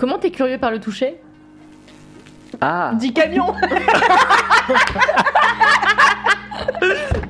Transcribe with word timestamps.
Comment 0.00 0.18
t'es 0.18 0.30
curieux 0.30 0.56
par 0.56 0.70
le 0.70 0.80
toucher 0.80 1.20
Ah. 2.58 2.92
Dis 2.94 3.12
camion. 3.12 3.44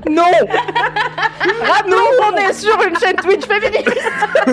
Non. 0.08 0.30
Rappelons 1.62 1.96
qu'on 2.20 2.36
est 2.36 2.52
sur 2.52 2.80
une 2.82 2.96
chaîne 2.96 3.16
Twitch 3.16 3.44
féministe. 3.44 4.00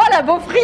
Oh 0.00 0.04
la 0.10 0.22
beaufrie 0.22 0.58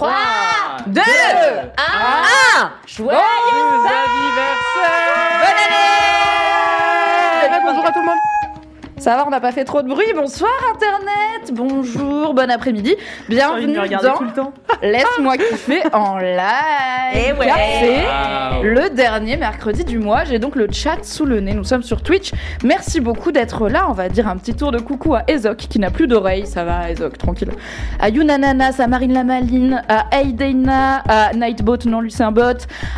Trois, 0.00 0.78
Deux 0.86 1.02
un, 1.76 2.72
Joyeux 2.86 3.12
Bonne 3.12 3.20
année. 7.44 7.60
Bonjour 7.62 7.84
à 7.84 7.92
tout 7.92 8.00
le 8.00 8.06
monde 8.06 8.16
ça 9.00 9.16
va, 9.16 9.26
on 9.26 9.30
n'a 9.30 9.40
pas 9.40 9.50
fait 9.52 9.64
trop 9.64 9.80
de 9.82 9.88
bruit. 9.88 10.04
Bonsoir 10.14 10.50
Internet, 10.74 11.52
bonjour, 11.54 12.34
bon 12.34 12.50
après-midi. 12.50 12.94
Bienvenue 13.30 13.74
dans 13.74 14.14
tout 14.14 14.24
le 14.24 14.32
temps. 14.32 14.52
Laisse-moi 14.82 15.38
kiffer 15.38 15.82
en 15.94 16.18
live. 16.18 16.38
Eh 17.14 17.32
ouais. 17.32 17.48
C'est 17.80 18.00
Wow. 18.60 18.62
le 18.62 18.90
dernier 18.90 19.36
mercredi 19.38 19.84
du 19.84 19.98
mois. 19.98 20.24
J'ai 20.24 20.38
donc 20.38 20.54
le 20.54 20.68
chat 20.70 21.02
sous 21.02 21.24
le 21.24 21.40
nez. 21.40 21.54
Nous 21.54 21.64
sommes 21.64 21.82
sur 21.82 22.02
Twitch. 22.02 22.32
Merci 22.62 23.00
beaucoup 23.00 23.32
d'être 23.32 23.68
là. 23.68 23.86
On 23.88 23.92
va 23.92 24.08
dire 24.10 24.28
un 24.28 24.36
petit 24.36 24.54
tour 24.54 24.70
de 24.70 24.78
coucou 24.78 25.14
à 25.14 25.22
Ezok 25.28 25.56
qui 25.56 25.78
n'a 25.78 25.90
plus 25.90 26.06
d'oreilles. 26.06 26.46
Ça 26.46 26.64
va, 26.64 26.90
Ezok, 26.90 27.16
tranquille. 27.16 27.50
À 28.00 28.10
Yunananas, 28.10 28.80
à 28.80 28.86
Marine 28.86 29.14
Lamaline, 29.14 29.82
à 29.88 30.06
Aidena, 30.20 31.02
à 31.08 31.32
Nightbot, 31.32 31.78
non, 31.86 32.00
lui 32.00 32.10
c'est 32.10 32.22
un 32.24 32.32
bot, 32.32 32.42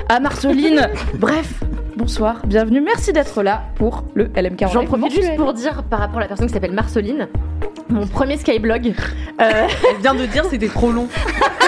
à 0.09 0.19
Marceline. 0.21 0.89
Bref, 1.15 1.53
bonsoir, 1.97 2.47
bienvenue. 2.47 2.81
Merci 2.81 3.13
d'être 3.13 3.43
là 3.43 3.63
pour 3.77 4.05
le 4.15 4.31
LMK. 4.37 4.63
en 4.63 4.69
J'en 4.69 4.85
profite 4.85 5.13
juste 5.13 5.37
pour 5.37 5.53
dire 5.53 5.83
par 5.85 6.01
rapport 6.01 6.19
à 6.19 6.23
la 6.23 6.29
personne 6.29 6.47
qui 6.47 6.53
s'appelle 6.53 6.73
Marceline, 6.73 7.29
mon 7.89 8.07
premier 8.07 8.37
Skyblog. 8.37 8.95
Euh, 9.41 9.69
Elle 9.91 10.01
vient 10.01 10.15
de 10.15 10.27
dire 10.27 10.45
c'était 10.45 10.69
trop 10.69 10.93
long. 10.93 11.09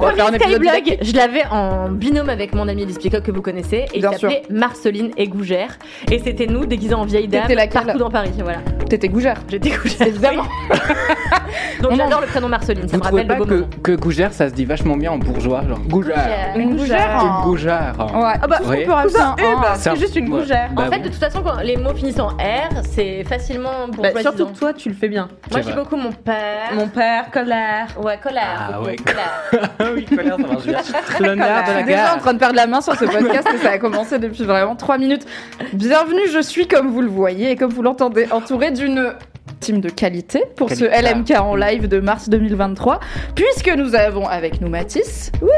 On 0.00 0.04
va 0.06 0.12
faire 0.14 0.26
un 0.26 0.32
premier 0.32 0.54
épisode 0.54 0.74
Skyblog, 0.74 0.98
je 1.02 1.12
l'avais 1.16 1.44
en 1.50 1.88
binôme 1.90 2.28
avec 2.28 2.54
mon 2.54 2.68
ami 2.68 2.82
Elise 2.82 2.98
Peacock 2.98 3.22
que 3.22 3.30
vous 3.30 3.42
connaissez, 3.42 3.86
et 3.92 3.96
il 3.96 4.00
Bien 4.00 4.10
sûr. 4.12 4.30
s'appelait 4.30 4.42
Marceline 4.50 5.10
et 5.16 5.28
Gougère. 5.28 5.78
Et 6.10 6.18
c'était 6.18 6.46
nous 6.46 6.66
déguisés 6.66 6.94
en 6.94 7.04
vieille 7.04 7.28
dame 7.28 7.42
T'étais 7.42 7.54
laquelle 7.54 7.84
partout 7.84 7.98
dans 7.98 8.10
Paris. 8.10 8.32
Voilà. 8.38 8.58
T'étais 8.88 9.08
gougère. 9.08 9.38
J'étais 9.48 9.70
Gougère. 9.70 10.06
Évidemment. 10.06 10.42
Donc 11.82 11.92
On 11.92 11.96
j'adore 11.96 12.20
le 12.20 12.26
prénom 12.26 12.48
Marceline, 12.48 12.88
ça 12.88 12.96
Vous 12.96 13.02
me 13.02 13.06
trouvez 13.06 13.22
rappelle 13.22 13.26
pas 13.26 13.34
le 13.34 13.40
beau 13.40 13.46
que, 13.46 13.54
moment. 13.54 13.66
que 13.82 13.92
Gougère 13.92 14.32
ça 14.32 14.48
se 14.48 14.54
dit 14.54 14.64
vachement 14.64 14.96
bien 14.96 15.12
en 15.12 15.18
bourgeois 15.18 15.62
genre 15.68 15.78
Gougère 15.80 16.52
Une 16.56 16.76
gougère. 16.76 17.20
Une 17.22 17.44
Gougère 17.44 17.94
Ouais, 18.14 18.32
Ah 18.40 18.46
bah, 18.46 18.58
peut 18.60 18.90
rajouter 18.92 19.20
un 19.20 19.36
Eh 19.38 19.42
un. 19.44 19.74
Ça- 19.74 19.94
c'est 19.94 19.96
juste 20.00 20.16
une 20.16 20.32
ouais. 20.32 20.40
gougère. 20.40 20.70
Bah 20.74 20.84
en 20.86 20.90
fait, 20.90 20.96
oui. 20.98 21.02
de 21.02 21.08
toute 21.08 21.16
façon, 21.18 21.42
quand 21.42 21.60
les 21.62 21.76
mots 21.76 21.94
finissent 21.94 22.20
en 22.20 22.28
R, 22.28 22.82
c'est 22.90 23.24
facilement 23.24 23.88
pour 23.92 24.02
Bah, 24.02 24.10
surtout 24.20 24.46
que 24.46 24.58
toi, 24.58 24.72
tu 24.72 24.88
le 24.88 24.94
fais 24.94 25.08
bien. 25.08 25.28
Moi, 25.28 25.32
C'est 25.50 25.62
j'ai 25.62 25.72
vrai. 25.72 25.82
beaucoup 25.82 25.96
mon 25.96 26.12
père. 26.12 26.72
Mon 26.74 26.88
père, 26.88 27.30
colère. 27.30 27.86
Ouais, 28.02 28.18
colère. 28.22 28.61
Ah 28.70 28.80
ouais. 28.82 28.96
colère. 28.96 29.42
Ah 29.78 29.84
oui, 29.94 30.04
colère, 30.04 30.36
ça 30.40 30.46
marche 30.46 30.64
bien. 30.66 30.78
L'honneur 31.20 31.62
de 31.64 31.70
Je 31.70 31.76
suis 31.76 31.84
déjà 31.84 32.14
en 32.14 32.18
train 32.18 32.34
de 32.34 32.38
perdre 32.38 32.54
la 32.56 32.66
main 32.66 32.80
sur 32.80 32.94
ce 32.94 33.04
podcast 33.04 33.48
et 33.54 33.58
ça 33.58 33.70
a 33.70 33.78
commencé 33.78 34.18
depuis 34.18 34.44
vraiment 34.44 34.76
3 34.76 34.98
minutes. 34.98 35.26
Bienvenue, 35.72 36.28
je 36.32 36.40
suis 36.40 36.66
comme 36.68 36.88
vous 36.90 37.00
le 37.02 37.08
voyez 37.08 37.50
et 37.50 37.56
comme 37.56 37.72
vous 37.72 37.82
l'entendez 37.82 38.26
entourée 38.30 38.70
d'une 38.70 39.12
team 39.60 39.80
de 39.80 39.88
qualité 39.90 40.42
pour 40.56 40.70
ce. 40.70 40.84
LMK 40.84 41.30
en 41.40 41.54
live 41.54 41.86
de 41.88 42.00
mars 42.00 42.28
2023 42.28 42.98
puisque 43.34 43.72
nous 43.76 43.94
avons 43.94 44.26
avec 44.26 44.60
nous 44.60 44.68
Mathis. 44.68 45.30
Wouh 45.40 45.48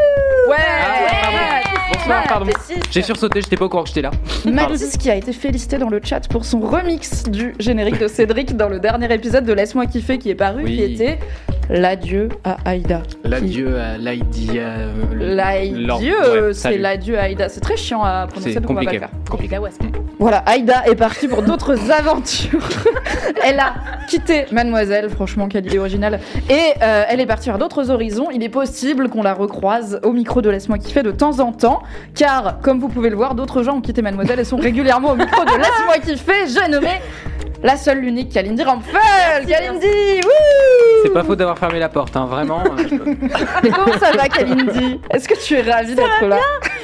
Ouais, 0.51 0.57
Bonsoir, 1.93 2.23
pardon. 2.29 2.47
J'ai 2.91 3.03
sursauté, 3.03 3.41
j'étais 3.41 3.57
pas 3.57 3.65
au 3.65 3.69
courant 3.69 3.83
que 3.83 3.89
j'étais 3.89 4.03
là. 4.03 4.11
Mathis 4.45 4.97
qui 4.99 5.11
a 5.11 5.15
été 5.17 5.33
félicité 5.33 5.79
dans 5.79 5.89
le 5.89 6.01
chat 6.05 6.29
pour 6.29 6.45
son 6.45 6.61
remix 6.61 7.23
du 7.25 7.55
générique 7.59 7.99
de 7.99 8.09
Cédric 8.09 8.57
dans 8.57 8.69
le 8.69 8.79
dernier 8.79 9.13
épisode 9.13 9.45
de 9.45 9.53
Laisse-moi 9.55 9.87
kiffer 9.87 10.19
qui 10.19 10.31
est 10.31 10.35
paru 10.35 10.65
Oui. 10.65 10.77
qui 10.77 10.83
était 10.83 11.19
l'adieu 11.71 12.29
à 12.45 12.57
Aïda. 12.65 13.03
Qui- 13.09 13.17
L'adieu 13.29 13.79
à 13.79 13.99
l'Aïdi. 13.99 14.51
euh, 14.57 14.93
L'adieu, 15.15 16.47
Ouais, 16.49 16.53
c'est 16.55 16.79
l'adieu 16.79 17.19
à 17.19 17.23
Aïda. 17.23 17.49
C'est 17.49 17.61
très 17.61 17.77
chiant 17.77 18.03
à 18.03 18.27
prononcer 18.27 18.53
C'est 18.55 18.61
donc 18.61 18.71
on 18.71 18.75
va 18.75 18.81
pas 18.85 18.93
le 18.93 18.99
compliqué. 18.99 19.59
faire. 19.59 19.61
compliqué. 19.61 19.95
Voilà, 20.19 20.39
Aïda 20.47 20.87
est 20.87 20.95
partie 20.95 21.29
pour 21.29 21.43
d'autres 21.43 21.91
aventures. 21.99 22.69
elle 23.45 23.59
a 23.61 23.75
quitté 24.09 24.47
Mademoiselle, 24.53 25.09
franchement, 25.11 25.49
quelle 25.49 25.67
idée 25.67 25.79
originale. 25.79 26.21
Et 26.51 26.73
euh, 26.83 27.05
elle 27.09 27.21
est 27.21 27.27
partie 27.27 27.49
vers 27.49 27.59
d'autres 27.59 27.91
horizons. 27.91 28.29
Il 28.33 28.43
est 28.43 28.49
possible 28.49 29.09
qu'on 29.09 29.23
la 29.23 29.35
recroise 29.35 30.01
au 30.03 30.13
micro 30.13 30.43
de 30.43 30.51
Laisse-moi 30.51 30.79
kiffer 30.79 31.03
de 31.03 31.11
temps 31.11 31.41
en 31.41 31.53
temps. 31.53 31.83
Car, 32.15 32.61
comme 32.61 32.79
vous 32.81 32.89
pouvez 32.89 33.11
le 33.11 33.17
voir, 33.17 33.35
d'autres 33.35 33.63
gens 33.63 33.77
ont 33.77 33.81
quitté 33.81 34.03
Mademoiselle 34.03 34.39
et 34.41 34.45
sont 34.45 34.57
régulièrement 34.59 35.13
au 35.13 35.17
micro 35.17 35.45
de 35.45 35.51
Laisse-moi 35.57 35.99
kiffer. 36.05 36.47
J'ai 36.49 36.71
nommé 36.71 36.89
la 37.65 37.77
seule, 37.77 37.99
l'unique 37.99 38.31
Kalindi 38.33 38.63
Rampfel. 38.63 39.01
Kalindi, 39.49 40.21
C'est 41.03 41.13
pas 41.13 41.25
faute 41.25 41.39
d'avoir 41.39 41.59
fermé 41.59 41.79
la 41.79 41.89
porte, 41.89 42.17
hein, 42.17 42.27
vraiment. 42.27 42.63
euh, 42.65 43.15
Mais 43.63 43.71
comment 43.75 43.99
ça 43.99 44.13
va, 44.13 44.29
Kalindi 44.29 45.01
Est-ce 45.11 45.27
que 45.29 45.35
tu 45.35 45.55
es 45.55 45.63
ravie 45.63 45.95
d'être 45.95 46.25
là 46.27 46.39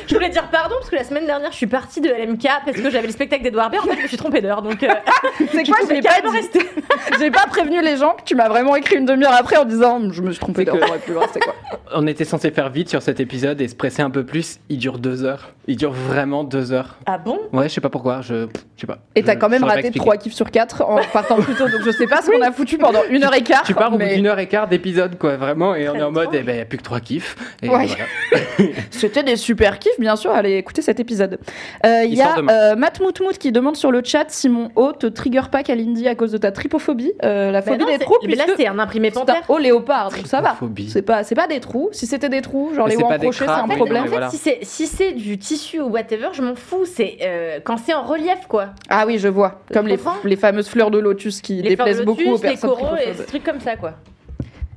Je 0.06 0.14
voulais 0.14 0.28
dire 0.30 0.48
pardon 0.50 0.74
parce 0.78 0.90
que 0.90 0.96
la 0.96 1.04
semaine 1.04 1.26
dernière, 1.26 1.52
je 1.52 1.56
suis 1.56 1.66
partie 1.66 2.00
de 2.00 2.08
LMK 2.08 2.48
parce 2.64 2.76
que 2.76 2.90
j'avais 2.90 3.06
le 3.06 3.12
spectacle 3.12 3.42
d'Edouard 3.44 3.70
Baird. 3.70 3.84
En 3.84 3.90
fait, 3.90 3.96
je 3.98 4.02
me 4.02 4.08
suis 4.08 4.16
trompée 4.16 4.40
d'heure. 4.40 4.62
Donc, 4.62 4.82
euh, 4.82 4.88
C'est 5.52 5.64
je 5.64 5.70
quoi 5.70 5.78
J'ai 5.88 6.00
pas, 6.02 6.10
j'ai 7.18 7.30
pas 7.30 7.46
prévenu 7.48 7.82
les 7.82 7.96
gens 7.96 8.14
que 8.14 8.22
tu 8.24 8.34
m'as 8.34 8.48
vraiment 8.48 8.74
écrit 8.76 8.96
une 8.96 9.06
demi-heure 9.06 9.34
après 9.34 9.56
en 9.58 9.64
disant 9.64 10.00
je 10.10 10.22
me 10.22 10.30
suis 10.32 10.40
trompée 10.40 10.64
d'heure, 10.64 10.78
que- 10.78 10.86
j'aurais 10.86 10.98
pu 10.98 11.16
rester 11.16 11.40
quoi. 11.40 11.54
On 11.94 12.06
était 12.06 12.24
censé 12.24 12.50
faire 12.50 12.70
vite 12.70 12.88
sur 12.88 13.02
cet 13.02 13.20
épisode 13.20 13.60
et 13.60 13.68
se 13.68 13.74
presser 13.74 14.02
un 14.02 14.10
peu 14.10 14.24
plus. 14.24 14.60
Il 14.68 14.78
dure 14.78 14.98
deux 14.98 15.24
heures. 15.24 15.50
Il 15.66 15.76
dure 15.76 15.92
vraiment 15.92 16.42
deux 16.44 16.72
heures. 16.72 16.96
Ah 17.06 17.18
bon? 17.18 17.38
Ouais, 17.52 17.68
je 17.68 17.74
sais 17.74 17.80
pas 17.80 17.88
pourquoi. 17.90 18.20
Je, 18.22 18.46
je 18.76 18.80
sais 18.80 18.86
pas. 18.86 18.98
Et 19.14 19.22
t'as 19.22 19.36
quand 19.36 19.48
même 19.48 19.64
raté. 19.64 19.90
3 19.90 20.16
kiffs 20.16 20.34
sur 20.34 20.50
4 20.78 20.82
en 20.88 20.98
partant 21.12 21.36
plus 21.36 21.54
tôt, 21.54 21.68
donc 21.68 21.80
je 21.84 21.90
sais 21.90 22.06
pas 22.06 22.22
ce 22.22 22.30
qu'on 22.30 22.40
a 22.42 22.52
foutu 22.52 22.78
pendant 22.78 23.00
une 23.08 23.24
heure 23.24 23.34
et 23.34 23.42
quart. 23.42 23.62
Tu 23.62 23.74
pars 23.74 23.88
au 23.88 23.92
bout 23.92 23.98
mais 23.98 24.14
d'une 24.16 24.26
heure 24.26 24.38
et 24.38 24.46
quart 24.48 24.68
d'épisode, 24.68 25.18
quoi, 25.18 25.36
vraiment, 25.36 25.74
et 25.74 25.88
on 25.88 25.94
est 25.94 26.02
en 26.02 26.10
mode, 26.12 26.28
eh 26.32 26.42
ben, 26.42 26.56
y 26.56 26.60
a 26.60 26.64
plus 26.64 26.78
que 26.78 26.82
trois 26.82 27.00
kiffs. 27.00 27.36
Et 27.62 27.68
Ouais. 27.68 27.86
voilà. 27.86 28.44
C'était 28.90 29.22
des 29.22 29.36
super 29.36 29.78
kiffs, 29.78 29.98
bien 29.98 30.16
sûr. 30.16 30.30
Allez 30.32 30.56
écouter 30.56 30.82
cet 30.82 31.00
épisode. 31.00 31.38
Euh, 31.86 32.02
Il 32.04 32.12
Il 32.12 32.18
y 32.18 32.22
a 32.22 32.36
euh, 32.38 32.76
Matt 32.76 33.00
Moutmout 33.00 33.36
qui 33.38 33.50
demande 33.52 33.76
sur 33.76 33.90
le 33.90 34.02
chat 34.04 34.26
si 34.28 34.48
mon 34.48 34.70
haut 34.76 34.92
te 34.92 35.06
trigger 35.06 35.42
pas 35.50 35.62
Kalindi 35.62 36.06
à 36.08 36.14
cause 36.14 36.32
de 36.32 36.38
ta 36.38 36.52
tripophobie, 36.52 37.12
euh, 37.24 37.50
la 37.50 37.60
Bah 37.60 37.72
phobie 37.72 37.84
non, 37.84 37.86
des 37.90 37.98
trous. 37.98 38.16
Mais 38.26 38.34
là, 38.34 38.44
c'est 38.56 38.66
un 38.66 38.78
imprimé 38.78 39.10
panthère. 39.10 39.42
haut 39.48 39.58
léopard, 39.58 40.10
donc 40.10 40.26
ça 40.26 40.40
va. 40.40 40.56
C'est 40.88 41.02
pas, 41.02 41.24
c'est 41.24 41.34
pas 41.34 41.46
des 41.46 41.60
trous. 41.60 41.88
Si 41.92 42.06
c'était 42.06 42.28
des 42.28 42.42
trous, 42.42 42.72
genre 42.74 42.86
Mais 42.86 42.92
les 42.94 42.98
des 42.98 43.04
encrochés, 43.04 43.44
c'est 43.44 43.50
un 43.50 43.68
problème. 43.68 44.02
En 44.02 44.04
fait, 44.04 44.10
voilà. 44.10 44.30
si 44.30 44.36
c'est 44.36 44.58
si 44.62 44.86
c'est 44.86 45.12
du 45.12 45.38
tissu 45.38 45.80
ou 45.80 45.88
whatever, 45.88 46.28
je 46.32 46.42
m'en 46.42 46.54
fous. 46.54 46.84
C'est 46.84 47.18
euh, 47.22 47.58
quand 47.64 47.76
c'est 47.78 47.94
en 47.94 48.02
relief, 48.04 48.46
quoi. 48.48 48.66
Ah 48.88 49.04
oui, 49.06 49.18
je 49.18 49.28
vois. 49.28 49.60
Comme 49.72 49.86
les, 49.86 49.98
les 50.24 50.36
fameuses 50.50 50.68
fleurs 50.68 50.90
de 50.90 50.98
lotus 50.98 51.40
qui 51.40 51.62
Les 51.62 51.76
beaucoup 51.76 52.22
aux 52.22 52.34
les 52.36 52.38
personnes 52.40 52.70
coraux 52.70 52.96
et 52.96 53.12
des 53.12 53.24
trucs 53.24 53.44
comme 53.44 53.60
ça, 53.60 53.76
quoi. 53.76 53.92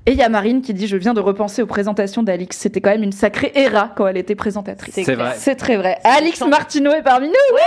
Et 0.06 0.12
il 0.12 0.18
y 0.18 0.22
a 0.22 0.28
Marine 0.28 0.62
qui 0.62 0.74
dit 0.74 0.88
Je 0.88 0.98
viens 0.98 1.14
de 1.14 1.22
repenser 1.22 1.62
aux 1.62 1.66
présentations 1.66 2.24
d'Alix. 2.24 2.58
C'était 2.58 2.82
quand 2.82 2.90
même 2.90 3.04
une 3.04 3.14
sacrée 3.14 3.52
era 3.56 3.90
quand 3.96 4.06
elle 4.08 4.18
était 4.18 4.36
présentatrice. 4.36 4.94
C'est 4.96 5.16
vrai. 5.16 5.32
C'est 5.38 5.56
très 5.56 5.78
vrai. 5.78 5.98
Alix. 6.04 6.42
Martineau 6.42 6.92
est 6.92 7.04
parmi 7.04 7.28
nous 7.28 7.34
Ouais 7.56 7.62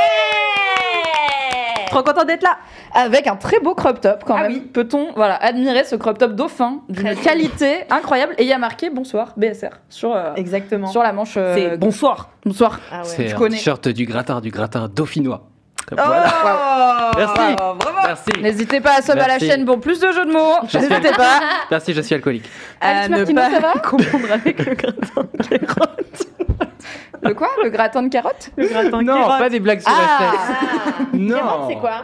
Trop 1.89 2.03
content 2.03 2.25
d'être 2.25 2.43
là. 2.43 2.59
avec 2.93 3.27
un 3.27 3.37
très 3.37 3.59
beau 3.61 3.75
crop 3.75 4.01
top 4.03 4.25
quand 4.27 4.35
Ah 4.37 4.43
même. 4.43 4.53
oui. 4.53 4.61
Peut-on 4.61 5.13
voilà, 5.15 5.37
admirer 5.37 5.85
ce 5.85 5.97
crop 5.97 6.19
top 6.19 6.33
dauphin 6.35 6.81
d'une 6.91 7.15
qualité 7.17 7.85
incroyable 7.89 8.35
Et 8.39 8.43
il 8.43 8.49
y 8.49 8.53
a 8.53 8.59
marqué 8.59 8.91
Bonsoir 8.91 9.33
BSR 9.39 9.71
sur, 9.89 10.15
euh, 10.15 10.35
Exactement. 10.35 10.89
sur 10.89 11.03
la 11.03 11.13
manche. 11.15 11.35
euh, 11.39 11.55
C'est 11.55 11.79
bonsoir. 11.79 12.31
Bonsoir. 12.45 12.81
Ah 12.93 12.99
ouais. 12.99 13.05
C'est 13.05 13.33
un 13.33 13.37
connais. 13.37 13.57
t-shirt 13.57 13.89
du 13.89 14.05
gratin, 14.05 14.41
du 14.43 14.51
gratin 14.51 14.89
dauphinois. 14.95 15.49
Oh, 15.93 15.95
Voilà. 15.95 17.11
Merci. 17.17 17.35
Vraiment. 17.57 18.03
Merci. 18.05 18.43
N'hésitez 18.43 18.81
pas 18.81 18.95
à 18.99 19.03
sub 19.03 19.13
à 19.13 19.15
la 19.21 19.27
Merci. 19.29 19.47
chaîne 19.49 19.65
pour 19.65 19.79
plus 19.81 20.01
de 20.01 20.11
jeux 20.13 20.25
de 20.27 20.33
mots. 20.33 20.55
Je 20.65 20.69
suis- 20.69 20.79
N'hésitez 20.89 21.13
pas. 21.13 21.41
Merci, 21.71 21.95
je 21.95 22.01
suis 22.01 22.15
alcoolique. 22.15 22.49
À 22.81 22.89
Alice 22.89 23.11
ne 23.11 23.17
Martineau, 23.17 23.41
pas 23.41 23.51
ça 23.51 23.61
va 23.61 23.73
confondre 23.81 24.33
avec 24.33 24.67
le 24.67 24.75
gratin 24.75 25.29
de 25.33 25.57
carotte. 25.57 26.27
Le 27.23 27.35
quoi? 27.35 27.49
Le 27.63 27.71
gratin 27.71 28.03
de 28.03 28.09
carottes 28.09 28.51
Le 28.57 28.67
gratin 28.69 29.03
Non, 29.03 29.15
carotte. 29.15 29.39
pas 29.39 29.49
des 29.49 29.61
blagues 29.61 29.81
sur 29.81 29.91
Ah. 29.93 30.33
SS. 30.33 31.07
Non. 31.15 31.37
Carotte, 31.39 31.65
c'est 31.69 31.77
quoi? 31.77 32.03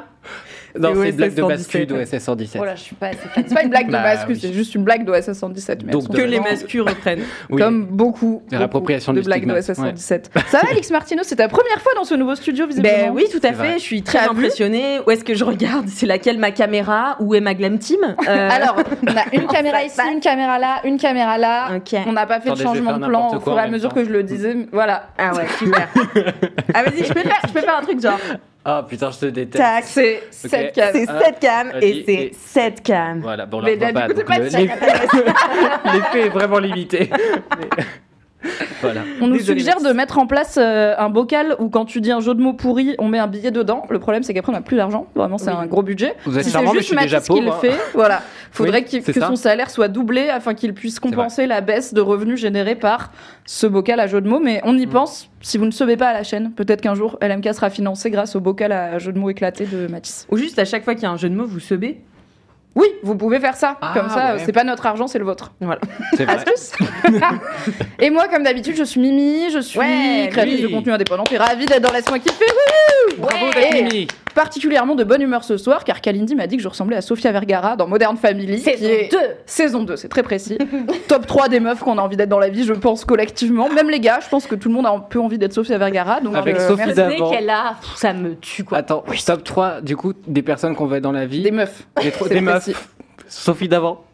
Non, 0.78 0.90
C'est 0.94 1.00
c'est 1.02 1.08
une 1.10 1.16
blague 1.16 1.34
de 1.34 1.40
117. 1.40 1.88
d'OSS 1.88 2.18
117. 2.18 2.62
Oh 2.62 2.64
là, 2.64 2.74
je 2.74 2.80
suis 2.80 2.94
pas 2.94 3.08
assez 3.08 3.18
fan. 3.18 3.44
C'est 3.46 3.54
pas 3.54 3.62
une 3.62 3.70
blague 3.70 3.86
de 3.88 3.92
Bah, 3.92 4.02
mascu, 4.02 4.32
oui. 4.32 4.38
c'est 4.40 4.52
juste 4.52 4.74
une 4.74 4.84
blague 4.84 5.04
d'OSS 5.04 5.32
117. 5.32 5.84
Mais 5.84 5.92
Donc, 5.92 6.08
Que 6.14 6.22
les 6.22 6.40
mascus 6.40 6.80
reprennent. 6.82 7.22
Oui. 7.50 7.60
Comme 7.60 7.86
beaucoup, 7.86 8.42
de 8.50 9.20
blagues 9.20 9.46
d'OSS 9.46 9.74
117. 9.74 10.30
Ça 10.48 10.60
va, 10.60 10.68
Alix 10.70 10.90
Martineau 10.90 11.22
C'est 11.24 11.36
ta 11.36 11.48
première 11.48 11.80
fois 11.80 11.92
dans 11.94 12.04
ce 12.04 12.14
nouveau 12.14 12.34
studio, 12.34 12.66
visiblement 12.66 12.94
Ben 13.06 13.10
oui, 13.12 13.24
tout 13.30 13.40
à 13.46 13.52
fait. 13.52 13.74
Je 13.74 13.82
suis 13.82 14.02
très 14.02 14.18
impressionnée. 14.20 15.00
Où 15.06 15.10
est-ce 15.10 15.24
que 15.24 15.34
je 15.34 15.44
regarde? 15.44 15.88
C'est 15.88 16.06
laquelle 16.06 16.38
ma 16.38 16.50
caméra? 16.50 17.16
Où 17.20 17.34
est 17.34 17.40
ma 17.40 17.54
glam 17.54 17.78
team? 17.78 17.98
Euh, 18.28 18.48
Alors, 18.50 18.76
on 19.02 19.16
a 19.16 19.24
une 19.34 19.46
caméra 19.48 19.82
ici, 19.84 20.00
une 20.12 20.20
caméra 20.20 20.58
là, 20.58 20.80
une 20.84 20.96
caméra 20.96 21.36
là. 21.38 21.76
Ok. 21.76 21.98
On 22.06 22.12
n'a 22.12 22.24
pas 22.24 22.40
fait 22.40 22.50
de 22.50 22.56
changement 22.56 22.96
de 22.96 23.06
plan 23.06 23.34
au 23.36 23.40
fur 23.40 23.58
et 23.58 23.62
à 23.62 23.68
mesure 23.68 23.92
que 23.92 24.04
je 24.04 24.10
le 24.10 24.22
disais. 24.22 24.56
Voilà. 24.72 25.08
Ah 25.18 25.34
ouais, 25.34 25.46
super. 25.58 25.88
ah 26.74 26.82
vas-y, 26.84 27.04
je 27.04 27.12
peux 27.12 27.20
faire, 27.20 27.40
je 27.46 27.52
peux 27.52 27.60
faire 27.60 27.78
un 27.78 27.82
truc 27.82 28.00
genre. 28.00 28.18
Ah 28.64 28.86
putain, 28.88 29.10
je 29.10 29.18
te 29.18 29.26
déteste. 29.26 29.58
Tac. 29.62 29.84
C'est 29.84 30.16
Ok. 30.18 30.22
cette 30.30 30.74
case. 30.74 30.92
C'est 30.94 31.06
Ah, 31.08 31.18
7 31.24 31.38
cam 31.40 31.70
vas-y, 31.72 31.84
et 31.84 32.02
c'est 32.06 32.12
et- 32.14 32.32
7 32.34 32.82
cam. 32.82 33.20
Voilà, 33.20 33.44
bon, 33.46 33.58
on 33.58 33.62
Mais 33.62 33.74
la 33.76 33.90
voit 33.90 34.00
là, 34.06 34.14
du 34.14 34.24
pas. 34.24 34.38
L'effet 35.94 36.26
est 36.26 36.28
vraiment 36.28 36.58
limité. 36.58 37.10
Mais- 37.10 37.84
voilà. 38.80 39.02
On 39.20 39.28
nous 39.28 39.38
suggère 39.38 39.80
de 39.80 39.92
mettre 39.92 40.18
en 40.18 40.26
place 40.26 40.58
euh, 40.60 40.94
un 40.98 41.08
bocal 41.08 41.56
où 41.58 41.68
quand 41.68 41.84
tu 41.84 42.00
dis 42.00 42.10
un 42.12 42.20
jeu 42.20 42.34
de 42.34 42.40
mots 42.42 42.52
pourri, 42.52 42.94
on 42.98 43.08
met 43.08 43.18
un 43.18 43.26
billet 43.26 43.50
dedans. 43.50 43.84
Le 43.90 43.98
problème 43.98 44.22
c'est 44.22 44.34
qu'après 44.34 44.50
on 44.52 44.54
n'a 44.56 44.60
plus 44.62 44.76
d'argent. 44.76 45.06
Vraiment 45.14 45.38
c'est 45.38 45.50
Oui. 45.50 45.56
un 45.60 45.66
gros 45.66 45.82
budget. 45.82 46.14
Vous 46.24 46.36
êtes 46.38 46.44
si 46.44 46.50
c'est 46.50 46.54
charmant, 46.54 46.72
mais 46.72 46.80
je 46.80 46.84
juste 46.84 46.88
suis 46.88 46.96
déjà 47.04 47.16
Mathis 47.18 47.34
qui 47.34 47.40
le 47.40 47.46
pauvre. 47.46 47.60
fait, 47.60 47.74
voilà. 47.94 48.22
Faudrait 48.50 48.84
Oui, 48.92 49.02
que 49.02 49.12
ça. 49.12 49.28
son 49.28 49.36
salaire 49.36 49.70
soit 49.70 49.88
doublé 49.88 50.28
afin 50.28 50.54
qu'il 50.54 50.74
puisse 50.74 51.00
compenser 51.00 51.46
la 51.46 51.60
baisse 51.60 51.94
de 51.94 52.00
revenus 52.00 52.38
générée 52.40 52.74
par 52.74 53.12
ce 53.46 53.66
bocal 53.66 53.98
à 54.00 54.06
jeu 54.06 54.20
de 54.20 54.28
mots. 54.28 54.40
Mais 54.40 54.60
on 54.64 54.76
y 54.76 54.86
Mm. 54.86 54.90
pense 54.90 55.30
si 55.40 55.58
vous 55.58 55.64
ne 55.64 55.70
sevez 55.70 55.96
pas 55.96 56.08
à 56.08 56.12
la 56.12 56.22
chaîne. 56.22 56.52
Peut-être 56.52 56.80
qu'un 56.82 56.94
jour 56.94 57.18
LMK 57.22 57.54
sera 57.54 57.70
financé 57.70 58.10
grâce 58.10 58.36
au 58.36 58.40
bocal 58.40 58.72
à 58.72 58.98
jeu 58.98 59.12
de 59.12 59.18
mots 59.18 59.30
éclaté 59.30 59.64
de 59.66 59.86
Mathis. 59.86 60.26
Ou 60.30 60.36
juste 60.36 60.58
à 60.58 60.64
chaque 60.64 60.84
fois 60.84 60.94
qu'il 60.94 61.04
y 61.04 61.06
a 61.06 61.10
un 61.10 61.16
jeu 61.16 61.28
de 61.30 61.34
mots, 61.34 61.46
vous 61.46 61.60
sebez. 61.60 62.00
Oui, 62.74 62.86
vous 63.02 63.16
pouvez 63.16 63.38
faire 63.38 63.54
ça. 63.56 63.76
Ah, 63.82 63.92
Comme 63.94 64.08
ça, 64.08 64.34
ouais. 64.34 64.42
c'est 64.44 64.52
pas 64.52 64.64
notre 64.64 64.86
argent, 64.86 65.06
c'est 65.06 65.18
le 65.18 65.24
vôtre. 65.24 65.52
C'est 66.16 66.24
vrai. 66.24 66.34
Astuce 66.36 66.72
Et 67.98 68.10
moi, 68.10 68.28
comme 68.28 68.42
d'habitude, 68.44 68.76
je 68.76 68.84
suis 68.84 69.00
Mimi, 69.00 69.50
je 69.52 69.58
suis 69.58 69.78
Ouais, 69.78 70.28
créatrice 70.30 70.56
oui. 70.60 70.62
de 70.62 70.68
contenu 70.68 70.92
indépendant 70.92 71.24
et 71.30 71.36
ravie 71.36 71.66
d'être 71.66 71.82
dans 71.82 71.92
Laisse-moi 71.92 72.18
kiffer. 72.18 72.44
Bravo 73.18 73.34
Ouais. 73.54 73.82
Mimi. 73.82 74.06
particulièrement 74.34 74.94
de 74.94 75.04
bonne 75.04 75.20
humeur 75.20 75.44
ce 75.44 75.58
soir, 75.58 75.84
car 75.84 76.00
Kalindi 76.00 76.34
m'a 76.34 76.46
dit 76.46 76.56
que 76.56 76.62
je 76.62 76.68
ressemblais 76.68 76.96
à 76.96 77.02
Sofia 77.02 77.30
Vergara 77.32 77.76
dans 77.76 77.86
Modern 77.86 78.16
Family. 78.16 78.60
Saison 78.60 78.78
qui 78.78 78.86
est 78.86 79.10
2. 79.12 79.18
Saison 79.44 79.82
2, 79.82 79.96
c'est 79.96 80.08
très 80.08 80.22
précis. 80.22 80.56
Top 81.08 81.26
3 81.26 81.48
des 81.50 81.60
meufs 81.60 81.80
qu'on 81.80 81.98
a 81.98 82.02
envie 82.02 82.16
d'être 82.16 82.30
dans 82.30 82.38
la 82.38 82.48
vie, 82.48 82.64
je 82.64 82.72
pense, 82.72 83.04
collectivement. 83.04 83.68
Même 83.68 83.90
les 83.90 84.00
gars, 84.00 84.20
je 84.22 84.28
pense 84.30 84.46
que 84.46 84.54
tout 84.54 84.68
le 84.68 84.74
monde 84.74 84.86
a 84.86 84.90
un 84.90 85.00
peu 85.00 85.20
envie 85.20 85.36
d'être 85.36 85.52
Sofia 85.52 85.76
Vergara. 85.76 86.20
Donc, 86.20 86.34
Avec 86.34 86.56
euh, 86.56 86.68
Sophie 86.68 86.94
qu'elle 87.30 87.50
a, 87.50 87.74
ça 87.96 88.14
me 88.14 88.34
tue 88.36 88.64
quoi. 88.64 88.78
Attends, 88.78 89.04
top 89.26 89.44
3 89.44 89.80
du 89.82 89.96
coup 89.96 90.14
des 90.26 90.42
personnes 90.42 90.74
qu'on 90.74 90.86
veut 90.86 90.96
être 90.96 91.02
dans 91.02 91.12
la 91.12 91.26
vie. 91.26 91.42
Des 91.42 91.50
meufs. 91.50 91.86
Des, 92.00 92.12
des 92.30 92.40
meufs. 92.40 92.61
Sophie 93.28 93.68
d'avant. 93.68 94.04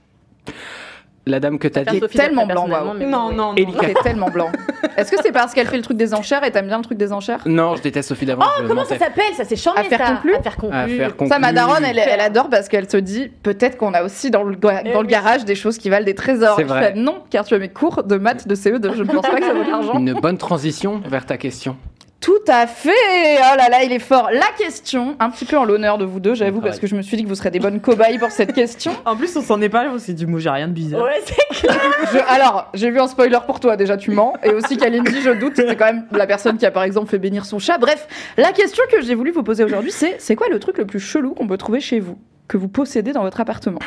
La 1.26 1.40
dame 1.40 1.58
que 1.58 1.68
t'as 1.68 1.84
dit. 1.84 1.98
Sophie 1.98 2.16
tellement 2.16 2.46
blanc, 2.46 2.66
waouh. 2.68 2.94
mais 2.94 3.04
Non, 3.04 3.30
non, 3.30 3.52
non. 3.52 3.54
T'es 3.54 3.92
tellement 4.02 4.30
blanc. 4.30 4.50
Est-ce 4.96 5.10
que 5.10 5.18
c'est 5.22 5.30
parce 5.32 5.52
qu'elle 5.52 5.66
fait 5.66 5.76
le 5.76 5.82
truc 5.82 5.98
des 5.98 6.14
enchères 6.14 6.42
et 6.42 6.50
t'aimes 6.50 6.68
bien 6.68 6.78
le 6.78 6.82
truc 6.84 6.96
des 6.96 7.12
enchères? 7.12 7.40
Non, 7.44 7.76
je 7.76 7.82
déteste 7.82 8.08
Sophie 8.08 8.24
d'avant. 8.24 8.44
Oh, 8.46 8.62
comment 8.66 8.84
ça 8.86 8.98
s'appelle? 8.98 9.34
Ça 9.36 9.44
c'est 9.44 9.56
chambé 9.56 9.80
Affaire 9.80 9.98
ça. 9.98 10.12
conclue 10.14 10.34
Affaire 10.34 10.56
conclue. 10.56 10.76
Affaire 11.02 11.12
Ça, 11.28 11.38
ma 11.38 11.52
daronne, 11.52 11.84
elle, 11.84 11.98
elle 11.98 12.20
adore 12.20 12.48
parce 12.48 12.68
qu'elle 12.68 12.88
se 12.90 12.96
dit 12.96 13.28
peut-être 13.42 13.76
qu'on 13.76 13.92
a 13.92 14.02
aussi 14.04 14.30
dans 14.30 14.42
le, 14.42 14.54
Eh 14.56 14.92
dans 14.92 15.00
le 15.02 15.06
oui. 15.06 15.12
garage 15.12 15.44
des 15.44 15.54
choses 15.54 15.76
qui 15.76 15.90
valent 15.90 16.06
des 16.06 16.14
trésors. 16.14 16.56
C'est 16.56 16.64
vrai. 16.64 16.92
fais, 16.92 16.98
non, 16.98 17.18
car 17.28 17.44
tu 17.44 17.52
as 17.54 17.58
mes 17.58 17.68
cours 17.68 18.04
de 18.04 18.16
maths, 18.16 18.48
de 18.48 18.54
CE2. 18.54 18.94
Je 18.96 19.02
ne 19.02 19.08
pense 19.12 19.22
pas 19.28 19.36
que 19.38 19.44
ça 19.46 19.52
vaut 19.52 19.64
de 19.64 19.70
l'argent. 19.70 19.98
Une 19.98 20.14
bonne 20.14 20.38
transition 20.38 21.02
vers 21.06 21.26
ta 21.26 21.36
question. 21.36 21.76
Tout 22.20 22.32
à 22.48 22.66
fait 22.66 22.90
Oh 23.38 23.56
là 23.56 23.68
là, 23.68 23.84
il 23.84 23.92
est 23.92 24.00
fort. 24.00 24.28
La 24.32 24.48
question, 24.58 25.14
un 25.20 25.30
petit 25.30 25.44
peu 25.44 25.56
en 25.56 25.64
l'honneur 25.64 25.98
de 25.98 26.04
vous 26.04 26.18
deux, 26.18 26.34
j'avoue, 26.34 26.58
Ouais. 26.58 26.64
parce 26.64 26.80
que 26.80 26.88
je 26.88 26.96
me 26.96 27.02
suis 27.02 27.16
dit 27.16 27.22
que 27.22 27.28
vous 27.28 27.36
serez 27.36 27.50
des 27.52 27.60
bonnes 27.60 27.80
cobayes 27.80 28.18
pour 28.18 28.32
cette 28.32 28.52
question. 28.54 28.90
En 29.04 29.14
plus, 29.16 29.36
on 29.36 29.42
s'en 29.42 29.60
est 29.60 29.68
parlé, 29.68 29.88
on 29.92 29.98
s'est 30.00 30.14
dit, 30.14 30.26
moi 30.26 30.40
j'ai 30.40 30.50
rien 30.50 30.66
de 30.66 30.72
bizarre. 30.72 31.02
Ouais, 31.02 31.20
c'est 31.24 31.36
clair. 31.60 31.78
Je- 32.12 32.18
alors, 32.34 32.70
j'ai 32.74 32.90
vu 32.90 32.98
un 32.98 33.06
spoiler 33.06 33.38
pour 33.46 33.60
toi, 33.60 33.76
déjà 33.76 33.96
tu 33.96 34.10
mens. 34.10 34.34
Et 34.42 34.50
aussi 34.50 34.76
Kalindi, 34.76 35.20
je 35.22 35.30
doute, 35.30 35.52
c'est 35.56 35.76
quand 35.76 35.84
même 35.86 36.06
la 36.10 36.26
personne 36.26 36.58
qui 36.58 36.66
a 36.66 36.72
par 36.72 36.82
exemple 36.82 37.08
fait 37.08 37.18
bénir 37.20 37.44
son 37.46 37.60
chat. 37.60 37.78
Bref, 37.78 38.08
la 38.36 38.50
question 38.52 38.82
que 38.90 39.00
j'ai 39.00 39.14
voulu 39.14 39.30
vous 39.30 39.44
poser 39.44 39.62
aujourd'hui, 39.62 39.92
c'est 39.92 40.16
c'est 40.18 40.34
quoi 40.34 40.48
le 40.48 40.58
truc 40.58 40.78
le 40.78 40.86
plus 40.86 41.00
chelou 41.00 41.34
qu'on 41.34 41.46
peut 41.46 41.56
trouver 41.58 41.78
chez 41.80 42.00
vous, 42.00 42.18
que 42.48 42.56
vous 42.56 42.68
possédez 42.68 43.12
dans 43.12 43.22
votre 43.22 43.40
appartement? 43.40 43.78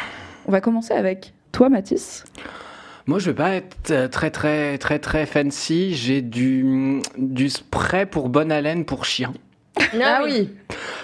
On 0.47 0.51
va 0.53 0.61
commencer 0.61 0.93
avec 0.93 1.33
toi, 1.51 1.67
Mathis. 1.67 2.23
Moi, 3.11 3.19
je 3.19 3.25
vais 3.25 3.35
pas 3.35 3.55
être 3.55 3.91
euh, 3.91 4.07
très 4.07 4.31
très 4.31 4.77
très 4.77 4.97
très 4.97 5.25
fancy. 5.25 5.93
J'ai 5.95 6.21
du 6.21 7.01
du 7.17 7.49
spray 7.49 8.05
pour 8.05 8.29
bonne 8.29 8.53
haleine 8.53 8.85
pour 8.85 9.03
chien. 9.03 9.33
Ah 10.03 10.21
oui. 10.23 10.49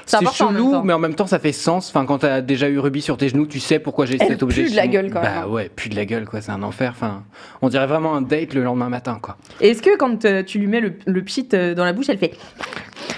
C'est 0.06 0.26
chelou, 0.32 0.82
mais 0.84 0.94
en 0.94 1.00
même 1.00 1.16
temps, 1.16 1.26
ça 1.28 1.40
fait 1.40 1.52
sens. 1.52 1.90
Enfin, 1.90 2.06
quand 2.06 2.20
t'as 2.20 2.42
déjà 2.42 2.70
eu 2.70 2.80
Ruby 2.80 3.02
sur 3.02 3.18
tes 3.18 3.30
genoux, 3.30 3.46
tu 3.48 3.60
sais 3.60 3.80
pourquoi 3.80 4.06
j'ai 4.06 4.18
Elle 4.20 4.28
cet 4.28 4.44
objet. 4.44 4.64
pue 4.64 4.72
de 4.72 4.76
la 4.76 4.88
gueule, 4.88 5.10
quand 5.12 5.22
même, 5.22 5.42
Bah 5.42 5.48
ouais, 5.48 5.70
plus 5.74 5.90
de 5.90 5.96
la 5.96 6.06
gueule, 6.06 6.26
quoi. 6.28 6.42
C'est 6.42 6.52
un 6.52 6.64
enfer. 6.64 6.92
Enfin, 6.92 7.24
on 7.62 7.70
dirait 7.70 7.88
vraiment 7.88 8.16
un 8.16 8.22
date 8.22 8.54
le 8.54 8.64
lendemain 8.64 8.90
matin, 8.90 9.20
quoi. 9.22 9.38
Et 9.62 9.70
Est-ce 9.70 9.82
que 9.82 9.98
quand 9.98 10.24
euh, 10.26 10.44
tu 10.44 10.60
lui 10.60 10.68
mets 10.68 10.80
le, 10.82 10.94
le 11.06 11.24
pchit 11.24 11.48
euh, 11.54 11.74
dans 11.76 11.84
la 11.86 11.94
bouche, 11.94 12.08
elle 12.10 12.18
fait 12.18 12.34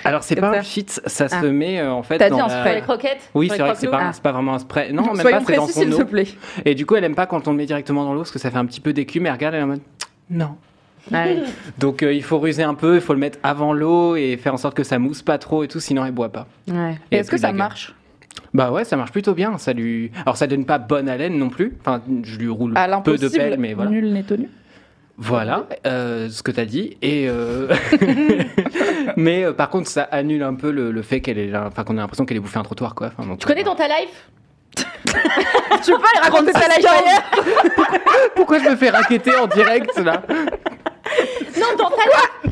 Alors, 0.03 0.23
c'est 0.23 0.35
Comme 0.35 0.45
pas 0.49 0.53
ça. 0.55 0.59
un 0.59 0.63
shit, 0.63 1.01
ça 1.05 1.27
Ah. 1.31 1.41
se 1.41 1.45
met 1.47 1.79
euh, 1.79 1.91
en 1.91 2.03
fait. 2.03 2.17
T'as 2.17 2.29
dit 2.29 2.37
dans 2.37 2.45
un 2.45 2.47
la- 2.47 2.59
spray. 2.61 2.75
Les 2.75 2.81
croquettes? 2.81 3.29
Oui, 3.35 3.47
c'est 3.49 3.57
les 3.57 3.63
vrai 3.63 3.73
que 3.73 3.77
c'est 3.79 3.87
pas, 3.87 4.13
c'est 4.13 4.23
pas 4.23 4.31
vraiment 4.31 4.53
un 4.55 4.59
spray. 4.59 4.91
Non, 4.91 5.03
même 5.13 5.15
Soyons 5.21 5.37
pas, 5.39 5.43
c'est 5.45 5.55
dans 5.55 5.63
précis, 5.65 5.79
son 5.79 5.85
s'il 5.85 5.95
te 5.95 6.01
eau. 6.01 6.05
plaît. 6.05 6.27
Et 6.65 6.73
du 6.75 6.85
coup, 6.85 6.95
elle 6.95 7.03
aime 7.03 7.15
pas 7.15 7.25
quand 7.27 7.47
on 7.47 7.51
le 7.51 7.57
met 7.57 7.65
directement 7.65 8.03
dans 8.05 8.13
l'eau 8.13 8.21
parce 8.21 8.31
que 8.31 8.39
ça 8.39 8.49
fait 8.49 8.57
un 8.57 8.65
petit 8.65 8.81
peu 8.81 8.93
d'écume. 8.93 9.25
Et 9.27 9.31
regarde, 9.31 9.53
elle 9.55 9.61
est 9.61 9.63
en 9.63 9.67
mode 9.67 9.81
non. 10.31 10.55
Ah 11.13 11.25
oui. 11.27 11.39
Donc, 11.77 12.03
euh, 12.03 12.13
il 12.13 12.23
faut 12.23 12.39
ruser 12.39 12.63
un 12.63 12.73
peu, 12.75 12.95
il 12.95 13.01
faut 13.01 13.13
le 13.13 13.19
mettre 13.19 13.39
avant 13.43 13.73
l'eau 13.73 14.15
et 14.15 14.37
faire 14.37 14.53
en 14.53 14.57
sorte 14.57 14.75
que 14.75 14.83
ça 14.83 14.99
mousse 14.99 15.21
pas 15.21 15.37
trop 15.37 15.63
et 15.63 15.67
tout, 15.67 15.79
sinon 15.79 16.05
elle 16.05 16.11
boit 16.11 16.29
pas. 16.31 16.47
Ouais. 16.67 16.97
Et 17.11 17.17
est-ce 17.17 17.31
que 17.31 17.37
ça 17.37 17.51
marche? 17.51 17.93
Bah 18.53 18.71
ouais, 18.71 18.83
ça 18.83 18.97
marche 18.97 19.11
plutôt 19.11 19.33
bien. 19.33 19.57
Ça 19.57 19.73
lui... 19.73 20.11
Alors, 20.25 20.37
ça 20.37 20.47
donne 20.47 20.65
pas 20.65 20.77
bonne 20.77 21.09
haleine 21.09 21.37
non 21.37 21.49
plus. 21.49 21.77
Enfin, 21.81 22.01
je 22.23 22.37
lui 22.37 22.47
roule 22.49 22.73
À 22.75 23.01
peu 23.01 23.17
de 23.17 23.27
pelle, 23.27 23.57
mais 23.59 23.73
voilà. 23.73 23.91
nul 23.91 24.11
n'est 24.11 24.23
tenu. 24.23 24.49
Voilà 25.21 25.65
euh, 25.85 26.29
ce 26.29 26.41
que 26.43 26.51
t'as 26.51 26.63
dit. 26.63 26.97
Et 27.01 27.27
euh, 27.27 27.67
mais 29.17 29.43
euh, 29.43 29.51
par 29.51 29.69
contre, 29.69 29.89
ça 29.89 30.03
annule 30.03 30.43
un 30.43 30.53
peu 30.53 30.71
le, 30.71 30.91
le 30.91 31.01
fait 31.01 31.19
qu'elle 31.19 31.37
est 31.37 31.53
enfin 31.53 31.83
qu'on 31.83 31.97
a 31.97 32.01
l'impression 32.01 32.25
qu'elle 32.25 32.37
ait 32.37 32.41
bouffé 32.41 32.57
un 32.57 32.63
trottoir, 32.63 32.95
quoi. 32.95 33.11
Enfin, 33.17 33.27
donc, 33.27 33.39
Tu 33.39 33.45
connais 33.45 33.63
dans 33.63 33.75
ta 33.75 33.87
life? 33.87 34.29
Tu 35.83 35.91
peux 35.91 35.97
pas 35.99 36.07
aller 36.15 36.29
raconter 36.29 36.53
ta 36.53 36.67
life 36.67 36.85
ailleurs 36.85 38.29
Pourquoi 38.35 38.59
je 38.59 38.69
me 38.69 38.75
fais 38.77 38.89
raqueter 38.89 39.35
en 39.35 39.47
direct 39.47 39.97
là? 39.97 40.23
Non, 41.59 41.67
dans 41.77 41.89
ta 41.89 42.03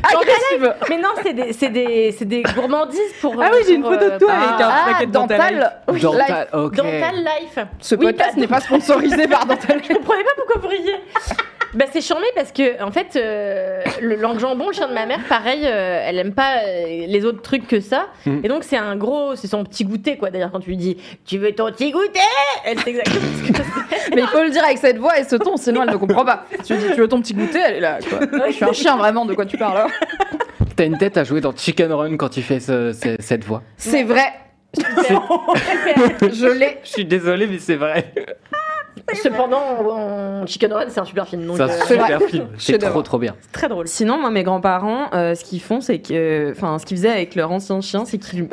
Agressive. 0.10 0.76
Mais 0.90 0.98
non, 0.98 1.10
c'est 1.24 1.34
des, 1.34 1.54
c'est 1.54 1.70
des, 1.70 2.16
c'est 2.18 2.26
des 2.26 2.44
gourmandises 2.44 3.14
pour. 3.22 3.36
Ah 3.42 3.50
oui, 3.54 3.60
j'ai 3.68 3.76
une 3.76 3.82
pour, 3.82 3.94
photo 3.94 4.06
de 4.06 4.12
euh, 4.12 4.20
toi 4.20 4.28
pour- 4.34 4.44
avec 4.44 4.62
un 4.62 4.70
Ah, 4.70 4.92
paquet 4.94 5.06
de 5.06 5.12
dental. 5.12 5.38
dental. 5.38 5.82
Oui, 5.88 6.00
life. 6.00 6.48
ok. 6.54 6.76
Dental 6.76 7.16
Life. 7.16 7.60
Ce 7.80 7.96
Oui, 7.96 8.06
podcast 8.06 8.32
bah, 8.36 8.42
n'est 8.42 8.48
pas 8.48 8.60
sponsorisé 8.60 9.28
par 9.28 9.46
Dental. 9.48 9.82
Je 9.88 9.94
comprenais 9.94 10.24
pas 10.24 10.32
pourquoi 10.36 10.62
vous 10.62 10.68
riez. 10.68 10.96
Bah 11.74 11.86
c'est 11.92 12.02
charmé 12.02 12.26
parce 12.36 12.52
que 12.52 12.82
en 12.82 12.92
fait 12.92 13.16
euh, 13.16 13.82
le 14.02 14.16
langue 14.16 14.40
jambon 14.40 14.68
le 14.70 14.74
chien 14.74 14.88
de 14.88 14.94
ma 14.94 15.06
mère 15.06 15.20
pareil 15.28 15.62
euh, 15.66 16.02
elle 16.06 16.18
aime 16.18 16.34
pas 16.34 16.60
euh, 16.66 17.06
les 17.08 17.26
autres 17.26 17.42
trucs 17.42 17.68
que 17.68 17.80
ça 17.82 18.08
Mm. 18.26 18.40
et 18.44 18.48
donc 18.48 18.64
c'est 18.64 18.78
un 18.78 18.96
gros 18.96 19.36
c'est 19.36 19.48
son 19.48 19.64
petit 19.64 19.84
goûter 19.86 20.18
quoi 20.18 20.30
d'ailleurs 20.32 20.52
quand 20.52 20.60
tu 20.62 20.70
lui 20.70 20.78
dis 20.78 20.98
tu 21.26 21.38
veux 21.38 21.52
ton 21.54 21.72
petit 21.72 21.92
goûter? 21.92 22.20
Elle 22.66 22.80
sait 22.80 22.90
exactement 22.92 23.22
ce 23.46 23.52
que 23.52 23.58
c'est 23.58 24.10
Mais 24.16 24.22
il 24.22 24.28
faut 24.28 24.42
le 24.44 24.50
dire 24.50 24.64
avec 24.64 24.78
cette 24.78 24.98
voix 24.98 25.20
et 25.20 25.24
ce 25.26 25.36
ton, 25.36 25.58
sinon 25.58 25.84
elle 25.84 25.90
ne 25.92 25.98
comprend 25.98 26.24
pas. 26.26 26.46
Tu 26.66 26.74
lui 26.74 26.82
dis, 26.84 26.90
tu 26.94 27.02
veux 27.02 27.08
ton 27.10 27.20
petit 27.22 27.34
goûter? 27.34 27.60
Elle 27.60 27.76
est 27.76 27.80
là, 27.82 28.00
quoi. 28.10 28.20
Je 28.48 28.52
suis 28.54 28.64
un 28.66 28.72
chien, 28.74 28.96
vraiment, 28.98 29.26
de 29.26 29.34
quoi 29.34 29.46
tu 29.46 29.58
parles 29.58 29.78
hein 29.78 29.88
T'as 30.78 30.86
une 30.86 30.98
tête 30.98 31.18
à 31.18 31.24
jouer 31.26 31.42
dans 31.42 31.54
Chicken 31.56 31.92
Run 31.92 32.16
quand 32.18 32.30
tu 32.30 32.42
fais 32.42 32.60
ce- 32.62 32.94
ce- 32.94 33.16
cette 33.20 33.44
voix. 33.44 33.64
C'est 33.78 34.04
vrai. 34.04 34.34
Je 34.78 36.48
l'ai. 36.58 36.78
Je 36.84 36.90
suis 36.90 37.06
désolé, 37.06 37.48
mais 37.48 37.60
c'est 37.60 37.76
vrai. 37.76 38.14
Cependant 39.14 39.62
en 39.90 40.46
Chicken 40.46 40.74
Run 40.74 40.86
c'est 40.90 41.00
un 41.00 41.06
super 41.06 41.28
film 41.28 41.46
donc 41.46 41.58
C'est 41.58 41.64
un 41.64 41.68
euh, 41.70 41.82
super 41.86 42.22
film. 42.24 42.48
C'est 42.58 42.78
trop 42.78 43.02
trop 43.02 43.18
bien. 43.20 43.36
c'est 43.42 43.52
très 43.52 43.70
drôle 43.70 43.88
Sinon, 43.88 44.18
moi, 44.20 44.30
mes 44.30 44.44
grands-parents, 44.44 45.10
euh, 45.14 45.36
ce 45.36 45.44
qu'ils 45.44 45.62
font, 45.62 45.82
c'est 45.82 46.00
que. 46.00 46.52
Enfin, 46.52 46.78
ce 46.80 46.86
qu'ils 46.86 46.98
faisaient 46.98 47.10
avec 47.10 47.36
leur 47.36 47.52
ancien 47.52 47.82
chien, 47.82 48.06
c'est 48.06 48.18
qu'ils. 48.18 48.48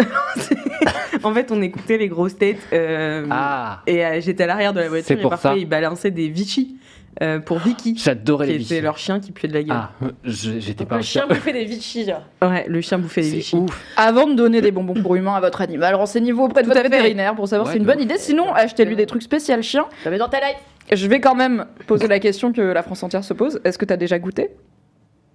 en 1.22 1.32
fait, 1.32 1.50
on 1.52 1.60
écoutait 1.62 1.98
les 1.98 2.08
grosses 2.08 2.36
têtes. 2.36 2.58
euh, 2.72 3.26
Ah, 3.30 3.82
Et 3.86 4.04
euh, 4.04 4.20
j'étais 4.20 4.44
à 4.44 4.46
l'arrière 4.46 4.72
de 4.72 4.80
la 4.80 4.88
voiture 4.88 5.06
C'est 5.06 5.14
et 5.14 5.20
pour 5.22 5.30
parfois 5.30 5.52
ça. 5.52 5.56
ils 5.56 5.68
balançaient 5.68 6.10
des 6.10 6.28
Vichy 6.28 6.76
euh, 7.22 7.38
pour 7.38 7.58
Vicky, 7.58 7.96
j'adorais 7.96 8.46
les 8.46 8.52
qui 8.58 8.62
était 8.64 8.74
bichis. 8.74 8.80
leur 8.82 8.98
chien 8.98 9.20
qui 9.20 9.32
puait 9.32 9.48
de 9.48 9.54
la 9.54 9.62
gueule. 9.62 9.76
Ah, 9.78 9.90
j'étais 10.24 10.84
pas 10.84 10.96
le 10.96 11.00
un 11.00 11.02
chien 11.02 11.22
chien. 11.26 11.34
bouffait 11.34 11.52
des 11.52 11.64
Vichy. 11.64 12.06
Ouais, 12.42 12.64
le 12.68 12.80
chien 12.80 12.98
bouffait 12.98 13.20
des 13.22 13.30
C'est 13.30 13.36
Vichy. 13.36 13.56
ouf. 13.56 13.80
Avant 13.96 14.26
de 14.26 14.34
donner 14.34 14.60
des 14.60 14.70
bonbons 14.72 15.00
pour 15.00 15.14
humains 15.14 15.34
à 15.34 15.40
votre 15.40 15.60
animal, 15.60 15.94
renseignez-vous 15.94 16.42
auprès 16.44 16.62
de 16.62 16.68
Tout 16.68 16.74
votre 16.74 16.82
vétérinaire 16.88 17.34
pour 17.34 17.46
savoir 17.48 17.66
Ouais, 17.68 17.72
si 17.72 17.78
c'est 17.78 17.80
une 17.80 17.86
bonne 17.86 18.00
idée. 18.00 18.18
Sinon, 18.18 18.52
achetez-lui 18.52 18.96
des 18.96 19.06
trucs 19.06 19.22
spécial 19.22 19.62
chien. 19.62 19.86
Bah, 20.04 20.10
mais 20.10 20.18
dans 20.18 20.28
ta 20.28 20.38
life 20.40 20.56
Je 20.92 21.06
vais 21.06 21.20
quand 21.20 21.34
même 21.34 21.66
poser 21.86 22.08
la 22.08 22.18
question 22.18 22.52
que 22.52 22.60
la 22.62 22.82
France 22.82 23.02
entière 23.02 23.22
se 23.24 23.34
pose. 23.34 23.60
Est-ce 23.64 23.78
que 23.78 23.84
t'as 23.84 23.96
déjà 23.96 24.18
goûté? 24.18 24.50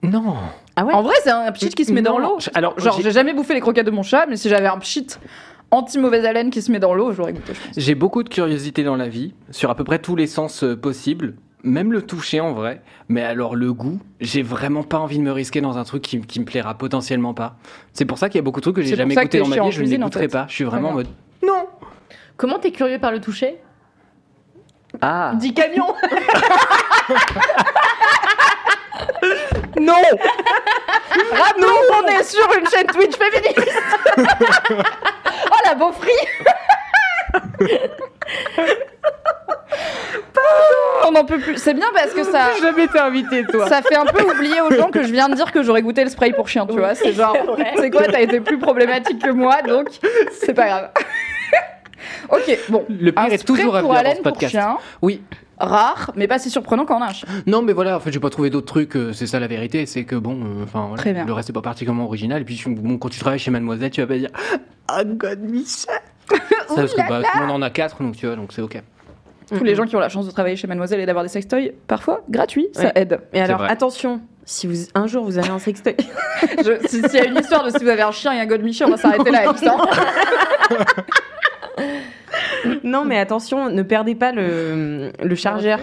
Non. 0.04 0.36
Ah 0.76 0.86
ouais? 0.86 0.94
En 0.94 1.02
vrai, 1.02 1.16
c'est 1.24 1.30
un 1.30 1.52
pchit 1.52 1.70
qui 1.70 1.84
se 1.86 1.92
met 1.92 2.02
dans 2.02 2.20
l'eau. 2.20 2.38
Alors, 2.54 2.80
Genre, 2.80 3.00
j'ai- 3.02 3.12
jamais 3.12 3.34
bouffé 3.34 3.54
les 3.54 3.60
croquettes 3.60 3.86
de 3.86 3.92
mon 3.92 4.04
chat, 4.04 4.26
mais 4.28 4.38
si 4.38 4.48
j'avais 4.48 4.68
un 4.68 4.78
pchit 4.78 5.08
anti-mauvaise 5.72 6.26
haleine 6.26 6.50
qui 6.52 6.62
se 6.62 6.72
met 6.72 6.80
dans 6.80 6.94
l'eau, 6.94 7.12
j'aurais 7.12 7.34
goûté. 7.34 7.54
J'ai 7.78 7.96
beaucoup 7.96 8.24
de 8.24 8.30
curiosité 8.30 8.84
dans 8.84 8.96
la 8.96 9.08
vie, 9.10 9.34
sur 9.52 9.70
à 9.70 9.76
peu 9.76 9.84
près 9.84 10.00
tous 10.00 10.16
les 10.16 10.26
sens 10.28 10.64
euh, 10.64 10.76
possibles. 10.76 11.36
Même 11.64 11.92
le 11.92 12.02
toucher 12.02 12.40
en 12.40 12.54
vrai, 12.54 12.82
mais 13.10 13.24
alors 13.24 13.56
le 13.56 13.74
goût, 13.74 14.00
j'ai 14.22 14.42
vraiment 14.44 14.84
pas 14.84 14.98
envie 14.98 15.18
de 15.18 15.24
me 15.24 15.32
risquer 15.32 15.62
dans 15.62 15.78
un 15.78 15.84
truc 15.84 16.02
qui, 16.02 16.22
qui 16.22 16.40
me 16.40 16.46
plaira 16.46 16.74
potentiellement 16.76 17.34
pas. 17.34 17.56
C'est 17.94 18.06
pour 18.06 18.18
ça 18.18 18.30
qu'il 18.30 18.38
y 18.38 18.40
a 18.40 18.44
beaucoup 18.44 18.60
de 18.60 18.64
trucs 18.64 18.76
que 18.78 18.82
j'ai 18.82 18.96
jamais 18.96 19.16
goûté 19.16 19.40
dans 19.40 19.48
ma 19.48 19.60
vie, 19.60 19.72
je 19.72 19.82
ne 19.82 19.88
les 19.88 19.98
en 19.98 20.06
goûterai 20.06 20.24
fait. 20.24 20.28
pas. 20.30 20.46
Je 20.48 20.56
suis 20.56 20.64
vraiment 20.64 20.90
en 20.90 20.94
mode 20.94 21.08
non. 21.46 21.68
Comment 22.38 22.60
t'es 22.60 22.72
curieux 22.72 23.00
par 23.00 23.12
le 23.12 23.20
toucher? 23.22 23.58
Ah. 25.02 25.34
Dit 25.36 25.54
camion 25.54 25.86
Non 29.80 29.94
Rappelons 31.32 31.68
qu'on 31.90 32.08
est 32.08 32.24
sur 32.24 32.48
une 32.58 32.68
chaîne 32.68 32.88
Twitch 32.88 33.16
féministe 33.16 33.72
Oh 35.52 35.58
la 35.66 35.76
beaufrie 35.76 36.10
On 41.08 41.12
n'en 41.12 41.26
peut 41.26 41.40
plus. 41.40 41.58
C'est 41.58 41.74
bien 41.74 41.88
parce 41.94 42.12
que 42.14 42.24
ça, 42.24 42.50
J'ai 42.56 42.62
jamais 42.62 42.84
été 42.86 43.00
invité 43.00 43.44
toi. 43.46 43.68
ça 43.68 43.82
fait 43.82 43.96
un 43.96 44.06
peu 44.06 44.24
oublier 44.24 44.62
aux 44.62 44.72
gens 44.72 44.90
que 44.90 45.04
je 45.04 45.12
viens 45.12 45.28
de 45.30 45.36
dire 45.36 45.52
que 45.52 45.64
j'aurais 45.64 45.82
goûté 45.82 46.04
le 46.04 46.10
spray 46.10 46.32
pour 46.34 46.48
chien, 46.48 46.66
tu 46.68 46.78
vois. 46.78 46.94
C'est 46.96 47.14
genre, 47.14 47.36
c'est 47.78 47.90
quoi, 47.90 48.04
t'as 48.04 48.22
été 48.22 48.40
plus 48.42 48.60
problématique 48.60 49.20
que 49.22 49.32
moi, 49.32 49.62
donc 49.62 49.88
c'est 50.40 50.54
pas 50.54 50.68
grave. 50.68 50.90
ok, 52.30 52.60
bon. 52.70 52.86
Le 52.90 53.12
pire 53.12 53.24
Un 53.24 53.28
est 53.28 53.46
toujours 53.46 53.76
à 53.76 53.82
pour 53.82 53.92
venir 53.92 54.04
dans 54.04 54.12
ce 54.12 54.16
pour 54.22 54.24
podcast. 54.34 54.52
chien, 54.52 54.78
Oui. 55.02 55.22
rare, 55.58 56.12
mais 56.16 56.28
pas 56.28 56.38
si 56.40 56.50
surprenant 56.50 56.86
on 56.90 57.02
a 57.02 57.08
un 57.08 57.14
chien. 57.14 57.28
Non, 57.48 57.62
mais 57.62 57.74
voilà, 57.74 57.98
en 57.98 58.00
fait, 58.00 58.12
j'ai 58.12 58.20
pas 58.20 58.30
trouvé 58.30 58.50
d'autres 58.50 58.68
trucs. 58.68 58.96
euh, 58.96 59.14
C'est 59.14 59.28
ça 59.28 59.40
la 59.40 59.48
vérité, 59.48 59.86
c'est 59.86 60.04
que 60.04 60.16
bon, 60.16 60.36
euh, 60.44 60.64
enfin, 60.64 60.86
voilà, 60.88 60.98
Très 61.02 61.14
bien. 61.14 61.26
le 61.26 61.34
reste 61.34 61.50
est 61.50 61.54
pas 61.54 61.62
particulièrement 61.62 62.06
original. 62.06 62.42
Et 62.42 62.46
puis, 62.46 62.62
bon, 62.68 62.98
quand 62.98 63.10
tu 63.10 63.20
travailles 63.20 63.40
chez 63.40 63.52
Mademoiselle, 63.52 63.90
tu 63.92 64.02
vas 64.02 64.08
pas 64.08 64.18
dire 64.18 64.30
Ah, 64.88 65.04
God, 65.04 65.40
Michel 65.42 65.96
Ça, 66.30 66.76
parce 66.76 66.94
que 66.94 67.10
bah, 67.10 67.22
tout 67.24 67.40
le 67.40 67.48
monde 67.48 67.56
en 67.64 67.66
a 67.66 67.70
quatre, 67.72 68.04
donc 68.04 68.16
tu 68.16 68.28
vois, 68.28 68.36
donc 68.36 68.52
c'est 68.54 68.62
ok. 68.62 68.82
Tous 69.58 69.64
les 69.64 69.76
gens 69.76 69.86
qui 69.86 69.96
ont 69.96 70.00
la 70.00 70.10
chance 70.10 70.26
de 70.26 70.32
travailler 70.32 70.56
chez 70.56 70.68
Mademoiselle 70.68 71.00
et 71.00 71.06
d'avoir 71.06 71.24
des 71.24 71.30
sextoys, 71.30 71.72
parfois 71.88 72.22
gratuits, 72.30 72.68
ça 72.74 72.84
Ouais. 72.86 72.92
aide. 72.96 73.20
Et 73.34 73.42
alors, 73.42 73.60
vrai. 73.60 73.70
attention, 73.70 74.22
si 74.46 74.68
vous, 74.68 74.76
un 74.96 75.08
jour 75.08 75.24
vous 75.26 75.38
avez 75.38 75.50
un 75.50 75.60
sextoy. 75.60 75.96
Si- 76.88 77.02
S'il 77.02 77.16
y 77.16 77.20
a 77.20 77.26
une 77.26 77.38
histoire 77.38 77.64
de 77.64 77.70
si 77.70 77.84
vous 77.84 77.90
avez 77.90 78.02
un 78.02 78.12
chien 78.12 78.32
et 78.34 78.40
un 78.40 78.46
god 78.46 78.62
Michel, 78.64 78.88
on 78.88 78.92
va 78.92 78.98
s'arrêter 78.98 79.32
là. 79.32 79.50
Hein. 79.50 79.56
non, 82.84 83.06
mais 83.06 83.18
attention, 83.20 83.70
ne 83.70 83.82
perdez 83.84 84.16
pas 84.16 84.32
le, 84.32 85.12
le 85.22 85.36
chargeur. 85.36 85.80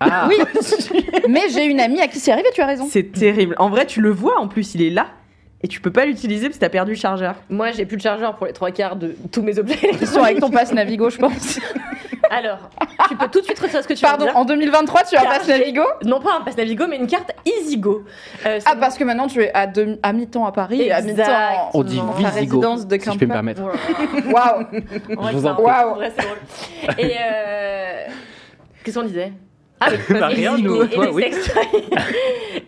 Ah, 0.00 0.28
Oui, 0.28 0.36
mais 1.28 1.42
j'ai 1.52 1.64
une 1.64 1.80
amie 1.80 2.00
à 2.00 2.08
qui 2.08 2.18
c'est 2.18 2.32
arrivé, 2.32 2.48
tu 2.54 2.60
as 2.62 2.66
raison. 2.66 2.86
C'est 2.90 3.12
terrible. 3.12 3.54
En 3.58 3.68
vrai, 3.68 3.86
tu 3.86 4.00
le 4.00 4.10
vois, 4.10 4.38
en 4.40 4.48
plus, 4.48 4.74
il 4.74 4.82
est 4.82 4.90
là. 4.90 5.06
Et 5.62 5.68
tu 5.68 5.80
peux 5.82 5.90
pas 5.90 6.06
l'utiliser 6.06 6.46
parce 6.46 6.56
que 6.56 6.60
t'as 6.64 6.70
perdu 6.70 6.92
le 6.92 6.96
chargeur. 6.96 7.34
Moi, 7.50 7.70
j'ai 7.72 7.84
plus 7.84 7.98
de 7.98 8.02
chargeur 8.02 8.34
pour 8.36 8.46
les 8.46 8.54
trois 8.54 8.70
quarts 8.70 8.96
de 8.96 9.14
tous 9.30 9.42
mes 9.42 9.58
objets. 9.58 9.90
Ils 10.00 10.06
sont 10.06 10.22
avec 10.22 10.40
ton 10.40 10.48
passe 10.50 10.72
Navigo, 10.72 11.10
je 11.10 11.18
pense. 11.18 11.58
Alors, 12.30 12.58
tu 13.08 13.16
peux 13.16 13.28
tout 13.28 13.40
de 13.40 13.44
suite 13.44 13.58
retirer 13.58 13.82
ce 13.82 13.88
que 13.88 13.94
tu 13.94 14.02
Pardon, 14.02 14.24
viens 14.24 14.34
de 14.34 14.38
en 14.38 14.44
2023, 14.44 15.02
tu 15.02 15.16
as 15.16 15.20
un 15.20 15.42
j'ai- 15.44 15.58
Navigo 15.58 15.82
dire. 15.82 16.10
Non 16.10 16.20
pas 16.20 16.36
un 16.36 16.42
pass 16.42 16.56
Navigo, 16.56 16.86
mais 16.86 16.96
une 16.96 17.08
carte 17.08 17.32
EasyGo. 17.44 18.04
Euh, 18.46 18.60
Ah, 18.64 18.76
parce 18.78 18.96
que 18.96 19.02
maintenant 19.02 19.26
tu 19.26 19.42
es 19.42 19.52
à, 19.52 20.12
mi-temps 20.12 20.46
à 20.46 20.52
Paris 20.52 20.82
et 20.82 20.92
à 20.92 21.02
mi-temps 21.02 21.70
on 21.74 21.82
dit 21.82 21.96
ta 21.96 22.12
Visigo, 22.12 22.30
résidence 22.60 22.86
de 22.86 22.98
si 22.98 23.12
je 23.12 23.18
peux 23.18 23.26
me 23.26 23.32
permettre. 23.32 23.62
Waouh 24.32 24.64
drôle. 26.22 26.38
Et 26.98 27.16
euh... 27.20 28.06
qu'est-ce 28.84 28.98
qu'on 28.98 29.04
disait? 29.06 29.32
Ah, 29.80 29.88
Bah, 30.10 30.28
et- 30.30 30.34
rien, 30.34 30.56
et- 30.56 30.62
nous, 30.62 30.82
et 30.82 30.86
les 30.88 31.08
oui. 31.08 31.24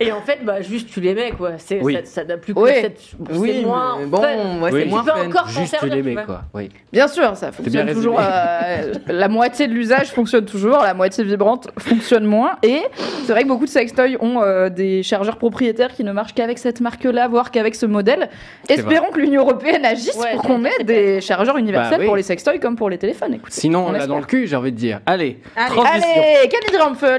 et 0.00 0.12
en 0.12 0.20
fait, 0.22 0.38
bah, 0.44 0.60
juste 0.62 0.88
tu 0.90 1.00
les 1.00 1.14
mets, 1.14 1.30
quoi. 1.32 1.52
C'est, 1.58 1.80
Oui. 1.82 1.96
ça, 2.04 2.24
n'a 2.24 2.36
plus 2.36 2.54
que 2.54 2.58
Oui. 2.60 2.70
cette- 2.80 3.00
c'est 3.00 3.62
moins 3.62 3.98
mais 4.00 4.06
bon, 4.06 4.16
fun. 4.20 4.28
ouais, 4.60 4.70
Oui. 4.72 4.80
c'est 4.84 4.88
moins 4.88 5.00
tu 5.04 5.10
peux 5.10 5.18
fun. 5.18 5.26
encore 5.28 5.48
Juste 5.48 5.76
tu 5.80 6.12
vois. 6.12 6.22
quoi. 6.22 6.42
Oui. 6.54 6.68
Bien 6.92 7.08
sûr, 7.08 7.36
ça 7.36 7.52
fonctionne 7.52 7.92
toujours. 7.92 8.18
euh, 8.20 8.92
la 9.08 9.28
moitié 9.28 9.66
de 9.68 9.72
l'usage 9.72 10.10
fonctionne 10.12 10.44
toujours, 10.44 10.78
la 10.82 10.94
moitié 10.94 11.24
vibrante 11.24 11.68
fonctionne 11.78 12.24
moins. 12.24 12.52
Et 12.62 12.80
c'est 13.24 13.32
vrai 13.32 13.42
que 13.42 13.48
beaucoup 13.48 13.64
de 13.64 13.70
sextoys 13.70 14.16
ont 14.20 14.42
euh, 14.42 14.68
des 14.68 15.02
chargeurs 15.02 15.36
propriétaires 15.36 15.92
qui 15.94 16.04
ne 16.04 16.12
marchent 16.12 16.34
qu'avec 16.34 16.58
cette 16.58 16.80
marque-là, 16.80 17.28
voire 17.28 17.50
qu'avec 17.50 17.74
ce 17.74 17.86
modèle. 17.86 18.28
Espérons 18.68 19.10
que 19.12 19.20
l'Union 19.20 19.42
européenne 19.42 19.84
agisse 19.84 20.16
Ouais, 20.16 20.32
pour 20.34 20.42
qu'on 20.42 20.64
ait 20.64 20.84
des 20.84 21.20
chargeurs 21.20 21.56
universels 21.58 21.92
Bah 21.92 21.96
oui. 22.00 22.06
pour 22.06 22.16
les 22.16 22.22
sextoys 22.22 22.58
comme 22.58 22.76
pour 22.76 22.90
les 22.90 22.98
téléphones. 22.98 23.38
Sinon, 23.48 23.86
On 23.88 23.92
l'a 23.92 24.06
dans 24.06 24.18
le 24.18 24.24
cul, 24.24 24.46
j'ai 24.46 24.56
envie 24.56 24.72
de 24.72 24.76
dire. 24.76 25.00
Allez, 25.06 25.38
Allez. 25.56 25.74
transition. 25.74 26.08
Allez, 26.22 26.48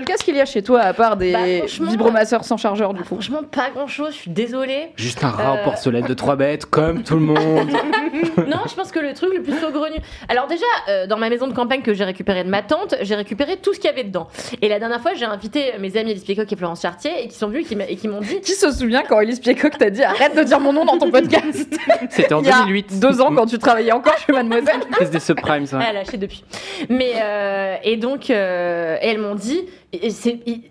Qu'est-ce 0.05 0.23
qu'il 0.23 0.35
y 0.35 0.41
a 0.41 0.45
chez 0.45 0.61
toi 0.63 0.81
à 0.81 0.93
part 0.93 1.17
des 1.17 1.31
Bah, 1.33 1.39
vibromasseurs 1.89 2.43
sans 2.43 2.57
chargeur 2.57 2.93
du 2.93 2.99
Ah, 3.01 3.07
coup? 3.07 3.15
franchement, 3.15 3.41
pas 3.43 3.69
grand 3.73 3.87
chose, 3.87 4.11
je 4.13 4.17
suis 4.17 4.31
désolée. 4.31 4.89
Juste 4.95 5.23
un 5.23 5.29
rat 5.29 5.51
en 5.53 5.57
Euh. 5.57 5.63
porcelaine 5.63 6.05
de 6.05 6.13
3 6.13 6.35
bêtes, 6.35 6.65
comme 6.69 7.03
tout 7.03 7.15
le 7.15 7.21
monde. 7.21 7.69
non, 8.47 8.59
je 8.67 8.73
pense 8.75 8.91
que 8.91 8.99
le 8.99 9.13
truc 9.13 9.33
le 9.35 9.41
plus 9.43 9.57
saugrenu. 9.59 9.97
Alors, 10.29 10.47
déjà, 10.47 10.65
euh, 10.89 11.07
dans 11.07 11.17
ma 11.17 11.29
maison 11.29 11.47
de 11.47 11.53
campagne 11.53 11.81
que 11.81 11.93
j'ai 11.93 12.03
récupérée 12.03 12.43
de 12.43 12.49
ma 12.49 12.61
tante, 12.61 12.95
j'ai 13.01 13.15
récupéré 13.15 13.57
tout 13.57 13.73
ce 13.73 13.79
qu'il 13.79 13.89
y 13.89 13.93
avait 13.93 14.03
dedans. 14.03 14.27
Et 14.61 14.69
la 14.69 14.79
dernière 14.79 15.01
fois, 15.01 15.13
j'ai 15.15 15.25
invité 15.25 15.73
mes 15.79 15.95
amis 15.97 16.11
Elise 16.11 16.23
Piecock 16.23 16.51
et 16.51 16.55
Florence 16.55 16.81
Chartier 16.81 17.11
et 17.23 17.27
qui 17.27 17.35
sont 17.37 17.47
venus 17.47 17.65
et 17.89 17.95
qui 17.95 18.07
m'ont 18.07 18.21
dit 18.21 18.39
Qui 18.41 18.53
se 18.53 18.71
souvient 18.71 19.03
quand 19.07 19.19
Elise 19.19 19.39
Piecock 19.39 19.77
t'a 19.77 19.89
dit 19.89 20.03
arrête 20.03 20.35
de 20.35 20.43
dire 20.43 20.59
mon 20.59 20.73
nom 20.73 20.85
dans 20.85 20.97
ton 20.97 21.09
podcast? 21.11 21.67
C'était 22.09 22.33
en 22.33 22.41
Il 22.41 22.47
y 22.47 22.51
a 22.51 22.59
2008. 22.63 22.99
deux 22.99 23.21
ans 23.21 23.33
quand 23.35 23.45
tu 23.45 23.57
travaillais 23.57 23.91
encore 23.91 24.17
chez 24.17 24.31
Mademoiselle. 24.33 24.79
Crise 24.91 25.09
des 25.11 25.19
subprimes, 25.19 25.65
ça. 25.65 25.79
Elle 25.81 25.97
a 25.97 25.99
lâché 25.99 26.17
depuis. 26.17 26.43
Mais 26.89 27.13
euh, 27.21 27.75
et 27.83 27.97
donc 27.97 28.29
euh, 28.29 28.97
elles 29.01 29.17
m'ont 29.19 29.35
dit 29.35 29.61
et 29.91 30.07
et- 30.07 30.61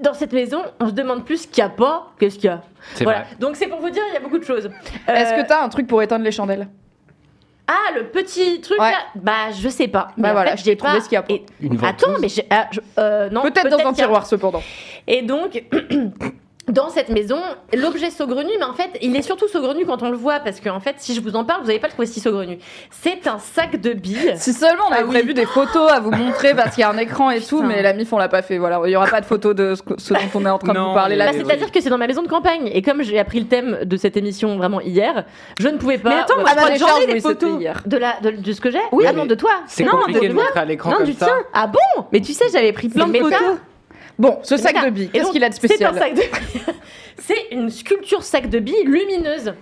dans 0.00 0.14
cette 0.14 0.32
maison 0.32 0.62
on 0.80 0.86
se 0.88 0.92
demande 0.92 1.24
plus 1.24 1.42
ce 1.42 1.46
qu'il 1.48 1.58
y 1.62 1.66
a 1.66 1.68
pas 1.68 2.12
qu'est-ce 2.18 2.36
qu'il 2.36 2.46
y 2.46 2.48
a. 2.48 2.62
C'est 2.94 3.04
Voilà. 3.04 3.20
vrai. 3.20 3.28
Donc 3.40 3.56
c'est 3.56 3.66
pour 3.66 3.80
vous 3.80 3.90
dire 3.90 4.02
il 4.10 4.14
y 4.14 4.16
a 4.16 4.20
beaucoup 4.20 4.38
de 4.38 4.44
choses. 4.44 4.66
Euh, 5.08 5.14
Est-ce 5.14 5.34
que 5.40 5.46
t'as 5.46 5.62
un 5.64 5.68
truc 5.68 5.86
pour 5.86 6.02
éteindre 6.02 6.24
les 6.24 6.32
chandelles? 6.32 6.68
Ah 7.68 7.92
le 7.94 8.06
petit 8.08 8.60
truc 8.60 8.78
Ouais. 8.80 8.90
là? 8.90 8.98
Bah 9.14 9.50
je 9.58 9.68
sais 9.68 9.88
pas. 9.88 10.08
Bah 10.18 10.30
en 10.30 10.32
voilà, 10.32 10.50
fait, 10.52 10.56
je 10.58 10.64
t'ai 10.64 10.70
j'ai 10.72 10.76
trouvé 10.76 10.94
pas- 10.94 11.00
ce 11.00 11.08
qu'il 11.08 11.16
y 11.16 11.20
a 11.20 11.24
Une 11.60 11.74
Attends 11.84 12.06
ventouse. 12.08 12.20
mais 12.22 12.28
j'ai 12.28 12.46
ah, 12.50 12.68
je- 12.72 12.80
euh, 12.98 13.30
non 13.30 13.42
Peut-être 13.42 13.68
dans 13.68 13.86
un 13.86 13.90
a- 13.90 13.94
tiroir 13.94 14.26
cependant. 14.26 14.62
Et 15.06 15.22
donc, 15.22 15.62
dans 16.68 16.90
cette 16.90 17.08
maison, 17.08 17.38
l'objet 17.76 18.10
saugrenu, 18.10 18.50
mais 18.58 18.64
en 18.64 18.72
fait, 18.72 18.90
il 19.02 19.14
est 19.16 19.22
surtout 19.22 19.48
saugrenu 19.48 19.84
quand 19.84 20.02
on 20.04 20.10
le 20.10 20.16
voit, 20.16 20.38
parce 20.38 20.60
qu'en 20.60 20.78
fait, 20.78 20.94
si 20.98 21.12
je 21.14 21.20
vous 21.20 21.34
en 21.34 21.44
parle, 21.44 21.62
vous 21.62 21.66
n'allez 21.66 21.80
pas 21.80 21.88
le 21.88 21.92
trouver 21.92 22.06
si 22.06 22.20
saugrenu. 22.20 22.58
C'est 22.90 23.26
un 23.26 23.38
sac 23.40 23.80
de 23.80 23.92
billes. 23.94 24.34
Si 24.36 24.52
seulement 24.52 24.84
on 24.88 24.92
avait 24.92 25.00
Ah 25.02 25.06
oui. 25.06 25.10
prévu 25.10 25.34
des 25.34 25.44
photos 25.44 25.90
à 25.90 25.98
vous 25.98 26.12
montrer 26.12 26.54
parce 26.54 26.74
qu'il 26.76 26.82
y 26.82 26.84
a 26.84 26.90
un 26.90 26.98
écran 26.98 27.30
et 27.30 27.40
tout, 27.40 27.62
mais 27.62 27.82
la 27.82 27.92
mif 27.92 28.12
on 28.12 28.16
l'a 28.18 28.28
pas 28.28 28.42
fait. 28.42 28.58
Voilà, 28.58 28.80
il 28.86 28.90
y 28.90 28.96
aura 28.96 29.06
pas 29.08 29.20
de 29.20 29.26
photos 29.26 29.56
de 29.56 29.74
ce, 29.74 29.82
que- 29.82 30.00
ce 30.00 30.14
dont 30.14 30.20
on 30.34 30.46
est 30.46 30.50
en 30.50 30.58
train 30.58 30.72
de 30.72 30.78
vous 30.78 30.94
parler 30.94 31.16
là. 31.16 31.26
Bah, 31.26 31.32
oui. 31.34 31.42
C'est-à-dire 31.44 31.72
que 31.72 31.80
c'est 31.80 31.90
dans 31.90 31.98
ma 31.98 32.06
maison 32.06 32.22
de 32.22 32.28
campagne. 32.28 32.70
Et 32.72 32.80
comme 32.80 33.02
j'ai 33.02 33.18
appris 33.18 33.40
le 33.40 33.46
thème 33.46 33.80
de 33.84 33.96
cette 33.96 34.16
émission 34.16 34.56
vraiment 34.56 34.80
hier, 34.80 35.24
je 35.58 35.66
ne 35.68 35.78
pouvais 35.78 35.98
pas. 35.98 36.10
Mais 36.10 36.14
attends, 36.20 36.36
Ouais, 36.36 36.42
moi, 36.42 36.50
Ah 36.56 36.74
je 36.74 36.80
bah, 36.80 36.86
crois 36.86 37.00
que 37.00 37.06
des 37.06 37.06
j'en 37.06 37.10
ai 37.10 37.14
des 37.14 37.20
photos. 37.20 37.60
hier. 37.60 37.82
de, 37.86 37.96
la, 37.96 38.20
de, 38.22 38.30
de 38.30 38.52
ce 38.52 38.60
que 38.60 38.70
j'ai 38.70 38.78
Oui, 38.92 39.04
Ah 39.08 39.12
non, 39.12 39.26
de 39.26 39.34
toi 39.34 39.50
C'est 39.66 39.82
Non, 39.82 39.90
compliqué 39.92 40.28
de 40.28 40.28
de 40.28 40.32
montrer 40.38 40.60
à 40.60 40.64
l'écran 40.64 40.90
Non, 40.92 40.96
comme 40.98 41.06
du 41.06 41.12
ça. 41.14 41.26
tien. 41.26 41.34
Ah 41.52 41.66
bon? 41.66 42.04
Mais 42.12 42.20
tu 42.20 42.32
sais, 42.34 42.44
j'avais 42.52 42.72
pris 42.72 42.88
plein 42.88 43.08
de 43.08 43.18
photos. 43.18 43.38
Bon, 44.18 44.38
ce 44.42 44.56
sac 44.56 44.84
de 44.84 44.90
billes, 44.90 45.10
qu'est-ce 45.10 45.30
qu'il 45.30 45.42
a 45.44 45.48
de 45.48 45.54
C'est 45.54 45.64
un 45.64 45.68
spécial 45.68 45.94
sac 45.98 46.14
de 46.14 46.22
C'est 47.18 47.48
une 47.50 47.70
sculpture 47.70 48.22
sac 48.22 48.48
de 48.48 48.58
billes 48.58 48.84
lumineuse. 48.84 49.54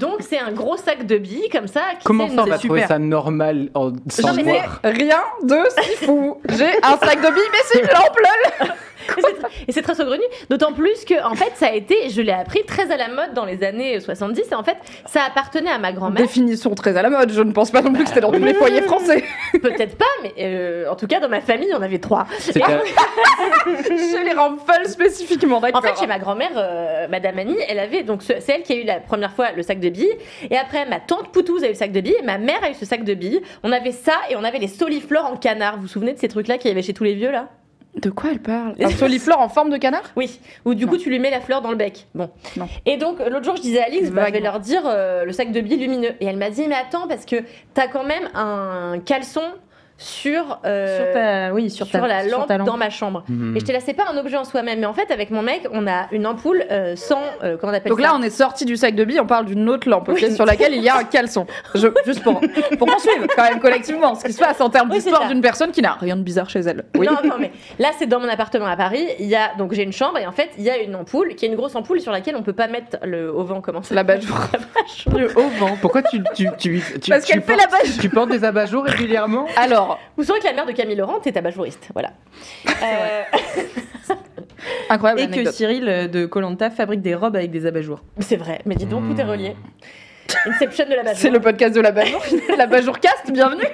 Donc 0.00 0.16
c'est 0.20 0.38
un 0.38 0.50
gros 0.52 0.76
sac 0.76 1.06
de 1.06 1.18
billes 1.18 1.48
comme 1.52 1.66
ça. 1.68 1.82
Qui 1.98 2.04
Comment 2.04 2.26
fait 2.28 2.34
ça, 2.34 2.42
on 2.42 2.46
va 2.46 2.58
trouver 2.58 2.86
ça 2.86 2.98
normal 2.98 3.68
en, 3.74 3.92
sans 4.08 4.32
voir 4.42 4.80
rien 4.82 5.20
de 5.42 5.58
si 5.82 6.04
fou. 6.04 6.38
J'ai 6.48 6.70
un 6.82 6.96
sac 6.96 7.20
de 7.20 7.32
billes, 7.34 7.50
mais 7.52 7.58
c'est 7.66 7.78
une 7.80 7.86
lampe 7.88 8.16
lol. 8.18 8.68
Et 9.06 9.20
c'est 9.20 9.34
très- 9.38 9.48
Et 9.68 9.72
c'est 9.72 9.82
très 9.82 9.94
saugrenu, 9.94 10.22
d'autant 10.48 10.72
plus 10.72 11.04
que 11.04 11.22
en 11.22 11.34
fait 11.34 11.52
ça 11.56 11.66
a 11.66 11.72
été, 11.74 12.08
je 12.08 12.22
l'ai 12.22 12.32
appris 12.32 12.64
très 12.64 12.90
à 12.90 12.96
la 12.96 13.08
mode 13.08 13.34
dans 13.34 13.44
les 13.44 13.62
années 13.62 14.00
70 14.00 14.40
et 14.50 14.54
en 14.54 14.64
fait 14.64 14.78
ça 15.06 15.20
appartenait 15.24 15.70
à 15.70 15.78
ma 15.78 15.92
grand-mère. 15.92 16.22
Définition 16.22 16.74
très 16.74 16.96
à 16.96 17.02
la 17.02 17.10
mode. 17.10 17.30
Je 17.30 17.42
ne 17.42 17.52
pense 17.52 17.70
pas 17.70 17.82
non 17.82 17.92
plus 17.92 18.04
que 18.04 18.08
c'était 18.08 18.22
dans 18.22 18.32
tous 18.32 18.38
les 18.42 18.54
foyers 18.54 18.80
français. 18.82 19.22
Peut-être 19.60 19.96
pas, 19.96 20.04
mais 20.22 20.32
euh, 20.40 20.90
en 20.90 20.96
tout 20.96 21.06
cas 21.06 21.20
dans 21.20 21.28
ma 21.28 21.40
famille 21.40 21.68
il 21.68 21.72
y 21.72 21.74
en 21.74 21.82
avait 21.82 21.98
trois. 21.98 22.26
C'était 22.38 22.60
Chez 22.60 24.24
les 24.24 24.32
Rampfel 24.32 24.86
spécifiquement, 24.88 25.60
d'accord. 25.60 25.80
En 25.80 25.86
fait 25.86 25.98
chez 25.98 26.06
ma 26.06 26.18
grand-mère, 26.18 26.50
euh, 26.56 27.06
Madame 27.08 27.38
Annie, 27.38 27.56
elle 27.68 27.78
avait 27.78 28.02
donc 28.02 28.22
ce- 28.22 28.40
c'est 28.40 28.52
elle 28.56 28.62
qui 28.62 28.72
a 28.72 28.76
eu 28.76 28.84
la 28.84 29.00
première 29.00 29.32
fois 29.32 29.52
le 29.52 29.62
sac 29.62 29.80
de 29.80 29.88
billes 29.88 30.12
et 30.50 30.56
après 30.56 30.86
ma 30.86 31.00
tante 31.00 31.30
Poutouz 31.32 31.62
a 31.62 31.66
eu 31.66 31.70
le 31.70 31.74
sac 31.74 31.92
de 31.92 32.00
billes 32.00 32.16
et 32.20 32.24
ma 32.24 32.38
mère 32.38 32.62
a 32.62 32.70
eu 32.70 32.74
ce 32.74 32.84
sac 32.84 33.04
de 33.04 33.14
billes. 33.14 33.42
On 33.62 33.72
avait 33.72 33.92
ça 33.92 34.14
et 34.30 34.36
on 34.36 34.44
avait 34.44 34.58
les 34.58 34.68
soliflores 34.68 35.26
en 35.26 35.36
canard. 35.36 35.76
Vous 35.76 35.82
vous 35.82 35.88
souvenez 35.88 36.12
de 36.14 36.18
ces 36.18 36.28
trucs 36.28 36.48
là 36.48 36.58
qu'il 36.58 36.68
y 36.68 36.72
avait 36.72 36.82
chez 36.82 36.94
tous 36.94 37.04
les 37.04 37.14
vieux 37.14 37.30
là? 37.30 37.48
De 38.02 38.10
quoi 38.10 38.30
elle 38.32 38.40
parle 38.40 38.74
Un 38.82 38.90
soliflore 38.96 39.40
en 39.40 39.48
forme 39.48 39.70
de 39.70 39.76
canard 39.76 40.02
Oui, 40.16 40.40
ou 40.64 40.74
du 40.74 40.86
coup 40.86 40.96
tu 40.96 41.10
lui 41.10 41.18
mets 41.18 41.30
la 41.30 41.40
fleur 41.40 41.62
dans 41.62 41.70
le 41.70 41.76
bec. 41.76 42.06
Bon. 42.14 42.28
Non. 42.56 42.68
Et 42.86 42.96
donc 42.96 43.18
l'autre 43.20 43.44
jour 43.44 43.56
je 43.56 43.62
disais 43.62 43.80
à 43.80 43.84
Alix, 43.86 44.10
bah, 44.10 44.22
je 44.26 44.32
vais 44.32 44.32
Vaguement. 44.32 44.50
leur 44.52 44.60
dire 44.60 44.82
euh, 44.86 45.24
le 45.24 45.32
sac 45.32 45.52
de 45.52 45.60
billes 45.60 45.76
lumineux. 45.78 46.12
Et 46.20 46.26
elle 46.26 46.36
m'a 46.36 46.50
dit 46.50 46.66
mais 46.68 46.74
attends 46.74 47.06
parce 47.06 47.24
que 47.24 47.36
t'as 47.72 47.86
quand 47.86 48.04
même 48.04 48.28
un 48.34 48.98
caleçon 49.04 49.42
sur, 49.96 50.58
euh, 50.64 50.96
Sur 50.96 51.12
ta, 51.14 51.54
oui, 51.54 51.70
sur, 51.70 51.86
la 52.06 52.24
lampe 52.26 52.52
dans 52.64 52.76
ma 52.76 52.90
chambre. 52.90 53.22
Hmm. 53.28 53.56
Et 53.56 53.60
je 53.60 53.64
t'ai 53.64 53.72
là, 53.72 53.78
c'est 53.80 53.94
pas 53.94 54.04
un 54.12 54.16
objet 54.16 54.36
en 54.36 54.44
soi-même, 54.44 54.80
mais 54.80 54.86
en 54.86 54.92
fait 54.92 55.10
avec 55.12 55.30
mon 55.30 55.40
mec 55.42 55.68
on 55.72 55.86
a 55.86 56.08
une 56.10 56.26
ampoule 56.26 56.64
euh, 56.70 56.96
sans 56.96 57.20
euh, 57.42 57.56
comment 57.60 57.72
on 57.72 57.76
appelle 57.76 57.90
Donc 57.90 58.00
ça 58.00 58.06
là, 58.08 58.14
on 58.18 58.22
est 58.22 58.30
sorti 58.30 58.64
du 58.64 58.76
sac 58.76 58.94
de 58.96 59.04
billes, 59.04 59.20
on 59.20 59.26
parle 59.26 59.44
d'une 59.46 59.68
autre 59.68 59.88
lampe 59.88 60.08
Oui. 60.08 60.34
sur 60.34 60.44
laquelle 60.44 60.74
il 60.74 60.82
y 60.82 60.88
a 60.88 60.96
un 60.98 61.04
caleçon. 61.04 61.46
Je- 61.74 61.86
juste 62.04 62.22
pour, 62.24 62.40
pour 62.78 62.88
qu'on 62.88 62.98
suive 62.98 63.26
quand 63.36 63.44
même 63.44 63.60
collectivement 63.60 64.14
ce 64.16 64.24
qui 64.24 64.32
se 64.32 64.40
passe 64.40 64.60
en 64.60 64.68
termes 64.68 64.90
Oui, 64.90 64.96
d'histoire 64.98 65.28
d'une 65.28 65.40
personne 65.40 65.70
qui 65.70 65.80
n'a 65.80 65.92
rien 65.92 66.16
de 66.16 66.22
bizarre 66.22 66.50
chez 66.50 66.60
elle. 66.60 66.84
Oui. 66.96 67.06
Non, 67.06 67.16
non, 67.24 67.36
mais 67.38 67.52
là, 67.78 67.90
c'est 67.98 68.06
dans 68.06 68.18
mon 68.20 68.28
appartement 68.28 68.66
à 68.66 68.76
Paris. 68.76 69.06
Il 69.20 69.26
y 69.26 69.36
a, 69.36 69.54
donc, 69.58 69.72
j'ai 69.74 69.82
une 69.84 69.92
chambre 69.92 70.18
et 70.18 70.26
en 70.26 70.32
fait, 70.32 70.50
il 70.58 70.64
y 70.64 70.70
a 70.70 70.78
une 70.78 70.94
ampoule 70.96 71.34
qui 71.36 71.44
est 71.46 71.48
une 71.48 71.54
grosse 71.56 71.76
ampoule 71.76 72.00
sur 72.00 72.10
laquelle 72.12 72.34
on 72.36 72.42
peut 72.42 72.52
pas 72.52 72.66
mettre 72.66 72.98
le 73.04 73.32
au 73.32 73.44
vent. 73.44 73.60
Comment 73.60 73.82
ça 73.82 73.94
La 73.94 74.02
bajour. 74.02 74.36
Le 75.16 75.26
haut 75.38 75.48
vent. 75.58 75.76
Pourquoi 75.80 76.02
tu, 76.02 76.22
tu, 76.34 76.48
tu, 76.58 76.82
tu, 77.00 77.10
Parce 77.10 77.24
tu 77.24 77.32
qu'elle 77.32 77.42
fait 77.42 77.54
portes- 77.56 77.70
la 77.72 77.78
bajour. 77.78 77.98
Tu 78.00 78.08
portes 78.08 78.30
des 78.30 78.44
abat-jours 78.44 78.84
régulièrement? 78.84 79.46
Alors, 79.56 79.83
Alors, 79.84 80.00
Vous 80.16 80.24
saurez 80.24 80.40
que 80.40 80.46
la 80.46 80.52
mère 80.52 80.66
de 80.66 80.72
Camille 80.72 80.96
Laurent 80.96 81.20
est 81.24 81.36
abat-jouriste. 81.36 81.88
Voilà. 81.92 82.12
Euh, 82.82 83.22
incroyable 84.88 85.20
Et 85.38 85.44
que. 85.44 85.50
Cyril 85.50 85.88
euh, 85.88 86.08
de 86.08 86.26
Colanta 86.26 86.70
fabrique 86.70 87.02
des 87.02 87.14
robes 87.14 87.36
avec 87.36 87.50
des 87.50 87.66
abat-jours. 87.66 88.02
c'est 88.20 88.36
vrai, 88.36 88.60
mais 88.66 88.74
dis 88.74 88.86
donc, 88.86 89.04
tout 89.08 89.20
est 89.20 89.24
relié. 89.24 89.56
Inception 90.46 90.84
de 90.88 90.94
la 90.94 91.14
C'est 91.14 91.30
le 91.30 91.40
podcast 91.40 91.74
de 91.74 91.80
la 91.80 91.90
Bajour, 91.92 92.22
la 92.58 92.66
Bajour 92.66 92.98
Cast, 92.98 93.30
bienvenue. 93.32 93.64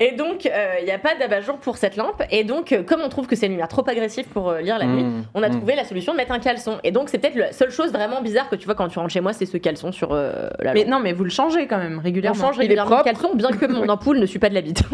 Et 0.00 0.12
donc, 0.12 0.46
euh, 0.46 0.74
il 0.80 0.86
n'y 0.86 0.90
a 0.90 0.98
pas 0.98 1.14
d'abat-jour 1.14 1.58
pour 1.58 1.76
cette 1.76 1.96
lampe. 1.96 2.22
Et 2.30 2.42
donc, 2.42 2.72
euh, 2.72 2.82
comme 2.82 3.00
on 3.02 3.08
trouve 3.08 3.26
que 3.26 3.36
c'est 3.36 3.46
une 3.46 3.52
lumière 3.52 3.68
trop 3.68 3.88
agressive 3.88 4.26
pour 4.26 4.48
euh, 4.50 4.60
lire 4.60 4.78
la 4.78 4.86
nuit, 4.86 5.04
Mmh, 5.04 5.24
on 5.34 5.42
a 5.42 5.48
mmh. 5.48 5.52
trouvé 5.58 5.76
la 5.76 5.84
solution 5.84 6.12
de 6.12 6.16
mettre 6.16 6.32
un 6.32 6.38
caleçon. 6.38 6.78
Et 6.84 6.90
donc, 6.90 7.08
c'est 7.10 7.18
peut-être 7.18 7.36
la 7.36 7.52
seule 7.52 7.70
chose 7.70 7.92
vraiment 7.92 8.20
bizarre 8.22 8.48
que 8.48 8.56
tu 8.56 8.64
vois 8.64 8.74
quand 8.74 8.88
tu 8.88 8.98
rentres 8.98 9.12
chez 9.12 9.20
moi, 9.20 9.32
c'est 9.32 9.46
ce 9.46 9.56
caleçon 9.58 9.92
sur 9.92 10.12
euh, 10.12 10.48
la 10.60 10.72
Mais 10.72 10.80
lampe. 10.80 10.90
non, 10.90 11.00
mais 11.00 11.12
vous 11.12 11.24
le 11.24 11.30
changez 11.30 11.66
quand 11.66 11.78
même 11.78 11.98
On 11.98 12.02
régulièrement. 12.02 12.40
change 12.40 12.56
Il 12.56 12.60
est 12.60 12.62
régulièrement 12.62 12.98
le 12.98 13.04
caleçon, 13.04 13.34
bien 13.34 13.50
que 13.50 13.66
mon 13.66 13.88
ampoule 13.90 14.18
ne 14.18 14.26
suit 14.26 14.38
pas 14.38 14.48
de 14.48 14.54
la 14.54 14.62
bite. 14.62 14.82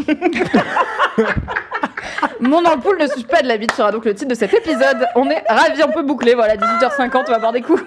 Mon 2.41 2.65
ampoule 2.65 2.99
ne 2.99 3.07
suit 3.07 3.25
pas 3.25 3.43
de 3.43 3.49
la 3.49 3.59
bite 3.59 3.73
sera 3.73 3.93
donc 3.93 4.05
le 4.07 4.15
titre 4.15 4.31
de 4.31 4.35
cet 4.35 4.53
épisode. 4.55 5.07
On 5.15 5.29
est 5.29 5.43
ravis, 5.47 5.83
on 5.87 5.93
peut 5.93 6.03
boucler. 6.03 6.35
Voilà, 6.35 6.57
18h50, 6.57 7.25
on 7.29 7.33
va 7.33 7.39
boire 7.39 7.53
des 7.53 7.61
coups. 7.61 7.83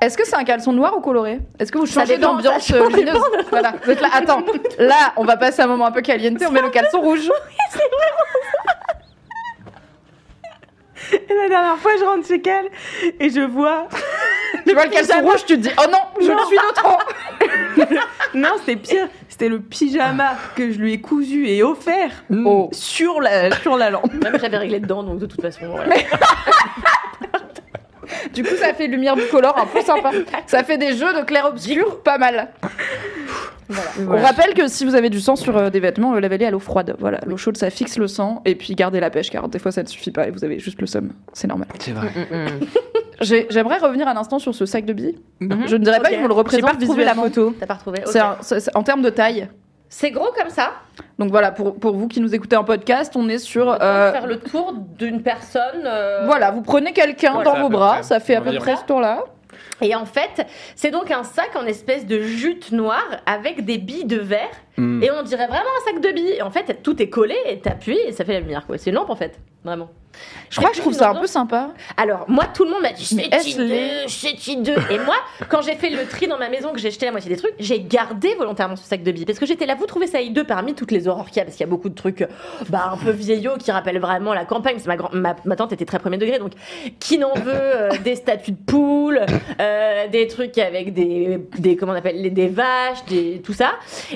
Est-ce 0.00 0.18
que 0.18 0.26
c'est 0.26 0.36
un 0.36 0.44
caleçon 0.44 0.72
noir 0.72 0.96
ou 0.96 1.00
coloré? 1.00 1.40
Est-ce 1.58 1.72
que 1.72 1.78
vous 1.78 1.86
changez 1.86 2.16
dépend, 2.16 2.34
d'ambiance 2.34 2.66
ça 2.66 2.74
euh, 2.74 2.88
dépend. 2.88 2.90
lumineuse? 2.96 3.22
Voilà, 3.50 3.72
vous 3.84 3.90
êtes 3.90 4.00
là. 4.02 4.08
Attends, 4.14 4.42
là, 4.78 5.12
on 5.16 5.24
va 5.24 5.36
passer 5.38 5.62
un 5.62 5.66
moment 5.66 5.86
un 5.86 5.92
peu 5.92 6.02
caliente. 6.02 6.36
On 6.46 6.50
met 6.50 6.60
le 6.60 6.68
caleçon 6.70 7.00
rouge. 7.00 7.20
Et 11.12 11.34
la 11.34 11.48
dernière 11.48 11.76
fois, 11.78 11.92
je 11.98 12.04
rentre 12.04 12.26
chez 12.26 12.42
elle 12.48 12.68
et 13.20 13.28
je 13.30 13.40
vois. 13.40 13.88
Tu 14.66 14.72
vois 14.72 14.84
le 14.86 14.90
caleçon 14.90 15.20
rouge, 15.20 15.44
tu 15.46 15.56
te 15.56 15.60
dis 15.60 15.70
oh 15.78 15.86
non, 15.90 15.98
je 16.20 16.30
le 16.30 16.38
suis 16.46 16.56
trop. 16.74 16.98
Non, 18.34 18.48
c'était 18.58 18.76
pire. 18.76 19.08
C'était 19.28 19.48
le 19.48 19.60
pyjama 19.60 20.34
que 20.56 20.72
je 20.72 20.78
lui 20.78 20.92
ai 20.94 21.00
cousu 21.00 21.46
et 21.48 21.62
offert 21.62 22.10
Oh. 22.44 22.68
sur 22.72 23.20
la, 23.20 23.52
sur 23.60 23.76
la 23.76 23.90
lampe. 23.90 24.12
Même 24.24 24.38
j'avais 24.40 24.56
réglé 24.56 24.80
dedans, 24.80 25.02
donc 25.04 25.18
de 25.18 25.26
toute 25.26 25.40
façon. 25.40 25.66
voilà. 25.68 25.94
Du 28.34 28.42
coup, 28.42 28.54
ça 28.56 28.74
fait 28.74 28.86
lumière 28.86 29.16
bicolore 29.16 29.56
un 29.58 29.66
peu 29.66 29.80
sympa. 29.80 30.10
Ça 30.46 30.62
fait 30.64 30.78
des 30.78 30.94
jeux 30.96 31.12
de 31.14 31.24
clair-obscur 31.24 32.02
pas 32.02 32.18
mal. 32.18 32.48
On 34.08 34.16
rappelle 34.18 34.52
que 34.54 34.68
si 34.68 34.84
vous 34.84 34.94
avez 34.94 35.08
du 35.08 35.20
sang 35.20 35.36
sur 35.36 35.56
euh, 35.56 35.70
des 35.70 35.80
vêtements, 35.80 36.14
euh, 36.14 36.20
lavez-les 36.20 36.44
à 36.46 36.50
l'eau 36.50 36.58
froide. 36.58 36.96
Voilà, 36.98 37.20
l'eau 37.26 37.36
chaude 37.38 37.56
ça 37.56 37.70
fixe 37.70 37.96
le 37.98 38.06
sang 38.08 38.42
et 38.44 38.54
puis 38.54 38.74
gardez 38.74 39.00
la 39.00 39.08
pêche 39.10 39.30
car 39.30 39.48
des 39.48 39.58
fois 39.58 39.72
ça 39.72 39.82
ne 39.82 39.88
suffit 39.88 40.10
pas 40.10 40.28
et 40.28 40.30
vous 40.30 40.44
avez 40.44 40.58
juste 40.58 40.80
le 40.80 40.86
somme. 40.86 41.12
C'est 41.32 41.46
normal. 41.48 41.68
C'est 41.78 41.92
vrai. 41.92 42.08
J'ai- 43.20 43.46
J'aimerais 43.48 43.78
revenir 43.78 44.06
un 44.08 44.16
instant 44.16 44.38
sur 44.38 44.54
ce 44.54 44.66
sac 44.66 44.84
de 44.84 44.92
billes. 44.92 45.16
Mhm. 45.40 45.62
Je 45.66 45.76
ne 45.76 45.84
dirais 45.84 46.00
pas 46.00 46.10
Ok. 46.10 46.18
me 46.20 46.28
le 46.28 46.34
J'ai 46.50 46.60
pas 46.60 46.70
retrouvé 46.72 47.04
la 47.04 47.12
visuellement. 47.12 47.22
photo. 47.24 47.54
T'as 47.58 47.66
pas 47.66 47.74
retrouvé 47.74 47.98
Ok. 48.00 48.08
C'est 48.12 48.18
un- 48.20 48.36
c'est- 48.42 48.60
c'est- 48.60 48.76
en 48.76 48.82
termes 48.82 49.02
de 49.02 49.10
taille. 49.10 49.48
C'est 49.96 50.10
gros 50.10 50.32
comme 50.36 50.50
ça. 50.50 50.72
Donc 51.20 51.30
voilà, 51.30 51.52
pour, 51.52 51.76
pour 51.78 51.94
vous 51.94 52.08
qui 52.08 52.20
nous 52.20 52.34
écoutez 52.34 52.56
en 52.56 52.64
podcast, 52.64 53.12
on 53.14 53.28
est 53.28 53.38
sur. 53.38 53.68
On 53.68 53.78
euh, 53.80 54.10
faire 54.10 54.26
le 54.26 54.40
tour 54.40 54.74
d'une 54.98 55.22
personne. 55.22 55.84
euh, 55.86 56.24
Voilà, 56.26 56.50
vous 56.50 56.62
prenez 56.62 56.92
quelqu'un 56.92 57.36
Ouais, 57.38 57.44
dans 57.44 57.60
vos 57.60 57.68
bras, 57.68 57.92
près. 57.92 58.02
ça 58.02 58.18
fait 58.18 58.34
à 58.34 58.40
peu 58.40 58.52
près 58.56 58.74
ce 58.74 58.84
tour-là. 58.86 59.22
Et 59.80 59.94
en 59.94 60.04
fait, 60.04 60.48
c'est 60.74 60.90
donc 60.90 61.12
un 61.12 61.22
sac 61.22 61.50
en 61.54 61.64
espèce 61.64 62.06
de 62.06 62.18
jute 62.20 62.72
noire 62.72 63.06
avec 63.24 63.64
des 63.64 63.78
billes 63.78 64.04
de 64.04 64.18
verre. 64.18 64.50
Mm. 64.76 65.00
Et 65.04 65.10
on 65.12 65.22
dirait 65.22 65.46
vraiment 65.46 65.62
un 65.62 65.84
sac 65.92 66.00
de 66.00 66.10
billes. 66.10 66.34
Et 66.38 66.42
en 66.42 66.50
fait, 66.50 66.82
tout 66.82 67.00
est 67.00 67.08
collé 67.08 67.36
et 67.46 67.60
t'appuies 67.60 68.00
et 68.04 68.10
ça 68.10 68.24
fait 68.24 68.32
la 68.32 68.40
lumière. 68.40 68.66
quoi. 68.66 68.78
C'est 68.78 68.90
une 68.90 68.96
lampe 68.96 69.10
en 69.10 69.16
fait. 69.16 69.38
Vraiment. 69.62 69.90
Je 70.50 70.56
crois 70.58 70.70
que 70.70 70.76
je 70.76 70.80
trouve 70.82 70.92
ça 70.92 71.10
un 71.10 71.14
peu 71.20 71.26
sympa. 71.26 71.70
Alors, 71.96 72.26
moi, 72.28 72.44
tout 72.54 72.64
le 72.64 72.70
monde 72.70 72.82
m'a 72.82 72.92
dit 72.92 73.02
Mais 73.16 73.28
c'est 74.08 74.46
hideux. 74.46 74.76
Et 74.90 74.98
moi, 74.98 75.16
quand 75.48 75.62
j'ai 75.62 75.74
fait 75.74 75.90
le 75.90 76.06
tri 76.06 76.28
dans 76.28 76.38
ma 76.38 76.48
maison, 76.48 76.72
que 76.72 76.78
j'ai 76.78 76.90
jeté 76.92 77.06
la 77.06 77.12
moitié 77.12 77.28
des 77.28 77.36
trucs, 77.36 77.54
j'ai 77.58 77.80
gardé 77.80 78.34
volontairement 78.36 78.76
ce 78.76 78.84
sac 78.84 79.02
de 79.02 79.10
billes. 79.10 79.24
Parce 79.24 79.38
que 79.40 79.46
j'étais 79.46 79.66
là, 79.66 79.74
vous 79.74 79.86
trouvez 79.86 80.06
ça 80.06 80.20
hideux 80.20 80.44
parmi 80.44 80.74
toutes 80.74 80.92
les 80.92 81.08
horreurs 81.08 81.26
qu'il 81.26 81.38
y 81.38 81.40
a? 81.40 81.44
Parce 81.44 81.56
qu'il 81.56 81.64
y 81.66 81.68
a 81.68 81.70
beaucoup 81.70 81.88
de 81.88 81.94
trucs 81.94 82.24
bah, 82.68 82.90
un 82.92 82.96
peu 82.96 83.10
vieillots 83.10 83.56
qui 83.58 83.72
rappellent 83.72 83.98
vraiment 83.98 84.32
la 84.32 84.44
campagne. 84.44 84.76
Ma, 84.86 84.96
grand- 84.96 85.12
ma, 85.12 85.34
ma 85.44 85.56
tante 85.56 85.72
était 85.72 85.86
très 85.86 85.98
premier 85.98 86.18
degré. 86.18 86.38
Donc, 86.38 86.52
qui 87.00 87.18
n'en 87.18 87.34
veut 87.34 87.52
euh, 87.52 87.90
Des 88.04 88.14
statues 88.14 88.52
de 88.52 88.56
poules, 88.64 89.20
euh, 89.60 90.08
des 90.08 90.28
trucs 90.28 90.58
avec 90.58 90.92
des, 90.94 91.40
des 91.58 91.74
comment 91.76 91.92
on 91.92 91.96
appelle, 91.96 92.20
les- 92.22 92.30
des 92.30 92.48
vaches, 92.48 93.04
des, 93.08 93.40
tout 93.44 93.54
ça. 93.54 93.72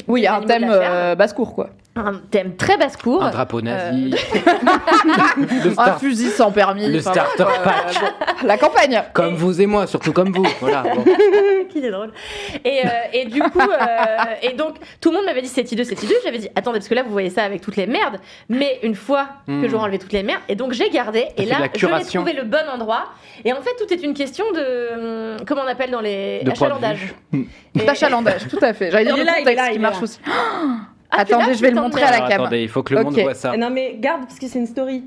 Oui, 0.07 0.21
il 0.21 0.25
y 0.25 0.27
a 0.29 0.37
un 0.37 0.43
thème 0.43 0.69
euh, 0.71 1.15
basse-cour, 1.17 1.55
quoi. 1.55 1.71
Un 1.99 2.21
thème 2.31 2.57
très 2.57 2.77
basse-cour. 2.77 3.23
Un 3.25 3.31
drapeau 3.31 3.61
nazi. 3.61 4.15
Euh, 4.15 4.39
le 5.65 5.73
Un 5.81 5.99
fusil 5.99 6.31
sans 6.31 6.51
permis. 6.53 6.89
le 6.89 6.99
enfin, 7.01 7.13
starter 7.13 7.43
quoi. 7.45 7.53
pack. 7.65 7.75
Euh, 7.89 8.07
bon, 8.43 8.47
La 8.47 8.57
campagne. 8.59 9.03
Comme 9.13 9.35
vous 9.35 9.61
et 9.61 9.67
moi, 9.67 9.87
surtout 9.87 10.13
comme 10.13 10.33
vous. 10.33 10.47
Voilà. 10.61 10.83
bon. 10.83 11.05
qu'il 11.71 11.85
est 11.85 11.91
drôle. 11.91 12.13
Et, 12.65 12.81
euh, 12.85 12.89
et 13.13 13.25
du 13.27 13.41
coup, 13.43 13.59
euh, 13.61 14.25
et 14.43 14.53
donc, 14.55 14.77
tout 15.01 15.11
le 15.11 15.17
monde 15.17 15.27
m'avait 15.27 15.43
dit 15.43 15.49
c'est 15.49 15.71
hideux, 15.71 15.85
c'est 15.85 16.01
hideux. 16.03 16.15
J'avais 16.25 16.39
dit, 16.39 16.49
attendez, 16.57 16.79
parce 16.79 16.89
que 16.89 16.95
là, 16.95 17.03
vous 17.03 17.11
voyez 17.11 17.31
ça 17.31 17.43
avec 17.45 17.61
toutes 17.61 17.77
les 17.77 17.87
merdes. 17.87 18.19
Mais 18.49 18.79
une 18.83 18.95
fois 18.95 19.27
que 19.47 19.53
Hmm. 19.53 19.69
j'aurai 19.69 19.85
enlevé 19.85 19.99
toutes 19.99 20.13
les 20.13 20.23
merdes, 20.23 20.41
et 20.49 20.55
donc 20.55 20.73
j'ai 20.73 20.89
gardé, 20.91 21.27
et 21.37 21.45
là, 21.47 21.57
je 21.75 21.79
curation. 21.81 22.23
trouvé 22.23 22.37
le 22.39 22.45
bon 22.47 22.59
endroit. 22.73 23.05
Et 23.45 23.53
en 23.53 23.61
fait, 23.63 23.71
tout 23.79 23.93
est 23.93 24.03
une 24.03 24.15
question 24.15 24.45
de. 24.53 25.33
hum, 25.33 25.37
Comment 25.47 25.63
on 25.65 25.69
appelle 25.69 25.91
dans 25.91 26.01
les. 26.01 26.41
De 26.45 26.51
achalandage. 26.51 27.15
Et- 27.35 27.85
D'achalandage, 27.85 28.49
tout 28.49 28.59
à 28.63 28.73
fait. 28.73 28.91
J'allais 28.91 29.05
dire 29.05 29.15
Il 29.17 29.21
le 29.21 29.27
là, 29.27 29.33
il 29.37 29.41
est 29.41 29.45
contexte 29.45 29.63
là, 29.65 29.69
qui 29.71 29.75
il 29.77 29.81
marche 29.81 29.97
là. 29.97 30.03
aussi. 30.03 30.19
Ah, 31.11 31.17
là, 31.19 31.23
Attendez, 31.23 31.55
je 31.55 31.61
vais 31.63 31.71
le 31.71 31.81
montrer 31.81 32.03
à 32.03 32.11
la 32.11 32.17
Alors, 32.19 32.29
cam. 32.29 32.41
attendez, 32.43 32.63
il 32.63 32.69
faut 32.69 32.83
que 32.83 32.95
le 32.95 33.03
monde 33.03 33.19
voit 33.19 33.35
ça. 33.35 33.57
Non, 33.57 33.71
mais 33.71 33.97
garde 33.99 34.23
parce 34.27 34.39
que 34.39 34.47
c'est 34.47 34.59
une 34.59 34.67
story. 34.67 35.05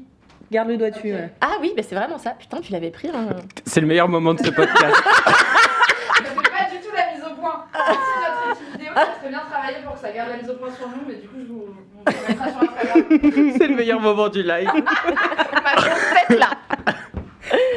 Garde 0.52 0.68
le 0.70 0.78
doigt 0.78 0.90
dessus. 0.90 1.14
ouais. 1.14 1.32
Ah 1.42 1.52
oui, 1.62 1.74
bah 1.78 1.84
c'est 1.88 1.96
vraiment 1.96 2.18
ça. 2.18 2.32
Putain, 2.32 2.60
tu 2.60 2.72
l'avais 2.74 2.90
pris. 2.92 3.10
hein. 3.14 3.28
C'est 3.66 3.80
le 3.82 3.88
meilleur 3.88 4.10
moment 4.10 4.34
de 4.34 4.44
ce 4.44 4.50
podcast. 4.50 4.96
Je 6.18 6.24
fais 6.24 6.34
pas 6.36 6.70
du 6.70 6.78
tout 6.82 6.94
la 6.96 7.14
mise 7.14 7.24
au 7.26 7.36
point. 7.40 7.66
Si 7.74 8.52
notre 8.52 8.72
vidéo 8.78 8.92
a 8.96 9.06
très 9.20 9.30
bien 9.30 9.42
travaillé 9.50 9.78
pour 9.86 9.94
que 9.94 10.00
ça 10.00 10.12
garde 10.12 10.30
la 10.32 10.38
mise 10.38 10.50
au 10.50 10.56
point 10.56 10.72
sur 10.72 10.88
nous, 10.90 11.04
mais 11.08 11.16
du 11.16 11.28
coup, 11.28 11.38
je 11.40 11.48
vous, 11.48 11.68
vous 11.68 12.04
mettra 12.28 12.50
sur 12.50 12.64
Instagram. 12.64 13.54
C'est 13.58 13.68
le 13.68 13.76
meilleur 13.76 14.00
moment 14.02 14.28
du 14.28 14.44
live. 14.44 14.70
Ma 14.74 15.76
grosse 15.76 16.28
tête 16.28 16.38
là. 16.40 16.50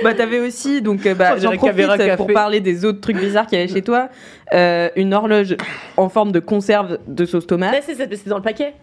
Bah 0.02 0.12
t'avais 0.14 0.40
aussi 0.40 0.82
donc 0.82 1.06
euh, 1.06 1.14
bah, 1.14 1.36
j'en 1.38 1.50
profite 1.56 1.78
euh, 2.00 2.16
pour 2.16 2.26
parler 2.34 2.60
des 2.60 2.84
autres 2.84 3.00
trucs 3.00 3.16
bizarres 3.18 3.46
qu'il 3.46 3.58
y 3.58 3.62
avait 3.62 3.72
chez 3.72 3.82
toi. 3.82 4.08
Euh, 4.52 4.88
une 4.96 5.14
horloge 5.14 5.56
en 5.96 6.08
forme 6.08 6.32
de 6.32 6.40
conserve 6.40 6.98
de 7.06 7.24
sauce 7.24 7.46
tomate, 7.46 7.82
c'est- 7.86 8.28
dans 8.28 8.36
le 8.36 8.42
paquet. 8.42 8.74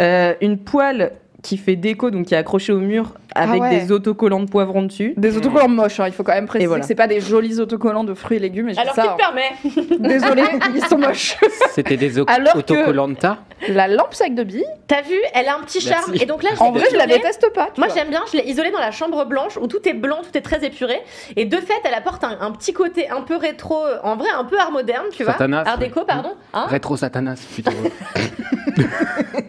Euh, 0.00 0.34
une 0.40 0.58
poêle 0.58 1.12
qui 1.42 1.56
fait 1.56 1.76
déco 1.76 2.10
donc 2.10 2.26
qui 2.26 2.34
est 2.34 2.36
accrochée 2.36 2.72
au 2.72 2.78
mur 2.80 3.14
avec 3.34 3.60
Ah 3.62 3.68
ouais. 3.68 3.80
des 3.80 3.92
autocollants 3.92 4.40
de 4.40 4.50
poivrons 4.50 4.82
dessus. 4.82 5.14
Des 5.16 5.36
autocollants 5.36 5.68
moches, 5.68 6.00
hein, 6.00 6.06
il 6.08 6.12
faut 6.12 6.24
quand 6.24 6.32
même 6.34 6.46
préciser 6.46 6.66
voilà. 6.66 6.80
que 6.82 6.86
c'est 6.88 6.94
pas 6.96 7.06
des 7.06 7.20
jolis 7.20 7.60
autocollants 7.60 8.02
de 8.04 8.12
fruits 8.14 8.38
et 8.38 8.40
légumes. 8.40 8.68
Et 8.70 8.76
Alors, 8.78 8.94
ça, 8.94 9.02
qui 9.02 9.08
hein. 9.08 9.12
te 9.12 9.16
permet 9.18 9.98
Désolé, 10.08 10.42
ils 10.74 10.84
sont 10.84 10.98
moches. 10.98 11.36
C'était 11.70 11.96
des 11.96 12.18
au- 12.18 12.24
Alors 12.28 12.54
que- 12.54 12.58
autocollanta. 12.58 13.38
La 13.68 13.88
lampe 13.88 14.14
sac 14.14 14.34
de 14.34 14.42
billes, 14.42 14.64
T'as 14.86 15.02
vu, 15.02 15.14
elle 15.34 15.46
a 15.46 15.56
un 15.56 15.60
petit 15.60 15.80
charme. 15.80 16.02
Merci. 16.08 16.22
Et 16.24 16.26
donc 16.26 16.42
là, 16.42 16.50
je 16.56 16.60
en 16.62 16.72
vrai, 16.72 16.84
je 16.90 16.96
la 16.96 17.06
déteste 17.06 17.52
pas. 17.54 17.68
Moi 17.78 17.86
j'aime 17.94 18.08
bien, 18.08 18.22
je 18.32 18.38
l'ai 18.38 18.44
isolée 18.50 18.70
dans 18.70 18.80
la 18.80 18.90
chambre 18.90 19.24
blanche 19.26 19.58
où 19.60 19.66
tout 19.66 19.86
est 19.88 19.92
blanc, 19.94 20.16
tout 20.22 20.36
est 20.36 20.40
très 20.40 20.64
épuré. 20.64 20.96
Et 21.36 21.44
de 21.44 21.56
fait, 21.58 21.74
elle 21.84 21.94
apporte 21.94 22.24
un, 22.24 22.38
un 22.40 22.50
petit 22.52 22.72
côté 22.72 23.08
un 23.10 23.20
peu 23.20 23.36
rétro, 23.36 23.76
en 24.02 24.16
vrai 24.16 24.28
un 24.36 24.44
peu 24.44 24.58
art 24.58 24.72
moderne, 24.72 25.04
tu 25.12 25.22
vois. 25.24 25.34
Satanas, 25.34 25.64
Art 25.66 25.78
ouais. 25.78 25.86
déco, 25.88 26.04
pardon. 26.04 26.30
Hein 26.54 26.64
Rétro 26.68 26.96
Satanas, 26.96 27.36
plutôt. 27.52 27.70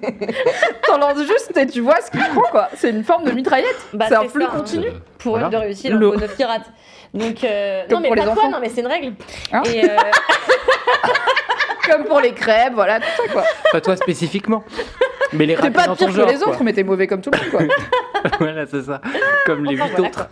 T'en 0.88 0.98
lances 0.98 1.20
juste 1.26 1.56
et 1.58 1.68
tu 1.68 1.82
vois 1.82 2.00
ce 2.02 2.12
qu'il 2.12 2.20
prend 2.22 2.42
quoi. 2.52 2.70
C'est 2.76 2.90
une 2.90 3.04
forme 3.04 3.24
de 3.26 3.32
mitraillette. 3.32 3.76
Bah, 3.94 4.06
c'est 4.10 4.16
un 4.16 4.28
flux 4.28 4.44
ça, 4.44 4.50
hein. 4.54 4.58
continu. 4.58 4.88
Euh, 4.88 4.92
pour 5.20 5.34
voilà. 5.34 5.50
de 5.50 5.58
réussir 5.58 5.96
L'eau. 5.96 6.14
le 6.14 6.18
9 6.20 6.36
pirates. 6.36 6.70
Donc, 7.14 7.44
euh, 7.44 7.84
non, 7.90 8.00
mais 8.00 8.08
pour 8.08 8.16
pas 8.18 8.22
les 8.22 8.28
quoi, 8.32 8.42
enfants. 8.44 8.50
non, 8.52 8.58
mais 8.62 8.70
c'est 8.70 8.82
une 8.82 8.88
règle. 8.88 9.14
Hein 9.52 9.64
et, 9.66 9.84
euh, 9.90 9.96
Comme 11.90 12.06
pour 12.06 12.22
les 12.22 12.32
crêpes, 12.34 12.74
voilà, 12.74 13.00
tout 13.00 13.06
ça 13.18 13.24
quoi. 13.34 13.44
Pas 13.72 13.82
toi 13.82 13.96
spécifiquement. 13.96 14.64
Mais 15.34 15.46
les 15.46 15.56
T'es 15.56 15.72
pas 15.72 15.88
dans 15.88 15.96
pire 15.96 16.08
ton 16.08 16.12
que 16.14 16.20
genre. 16.20 16.28
les 16.30 16.38
autres, 16.44 16.56
quoi. 16.58 16.64
mais 16.64 16.74
t'es 16.74 16.84
mauvais 16.84 17.08
comme 17.08 17.22
tout 17.22 17.32
le 17.32 17.38
monde 17.38 17.50
quoi. 17.50 18.32
voilà, 18.40 18.66
c'est 18.66 18.84
ça. 18.84 19.02
Comme 19.46 19.66
les 19.66 19.76
Enfin, 19.82 19.88
huit 19.88 19.94
voilà, 19.96 20.10
autres. 20.10 20.30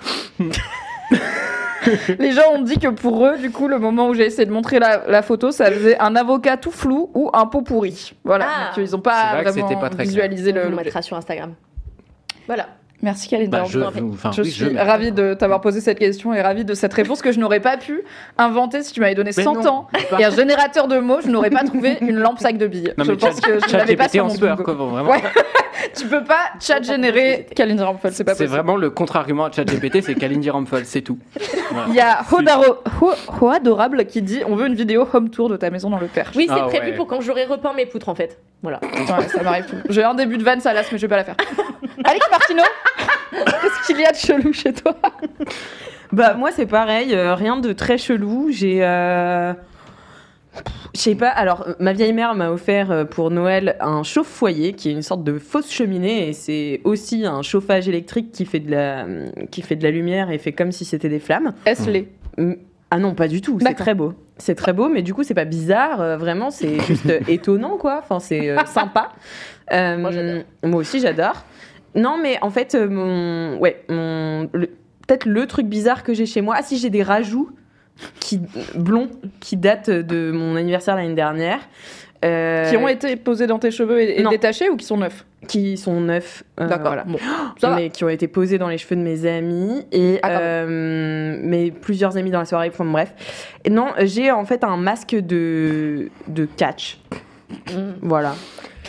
Les 2.20 2.32
gens 2.32 2.52
ont 2.54 2.62
dit 2.62 2.78
que 2.80 2.88
pour 2.90 3.26
eux, 3.26 3.38
du 3.38 3.52
coup, 3.52 3.68
le 3.68 3.80
moment 3.80 4.08
où 4.10 4.14
j'ai 4.14 4.26
essayé 4.26 4.46
de 4.46 4.52
montrer 4.52 4.80
la, 4.80 5.04
la 5.08 5.22
photo, 5.22 5.52
ça 5.52 5.72
faisait 5.72 5.98
un 6.00 6.16
avocat 6.16 6.58
tout 6.58 6.72
flou 6.72 7.10
ou 7.14 7.30
un 7.34 7.46
pot 7.46 7.62
pourri. 7.62 8.14
Voilà, 8.24 8.46
Ah. 8.48 8.68
donc 8.76 8.78
ils 8.86 8.96
ont 8.96 9.00
C'est 9.00 9.04
pas 9.04 9.42
vraiment 9.42 9.68
c'était 9.68 9.80
pas 9.80 9.90
très 9.90 10.04
visualisé 10.04 10.52
on 10.52 10.56
le. 10.56 10.64
vous 10.64 10.70
le 10.72 10.76
mettra 10.76 11.02
sur 11.02 11.18
Instagram. 11.18 11.54
Voilà. 12.48 12.68
Merci 13.02 13.30
Kalinda. 13.30 13.60
Bah, 13.60 13.66
je, 13.70 13.80
enfin, 13.80 14.32
Je 14.32 14.42
oui, 14.42 14.52
suis 14.52 14.70
mets. 14.72 14.82
ravie 14.82 15.12
de 15.14 15.34
t'avoir 15.34 15.62
posé 15.62 15.80
cette 15.80 16.00
question 16.00 16.34
et 16.34 16.42
ravie 16.42 16.66
de 16.66 16.74
cette 16.74 16.94
réponse 16.94 17.22
que 17.22 17.32
je 17.32 17.40
n'aurais 17.40 17.62
pas 17.62 17.78
pu 17.78 18.02
inventer 18.38 18.84
si 18.84 18.92
tu 18.92 19.00
m'avais 19.00 19.16
donné 19.16 19.32
Mais 19.38 19.44
100 19.44 19.54
non, 19.54 19.68
ans 19.68 19.88
et 20.20 20.26
un 20.26 20.30
générateur 20.32 20.88
de 20.90 20.98
mots, 21.00 21.22
je 21.22 21.30
n'aurais 21.30 21.50
pas 21.50 21.64
trouvé 21.64 21.98
une 22.02 22.18
lampe 22.18 22.40
sac 22.40 22.58
de 22.58 22.68
billes. 22.68 22.94
Non, 22.98 23.06
je 23.06 23.14
pense 23.14 23.36
chat, 23.36 23.42
que 23.48 23.60
je 23.62 23.68
chat 23.70 23.78
l'avais 23.78 23.96
pas 23.96 24.06
GPT 24.08 24.12
sur 24.16 24.26
mon 24.28 24.34
bingo. 24.36 24.64
quoi, 24.64 24.74
vraiment. 24.74 25.10
Ouais. 25.12 25.22
Tu 25.96 26.08
peux 26.08 26.24
pas 26.26 26.42
chat 26.60 26.82
générer 26.82 27.48
Kalindi 27.56 27.82
Rampel, 27.82 28.12
c'est 28.12 28.26
pas 28.26 28.36
C'est 28.36 28.46
vraiment 28.46 28.76
le 28.76 28.90
contre-argument 28.90 29.46
à 29.46 29.52
ChatGPT, 29.52 30.02
c'est 30.04 30.14
Kalindi 30.14 30.50
Ramphel, 30.50 30.86
c'est 30.86 31.02
tout. 31.02 31.18
Voilà. 31.72 31.88
Il 31.88 31.96
y 31.96 32.02
a 32.02 32.22
Hodaro- 32.32 32.80
Ho- 33.02 33.14
Hoadorable 33.46 34.06
qui 34.06 34.22
dit 34.22 34.42
on 34.46 34.56
veut 34.58 34.68
une 34.68 34.76
vidéo 34.76 35.08
home 35.14 35.30
tour 35.30 35.48
de 35.50 35.56
ta 35.56 35.70
maison 35.70 35.90
dans 35.90 35.98
le 36.00 36.08
Perche. 36.08 36.36
Oui, 36.36 36.48
c'est 36.50 36.60
Ah 36.60 36.66
prévu 36.68 36.88
ouais. 36.92 36.96
pour 36.98 37.08
quand 37.08 37.22
j'aurai 37.22 37.46
repeint 37.46 37.72
mes 37.74 37.86
poutres 37.86 38.10
en 38.10 38.16
fait. 38.16 38.38
Voilà. 38.62 38.80
Ouais, 38.84 39.28
ça 39.28 39.42
m'arrive. 39.44 39.66
J'ai 39.90 40.04
un 40.04 40.14
début 40.16 40.38
de 40.38 40.44
vanne 40.44 40.60
salace, 40.60 40.92
mais 40.92 40.98
je 40.98 41.04
vais 41.04 41.08
pas 41.08 41.18
la 41.18 41.24
faire. 41.24 41.36
Alex 42.04 42.26
Martino 42.30 42.64
Qu'est-ce 43.32 43.88
qu'il 43.88 44.00
y 44.02 44.06
a 44.06 44.12
de 44.12 44.18
chelou 44.18 44.52
chez 44.54 44.74
toi? 44.74 44.96
Bah 46.12 46.34
moi 46.34 46.52
c'est 46.52 46.66
pareil, 46.66 47.14
euh, 47.14 47.36
rien 47.36 47.58
de 47.58 47.72
très 47.72 47.98
chelou. 48.00 48.48
J'ai 48.52 48.84
euh, 48.84 49.54
Je 50.96 51.00
sais 51.00 51.16
pas, 51.16 51.30
alors 51.30 51.66
euh, 51.68 51.74
ma 51.80 51.94
vieille 51.94 52.14
mère 52.14 52.34
m'a 52.34 52.50
offert 52.50 52.90
euh, 52.92 53.06
pour 53.06 53.30
Noël 53.30 53.78
un 53.80 54.02
chauffe-foyer 54.04 54.74
qui 54.74 54.90
est 54.90 54.94
une 54.94 55.04
sorte 55.04 55.24
de 55.24 55.38
fausse 55.38 55.72
cheminée 55.72 56.28
et 56.30 56.34
c'est 56.34 56.82
aussi 56.84 57.26
un 57.26 57.44
chauffage 57.44 57.88
électrique 57.88 58.32
qui 58.32 58.46
fait 58.46 58.60
de 58.60 58.72
la, 58.72 59.06
qui 59.52 59.62
fait 59.62 59.76
de 59.76 59.84
la 59.84 59.92
lumière 59.92 60.32
et 60.32 60.40
fait 60.40 60.52
comme 60.52 60.72
si 60.72 60.84
c'était 60.84 61.10
des 61.10 61.20
flammes. 61.20 61.54
Est-ce 61.68 61.90
les? 61.90 62.12
Mm, 62.40 62.54
Ah 62.90 62.98
non, 62.98 63.14
pas 63.14 63.28
du 63.28 63.40
tout, 63.42 63.58
c'est 63.60 63.66
D'accord. 63.66 63.86
très 63.86 63.94
beau. 63.94 64.14
C'est 64.40 64.56
très 64.56 64.72
beau, 64.72 64.88
mais 64.88 65.02
du 65.02 65.14
coup, 65.14 65.24
c'est 65.24 65.34
pas 65.34 65.46
bizarre, 65.46 66.02
euh, 66.02 66.18
vraiment, 66.18 66.50
c'est 66.50 66.80
juste 66.88 67.12
étonnant, 67.28 67.78
quoi. 67.78 68.00
Enfin, 68.02 68.20
c'est 68.20 68.50
euh, 68.50 68.66
sympa. 68.66 69.12
Euh, 69.72 70.42
Moi, 70.64 70.80
aussi, 70.80 71.00
j'adore. 71.00 71.46
Non, 71.94 72.18
mais 72.20 72.40
en 72.42 72.50
fait, 72.50 72.74
mon. 72.74 73.60
Ouais, 73.60 73.84
mon. 73.88 74.48
Peut-être 74.48 75.28
le 75.28 75.46
truc 75.46 75.68
bizarre 75.68 76.02
que 76.02 76.12
j'ai 76.12 76.26
chez 76.26 76.42
moi. 76.42 76.56
Ah, 76.58 76.64
si, 76.64 76.80
j'ai 76.80 76.90
des 76.90 77.04
rajouts 77.04 77.52
qui, 78.20 78.42
blonds 78.74 79.12
qui 79.40 79.58
datent 79.58 79.92
de 79.92 80.32
mon 80.32 80.56
anniversaire 80.56 80.96
l'année 80.96 81.14
dernière. 81.14 81.60
Euh, 82.26 82.70
Qui 82.70 82.76
ont 82.78 82.88
été 82.88 83.16
posés 83.16 83.48
dans 83.48 83.60
tes 83.60 83.72
cheveux 83.72 84.02
et, 84.02 84.22
détachés 84.30 84.70
ou 84.70 84.76
qui 84.76 84.86
sont 84.86 84.98
neufs 84.98 85.26
qui 85.48 85.78
sont 85.78 86.02
neufs. 86.02 86.44
euh, 86.60 86.68
D'accord. 86.68 86.88
voilà. 86.88 87.04
Bon. 87.06 87.18
Ça 87.62 87.70
va. 87.70 87.76
mais 87.78 87.90
qui 87.90 88.04
ont 88.04 88.10
été 88.10 88.28
posés 88.28 88.58
dans 88.58 88.68
les 88.68 88.78
cheveux 88.78 88.98
de 88.98 89.02
mes 89.02 89.26
amis 89.26 89.86
et 89.94 90.20
Ah, 90.22 90.42
euh, 90.42 91.40
mes 91.42 91.72
plusieurs 91.72 92.18
amis 92.18 92.30
dans 92.30 92.40
la 92.40 92.46
soirée. 92.46 92.70
Enfin 92.74 92.84
bref. 92.84 93.14
Et 93.64 93.70
non, 93.70 93.88
j'ai 94.04 94.32
en 94.32 94.44
fait 94.44 94.66
un 94.66 94.76
masque 94.76 95.16
de 95.16 96.10
de 96.28 96.46
catch. 96.58 97.00
Voilà. 98.02 98.36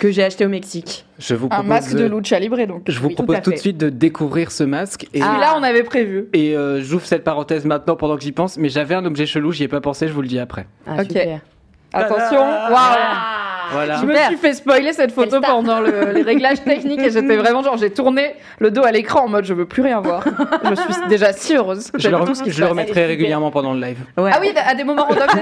Que 0.00 0.10
j'ai 0.10 0.24
acheté 0.24 0.44
au 0.44 0.48
Mexique. 0.48 1.04
Je 1.18 1.34
vous 1.34 1.46
Un 1.46 1.48
propose, 1.62 1.68
masque 1.68 1.94
de 1.96 2.04
lucha 2.06 2.38
libre, 2.38 2.62
donc. 2.64 2.82
Je 2.88 2.98
vous 2.98 3.08
Oui, 3.08 3.14
propose 3.14 3.40
tout, 3.42 3.50
de 3.52 3.56
suite 3.56 3.76
de 3.78 3.88
découvrir 3.90 4.50
ce 4.50 4.64
masque. 4.64 5.04
Et, 5.14 5.20
Celui-là, 5.20 5.54
on 5.58 5.62
avait 5.62 5.82
prévu. 5.82 6.26
et 6.32 6.56
euh, 6.56 6.80
j'ouvre 6.80 7.04
cette 7.06 7.22
parenthèse 7.22 7.64
maintenant 7.66 7.96
pendant 7.96 8.16
que 8.16 8.22
j'y 8.22 8.32
pense. 8.32 8.56
Mais 8.56 8.70
j'avais 8.70 8.94
un 8.94 9.04
objet 9.04 9.26
chelou, 9.26 9.52
j'y 9.52 9.64
ai 9.64 9.68
pas 9.68 9.80
pensé, 9.82 10.08
je 10.08 10.12
vous 10.14 10.22
le 10.22 10.28
dis 10.28 10.38
après. 10.38 10.66
Ah, 10.86 10.96
Ok. 11.02 11.08
super. 11.08 11.40
Attention, 11.92 12.40
waouh 12.40 12.74
Ah. 12.74 13.36
Voilà. 13.72 13.98
Je 14.00 14.04
me 14.06 14.16
suis 14.16 14.36
fait 14.36 14.52
spoiler 14.54 14.92
cette 14.92 15.12
photo 15.12 15.40
pendant 15.40 15.78
le- 15.80 16.10
les 16.12 16.22
réglages 16.22 16.64
techniques 16.64 16.98
et 17.02 17.10
j'étais 17.12 17.36
vraiment 17.36 17.62
genre 17.62 17.76
j'ai 17.76 17.90
tourné 17.90 18.34
le 18.58 18.72
dos 18.72 18.82
à 18.84 18.90
l'écran 18.90 19.26
en 19.26 19.28
mode 19.28 19.44
je 19.44 19.54
veux 19.54 19.64
plus 19.64 19.82
rien 19.82 20.00
voir. 20.00 20.24
Je 20.64 20.74
suis 20.74 21.08
déjà 21.08 21.32
si 21.32 21.54
heureuse. 21.54 21.92
Je 21.94 22.08
le, 22.08 22.16
rem- 22.16 22.34
je 22.46 22.64
remettrai 22.64 23.06
régulièrement 23.06 23.52
pendant 23.52 23.72
le 23.72 23.80
live. 23.80 23.98
Ouais. 24.18 24.32
Ah 24.34 24.38
oui, 24.40 24.52
à 24.56 24.74
des 24.74 24.82
moments 24.82 25.04
random. 25.04 25.24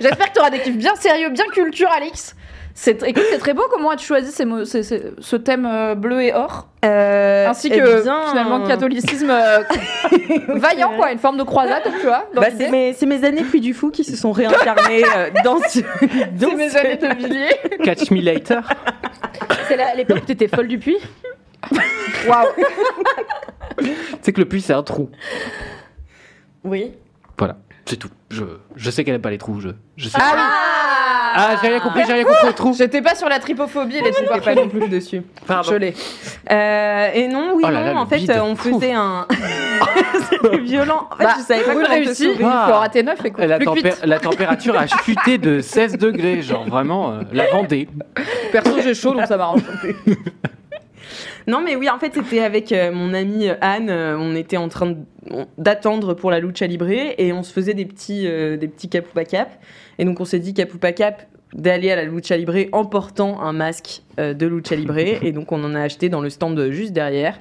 J'espère 0.00 0.28
que 0.28 0.32
tu 0.34 0.38
auras 0.40 0.50
des 0.50 0.60
kiffs 0.60 0.76
bien 0.76 0.94
sérieux, 0.94 1.30
bien 1.30 1.46
culture, 1.52 1.90
Alix. 1.90 2.36
C'est 2.76 2.98
c'est 3.00 3.38
très 3.38 3.54
beau 3.54 3.62
comment 3.70 3.90
as-tu 3.90 4.04
choisi 4.04 4.32
ces 4.32 4.44
mots- 4.44 4.64
ces- 4.64 4.82
ces- 4.82 5.12
ce 5.20 5.36
thème 5.36 5.64
euh, 5.64 5.94
bleu 5.94 6.22
et 6.22 6.34
or, 6.34 6.66
Euh, 6.84 7.46
ainsi 7.46 7.68
eh 7.72 7.78
que 7.78 8.02
bien, 8.02 8.26
finalement 8.30 8.58
le 8.58 8.66
catholicisme 8.66 9.30
euh, 9.30 9.60
vaillant 10.56 10.96
quoi, 10.96 11.12
une 11.12 11.20
forme 11.20 11.36
de 11.38 11.44
croisade, 11.44 11.84
tu 12.00 12.06
vois. 12.06 12.26
dans 12.34 12.40
Bah, 12.40 12.48
l'idée. 12.50 12.64
c'est 12.64 12.70
mes, 12.72 12.92
c'est 12.92 13.06
mes 13.06 13.22
années 13.24 13.44
puis 13.44 13.60
du 13.60 13.74
fou 13.74 13.90
qui 13.90 14.02
se 14.02 14.16
sont 14.16 14.32
réincarnées 14.32 15.04
euh, 15.16 15.30
dans 15.44 15.58
ce. 15.60 15.78
dans 16.32 16.50
C'est 16.50 16.56
mes 16.56 16.68
ce- 16.68 16.76
années 16.78 16.96
de 16.96 17.14
Villiers. 17.14 17.78
Catch 17.84 18.10
me 18.10 18.20
later. 18.20 18.60
C'est 19.68 19.76
la- 19.76 19.94
l'époque 19.94 20.18
où 20.22 20.26
t'étais 20.26 20.48
folle 20.48 20.66
du 20.66 20.78
puits 20.78 20.98
Waouh. 22.28 22.48
Tu 23.78 23.86
sais 24.20 24.32
que 24.32 24.40
le 24.40 24.48
puits, 24.48 24.60
c'est 24.62 24.72
un 24.74 24.82
trou. 24.82 25.10
Oui. 26.64 26.92
Voilà, 27.38 27.56
c'est 27.86 27.96
tout. 27.96 28.08
Je, 28.34 28.44
je 28.76 28.90
sais 28.90 29.04
qu'elle 29.04 29.14
aime 29.14 29.20
pas 29.22 29.30
les 29.30 29.38
trous. 29.38 29.60
Je, 29.60 29.68
je 29.96 30.08
sais. 30.08 30.18
Ah. 30.20 30.34
Ah, 31.36 31.56
j'ai 31.60 31.68
rien 31.68 31.80
compris, 31.80 32.02
j'ai 32.06 32.12
rien 32.12 32.22
compris 32.24 32.48
aux 32.48 32.52
trous. 32.52 32.74
J'étais 32.78 33.02
pas 33.02 33.16
sur 33.16 33.28
la 33.28 33.40
tripophobie, 33.40 33.94
les 34.00 34.12
J'étais 34.12 34.40
pas 34.40 34.54
non 34.54 34.68
plus 34.68 34.88
dessus. 34.88 35.22
Pardon. 35.48 35.68
Je 35.72 35.74
l'ai. 35.76 35.94
Euh, 36.50 37.08
et 37.12 37.26
non, 37.26 37.54
oui, 37.56 37.64
Oh 37.66 37.70
là 37.70 37.80
non, 37.80 37.86
là, 37.86 37.92
le 37.92 37.98
en 37.98 38.06
fait, 38.06 38.18
bide. 38.18 38.30
euh, 38.30 38.40
on 38.42 38.54
faisait 38.54 38.92
un. 38.92 39.26
C'était 40.30 40.58
violent. 40.58 41.08
En 41.10 41.16
fait, 41.16 41.24
Bah, 41.24 41.34
je 41.38 41.42
savais 41.42 41.62
pas 41.64 41.72
Brûle 41.74 41.84
comment 41.86 41.96
te 41.98 42.04
réussi, 42.04 42.22
sauver. 42.24 42.36
il 42.38 42.44
faut 42.72 42.78
rater 42.78 43.02
9 43.02 43.24
écoute. 43.24 43.44
La, 43.44 43.56
Plus 43.56 43.66
tempé- 43.66 43.94
la 44.06 44.18
température 44.20 44.78
a 44.78 44.86
chuté 44.86 45.38
de 45.38 45.60
16 45.60 45.98
degrés, 45.98 46.40
genre 46.42 46.66
vraiment 46.68 47.10
euh, 47.12 47.20
la 47.32 47.46
Vendée. 47.50 47.88
Perso, 48.52 48.80
j'ai 48.80 48.94
chaud 48.94 49.12
donc 49.14 49.26
ça 49.26 49.36
m'arrange. 49.36 49.62
Non, 51.46 51.60
mais 51.62 51.76
oui, 51.76 51.90
en 51.90 51.98
fait, 51.98 52.12
c'était 52.14 52.40
avec 52.40 52.72
euh, 52.72 52.90
mon 52.90 53.12
amie 53.12 53.48
euh, 53.48 53.56
Anne. 53.60 53.90
euh, 53.90 54.16
on 54.18 54.34
était 54.34 54.56
en 54.56 54.68
train 54.68 54.94
d'attendre 55.58 56.14
pour 56.14 56.30
la 56.30 56.40
lucha 56.40 56.66
libre 56.66 56.88
et 56.90 57.32
on 57.32 57.42
se 57.42 57.52
faisait 57.52 57.74
des 57.74 57.84
petits, 57.84 58.26
euh, 58.26 58.56
des 58.56 58.68
petits 58.68 58.88
cap 58.88 59.06
ou 59.10 59.14
pas 59.14 59.24
cap. 59.24 59.50
Et 59.98 60.04
donc, 60.04 60.20
on 60.20 60.24
s'est 60.24 60.38
dit 60.38 60.54
cap 60.54 60.72
ou 60.72 60.78
pas 60.78 60.92
cap 60.92 61.26
d'aller 61.52 61.90
à 61.90 61.96
la 61.96 62.04
lucha 62.04 62.36
libre 62.36 62.56
en 62.72 62.84
portant 62.84 63.40
un 63.40 63.52
masque 63.52 64.02
de 64.18 64.46
lucha 64.46 64.76
libre. 64.76 64.96
et 64.98 65.32
donc, 65.32 65.52
on 65.52 65.62
en 65.64 65.74
a 65.74 65.80
acheté 65.80 66.08
dans 66.08 66.20
le 66.20 66.30
stand 66.30 66.70
juste 66.70 66.92
derrière. 66.92 67.38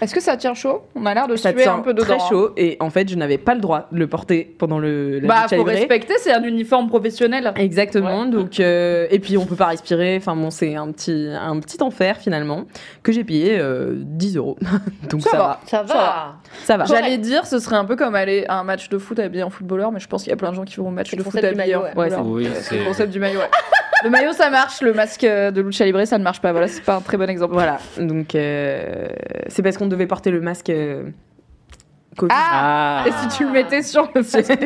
Est-ce 0.00 0.14
que 0.14 0.20
ça 0.22 0.36
tient 0.38 0.54
chaud? 0.54 0.82
On 0.94 1.04
a 1.04 1.12
l'air 1.12 1.28
de 1.28 1.36
Ça 1.36 1.50
suer 1.50 1.62
tient 1.62 1.74
un 1.74 1.80
peu 1.80 1.92
dedans. 1.92 2.16
très 2.16 2.28
chaud. 2.28 2.52
Et 2.56 2.78
en 2.80 2.88
fait, 2.88 3.08
je 3.08 3.16
n'avais 3.16 3.36
pas 3.36 3.54
le 3.54 3.60
droit 3.60 3.86
de 3.92 3.98
le 3.98 4.06
porter 4.06 4.54
pendant 4.58 4.78
le 4.78 5.18
la 5.20 5.28
Bah, 5.28 5.34
lucha 5.42 5.48
faut 5.48 5.56
libre. 5.56 5.70
respecter, 5.70 6.14
c'est 6.18 6.32
un 6.32 6.42
uniforme 6.42 6.88
professionnel. 6.88 7.52
Exactement. 7.56 8.24
Donc 8.24 8.60
euh, 8.60 9.06
et 9.10 9.18
puis 9.18 9.36
on 9.36 9.44
peut 9.44 9.56
pas 9.56 9.66
respirer. 9.66 10.16
Enfin 10.16 10.34
bon, 10.36 10.50
c'est 10.50 10.74
un 10.74 10.90
petit 10.90 11.28
un 11.38 11.60
petit 11.60 11.82
enfer 11.82 12.16
finalement 12.16 12.64
que 13.02 13.12
j'ai 13.12 13.24
payé 13.24 13.58
euh, 13.58 13.92
10 13.96 14.36
euros. 14.38 14.56
Donc 15.10 15.20
Ça 15.20 15.30
ça, 15.32 15.36
va. 15.36 15.44
va. 15.44 15.60
Ça 15.66 15.84
Ça 15.86 15.94
va. 15.94 16.38
ça 16.64 16.76
va. 16.78 16.84
J'allais 16.86 17.18
dire, 17.18 17.44
ce 17.46 17.58
serait 17.58 17.76
un 17.76 17.84
peu 17.84 17.96
comme 17.96 18.14
aller 18.14 18.46
à 18.48 18.58
un 18.58 18.64
match 18.64 18.88
de 18.88 18.96
foot 18.96 19.18
habillé 19.18 19.42
en 19.42 19.50
footballeur, 19.50 19.92
mais 19.92 20.00
je 20.00 20.08
pense 20.08 20.22
qu'il 20.22 20.30
y 20.30 20.32
a 20.32 20.36
plein 20.36 20.50
de 20.50 20.56
gens 20.56 20.64
qui 20.64 20.76
vont 20.76 20.88
au 20.88 20.92
match 20.92 21.14
de 21.14 21.22
foot 21.22 21.44
habillé 21.44 21.74
en 21.76 21.82
ouais. 21.82 21.88
footballeur. 21.88 22.26
Oui, 22.26 22.48
C'est 22.62 22.78
le 22.78 22.84
concept 22.84 23.12
du 23.12 23.20
maillot. 23.20 23.40
ouais. 23.40 23.50
le 24.04 24.08
maillot, 24.10 24.32
ça 24.32 24.48
marche. 24.48 24.80
Le 24.80 24.94
masque 24.94 25.24
euh, 25.24 25.50
de 25.50 25.60
lucha 25.60 25.84
libre, 25.84 26.02
ça 26.10 26.18
ne 26.18 26.24
marche 26.24 26.40
pas. 26.42 26.52
Voilà, 26.52 26.68
c'est 26.68 26.84
pas 26.84 26.96
un 26.96 27.00
très 27.00 27.16
bon 27.16 27.30
exemple. 27.30 27.54
Voilà. 27.54 27.78
Donc 27.98 28.34
euh, 28.34 29.08
c'est 29.48 29.62
parce 29.62 29.78
qu'on 29.78 29.86
devait 29.86 30.06
porter 30.06 30.30
le 30.30 30.40
masque. 30.42 30.68
euh, 30.70 31.04
Covid. 32.16 32.32
Ah, 32.34 33.04
Ah, 33.04 33.08
Et 33.08 33.12
si 33.12 33.36
tu 33.38 33.44
le 33.44 33.52
mettais 33.52 33.82
sur 33.82 34.10
le 34.14 34.20
masque 34.20 34.60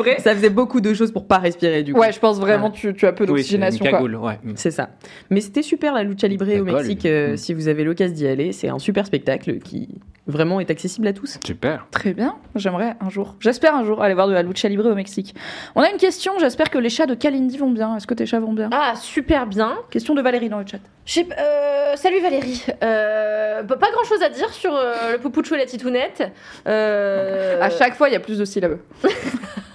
Ouais. 0.00 0.16
Ça 0.20 0.32
faisait 0.34 0.48
beaucoup 0.48 0.80
de 0.80 0.94
choses 0.94 1.10
pour 1.12 1.26
pas 1.26 1.38
respirer 1.38 1.82
du 1.82 1.92
coup. 1.92 1.98
Ouais, 2.00 2.12
je 2.12 2.20
pense 2.20 2.38
vraiment 2.38 2.70
tu, 2.70 2.94
tu 2.94 3.04
as 3.06 3.12
peu 3.12 3.24
oui, 3.24 3.28
c'est 3.28 3.58
d'oxygénation. 3.58 3.84
quoi. 3.84 3.90
cagoule, 3.98 4.14
ouais. 4.16 4.38
C'est 4.54 4.70
ça. 4.70 4.90
Mais 5.28 5.40
c'était 5.40 5.62
super 5.62 5.92
la 5.92 6.04
lucha 6.04 6.28
libre 6.28 6.46
au 6.60 6.64
Mexique. 6.64 7.04
euh, 7.04 7.32
Mm. 7.32 7.36
Si 7.36 7.52
vous 7.52 7.66
avez 7.68 7.82
l'occasion 7.84 8.14
d'y 8.14 8.26
aller, 8.28 8.52
c'est 8.52 8.68
un 8.68 8.78
super 8.78 9.04
spectacle 9.06 9.58
qui 9.58 9.88
vraiment 10.28 10.60
est 10.60 10.70
accessible 10.70 11.06
à 11.08 11.12
tous. 11.12 11.38
Super. 11.44 11.86
Très 11.90 12.12
bien, 12.14 12.36
j'aimerais 12.54 12.94
un 13.00 13.08
jour. 13.10 13.34
J'espère 13.40 13.74
un 13.74 13.84
jour 13.84 14.02
aller 14.02 14.14
voir 14.14 14.28
de 14.28 14.32
la 14.34 14.42
lucha 14.42 14.68
libre 14.68 14.86
au 14.88 14.94
Mexique. 14.94 15.34
On 15.74 15.80
a 15.82 15.90
une 15.90 15.96
question, 15.96 16.32
j'espère 16.38 16.70
que 16.70 16.78
les 16.78 16.90
chats 16.90 17.06
de 17.06 17.14
Kalindi 17.14 17.56
vont 17.58 17.70
bien. 17.70 17.96
Est-ce 17.96 18.06
que 18.06 18.14
tes 18.14 18.26
chats 18.26 18.38
vont 18.40 18.52
bien? 18.52 18.68
Ah, 18.72 18.94
super 18.96 19.46
bien. 19.46 19.76
Question 19.90 20.14
de 20.14 20.22
Valérie 20.22 20.48
dans 20.48 20.58
le 20.60 20.66
chat. 20.66 20.78
Euh, 21.18 21.96
salut 21.96 22.20
Valérie. 22.20 22.64
Euh, 22.82 23.62
pas 23.64 23.90
grand 23.90 24.04
chose 24.04 24.22
à 24.22 24.28
dire 24.28 24.50
sur 24.52 24.74
euh, 24.74 25.12
le 25.12 25.18
poupouchou 25.18 25.54
et 25.54 25.58
la 25.58 25.66
titounette. 25.66 26.30
Euh, 26.66 27.60
À 27.62 27.70
chaque 27.70 27.94
fois, 27.94 28.08
il 28.08 28.12
y 28.12 28.16
a 28.16 28.20
plus 28.20 28.38
de 28.38 28.44
syllabes. 28.44 28.78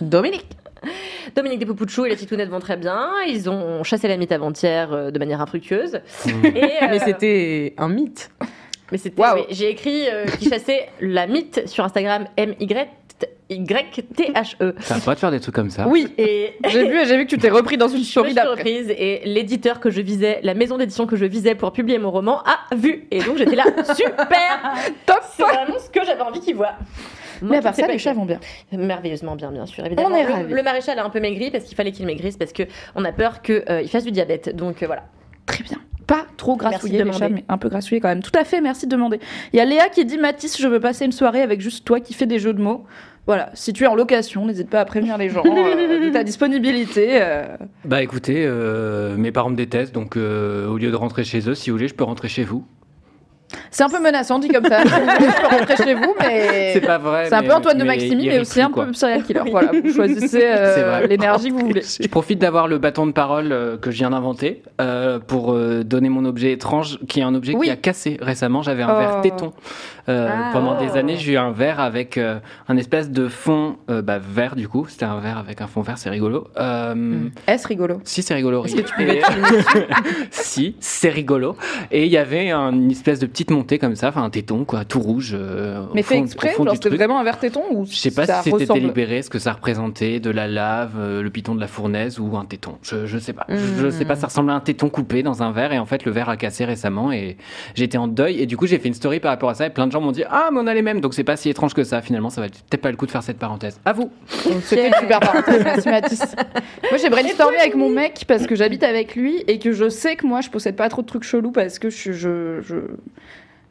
Dominique. 0.02 0.48
Dominique 1.36 1.60
des 1.60 1.66
poupouchous 1.66 2.06
et 2.06 2.10
la 2.10 2.16
titounette 2.16 2.50
vont 2.50 2.60
très 2.60 2.78
bien. 2.78 3.10
Ils 3.28 3.50
ont 3.50 3.84
chassé 3.84 4.08
la 4.08 4.18
mythe 4.18 4.32
avant-hier 4.32 5.12
de 5.12 5.18
manière 5.20 5.42
infructueuse. 5.42 6.02
Et, 6.44 6.64
euh, 6.84 6.88
Mais 6.90 7.00
c'était 7.00 7.74
un 7.78 7.88
mythe. 7.90 8.30
Mais 8.94 8.98
c'était- 9.00 9.22
J'ai 9.50 9.70
écrit 9.72 10.08
euh, 10.08 10.26
qu'ils 10.38 10.50
chassaient 10.50 10.88
la 11.02 11.26
mythe 11.28 11.68
sur 11.68 11.84
Instagram 11.84 12.26
M-Y-T-H-E. 13.50 14.76
Ça 14.80 14.94
va 14.96 15.02
pas 15.02 15.16
de 15.16 15.20
faire 15.20 15.32
des 15.32 15.40
trucs 15.40 15.56
comme 15.56 15.70
ça. 15.70 15.88
Oui, 15.88 16.14
Et 16.18 16.54
j'ai 16.70 16.88
vu, 16.88 17.06
j'ai 17.06 17.18
vu 17.18 17.26
que 17.26 17.30
tu 17.30 17.38
t'es 17.38 17.50
repris 17.50 17.78
dans 17.78 17.88
une 17.88 18.04
story 18.04 18.34
d'après. 18.34 18.52
reprise 18.52 18.90
et 18.90 19.22
l'éditeur 19.26 19.80
que 19.80 19.90
je 19.90 20.02
visais, 20.02 20.40
la 20.44 20.54
maison 20.54 20.78
d'édition 20.78 21.06
que 21.08 21.16
je 21.16 21.26
visais 21.26 21.56
pour 21.56 21.72
publier 21.74 21.98
mon 21.98 22.12
roman 22.12 22.42
a 22.44 22.76
vu. 22.76 23.08
Et 23.12 23.20
donc 23.22 23.38
j'étais 23.38 23.56
là, 23.56 23.64
super 23.96 24.74
Top 25.06 25.22
C'est 25.36 25.44
vraiment 25.44 25.80
ce 25.80 25.90
que 25.90 26.06
j'avais 26.06 26.22
envie 26.22 26.40
qu'ils 26.40 26.56
voient. 26.56 26.76
Moi, 27.42 27.50
Mais 27.52 27.58
à 27.58 27.60
je 27.60 27.64
part 27.64 27.76
ça, 27.76 27.82
pas 27.82 27.88
les 27.90 27.96
que- 27.96 28.02
chats 28.02 28.14
vont 28.14 28.26
bien. 28.26 28.40
Merveilleusement 28.72 29.36
bien, 29.36 29.52
bien 29.52 29.66
sûr. 29.66 29.86
Évidemment. 29.86 30.10
On 30.12 30.16
est 30.16 30.24
le, 30.24 30.32
ravis. 30.32 30.54
le 30.54 30.64
maréchal 30.64 30.98
a 31.00 31.04
un 31.04 31.10
peu 31.10 31.20
maigri 31.20 31.52
parce 31.52 31.66
qu'il 31.66 31.76
fallait 31.76 31.92
qu'il 31.92 32.06
maigrisse 32.06 32.38
parce 32.38 32.54
que 32.54 32.64
on 32.96 33.04
a 33.06 33.12
peur 33.12 33.42
qu'il 33.42 33.64
fasse 33.90 34.06
du 34.06 34.12
diabète. 34.12 34.56
Donc 34.56 34.82
euh, 34.82 34.86
voilà. 34.88 35.04
Très 35.46 35.64
bien. 35.64 35.78
Pas 36.08 36.26
trop 36.38 36.56
grassouillé 36.56 37.00
de 37.00 37.04
les 37.04 37.14
chats, 37.14 37.30
mais 37.30 37.44
un 37.50 37.58
peu 37.58 37.70
grassouillé 37.70 38.02
quand 38.02 38.10
même. 38.10 38.22
Tout 38.24 38.38
à 38.38 38.44
fait, 38.44 38.62
merci 38.62 38.86
de 38.86 38.92
demander. 38.92 39.20
Il 39.54 39.58
y 39.58 39.60
a 39.60 39.66
Léa 39.66 39.90
qui 39.90 40.06
dit 40.06 40.18
Mathis, 40.18 40.60
je 40.62 40.68
veux 40.68 40.80
passer 40.80 41.06
une 41.06 41.12
soirée 41.12 41.42
avec 41.42 41.62
juste 41.62 41.86
toi 41.86 42.00
qui 42.00 42.14
fais 42.14 42.26
des 42.26 42.40
jeux 42.40 42.54
de 42.54 42.62
mots. 42.62 42.86
Voilà, 43.26 43.52
si 43.54 43.72
tu 43.72 43.86
es 43.86 43.88
en 43.88 43.96
location, 43.96 44.46
n'hésite 44.46 44.70
pas 44.70 44.82
à 44.82 44.86
prévenir 44.86 45.18
les 45.18 45.30
gens 45.30 45.44
euh, 45.46 46.06
de 46.08 46.12
ta 46.12 46.26
disponibilité. 46.26 47.22
euh. 47.22 47.46
Bah 47.86 48.04
écoutez, 48.04 48.44
euh, 48.46 49.16
mes 49.16 49.32
parents 49.32 49.50
me 49.50 49.56
détestent, 49.56 49.94
donc 49.94 50.18
euh, 50.18 50.68
au 50.68 50.78
lieu 50.78 50.92
de 50.92 50.96
rentrer 50.98 51.24
chez 51.24 51.48
eux, 51.50 51.56
si 51.56 51.70
vous 51.70 51.78
voulez, 51.78 51.88
je 51.88 51.96
peux 51.96 52.04
rentrer 52.04 52.28
chez 52.28 52.44
vous. 52.44 52.66
C'est 53.72 53.84
un 53.84 53.90
peu 53.90 54.00
menaçant 54.02 54.40
dit 54.40 54.48
comme 54.50 54.66
ça. 54.66 54.84
Je 54.84 54.90
peux 55.42 55.56
rentrer 55.58 55.76
chez 55.78 55.94
vous, 55.96 56.14
mais. 56.20 56.72
C'est 56.74 56.82
pas 56.82 56.98
vrai. 56.98 57.26
C'est 57.28 57.36
un 57.36 57.44
peu 57.44 57.54
Antoine 57.54 57.78
de 57.78 57.84
Maximi, 57.84 58.28
mais 58.28 58.40
aussi 58.40 58.54
plus, 58.54 58.62
un 58.62 58.70
quoi. 58.70 58.86
peu 58.86 58.94
serial 58.94 59.24
killer. 59.24 59.42
Voilà, 59.52 59.72
vous 59.84 59.94
choisissez 59.94 60.42
euh, 60.46 61.08
l'énergie 61.08 61.50
que 61.50 61.54
vous 61.54 61.68
voulez. 61.68 61.84
Je 62.00 62.08
profite 62.08 62.40
d'avoir 62.40 62.68
le 62.68 62.78
bâton 62.78 63.06
de 63.08 63.12
parole 63.12 63.52
euh, 63.52 63.78
que 63.78 63.92
je 63.92 63.98
viens 63.98 64.10
d'inventer 64.12 64.62
euh, 64.82 65.20
pour 65.20 65.54
donner 65.84 66.10
mon 66.10 66.26
objet 66.26 66.52
étrange, 66.52 67.00
qui 67.08 67.20
est 67.20 67.24
un 67.24 67.36
objet 67.36 67.54
Oui. 67.56 67.68
qui 67.68 67.72
a 67.72 67.76
cassé 67.76 68.18
récemment. 68.22 68.62
J'avais 68.62 68.84
un 68.84 68.94
Oh. 68.94 69.00
verre 69.00 69.22
téton. 69.22 69.54
Euh, 70.10 70.28
Ah. 70.30 70.50
pendant 70.52 70.78
Oh. 70.80 70.84
des 70.86 70.98
années, 70.98 71.16
j'ai 71.18 71.34
eu 71.34 71.38
un 71.38 71.52
verre 71.52 71.80
avec 71.80 72.18
euh, 72.18 72.40
un 72.68 72.76
espèce 72.78 73.10
de 73.10 73.28
fond 73.30 73.78
euh, 73.90 74.02
bah, 74.02 74.20
vert 74.20 74.56
du 74.56 74.68
coup. 74.68 74.86
C'était 74.90 75.06
un 75.06 75.20
verre 75.20 75.38
avec 75.38 75.62
un 75.62 75.68
fond 75.68 75.82
vert, 75.82 75.98
c'est 75.98 76.10
rigolo. 76.10 76.48
Euh, 76.58 76.94
Hmm. 76.94 77.30
Est-ce 77.48 77.68
rigolo? 77.68 78.02
Si, 78.04 78.22
c'est 78.22 78.34
rigolo. 78.34 78.66
Est-ce 78.66 78.76
que 78.76 78.82
tu 78.82 78.94
pouvais 78.94 79.18
Et- 79.20 79.22
Si, 80.32 80.76
c'est 80.80 81.10
rigolo. 81.10 81.56
Et 81.92 82.06
il 82.06 82.12
y 82.12 82.18
avait 82.18 82.52
un- 82.52 82.72
une 82.74 82.92
espèce 82.92 83.20
de 83.20 83.26
petit 83.26 83.43
petite 83.44 83.52
montée 83.56 83.80
comme 83.80 83.96
ça, 83.96 84.10
enfin 84.10 84.24
un 84.24 84.30
téton 84.30 84.64
quoi, 84.66 84.86
tout 84.86 85.00
rouge. 85.00 85.32
euh, 85.38 85.86
Mais 85.94 86.02
fait 86.04 86.18
exprès, 86.18 86.54
c'était 86.74 86.90
vraiment 86.90 87.20
un 87.20 87.24
verre 87.24 87.40
téton 87.40 87.64
ou 87.72 87.86
Je 87.86 87.96
sais 87.96 88.12
pas 88.12 88.26
ça 88.26 88.42
si 88.42 88.52
c'était 88.52 88.74
délibéré, 88.74 89.22
ce 89.22 89.30
que 89.30 89.40
ça 89.40 89.52
représentait, 89.54 90.20
de 90.20 90.30
la 90.30 90.48
lave, 90.48 90.94
euh, 90.98 91.22
le 91.22 91.30
piton 91.30 91.56
de 91.56 91.60
la 91.60 91.68
fournaise 91.68 92.20
ou 92.20 92.38
un 92.38 92.46
téton. 92.46 92.78
Je, 92.82 93.06
je 93.06 93.18
sais 93.18 93.34
pas. 93.34 93.46
Je, 93.50 93.56
je 93.82 93.90
sais 93.90 94.06
pas, 94.06 94.16
ça 94.16 94.28
ressemblait 94.28 94.54
à 94.54 94.56
un 94.56 94.60
téton 94.62 94.90
coupé 94.90 95.24
dans 95.24 95.44
un 95.44 95.52
verre 95.52 95.74
et 95.74 95.80
en 95.80 95.86
fait 95.86 96.06
le 96.06 96.12
verre 96.12 96.30
a 96.30 96.38
cassé 96.38 96.64
récemment 96.66 97.12
et 97.12 97.38
j'étais 97.76 97.98
en 97.98 98.08
deuil 98.08 98.40
et 98.42 98.46
du 98.46 98.56
coup 98.58 98.66
j'ai 98.68 98.80
fait 98.80 98.88
une 98.88 98.94
story 98.94 99.20
par 99.20 99.32
rapport 99.32 99.50
à 99.50 99.56
ça 99.56 99.66
et 99.66 99.70
plein 99.70 99.88
de 99.88 99.92
gens 99.92 100.02
m'ont 100.02 100.12
dit 100.12 100.24
ah 100.30 100.50
mais 100.52 100.60
on 100.62 100.68
a 100.68 100.74
les 100.74 100.82
mêmes 100.82 101.02
donc 101.02 101.14
c'est 101.14 101.24
pas 101.24 101.36
si 101.36 101.50
étrange 101.50 101.74
que 101.74 101.84
ça 101.84 102.02
finalement 102.02 102.30
ça 102.30 102.42
va 102.42 102.48
peut-être 102.48 102.82
pas 102.82 102.92
le 102.92 102.98
coup 102.98 103.06
de 103.06 103.12
faire 103.12 103.24
cette 103.24 103.40
parenthèse. 103.40 103.80
À 103.86 103.94
vous. 103.94 104.10
C'était 104.64 104.88
une 104.88 104.94
super 104.94 105.20
parenthèse, 105.20 105.64
merci 105.64 105.90
Mathis. 105.90 106.20
Moi 106.90 106.98
j'ai 107.02 107.10
brainstormé 107.10 107.58
avec 107.58 107.76
mon 107.76 107.90
mec 107.90 108.26
parce 108.28 108.48
que 108.48 108.56
j'habite 108.56 108.84
avec 108.84 109.16
lui 109.16 109.44
et 109.48 109.60
que 109.60 109.72
je 109.74 109.90
sais 109.90 110.16
que 110.16 110.26
moi 110.26 110.42
je 110.42 110.50
possède 110.50 110.76
pas 110.76 110.90
trop 110.90 111.02
de 111.02 111.08
trucs 111.08 111.24
chelous 111.24 111.52
parce 111.52 111.80
que 111.80 111.90
je. 111.90 112.12
je, 112.14 112.62
je- 112.62 112.76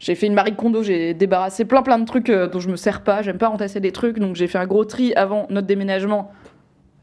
J'ai 0.03 0.17
fait 0.17 0.27
une 0.27 0.35
Marie 0.35 0.57
Kondo, 0.57 0.83
j'ai 0.83 1.15
débarrassé 1.15 1.65
plein 1.65 1.83
plein 1.83 1.97
de 1.97 2.05
trucs 2.05 2.29
euh, 2.29 2.49
dont 2.49 2.59
je 2.59 2.69
me 2.69 2.75
sers 2.75 3.03
pas, 3.03 3.23
j'aime 3.23 3.39
pas 3.39 3.49
entasser 3.49 3.79
des 3.79 3.93
trucs, 3.93 4.19
donc 4.19 4.35
j'ai 4.35 4.49
fait 4.49 4.59
un 4.59 4.67
gros 4.67 4.85
tri 4.85 5.15
avant 5.15 5.47
notre 5.49 5.69
déménagement 5.69 6.33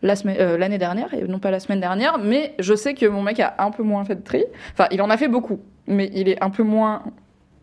euh, 0.04 0.58
l'année 0.58 0.78
dernière, 0.78 1.14
et 1.14 1.24
non 1.24 1.40
pas 1.40 1.50
la 1.50 1.62
semaine 1.62 1.80
dernière, 1.80 2.18
mais 2.20 2.56
je 2.60 2.76
sais 2.76 2.96
que 2.96 3.06
mon 3.06 3.22
mec 3.22 3.40
a 3.40 3.56
un 3.60 3.72
peu 3.72 3.84
moins 3.84 4.04
fait 4.04 4.16
de 4.16 4.22
tri. 4.22 4.44
Enfin, 4.74 4.88
il 4.92 5.02
en 5.02 5.10
a 5.10 5.16
fait 5.16 5.30
beaucoup, 5.30 5.62
mais 5.88 6.12
il 6.14 6.28
est 6.28 6.44
un 6.44 6.50
peu 6.50 6.64
moins 6.64 7.04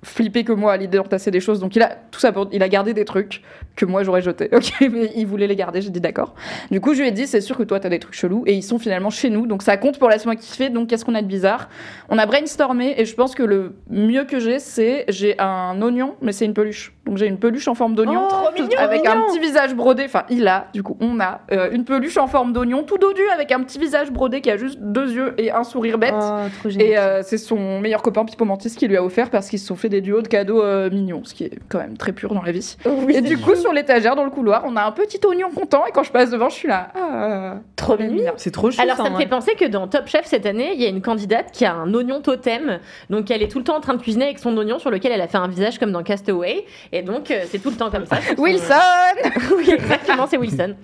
flippé 0.03 0.45
que 0.45 0.53
moi 0.53 0.73
à 0.73 0.77
l'idée 0.77 0.99
d'entasser 0.99 1.31
des 1.31 1.41
choses, 1.41 1.61
donc 1.61 1.77
il 1.77 1.83
a 1.83 1.97
tout 2.11 2.21
ça 2.21 2.33
pour... 2.33 2.49
Il 2.53 2.63
a 2.63 2.69
gardé 2.69 2.95
des 2.95 3.05
trucs 3.05 3.43
que 3.75 3.85
moi 3.85 4.03
j'aurais 4.03 4.23
jetés, 4.23 4.49
ok, 4.53 4.73
mais 4.91 5.13
il 5.17 5.27
voulait 5.27 5.47
les 5.47 5.57
garder, 5.57 5.81
j'ai 5.81 5.91
dit 5.91 6.01
d'accord. 6.01 6.35
Du 6.71 6.81
coup, 6.81 6.95
je 6.95 7.03
lui 7.03 7.09
ai 7.09 7.13
dit, 7.13 7.27
c'est 7.27 7.41
sûr 7.41 7.57
que 7.57 7.63
toi, 7.63 7.81
t'as 7.81 7.89
des 7.89 7.99
trucs 7.99 8.15
chelous, 8.15 8.45
et 8.47 8.55
ils 8.55 8.63
sont 8.63 8.79
finalement 8.79 9.11
chez 9.11 9.31
nous, 9.31 9.47
donc 9.47 9.63
ça 9.63 9.77
compte 9.77 9.99
pour 9.99 10.09
laisse-moi 10.09 10.37
kiffer, 10.37 10.71
donc 10.71 10.89
qu'est-ce 10.89 11.05
qu'on 11.05 11.15
a 11.15 11.23
de 11.23 11.27
bizarre? 11.27 11.69
On 12.09 12.19
a 12.19 12.27
brainstormé, 12.27 12.95
et 12.99 13.05
je 13.05 13.15
pense 13.15 13.35
que 13.35 13.43
le 13.43 13.77
mieux 13.91 14.25
que 14.25 14.41
j'ai, 14.41 14.59
c'est, 14.59 15.05
j'ai 15.09 15.39
un 15.39 15.81
oignon, 15.83 16.17
mais 16.23 16.33
c'est 16.33 16.45
une 16.45 16.55
peluche. 16.55 16.96
Donc 17.07 17.16
j'ai 17.19 17.27
une 17.27 17.38
peluche 17.38 17.69
en 17.69 17.75
forme 17.75 17.95
d'oignon, 17.95 18.27
Oh, 18.31 18.49
mignon, 18.55 18.69
avec 18.79 19.07
un 19.07 19.23
petit 19.23 19.38
visage 19.38 19.75
brodé, 19.75 20.05
enfin 20.07 20.25
il 20.29 20.47
a, 20.49 20.66
du 20.75 20.83
coup, 20.83 20.97
on 21.01 21.21
a 21.21 21.40
euh, 21.53 21.71
une 21.71 21.85
peluche 21.85 22.16
en 22.16 22.27
forme 22.27 22.53
d'oignon, 22.53 22.83
tout 22.83 22.99
dodu, 22.99 23.23
avec 23.33 23.53
un 23.53 23.62
petit 23.62 23.79
visage 23.79 24.11
brodé 24.11 24.40
qui 24.40 24.51
a 24.51 24.57
juste 24.57 24.79
deux 24.81 25.12
yeux 25.12 25.35
et 25.38 25.51
un 25.53 25.62
sourire 25.64 25.99
bête. 25.99 26.14
Oh, 26.16 26.49
trop 26.61 26.69
génial. 26.69 26.88
Et 26.88 26.97
euh, 26.99 27.23
c'est 27.23 27.38
son 27.38 27.81
meilleur 27.81 28.03
copain 28.03 28.25
Pipo 28.25 28.45
Mantis 28.45 28.75
qui 28.75 28.88
lui 28.88 28.97
a 28.97 29.05
offert 29.05 29.31
parce 29.31 29.49
qu'ils 29.49 29.59
se 29.61 29.66
sont 29.66 29.77
fait 29.77 29.88
des 29.88 30.01
duos 30.01 30.23
de 30.23 30.29
cadeaux 30.29 30.62
euh, 30.62 30.90
mignons, 30.90 31.23
ce 31.25 31.35
qui 31.35 31.45
est 31.45 31.59
quand 31.69 31.79
même 31.79 31.97
très 31.97 32.12
pur 32.12 32.35
dans 32.35 32.42
la 32.42 32.53
vie. 32.53 32.77
et 33.09 33.21
du 33.21 33.38
coup, 33.38 33.55
sur 33.55 33.73
l'étagère, 33.73 34.16
dans 34.16 34.25
le 34.25 34.31
couloir, 34.31 34.64
on 34.66 34.75
a 34.77 34.83
un 34.83 34.92
petit 34.92 35.21
oignon 35.27 35.51
content 35.55 35.87
et 35.87 35.92
quand 35.92 36.03
je 36.03 36.11
passe 36.11 36.31
devant, 36.31 36.49
je 36.49 36.55
suis 36.57 36.69
là. 36.69 36.88
Ah, 36.95 37.55
Trop 37.77 37.97
mignon. 37.97 38.12
mignon. 38.14 38.33
C'est 38.37 38.51
trop 38.51 38.71
chou. 38.71 38.81
Alors 38.81 38.97
ça 38.97 39.09
me 39.11 39.16
fait 39.16 39.27
penser 39.27 39.53
que 39.55 39.64
dans 39.66 39.87
Top 39.87 40.09
Chef 40.09 40.27
cette 40.27 40.47
année, 40.47 40.73
il 40.75 40.83
y 40.83 40.87
a 40.87 40.88
une 40.88 41.03
candidate 41.03 41.53
qui 41.53 41.64
a 41.64 41.73
un 41.75 41.92
oignon 41.95 42.21
totem. 42.21 42.81
Donc 43.11 43.31
elle 43.31 43.42
est 43.42 43.49
tout 43.49 43.59
le 43.59 43.64
temps 43.64 43.77
en 43.77 43.81
train 43.81 43.95
de 43.95 44.03
cuisiner 44.03 44.25
avec 44.25 44.38
son 44.40 44.57
oignon 44.57 44.79
sur 44.81 44.90
lequel 44.90 45.12
elle 45.12 45.21
a 45.21 45.29
fait 45.29 45.38
un 45.38 45.49
visage 45.49 45.79
comme 45.79 45.92
dans 45.92 46.03
Castaway. 46.03 46.64
Et 46.92 46.96
donc 47.03 47.31
euh, 47.31 47.43
c'est 47.49 47.59
tout 47.59 47.71
le 47.71 47.77
temps 47.77 47.91
comme 47.91 48.07
ça. 48.07 48.19
Wilson 48.39 48.75
oui, 49.57 49.71
exactement, 49.71 50.27
c'est 50.27 50.37
Wilson. 50.37 50.75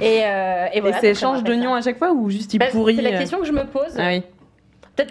Et, 0.00 0.22
euh, 0.24 0.66
et 0.72 0.78
Et 0.78 0.80
voilà. 0.80 0.98
c'est 1.00 1.10
échange 1.10 1.42
d'oignons 1.44 1.74
à 1.74 1.80
chaque 1.82 1.98
fois 1.98 2.12
ou 2.12 2.30
juste 2.30 2.54
il 2.54 2.58
Bah, 2.58 2.66
pourrit 2.70 2.96
C'est 2.96 3.02
la 3.02 3.10
euh, 3.16 3.18
question 3.18 3.38
que 3.40 3.46
je 3.46 3.52
me 3.52 3.64
pose. 3.64 3.94
Ah 3.98 4.08
oui. 4.08 4.22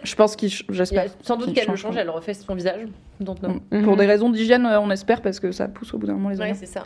Je 0.04 0.15
pense 0.15 0.36
qu'il. 0.36 0.52
J'espère. 0.70 1.06
sans 1.22 1.38
doute 1.38 1.54
qu'elle 1.54 1.67
le 1.70 1.76
change, 1.78 1.96
ouais. 1.96 2.02
elle 2.02 2.10
refait 2.10 2.34
son 2.34 2.56
visage. 2.56 2.82
Donc 3.22 3.41
non. 3.41 3.62
Mhm. 3.72 3.84
Pour 3.86 3.96
des 3.96 4.06
raisons 4.06 4.30
d'hygiène, 4.30 4.65
on 4.65 4.91
espère 4.91 5.22
parce 5.22 5.39
que 5.39 5.52
ça 5.54 5.67
pousse 5.70 5.93
au 5.93 5.98
bout 5.98 6.08
d'un 6.08 6.13
moment 6.13 6.30
les 6.30 6.36
Ouais, 6.38 6.43
oignons. 6.43 6.58
c'est 6.60 6.65
ça. 6.65 6.84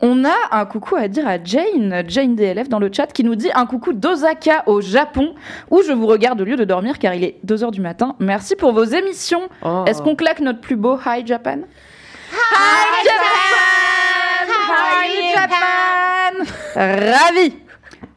On 0.00 0.24
a 0.24 0.32
un 0.52 0.64
coucou 0.64 0.94
à 0.94 1.08
dire 1.08 1.26
à 1.26 1.42
Jane, 1.42 2.04
Jane 2.06 2.36
DLF 2.36 2.68
dans 2.68 2.78
le 2.78 2.88
chat, 2.90 3.08
qui 3.12 3.24
nous 3.24 3.34
dit 3.34 3.50
un 3.54 3.66
coucou 3.66 3.92
d'Osaka 3.92 4.62
au 4.66 4.80
Japon, 4.80 5.34
où 5.72 5.82
je 5.82 5.92
vous 5.92 6.06
regarde 6.06 6.40
au 6.40 6.44
lieu 6.44 6.54
de 6.56 6.64
dormir 6.64 6.98
car 7.00 7.14
il 7.14 7.24
est 7.24 7.36
2h 7.44 7.72
du 7.72 7.80
matin. 7.80 8.14
Merci 8.20 8.54
pour 8.54 8.72
vos 8.72 8.84
émissions. 8.84 9.42
Oh. 9.64 9.84
Est-ce 9.88 10.00
qu'on 10.00 10.14
claque 10.14 10.38
notre 10.40 10.60
plus 10.60 10.76
beau 10.76 10.96
Hi 11.04 11.26
Japan? 11.26 11.58
Hi 12.38 13.04
Japan. 13.08 14.46
Hi 14.70 15.32
Japan. 15.34 16.32
Ravi. 16.74 17.48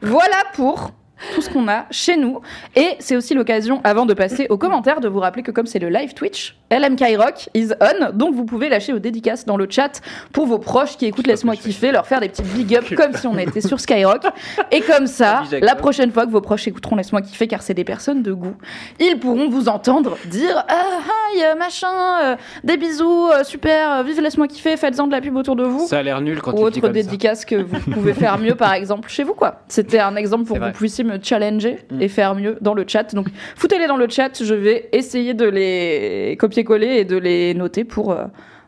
Voilà 0.00 0.44
pour 0.54 0.90
tout 1.34 1.42
ce 1.42 1.50
qu'on 1.50 1.68
a 1.68 1.86
chez 1.90 2.16
nous. 2.16 2.40
Et 2.76 2.96
c'est 2.98 3.16
aussi 3.16 3.34
l'occasion, 3.34 3.80
avant 3.84 4.06
de 4.06 4.14
passer 4.14 4.46
aux 4.50 4.58
commentaires, 4.58 5.00
de 5.00 5.08
vous 5.08 5.20
rappeler 5.20 5.42
que 5.42 5.50
comme 5.50 5.66
c'est 5.66 5.78
le 5.78 5.88
live 5.88 6.14
Twitch, 6.14 6.56
LMK 6.70 7.16
Rock 7.18 7.48
is 7.54 7.70
on. 7.80 8.12
Donc 8.12 8.34
vous 8.34 8.44
pouvez 8.44 8.68
lâcher 8.68 8.92
vos 8.92 8.98
dédicaces 8.98 9.44
dans 9.44 9.56
le 9.56 9.66
chat 9.68 10.00
pour 10.32 10.46
vos 10.46 10.58
proches 10.58 10.96
qui 10.96 11.06
écoutent 11.06 11.26
Laisse-moi 11.26 11.56
kiffer, 11.56 11.92
leur 11.92 12.06
faire 12.06 12.20
des 12.20 12.28
petites 12.28 12.46
big 12.46 12.74
up 12.76 12.84
comme 12.96 13.14
si 13.14 13.26
on 13.26 13.38
était 13.38 13.60
sur 13.60 13.80
Skyrock. 13.80 14.22
Et 14.70 14.80
comme 14.80 15.06
ça, 15.06 15.42
la 15.60 15.74
prochaine 15.74 16.10
fois 16.10 16.26
que 16.26 16.30
vos 16.30 16.40
proches 16.40 16.66
écouteront 16.68 16.96
Laisse-moi 16.96 17.22
kiffer, 17.22 17.46
car 17.46 17.62
c'est 17.62 17.74
des 17.74 17.84
personnes 17.84 18.22
de 18.22 18.32
goût, 18.32 18.56
ils 19.00 19.18
pourront 19.18 19.48
vous 19.48 19.68
entendre 19.68 20.16
dire 20.26 20.64
Ah, 20.68 21.00
hi, 21.34 21.42
euh, 21.42 21.54
machin, 21.56 21.86
euh, 22.22 22.36
des 22.64 22.76
bisous, 22.76 23.28
euh, 23.28 23.44
super, 23.44 23.92
euh, 23.92 24.02
vive 24.02 24.20
Laisse-moi 24.20 24.48
kiffer, 24.48 24.76
faites-en 24.76 25.06
de 25.06 25.12
la 25.12 25.20
pub 25.20 25.36
autour 25.36 25.56
de 25.56 25.64
vous 25.64 25.86
Ça 25.86 25.98
a 25.98 26.02
l'air 26.02 26.20
nul 26.20 26.40
quand 26.40 26.52
ou 26.52 26.64
autre 26.64 26.88
dédicace 26.88 27.44
que 27.44 27.56
vous 27.56 27.78
pouvez 27.90 28.14
faire 28.14 28.38
mieux 28.38 28.54
par 28.54 28.72
exemple 28.74 29.08
chez 29.08 29.24
vous 29.24 29.34
quoi. 29.34 29.62
C'était 29.68 30.00
un 30.00 30.16
exemple 30.16 30.44
pour 30.44 30.58
que 30.58 30.64
vous 30.64 30.72
puissiez 30.72 31.04
me 31.04 31.11
challenger 31.20 31.78
Mm. 31.90 32.02
et 32.02 32.08
faire 32.08 32.34
mieux 32.34 32.58
dans 32.60 32.74
le 32.74 32.84
chat. 32.86 33.14
Donc 33.14 33.26
foutez-les 33.56 33.86
dans 33.86 33.96
le 33.96 34.08
chat, 34.08 34.42
je 34.42 34.54
vais 34.54 34.88
essayer 34.92 35.34
de 35.34 35.46
les 35.46 36.36
copier-coller 36.38 36.98
et 36.98 37.04
de 37.04 37.16
les 37.16 37.54
noter 37.54 37.84
pour 37.84 38.12
euh, 38.12 38.24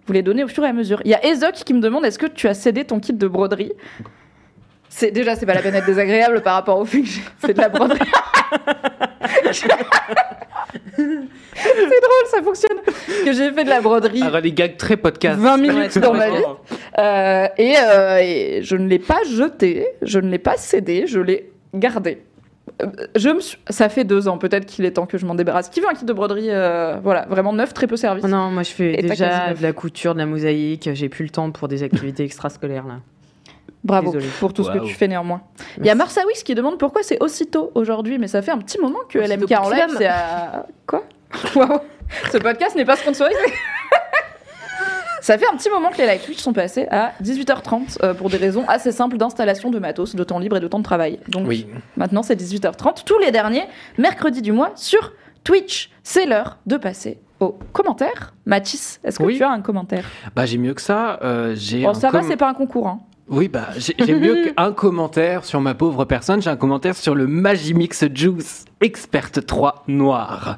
vous 0.06 0.12
les 0.12 0.22
donner 0.22 0.44
au 0.44 0.48
fur 0.48 0.64
et 0.64 0.68
à 0.68 0.72
mesure. 0.72 1.00
Il 1.04 1.10
y 1.10 1.14
a 1.14 1.24
Ezok 1.24 1.54
qui 1.54 1.74
me 1.74 1.80
demande 1.80 2.04
est-ce 2.04 2.18
que 2.18 2.26
tu 2.26 2.48
as 2.48 2.54
cédé 2.54 2.84
ton 2.84 3.00
kit 3.00 3.12
de 3.12 3.28
broderie? 3.28 3.72
C'est 4.88 5.10
déjà 5.10 5.34
c'est 5.34 5.46
pas 5.46 5.54
la 5.54 5.62
peine 5.62 5.72
d'être 5.72 5.86
désagréable 5.86 6.42
par 6.42 6.54
rapport 6.54 6.78
au 6.78 6.84
fait 6.84 7.00
que 7.00 7.06
j'ai 7.06 7.20
fait 7.38 7.54
de 7.54 7.60
la 7.60 7.68
broderie. 7.68 7.98
c'est 9.54 9.68
drôle, 12.00 12.26
ça 12.30 12.42
fonctionne. 12.42 12.78
Que 13.24 13.32
j'ai 13.32 13.52
fait 13.52 13.64
de 13.64 13.68
la 13.70 13.80
broderie 13.80 14.20
Ah, 14.22 14.40
des 14.40 14.52
gags 14.52 14.76
très 14.76 14.96
podcast. 14.96 15.38
20 15.38 15.54
Ouais, 15.56 15.60
minutes 15.60 15.90
c'est 15.90 16.00
dans 16.00 16.14
ma 16.14 16.30
vie. 16.30 16.42
Euh, 16.98 17.48
et, 17.58 17.74
euh, 17.76 18.18
et 18.22 18.60
je 18.62 18.76
ne 18.76 18.88
l'ai 18.88 18.98
pas 18.98 19.20
jeté, 19.28 19.86
je 20.02 20.18
ne 20.20 20.30
l'ai 20.30 20.38
pas 20.38 20.56
cédé, 20.56 21.06
je 21.06 21.20
l'ai 21.20 21.50
gardé. 21.74 22.18
Euh, 22.82 22.86
Je 23.14 23.28
me 23.30 23.40
suis- 23.40 23.58
Ça 23.70 23.88
fait 23.88 24.04
deux 24.04 24.26
ans, 24.28 24.38
peut-être 24.38 24.66
qu'il 24.66 24.84
est 24.84 24.92
temps 24.92 25.06
que 25.06 25.16
je 25.18 25.26
m'en 25.26 25.34
débarrasse. 25.34 25.68
Qui 25.68 25.80
veut 25.80 25.88
un 25.88 25.94
kit 25.94 26.04
de 26.04 26.12
broderie 26.12 26.50
euh, 26.50 26.96
Voilà, 27.02 27.26
vraiment 27.28 27.52
neuf, 27.52 27.72
très 27.74 27.86
peu 27.86 27.96
servi. 27.96 28.20
Oh 28.24 28.28
non, 28.28 28.50
moi 28.50 28.62
je 28.62 28.70
fais 28.70 28.98
Et 28.98 29.02
déjà 29.02 29.54
de 29.54 29.62
la 29.62 29.72
couture, 29.72 30.14
de 30.14 30.18
la 30.18 30.26
mosaïque. 30.26 30.90
J'ai 30.92 31.08
plus 31.08 31.24
le 31.24 31.30
temps 31.30 31.50
pour 31.50 31.68
des 31.68 31.82
activités 31.82 32.24
extrascolaires 32.24 32.86
là. 32.86 32.96
Bravo 33.84 34.14
pour 34.40 34.54
tout 34.54 34.64
ce 34.64 34.70
que 34.70 34.78
tu 34.78 34.94
fais 34.94 35.08
néanmoins. 35.08 35.42
Il 35.78 35.84
y 35.84 35.90
a 35.90 35.94
Marsawis 35.94 36.42
qui 36.44 36.54
demande 36.54 36.78
pourquoi 36.78 37.02
c'est 37.02 37.22
aussitôt 37.22 37.70
aujourd'hui, 37.74 38.18
mais 38.18 38.28
ça 38.28 38.40
fait 38.40 38.50
un 38.50 38.58
petit 38.58 38.78
moment 38.80 39.00
que 39.08 39.18
Aussitôt 39.18 39.42
LMK 39.42 39.52
en 39.60 39.68
live, 39.70 39.94
c'est 39.98 40.06
à. 40.06 40.66
Quoi? 40.86 41.04
Waouh 41.54 41.80
Ce 42.32 42.38
podcast 42.38 42.76
n'est 42.76 42.86
pas 42.86 42.96
sponsorisé 42.96 43.36
Ça 45.24 45.38
fait 45.38 45.46
un 45.50 45.56
petit 45.56 45.70
moment 45.70 45.88
que 45.88 45.96
les 45.96 46.06
live 46.06 46.20
Twitch 46.22 46.38
sont 46.40 46.52
passés 46.52 46.86
à 46.90 47.12
18h30 47.22 47.96
euh, 48.02 48.12
pour 48.12 48.28
des 48.28 48.36
raisons 48.36 48.66
assez 48.68 48.92
simples 48.92 49.16
d'installation 49.16 49.70
de 49.70 49.78
matos, 49.78 50.14
de 50.14 50.22
temps 50.22 50.38
libre 50.38 50.58
et 50.58 50.60
de 50.60 50.68
temps 50.68 50.80
de 50.80 50.84
travail. 50.84 51.18
Donc 51.28 51.48
Oui. 51.48 51.66
maintenant 51.96 52.22
c'est 52.22 52.36
18h30 52.38 53.04
tous 53.06 53.18
les 53.20 53.30
derniers 53.30 53.64
mercredis 53.96 54.42
du 54.42 54.52
mois 54.52 54.72
sur 54.74 55.14
Twitch. 55.42 55.90
C'est 56.02 56.26
l'heure 56.26 56.58
de 56.66 56.76
passer 56.76 57.20
aux 57.40 57.58
commentaires. 57.72 58.34
Mathis, 58.44 59.00
est-ce 59.02 59.18
que 59.18 59.24
Oui. 59.24 59.38
tu 59.38 59.42
as 59.44 59.50
un 59.50 59.62
commentaire? 59.62 60.04
Bah 60.36 60.44
j'ai 60.44 60.58
mieux 60.58 60.74
que 60.74 60.82
ça. 60.82 61.18
euh, 61.22 61.54
j'ai 61.56 61.84
Bon, 61.84 61.94
ça 61.94 62.10
va, 62.10 62.22
c'est 62.22 62.36
pas 62.36 62.50
un 62.50 62.54
concours. 62.54 62.86
Hein. 62.88 63.00
Oui, 63.28 63.48
bah, 63.48 63.68
j'ai 63.76 64.14
mieux 64.14 64.52
qu'un 64.56 64.72
commentaire 64.72 65.44
sur 65.44 65.60
ma 65.60 65.74
pauvre 65.74 66.04
personne. 66.04 66.42
J'ai 66.42 66.50
un 66.50 66.56
commentaire 66.56 66.94
sur 66.94 67.14
le 67.14 67.26
Magimix 67.26 68.04
Juice 68.14 68.66
Expert 68.82 69.30
3 69.32 69.84
noir. 69.88 70.56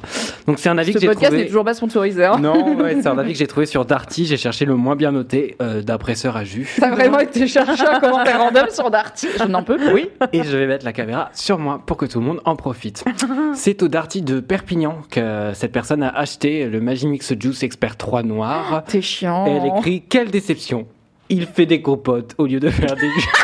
Donc, 0.48 0.59
c'est 0.59 0.68
un 0.68 0.76
avis 0.76 0.92
Ce 0.92 0.94
que 0.94 1.00
j'ai 1.00 1.07
podcast 1.07 1.26
trouvé. 1.26 1.42
n'est 1.42 1.46
toujours 1.46 1.64
pas 1.64 1.74
sponsorisé. 1.74 2.24
Hein. 2.24 2.38
Non, 2.40 2.76
ouais, 2.76 2.96
c'est 3.00 3.07
un 3.07 3.18
avis 3.18 3.33
que 3.35 3.38
j'ai 3.38 3.46
trouvé 3.46 3.66
sur 3.66 3.85
Darty. 3.85 4.26
J'ai 4.26 4.37
cherché 4.37 4.64
le 4.64 4.74
moins 4.74 4.96
bien 4.96 5.12
noté 5.12 5.57
euh, 5.62 5.81
d'après 5.81 6.16
Sœur 6.16 6.37
à 6.37 6.42
Jus. 6.42 6.68
T'as 6.81 6.90
vraiment 6.90 7.20
été 7.20 7.46
chercher 7.46 7.87
un 7.87 8.00
commentaire 8.00 8.40
random 8.40 8.66
sur 8.70 8.90
Darty. 8.90 9.29
Je 9.38 9.44
n'en 9.44 9.62
peux 9.62 9.76
plus. 9.76 9.92
Oui, 9.92 10.11
et 10.33 10.42
je 10.42 10.57
vais 10.57 10.66
mettre 10.66 10.85
la 10.85 10.92
caméra 10.92 11.31
sur 11.35 11.59
moi 11.61 11.81
pour 11.87 11.96
que 11.96 12.07
tout 12.07 12.18
le 12.18 12.26
monde 12.26 12.40
en 12.44 12.57
profite. 12.57 13.05
C'est 13.55 13.83
au 13.85 13.88
Darty 13.88 14.22
de 14.22 14.40
Perpignan 14.40 15.02
que 15.11 15.52
cette 15.55 15.72
personne 15.72 16.02
a 16.02 16.09
acheté 16.09 16.66
le 16.66 16.81
Magimix 16.81 17.33
Juice 17.38 17.62
Expert 17.62 17.96
3 17.96 18.24
noir. 18.24 18.83
T'es 18.88 19.02
chiant. 19.02 19.46
Et 19.46 19.50
elle 19.50 19.66
écrit 19.66 20.02
Quelle 20.09 20.31
déception 20.33 20.87
Il 21.29 21.47
fait 21.47 21.67
des 21.67 21.83
compotes 21.83 22.35
au 22.39 22.47
lieu 22.47 22.61
de 22.61 22.71
faire 22.71 22.95
des 22.95 23.09
jus. 23.11 23.29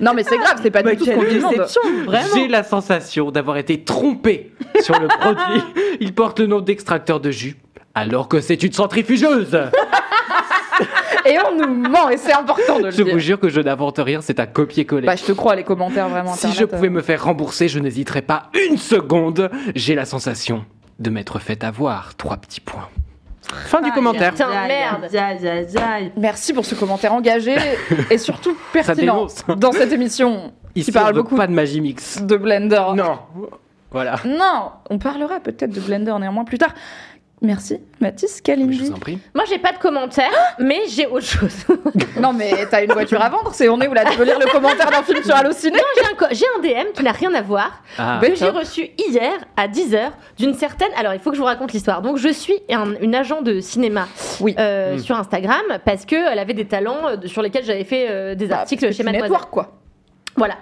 Non, 0.00 0.14
mais 0.14 0.22
c'est 0.22 0.38
grave, 0.38 0.60
c'est 0.62 0.70
pas 0.70 0.82
Bah, 0.82 0.92
du 0.92 0.98
tout 0.98 1.06
ce 1.06 1.10
qu'on 1.10 1.22
lui 1.22 1.34
demande. 1.34 1.66
J'ai 2.32 2.46
la 2.46 2.62
sensation 2.62 3.32
d'avoir 3.32 3.56
été 3.56 3.82
trompé 3.82 4.52
sur 4.80 4.96
le 4.98 5.08
produit. 5.08 5.60
Il 6.00 6.14
porte 6.14 6.38
le 6.38 6.46
nom 6.46 6.60
d'extracteur 6.60 7.18
de 7.18 7.32
jus, 7.32 7.56
alors 7.96 8.28
que 8.28 8.40
c'est 8.40 8.62
une 8.62 8.72
centrifugeuse. 8.72 9.58
Et 11.26 11.36
on 11.44 11.56
nous 11.56 11.88
ment, 11.88 12.08
et 12.10 12.16
c'est 12.16 12.32
important 12.32 12.78
de 12.78 12.84
le 12.84 12.90
Je 12.92 13.02
dire. 13.02 13.12
vous 13.12 13.18
jure 13.18 13.40
que 13.40 13.48
je 13.48 13.60
n'invente 13.60 13.98
rien, 13.98 14.20
c'est 14.20 14.38
à 14.38 14.46
copier-coller. 14.46 15.06
Bah, 15.06 15.16
je 15.16 15.24
te 15.24 15.32
crois, 15.32 15.56
les 15.56 15.64
commentaires 15.64 16.08
vraiment 16.08 16.32
si 16.34 16.46
internet, 16.46 16.58
je 16.70 16.76
pouvais 16.76 16.88
euh. 16.88 16.92
me 16.92 17.02
faire 17.02 17.24
rembourser, 17.24 17.66
je 17.66 17.80
n'hésiterais 17.80 18.22
pas 18.22 18.50
une 18.70 18.78
seconde. 18.78 19.50
J'ai 19.74 19.96
la 19.96 20.04
sensation 20.04 20.64
de 21.00 21.10
m'être 21.10 21.40
fait 21.40 21.64
avoir. 21.64 22.14
Trois 22.14 22.36
petits 22.36 22.60
points. 22.60 22.88
Fin 23.66 23.80
du 23.80 23.90
commentaire. 23.92 24.32
Putain, 24.32 24.66
merde. 24.66 25.08
Merci 26.16 26.52
pour 26.52 26.64
ce 26.64 26.74
commentaire 26.74 27.12
engagé 27.14 27.56
et 28.10 28.18
surtout 28.18 28.56
pertinent 28.72 29.26
dans 29.56 29.72
cette 29.72 29.92
émission 29.92 30.52
Ici, 30.74 30.86
qui 30.86 30.92
parle 30.92 31.14
on 31.14 31.16
beaucoup 31.22 31.36
pas 31.36 31.46
de 31.46 31.52
Magimix. 31.52 32.22
de 32.22 32.36
Blender. 32.36 32.82
Non. 32.94 33.18
Voilà. 33.90 34.16
Non, 34.26 34.70
on 34.90 34.98
parlera 34.98 35.40
peut-être 35.40 35.70
de 35.70 35.80
Blender 35.80 36.14
néanmoins 36.20 36.44
plus 36.44 36.58
tard. 36.58 36.74
Merci, 37.40 37.80
Mathis, 38.00 38.22
Mais 38.30 38.36
Je 38.38 38.42
Kalindi. 38.42 38.78
vous 38.88 38.92
en 38.92 38.98
prie. 38.98 39.18
Moi, 39.34 39.44
j'ai 39.48 39.58
pas 39.58 39.72
de 39.72 39.78
commentaires, 39.78 40.32
mais 40.58 40.80
j'ai 40.88 41.06
autre 41.06 41.24
chose. 41.26 41.54
Non, 42.20 42.32
mais 42.32 42.52
t'as 42.68 42.82
une 42.84 42.92
voiture 42.92 43.22
à 43.22 43.28
vendre, 43.28 43.50
c'est 43.54 43.68
on 43.68 43.80
est 43.80 43.86
où 43.86 43.94
là? 43.94 44.04
Tu 44.10 44.18
veux 44.18 44.24
lire 44.24 44.38
le 44.40 44.50
commentaire 44.50 44.90
d'un 44.90 45.02
film 45.04 45.22
sur 45.22 45.36
Allociné? 45.36 45.78
J'ai 45.96 46.04
un, 46.04 46.16
co- 46.16 46.32
j'ai 46.32 46.44
un 46.56 46.60
DM 46.84 46.92
qui 46.92 47.02
n'a 47.04 47.12
rien 47.12 47.32
à 47.34 47.42
voir, 47.42 47.82
Ah, 47.96 48.18
que 48.20 48.26
Ben, 48.26 48.36
j'ai 48.36 48.48
reçu 48.48 48.88
hier 48.98 49.34
à 49.56 49.68
10h 49.68 50.10
d'une 50.36 50.54
certaine. 50.54 50.88
Alors, 50.98 51.14
il 51.14 51.20
faut 51.20 51.30
que 51.30 51.36
je 51.36 51.40
vous 51.40 51.46
raconte 51.46 51.72
l'histoire. 51.72 52.02
Donc, 52.02 52.16
je 52.18 52.28
suis 52.28 52.54
un- 52.70 52.94
une 53.00 53.14
agent 53.14 53.42
de 53.42 53.60
cinéma 53.60 54.08
Oui. 54.40 54.56
euh, 54.58 54.96
Mm. 54.96 54.98
sur 54.98 55.16
Instagram 55.16 55.62
parce 55.84 56.04
qu'elle 56.06 56.38
avait 56.38 56.54
des 56.54 56.66
talents 56.66 57.06
euh, 57.06 57.16
sur 57.26 57.42
lesquels 57.42 57.64
j'avais 57.64 57.84
fait 57.84 58.06
euh, 58.10 58.34
des 58.34 58.46
Bah, 58.46 58.58
articles 58.60 58.92
chez 58.92 59.02
Mademoiselle. 59.04 59.30
network, 59.30 59.50
quoi. 59.50 59.72
Voilà. 60.38 60.56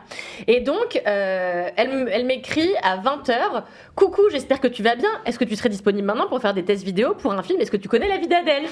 Et 0.46 0.60
donc, 0.60 1.00
euh, 1.06 1.68
elle, 1.76 2.26
m'écrit 2.26 2.70
à 2.82 2.98
20h 2.98 3.64
Coucou, 3.94 4.22
j'espère 4.30 4.60
que 4.60 4.68
tu 4.68 4.82
vas 4.82 4.94
bien. 4.94 5.08
Est-ce 5.24 5.38
que 5.38 5.44
tu 5.44 5.56
serais 5.56 5.68
disponible 5.68 6.06
maintenant 6.06 6.28
pour 6.28 6.40
faire 6.40 6.54
des 6.54 6.64
tests 6.64 6.84
vidéo 6.84 7.14
pour 7.14 7.32
un 7.32 7.42
film? 7.42 7.60
Est-ce 7.60 7.70
que 7.70 7.76
tu 7.76 7.88
connais 7.88 8.08
la 8.08 8.18
vie 8.18 8.28
d'Adèle 8.28 8.64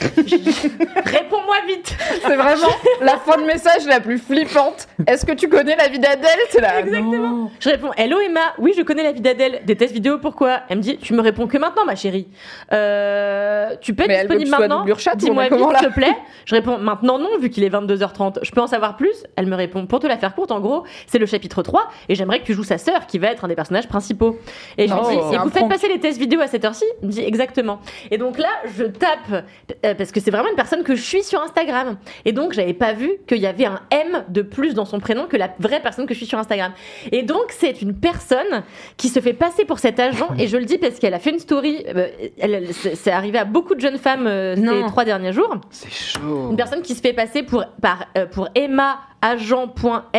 Réponds-moi 0.00 1.56
vite 1.66 1.96
C'est 2.22 2.36
vraiment 2.36 2.68
la 3.00 3.16
fin 3.16 3.38
de 3.38 3.44
message 3.44 3.86
la 3.86 4.00
plus 4.00 4.18
flippante. 4.18 4.88
Est-ce 5.06 5.24
que 5.24 5.32
tu 5.32 5.48
connais 5.48 5.76
la 5.76 5.88
vie 5.88 5.98
d'Adèle 5.98 6.38
C'est 6.50 6.60
là. 6.60 6.80
Exactement. 6.80 7.50
Je 7.58 7.68
réponds 7.68 7.90
Hello 7.96 8.20
Emma, 8.20 8.54
oui, 8.58 8.74
je 8.76 8.82
connais 8.82 9.02
la 9.02 9.12
vie 9.12 9.20
d'Adèle. 9.20 9.62
Des 9.64 9.76
tests 9.76 9.94
vidéo, 9.94 10.18
pourquoi 10.18 10.60
Elle 10.68 10.78
me 10.78 10.82
dit 10.82 10.98
Tu 10.98 11.14
me 11.14 11.22
réponds 11.22 11.46
que 11.46 11.58
maintenant, 11.58 11.84
ma 11.84 11.96
chérie. 11.96 12.28
Euh, 12.72 13.76
tu 13.80 13.94
peux 13.94 14.02
être 14.04 14.08
Mais 14.08 14.18
disponible 14.20 14.50
maintenant? 14.50 14.84
Dis-moi 15.16 15.48
vite, 15.48 15.58
s'il 15.78 15.88
te 15.88 15.92
plaît. 15.94 16.16
Je 16.44 16.54
réponds 16.54 16.78
Maintenant, 16.78 17.18
non, 17.18 17.38
vu 17.38 17.50
qu'il 17.50 17.64
est 17.64 17.70
22h30. 17.70 18.38
Je 18.42 18.50
peux 18.50 18.60
en 18.60 18.66
savoir 18.66 18.96
plus 18.96 19.24
Elle 19.36 19.46
me 19.46 19.56
répond 19.56 19.86
Pour 19.86 20.00
te 20.00 20.06
la 20.06 20.18
faire 20.18 20.29
courte, 20.30 20.50
en 20.52 20.60
gros, 20.60 20.84
c'est 21.06 21.18
le 21.18 21.26
chapitre 21.26 21.62
3 21.62 21.88
et 22.08 22.14
j'aimerais 22.14 22.40
que 22.40 22.44
tu 22.46 22.54
joues 22.54 22.64
sa 22.64 22.78
sœur 22.78 23.06
qui 23.06 23.18
va 23.18 23.28
être 23.28 23.44
un 23.44 23.48
des 23.48 23.54
personnages 23.54 23.88
principaux. 23.88 24.38
Et 24.78 24.88
je 24.88 24.94
lui 24.94 25.00
dis 25.00 25.06
c'est 25.30 25.34
Et 25.34 25.38
vous 25.38 25.50
faites 25.50 25.68
passer 25.68 25.88
les 25.88 25.98
tests 26.00 26.18
vidéo 26.18 26.40
à 26.40 26.46
cette 26.46 26.64
heure-ci 26.64 26.84
Il 27.02 27.08
me 27.08 27.12
dit 27.12 27.20
Exactement. 27.22 27.80
Et 28.10 28.18
donc 28.18 28.38
là, 28.38 28.48
je 28.76 28.84
tape 28.84 29.44
euh, 29.84 29.94
parce 29.94 30.12
que 30.12 30.20
c'est 30.20 30.30
vraiment 30.30 30.48
une 30.48 30.56
personne 30.56 30.82
que 30.82 30.94
je 30.94 31.02
suis 31.02 31.22
sur 31.22 31.40
Instagram. 31.42 31.96
Et 32.24 32.32
donc, 32.32 32.52
j'avais 32.52 32.74
pas 32.74 32.92
vu 32.92 33.10
qu'il 33.26 33.38
y 33.38 33.46
avait 33.46 33.66
un 33.66 33.80
M 33.90 34.24
de 34.28 34.42
plus 34.42 34.74
dans 34.74 34.84
son 34.84 35.00
prénom 35.00 35.26
que 35.26 35.36
la 35.36 35.50
vraie 35.58 35.80
personne 35.80 36.06
que 36.06 36.14
je 36.14 36.18
suis 36.18 36.26
sur 36.26 36.38
Instagram. 36.38 36.72
Et 37.12 37.22
donc, 37.22 37.44
c'est 37.50 37.82
une 37.82 37.94
personne 37.94 38.62
qui 38.96 39.08
se 39.08 39.20
fait 39.20 39.32
passer 39.32 39.64
pour 39.64 39.78
cet 39.78 40.00
agent. 40.00 40.28
Et 40.38 40.46
je 40.48 40.56
le 40.56 40.64
dis 40.64 40.78
parce 40.78 40.98
qu'elle 40.98 41.14
a 41.14 41.18
fait 41.18 41.30
une 41.30 41.38
story. 41.38 41.84
euh, 41.94 42.08
elle- 42.38 42.68
c'est 42.72 43.10
arrivé 43.12 43.38
à 43.38 43.44
beaucoup 43.44 43.74
de 43.74 43.80
jeunes 43.80 43.98
femmes 43.98 44.26
euh, 44.26 44.54
ces 44.56 44.86
trois 44.88 45.04
derniers 45.04 45.32
jours. 45.32 45.54
c'est 45.70 45.90
chaud. 45.90 46.48
Une 46.50 46.56
personne 46.56 46.82
qui 46.82 46.94
se 46.94 47.00
fait 47.00 47.12
passer 47.12 47.42
pour, 47.42 47.64
par, 47.80 48.06
euh, 48.16 48.26
pour 48.26 48.48
Emma 48.54 48.98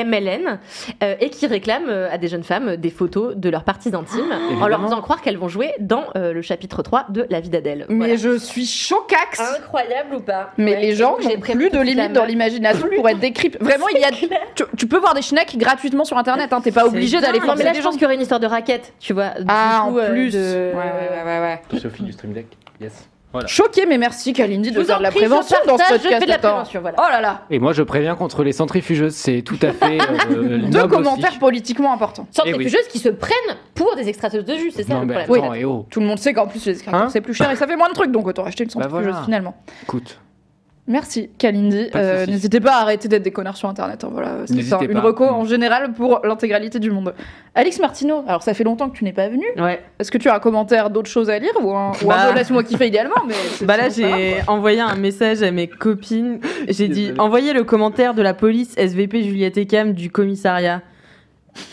agent.mln 0.02 0.60
euh, 1.04 1.16
et 1.20 1.30
qui 1.30 1.48
réclame 1.48 1.86
euh, 1.90 2.10
à 2.12 2.18
des 2.18 2.28
jeunes 2.28 2.44
femmes 2.44 2.76
des 2.78 2.90
photos 2.90 3.36
de 3.36 3.50
leurs 3.50 3.64
parties 3.64 3.94
intimes 3.96 4.34
en 4.62 4.68
leur 4.68 4.82
faisant 4.82 5.02
croire 5.02 5.22
qu'elles 5.22 5.38
vont 5.38 5.48
jouer 5.48 5.72
dans 5.80 6.06
euh, 6.16 6.34
le 6.34 6.42
chapitre 6.42 6.82
3 6.84 7.06
de 7.10 7.26
La 7.30 7.40
vie 7.40 7.50
d'Adèle. 7.50 7.86
Mais 7.90 7.96
Voilà. 7.98 8.16
je 8.16 8.38
suis 8.38 8.66
chocax. 8.66 9.40
Incroyable 9.58 10.16
ou 10.16 10.20
pas? 10.22 10.52
Mais 10.58 10.74
Ouais, 10.74 10.82
les 10.82 10.96
gens 10.96 11.18
j'ai 11.22 11.36
n'ont 11.36 11.40
plus 11.42 11.70
de 11.70 11.80
limite 11.80 12.14
dans 12.14 12.26
l'imagination 12.26 12.88
pour 12.96 13.08
être 13.10 13.20
décryptés. 13.20 13.60
Vraiment, 13.64 13.88
il 13.94 14.00
y 14.00 14.04
a. 14.04 14.12
Tu, 14.56 14.64
tu 14.78 14.88
peux 14.88 14.98
voir 14.98 15.14
des 15.14 15.22
schnecks 15.22 15.58
gratuitement 15.58 16.04
sur 16.06 16.18
internet. 16.18 16.52
Hein. 16.54 16.62
T'es 16.62 16.72
pas 16.72 16.86
obligé 16.86 17.20
d'aller 17.20 17.40
Non, 17.40 17.56
mais 17.58 17.64
là, 17.64 17.74
je 17.74 17.78
gens. 17.78 17.84
pense 17.84 17.94
qu'il 17.94 18.04
y 18.04 18.06
aurait 18.06 18.16
une 18.16 18.22
histoire 18.22 18.40
de 18.40 18.48
raquette, 18.48 18.94
tu 19.00 19.14
vois. 19.14 19.30
du 19.32 19.46
Ah, 19.48 19.84
coup, 19.88 19.96
en 19.96 19.98
euh, 20.00 20.10
plus. 20.12 20.32
de- 20.34 20.72
Ouais, 20.74 20.76
ouais, 20.76 21.24
ouais, 21.26 21.60
ouais. 21.72 21.80
Sophie 21.80 22.04
du 22.04 22.12
Stream 22.12 22.34
Deck. 22.34 22.48
Yes. 22.80 23.08
Voilà. 23.32 23.48
Choqué, 23.48 23.86
mais 23.86 23.98
merci 23.98 24.34
Kalindi 24.34 24.72
de 24.72 24.80
vous 24.80 24.86
faire 24.86 24.98
de 24.98 25.04
la 25.04 25.12
prévention 25.12 25.58
dans 25.65 25.78
ce 25.78 25.84
podcast. 25.84 26.02
Je 26.04 26.10
fais 26.10 26.20
de 26.20 26.26
la 26.28 26.36
attends. 26.36 26.50
prévention, 26.50 26.82
voilà. 26.82 26.98
Oh 27.00 27.10
là 27.10 27.22
là. 27.22 27.41
Et 27.50 27.60
moi, 27.60 27.72
je 27.74 27.82
préviens 27.84 28.15
contre 28.15 28.44
les 28.44 28.52
centrifugeuses. 28.52 29.13
C'est 29.15 29.41
tout 29.41 29.58
à 29.62 29.72
fait. 29.72 30.00
euh, 30.32 30.58
Deux 30.70 30.80
noble 30.80 30.94
commentaires 30.94 31.30
aussi. 31.30 31.39
politiquement 31.39 31.94
importants. 31.94 32.28
Centrifugeuses 32.32 32.88
qui 32.89 33.00
se 33.00 33.10
prennent 33.10 33.58
pour 33.74 33.96
des 33.96 34.10
extracteurs 34.10 34.44
de 34.44 34.56
jus, 34.56 34.72
c'est 34.72 34.84
ça 34.84 34.96
Non, 34.96 35.06
le 35.06 35.24
problème. 35.24 35.44
attends, 35.46 35.67
oh. 35.70 35.86
Tout 35.89 36.00
le 36.02 36.06
monde 36.08 36.20
sait 36.20 36.34
qu'en 36.34 36.48
plus 36.48 36.65
les 36.65 36.74
escargots 36.74 36.98
Hein 37.06 37.10
c'est 37.10 37.22
plus 37.22 37.34
cher 37.34 37.50
et 37.50 37.56
ça 37.56 37.67
fait 37.67 37.76
moins 37.78 37.89
de 37.89 37.94
trucs 37.94 38.12
donc 38.12 38.28
autant 38.28 38.44
acheter 38.46 38.63
une 38.65 38.70
Bah 38.70 38.84
centrifugeuse 38.84 39.12
voilà. 39.12 39.24
finalement. 39.26 39.56
Écoute. 39.84 40.20
Merci 40.88 41.30
Kalindi. 41.38 41.89
Euh. 41.96 42.26
N'hésitez 42.26 42.60
pas 42.60 42.74
à 42.78 42.82
arrêter 42.82 43.08
d'être 43.08 43.22
des 43.24 43.32
connards 43.32 43.56
sur 43.56 43.70
internet. 43.70 44.04
hein, 44.04 44.10
voilà, 44.12 44.38
c'est 44.46 44.54
une 44.86 44.98
reco 44.98 45.26
Mm. 45.26 45.30
en 45.34 45.46
général 45.46 45.94
pour 45.94 46.22
l'intégralité 46.26 46.80
du 46.80 46.89
monde. 46.91 47.13
Alix 47.56 47.80
Martineau, 47.80 48.24
alors 48.28 48.41
ça 48.44 48.54
fait 48.54 48.63
longtemps 48.63 48.89
que 48.89 48.98
tu 48.98 49.04
n'es 49.04 49.13
pas 49.13 49.30
venu. 49.30 49.46
Ouais. 49.58 49.80
Est-ce 50.00 50.12
que 50.12 50.17
tu 50.17 50.28
as 50.28 50.36
un 50.36 50.39
commentaire 50.39 50.89
d'autres 50.89 51.10
choses 51.10 51.30
à 51.30 51.38
lire 51.38 51.52
ou 51.62 51.72
un, 51.72 51.91
un 51.91 52.06
Bah. 52.06 52.28
peu 52.30 52.36
laisse-moi 52.36 52.63
kiffer 52.63 52.88
idéalement 52.88 53.15
mais 53.28 53.36
Bah 53.65 53.78
là, 53.78 53.89
j'ai 53.89 54.36
envoyé 54.48 54.82
un 54.82 54.96
message 54.96 55.44
à 55.44 55.52
mes 55.52 55.67
copines. 55.67 56.39
J'ai 56.67 56.88
dit 56.88 57.12
envoyez 57.20 57.54
le 57.54 57.63
commentaire 57.63 58.13
de 58.13 58.22
la 58.24 58.34
police 58.34 58.74
SVP 58.78 59.22
Juliette 59.24 59.58
Ekam 59.58 59.94
du 59.94 60.10
commissariat. 60.10 60.82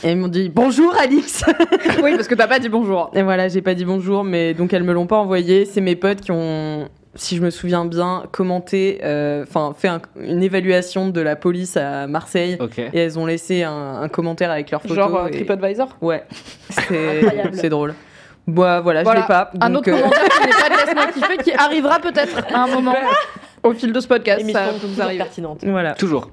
Et 0.05 0.09
elles 0.09 0.17
m'ont 0.17 0.29
dit 0.29 0.49
bonjour 0.53 0.93
Alix. 1.01 1.45
Oui, 2.03 2.15
parce 2.17 2.27
que 2.29 2.35
t'as 2.35 2.49
pas 2.49 2.59
dit 2.59 2.69
bonjour. 2.69 3.11
Et 3.15 3.23
voilà, 3.23 3.47
j'ai 3.49 3.63
pas 3.63 3.75
dit 3.75 3.85
bonjour, 3.85 4.25
mais 4.25 4.53
donc 4.53 4.73
elles 4.73 4.83
me 4.83 4.93
l'ont 4.93 5.07
pas 5.07 5.19
envoyé. 5.19 5.65
C'est 5.65 5.81
mes 5.81 5.95
potes 5.97 6.21
qui 6.21 6.33
ont, 6.33 6.89
si 7.15 7.37
je 7.37 7.43
me 7.43 7.51
souviens 7.51 7.85
bien, 7.85 8.25
commenté, 8.33 9.01
euh, 9.03 9.43
enfin 9.43 9.75
fait 9.77 9.89
un- 9.89 10.01
une 10.21 10.43
évaluation 10.43 11.09
de 11.09 11.21
la 11.21 11.37
police 11.37 11.77
à 11.77 12.07
Marseille. 12.07 12.59
Et 12.93 12.99
elles 12.99 13.19
ont 13.19 13.27
laissé 13.27 13.63
un, 13.65 14.01
un 14.03 14.09
commentaire 14.09 14.51
avec 14.51 14.71
leurs 14.71 14.83
photos. 14.83 14.97
Genre 14.97 15.17
euh, 15.17 15.27
et- 15.29 15.31
TripAdvisor. 15.33 15.97
Ouais, 16.01 16.25
c'est 16.71 17.21
Incroyable. 17.25 17.51
c'est 17.55 17.69
drôle. 17.71 17.95
Bah 18.47 18.81
voilà, 18.81 19.03
Voilà. 19.03 19.21
je 19.21 19.25
l'ai 19.25 19.29
pas. 19.29 19.51
Un 19.61 19.71
donc, 19.71 19.87
autre 19.89 19.91
euh, 19.91 20.01
commentaire 20.01 20.25
qui 20.41 20.47
n'est 20.47 20.53
pas 20.53 20.69
de 20.71 20.87
laisse-moi 20.87 21.07
kiffer 21.13 21.37
qui 21.43 21.53
arrivera 21.53 21.99
peut-être 21.99 22.55
à 22.55 22.63
un 22.63 22.67
moment 22.69 22.95
au 23.63 23.73
fil 23.75 23.93
de 23.93 24.01
ce 24.01 24.09
podcast. 24.09 24.41
Émission 24.41 24.61
Ça 24.61 24.81
toujours 24.81 25.17
pertinente. 25.19 25.59
Voilà. 25.65 25.93
Toujours. 25.95 26.31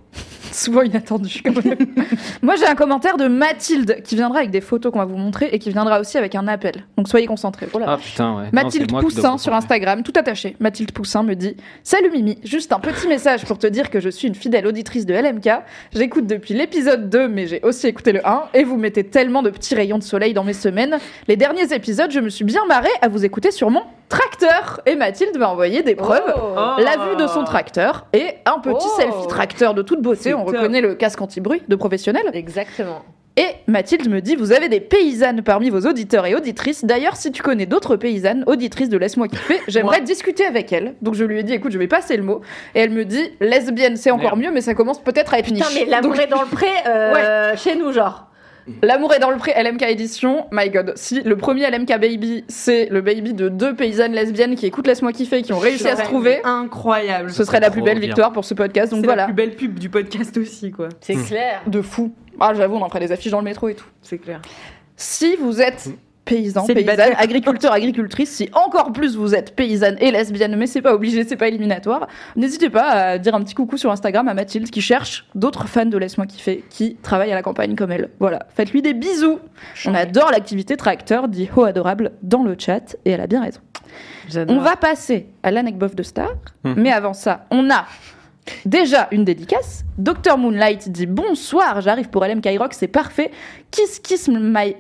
Souvent 0.65 0.83
inattendu. 0.83 1.41
quand 1.43 1.65
même. 1.65 1.77
Moi, 2.41 2.55
j'ai 2.55 2.65
un 2.65 2.75
commentaire 2.75 3.17
de 3.17 3.27
Mathilde 3.27 4.01
qui 4.03 4.15
viendra 4.15 4.39
avec 4.39 4.51
des 4.51 4.61
photos 4.61 4.91
qu'on 4.93 4.99
va 4.99 5.05
vous 5.05 5.17
montrer 5.17 5.49
et 5.51 5.59
qui 5.59 5.69
viendra 5.69 5.99
aussi 5.99 6.17
avec 6.17 6.33
un 6.33 6.47
appel. 6.47 6.85
Donc 6.97 7.09
soyez 7.09 7.27
concentrés. 7.27 7.67
Oh 7.73 7.79
là 7.79 7.85
Ah 7.89 7.97
putain, 7.97 8.37
ouais. 8.37 8.45
Mathilde 8.53 8.89
Poussin 8.89 9.37
sur. 9.37 9.53
Instagram, 9.53 10.03
tout 10.03 10.13
attaché. 10.15 10.55
Mathilde 10.59 10.91
Poussin 10.91 11.23
me 11.23 11.33
dit 11.33 11.55
Salut 11.83 12.09
Mimi, 12.09 12.37
juste 12.43 12.71
un 12.73 12.79
petit 12.79 13.07
message 13.07 13.45
pour 13.45 13.57
te 13.57 13.67
dire 13.67 13.89
que 13.89 13.99
je 13.99 14.09
suis 14.09 14.27
une 14.27 14.35
fidèle 14.35 14.67
auditrice 14.67 15.05
de 15.05 15.13
LMK. 15.13 15.49
J'écoute 15.93 16.27
depuis 16.27 16.53
l'épisode 16.53 17.09
2, 17.09 17.27
mais 17.27 17.47
j'ai 17.47 17.61
aussi 17.61 17.87
écouté 17.87 18.11
le 18.11 18.25
1 18.27 18.49
et 18.53 18.63
vous 18.63 18.77
mettez 18.77 19.03
tellement 19.05 19.43
de 19.43 19.49
petits 19.49 19.75
rayons 19.75 19.97
de 19.97 20.03
soleil 20.03 20.33
dans 20.33 20.43
mes 20.43 20.53
semaines. 20.53 20.97
Les 21.27 21.37
derniers 21.37 21.73
épisodes, 21.73 22.11
je 22.11 22.19
me 22.19 22.29
suis 22.29 22.45
bien 22.45 22.65
marrée 22.67 22.89
à 23.01 23.07
vous 23.07 23.23
écouter 23.25 23.51
sur 23.51 23.71
mon 23.71 23.81
tracteur. 24.09 24.81
Et 24.85 24.95
Mathilde 24.95 25.37
m'a 25.37 25.47
envoyé 25.49 25.83
des 25.83 25.95
preuves. 25.95 26.33
Oh. 26.35 26.55
La 26.79 26.97
vue 27.09 27.15
de 27.17 27.27
son 27.27 27.43
tracteur 27.43 28.05
et 28.13 28.35
un 28.45 28.59
petit 28.59 28.85
Oh. 28.87 28.99
selfie 29.01 29.27
tracteur 29.27 29.73
de 29.73 29.81
toute 29.81 30.01
beauté. 30.01 30.33
On 30.33 30.43
reconnaît 30.45 30.81
le 30.81 30.95
casque 30.95 31.21
anti-bruit 31.21 31.63
de 31.67 31.75
professionnel. 31.75 32.23
Exactement. 32.33 33.01
Et 33.37 33.47
Mathilde 33.67 34.09
me 34.09 34.21
dit, 34.21 34.37
vous 34.37 34.53
avez 34.53 34.69
des 34.69 34.79
paysannes 34.79 35.41
parmi 35.41 35.69
vos 35.69 35.81
auditeurs 35.81 36.25
et 36.25 36.35
auditrices. 36.35 36.85
D'ailleurs, 36.85 37.17
si 37.17 37.33
tu 37.33 37.41
connais 37.43 37.65
d'autres 37.65 37.97
paysannes, 37.97 38.45
auditrices 38.47 38.87
de 38.87 38.97
Laisse-moi 38.97 39.27
kiffer, 39.27 39.59
j'aimerais 39.67 39.99
discuter 39.99 40.45
avec 40.45 40.71
elles. 40.71 40.95
Donc 41.01 41.15
je 41.15 41.25
lui 41.25 41.39
ai 41.39 41.43
dit, 41.43 41.51
écoute, 41.53 41.73
je 41.73 41.77
vais 41.77 41.87
passer 41.87 42.15
le 42.15 42.23
mot. 42.23 42.39
Et 42.75 42.79
elle 42.79 42.91
me 42.91 43.03
dit, 43.03 43.31
lesbienne, 43.41 43.97
c'est 43.97 44.09
encore 44.11 44.37
Merde. 44.37 44.39
mieux, 44.39 44.51
mais 44.51 44.61
ça 44.61 44.73
commence 44.73 45.03
peut-être 45.03 45.33
à 45.33 45.39
être 45.39 45.47
Putain, 45.51 45.67
niche. 45.67 45.79
mais 45.81 45.85
l'amour 45.85 46.13
Donc, 46.13 46.21
est 46.21 46.27
dans 46.27 46.41
le 46.43 46.47
pré 46.47 46.67
euh, 46.87 47.55
chez 47.57 47.75
nous, 47.75 47.91
genre. 47.91 48.27
L'amour 48.82 49.13
est 49.13 49.19
dans 49.19 49.30
le 49.30 49.38
pré 49.38 49.54
LMK 49.62 49.84
édition. 49.84 50.47
My 50.51 50.69
god. 50.69 50.93
Si 50.95 51.21
le 51.21 51.38
premier 51.38 51.69
LMK 51.69 51.99
baby, 51.99 52.43
c'est 52.47 52.88
le 52.89 53.01
baby 53.01 53.34
de 53.34 53.47
deux 53.49 53.75
paysannes 53.75 54.13
lesbiennes 54.13 54.56
qui 54.56 54.65
écoutent 54.65 54.88
Laisse-moi 54.88 55.12
kiffer, 55.12 55.41
qui 55.43 55.54
ont 55.54 55.60
réussi 55.60 55.88
à 55.88 55.95
se 55.95 56.01
trouver, 56.04 56.39
Incroyable. 56.43 57.32
ce 57.32 57.43
serait 57.43 57.60
la 57.60 57.69
plus 57.69 57.82
belle 57.84 57.99
bien. 57.99 58.08
victoire 58.08 58.32
pour 58.32 58.43
ce 58.45 58.54
podcast. 58.54 58.91
Donc 58.91 59.01
C'est 59.01 59.06
voilà. 59.08 59.23
la 59.23 59.25
plus 59.28 59.36
belle 59.36 59.56
pub 59.56 59.78
du 59.78 59.89
podcast 59.89 60.36
aussi, 60.38 60.71
quoi. 60.71 60.89
C'est 61.01 61.15
Hmm. 61.15 61.25
clair. 61.25 61.62
De 61.67 61.82
fou. 61.82 62.13
Ah, 62.39 62.54
j'avoue, 62.56 62.75
on 62.75 62.82
en 62.82 62.89
ferait 62.89 62.99
des 63.01 63.12
affiches 63.12 63.32
dans 63.32 63.39
le 63.39 63.45
métro 63.45 63.69
et 63.69 63.75
tout. 63.75 63.86
C'est 64.01 64.17
clair. 64.17 64.41
Si 64.97 65.36
vous 65.36 65.62
êtes 65.62 65.88
paysan, 66.25 66.65
paysanne, 66.65 67.13
agriculteur, 67.17 67.71
agricultrice, 67.71 68.31
si 68.31 68.49
encore 68.53 68.91
plus 68.91 69.15
vous 69.15 69.35
êtes 69.35 69.55
paysanne 69.55 69.95
et 69.99 70.11
lesbienne, 70.11 70.55
mais 70.55 70.67
c'est 70.67 70.81
pas 70.81 70.93
obligé, 70.93 71.23
c'est 71.23 71.35
pas 71.38 71.47
éliminatoire, 71.47 72.07
n'hésitez 72.35 72.69
pas 72.69 72.89
à 72.89 73.17
dire 73.17 73.35
un 73.35 73.41
petit 73.43 73.53
coucou 73.53 73.77
sur 73.77 73.91
Instagram 73.91 74.27
à 74.27 74.33
Mathilde 74.33 74.69
qui 74.69 74.81
cherche 74.81 75.25
d'autres 75.35 75.67
fans 75.67 75.85
de 75.85 75.97
Laisse-moi 75.97 76.25
kiffer 76.25 76.63
qui 76.69 76.95
travaillent 77.01 77.31
à 77.31 77.35
la 77.35 77.43
campagne 77.43 77.75
comme 77.75 77.91
elle. 77.91 78.09
Voilà, 78.19 78.39
faites-lui 78.55 78.81
des 78.81 78.93
bisous. 78.93 79.39
On 79.85 79.93
adore 79.93 80.31
l'activité 80.31 80.75
tracteur, 80.77 81.27
dit 81.27 81.49
Ho 81.55 81.63
adorable 81.63 82.11
dans 82.23 82.43
le 82.43 82.55
chat 82.57 82.95
et 83.05 83.11
elle 83.11 83.21
a 83.21 83.27
bien 83.27 83.41
raison. 83.41 83.59
On 84.49 84.59
va 84.59 84.75
passer 84.75 85.27
à 85.43 85.51
l'anecdote 85.51 85.95
de 85.95 86.03
Star, 86.03 86.29
Mhm. 86.63 86.73
mais 86.77 86.91
avant 86.91 87.13
ça, 87.13 87.45
on 87.51 87.69
a 87.69 87.85
déjà 88.65 89.07
une 89.11 89.23
dédicace. 89.25 89.83
Dr 89.97 90.38
Moonlight 90.38 90.89
dit 90.91 91.05
bonsoir, 91.05 91.81
j'arrive 91.81 92.09
pour 92.09 92.25
LM 92.25 92.41
Rock, 92.57 92.73
c'est 92.73 92.88
parfait. 92.88 93.31
Kiss 93.71 93.99
kiss 93.99 94.27
my 94.27 94.75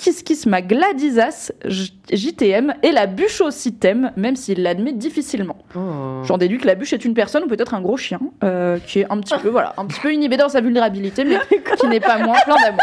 Kiss 0.00 0.22
Kiss 0.22 0.46
ma 0.46 0.62
Gladysas 0.62 1.52
J- 1.64 1.92
JTM 2.12 2.74
et 2.82 2.92
la 2.92 3.06
bûche 3.06 3.40
aussi 3.40 3.74
t'aime, 3.74 4.12
même 4.16 4.36
s'il 4.36 4.62
l'admet 4.62 4.92
difficilement. 4.92 5.56
Oh. 5.76 6.22
J'en 6.24 6.38
déduis 6.38 6.58
que 6.58 6.66
la 6.66 6.74
bûche 6.74 6.92
est 6.92 7.04
une 7.04 7.14
personne 7.14 7.44
ou 7.44 7.46
peut-être 7.48 7.74
un 7.74 7.80
gros 7.80 7.96
chien 7.96 8.20
euh, 8.44 8.78
qui 8.86 9.00
est 9.00 9.06
un 9.10 9.18
petit 9.20 9.34
peu 9.38 9.48
voilà, 9.48 9.74
un 9.76 9.86
petit 9.86 10.00
peu 10.00 10.12
inhibé 10.12 10.36
dans 10.36 10.48
sa 10.48 10.60
vulnérabilité, 10.60 11.24
mais 11.24 11.38
qui 11.78 11.86
n'est 11.86 12.00
pas 12.00 12.18
moins 12.18 12.38
plein 12.44 12.56
d'amour. 12.56 12.80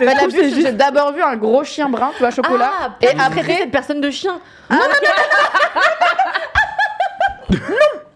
Bah, 0.00 0.06
la 0.14 0.28
j'ai 0.28 0.72
d'abord 0.72 1.12
vu 1.12 1.22
un 1.22 1.36
gros 1.36 1.62
chien 1.62 1.88
brun, 1.88 2.10
tu 2.14 2.18
vois, 2.18 2.30
chocolat. 2.30 2.72
Ah, 2.80 2.96
et 3.00 3.08
après 3.18 3.42
cette 3.58 3.70
personne 3.70 4.00
de 4.00 4.10
chien. 4.10 4.40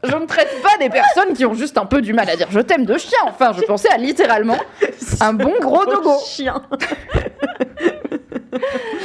Je 0.08 0.16
ne 0.16 0.26
traite 0.26 0.62
pas 0.62 0.76
des 0.78 0.88
personnes 0.90 1.34
qui 1.34 1.44
ont 1.46 1.54
juste 1.54 1.78
un 1.78 1.84
peu 1.86 2.00
du 2.00 2.12
mal 2.12 2.28
à 2.28 2.36
dire 2.36 2.48
je 2.50 2.60
t'aime 2.60 2.84
de 2.84 2.96
chien. 2.98 3.18
Enfin, 3.26 3.52
je 3.56 3.62
pensais 3.62 3.88
à 3.90 3.96
littéralement 3.98 4.58
un 5.20 5.32
bon 5.32 5.54
gros 5.60 5.84
dogo. 5.86 6.14
chien. 6.26 6.62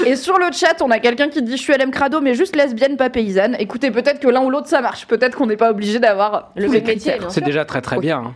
Et 0.06 0.16
sur 0.16 0.38
le 0.38 0.52
chat, 0.52 0.82
on 0.82 0.90
a 0.92 1.00
quelqu'un 1.00 1.30
qui 1.30 1.42
dit 1.42 1.58
je 1.58 1.62
suis 1.62 1.74
LM 1.74 1.92
Crado, 1.92 2.22
mais 2.22 2.34
juste 2.34 2.56
lesbienne, 2.56 2.98
pas 2.98 3.10
paysanne. 3.10 3.56
Écoutez, 3.60 3.92
peut-être 3.92 4.20
que 4.20 4.28
l'un 4.28 4.42
ou 4.44 4.50
l'autre 4.50 4.68
ça 4.68 4.82
marche. 4.82 5.06
Peut-être 5.08 5.38
qu'on 5.38 5.48
n'est 5.48 5.58
pas 5.58 5.70
obligé 5.72 6.00
d'avoir 6.00 6.52
Le 6.56 6.68
même 6.68 6.84
métier, 6.86 7.18
C'est 7.30 7.44
déjà 7.44 7.66
très 7.66 7.82
très 7.82 7.98
bien. 8.00 8.18
hein. 8.20 8.34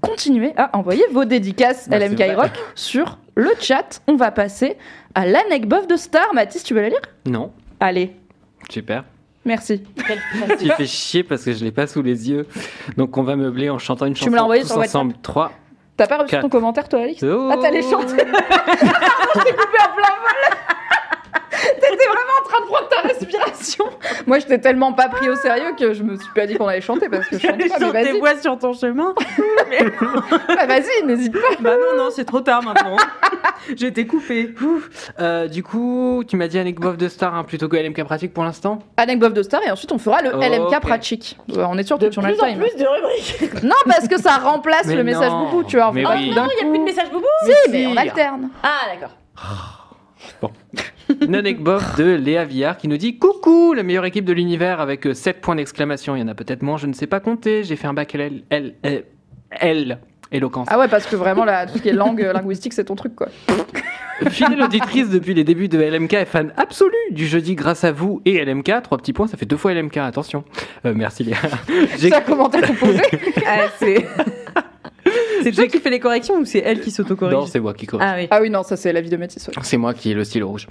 Continuez 0.00 0.52
à 0.56 0.76
envoyer 0.78 1.04
vos 1.12 1.24
dédicaces 1.26 1.88
Bah, 1.88 1.98
LM. 1.98 2.16
Rock 2.36 2.50
sur 2.74 3.18
le 3.34 3.50
chat. 3.60 4.00
On 4.06 4.16
va 4.16 4.30
passer 4.30 4.76
à 5.14 5.26
l'anecdote 5.26 5.88
de 5.88 5.96
Star. 5.96 6.32
Mathis, 6.34 6.62
tu 6.64 6.72
veux 6.74 6.80
la 6.82 6.88
lire? 6.88 7.00
Non, 7.26 7.52
Allez, 7.80 8.14
super. 8.70 9.04
Merci. 9.44 9.82
Tu 10.58 10.68
fais 10.70 10.86
chier 10.86 11.22
parce 11.24 11.44
que 11.44 11.52
je 11.52 11.64
l'ai 11.64 11.72
pas 11.72 11.86
sous 11.86 12.02
les 12.02 12.28
yeux. 12.30 12.46
Donc 12.96 13.16
on 13.16 13.22
va 13.22 13.36
meubler 13.36 13.70
en 13.70 13.78
chantant 13.78 14.06
une 14.06 14.14
Tu 14.14 14.20
chanson 14.20 14.30
me 14.30 14.36
l'as 14.36 14.42
envoyé 14.44 14.64
sur 14.64 14.76
WhatsApp 14.76 14.96
ensemble. 14.96 15.14
3. 15.22 15.52
T'as 15.96 16.06
pas 16.06 16.16
reçu 16.18 16.30
Quatre. 16.30 16.42
ton 16.42 16.48
commentaire, 16.48 16.88
toi, 16.88 17.00
Alix? 17.02 17.22
Oh. 17.22 17.50
Ah, 17.52 17.56
t'allais 17.60 17.82
chanter 17.82 18.06
Je 18.16 19.42
t'ai 19.42 19.50
coupé 19.52 19.78
en 19.78 19.94
plein 19.94 20.14
vol 20.22 20.56
T'étais 21.80 22.06
vraiment 22.06 22.40
en 22.40 22.48
train 22.48 22.60
de 22.60 22.66
prendre 22.66 22.88
ta 22.88 23.00
respiration 23.02 23.84
Moi, 24.26 24.38
je 24.38 24.46
t'ai 24.46 24.60
tellement 24.60 24.92
pas 24.92 25.08
pris 25.08 25.28
au 25.28 25.36
sérieux 25.36 25.72
que 25.78 25.92
je 25.92 26.02
me 26.02 26.16
suis 26.16 26.32
pas 26.34 26.46
dit 26.46 26.54
qu'on 26.56 26.66
allait 26.68 26.80
chanter 26.80 27.08
parce 27.08 27.26
que 27.28 27.36
je 27.38 27.42
chante 27.46 27.58
pas, 27.58 27.64
mais 27.64 27.68
Chanter 27.86 27.90
vas-y. 28.04 28.18
voix 28.18 28.38
sur 28.40 28.58
ton 28.58 28.72
chemin. 28.72 29.14
Ah, 30.58 30.66
vas-y, 30.66 31.04
n'hésite 31.06 31.32
pas. 31.32 31.38
bah 31.60 31.74
non, 31.76 32.04
non, 32.04 32.10
c'est 32.10 32.24
trop 32.24 32.40
tard 32.40 32.62
maintenant. 32.62 32.96
J'ai 33.76 33.86
été 33.88 34.06
coupée. 34.06 34.52
Euh, 35.20 35.46
du 35.48 35.62
coup, 35.62 36.22
tu 36.26 36.36
m'as 36.36 36.48
dit 36.48 36.58
anecdote 36.58 36.96
de 36.96 37.08
star 37.08 37.34
hein, 37.34 37.44
plutôt 37.44 37.68
que 37.68 37.76
LMK 37.76 38.04
pratique 38.04 38.32
pour 38.34 38.44
l'instant 38.44 38.80
Anecdote 38.96 39.32
de 39.34 39.42
Star 39.42 39.60
et 39.66 39.70
ensuite 39.70 39.92
on 39.92 39.98
fera 39.98 40.22
le 40.22 40.30
Oh, 40.34 40.40
LMK 40.40 40.72
ok. 40.76 40.80
pratique. 40.80 41.38
Euh, 41.56 41.64
On 41.68 41.78
est 41.78 41.82
sûr 41.84 41.98
que 41.98 42.06
tu 42.06 42.18
en 42.18 42.24
as 42.24 42.28
plus 42.28 42.36
le 42.36 42.42
en 42.42 42.46
time. 42.48 42.58
plus 42.58 42.76
de 42.76 42.86
rubriques. 42.86 43.62
Non, 43.62 43.74
parce 43.86 44.08
que 44.08 44.20
ça 44.20 44.36
remplace 44.38 44.86
Mais 44.86 44.96
le 44.96 45.04
message 45.04 45.30
boubou, 45.30 45.64
tu 45.64 45.76
vois. 45.76 45.92
Mais 45.92 46.04
oui. 46.06 46.32
Non, 46.34 46.46
il 46.60 46.64
n'y 46.64 46.68
a 46.68 46.70
plus 46.70 46.78
de 46.78 46.84
message 46.84 47.10
boubou. 47.10 47.26
Si, 47.44 47.70
mais 47.70 47.86
on 47.86 47.96
alterne. 47.96 48.48
Ah, 48.62 48.80
d'accord. 48.92 49.16
Une 50.42 50.80
anecdote 51.34 51.82
de 51.98 52.14
Léa 52.14 52.44
Villard 52.44 52.76
qui 52.76 52.88
nous 52.88 52.96
dit 52.96 53.18
Coucou, 53.18 53.72
la 53.74 53.82
meilleure 53.82 54.04
équipe 54.04 54.24
de 54.24 54.32
l'univers 54.32 54.80
avec 54.80 55.08
7 55.12 55.40
points 55.40 55.56
d'exclamation. 55.56 56.16
Il 56.16 56.20
y 56.20 56.22
en 56.22 56.28
a 56.28 56.34
peut-être 56.34 56.62
moins, 56.62 56.76
je 56.76 56.86
ne 56.86 56.92
sais 56.92 57.06
pas 57.06 57.20
compter. 57.20 57.64
J'ai 57.64 57.76
fait 57.76 57.86
un 57.86 57.94
bac 57.94 58.14
L, 58.14 58.42
L, 58.50 58.74
L, 58.82 59.04
L, 59.52 59.98
éloquence. 60.32 60.68
Ah 60.70 60.78
ouais, 60.78 60.88
parce 60.88 61.06
que 61.06 61.16
vraiment, 61.16 61.44
là, 61.44 61.66
tout 61.66 61.78
ce 61.78 61.82
qui 61.82 61.88
est 61.88 61.92
langue 61.92 62.22
euh, 62.22 62.32
linguistique, 62.32 62.72
c'est 62.72 62.84
ton 62.84 62.96
truc, 62.96 63.14
quoi. 63.14 63.28
Fidèle 64.28 64.60
auditrice 64.60 65.08
depuis 65.08 65.32
les 65.32 65.44
débuts 65.44 65.68
de 65.68 65.78
LMK 65.80 66.12
et 66.12 66.24
fan 66.26 66.52
absolu 66.58 66.92
du 67.10 67.26
jeudi 67.26 67.54
grâce 67.54 67.84
à 67.84 67.92
vous 67.92 68.20
et 68.26 68.44
LMK. 68.44 68.82
Trois 68.82 68.98
petits 68.98 69.14
points, 69.14 69.26
ça 69.26 69.38
fait 69.38 69.46
deux 69.46 69.56
fois 69.56 69.72
LMK, 69.72 69.96
attention. 69.96 70.44
Euh, 70.84 70.92
merci 70.94 71.24
Léa. 71.24 71.36
J'ai- 71.98 72.10
commentaire 72.26 72.66
composé. 72.66 73.00
Ah, 73.46 73.60
c'est. 73.78 74.06
C'est 75.42 75.52
toi 75.52 75.66
qui 75.66 75.78
fais 75.78 75.90
les 75.90 76.00
corrections 76.00 76.34
ou 76.36 76.44
c'est 76.44 76.58
elle 76.58 76.80
qui 76.80 76.90
s'autocorrige 76.90 77.34
Non, 77.34 77.46
c'est 77.46 77.60
moi 77.60 77.72
qui 77.74 77.86
corrige. 77.86 78.06
Ah 78.08 78.14
oui. 78.18 78.28
Ah 78.30 78.38
oui, 78.42 78.50
non, 78.50 78.62
ça 78.62 78.76
c'est 78.76 78.92
la 78.92 79.00
vie 79.00 79.08
de 79.08 79.16
ouais. 79.16 79.28
C'est 79.62 79.76
moi 79.76 79.94
qui 79.94 80.10
ai 80.10 80.14
le 80.14 80.24
stylo 80.24 80.48
rouge. 80.48 80.66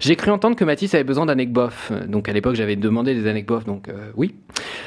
J'ai 0.00 0.16
cru 0.16 0.30
entendre 0.30 0.56
que 0.56 0.64
Mathis 0.64 0.94
avait 0.94 1.04
besoin 1.04 1.26
d'anecdotes. 1.26 1.72
Donc 2.06 2.28
à 2.28 2.32
l'époque, 2.32 2.54
j'avais 2.54 2.76
demandé 2.76 3.14
des 3.14 3.28
anecdotes. 3.28 3.64
Donc 3.66 3.88
euh, 3.88 4.10
oui. 4.16 4.34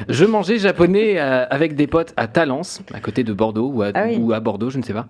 Je 0.10 0.26
mangeais 0.26 0.58
japonais 0.58 1.16
euh, 1.18 1.46
avec 1.50 1.76
des 1.76 1.88
potes 1.88 2.14
à 2.18 2.28
Talence, 2.28 2.82
à 2.94 3.00
côté 3.00 3.24
de 3.24 3.34
Bordeaux 3.34 3.72
ou 3.74 3.82
à, 3.82 3.92
Ah 3.94 4.04
oui. 4.08 4.18
ou 4.20 4.34
à 4.34 4.40
Bordeaux, 4.40 4.70
je 4.70 4.78
ne 4.78 4.84
sais 4.84 4.94
pas. 4.94 5.08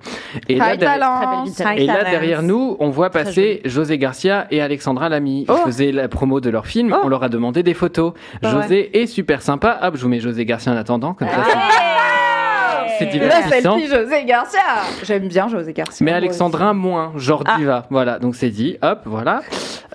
Et 0.50 0.56
là, 0.56 0.74
Hi, 0.74 0.78
derrière- 0.78 1.00
Talence. 1.00 1.56
Très 1.56 1.76
belle 1.76 1.84
et 1.84 1.86
là, 1.88 2.04
derrière 2.04 2.43
nous, 2.43 2.78
on 2.80 2.89
voit 2.89 3.10
passer 3.10 3.62
José 3.66 3.98
Garcia 3.98 4.48
et 4.52 4.62
Alexandra 4.62 5.10
Lamy. 5.10 5.43
Ils 5.48 5.52
Oh. 5.52 5.58
faisaient 5.66 5.91
la 5.91 6.08
promo 6.08 6.39
de 6.41 6.50
leur 6.50 6.68
film. 6.68 6.93
Oh. 6.96 7.02
On 7.06 7.08
leur 7.10 7.24
a 7.24 7.30
demandé 7.30 7.64
des 7.64 7.74
photos. 7.74 8.14
José 8.43 8.98
est 9.02 9.06
super 9.08 9.41
sympa. 9.41 9.80
Hop, 9.84 9.96
je 9.98 10.02
vous 10.02 10.10
mets 10.10 10.20
José 10.20 10.46
Garcia 10.46 10.72
en 10.72 10.76
attendant. 10.78 11.14
Comme 11.14 11.28
ça, 11.30 11.43
c'est- 11.46 12.14
c'est 13.00 13.06
divertissant. 13.08 13.78
selfie 13.80 13.88
José 13.88 14.26
Garcia. 14.26 14.60
J'aime 15.04 15.28
bien 15.28 15.48
José 15.48 15.74
Garcia. 15.74 16.04
Mais 16.06 16.12
Alexandrin 16.12 16.74
moins, 16.74 17.14
genre 17.16 17.44
Ah. 17.46 17.56
diva. 17.58 17.86
Voilà, 17.90 18.20
donc 18.20 18.36
c'est 18.36 18.50
dit, 18.50 18.78
hop, 18.82 19.00
voilà. 19.06 19.42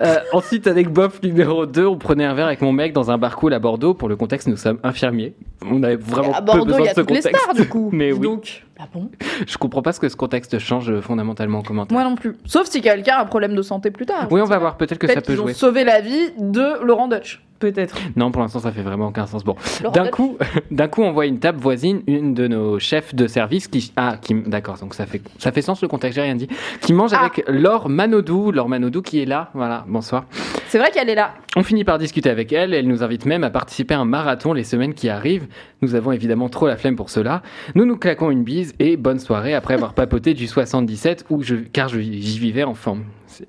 Euh, 0.03 0.17
ensuite, 0.33 0.67
avec 0.67 0.89
Bof 0.89 1.23
numéro 1.23 1.67
2, 1.67 1.87
on 1.87 1.97
prenait 1.97 2.25
un 2.25 2.35
verre 2.35 2.47
avec 2.47 2.63
mon 2.63 2.73
mec 2.73 2.93
dans 2.93 3.11
un 3.11 3.19
bar 3.19 3.37
cool 3.37 3.53
à 3.55 3.59
Bordeaux. 3.59 3.95
Pour 3.95 4.09
le 4.09 4.17
contexte, 4.17 4.49
nous 4.49 4.57
sommes 4.57 4.79
infirmiers. 4.83 5.35
On 5.71 5.83
avait 5.83 5.97
vraiment 5.97 6.33
à 6.33 6.41
peu 6.41 6.47
Bordeaux, 6.47 6.65
besoin 6.65 6.81
il 6.81 6.83
y 6.83 6.87
de 6.87 6.91
a 6.91 6.95
ce 6.95 7.01
toutes 7.01 7.11
les 7.11 7.17
contexte. 7.17 7.43
stars 7.43 7.55
du 7.55 7.69
coup. 7.69 7.91
Mais 7.93 8.13
oui. 8.13 8.21
Donc, 8.21 8.63
Ah 8.83 8.87
bon? 8.93 9.11
Je 9.47 9.59
comprends 9.59 9.83
pas 9.83 9.93
ce 9.93 10.01
que 10.01 10.09
ce 10.09 10.17
contexte 10.17 10.59
change 10.59 11.01
fondamentalement 11.01 11.59
en 11.59 11.63
commentaire. 11.63 11.93
moi 11.99 12.09
non 12.09 12.15
plus. 12.15 12.37
Sauf 12.47 12.67
si 12.69 12.81
quelqu'un 12.81 13.17
a 13.17 13.23
un 13.23 13.27
problème 13.27 13.55
de 13.55 13.63
santé 13.63 13.91
plus 13.91 14.07
tard. 14.07 14.27
oui, 14.31 14.41
on 14.41 14.47
va 14.47 14.59
voir, 14.59 14.77
peut-être 14.79 14.99
que 14.99 15.07
ça 15.07 15.15
Peut-être 15.15 15.27
peut 15.27 15.33
qu'ils 15.35 15.41
ont 15.43 15.45
jouer. 15.45 15.55
sauvé 15.55 15.85
la 15.85 16.01
vie 16.01 16.31
de 16.39 16.83
Laurent 16.85 17.09
Dutch. 17.09 17.43
Peut-être. 17.59 17.95
Non, 18.17 18.31
pour 18.31 18.41
l'instant, 18.41 18.59
ça 18.61 18.73
fait 18.73 18.81
vraiment 18.81 19.09
aucun 19.09 19.27
sens. 19.27 19.45
Bon, 19.45 19.55
d'un 19.93 20.07
coup, 20.09 20.39
d'un 20.71 20.89
coup, 20.89 21.03
on 21.03 21.13
voit 21.13 21.27
une 21.27 21.39
table 21.41 21.59
voisine, 21.59 22.01
une 22.07 22.33
de 22.33 22.49
nos 22.49 22.79
chefs 22.79 23.15
de 23.15 23.27
service 23.27 23.69
qui, 23.69 23.93
ah, 23.97 24.17
qui, 24.19 24.33
d'accord, 24.33 24.79
donc 24.79 24.95
ça 24.95 25.05
fait, 25.05 25.21
ça 25.39 25.53
fait 25.53 25.61
sens 25.61 25.83
le 25.83 25.89
contexte, 25.89 26.17
j'ai 26.17 26.23
rien 26.23 26.37
dit, 26.37 26.49
qui 26.81 26.95
mange 26.95 27.11
Ah. 27.13 27.21
avec 27.27 27.45
Laure 27.49 27.91
Manodou, 27.91 28.51
Laure 28.51 28.71
Manodou 28.71 29.03
qui 29.03 29.21
est 29.21 29.27
là, 29.27 29.51
voilà, 29.53 29.85
bonsoir. 29.89 30.25
C'est 30.71 30.79
vrai 30.79 30.93
qu'elle 30.93 31.11
est 31.11 31.17
là. 31.17 31.35
On 31.57 31.65
finit 31.65 31.83
par 31.83 31.99
discuter 31.99 32.31
avec 32.31 32.53
elle, 32.53 32.75
elle 32.75 32.87
nous 32.87 33.03
invite 33.03 33.27
même 33.27 33.43
à 33.43 33.51
participer 33.51 33.95
à 33.95 33.99
un 33.99 34.05
marathon 34.05 34.53
les 34.53 34.63
semaines 34.63 34.95
qui 34.95 35.09
arrivent. 35.09 35.49
Nous 35.83 35.97
avons 35.97 36.13
évidemment 36.13 36.49
trop 36.49 36.69
la 36.69 36.77
flemme 36.77 36.95
pour 36.95 37.11
cela. 37.11 37.43
Nous 37.75 37.85
nous 37.85 37.97
claquons 37.97 38.31
une 38.31 38.45
bise 38.45 38.73
et 38.79 38.97
bonne 38.97 39.19
soirée 39.19 39.53
après 39.55 39.75
avoir 39.75 39.95
papoté 39.95 40.33
du 40.33 40.47
77 40.47 41.25
où 41.29 41.43
je, 41.43 41.57
car 41.57 41.89
je- 41.89 41.99
j'y 41.99 42.39
vivais 42.39 42.63
enfant. 42.63 42.99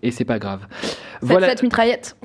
Et 0.01 0.09
c'est 0.09 0.25
pas 0.25 0.39
grave. 0.39 0.65
Voilà. 1.21 1.47
Cette 1.49 1.61
mitraillette. 1.61 2.17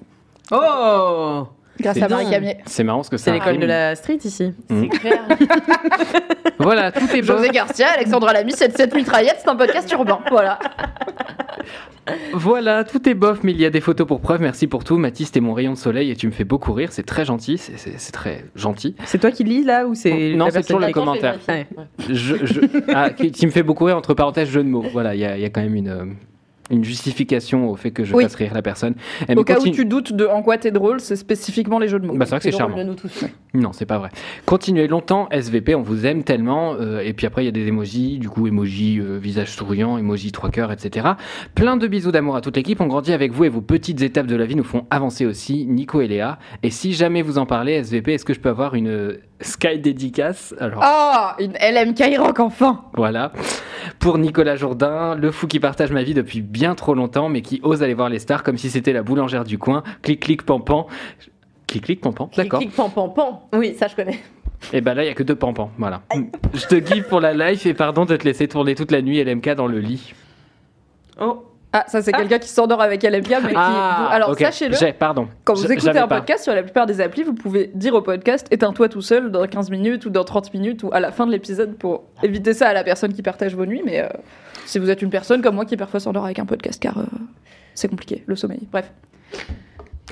Oh 0.51 1.47
Grâce 1.81 1.95
C'est 1.97 2.03
à 2.03 2.09
Marie. 2.09 2.31
Camier. 2.31 2.57
C'est 2.67 2.85
marrant 2.85 3.03
ce 3.03 3.11
que 3.11 3.17
C'est 3.17 3.27
ça 3.31 3.33
l'école 3.33 3.53
rime. 3.53 3.61
de 3.61 3.67
la 3.67 3.95
street 3.95 4.19
ici. 4.25 4.53
Mm. 4.71 4.83
C'est 4.93 4.99
clair. 4.99 5.21
Voilà, 6.59 6.91
tout 6.91 7.05
est 7.15 7.21
bon. 7.21 7.37
José 7.37 7.51
Garcia, 7.51 7.89
Alexandra 7.97 8.33
Lamy, 8.33 8.53
cette, 8.53 8.77
cette 8.77 8.95
mitraillette, 8.95 9.37
c'est 9.43 9.49
un 9.51 9.57
podcast 9.57 9.91
urbain. 9.93 10.21
Voilà. 10.31 10.59
Voilà, 12.33 12.85
tout 12.85 13.07
est 13.09 13.15
bof, 13.15 13.41
mais 13.43 13.53
il 13.53 13.61
y 13.61 13.67
a 13.67 13.71
des 13.71 13.81
photos 13.81 14.07
pour 14.07 14.21
preuve. 14.21 14.41
Merci 14.41 14.67
pour 14.67 14.85
tout. 14.85 14.97
Mathis, 14.97 15.31
t'es 15.33 15.41
mon 15.41 15.53
rayon 15.53 15.73
de 15.73 15.77
soleil 15.77 16.11
et 16.11 16.17
tu 16.17 16.27
me 16.27 16.33
fais 16.33 16.45
beaucoup 16.45 16.73
rire. 16.73 16.93
C'est 16.93 17.03
très 17.05 17.25
gentil. 17.25 17.59
C'est- 17.59 17.77
C'est 17.77 17.99
c'est 17.99 18.13
très 18.13 18.45
gentil. 18.55 18.95
C'est 19.05 19.19
toi 19.19 19.31
qui 19.33 19.45
lis 19.45 19.65
là 19.65 19.87
ou 19.87 19.95
c'est 19.95 20.35
Non, 20.35 20.49
c'est 20.51 20.63
toujours 20.63 20.81
les 20.81 20.93
commentaires. 20.93 21.37
Je, 22.09 22.37
je- 22.47 22.61
ah, 22.95 23.11
qui, 23.11 23.33
qui 23.33 23.45
me 23.47 23.51
fait 23.51 23.63
beaucoup 23.65 23.85
rire, 23.85 23.97
entre 23.97 24.15
parenthèses, 24.15 24.49
jeu 24.49 24.63
de 24.63 24.69
mots. 24.69 24.85
Voilà, 24.93 25.15
il 25.15 25.21
y 25.21 25.25
a, 25.27 25.37
il 25.37 25.43
y 25.43 25.45
a 25.45 25.51
quand 25.51 25.63
même 25.63 25.75
une, 25.75 25.89
euh, 25.89 26.05
une 26.71 26.85
justification 26.85 27.71
au 27.71 27.77
fait 27.77 27.91
que 27.91 28.05
je 28.05 28.15
Oui. 28.15 28.25
fasse 28.25 28.35
rire 28.35 28.53
la 28.55 28.63
personne. 28.63 28.95
Elle 29.29 29.39
Au 29.39 29.45
cas 29.45 29.59
où 29.61 29.69
tu 29.69 29.85
doutes 29.85 30.13
de 30.13 30.27
en 30.27 30.43
quoi 30.43 30.59
t'es 30.59 30.71
drôle, 30.71 31.01
c'est 31.01 31.17
spécifiquement 31.17 31.79
les 31.79 31.89
jeux 31.89 31.99
de 32.01 32.07
mots. 32.07 32.15
Bah, 32.17 32.25
c'est 32.27 32.31
vrai 32.31 32.39
que 32.39 32.45
c'est 32.45 32.53
charmant. 32.57 32.77
de 32.77 32.83
nous 32.83 32.95
tous. 32.95 33.25
Non, 33.55 33.73
c'est 33.73 33.87
pas 33.87 33.99
vrai. 33.99 34.11
Continuez 34.45 34.87
longtemps, 34.89 35.29
SVP, 35.31 35.75
on 35.75 35.83
vous 35.83 36.07
aime 36.07 36.25
tellement. 36.25 36.75
euh, 36.75 37.01
et 37.01 37.13
puis 37.13 37.27
après, 37.27 37.43
il 37.43 37.47
y 37.47 37.49
a 37.49 37.53
des 37.53 37.67
emojis, 37.69 38.19
du 38.19 38.29
coup, 38.29 38.47
emoji 38.47 38.99
euh, 39.01 39.19
visage 39.19 39.51
souriant, 39.53 39.97
emoji 39.97 40.33
trois 40.33 40.51
cœurs, 40.51 40.73
etc. 40.73 41.07
Plein 41.55 41.77
de 41.77 41.87
bisous 41.87 42.11
d'amour 42.13 42.37
à 42.37 42.41
toute 42.41 42.57
l'équipe. 42.57 42.81
On 42.81 42.87
grandit 42.87 43.13
avec 43.13 43.33
vous 43.33 43.45
et 43.45 43.49
vos 43.49 43.61
petites 43.63 44.03
étapes 44.03 44.27
de 44.27 44.37
la 44.37 44.45
vie 44.45 44.57
nous 44.57 44.65
font 44.65 44.87
avancer 44.91 45.25
aussi, 45.27 45.67
Nico 45.67 46.01
et 46.01 46.09
Léa. 46.09 46.39
Et 46.63 46.71
si 46.71 46.93
jamais 46.93 47.23
vous 47.23 47.39
en 47.39 47.47
parlez, 47.47 47.73
SVP, 47.75 48.15
est-ce 48.15 48.25
que 48.25 48.35
je 48.35 48.41
peux 48.41 48.49
avoir 48.51 48.75
une 48.75 49.17
Sky 49.41 49.79
dédicace 49.79 50.55
Alors, 50.59 50.81
Ah, 50.83 51.37
une 51.39 51.53
LMK 51.53 52.19
Rock 52.19 52.41
enfin 52.41 52.85
voilà. 52.97 53.33
Pour 53.99 54.19
Nicolas 54.19 54.57
Jourdain, 54.57 55.15
le 55.15 55.31
fou 55.31 55.47
qui 55.47 55.61
partage 55.61 55.93
ma 55.93 56.03
vie 56.03 56.15
depuis 56.15 56.41
bien 56.41 56.75
trop 56.75 56.95
longtemps, 56.95 57.29
mais 57.29 57.43
qui 57.43 57.61
ose 57.63 57.83
aller 57.83 57.95
voir 57.95 58.09
les 58.09 58.19
stars 58.19 58.43
comme 58.43 58.59
si 58.59 58.71
c'était 58.71 58.93
la 58.93 59.03
boulangère 59.03 59.45
du 59.45 59.59
coin. 59.59 59.83
Clic, 60.03 60.21
clic, 60.21 60.43
pampan. 60.45 60.87
Clic, 61.67 61.85
clic, 61.85 62.01
pampan. 62.01 62.31
D'accord. 62.37 62.61
Clic, 62.61 62.73
pan, 62.75 62.89
pan, 62.89 63.09
pan. 63.09 63.49
Oui, 63.53 63.75
ça 63.79 63.89
je 63.89 63.97
connais. 63.97 64.19
Et 64.73 64.81
bah 64.81 64.95
là, 64.95 65.05
il 65.05 65.07
y 65.07 65.11
a 65.11 65.15
que 65.15 65.23
deux 65.23 65.37
pampans, 65.37 65.71
voilà. 65.79 66.03
Je 66.55 66.67
te 66.67 66.75
guide 66.77 67.05
pour 67.09 67.21
la 67.21 67.35
live 67.35 67.67
et 67.67 67.75
pardon 67.75 68.05
de 68.07 68.17
te 68.17 68.25
laisser 68.25 68.49
tourner 68.49 68.75
toute 68.75 68.91
la 68.91 69.03
nuit 69.03 69.23
LMK 69.23 69.51
dans 69.51 69.67
le 69.67 69.79
lit. 69.81 70.15
Oh 71.21 71.45
Ah, 71.79 71.85
ça 71.89 72.01
c'est 72.01 72.13
quelqu'un 72.13 72.39
qui 72.39 72.49
s'endort 72.49 72.81
avec 72.81 73.03
LMK, 73.03 73.29
mais 73.43 73.51
qui... 73.51 73.57
Alors 73.57 74.31
ok. 74.31 74.39
sachez-le, 74.39 74.93
pardon. 74.93 75.29
quand 75.45 75.53
vous 75.53 75.71
écoutez 75.71 75.91
un 75.91 76.09
pas. 76.09 76.21
podcast 76.21 76.45
sur 76.45 76.55
la 76.55 76.63
plupart 76.63 76.87
des 76.87 77.03
applis, 77.03 77.23
vous 77.23 77.35
pouvez 77.35 77.71
dire 77.75 77.95
au 77.95 78.01
podcast 78.01 78.47
éteins-toi 78.51 78.89
tout 78.89 79.03
seul 79.03 79.31
dans 79.31 79.47
15 79.47 79.71
minutes 79.71 80.07
ou 80.07 80.11
dans 80.11 80.25
30 80.25 80.55
minutes 80.55 80.83
ou 80.85 80.91
à 80.93 81.01
la 81.01 81.13
fin 81.13 81.27
de 81.27 81.33
l'épisode 81.33 81.77
pour 81.77 82.05
éviter 82.23 82.55
ça 82.55 82.69
à 82.69 82.73
la 82.73 82.83
personne 82.83 83.13
qui 83.13 83.23
partage 83.23 83.55
vos 83.55 83.67
nuits. 83.67 83.83
Mais 83.85 84.01
euh, 84.01 84.09
si 84.65 84.79
vous 84.79 84.89
êtes 84.89 85.03
une 85.03 85.11
personne 85.11 85.43
comme 85.43 85.55
moi 85.55 85.67
qui 85.67 85.77
parfois 85.77 86.01
s'endort 86.01 86.25
avec 86.25 86.39
un 86.39 86.47
podcast, 86.47 86.81
car 86.81 86.97
euh, 86.97 87.05
c'est 87.75 87.89
compliqué, 87.89 88.25
le 88.27 88.37
sommeil. 88.37 88.67
Bref. 88.73 88.91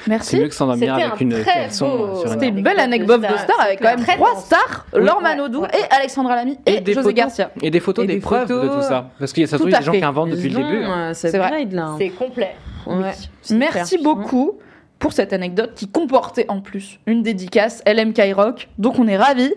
C'est 0.03 0.09
Merci. 0.11 0.37
mieux 0.41 0.49
que 0.49 0.55
s'endormir 0.55 0.95
C'était 0.95 1.07
avec 1.07 1.15
un 1.15 1.25
une 1.25 1.31
beau- 1.31 1.71
sur 1.71 2.29
C'était 2.29 2.49
une... 2.49 2.63
belle 2.63 2.81
Anecdote 2.81 3.21
de 3.23 3.27
star 3.39 3.61
avec 3.61 3.79
c'est 3.81 3.85
quand 3.85 3.97
même 3.97 4.07
trois 4.17 4.37
stars, 4.41 4.87
Laure 4.93 5.17
ouais, 5.19 5.23
Manodou 5.23 5.61
ouais. 5.63 5.69
et 5.73 5.95
Alexandra 5.95 6.37
Lamy 6.37 6.59
et, 6.67 6.81
des 6.81 6.93
José 6.93 7.03
photos. 7.05 7.15
Garcia. 7.15 7.51
Et 7.63 7.71
des 7.71 7.81
photos, 7.81 8.05
Et 8.05 8.09
des, 8.09 8.15
des 8.15 8.21
preuves 8.21 8.49
de 8.49 8.69
tout 8.69 8.83
ça. 8.83 9.11
Parce 9.19 9.33
qu'il 9.33 9.43
y 9.43 9.45
a 9.45 9.47
ça 9.47 9.57
se 9.57 9.63
Tout 9.63 9.69
trouve, 9.69 9.71
il 9.71 9.73
y 9.73 9.75
a 9.75 9.79
à 9.79 9.81
des 9.81 9.87
gens 9.87 9.93
qui 9.93 10.05
inventent 10.05 10.31
depuis 10.31 10.49
le 10.51 10.57
début. 10.57 10.85
euh, 10.85 11.15
C'est 11.15 11.37
vrai. 11.39 11.67
C'est 11.99 12.09
complet. 12.11 12.55
Merci 13.51 13.99
beaucoup 13.99 14.53
pour 14.99 15.13
cette 15.13 15.33
anecdote 15.33 15.73
qui 15.75 15.89
comportait 15.89 16.47
en 16.49 16.61
plus 16.61 16.99
une 17.07 17.23
dédicace 17.23 17.83
LMK 17.87 18.21
Rock. 18.35 18.69
Donc 18.79 18.99
on 18.99 19.07
est 19.07 19.17
ravis. 19.17 19.53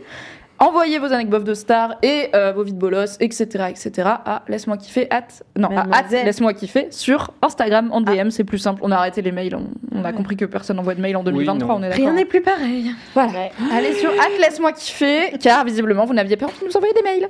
Envoyez 0.59 0.97
vos 0.97 1.13
anecdotes 1.13 1.43
de 1.43 1.53
stars 1.53 1.95
et 2.01 2.29
euh, 2.35 2.51
vos 2.51 2.63
vides 2.63 2.77
bolos, 2.79 3.17
etc., 3.19 3.65
etc. 3.69 3.91
à 4.25 4.41
laisse-moi 4.47 4.77
kiffer, 4.77 5.07
at, 5.11 5.27
non, 5.55 5.69
à 5.69 5.81
at 5.81 5.85
Mademoiselle. 5.85 6.25
laisse-moi 6.25 6.53
kiffer 6.53 6.87
sur 6.91 7.31
Instagram 7.43 7.89
en 7.91 8.01
DM, 8.01 8.29
c'est 8.31 8.43
plus 8.43 8.57
simple. 8.57 8.79
On 8.83 8.91
a 8.91 8.95
arrêté 8.95 9.21
les 9.21 9.31
mails, 9.31 9.55
on, 9.55 9.67
on 9.93 10.03
a 10.03 10.07
Ouais. 10.07 10.13
compris 10.13 10.35
que 10.35 10.45
personne 10.45 10.77
n'envoie 10.77 10.95
de 10.95 11.01
mail 11.01 11.15
en 11.15 11.23
2023, 11.23 11.67
non. 11.67 11.79
on 11.79 11.83
est 11.83 11.89
d'accord. 11.89 12.05
Rien 12.05 12.13
n'est 12.13 12.25
plus 12.25 12.41
pareil. 12.41 12.91
Voilà. 13.13 13.31
Ouais. 13.31 13.51
Allez 13.71 13.93
sur 13.93 14.09
at 14.09 14.29
laisse-moi 14.39 14.71
kiffer, 14.73 15.33
car 15.39 15.63
visiblement 15.63 16.05
vous 16.05 16.13
n'aviez 16.15 16.37
pas 16.37 16.45
envie 16.47 16.59
de 16.61 16.65
nous 16.65 16.75
envoyer 16.77 16.93
des 16.93 17.03
mails. 17.03 17.29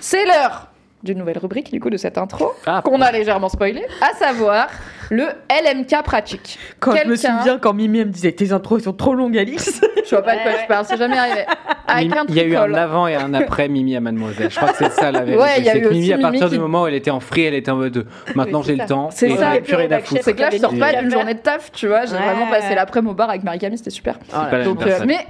C'est 0.00 0.26
l'heure 0.26 0.66
d'une 1.02 1.16
nouvelle 1.18 1.38
rubrique 1.38 1.72
du 1.72 1.80
coup 1.80 1.88
de 1.88 1.96
cette 1.96 2.18
intro 2.18 2.52
Ah, 2.66 2.82
qu'on 2.84 3.00
a 3.00 3.10
légèrement 3.10 3.48
spoilé, 3.48 3.86
à 4.02 4.14
savoir 4.14 4.68
Le 5.10 5.24
LMK 5.50 6.02
pratique. 6.04 6.58
Quand 6.78 6.94
je 6.96 7.08
me 7.08 7.16
souviens 7.16 7.58
quand 7.58 7.74
Mimi 7.74 7.98
me 7.98 8.04
disait 8.10 8.30
tes 8.32 8.52
intros 8.52 8.82
sont 8.84 8.92
trop 8.92 9.14
longues 9.14 9.36
Alix. 9.36 9.80
Je 10.04 10.10
vois 10.10 10.22
pas 10.22 10.36
de 10.36 10.42
quoi 10.42 10.52
je 10.62 10.66
parle, 10.68 10.84
c'est 10.86 10.96
jamais 10.96 11.18
arrivé. 11.18 11.44
Avec 11.88 12.16
un 12.16 12.24
Il 12.28 12.34
y 12.36 12.40
a 12.40 12.44
eu 12.44 12.54
un 12.56 12.72
avant 12.74 13.08
et 13.08 13.16
un 13.16 13.34
après 13.34 13.68
Mimi 13.68 13.96
à 13.96 14.00
Mademoiselle. 14.00 14.50
Je 14.50 14.56
crois 14.56 14.68
que 14.70 14.76
c'est 14.78 14.92
ça 14.92 15.10
la 15.10 15.24
vérité. 15.24 15.42
Ouais, 15.42 15.58
il 15.58 15.64
y 15.64 15.68
a 15.68 15.72
C'est 15.72 15.80
que 15.80 15.88
Mimi, 15.88 16.12
à 16.12 16.18
partir 16.18 16.40
Mimi 16.42 16.50
du 16.50 16.56
qui- 16.56 16.60
moment 16.60 16.82
où 16.82 16.86
elle 16.86 16.94
était 16.94 17.10
en 17.10 17.18
free, 17.20 17.42
elle 17.42 17.54
était 17.54 17.70
en 17.72 17.76
mode 17.76 17.92
de, 17.92 18.06
maintenant 18.36 18.62
j'ai 18.62 18.76
le 18.76 18.86
temps. 18.86 19.10
C'est 19.10 19.30
ça. 19.36 19.52
C'est 19.54 20.32
que 20.32 20.40
là, 20.40 20.50
je 20.52 20.58
sors 20.58 20.70
pas 20.78 20.92
d'une 20.92 21.10
faire. 21.10 21.10
journée 21.10 21.34
de 21.34 21.40
taf, 21.40 21.72
tu 21.72 21.88
vois. 21.88 22.04
J'ai 22.06 22.14
vraiment 22.16 22.46
passé 22.48 22.74
l'après-midi 22.76 23.10
au 23.10 23.14
bar 23.14 23.30
avec 23.30 23.42
Marie-Camille, 23.42 23.78
c'était 23.78 23.90
super. 23.90 24.16
C'est 24.28 24.32
pas 24.32 24.58
la 24.58 24.64
Donc, 24.64 24.78
même 24.84 24.88
euh, 25.02 25.04
mais 25.06 25.26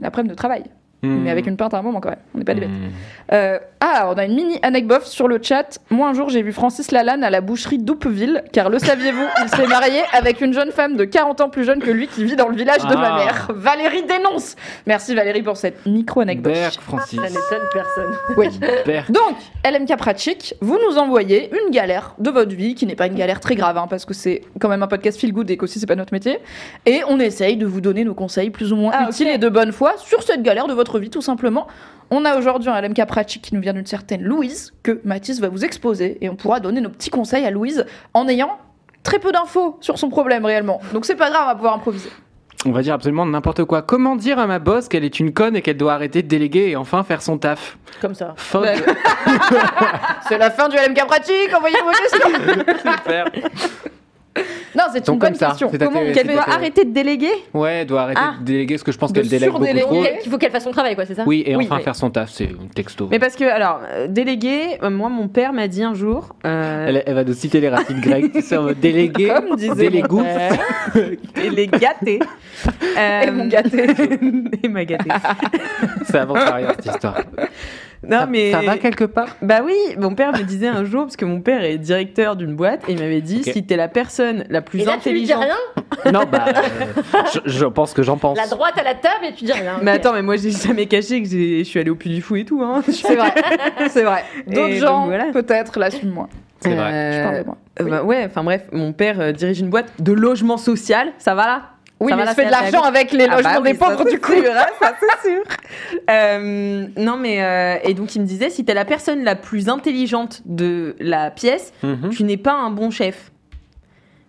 l'après-midi 0.00 0.32
de 0.32 0.36
travail. 0.36 0.64
Hmm. 1.06 1.22
Mais 1.24 1.30
avec 1.30 1.46
une 1.46 1.56
pinte 1.56 1.74
à 1.74 1.78
un 1.78 1.82
moment 1.82 2.00
quand 2.00 2.10
même. 2.10 2.18
On 2.34 2.38
n'est 2.38 2.44
pas 2.44 2.54
des 2.54 2.60
bêtes. 2.60 2.70
Hmm. 2.70 3.32
Euh, 3.32 3.58
ah, 3.80 4.08
on 4.10 4.14
a 4.18 4.24
une 4.24 4.34
mini 4.34 4.58
anecdote 4.62 5.04
sur 5.04 5.28
le 5.28 5.38
chat. 5.42 5.78
Moi, 5.90 6.08
un 6.08 6.14
jour, 6.14 6.28
j'ai 6.30 6.42
vu 6.42 6.52
Francis 6.52 6.90
Lalanne 6.90 7.22
à 7.24 7.30
la 7.30 7.40
boucherie 7.40 7.78
d'Oupeville, 7.78 8.42
car 8.52 8.70
le 8.70 8.78
saviez-vous, 8.78 9.24
il 9.42 9.48
s'est 9.48 9.66
marié 9.66 10.00
avec 10.12 10.40
une 10.40 10.52
jeune 10.52 10.70
femme 10.72 10.96
de 10.96 11.04
40 11.04 11.40
ans 11.40 11.48
plus 11.50 11.64
jeune 11.64 11.80
que 11.80 11.90
lui 11.90 12.06
qui 12.08 12.24
vit 12.24 12.36
dans 12.36 12.48
le 12.48 12.56
village 12.56 12.82
de 12.82 12.94
ma 12.96 13.14
Ah. 13.14 13.24
mère. 13.24 13.48
Valérie 13.54 14.02
dénonce 14.04 14.56
Merci 14.86 15.14
Valérie 15.14 15.42
pour 15.42 15.56
cette 15.56 15.86
micro-anecdote. 15.86 16.54
Francis. 16.80 17.18
Ça 17.20 17.28
n'étonne 17.28 17.68
personne. 17.72 18.14
Oui. 18.36 18.46
Berk. 18.86 19.10
Donc, 19.10 19.36
LMK 19.64 19.96
pratique, 19.96 20.54
vous 20.60 20.78
nous 20.88 20.98
envoyez 20.98 21.50
une 21.50 21.70
galère 21.70 22.14
de 22.18 22.30
votre 22.30 22.54
vie, 22.54 22.74
qui 22.74 22.86
n'est 22.86 22.94
pas 22.94 23.06
une 23.06 23.14
galère 23.14 23.40
très 23.40 23.54
grave, 23.54 23.76
hein, 23.78 23.86
parce 23.88 24.04
que 24.04 24.14
c'est 24.14 24.42
quand 24.60 24.68
même 24.68 24.82
un 24.82 24.86
podcast 24.88 25.18
feel 25.20 25.32
good 25.32 25.50
et 25.50 25.56
qu'aussi 25.56 25.78
c'est 25.80 25.86
pas 25.86 25.94
notre 25.96 26.12
métier. 26.12 26.38
Et 26.86 27.02
on 27.08 27.18
essaye 27.20 27.56
de 27.56 27.66
vous 27.66 27.80
donner 27.80 28.04
nos 28.04 28.14
conseils 28.14 28.50
plus 28.50 28.72
ou 28.72 28.76
moins 28.76 28.92
Ah, 28.94 29.08
utiles 29.10 29.28
et 29.28 29.38
de 29.38 29.48
bonne 29.48 29.72
foi 29.72 29.94
sur 29.98 30.22
cette 30.22 30.42
galère 30.42 30.66
de 30.66 30.74
votre 30.74 30.95
vie, 30.98 31.10
tout 31.10 31.22
simplement. 31.22 31.66
On 32.10 32.24
a 32.24 32.38
aujourd'hui 32.38 32.70
un 32.70 32.80
LMK 32.80 33.04
pratique 33.06 33.42
qui 33.42 33.54
nous 33.54 33.60
vient 33.60 33.72
d'une 33.72 33.86
certaine 33.86 34.22
Louise, 34.22 34.72
que 34.82 35.00
Mathis 35.04 35.40
va 35.40 35.48
vous 35.48 35.64
exposer, 35.64 36.18
et 36.20 36.28
on 36.28 36.36
pourra 36.36 36.60
donner 36.60 36.80
nos 36.80 36.90
petits 36.90 37.10
conseils 37.10 37.44
à 37.44 37.50
Louise 37.50 37.84
en 38.14 38.28
ayant 38.28 38.58
très 39.02 39.18
peu 39.18 39.32
d'infos 39.32 39.76
sur 39.80 39.98
son 39.98 40.08
problème 40.08 40.44
réellement. 40.44 40.80
Donc 40.92 41.04
c'est 41.04 41.16
pas 41.16 41.30
grave, 41.30 41.44
on 41.44 41.48
va 41.48 41.54
pouvoir 41.54 41.74
improviser. 41.74 42.10
On 42.64 42.72
va 42.72 42.82
dire 42.82 42.94
absolument 42.94 43.26
n'importe 43.26 43.64
quoi. 43.64 43.82
Comment 43.82 44.16
dire 44.16 44.38
à 44.38 44.46
ma 44.46 44.58
boss 44.58 44.88
qu'elle 44.88 45.04
est 45.04 45.20
une 45.20 45.32
conne 45.32 45.54
et 45.56 45.62
qu'elle 45.62 45.76
doit 45.76 45.92
arrêter 45.92 46.22
de 46.22 46.28
déléguer 46.28 46.70
et 46.70 46.76
enfin 46.76 47.04
faire 47.04 47.22
son 47.22 47.38
taf 47.38 47.78
Comme 48.00 48.14
ça. 48.14 48.34
C'est 50.28 50.38
la 50.38 50.50
fin 50.50 50.68
du 50.68 50.76
LMK 50.76 51.06
pratique, 51.06 51.54
envoyez 51.54 51.76
vos 51.84 51.90
questions 51.92 52.28
Super. 52.98 53.30
Non, 54.74 54.84
c'est 54.92 54.98
une 54.98 55.04
Donc, 55.04 55.20
bonne 55.20 55.30
comme 55.30 55.34
ça, 55.38 55.46
question. 55.48 55.70
Comment 55.78 56.00
Qu'elle 56.12 56.26
doit 56.28 56.48
arrêter 56.48 56.84
de 56.84 56.90
déléguer 56.92 57.30
Ouais, 57.54 57.76
elle 57.80 57.86
doit 57.86 58.02
arrêter 58.02 58.20
Ah. 58.22 58.34
de 58.38 58.44
déléguer 58.44 58.76
ce 58.78 58.84
que 58.84 58.92
je 58.92 58.98
pense 58.98 59.12
qu'elle 59.12 59.28
délègue 59.28 59.50
beaucoup 59.50 59.64
trop. 59.64 60.04
Il 60.24 60.30
faut 60.30 60.36
qu'elle 60.38 60.50
fasse 60.50 60.64
son 60.64 60.70
travail, 60.72 60.94
quoi, 60.94 61.06
c'est 61.06 61.14
ça 61.14 61.22
Oui, 61.26 61.42
et 61.46 61.56
Oui, 61.56 61.64
enfin 61.66 61.76
mais- 61.78 61.82
faire 61.82 61.96
son 61.96 62.10
taf, 62.10 62.30
c'est 62.30 62.44
un 62.48 62.66
texto. 62.74 63.08
Mais 63.10 63.18
parce 63.18 63.36
que 63.36 63.44
alors 63.44 63.80
euh, 63.90 64.06
déléguer, 64.08 64.78
euh, 64.82 64.90
moi 64.90 65.08
mon 65.08 65.28
père 65.28 65.52
m'a 65.52 65.66
dit 65.68 65.82
un 65.82 65.94
jour. 65.94 66.34
euh, 66.44 66.86
Elle, 66.88 67.02
elle 67.06 67.14
va 67.14 67.24
nous 67.24 67.32
citer 67.34 67.60
les 67.60 67.68
racines 67.70 68.00
grecques, 68.00 68.32
tu 68.32 68.42
sais, 68.42 68.56
en 68.56 68.64
mode 68.64 68.80
délégué, 68.80 69.28
Comme 69.28 69.56
disait 69.56 69.68
mon 69.68 69.74
délégou. 69.74 70.22
et 71.42 71.50
les 71.50 71.66
gâtés. 71.66 72.20
Et 73.24 73.30
mon 73.30 73.46
gâté. 73.46 73.86
et 74.62 74.68
ma 74.68 74.84
gâtée. 74.84 75.10
Ça 76.04 76.22
avance 76.22 76.38
à 76.38 76.54
rien 76.54 76.68
cette 76.76 76.86
histoire. 76.94 77.18
Non 78.08 78.20
ça, 78.20 78.26
mais 78.26 78.52
ça 78.52 78.60
va 78.62 78.78
quelque 78.78 79.04
part? 79.04 79.36
Bah 79.42 79.60
oui, 79.64 79.74
mon 79.98 80.14
père 80.14 80.32
me 80.32 80.42
disait 80.42 80.68
un 80.68 80.84
jour, 80.84 81.02
parce 81.04 81.16
que 81.16 81.24
mon 81.24 81.40
père 81.40 81.62
est 81.64 81.78
directeur 81.78 82.36
d'une 82.36 82.54
boîte, 82.54 82.82
et 82.88 82.92
il 82.92 82.98
m'avait 82.98 83.20
dit 83.20 83.42
Ok. 83.46 83.52
si 83.52 83.64
t'es 83.64 83.76
la 83.76 83.88
personne 83.88 84.44
la 84.48 84.62
plus 84.62 84.80
Et 84.80 84.84
là, 84.84 84.96
tu 85.02 85.10
lui 85.10 85.22
dis 85.24 85.32
intelligente. 85.32 85.58
rien? 86.04 86.12
Non, 86.12 86.20
bah, 86.30 86.44
euh, 86.48 87.18
je, 87.34 87.40
je 87.50 87.64
pense 87.66 87.92
que 87.94 88.02
j'en 88.02 88.16
pense. 88.16 88.36
La 88.36 88.46
droite 88.46 88.74
à 88.78 88.82
la 88.84 88.94
table 88.94 89.24
et 89.28 89.32
tu 89.34 89.44
dis 89.44 89.52
rien. 89.52 89.78
Mais 89.82 89.90
attends, 89.92 90.12
mais 90.12 90.22
moi 90.22 90.36
j'ai 90.36 90.50
jamais 90.50 90.86
caché 90.86 91.22
que 91.22 91.28
je 91.28 91.62
suis 91.64 91.80
allée 91.80 91.90
au 91.90 91.96
Puy 91.96 92.10
du 92.14 92.22
Fou 92.22 92.36
et 92.36 92.44
tout. 92.44 92.62
Hein. 92.62 92.82
C'est 92.88 93.16
vrai, 93.16 93.32
c'est 93.90 94.02
vrai. 94.04 94.24
D'autres 94.46 94.74
gens, 94.74 95.06
voilà. 95.06 95.26
peut-être, 95.32 95.78
l'assument 95.78 96.12
moins. 96.14 96.28
C'est 96.60 96.74
vrai. 96.74 96.92
Euh, 96.92 97.12
Je 97.12 97.22
parle 97.22 97.38
de 97.38 97.44
moi. 97.44 97.56
bah 97.98 98.02
ouais, 98.04 98.24
enfin 98.26 98.42
bref, 98.44 98.62
mon 98.72 98.92
père 98.92 99.20
euh, 99.20 99.32
dirige 99.32 99.60
une 99.60 99.68
boîte 99.70 99.90
de 99.98 100.12
logement 100.12 100.56
social, 100.56 101.12
ça 101.18 101.34
va 101.34 101.46
là? 101.46 101.62
Oui, 101.98 102.10
Ça 102.10 102.16
mais 102.16 102.24
là, 102.26 102.34
fait 102.34 102.44
de 102.44 102.50
l'argent 102.50 102.82
avec 102.82 103.10
les 103.12 103.24
Ah 103.24 103.36
logements 103.36 103.60
bah 103.62 103.72
des 103.72 103.74
pauvres, 103.78 104.02
c'est 104.04 104.10
du 104.10 104.20
coup. 104.20 104.32
sûr, 104.32 104.52
hein, 104.54 104.66
ça 104.82 104.92
c'est 105.22 105.30
sûr. 105.30 105.42
Euh, 106.10 106.86
non 106.96 107.16
mais 107.16 107.42
euh, 107.42 107.78
et 107.82 107.94
donc 107.94 108.14
il 108.14 108.20
me 108.22 108.26
disait 108.26 108.50
si 108.50 108.64
t'es 108.64 108.74
la 108.74 108.84
personne 108.84 109.24
la 109.24 109.34
plus 109.34 109.68
intelligente 109.68 110.42
de 110.44 110.94
la 111.00 111.30
pièce, 111.30 111.72
Mhm. 111.82 112.10
tu 112.10 112.22
n'es 112.24 112.36
pas 112.36 112.52
un 112.52 112.70
bon 112.70 112.90
chef. 112.90 113.32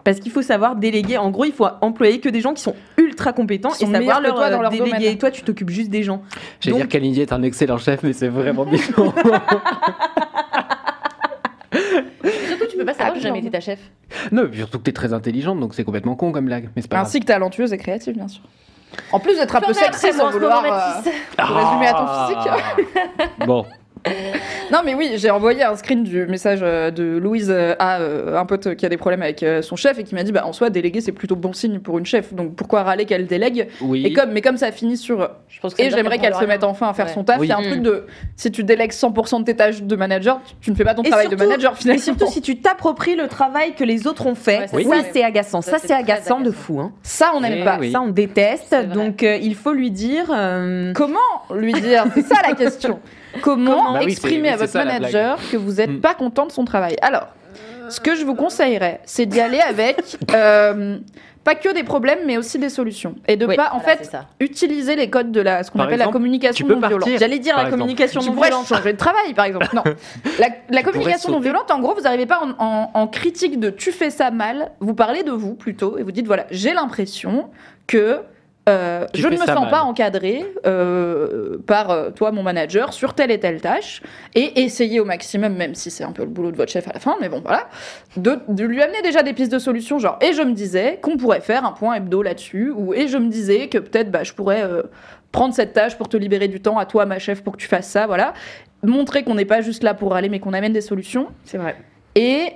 Parce 0.04 0.22
qu'il 0.22 0.32
faut 0.32 0.42
savoir 0.42 0.78
déléguer. 0.78 1.18
En 1.18 1.30
gros, 1.32 1.44
il 1.44 1.52
faut 1.52 1.68
employer 1.82 2.22
que 2.22 2.30
des 2.30 2.40
gens 2.40 2.54
qui 2.54 2.62
sont 2.64 2.76
ultra 2.98 3.34
compétents 3.34 3.74
et 3.82 3.86
savoir 3.86 4.22
leur, 4.22 4.36
toi 4.36 4.50
dans 4.50 4.60
euh, 4.60 4.62
leur 4.62 4.72
déléguer. 4.72 4.92
domaine. 5.00 5.18
Toi, 5.18 5.32
tu 5.32 5.42
t'occupes 5.44 5.70
juste 5.70 5.90
des 5.90 6.02
gens. 6.04 6.22
J'allais 6.62 6.78
dire 6.78 6.88
qu'Aligny 6.88 7.20
est 7.20 7.34
un 7.34 7.44
excellent 7.44 7.78
chef, 7.78 8.02
mais 8.04 8.14
c'est 8.14 8.30
vraiment 8.30 8.64
différent. 8.72 9.14
Surtout, 12.48 12.66
tu 12.70 12.78
peux 12.78 12.86
pas 12.86 12.94
savoir, 12.94 13.16
j'ai 13.16 13.22
jamais 13.22 13.40
été 13.40 13.50
ta 13.52 13.60
chef. 13.60 13.80
non, 14.32 14.48
mais 14.50 14.58
surtout 14.58 14.80
que 14.80 14.84
t'es 14.84 14.92
très 14.92 15.14
intelligente, 15.14 15.60
donc 15.60 15.74
c'est 15.74 15.84
complètement 15.84 16.16
con 16.16 16.32
comme 16.32 16.46
blague. 16.46 16.70
Mais 16.76 16.82
c'est 16.82 16.90
pas 16.90 17.00
Ainsi 17.00 17.20
que 17.20 17.26
talentueuse 17.26 17.74
et 17.74 17.78
créative, 17.78 18.16
bien 18.16 18.28
sûr. 18.28 18.44
En 19.12 19.20
plus 19.20 19.36
d'être 19.38 19.56
un 19.56 19.62
peu 19.62 19.74
sexy 19.74 20.14
sans 20.14 20.32
vouloir 20.32 20.64
euh, 20.64 20.70
grave. 20.70 21.04
résumer 21.38 21.88
à 21.88 21.94
ton 21.94 22.08
physique. 22.08 22.52
Ah. 23.40 23.46
bon, 23.46 23.66
Non, 24.72 24.80
mais 24.84 24.96
oui, 24.96 25.12
j'ai 25.16 25.30
envoyé 25.32 25.64
un 25.64 25.76
screen 25.78 26.04
du 26.04 26.26
message 26.28 26.60
euh, 26.62 26.92
de 26.92 27.04
Louise 27.18 27.50
euh, 27.50 27.74
à 27.80 28.00
euh, 28.02 28.38
un 28.38 28.46
pote 28.46 28.76
qui 28.76 28.86
a 28.86 28.90
des 28.90 28.98
problèmes 28.98 29.22
avec 29.22 29.46
son 29.62 29.78
chef 29.78 29.98
et 29.98 30.04
qui 30.04 30.14
m'a 30.14 30.24
dit 30.24 30.34
bah, 30.34 30.46
en 30.46 30.52
soi, 30.52 30.70
déléguer, 30.70 31.00
c'est 31.00 31.14
plutôt 31.14 31.38
bon 31.38 31.54
signe 31.54 31.80
pour 31.80 31.98
une 31.98 32.06
chef. 32.06 32.34
Donc 32.34 32.54
pourquoi 32.56 32.84
râler 32.84 33.06
qu'elle 33.06 33.28
délègue 33.28 33.70
oui. 33.82 34.06
et 34.06 34.12
comme, 34.12 34.32
Mais 34.34 34.42
comme 34.42 34.58
ça 34.58 34.72
finit 34.74 34.98
sur. 34.98 35.30
Je 35.48 35.60
pense 35.62 35.74
que 35.74 35.82
ça 35.82 35.88
Et 35.88 35.92
j'aimerais 35.92 36.20
qu'elle 36.20 36.36
se 36.36 36.44
mette 36.44 36.64
enfin 36.66 36.90
à 36.90 36.94
faire 36.94 37.06
Ouais. 37.08 37.14
son 37.14 37.24
taf. 37.24 37.38
Il 37.42 37.48
y 37.48 37.52
a 37.54 37.58
un 37.58 37.62
Oui. 37.62 37.68
truc 37.70 37.82
de. 37.82 38.06
Si 38.36 38.52
tu 38.52 38.64
délègues 38.66 38.92
100% 38.92 39.40
de 39.40 39.46
tes 39.46 39.56
tâches 39.56 39.82
de 39.84 39.96
manager, 39.96 40.42
tu- 40.46 40.56
tu 40.60 40.72
ne 40.72 40.76
fais 40.76 40.84
pas 40.84 40.94
ton 40.94 41.04
Et 41.04 41.10
travail 41.10 41.30
de 41.30 41.36
manager 41.38 41.78
finalement. 41.78 42.00
Et 42.00 42.04
surtout, 42.04 42.28
si 42.28 42.42
tu 42.42 42.58
t'appropries 42.60 43.16
le 43.16 43.28
travail 43.30 43.74
que 43.74 43.86
les 43.86 44.06
autres 44.06 44.26
ont 44.26 44.36
fait, 44.36 44.70
Ouais, 44.74 44.84
ça, 44.84 44.90
c'est 44.92 45.02
ça. 45.02 45.08
c'est 45.14 45.24
agaçant. 45.24 45.62
Ça, 45.62 45.72
Ça, 45.72 45.78
c'est 45.88 45.94
agaçant 45.94 46.42
de 46.42 46.52
fou. 46.52 46.82
Hein. 46.82 46.92
Ça, 47.04 47.32
on 47.36 47.40
n'aime 47.42 47.60
Eh 47.62 47.64
pas. 47.64 47.78
oui. 47.80 47.92
Ça, 47.94 48.02
on 48.02 48.10
déteste. 48.10 48.76
Donc, 48.94 49.24
euh, 49.24 49.38
il 49.42 49.56
faut 49.56 49.72
lui 49.72 49.92
dire. 49.92 50.26
euh, 50.30 50.92
Comment 50.94 51.20
lui 51.56 51.72
dire? 51.74 52.06
C'est 52.14 52.26
ça 52.26 52.36
la 52.46 52.54
question. 52.54 53.00
Comment, 53.42 53.72
Comment 53.78 53.94
Bah 53.94 54.00
oui, 54.04 54.12
exprimer 54.12 54.50
à 54.50 54.58
votre 54.58 54.72
ça, 54.72 54.84
manager 54.86 55.40
que 55.52 55.58
vous 55.58 55.74
n'êtes 55.74 55.90
Mm. 55.90 56.00
pas 56.02 56.14
content 56.14 56.46
de 56.46 56.52
son 56.52 56.66
travail 56.66 56.96
Alors, 57.02 57.28
ce 57.90 58.00
que 58.00 58.16
je 58.16 58.26
vous 58.26 58.36
conseillerais, 58.36 59.00
c'est 59.06 59.26
d'y 59.26 59.40
aller 59.40 59.60
avec 59.62 59.98
euh, 60.34 60.98
pas 61.44 61.56
que 61.56 61.74
des 61.74 61.84
problèmes, 61.84 62.20
mais 62.26 62.38
aussi 62.38 62.60
des 62.60 62.68
solutions. 62.68 63.16
Et 63.26 63.38
de 63.38 63.46
Oui, 63.46 63.56
pas, 63.56 63.70
en 63.72 63.80
Voilà, 63.80 63.96
fait, 64.00 64.18
utiliser 64.42 64.98
les 64.98 65.10
codes 65.10 65.32
de 65.32 65.40
la, 65.40 65.64
ce 65.64 65.72
qu'on 65.72 65.80
appelle 65.80 66.00
la 66.00 66.08
communication 66.08 66.68
non 66.68 66.86
violente. 66.86 67.08
J'allais 67.18 67.40
dire 67.40 67.56
la 67.56 67.62
exemple. 67.64 67.80
communication 67.80 68.20
Tu 68.20 68.28
non 68.32 68.34
violente. 68.42 68.68
changer 68.68 68.92
de 68.92 68.98
travail, 68.98 69.34
par 69.34 69.46
exemple. 69.46 69.70
Non. 69.74 69.84
La, 70.40 70.48
la 70.70 70.84
communication 70.84 71.32
non 71.32 71.40
violente, 71.40 71.72
en 71.72 71.80
gros, 71.80 71.96
vous 71.96 72.02
n'arrivez 72.02 72.26
pas 72.26 72.42
en, 72.44 72.52
en- 72.64 72.92
en 72.94 73.08
critique 73.08 73.62
de 73.62 73.70
tu 73.70 73.94
fais 73.94 74.10
ça 74.10 74.30
mal. 74.30 74.72
Vous 74.82 74.94
parlez 74.94 75.24
de 75.24 75.32
vous 75.32 75.54
plutôt 75.54 75.98
et 75.98 76.04
vous 76.04 76.12
dites 76.12 76.28
voilà, 76.28 76.48
j'ai 76.52 76.74
l'impression 76.74 77.50
que 77.88 78.20
euh, 78.68 79.06
je 79.14 79.28
ne 79.28 79.34
me 79.34 79.38
sens 79.38 79.48
mal. 79.48 79.70
pas 79.70 79.82
encadré 79.82 80.46
euh, 80.66 81.58
par 81.66 81.92
euh, 81.92 82.10
toi, 82.12 82.32
mon 82.32 82.44
manager, 82.44 82.94
sur 82.94 83.14
telle 83.14 83.32
et 83.32 83.40
telle 83.40 83.62
tâche. 83.62 84.02
Et 84.36 84.62
essayer 84.62 85.00
au 85.00 85.06
maximum, 85.06 85.56
même 85.56 85.76
si 85.76 85.90
c'est 85.92 86.04
un 86.04 86.12
peu 86.12 86.24
le 86.24 86.30
boulot 86.30 86.52
de 86.52 86.58
votre 86.58 86.72
chef 86.72 86.88
à 86.88 86.94
la 86.94 87.00
fin, 87.00 87.16
mais 87.22 87.30
bon, 87.30 87.42
voilà, 87.42 87.68
de, 88.18 88.40
de 88.48 88.64
lui 88.66 88.82
amener 88.82 89.02
déjà 89.02 89.24
des 89.24 89.34
pistes 89.34 89.52
de 89.52 89.60
solutions. 89.60 90.00
Genre, 90.00 90.18
et 90.22 90.34
je 90.34 90.42
me 90.42 90.54
disais 90.54 91.00
qu'on 91.02 91.18
pourrait 91.18 91.42
faire 91.42 91.66
un 91.66 91.72
point 91.72 91.96
hebdo 91.96 92.22
là-dessus, 92.22 92.72
ou 92.76 92.94
et 92.94 93.08
je 93.08 93.18
me 93.18 93.30
disais 93.30 93.68
que 93.70 93.78
peut-être 93.78 94.12
bah, 94.12 94.24
je 94.24 94.34
pourrais. 94.34 94.64
euh, 94.64 94.84
prendre 95.34 95.54
cette 95.54 95.74
tâche 95.74 95.98
pour 95.98 96.08
te 96.08 96.16
libérer 96.16 96.48
du 96.48 96.62
temps 96.62 96.78
à 96.78 96.86
toi, 96.86 97.06
ma 97.06 97.20
chef, 97.20 97.44
pour 97.44 97.54
que 97.54 97.58
tu 97.58 97.68
fasses 97.68 97.90
ça, 97.90 98.08
voilà. 98.08 98.34
Montrer 98.82 99.24
qu'on 99.24 99.36
n'est 99.36 99.46
pas 99.46 99.62
juste 99.62 99.84
là 99.84 99.94
pour 99.94 100.14
râler, 100.14 100.30
mais 100.30 100.40
qu'on 100.40 100.54
amène 100.54 100.72
des 100.72 100.82
solutions. 100.82 101.28
C'est 101.44 101.58
vrai. 101.58 101.76
Et 102.16 102.54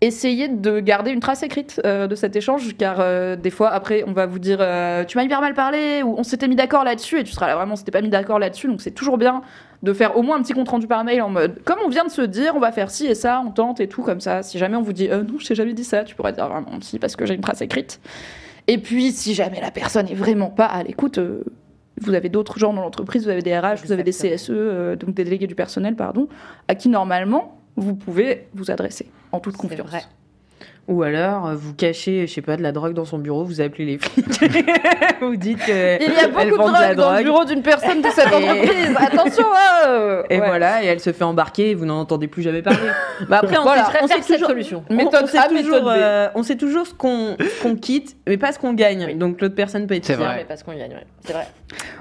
essayer 0.00 0.48
de 0.48 0.80
garder 0.80 1.10
une 1.10 1.20
trace 1.20 1.42
écrite 1.42 1.80
euh, 1.84 2.06
de 2.06 2.14
cet 2.14 2.34
échange, 2.34 2.76
car 2.76 2.96
euh, 3.00 3.36
des 3.36 3.50
fois, 3.50 3.70
après, 3.70 4.02
on 4.06 4.12
va 4.12 4.26
vous 4.26 4.38
dire 4.38 4.58
euh, 4.60 5.04
Tu 5.04 5.18
m'as 5.18 5.24
hyper 5.24 5.40
mal 5.40 5.54
parlé, 5.54 6.02
ou 6.02 6.14
on 6.16 6.22
s'était 6.22 6.48
mis 6.48 6.56
d'accord 6.56 6.84
là-dessus, 6.84 7.18
et 7.18 7.24
tu 7.24 7.32
seras 7.32 7.46
là 7.46 7.56
vraiment, 7.56 7.74
on 7.74 7.76
s'était 7.76 7.90
pas 7.90 8.00
mis 8.00 8.08
d'accord 8.08 8.38
là-dessus, 8.38 8.66
donc 8.66 8.80
c'est 8.80 8.92
toujours 8.92 9.18
bien 9.18 9.42
de 9.82 9.92
faire 9.92 10.16
au 10.16 10.22
moins 10.22 10.38
un 10.38 10.42
petit 10.42 10.52
compte 10.52 10.68
rendu 10.68 10.86
par 10.86 11.04
mail 11.04 11.22
en 11.22 11.30
mode 11.30 11.62
Comme 11.64 11.78
on 11.84 11.88
vient 11.88 12.04
de 12.04 12.10
se 12.10 12.22
dire, 12.22 12.54
on 12.54 12.60
va 12.60 12.72
faire 12.72 12.90
ci 12.90 13.06
et 13.06 13.14
ça, 13.14 13.42
on 13.46 13.50
tente 13.50 13.80
et 13.80 13.88
tout, 13.88 14.02
comme 14.02 14.20
ça. 14.20 14.42
Si 14.42 14.58
jamais 14.58 14.76
on 14.76 14.82
vous 14.82 14.92
dit 14.92 15.08
Non, 15.08 15.38
je 15.38 15.46
t'ai 15.46 15.54
jamais 15.54 15.72
dit 15.72 15.84
ça, 15.84 16.04
tu 16.04 16.14
pourrais 16.14 16.32
dire 16.32 16.48
vraiment 16.48 16.80
si, 16.80 16.98
parce 16.98 17.16
que 17.16 17.26
j'ai 17.26 17.34
une 17.34 17.40
trace 17.40 17.60
écrite. 17.62 18.00
Et 18.66 18.78
puis, 18.78 19.10
si 19.10 19.34
jamais 19.34 19.60
la 19.60 19.70
personne 19.70 20.06
est 20.08 20.14
vraiment 20.14 20.50
pas 20.50 20.66
à 20.66 20.82
l'écoute, 20.82 21.18
vous 22.00 22.14
avez 22.14 22.28
d'autres 22.28 22.58
gens 22.58 22.72
dans 22.72 22.82
l'entreprise, 22.82 23.24
vous 23.24 23.30
avez 23.30 23.42
des 23.42 23.58
RH, 23.58 23.76
vous 23.84 23.92
avez 23.92 24.04
des 24.04 24.12
CSE, 24.12 24.50
donc 24.98 25.14
des 25.14 25.24
délégués 25.24 25.46
du 25.46 25.54
personnel, 25.54 25.96
pardon, 25.96 26.28
à 26.68 26.74
qui 26.74 26.88
normalement 26.88 27.58
vous 27.76 27.94
pouvez 27.94 28.48
vous 28.54 28.70
adresser 28.70 29.06
en 29.32 29.40
toute 29.40 29.56
confiance. 29.56 29.86
vrai. 29.88 30.04
Ou 30.90 31.04
alors, 31.04 31.46
euh, 31.46 31.54
vous 31.54 31.72
cachez, 31.72 32.26
je 32.26 32.32
sais 32.32 32.42
pas, 32.42 32.56
de 32.56 32.62
la 32.62 32.72
drogue 32.72 32.94
dans 32.94 33.04
son 33.04 33.18
bureau, 33.18 33.44
vous 33.44 33.60
appelez 33.60 33.84
les 33.86 33.98
flics. 33.98 34.26
vous 35.20 35.36
dites 35.36 35.58
que. 35.64 36.02
Il 36.04 36.12
y 36.12 36.16
a 36.18 36.26
beaucoup 36.28 36.42
de 36.44 36.50
drogue 36.56 36.96
dans 36.96 37.16
le 37.16 37.22
bureau 37.22 37.44
d'une 37.44 37.62
personne 37.62 38.02
de 38.02 38.08
cette 38.08 38.26
Et- 38.32 38.34
entreprise. 38.34 38.94
Attention, 38.98 39.44
hein 39.54 40.22
Et 40.28 40.40
Ouais. 40.40 40.46
voilà, 40.46 40.82
et 40.82 40.86
elle 40.86 40.98
se 40.98 41.12
fait 41.12 41.22
embarquer 41.22 41.70
et 41.70 41.74
vous 41.74 41.86
n'en 41.86 42.00
entendez 42.00 42.26
plus 42.26 42.42
jamais 42.42 42.60
parler. 42.62 42.80
bah 43.28 43.38
après, 43.42 43.56
on 43.58 43.62
Voilà, 43.62 43.84
sait, 43.84 43.90
on 44.02 44.06
préfère 44.06 44.16
sait 44.16 44.22
cette 44.24 44.32
toujours, 44.38 44.48
solution. 44.48 44.84
on- 44.90 44.94
Méthode 44.96 45.20
on 45.22 45.26
sait 45.28 45.38
A, 45.38 45.42
toujours, 45.48 45.76
méthode 45.76 45.86
euh, 45.96 46.28
on 46.34 46.42
sait 46.42 46.56
toujours 46.56 46.86
ce 46.86 46.94
qu'on 46.94 47.36
ce 47.38 47.62
qu'on 47.62 47.76
quitte, 47.76 48.16
mais 48.26 48.36
pas 48.36 48.50
ce 48.52 48.58
qu'on 48.58 48.72
gagne. 48.74 49.16
Donc 49.16 49.40
l'autre 49.40 49.54
personne 49.54 49.86
peut 49.86 49.94
être 49.94 50.04
C'est 50.04 50.14
vrai. 50.14 50.38
mais 50.38 50.44
parce 50.44 50.62
qu'on 50.64 50.72
y 50.72 50.78
gagne, 50.78 50.90
ouais. 50.92 51.06
C'est 51.24 51.32
vrai. 51.34 51.46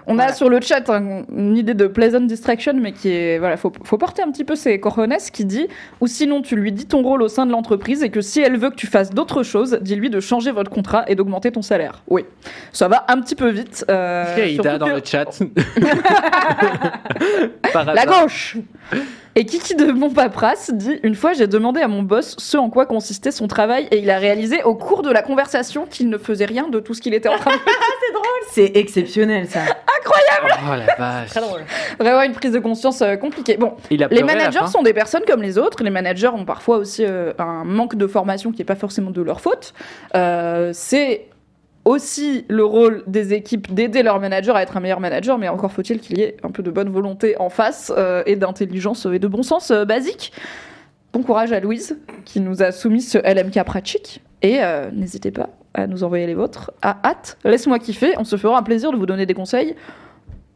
On 0.07 0.15
Voilà. 0.15 0.31
a 0.31 0.33
sur 0.33 0.49
le 0.49 0.59
chat 0.61 0.89
un- 0.89 1.23
une 1.31 1.55
idée 1.57 1.75
de 1.75 1.85
pleasant 1.85 2.21
distraction, 2.21 2.73
mais 2.75 2.91
qui 2.93 3.09
est 3.11 3.37
voilà, 3.37 3.55
faut, 3.55 3.71
faut 3.83 3.97
porter 3.99 4.23
un 4.23 4.31
petit 4.31 4.43
peu 4.45 4.55
ses 4.55 4.79
cojones, 4.79 5.13
qui 5.31 5.45
dit 5.45 5.67
ou 6.01 6.07
sinon 6.07 6.41
tu 6.41 6.55
lui 6.55 6.71
dis 6.71 6.87
ton 6.87 7.03
rôle 7.03 7.21
au 7.21 7.27
sein 7.27 7.45
de 7.45 7.51
l'entreprise 7.51 8.01
et 8.03 8.09
que 8.09 8.21
si 8.21 8.41
elle 8.41 8.57
veut 8.57 8.71
que 8.71 8.75
tu 8.79 8.87
fasses 8.87 9.09
d'autres 9.09 9.43
choses, 9.43 9.77
dis-lui 9.81 10.09
de 10.09 10.21
changer 10.21 10.51
votre 10.51 10.71
contrat 10.71 11.03
et 11.09 11.13
d'augmenter 11.15 11.51
ton 11.51 11.61
salaire. 11.61 12.01
Oui, 12.07 12.23
ça 12.71 12.87
va 12.87 13.03
un 13.09 13.19
petit 13.19 13.35
peu 13.35 13.49
vite. 13.49 13.83
euh, 13.91 14.23
Ida 14.49 14.77
dans 14.77 14.85
que- 14.87 14.91
le 14.93 15.01
chat 15.03 15.25
La 17.93 18.05
gauche 18.05 18.55
Et 19.35 19.45
Kiki 19.45 19.75
de 19.75 19.91
mon 19.91 20.09
paperasse 20.09 20.71
dit 20.73 20.99
Une 21.03 21.15
fois, 21.15 21.33
j'ai 21.33 21.47
demandé 21.47 21.81
à 21.81 21.87
mon 21.87 22.03
boss 22.03 22.35
ce 22.37 22.57
en 22.57 22.69
quoi 22.69 22.85
consistait 22.85 23.31
son 23.31 23.47
travail 23.47 23.87
et 23.91 23.99
il 23.99 24.09
a 24.09 24.17
réalisé 24.17 24.63
au 24.63 24.75
cours 24.75 25.01
de 25.01 25.11
la 25.11 25.21
conversation 25.21 25.85
qu'il 25.85 26.09
ne 26.09 26.17
faisait 26.17 26.45
rien 26.45 26.67
de 26.67 26.79
tout 26.79 26.93
ce 26.93 27.01
qu'il 27.01 27.13
était 27.13 27.29
en 27.29 27.37
train 27.37 27.51
de 27.51 27.57
faire. 27.59 27.73
C'est 28.51 28.75
exceptionnel 28.75 29.47
ça. 29.47 29.59
Oh 30.61 30.75
la 30.75 30.95
vache. 30.97 31.29
Très 31.29 31.41
drôle. 31.41 31.61
Vraiment 31.99 32.23
une 32.23 32.31
prise 32.33 32.51
de 32.51 32.59
conscience 32.59 33.01
euh, 33.01 33.15
compliquée. 33.15 33.57
Bon, 33.57 33.75
Il 33.91 34.03
a 34.03 34.07
les 34.07 34.17
pleuré 34.17 34.31
à 34.31 34.35
la 34.35 34.39
managers 34.43 34.59
fin. 34.59 34.67
sont 34.67 34.81
des 34.83 34.93
personnes 34.93 35.23
comme 35.27 35.41
les 35.41 35.57
autres. 35.57 35.83
Les 35.83 35.89
managers 35.89 36.27
ont 36.29 36.45
parfois 36.45 36.77
aussi 36.77 37.05
euh, 37.05 37.31
un 37.37 37.63
manque 37.63 37.95
de 37.95 38.07
formation 38.07 38.51
qui 38.51 38.59
n'est 38.59 38.65
pas 38.65 38.75
forcément 38.75 39.11
de 39.11 39.21
leur 39.21 39.39
faute. 39.41 39.73
Euh, 40.15 40.71
c'est 40.73 41.27
aussi 41.89 42.45
le 42.49 42.63
rôle 42.63 43.03
des 43.07 43.33
équipes 43.33 43.73
d'aider 43.73 44.03
leur 44.03 44.19
manager 44.19 44.55
à 44.55 44.61
être 44.61 44.77
un 44.77 44.79
meilleur 44.79 44.99
manager, 44.99 45.39
mais 45.39 45.49
encore 45.49 45.71
faut-il 45.71 45.99
qu'il 45.99 46.19
y 46.19 46.21
ait 46.21 46.37
un 46.43 46.51
peu 46.51 46.61
de 46.61 46.69
bonne 46.69 46.89
volonté 46.89 47.35
en 47.39 47.49
face 47.49 47.91
euh, 47.97 48.21
et 48.27 48.35
d'intelligence 48.35 49.07
et 49.11 49.17
de 49.17 49.27
bon 49.27 49.41
sens 49.41 49.71
euh, 49.71 49.85
basique. 49.85 50.31
Bon 51.13 51.23
courage 51.23 51.51
à 51.51 51.59
Louise 51.59 51.97
qui 52.25 52.41
nous 52.41 52.61
a 52.61 52.71
soumis 52.71 53.01
ce 53.01 53.17
LMK 53.17 53.63
pratique 53.63 54.21
et 54.43 54.57
euh, 54.61 54.91
n'hésitez 54.93 55.31
pas 55.31 55.49
à 55.73 55.87
nous 55.87 56.03
envoyer 56.03 56.27
les 56.27 56.35
vôtres 56.35 56.71
à 56.83 56.99
hâte. 57.03 57.39
Laisse-moi 57.43 57.79
kiffer, 57.79 58.13
on 58.17 58.23
se 58.23 58.37
fera 58.37 58.59
un 58.59 58.63
plaisir 58.63 58.91
de 58.91 58.97
vous 58.97 59.07
donner 59.07 59.25
des 59.25 59.33
conseils 59.33 59.75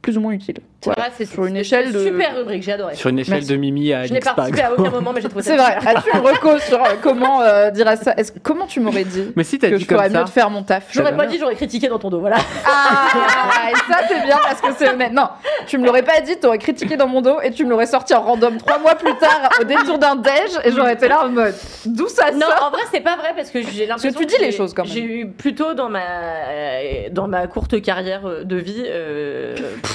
plus 0.03 0.17
ou 0.17 0.21
moins 0.21 0.33
utiles. 0.33 0.57
C'est 0.81 0.91
Voilà. 0.93 1.09
c'est 1.17 1.25
Sur 1.25 1.45
une 1.45 1.55
échelle 1.55 1.91
de- 1.93 2.03
Super 2.03 2.35
rubrique, 2.35 2.61
j'ai 2.61 2.73
adoré. 2.73 2.93
Sur 2.95 3.09
une 3.09 3.19
échelle 3.19 3.35
Merci. 3.35 3.47
de 3.49 3.55
Mimi 3.55 3.93
à 3.93 4.05
Je 4.05 4.13
n'ai 4.13 4.19
participé 4.19 4.61
à 4.61 4.73
aucun 4.73 4.89
moment, 4.91 5.13
mais 5.13 5.21
j'ai 5.21 5.29
trouvé 5.29 5.41
ça 5.43 5.51
C'est 5.51 5.57
vrai. 5.57 5.77
As-tu 5.77 6.09
une 6.13 6.19
reco 6.19 6.59
sur 6.59 6.83
euh, 6.83 6.89
comment 7.01 7.41
euh, 7.41 7.71
dire 7.71 7.87
à 7.87 7.95
ça? 7.95 8.13
Est-ce 8.17 8.33
comment 8.43 8.67
tu 8.67 8.81
m'aurais 8.81 9.05
dit 9.05 9.31
Mais 9.37 9.45
si 9.45 9.57
t'as 9.57 9.69
que 9.69 9.75
dit 9.75 9.83
je 9.83 9.87
comme 9.87 10.01
mieux 10.03 10.23
de 10.23 10.29
faire 10.29 10.49
mon 10.49 10.61
taf? 10.61 10.87
J'aurais 10.91 11.15
pas 11.15 11.25
dit, 11.25 11.37
j'aurais 11.39 11.55
critiqué 11.55 11.87
dans 11.87 11.99
ton 11.99 12.09
dos, 12.09 12.19
voilà. 12.19 12.35
Ah, 12.65 13.69
et 13.71 13.75
ça 13.91 13.99
c'est 14.09 14.21
bien 14.25 14.37
parce 14.43 14.59
que 14.59 14.67
c'est 14.77 14.89
honnête. 14.89 15.13
Non, 15.13 15.29
tu 15.67 15.77
me 15.77 15.85
l'aurais 15.85 16.03
pas 16.03 16.19
dit, 16.21 16.35
t'aurais 16.37 16.57
critiqué 16.57 16.97
dans 16.97 17.07
mon 17.07 17.21
dos 17.21 17.39
et 17.41 17.51
tu 17.51 17.63
me 17.63 17.69
l'aurais 17.69 17.85
sorti 17.87 18.13
en 18.13 18.21
random 18.21 18.57
trois 18.57 18.79
mois 18.79 18.95
plus 18.95 19.15
tard 19.15 19.49
au 19.61 19.63
détour 19.63 19.97
d'un 19.99 20.15
déj 20.17 20.33
et 20.65 20.71
j'aurais 20.71 20.93
été 20.93 21.07
là 21.07 21.25
en 21.25 21.29
mode 21.29 21.55
d'où 21.85 22.09
ça 22.09 22.31
Non, 22.31 22.41
sort? 22.41 22.67
en 22.67 22.71
vrai, 22.71 22.81
c'est 22.91 22.99
pas 23.01 23.15
vrai 23.15 23.33
parce 23.35 23.49
que 23.51 23.61
j'ai 23.61 23.85
l'impression 23.85 24.11
que 24.11 24.25
tu 24.25 24.25
dis 24.25 24.41
les 24.41 24.51
choses 24.51 24.73
quand 24.73 24.83
même. 24.83 24.91
J'ai 24.91 25.03
eu 25.03 25.27
plutôt 25.29 25.73
dans 25.73 25.87
ma 25.89 25.99
euh, 26.01 27.07
dans 27.11 27.29
ma 27.29 27.47
courte 27.47 27.81
carrière 27.81 28.23
de 28.43 28.55
vie, 28.57 28.83
euh, 28.85 29.55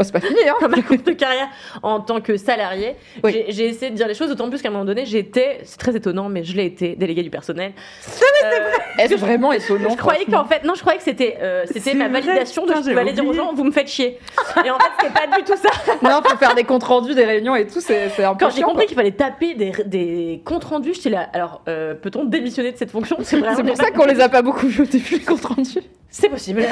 C'est 0.00 0.12
pas 0.12 0.20
fini 0.20 0.38
hein. 0.48 0.54
dans 0.60 0.68
ma 0.68 0.80
courte 0.82 1.16
carrière 1.16 1.48
en 1.82 2.00
tant 2.00 2.20
que 2.20 2.36
salarié, 2.36 2.94
Oui. 3.24 3.44
j'ai- 3.48 3.66
essayé 3.68 3.90
de 3.90 3.96
dire 3.96 4.06
les 4.06 4.14
choses. 4.14 4.28
D'autant 4.28 4.48
plus 4.48 4.62
qu'à 4.62 4.68
un 4.68 4.72
moment 4.72 4.84
donné, 4.84 5.04
j'étais, 5.06 5.58
c'est 5.64 5.78
très 5.78 5.96
étonnant, 5.96 6.28
mais 6.28 6.44
je 6.44 6.54
l'ai 6.56 6.66
été, 6.66 6.94
déléguée 6.96 7.22
du 7.22 7.30
personnel. 7.30 7.72
Euh, 8.44 8.48
Est-ce 8.98 9.14
vraiment 9.16 9.52
étonnant 9.52 9.90
je 9.90 9.96
croyais 9.96 10.24
qu'en 10.26 10.44
fait, 10.44 10.64
non, 10.64 10.74
je 10.74 10.80
croyais 10.80 10.98
que 10.98 11.04
c'était 11.04 11.38
euh, 11.42 11.64
c'était 11.66 11.80
C'est 11.80 11.94
ma 11.94 12.08
vrai, 12.08 12.20
validation 12.20 12.64
de 12.66 12.72
je 12.72 12.78
pouvais 12.78 12.90
aller 12.92 12.98
j'avais 13.10 13.12
dire 13.12 13.26
aux 13.26 13.32
gens, 13.32 13.52
vous 13.54 13.64
me 13.64 13.70
faites 13.72 13.88
chier. 13.88 14.18
Et 14.64 14.70
en 14.70 14.78
fait, 14.78 14.90
c'était 15.00 15.12
pas 15.12 15.26
du 15.36 15.42
tout 15.44 15.56
ça. 15.56 15.70
Non, 16.02 16.20
faut 16.24 16.36
faire 16.36 16.54
des 16.54 16.64
comptes 16.64 16.84
rendus 16.84 17.14
des 17.14 17.24
réunions 17.24 17.56
et 17.56 17.66
tout, 17.66 17.80
c'est 17.80 18.08
c'est 18.10 18.24
un 18.24 18.34
peu 18.34 18.44
Quand 18.46 18.50
j'ai 18.54 18.62
compris 18.62 18.86
qu'il 18.86 18.96
fallait 18.96 19.10
taper 19.12 19.54
des, 19.54 19.72
des 19.86 20.42
comptes 20.44 20.64
rendus, 20.64 20.94
j'étais 20.94 21.10
là. 21.10 21.28
Alors, 21.32 21.62
euh, 21.68 21.94
peut-on 21.94 22.24
démissionner 22.24 22.72
de 22.72 22.76
cette 22.76 22.90
fonction? 22.90 23.16
C'est 23.22 23.40
C'est 23.56 23.62
pour 23.64 23.76
ça 23.76 23.90
qu'on 23.90 24.06
les 24.06 24.20
a 24.20 24.28
pas 24.28 24.42
beaucoup 24.42 24.66
vus 24.68 24.82
au 24.82 24.86
début, 24.86 25.14
les 25.16 25.20
comptes 25.20 25.44
rendus. 25.44 25.80
C'est 26.10 26.28
possible. 26.28 26.62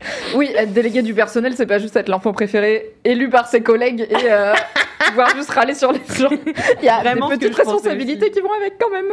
Oui, 0.34 0.50
être 0.56 0.72
délégué 0.72 1.02
du 1.02 1.14
personnel, 1.14 1.54
c'est 1.56 1.66
pas 1.66 1.78
juste 1.78 1.96
être 1.96 2.08
l'enfant 2.08 2.32
préféré 2.32 2.94
élu 3.04 3.28
par 3.28 3.48
ses 3.48 3.62
collègues 3.62 4.06
et 4.10 4.30
euh, 4.30 4.54
pouvoir 5.08 5.34
juste 5.36 5.50
râler 5.50 5.74
sur 5.74 5.92
les 5.92 6.00
gens. 6.16 6.30
Il 6.80 6.84
y 6.84 6.88
a 6.88 7.00
Vraiment 7.00 7.28
des 7.28 7.36
petites 7.36 7.56
responsabilités 7.56 8.30
qui 8.30 8.40
vont 8.40 8.52
avec 8.52 8.74
quand 8.78 8.90
même. 8.90 9.12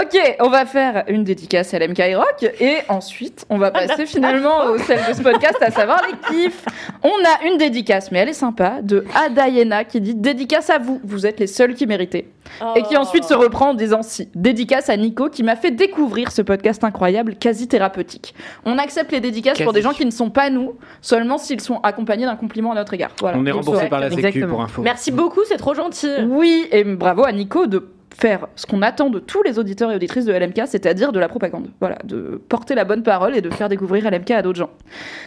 Ok, 0.00 0.36
on 0.40 0.48
va 0.48 0.66
faire 0.66 1.04
une 1.06 1.22
dédicace 1.22 1.72
à 1.72 1.78
l'MK 1.78 2.02
Rock 2.16 2.50
et 2.60 2.78
ensuite 2.88 3.46
on 3.48 3.58
va 3.58 3.70
passer 3.70 4.06
finalement 4.06 4.64
au 4.64 4.78
sel 4.78 4.98
de 5.08 5.14
ce 5.14 5.22
podcast, 5.22 5.56
à 5.60 5.70
savoir 5.70 6.02
les 6.08 6.16
kiffs. 6.28 6.64
On 7.04 7.08
a 7.08 7.46
une 7.48 7.58
dédicace, 7.58 8.10
mais 8.10 8.18
elle 8.18 8.30
est 8.30 8.32
sympa, 8.32 8.78
de 8.82 9.04
Adayena 9.14 9.84
qui 9.84 10.00
dit 10.00 10.14
dédicace 10.16 10.70
à 10.70 10.78
vous, 10.78 11.00
vous 11.04 11.26
êtes 11.26 11.38
les 11.38 11.46
seuls 11.46 11.74
qui 11.74 11.86
méritez. 11.86 12.28
Et 12.76 12.82
qui 12.82 12.96
ensuite 12.96 13.24
se 13.24 13.34
reprend 13.34 13.70
en 13.70 13.74
disant 13.74 14.02
si. 14.02 14.28
Dédicace 14.34 14.88
à 14.88 14.96
Nico 14.96 15.28
qui 15.28 15.42
m'a 15.42 15.56
fait 15.56 15.70
découvrir 15.70 16.30
ce 16.30 16.42
podcast 16.42 16.84
incroyable, 16.84 17.36
quasi 17.36 17.68
thérapeutique. 17.68 18.34
On 18.64 18.78
accepte 18.78 19.12
les 19.12 19.20
dédicaces 19.20 19.43
pour 19.52 19.58
Quasi. 19.58 19.72
des 19.74 19.82
gens 19.82 19.92
qui 19.92 20.04
ne 20.06 20.10
sont 20.10 20.30
pas 20.30 20.50
nous, 20.50 20.76
seulement 21.00 21.38
s'ils 21.38 21.60
sont 21.60 21.80
accompagnés 21.82 22.24
d'un 22.26 22.36
compliment 22.36 22.72
à 22.72 22.74
notre 22.74 22.94
égard. 22.94 23.10
Voilà. 23.20 23.36
On 23.38 23.46
est 23.46 23.50
remboursé 23.50 23.88
par 23.88 24.00
la 24.00 24.10
Sécu 24.10 24.20
Exactement. 24.26 24.48
pour 24.48 24.62
info. 24.62 24.82
Merci 24.82 25.10
beaucoup, 25.12 25.40
c'est 25.46 25.56
trop 25.58 25.74
gentil. 25.74 26.10
Oui, 26.28 26.66
et 26.70 26.84
bravo 26.84 27.24
à 27.24 27.32
Nico 27.32 27.66
de 27.66 27.88
faire 28.16 28.46
ce 28.54 28.64
qu'on 28.66 28.80
attend 28.82 29.10
de 29.10 29.18
tous 29.18 29.42
les 29.42 29.58
auditeurs 29.58 29.90
et 29.90 29.96
auditrices 29.96 30.24
de 30.24 30.32
LMK, 30.32 30.62
c'est-à-dire 30.66 31.10
de 31.10 31.18
la 31.18 31.28
propagande. 31.28 31.70
Voilà, 31.80 31.98
de 32.04 32.40
porter 32.48 32.74
la 32.76 32.84
bonne 32.84 33.02
parole 33.02 33.36
et 33.36 33.40
de 33.40 33.50
faire 33.50 33.68
découvrir 33.68 34.08
LMK 34.10 34.30
à 34.30 34.42
d'autres 34.42 34.58
gens. 34.58 34.70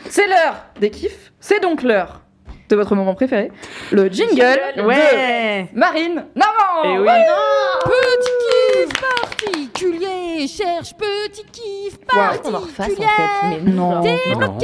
C'est 0.10 0.26
l'heure 0.28 0.56
des 0.80 0.90
kiffs, 0.90 1.34
c'est 1.42 1.62
donc 1.62 1.84
l'heure 1.84 2.22
de 2.70 2.76
votre 2.76 2.96
moment 2.96 3.14
préféré, 3.14 3.52
le 3.92 4.08
jingle, 4.10 4.36
Jingle, 4.36 4.60
de 4.78 4.82
Ouais. 4.84 5.70
Marine 5.74 6.26
Navan 6.36 6.84
Et 6.96 7.00
oui. 7.00 7.08
Petit 7.84 8.90
kiff 8.90 9.02
particulier, 9.38 10.48
cherche 10.48 10.94
petit 10.96 11.44
kiff 11.52 11.98
refasse 12.10 12.40
en 12.46 12.52
particulier. 12.52 13.08
fait, 13.08 13.62
mais 13.62 13.72
Non. 13.72 14.02
Non. 14.02 14.58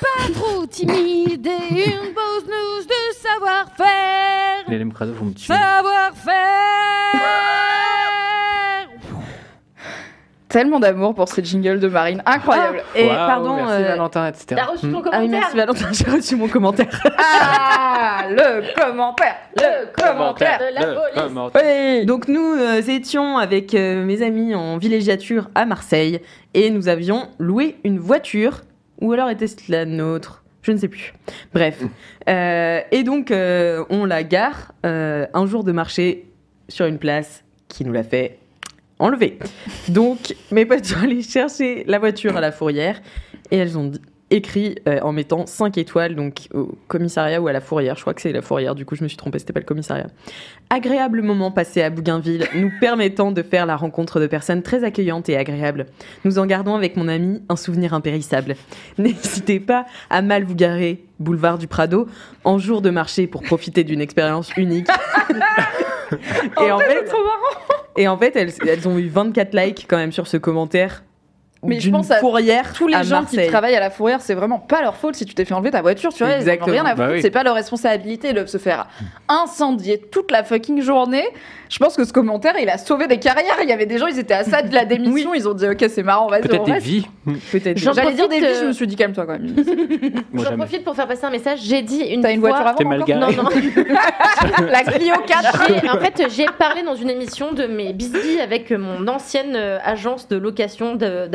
Pas 0.00 0.32
trop 0.32 0.66
timide 0.66 1.46
et 1.46 1.84
une 1.90 2.14
pause 2.14 2.44
news 2.46 2.84
de 2.84 3.16
savoir-faire. 3.16 4.64
Les 4.68 4.78
Lem 4.78 4.92
Crado 4.92 5.12
vont 5.14 5.26
me 5.26 5.32
tuer. 5.32 5.54
Savoir-faire. 5.54 6.34
Tellement 10.48 10.80
d'amour 10.80 11.14
pour 11.14 11.28
ces 11.28 11.44
jingles 11.44 11.78
de 11.78 11.88
Marine, 11.88 12.22
incroyable. 12.24 12.82
Et 12.94 13.04
Waouh, 13.06 13.14
pardon. 13.16 13.56
Merci 13.56 13.72
euh, 13.82 13.88
Valentin, 13.88 14.26
etc. 14.28 14.46
T'as 14.56 14.64
reçu 14.64 14.90
ton 14.90 15.00
Hmm. 15.00 15.02
commentaire 15.02 15.12
Ah 15.12 15.22
oui, 15.22 15.28
merci 15.28 15.56
Valentin, 15.56 15.86
j'ai 15.92 16.10
reçu 16.10 16.36
mon 16.36 16.48
commentaire. 16.48 17.00
Ah, 17.18 18.22
le 18.30 18.74
commentaire, 18.80 19.36
le 19.56 19.92
commentaire. 19.92 20.58
de 20.58 20.74
la 20.74 20.86
Le 20.86 20.94
police. 20.94 21.22
commentaire. 21.22 21.62
Oui. 22.00 22.06
Donc 22.06 22.28
nous 22.28 22.54
euh, 22.54 22.80
étions 22.80 23.36
avec 23.38 23.74
euh, 23.74 24.04
mes 24.04 24.22
amis 24.22 24.54
en 24.54 24.78
villégiature 24.78 25.50
à 25.54 25.66
Marseille 25.66 26.20
et 26.54 26.70
nous 26.70 26.88
avions 26.88 27.28
loué 27.38 27.76
une 27.84 27.98
voiture 27.98 28.62
ou 29.00 29.12
alors 29.12 29.28
était-ce 29.30 29.56
la 29.70 29.84
nôtre? 29.84 30.42
Je 30.62 30.72
ne 30.72 30.76
sais 30.78 30.88
plus. 30.88 31.14
Bref. 31.54 31.80
Euh, 32.28 32.80
et 32.90 33.02
donc, 33.04 33.30
euh, 33.30 33.84
on 33.90 34.04
la 34.04 34.22
gare 34.22 34.72
euh, 34.84 35.26
un 35.32 35.46
jour 35.46 35.62
de 35.64 35.72
marché 35.72 36.26
sur 36.68 36.84
une 36.86 36.98
place 36.98 37.44
qui 37.68 37.84
nous 37.84 37.92
l'a 37.92 38.02
fait 38.02 38.38
enlever. 38.98 39.38
Donc, 39.88 40.34
mes 40.50 40.66
potes 40.66 40.84
sont 40.84 41.00
allés 41.02 41.22
chercher 41.22 41.84
la 41.86 41.98
voiture 41.98 42.36
à 42.36 42.40
la 42.40 42.52
fourrière 42.52 43.00
et 43.50 43.56
elles 43.56 43.78
ont 43.78 43.92
écrit 44.30 44.76
euh, 44.86 45.00
en 45.00 45.12
mettant 45.12 45.46
5 45.46 45.78
étoiles 45.78 46.14
donc 46.14 46.48
au 46.52 46.76
commissariat 46.86 47.40
ou 47.40 47.48
à 47.48 47.52
la 47.52 47.60
fourrière. 47.60 47.96
Je 47.96 48.02
crois 48.02 48.14
que 48.14 48.20
c'est 48.20 48.32
la 48.32 48.42
fourrière, 48.42 48.74
du 48.74 48.84
coup, 48.84 48.94
je 48.94 49.02
me 49.02 49.08
suis 49.08 49.16
trompée, 49.16 49.38
c'était 49.38 49.52
pas 49.52 49.60
le 49.60 49.66
commissariat. 49.66 50.08
Agréable 50.70 51.22
moment 51.22 51.50
passé 51.50 51.82
à 51.82 51.90
Bougainville, 51.90 52.46
nous 52.54 52.70
permettant 52.80 53.32
de 53.32 53.42
faire 53.42 53.66
la 53.66 53.76
rencontre 53.76 54.20
de 54.20 54.26
personnes 54.26 54.62
très 54.62 54.84
accueillantes 54.84 55.28
et 55.28 55.36
agréables. 55.36 55.86
Nous 56.24 56.38
en 56.38 56.46
gardons 56.46 56.74
avec 56.74 56.96
mon 56.96 57.08
ami 57.08 57.42
un 57.48 57.56
souvenir 57.56 57.94
impérissable. 57.94 58.56
N'hésitez 58.98 59.60
pas 59.60 59.86
à 60.10 60.20
mal 60.20 60.44
vous 60.44 60.54
garer, 60.54 61.04
boulevard 61.18 61.58
du 61.58 61.66
Prado, 61.66 62.06
en 62.44 62.58
jour 62.58 62.82
de 62.82 62.90
marché 62.90 63.26
pour 63.26 63.42
profiter 63.42 63.84
d'une 63.84 64.00
expérience 64.00 64.54
unique. 64.56 64.88
et, 66.60 66.70
en 66.70 66.78
fait, 66.78 67.04
trop 67.04 67.22
marrant. 67.24 67.77
Et 67.98 68.06
en 68.06 68.16
fait, 68.16 68.36
elles, 68.36 68.88
ont 68.88 68.96
eu 68.96 69.08
24 69.08 69.54
likes 69.54 69.86
quand 69.88 69.96
même 69.96 70.12
sur 70.12 70.28
ce 70.28 70.36
commentaire. 70.36 71.02
Mais 71.64 71.80
je 71.80 71.90
pense 71.90 72.10
à 72.10 72.18
fourrière 72.18 72.72
Tous 72.72 72.86
les 72.86 72.94
à 72.94 73.02
gens 73.02 73.24
qui 73.24 73.36
travaillent 73.48 73.74
à 73.76 73.80
la 73.80 73.90
fourrière, 73.90 74.20
c'est 74.20 74.34
vraiment 74.34 74.58
pas 74.60 74.80
leur 74.80 74.96
faute 74.96 75.16
si 75.16 75.24
tu 75.24 75.34
t'es 75.34 75.44
fait 75.44 75.54
enlever 75.54 75.70
ta 75.72 75.82
voiture, 75.82 76.12
tu 76.14 76.24
vois. 76.24 76.34
Ils 76.34 76.48
rien 76.62 76.84
à 76.84 76.94
Bah 76.94 77.08
oui. 77.12 77.20
c'est 77.22 77.30
pas 77.30 77.42
leur 77.42 77.54
responsabilité 77.54 78.32
de 78.32 78.46
se 78.46 78.58
faire 78.58 78.86
incendier 79.28 79.98
toute 79.98 80.30
la 80.30 80.44
fucking 80.44 80.80
journée. 80.82 81.24
Je 81.68 81.78
pense 81.78 81.96
que 81.96 82.04
ce 82.04 82.12
commentaire, 82.14 82.54
il 82.58 82.70
a 82.70 82.78
sauvé 82.78 83.08
des 83.08 83.18
carrières. 83.18 83.56
Il 83.62 83.68
y 83.68 83.72
avait 83.72 83.84
des 83.86 83.98
gens, 83.98 84.06
ils 84.06 84.18
étaient 84.18 84.32
à 84.34 84.44
ça 84.44 84.62
de 84.62 84.72
la 84.74 84.84
démission, 84.86 85.34
ils 85.34 85.46
ont 85.48 85.52
dit 85.52 85.66
ok, 85.66 85.84
c'est 85.90 86.02
marrant, 86.02 86.28
vas-y, 86.28 86.42
Peut-être 86.42 86.62
on 86.62 86.64
des 86.64 86.72
reste. 86.72 86.86
vies. 86.86 87.06
Peut-être. 87.52 87.76
J'en 87.76 87.92
J'allais 87.92 88.14
dire 88.14 88.28
des 88.28 88.38
vies, 88.40 88.54
je 88.60 88.66
me 88.66 88.72
suis 88.72 88.86
dit 88.86 88.96
calme-toi 88.96 89.26
quand 89.26 89.32
même. 89.32 89.52
Moi, 89.54 89.64
J'en 90.34 90.42
jamais. 90.44 90.56
profite 90.58 90.84
pour 90.84 90.94
faire 90.94 91.06
passer 91.08 91.24
un 91.26 91.30
message. 91.30 91.58
J'ai 91.62 91.82
dit 91.82 92.00
une 92.02 92.22
T'as 92.22 92.32
une 92.32 92.40
fois- 92.40 92.50
voiture 92.50 92.68
avant 92.68 92.88
mal. 92.88 93.04
Non, 93.06 93.32
non. 93.32 93.48
La 94.70 94.82
Clio 94.84 95.14
4 95.26 95.62
J'ai- 95.82 95.90
en 95.90 95.98
fait, 95.98 96.22
j'ai 96.34 96.46
parlé 96.58 96.82
dans 96.82 96.94
une 96.94 97.10
émission 97.10 97.52
de 97.52 97.66
mes 97.66 97.92
bisbis 97.92 98.40
avec 98.40 98.70
mon 98.70 99.06
ancienne 99.08 99.54
euh, 99.56 99.78
agence 99.84 100.28
de 100.28 100.36
location 100.36 100.94
de- 100.94 101.26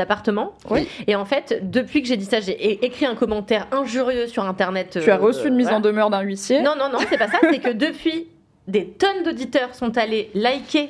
Oui. 0.70 0.88
Et 1.08 1.16
en 1.16 1.26
fait, 1.26 1.60
depuis 1.64 2.02
que 2.02 2.08
j'ai 2.08 2.18
dit 2.18 2.26
ça, 2.26 2.40
j'ai 2.40 2.86
écrit 2.86 3.06
un 3.06 3.16
commentaire 3.16 3.68
injurieux 3.72 4.28
sur 4.28 4.46
Internet. 4.46 5.00
Tu 5.02 5.10
as 5.10 5.16
euh, 5.16 5.20
reçu 5.20 5.48
une 5.48 5.56
mise 5.56 5.66
voilà. 5.66 5.78
en 5.78 5.82
demeure 5.82 6.10
d'un 6.10 6.22
huissier. 6.22 6.62
Non, 6.62 6.76
non, 6.78 6.90
non, 6.90 7.00
c'est 7.10 7.18
pas 7.18 7.28
ça. 7.28 7.38
C'est 7.42 7.60
que 7.60 7.72
depuis 7.72 8.28
des 8.68 8.88
tonnes 8.92 9.24
d'auditeurs 9.24 9.76
sont 9.76 9.98
allés 9.98 10.32
liker 10.34 10.90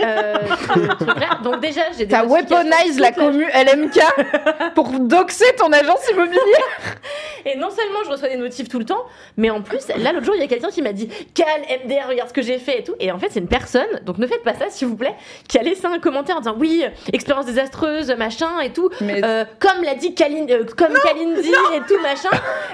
euh, 0.00 0.34
ce 0.74 0.94
truc-là. 1.04 1.38
Donc 1.42 1.60
déjà, 1.60 1.80
j'ai 1.96 2.04
des 2.04 2.08
T'as 2.12 2.22
notifications 2.24 2.66
weaponize 2.66 3.00
la 3.00 3.12
commu 3.12 3.44
LMK 3.46 4.74
pour 4.74 4.88
doxer 4.90 5.46
ton 5.56 5.72
agence 5.72 6.06
immobilière. 6.10 6.98
Et 7.46 7.56
non 7.56 7.70
seulement 7.70 8.00
je 8.04 8.10
reçois 8.10 8.28
des 8.28 8.36
notifs 8.36 8.68
tout 8.68 8.78
le 8.78 8.84
temps, 8.84 9.04
mais 9.38 9.48
en 9.48 9.62
plus, 9.62 9.88
là 9.88 10.12
l'autre 10.12 10.26
jour, 10.26 10.34
il 10.34 10.40
y 10.40 10.44
a 10.44 10.48
quelqu'un 10.48 10.68
qui 10.68 10.82
m'a 10.82 10.92
dit 10.92 11.08
Cal, 11.34 11.46
MDR, 11.84 12.08
regarde 12.08 12.28
ce 12.28 12.34
que 12.34 12.42
j'ai 12.42 12.58
fait 12.58 12.80
et 12.80 12.84
tout. 12.84 12.94
Et 13.00 13.10
en 13.10 13.18
fait, 13.18 13.28
c'est 13.30 13.40
une 13.40 13.48
personne, 13.48 13.88
donc 14.04 14.18
ne 14.18 14.26
faites 14.26 14.42
pas 14.42 14.54
ça 14.54 14.66
s'il 14.68 14.88
vous 14.88 14.96
plaît, 14.96 15.14
qui 15.48 15.58
a 15.58 15.62
laissé 15.62 15.86
un 15.86 15.98
commentaire 15.98 16.36
en 16.36 16.40
disant 16.40 16.56
Oui, 16.58 16.84
expérience 17.12 17.46
désastreuse, 17.46 18.10
machin 18.18 18.60
et 18.60 18.70
tout. 18.72 18.90
Mais 19.00 19.24
Euh, 19.24 19.44
comme 19.60 19.82
l'a 19.82 19.94
dit 19.94 20.14
Kalin, 20.14 20.46
euh, 20.50 20.64
comme 20.76 20.94
Kalindi 21.02 21.48
et 21.74 21.80
tout 21.88 22.00
machin. 22.02 22.28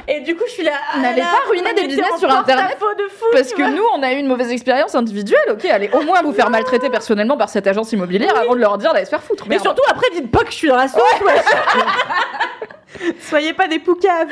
Et 0.08 0.20
du 0.20 0.34
coup, 0.34 0.44
je 0.48 0.52
suis 0.52 0.64
là. 0.64 0.72
ah 0.92 0.98
N'allez 0.98 1.20
là, 1.20 1.26
pas 1.30 1.48
ruiner 1.50 1.72
des 1.74 1.86
business 1.86 2.18
sur 2.18 2.30
Internet, 2.30 2.76
de 2.98 3.08
fou. 3.08 3.26
parce 3.32 3.52
que 3.52 3.62
vois. 3.62 3.70
nous, 3.70 3.84
on 3.94 4.02
a 4.02 4.12
eu 4.12 4.23
une 4.24 4.30
mauvaise 4.30 4.50
expérience 4.50 4.94
individuelle. 4.94 5.38
Ok, 5.50 5.64
allez 5.66 5.90
au 5.92 6.02
moins 6.02 6.22
vous 6.22 6.32
faire 6.32 6.50
maltraiter 6.50 6.90
personnellement 6.90 7.36
par 7.36 7.48
cette 7.48 7.66
agence 7.66 7.92
immobilière 7.92 8.36
avant 8.36 8.54
de 8.54 8.60
leur 8.60 8.78
dire 8.78 8.92
d'aller 8.92 9.04
se 9.04 9.10
faire 9.10 9.22
foutre. 9.22 9.44
Mais 9.46 9.56
Merde. 9.56 9.64
surtout, 9.64 9.82
après, 9.88 10.06
dites 10.14 10.30
pas 10.30 10.44
que 10.44 10.50
je 10.50 10.56
suis 10.56 10.68
dans 10.68 10.76
la 10.76 10.88
sauce. 10.88 11.02
Soyez 13.20 13.52
pas 13.52 13.68
des 13.68 13.78
poucaves. 13.78 14.28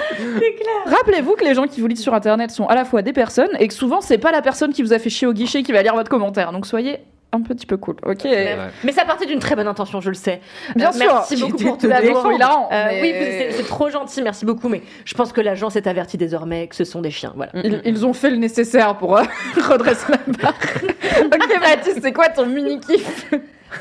Rappelez-vous 0.86 1.34
que 1.34 1.44
les 1.44 1.54
gens 1.54 1.66
qui 1.66 1.80
vous 1.80 1.88
lisent 1.88 2.02
sur 2.02 2.14
internet 2.14 2.50
sont 2.50 2.66
à 2.66 2.74
la 2.74 2.84
fois 2.84 3.02
des 3.02 3.12
personnes 3.12 3.50
et 3.58 3.68
que 3.68 3.74
souvent 3.74 4.00
c'est 4.00 4.18
pas 4.18 4.30
la 4.30 4.40
personne 4.40 4.72
qui 4.72 4.82
vous 4.82 4.92
a 4.92 4.98
fait 4.98 5.10
chier 5.10 5.26
au 5.26 5.32
guichet 5.32 5.62
qui 5.62 5.72
va 5.72 5.82
lire 5.82 5.94
votre 5.94 6.10
commentaire. 6.10 6.52
Donc 6.52 6.66
soyez 6.66 6.98
un 7.34 7.40
petit 7.40 7.64
peu 7.64 7.78
cool, 7.78 7.96
ok 8.04 8.24
Mais, 8.24 8.56
mais 8.84 8.92
ça 8.92 9.06
partait 9.06 9.24
d'une 9.24 9.38
très 9.38 9.56
bonne 9.56 9.66
intention, 9.66 10.02
je 10.02 10.10
le 10.10 10.14
sais. 10.14 10.40
Bien 10.76 10.90
Euh, 10.90 10.92
sûr. 10.92 11.14
Merci 11.14 11.36
beaucoup 11.40 11.56
pour 11.56 11.78
tout 11.78 11.88
la 11.88 12.00
l'amour. 12.02 12.26
Euh, 12.26 12.84
mais- 12.90 13.00
Oui, 13.00 13.12
c'est 13.18 13.52
c'est 13.52 13.62
trop 13.66 13.88
gentil, 13.88 14.20
merci 14.20 14.44
beaucoup. 14.44 14.68
Mais 14.68 14.82
je 15.06 15.14
pense 15.14 15.32
que 15.32 15.40
l'agence 15.40 15.74
est 15.76 15.86
avertie 15.86 16.18
désormais 16.18 16.66
que 16.68 16.74
ce 16.76 16.84
sont 16.84 17.00
des 17.00 17.10
chiens. 17.10 17.32
Voilà. 17.34 17.52
Ils, 17.64 17.80
ils 17.86 18.04
ont 18.04 18.12
fait 18.12 18.28
le 18.30 18.36
nécessaire 18.36 18.98
pour 18.98 19.16
euh, 19.16 19.22
redresser 19.68 20.12
la 20.12 20.18
barre. 20.42 20.54
ok 21.24 21.60
Mathis, 21.60 21.94
c'est 22.02 22.12
quoi 22.12 22.28
ton 22.28 22.44
mini 22.46 22.78
kiff 22.80 23.30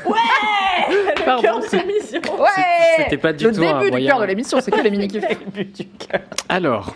Le 0.88 1.24
Pardon, 1.24 1.42
cœur 1.42 1.60
de 1.60 1.76
l'émission. 1.76 2.20
Ouais 2.38 2.48
C'était 2.98 3.16
pas 3.16 3.32
du 3.32 3.44
Le 3.44 3.52
tout 3.52 3.62
un 3.62 3.78
début 3.78 3.84
du 3.84 3.90
moyen. 3.92 4.10
cœur 4.10 4.20
de 4.20 4.24
l'émission, 4.26 4.60
c'est 4.60 4.70
que 4.70 4.80
les 4.80 4.90
mini 4.90 5.08
kiffs. 5.08 5.24
Alors, 6.48 6.94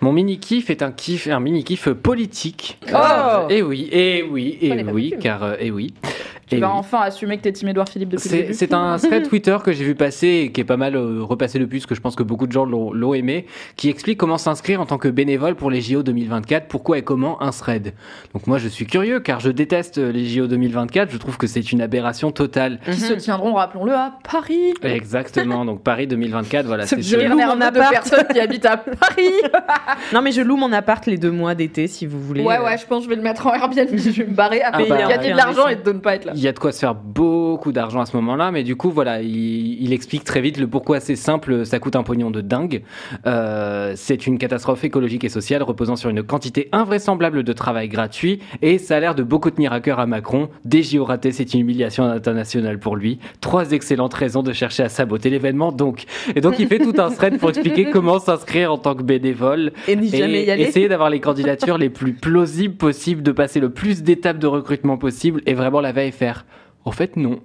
mon 0.00 0.12
mini 0.12 0.38
kiff 0.38 0.70
est 0.70 0.82
un 0.82 0.92
kiff, 0.92 1.26
un 1.28 1.40
mini 1.40 1.62
kiff 1.64 1.88
politique. 1.90 2.78
Oh. 2.92 3.46
Et 3.50 3.62
oui, 3.62 3.88
et 3.92 4.22
oui, 4.22 4.58
et 4.60 4.82
pas 4.82 4.92
oui, 4.92 5.14
car 5.20 5.60
et 5.60 5.70
oui. 5.70 5.92
Tu 6.48 6.56
Et 6.56 6.60
vas 6.60 6.68
oui. 6.68 6.72
enfin 6.76 7.00
assumer 7.00 7.36
que 7.36 7.42
t'es 7.42 7.52
Tim 7.52 7.68
Edouard 7.68 7.88
Philippe 7.88 8.10
depuis 8.10 8.24
le 8.28 8.30
C'est 8.30 8.42
début. 8.42 8.54
c'est 8.54 8.72
un 8.74 8.96
thread 8.98 9.28
Twitter 9.28 9.56
que 9.64 9.72
j'ai 9.72 9.84
vu 9.84 9.94
passer 9.94 10.44
et 10.46 10.52
qui 10.52 10.60
est 10.60 10.64
pas 10.64 10.76
mal 10.76 10.96
euh, 10.96 11.22
repassé 11.22 11.58
depuis, 11.58 11.78
parce 11.78 11.86
que 11.86 11.94
je 11.94 12.00
pense 12.00 12.16
que 12.16 12.22
beaucoup 12.22 12.46
de 12.46 12.52
gens 12.52 12.64
l'ont 12.64 12.92
l'ont 12.92 13.14
aimé, 13.14 13.46
qui 13.76 13.88
explique 13.90 14.18
comment 14.18 14.38
s'inscrire 14.38 14.80
en 14.80 14.86
tant 14.86 14.98
que 14.98 15.08
bénévole 15.08 15.54
pour 15.56 15.70
les 15.70 15.80
JO 15.80 16.02
2024, 16.02 16.66
pourquoi 16.68 16.98
et 16.98 17.02
comment 17.02 17.40
un 17.42 17.50
thread. 17.50 17.92
Donc 18.34 18.46
moi 18.46 18.58
je 18.58 18.68
suis 18.68 18.86
curieux 18.86 19.20
car 19.20 19.40
je 19.40 19.50
déteste 19.50 19.98
les 19.98 20.24
JO 20.26 20.46
2024, 20.46 21.10
je 21.10 21.16
trouve 21.18 21.36
que 21.36 21.46
c'est 21.46 21.72
une 21.72 21.80
aberration 21.82 22.30
totale. 22.32 22.78
Qui 22.84 22.94
se 23.00 23.12
tiendront, 23.14 23.54
rappelons-le, 23.54 23.92
à 23.92 24.14
Paris. 24.30 24.74
Exactement, 24.82 25.64
donc 25.64 25.82
Paris 25.82 26.06
2024, 26.06 26.66
voilà, 26.66 26.86
C'est 26.86 27.02
sûr. 27.02 27.18
loue 27.28 27.36
mon 27.36 27.56
de 27.56 27.62
appart. 27.62 27.90
personnes 27.92 28.26
qui 28.32 28.40
habitent 28.40 28.66
à 28.66 28.76
Paris. 28.76 29.24
Non, 30.12 30.22
mais 30.22 30.32
je 30.32 30.40
loue 30.40 30.56
mon 30.56 30.72
appart 30.72 31.04
les 31.06 31.18
deux 31.18 31.30
mois 31.30 31.54
d'été 31.54 31.86
si 31.86 32.06
vous 32.06 32.20
voulez. 32.20 32.42
Ouais, 32.42 32.56
euh. 32.58 32.64
ouais, 32.64 32.78
je 32.78 32.86
pense 32.86 33.00
que 33.00 33.04
je 33.04 33.08
vais 33.10 33.16
le 33.16 33.22
mettre 33.22 33.46
en 33.46 33.54
Airbnb. 33.54 33.88
Je 33.96 34.10
vais 34.10 34.24
me 34.26 34.34
barrer 34.34 34.62
à 34.62 34.70
Ah 34.72 34.76
payer, 34.78 34.88
bah, 34.88 35.06
gagner 35.08 35.32
de 35.32 35.36
l'argent 35.36 35.66
et 35.68 35.76
de 35.76 35.92
ne 35.92 35.98
pas 35.98 36.14
être 36.14 36.24
là. 36.24 36.32
Il 36.38 36.44
y 36.44 36.46
a 36.46 36.52
de 36.52 36.58
quoi 36.60 36.70
se 36.70 36.78
faire 36.78 36.94
beaucoup 36.94 37.72
d'argent 37.72 38.00
à 38.00 38.06
ce 38.06 38.16
moment-là, 38.16 38.52
mais 38.52 38.62
du 38.62 38.76
coup, 38.76 38.90
voilà, 38.90 39.22
il, 39.22 39.82
il 39.82 39.92
explique 39.92 40.22
très 40.22 40.40
vite 40.40 40.56
le 40.56 40.68
pourquoi 40.68 41.00
c'est 41.00 41.16
simple, 41.16 41.66
ça 41.66 41.80
coûte 41.80 41.96
un 41.96 42.04
pognon 42.04 42.30
de 42.30 42.40
dingue. 42.40 42.82
Euh, 43.26 43.94
c'est 43.96 44.24
une 44.28 44.38
catastrophe 44.38 44.84
écologique 44.84 45.24
et 45.24 45.28
sociale 45.28 45.64
reposant 45.64 45.96
sur 45.96 46.10
une 46.10 46.22
quantité 46.22 46.68
invraisemblable 46.70 47.42
de 47.42 47.52
travail 47.52 47.88
gratuit 47.88 48.38
et 48.62 48.78
ça 48.78 48.96
a 48.96 49.00
l'air 49.00 49.16
de 49.16 49.24
beaucoup 49.24 49.50
tenir 49.50 49.72
à 49.72 49.80
cœur 49.80 49.98
à 49.98 50.06
Macron. 50.06 50.48
Des 50.64 50.84
JO 50.84 51.04
ratés, 51.04 51.32
c'est 51.32 51.54
une 51.54 51.60
humiliation 51.60 52.04
internationale 52.04 52.78
pour 52.78 52.94
lui. 52.94 53.18
Trois 53.40 53.72
excellentes 53.72 54.14
raisons 54.14 54.44
de 54.44 54.52
chercher 54.52 54.84
à 54.84 54.88
saboter 54.88 55.30
l'événement, 55.30 55.72
donc. 55.72 56.04
Et 56.36 56.40
donc, 56.40 56.60
il 56.60 56.68
fait 56.68 56.78
tout 56.78 56.94
un 56.98 57.10
thread 57.10 57.38
pour 57.38 57.48
expliquer 57.48 57.90
comment 57.92 58.20
s'inscrire 58.20 58.72
en 58.72 58.78
tant 58.78 58.94
que 58.94 59.02
bénévole 59.02 59.72
Et 59.88 59.96
essayer 60.60 60.88
d'avoir 60.88 61.10
les 61.10 61.18
candidatures 61.18 61.78
les 61.78 61.90
plus 61.90 62.12
plausibles 62.12 62.76
possibles, 62.76 63.24
de 63.24 63.32
passer 63.32 63.58
le 63.58 63.70
plus 63.70 64.04
d'étapes 64.04 64.38
de 64.38 64.46
recrutement 64.46 64.98
possible 64.98 65.42
et 65.46 65.54
vraiment 65.54 65.80
la 65.80 65.90
veille 65.90 66.12
faire. 66.12 66.27
En 66.84 66.92
fait, 66.92 67.16
non. 67.16 67.40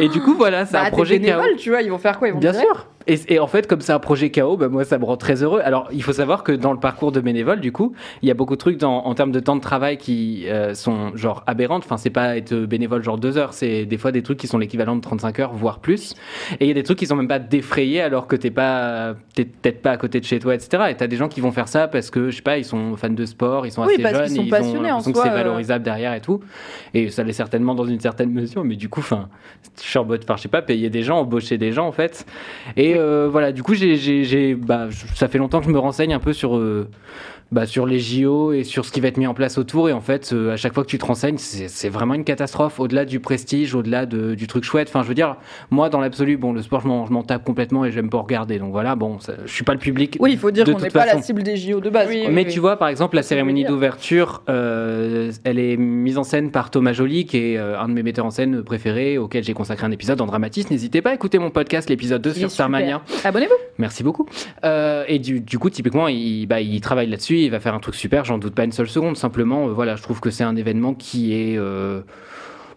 Et 0.00 0.08
du 0.08 0.20
coup, 0.20 0.34
voilà, 0.34 0.64
c'est 0.66 0.72
Bah, 0.72 0.80
un 0.82 0.84
t'es 0.86 0.90
projet 0.92 1.16
KO. 1.18 1.22
bénévole, 1.24 1.56
tu 1.56 1.70
vois, 1.70 1.82
ils 1.82 1.90
vont 1.90 1.98
faire 1.98 2.18
quoi? 2.18 2.28
Ils 2.28 2.32
vont 2.34 2.40
Bien 2.40 2.52
sûr. 2.54 2.86
Et, 3.06 3.18
et 3.34 3.38
en 3.40 3.46
fait, 3.46 3.66
comme 3.66 3.80
c'est 3.80 3.92
un 3.92 3.98
projet 3.98 4.30
KO, 4.30 4.56
bah, 4.58 4.68
moi, 4.68 4.84
ça 4.84 4.98
me 4.98 5.04
rend 5.04 5.16
très 5.16 5.42
heureux. 5.42 5.60
Alors, 5.64 5.88
il 5.90 6.02
faut 6.02 6.12
savoir 6.12 6.44
que 6.44 6.52
dans 6.52 6.72
le 6.72 6.78
parcours 6.78 7.12
de 7.12 7.20
bénévole, 7.20 7.60
du 7.60 7.72
coup, 7.72 7.94
il 8.22 8.28
y 8.28 8.30
a 8.30 8.34
beaucoup 8.34 8.54
de 8.54 8.60
trucs 8.60 8.76
dans- 8.76 9.04
en 9.06 9.14
termes 9.14 9.32
de 9.32 9.40
temps 9.40 9.56
de 9.56 9.60
travail 9.62 9.96
qui 9.96 10.44
euh, 10.48 10.74
sont 10.74 11.16
genre 11.16 11.42
aberrantes. 11.46 11.82
Enfin, 11.84 11.96
c'est 11.96 12.10
pas 12.10 12.36
être 12.36 12.54
bénévole 12.54 13.02
genre 13.02 13.16
deux 13.18 13.38
heures, 13.38 13.54
c'est 13.54 13.86
des 13.86 13.96
fois 13.96 14.12
des 14.12 14.22
trucs 14.22 14.38
qui 14.38 14.46
sont 14.46 14.58
l'équivalent 14.58 14.96
de 14.96 15.00
35 15.00 15.38
heures, 15.40 15.52
voire 15.54 15.78
plus. 15.78 16.14
Et 16.60 16.64
il 16.66 16.68
y 16.68 16.70
a 16.70 16.74
des 16.74 16.82
trucs 16.82 16.98
qui 16.98 17.06
sont 17.06 17.16
même 17.16 17.26
pas 17.28 17.38
défrayés 17.38 18.02
alors 18.02 18.26
que 18.26 18.36
t'es 18.36 18.50
pas, 18.50 19.14
t'es 19.34 19.46
peut-être 19.46 19.80
pas 19.80 19.92
à 19.92 19.96
côté 19.96 20.20
de 20.20 20.26
chez 20.26 20.38
toi, 20.38 20.54
etc. 20.54 20.84
Et 20.90 20.94
t'as 20.94 21.06
des 21.06 21.16
gens 21.16 21.28
qui 21.28 21.40
vont 21.40 21.52
faire 21.52 21.68
ça 21.68 21.88
parce 21.88 22.10
que, 22.10 22.30
je 22.30 22.36
sais 22.36 22.42
pas, 22.42 22.58
ils 22.58 22.64
sont 22.66 22.96
fans 22.96 23.08
de 23.08 23.24
sport, 23.24 23.66
ils 23.66 23.72
sont 23.72 23.82
Oui, 23.86 23.94
assez 23.94 24.02
parce 24.02 24.14
jeunes, 24.18 24.26
qu'ils 24.26 24.36
sont 24.36 24.42
et 24.42 24.46
ils 24.46 24.50
passionnés 24.50 24.78
ont 24.78 24.82
l'impression 24.82 25.12
que 25.12 25.18
c'est 25.20 25.28
euh. 25.30 25.34
valorisable 25.34 25.84
derrière 25.84 26.12
et 26.12 26.20
tout. 26.20 26.40
Et 26.92 27.08
ça 27.08 27.22
l'est 27.22 27.32
certainement 27.32 27.74
dans 27.74 27.86
une 27.86 28.00
certaine 28.00 28.30
mesure, 28.30 28.62
mais 28.62 28.76
du 28.76 28.90
coup, 28.90 29.00
enfin, 29.00 29.28
je 29.82 29.88
suis 29.88 29.98
en 29.98 30.04
mode, 30.04 30.20
enfin, 30.24 30.36
je 30.36 30.42
sais 30.42 30.48
pas, 30.48 30.60
payer 30.60 30.90
des 30.90 31.02
gens, 31.02 31.18
embaucher 31.20 31.56
des 31.56 31.72
gens, 31.72 31.86
en 31.86 31.92
fait. 31.92 32.26
Et 32.76 32.89
euh, 32.96 33.28
voilà, 33.30 33.52
du 33.52 33.62
coup, 33.62 33.74
j'ai, 33.74 33.96
j'ai, 33.96 34.24
j'ai- 34.24 34.54
bah, 34.54 34.88
ça 35.14 35.28
fait 35.28 35.38
longtemps 35.38 35.60
que 35.60 35.66
je 35.66 35.70
me 35.70 35.78
renseigne 35.78 36.12
un 36.14 36.18
peu 36.20 36.32
sur, 36.32 36.56
euh, 36.56 36.88
bah, 37.52 37.66
sur 37.66 37.86
les 37.86 37.98
JO 37.98 38.52
et 38.52 38.64
sur 38.64 38.84
ce 38.84 38.92
qui 38.92 39.00
va 39.00 39.08
être 39.08 39.16
mis 39.16 39.26
en 39.26 39.34
place 39.34 39.58
autour. 39.58 39.88
Et 39.88 39.92
en 39.92 40.00
fait, 40.00 40.30
euh, 40.32 40.52
à 40.52 40.56
chaque 40.56 40.72
fois 40.74 40.84
que 40.84 40.88
tu 40.88 40.98
te 40.98 41.04
renseignes, 41.04 41.38
c'est, 41.38 41.88
vraiment 41.88 42.14
une 42.14 42.24
catastrophe. 42.24 42.78
Au-delà 42.78 43.04
du 43.04 43.18
prestige, 43.20 43.74
au-delà 43.74 44.06
de- 44.06 44.34
du 44.34 44.46
truc 44.46 44.64
chouette. 44.64 44.88
Enfin, 44.88 45.02
je 45.02 45.08
veux 45.08 45.14
dire, 45.14 45.36
moi, 45.70 45.88
dans 45.88 46.00
l'absolu, 46.00 46.36
bon, 46.36 46.52
le 46.52 46.62
sport, 46.62 46.80
je 46.80 46.88
m'en, 46.88 47.06
je 47.06 47.12
m'en 47.12 47.22
tape 47.22 47.44
complètement 47.44 47.84
et 47.84 47.90
j'aime 47.90 48.08
pas 48.10 48.18
regarder. 48.18 48.58
Donc 48.58 48.70
voilà, 48.72 48.94
bon, 48.94 49.18
ça- 49.18 49.34
je 49.44 49.52
suis 49.52 49.64
pas 49.64 49.72
le 49.72 49.78
public. 49.80 50.16
Oui, 50.20 50.32
il 50.32 50.38
faut 50.38 50.50
dire 50.50 50.64
de 50.64 50.72
qu'on 50.72 50.78
n'est 50.78 50.84
toute 50.86 50.92
pas 50.94 51.06
la 51.06 51.12
façon. 51.12 51.22
cible 51.24 51.42
des 51.42 51.56
JO 51.56 51.80
de 51.80 51.90
base. 51.90 52.08
quoi. 52.10 52.30
Mais 52.30 52.46
tu 52.46 52.60
vois, 52.60 52.76
par 52.76 52.88
exemple, 52.88 53.16
la 53.16 53.22
cérémonie 53.22 53.64
d'ouverture, 53.64 54.42
euh, 54.48 55.32
elle 55.44 55.58
est 55.58 55.76
mise 55.76 56.18
en 56.18 56.24
scène 56.24 56.50
par 56.50 56.70
Thomas 56.70 56.92
Joly, 56.92 57.26
qui 57.26 57.36
est 57.38 57.56
euh, 57.58 57.78
un 57.80 57.88
de 57.88 57.94
mes 57.94 58.02
metteurs 58.02 58.26
en 58.26 58.30
scène 58.30 58.62
préférés, 58.62 59.18
auquel 59.18 59.42
j'ai 59.44 59.54
consacré 59.54 59.86
un 59.86 59.90
épisode 59.90 60.20
en 60.20 60.26
dramatisme. 60.26 60.68
N'hésitez 60.72 61.02
pas 61.02 61.10
à 61.10 61.14
écouter 61.14 61.38
mon 61.38 61.50
podcast, 61.50 61.88
l'épisode 61.90 62.22
2 62.22 62.30
Il 62.30 62.36
est 62.36 62.38
sur 62.40 62.50
Starmania. 62.50 63.02
Abonnez-vous. 63.24 63.54
Merci 63.78 64.02
beaucoup. 64.02 64.26
Euh, 64.64 65.04
et 65.08 65.18
du, 65.18 65.40
du 65.40 65.58
coup, 65.58 65.70
typiquement, 65.70 66.06
il, 66.08 66.46
bah, 66.46 66.60
il 66.60 66.80
travaille 66.80 67.08
là-dessus, 67.08 67.39
il 67.44 67.50
va 67.50 67.60
faire 67.60 67.74
un 67.74 67.80
truc 67.80 67.94
super, 67.94 68.24
j'en 68.24 68.38
doute 68.38 68.54
pas 68.54 68.64
une 68.64 68.72
seule 68.72 68.88
seconde. 68.88 69.16
Simplement, 69.16 69.68
euh, 69.68 69.72
voilà, 69.72 69.96
je 69.96 70.02
trouve 70.02 70.20
que 70.20 70.30
c'est 70.30 70.44
un 70.44 70.56
événement 70.56 70.94
qui 70.94 71.34
est. 71.34 71.58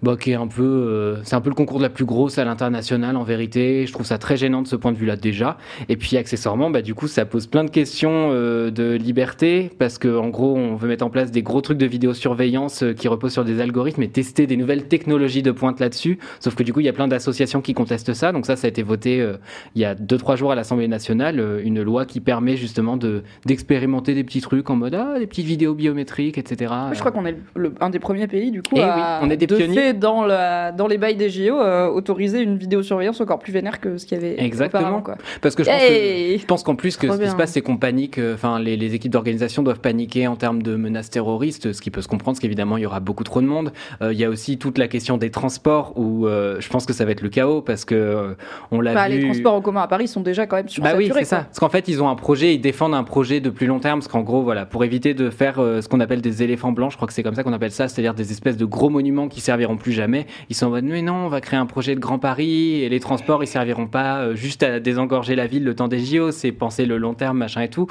bah, 0.03 0.15
qui 0.19 0.31
est 0.31 0.35
un 0.35 0.47
peu, 0.47 0.61
euh, 0.63 1.15
c'est 1.23 1.35
un 1.35 1.41
peu 1.41 1.49
le 1.49 1.55
concours 1.55 1.77
de 1.77 1.83
la 1.83 1.89
plus 1.89 2.05
grosse 2.05 2.37
à 2.37 2.45
l'international 2.45 3.15
en 3.17 3.23
vérité. 3.23 3.85
Je 3.87 3.91
trouve 3.93 4.05
ça 4.05 4.17
très 4.17 4.37
gênant 4.37 4.61
de 4.61 4.67
ce 4.67 4.75
point 4.75 4.91
de 4.91 4.97
vue-là 4.97 5.15
déjà. 5.15 5.57
Et 5.89 5.95
puis 5.97 6.17
accessoirement, 6.17 6.69
bah, 6.69 6.81
du 6.81 6.93
coup, 6.93 7.07
ça 7.07 7.25
pose 7.25 7.47
plein 7.47 7.63
de 7.63 7.69
questions 7.69 8.29
euh, 8.31 8.69
de 8.69 8.93
liberté 8.93 9.71
parce 9.79 9.97
que 9.97 10.15
en 10.17 10.29
gros, 10.29 10.55
on 10.55 10.75
veut 10.75 10.87
mettre 10.87 11.05
en 11.05 11.09
place 11.09 11.31
des 11.31 11.41
gros 11.41 11.61
trucs 11.61 11.77
de 11.77 11.85
vidéosurveillance 11.85 12.83
euh, 12.83 12.93
qui 12.93 13.07
reposent 13.07 13.33
sur 13.33 13.45
des 13.45 13.59
algorithmes 13.61 14.03
et 14.03 14.09
tester 14.09 14.47
des 14.47 14.57
nouvelles 14.57 14.87
technologies 14.87 15.41
de 15.43 15.51
pointe 15.51 15.79
là-dessus. 15.79 16.19
Sauf 16.39 16.55
que 16.55 16.63
du 16.63 16.73
coup, 16.73 16.79
il 16.81 16.85
y 16.85 16.89
a 16.89 16.93
plein 16.93 17.07
d'associations 17.07 17.61
qui 17.61 17.73
contestent 17.73 18.13
ça. 18.13 18.31
Donc 18.31 18.45
ça, 18.45 18.55
ça 18.55 18.67
a 18.67 18.69
été 18.69 18.83
voté 18.83 19.21
euh, 19.21 19.37
il 19.75 19.81
y 19.81 19.85
a 19.85 19.95
2-3 19.95 20.37
jours 20.37 20.51
à 20.51 20.55
l'Assemblée 20.55 20.87
nationale, 20.87 21.39
euh, 21.39 21.61
une 21.63 21.81
loi 21.81 22.05
qui 22.05 22.19
permet 22.19 22.57
justement 22.57 22.97
de 22.97 23.23
d'expérimenter 23.45 24.13
des 24.13 24.23
petits 24.23 24.41
trucs 24.41 24.69
en 24.69 24.75
mode 24.75 24.95
ah 24.95 25.19
des 25.19 25.27
petites 25.27 25.45
vidéos 25.45 25.73
biométriques, 25.73 26.37
etc. 26.37 26.73
Je 26.93 26.99
crois 26.99 27.11
qu'on 27.11 27.25
est 27.25 27.37
le- 27.55 27.73
un 27.81 27.89
des 27.89 27.99
premiers 27.99 28.27
pays, 28.27 28.51
du 28.51 28.61
coup, 28.61 28.75
Eh 28.75 28.79
oui, 28.81 29.01
on 29.21 29.29
est 29.29 29.37
des 29.37 29.47
de 29.47 29.55
pionniers. 29.55 29.92
Dans, 29.93 30.25
la, 30.25 30.71
dans 30.71 30.87
les 30.87 30.97
bails 30.97 31.15
des 31.15 31.29
JO, 31.29 31.59
euh, 31.59 31.87
autoriser 31.87 32.41
une 32.41 32.57
vidéosurveillance 32.57 33.21
encore 33.21 33.39
plus 33.39 33.51
vénère 33.53 33.79
que 33.79 33.97
ce 33.97 34.05
qu'il 34.05 34.17
y 34.17 34.21
avait 34.21 34.41
Exactement. 34.43 35.01
Quoi. 35.01 35.15
Parce 35.41 35.55
que 35.55 35.63
je 35.63 35.69
pense 35.69 35.81
Hey 35.81 36.35
que 36.35 36.41
je 36.41 36.45
pense 36.45 36.63
qu'en 36.63 36.75
plus 36.75 36.97
que 36.97 37.07
Trop 37.07 37.15
ce 37.17 37.21
qui 37.21 37.29
se 37.29 37.35
passe, 37.35 37.51
c'est 37.51 37.61
qu'on 37.61 37.77
panique. 37.77 38.17
euh, 38.17 38.33
Enfin, 38.35 38.59
les, 38.59 38.75
les 38.77 38.95
équipes 38.95 39.11
d'organisation 39.11 39.63
doivent 39.63 39.79
paniquer 39.79 40.27
en 40.27 40.35
termes 40.35 40.61
de 40.63 40.75
menaces 40.75 41.09
terroristes, 41.09 41.73
ce 41.73 41.81
qui 41.81 41.91
peut 41.91 42.01
se 42.01 42.07
comprendre, 42.07 42.35
parce 42.35 42.39
qu'évidemment, 42.41 42.77
il 42.77 42.83
y 42.83 42.85
aura 42.85 42.99
beaucoup 42.99 43.23
trop 43.23 43.41
de 43.41 43.45
monde. 43.47 43.71
Euh, 44.01 44.11
Il 44.13 44.19
y 44.19 44.23
a 44.25 44.29
aussi 44.29 44.57
toute 44.57 44.77
la 44.77 44.87
question 44.87 45.17
des 45.17 45.29
transports, 45.31 45.93
où 45.95 46.27
euh, 46.27 46.57
je 46.59 46.69
pense 46.69 46.85
que 46.85 46.93
ça 46.93 47.05
va 47.05 47.11
être 47.11 47.21
le 47.21 47.29
chaos, 47.29 47.61
parce 47.61 47.85
que 47.85 47.95
euh, 47.95 48.33
on 48.71 48.81
l'a 48.81 48.93
Bah, 48.93 49.07
vu. 49.07 49.17
Les 49.19 49.23
transports 49.23 49.53
en 49.53 49.61
commun 49.61 49.81
à 49.81 49.87
Paris 49.87 50.07
sont 50.07 50.21
déjà 50.21 50.45
quand 50.47 50.55
même 50.57 50.65
Bah 50.65 50.71
sursaturés. 50.71 51.05
oui, 51.05 51.11
c'est 51.13 51.25
ça. 51.25 51.37
Parce 51.43 51.59
qu'en 51.59 51.69
fait, 51.69 51.87
ils 51.87 52.01
ont 52.01 52.09
un 52.09 52.15
projet, 52.15 52.53
ils 52.55 52.59
défendent 52.61 52.95
un 52.95 53.03
projet 53.03 53.39
de 53.39 53.49
plus 53.49 53.67
long 53.67 53.79
terme, 53.79 53.99
parce 53.99 54.07
qu'en 54.11 54.21
gros, 54.21 54.41
voilà, 54.43 54.65
pour 54.65 54.83
éviter 54.83 55.13
de 55.13 55.29
faire 55.29 55.59
euh, 55.59 55.81
ce 55.81 55.87
qu'on 55.87 55.99
appelle 55.99 56.21
des 56.21 56.43
éléphants 56.43 56.71
blancs, 56.71 56.91
je 56.91 56.95
crois 56.97 57.07
que 57.07 57.13
c'est 57.13 57.23
comme 57.23 57.35
ça 57.35 57.43
qu'on 57.43 57.53
appelle 57.53 57.71
ça, 57.71 57.87
c'est-à-dire 57.87 58.13
des 58.13 58.31
espèces 58.31 58.57
de 58.57 58.65
gros 58.65 58.89
monuments 58.89 59.27
qui 59.27 59.41
serviront 59.41 59.72
serviront 59.73 59.77
plus 59.77 59.91
jamais. 59.91 60.25
Ils 60.49 60.55
sont 60.55 60.67
en 60.67 60.69
mode 60.71 60.83
mais 60.85 61.01
non, 61.01 61.13
on 61.25 61.27
va 61.29 61.41
créer 61.41 61.59
un 61.59 61.65
projet 61.65 61.95
de 61.95 61.99
Grand 61.99 62.19
Paris 62.19 62.81
et 62.81 62.89
les 62.89 62.99
transports 62.99 63.43
ils 63.43 63.47
serviront 63.47 63.87
pas 63.87 64.19
euh, 64.19 64.35
juste 64.35 64.63
à 64.63 64.79
désengorger 64.79 65.35
la 65.35 65.47
ville 65.47 65.63
le 65.63 65.75
temps 65.75 65.87
des 65.87 65.99
JO, 65.99 66.31
c'est 66.31 66.51
penser 66.51 66.85
le 66.85 66.97
long 66.97 67.13
terme 67.13 67.37
machin 67.37 67.61
et 67.61 67.69
tout. 67.69 67.87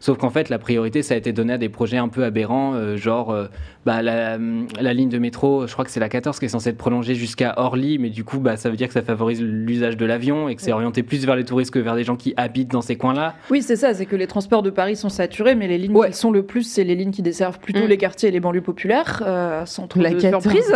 Sauf 0.00 0.18
qu'en 0.18 0.30
fait 0.30 0.48
la 0.48 0.58
priorité 0.58 1.02
ça 1.02 1.14
a 1.14 1.16
été 1.16 1.32
donné 1.32 1.54
à 1.54 1.58
des 1.58 1.68
projets 1.68 1.96
un 1.98 2.08
peu 2.08 2.24
aberrants, 2.24 2.74
euh, 2.74 2.96
genre 2.96 3.30
euh, 3.30 3.46
bah, 3.84 4.02
la, 4.02 4.38
la 4.80 4.94
ligne 4.94 5.08
de 5.08 5.18
métro, 5.18 5.66
je 5.66 5.72
crois 5.72 5.84
que 5.84 5.90
c'est 5.90 6.00
la 6.00 6.08
14 6.08 6.38
qui 6.38 6.44
est 6.46 6.48
censée 6.48 6.70
être 6.70 6.78
prolongée 6.78 7.14
jusqu'à 7.14 7.54
Orly, 7.56 7.98
mais 7.98 8.10
du 8.10 8.24
coup 8.24 8.38
bah, 8.38 8.56
ça 8.56 8.70
veut 8.70 8.76
dire 8.76 8.88
que 8.88 8.94
ça 8.94 9.02
favorise 9.02 9.42
l'usage 9.42 9.96
de 9.96 10.06
l'avion 10.06 10.48
et 10.48 10.54
que 10.56 10.62
c'est 10.62 10.72
orienté 10.72 11.02
plus 11.02 11.24
vers 11.26 11.36
les 11.36 11.44
touristes 11.44 11.72
que 11.72 11.78
vers 11.78 11.94
des 11.96 12.04
gens 12.04 12.16
qui 12.16 12.32
habitent 12.36 12.70
dans 12.70 12.80
ces 12.80 12.96
coins-là. 12.96 13.34
Oui, 13.50 13.62
c'est 13.62 13.76
ça, 13.76 13.92
c'est 13.94 14.06
que 14.06 14.16
les 14.16 14.26
transports 14.26 14.62
de 14.62 14.70
Paris 14.70 14.96
sont 14.96 15.08
saturés, 15.08 15.54
mais 15.54 15.68
les 15.68 15.78
lignes 15.78 15.94
Ouais. 15.96 16.10
qui 16.10 16.16
sont 16.16 16.30
le 16.30 16.42
plus, 16.42 16.62
c'est 16.62 16.84
les 16.84 16.94
lignes 16.94 17.10
qui 17.10 17.22
desservent 17.22 17.58
plutôt 17.58 17.84
Mm. 17.84 17.88
les 17.88 17.96
quartiers 17.96 18.28
et 18.28 18.32
les 18.32 18.40
banlieues 18.40 18.60
populaires, 18.62 19.22
euh, 19.26 19.64
sans 19.66 19.86
trop 19.86 20.00
La 20.00 20.10
de 20.10 20.20
14. 20.20 20.42
surprise. 20.42 20.74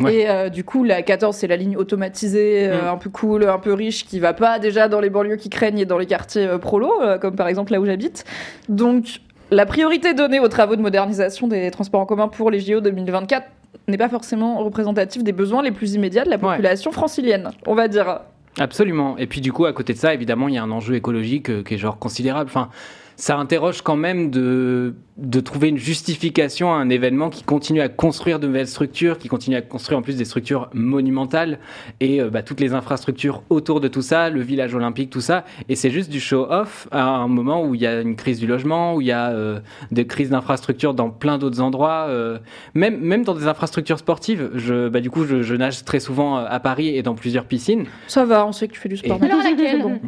Ouais. 0.00 0.14
Et 0.14 0.30
euh, 0.30 0.48
du 0.48 0.64
coup, 0.64 0.84
la 0.84 1.02
14, 1.02 1.36
c'est 1.36 1.46
la 1.46 1.56
ligne 1.56 1.76
automatisée, 1.76 2.68
euh, 2.68 2.82
Mm. 2.82 2.94
un 2.94 2.96
peu 2.96 3.10
cool, 3.10 3.44
un 3.48 3.58
peu 3.58 3.72
riche, 3.74 4.04
qui 4.06 4.18
va 4.20 4.32
pas 4.32 4.58
déjà 4.58 4.88
dans 4.88 5.00
les 5.00 5.10
banlieues 5.10 5.36
qui 5.36 5.50
craignent 5.50 5.78
et 5.78 5.84
dans 5.84 5.98
les 5.98 6.06
quartiers 6.06 6.46
euh, 6.46 6.58
prolo, 6.58 6.90
comme 7.20 7.36
par 7.36 7.48
exemple 7.48 7.72
là 7.72 7.80
où 7.80 7.86
j'habite. 7.86 8.24
Donc, 8.68 9.20
la 9.50 9.66
priorité 9.66 10.14
donnée 10.14 10.40
aux 10.40 10.48
travaux 10.48 10.76
de 10.76 10.82
modernisation 10.82 11.48
des 11.48 11.70
transports 11.70 12.00
en 12.00 12.06
commun 12.06 12.28
pour 12.28 12.50
les 12.50 12.60
JO 12.60 12.80
2024 12.80 13.46
n'est 13.88 13.96
pas 13.98 14.08
forcément 14.08 14.58
représentative 14.64 15.22
des 15.22 15.32
besoins 15.32 15.62
les 15.62 15.72
plus 15.72 15.94
immédiats 15.94 16.24
de 16.24 16.30
la 16.30 16.36
Ouais. 16.36 16.42
population 16.42 16.92
francilienne, 16.92 17.50
on 17.66 17.74
va 17.74 17.88
dire. 17.88 18.20
Absolument. 18.58 19.16
Et 19.18 19.26
puis 19.26 19.40
du 19.40 19.52
coup, 19.52 19.64
à 19.64 19.72
côté 19.72 19.92
de 19.92 19.98
ça, 19.98 20.12
évidemment, 20.14 20.48
il 20.48 20.54
y 20.54 20.58
a 20.58 20.62
un 20.62 20.70
enjeu 20.70 20.94
écologique 20.94 21.64
qui 21.64 21.74
est 21.74 21.78
genre 21.78 21.98
considérable. 21.98 22.48
Enfin, 22.50 22.68
ça 23.16 23.36
interroge 23.36 23.82
quand 23.82 23.96
même 23.96 24.30
de, 24.30 24.94
de 25.20 25.40
trouver 25.40 25.68
une 25.68 25.76
justification 25.76 26.72
à 26.72 26.76
un 26.76 26.88
événement 26.88 27.28
qui 27.28 27.42
continue 27.42 27.80
à 27.82 27.88
construire 27.88 28.38
de 28.40 28.46
nouvelles 28.46 28.66
structures, 28.68 29.18
qui 29.18 29.28
continue 29.28 29.56
à 29.56 29.60
construire 29.62 29.98
en 29.98 30.02
plus 30.02 30.16
des 30.16 30.24
structures 30.24 30.70
monumentales 30.72 31.58
et 32.00 32.20
euh, 32.20 32.30
bah, 32.30 32.42
toutes 32.42 32.60
les 32.60 32.72
infrastructures 32.72 33.42
autour 33.50 33.80
de 33.80 33.88
tout 33.88 34.02
ça, 34.02 34.30
le 34.30 34.40
village 34.40 34.74
olympique, 34.74 35.10
tout 35.10 35.20
ça. 35.20 35.44
Et 35.68 35.76
c'est 35.76 35.90
juste 35.90 36.10
du 36.10 36.20
show-off 36.20 36.88
à 36.90 37.04
un 37.04 37.28
moment 37.28 37.62
où 37.64 37.74
il 37.74 37.82
y 37.82 37.86
a 37.86 38.00
une 38.00 38.16
crise 38.16 38.38
du 38.40 38.46
logement, 38.46 38.94
où 38.94 39.00
il 39.02 39.08
y 39.08 39.12
a 39.12 39.30
euh, 39.30 39.60
des 39.90 40.06
crises 40.06 40.30
d'infrastructures 40.30 40.94
dans 40.94 41.10
plein 41.10 41.36
d'autres 41.38 41.60
endroits, 41.60 42.06
euh, 42.08 42.38
même, 42.74 42.98
même 43.00 43.22
dans 43.22 43.34
des 43.34 43.46
infrastructures 43.46 43.98
sportives. 43.98 44.50
Je, 44.54 44.88
bah, 44.88 45.00
du 45.00 45.10
coup, 45.10 45.24
je, 45.26 45.42
je 45.42 45.54
nage 45.54 45.84
très 45.84 46.00
souvent 46.00 46.36
à 46.36 46.60
Paris 46.60 46.88
et 46.96 47.02
dans 47.02 47.14
plusieurs 47.14 47.44
piscines. 47.44 47.84
Ça 48.08 48.24
va, 48.24 48.46
on 48.46 48.52
sait 48.52 48.68
que 48.68 48.72
tu 48.72 48.80
fais 48.80 48.88
du 48.88 48.96
sport. 48.96 49.18
Et- 49.22 49.26
Alors 49.26 49.42
laquelle? 49.42 50.00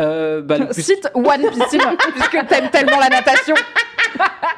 Euh, 0.00 0.42
bah, 0.42 0.58
plus 0.66 0.82
Cite 0.82 1.10
One 1.14 1.42
Piscine, 1.50 1.80
puisque 2.14 2.46
t'aimes 2.48 2.68
tellement 2.70 2.98
la 3.00 3.08
natation. 3.08 3.54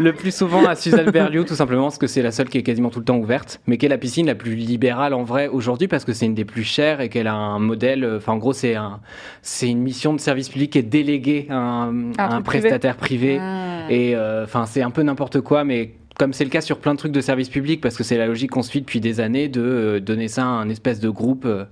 Le 0.01 0.15
plus 0.15 0.35
souvent 0.35 0.65
à 0.65 0.75
Suzanne 0.77 1.11
Berliou, 1.11 1.45
tout 1.45 1.55
simplement, 1.55 1.83
parce 1.85 1.99
que 1.99 2.07
c'est 2.07 2.23
la 2.23 2.31
seule 2.33 2.49
qui 2.49 2.57
est 2.57 2.63
quasiment 2.63 2.89
tout 2.89 3.01
le 3.01 3.05
temps 3.05 3.19
ouverte, 3.19 3.61
mais 3.67 3.77
qui 3.77 3.85
est 3.85 3.89
la 3.91 3.99
piscine 3.99 4.27
la 4.27 4.35
plus 4.35 4.55
libérale 4.55 5.13
en 5.13 5.25
vrai 5.25 5.47
aujourd'hui, 5.49 5.89
parce 5.89 6.07
que 6.07 6.15
c'est 6.15 6.25
une 6.25 6.35
des 6.35 6.47
plus 6.47 6.65
chères 6.65 7.03
et 7.03 7.11
qu'elle 7.11 7.27
a 7.27 7.35
un 7.35 7.59
modèle. 7.59 8.03
euh, 8.05 8.17
Enfin, 8.17 8.33
en 8.33 8.39
gros, 8.39 8.55
c'est 8.55 8.75
un, 8.77 9.01
c'est 9.43 9.69
une 9.69 9.81
mission 9.81 10.15
de 10.15 10.19
service 10.19 10.49
public 10.49 10.73
qui 10.73 10.79
est 10.79 10.83
déléguée 10.83 11.47
à 11.51 11.57
un, 11.57 12.13
à 12.17 12.25
un 12.25 12.29
truc 12.31 12.45
privé. 12.45 12.63
prestataire 12.63 12.97
privé. 12.97 13.37
Ah. 13.41 13.91
Et 13.91 14.17
euh, 14.17 14.45
enfin, 14.45 14.65
c'est 14.65 14.81
un 14.81 14.91
peu 14.91 15.03
n'importe 15.03 15.43
quoi, 15.43 15.65
mais 15.65 15.97
comme 16.19 16.33
c'est 16.33 16.45
le 16.45 16.51
cas 16.51 16.63
sur 16.63 16.79
plein 16.79 16.95
de 16.95 16.99
trucs 16.99 17.13
de 17.13 17.21
service 17.21 17.51
public, 17.51 17.83
parce 17.83 17.97
que 17.99 18.03
c'est 18.03 18.17
la 18.17 18.27
logique 18.27 18.53
qu'on 18.53 18.63
suit 18.63 18.81
depuis 18.81 19.01
des 19.01 19.21
années 19.21 19.49
de 19.49 19.61
euh, 19.61 20.01
donner 20.01 20.29
ça 20.29 20.45
à 20.45 20.47
un 20.47 20.71
espèce 20.71 21.01
de 21.01 21.11
groupe. 21.11 21.45
euh, 21.45 21.65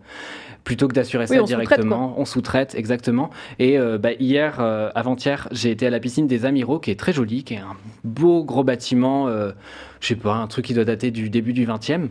Plutôt 0.68 0.86
que 0.86 0.92
d'assurer 0.92 1.24
Oui, 1.30 1.36
ça 1.36 1.42
on 1.42 1.46
directement, 1.46 2.14
on 2.18 2.26
sous-traite 2.26 2.74
exactement. 2.74 3.30
Et 3.58 3.78
euh, 3.78 3.96
bah, 3.96 4.12
hier, 4.20 4.58
euh, 4.60 4.90
avant-hier, 4.94 5.48
j'ai 5.50 5.70
été 5.70 5.86
à 5.86 5.90
la 5.90 5.98
piscine 5.98 6.26
des 6.26 6.44
Amiraux, 6.44 6.78
qui 6.78 6.90
est 6.90 7.00
très 7.00 7.14
jolie, 7.14 7.42
qui 7.42 7.54
est 7.54 7.58
un 7.60 7.74
beau 8.04 8.44
gros 8.44 8.64
bâtiment, 8.64 9.28
euh, 9.28 9.52
je 10.00 10.08
sais 10.08 10.14
pas, 10.14 10.34
un 10.34 10.46
truc 10.46 10.66
qui 10.66 10.74
doit 10.74 10.84
dater 10.84 11.10
du 11.10 11.30
début 11.30 11.54
du 11.54 11.66
20e. 11.66 12.08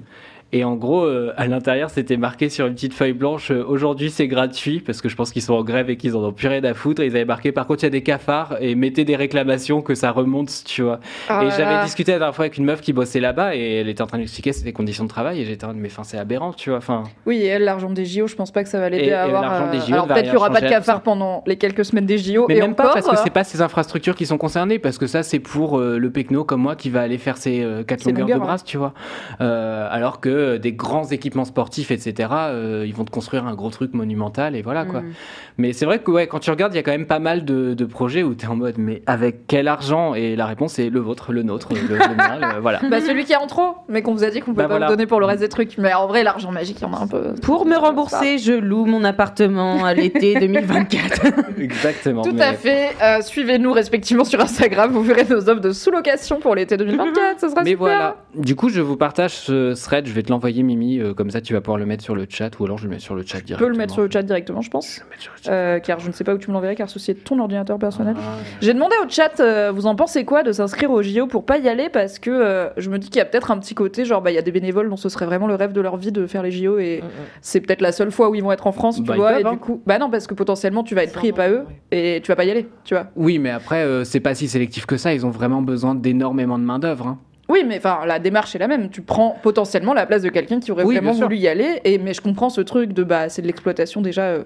Et 0.53 0.63
en 0.63 0.75
gros, 0.75 1.03
euh, 1.03 1.33
à 1.35 1.47
l'intérieur, 1.47 1.89
c'était 1.89 2.17
marqué 2.17 2.49
sur 2.49 2.67
une 2.67 2.73
petite 2.73 2.93
feuille 2.93 3.13
blanche 3.13 3.51
euh, 3.51 3.63
aujourd'hui 3.67 4.09
c'est 4.09 4.27
gratuit 4.27 4.79
parce 4.79 5.01
que 5.01 5.09
je 5.09 5.15
pense 5.15 5.31
qu'ils 5.31 5.41
sont 5.41 5.53
en 5.53 5.63
grève 5.63 5.89
et 5.89 5.97
qu'ils 5.97 6.15
en 6.15 6.23
ont 6.23 6.31
plus 6.31 6.47
rien 6.47 6.63
à 6.63 6.73
foutre. 6.73 7.01
Et 7.01 7.07
ils 7.07 7.15
avaient 7.15 7.25
marqué 7.25 7.51
par 7.51 7.67
contre 7.67 7.83
il 7.83 7.87
y 7.87 7.87
a 7.87 7.91
des 7.91 8.03
cafards 8.03 8.57
et 8.61 8.75
mettez 8.75 9.03
des 9.03 9.15
réclamations 9.15 9.81
que 9.81 9.95
ça 9.95 10.11
remonte, 10.11 10.49
tu 10.65 10.81
vois. 10.81 10.99
Oh 11.29 11.41
et 11.41 11.49
j'avais 11.51 11.83
discuté 11.83 12.13
la 12.13 12.19
dernière 12.19 12.35
fois 12.35 12.45
avec 12.45 12.57
une 12.57 12.65
meuf 12.65 12.81
qui 12.81 12.93
bossait 12.93 13.19
là-bas 13.19 13.55
et 13.55 13.75
elle 13.75 13.89
était 13.89 14.01
en 14.01 14.07
train 14.07 14.17
d'expliquer 14.17 14.53
ses 14.53 14.71
conditions 14.73 15.03
de 15.03 15.09
travail 15.09 15.41
et 15.41 15.45
j'étais 15.45 15.65
en 15.65 15.69
mode 15.69 15.77
mais 15.77 15.89
enfin 15.89 16.03
c'est 16.03 16.17
aberrant, 16.17 16.53
tu 16.53 16.69
vois. 16.69 16.79
Enfin, 16.79 17.03
Oui, 17.25 17.37
et 17.37 17.47
elle, 17.47 17.63
l'argent 17.63 17.89
des 17.89 18.05
JO, 18.05 18.27
je 18.27 18.35
pense 18.35 18.51
pas 18.51 18.63
que 18.63 18.69
ça 18.69 18.79
va 18.79 18.89
l'aider 18.89 19.11
à 19.11 19.23
avoir. 19.23 19.41
l'argent 19.41 19.71
des 19.71 19.79
JO 19.79 19.93
alors 19.93 20.07
peut-être 20.07 20.19
qu'il 20.19 20.27
y 20.27 20.29
rien 20.31 20.37
aura 20.37 20.49
pas 20.49 20.61
de 20.61 20.65
changer 20.65 20.75
à 20.75 20.79
tout 20.79 20.85
cafard 20.85 20.95
ça. 20.97 21.01
pendant 21.01 21.43
les 21.45 21.57
quelques 21.57 21.85
semaines 21.85 22.05
des 22.05 22.17
JO. 22.17 22.45
Mais 22.47 22.57
et 22.57 22.61
même 22.61 22.75
pas 22.75 22.83
encore, 22.83 22.93
parce 22.95 23.07
que 23.07 23.15
euh, 23.15 23.21
c'est 23.23 23.29
pas 23.29 23.43
ces 23.43 23.61
infrastructures 23.61 24.15
qui 24.15 24.25
sont 24.25 24.37
concernées, 24.37 24.79
parce 24.79 24.97
que 24.97 25.07
ça 25.07 25.23
c'est 25.23 25.39
pour 25.39 25.79
euh, 25.79 25.97
le 25.97 26.09
pecno 26.11 26.43
comme 26.43 26.61
moi 26.61 26.75
qui 26.75 26.89
va 26.89 27.01
aller 27.01 27.17
faire 27.17 27.37
ses 27.37 27.63
euh, 27.63 27.83
quatre 27.83 28.01
Ses 28.01 28.11
longueurs 28.11 28.27
de 28.27 28.31
longueurs, 28.33 28.47
brasse, 28.47 28.63
tu 28.63 28.77
vois. 28.77 28.93
Euh, 29.41 29.87
alors 29.91 30.19
que 30.19 30.36
euh, 30.37 30.57
des 30.57 30.73
grands 30.73 31.05
équipements 31.09 31.45
sportifs, 31.45 31.91
etc., 31.91 32.29
euh, 32.33 32.83
ils 32.87 32.93
vont 32.93 33.05
te 33.05 33.11
construire 33.11 33.45
un 33.45 33.55
gros 33.55 33.69
truc 33.69 33.93
monumental 33.93 34.55
et 34.55 34.61
voilà 34.61 34.85
quoi. 34.85 35.01
Mm. 35.01 35.13
Mais 35.57 35.73
c'est 35.73 35.85
vrai 35.85 35.99
que 35.99 36.11
ouais, 36.11 36.27
quand 36.27 36.39
tu 36.39 36.49
regardes, 36.51 36.73
il 36.73 36.77
y 36.77 36.79
a 36.79 36.83
quand 36.83 36.91
même 36.91 37.07
pas 37.07 37.19
mal 37.19 37.45
de, 37.45 37.73
de 37.73 37.85
projets 37.85 38.23
où 38.23 38.35
tu 38.35 38.45
es 38.45 38.47
en 38.47 38.55
mode 38.55 38.75
mais 38.77 39.01
avec 39.07 39.47
quel 39.47 39.67
argent? 39.67 40.13
Et 40.13 40.35
la 40.35 40.45
réponse 40.45 40.77
est 40.79 40.89
le 40.89 40.99
vôtre, 40.99 41.31
le 41.33 41.43
nôtre, 41.43 41.69
le, 41.73 41.95
le 41.97 42.15
mien, 42.15 42.37
le- 42.55 42.59
voilà. 42.61 42.79
Bah, 42.89 43.01
celui 43.01 43.25
qui 43.25 43.33
est 43.33 43.37
en 43.37 43.47
trop, 43.47 43.75
mais 43.89 44.01
qu'on 44.01 44.13
vous 44.13 44.23
a 44.23 44.29
dit 44.29 44.39
qu'on 44.39 44.51
pouvait 44.51 44.63
Bah, 44.63 44.69
pas 44.69 44.73
voilà. 44.75 44.85
vous 44.87 44.93
donner 44.93 45.07
pour 45.07 45.19
le 45.19 45.25
reste 45.25 45.41
des 45.41 45.49
trucs. 45.49 45.77
Mais 45.77 45.93
en 45.93 46.07
vrai, 46.07 46.23
l'argent 46.23 46.51
magique, 46.51 46.77
il 46.79 46.83
y 46.83 46.85
en 46.85 46.93
a 46.93 46.99
un 46.99 47.07
peu. 47.07 47.33
Pour 47.41 47.65
me 47.65 47.75
rembourser, 47.75 48.37
je 48.37 48.53
loue 48.53 48.85
mon 48.85 49.03
appartement 49.03 49.83
à 49.85 49.93
l'été 49.93 50.35
2024. 50.39 51.21
Exactement. 51.59 52.21
Tout 52.23 52.33
mais- 52.33 52.41
à 52.43 52.53
fait. 52.53 52.89
Euh, 53.01 53.21
Suivez-nous 53.21 53.71
respectivement 53.71 54.23
sur 54.23 54.39
Instagram. 54.39 54.91
Vous 54.91 55.01
verrez 55.03 55.25
nos 55.29 55.49
offres 55.49 55.61
de 55.61 55.71
sous-location 55.71 56.39
pour 56.39 56.55
l'été 56.55 56.77
2024. 56.77 57.39
Ça 57.39 57.49
sera 57.49 57.63
Mais 57.63 57.71
super. 57.71 57.77
voilà, 57.79 58.15
du 58.35 58.55
coup, 58.55 58.69
je 58.69 58.81
vous 58.81 58.95
partage 58.97 59.31
ce 59.33 59.73
thread, 59.81 60.05
je 60.07 60.13
vais 60.13 60.21
te 60.27 60.31
l'envoyer, 60.31 60.61
Mimi, 60.63 60.99
euh, 60.99 61.13
comme 61.13 61.31
ça 61.31 61.41
tu 61.41 61.53
vas 61.53 61.61
pouvoir 61.61 61.77
le 61.79 61.85
mettre 61.85 62.03
sur 62.03 62.13
le 62.15 62.25
chat, 62.29 62.51
ou 62.59 62.65
alors 62.65 62.77
je 62.77 62.83
le 62.83 62.91
mets 62.91 62.99
sur 62.99 63.15
le 63.15 63.23
chat 63.23 63.39
Tu 63.39 63.45
directement. 63.45 63.67
peux 63.67 63.71
le 63.73 63.77
mettre 63.77 63.93
sur 63.93 64.03
le 64.03 64.09
chat 64.11 64.21
directement, 64.21 64.61
je 64.61 64.69
pense. 64.69 64.87
Je 64.95 64.99
vais 64.99 65.03
le 65.05 65.09
mettre 65.09 65.21
sur 65.23 65.31
le 65.35 65.41
chat. 65.43 65.51
Euh, 65.51 65.79
car 65.79 65.99
je 65.99 66.07
ne 66.07 66.13
sais 66.13 66.23
pas 66.23 66.33
où 66.35 66.37
tu 66.37 66.49
me 66.49 66.53
l'enverrais, 66.53 66.75
car 66.75 66.89
ceci 66.89 67.11
est 67.11 67.23
ton 67.23 67.39
ordinateur 67.39 67.79
personnel. 67.79 68.15
Ah, 68.17 68.21
J'ai 68.61 68.73
demandé 68.73 68.93
au 69.03 69.09
chat, 69.09 69.39
euh, 69.39 69.71
vous 69.73 69.85
en 69.87 69.95
pensez 69.95 70.25
quoi 70.25 70.43
de 70.43 70.51
s'inscrire 70.51 70.91
au 70.91 71.01
JO 71.01 71.25
pour 71.27 71.45
pas 71.45 71.57
y 71.57 71.67
aller 71.69 71.89
parce 71.89 72.19
que 72.19 72.29
euh, 72.29 72.69
je 72.77 72.89
me 72.89 72.99
dis 72.99 73.07
qu'il 73.09 73.17
y 73.17 73.21
a 73.21 73.25
peut-être 73.25 73.49
un 73.51 73.57
petit 73.57 73.73
côté, 73.73 74.05
genre 74.05 74.21
bah 74.21 74.31
il 74.31 74.35
y 74.35 74.37
a 74.37 74.41
des 74.43 74.51
bénévoles 74.51 74.89
dont 74.89 74.97
ce 74.97 75.09
serait 75.09 75.25
vraiment 75.25 75.47
le 75.47 75.55
rêve 75.55 75.71
de 75.73 75.81
leur 75.81 75.97
vie 75.97 76.11
de 76.11 76.27
faire 76.27 76.43
les 76.43 76.51
JO 76.51 76.77
et 76.77 77.01
c'est 77.41 77.61
peut-être 77.61 77.81
la 77.81 77.91
seule 77.91 78.11
fois 78.11 78.29
où 78.29 78.35
ils 78.35 78.43
vont 78.43 78.51
être 78.51 78.67
en 78.67 78.71
France, 78.71 78.97
tu 78.97 79.03
Bah, 79.03 79.15
vois. 79.15 79.39
et 79.39 79.43
hein. 79.45 79.51
du 79.53 79.57
coup, 79.57 79.81
bah 79.87 79.97
non 79.97 80.09
parce 80.09 80.27
que 80.27 80.33
potentiellement 80.33 80.83
tu 80.83 80.93
vas 80.95 81.03
être 81.03 81.13
pris 81.13 81.29
et 81.29 81.33
pas 81.33 81.49
eux 81.49 81.63
et 81.91 82.19
tu 82.23 82.29
vas 82.31 82.35
pas 82.35 82.45
y 82.45 82.51
aller, 82.51 82.67
tu 82.83 82.93
vois. 82.93 83.07
Oui, 83.15 83.39
mais 83.39 83.49
après, 83.51 83.83
euh, 83.83 84.03
c'est 84.03 84.19
pas 84.19 84.35
si 84.35 84.47
sélectif 84.47 84.85
que 84.85 84.97
ça, 84.97 85.13
ils 85.13 85.25
ont 85.25 85.29
vraiment 85.29 85.61
besoin 85.61 85.95
d'énormément 85.95 86.59
de 86.59 86.63
main-d'œuvre. 86.63 87.07
hein. 87.07 87.19
Oui, 87.49 87.63
mais 87.65 87.77
enfin 87.77 88.05
la 88.05 88.19
démarche 88.19 88.55
est 88.55 88.59
la 88.59 88.67
même. 88.67 88.89
Tu 88.89 89.01
prends 89.01 89.37
potentiellement 89.41 89.93
la 89.93 90.05
place 90.05 90.21
de 90.21 90.29
quelqu'un 90.29 90.59
qui 90.59 90.71
aurait 90.71 90.83
Oui, 90.83 90.95
vraiment 90.95 91.13
voulu 91.13 91.37
y 91.37 91.47
aller. 91.47 91.81
Et 91.83 91.97
mais 91.97 92.13
je 92.13 92.21
comprends 92.21 92.49
ce 92.49 92.61
truc 92.61 92.93
de 92.93 93.03
bah 93.03 93.29
c'est 93.29 93.41
de 93.41 93.47
l'exploitation 93.47 94.01
déjà. 94.01 94.23
euh, 94.23 94.43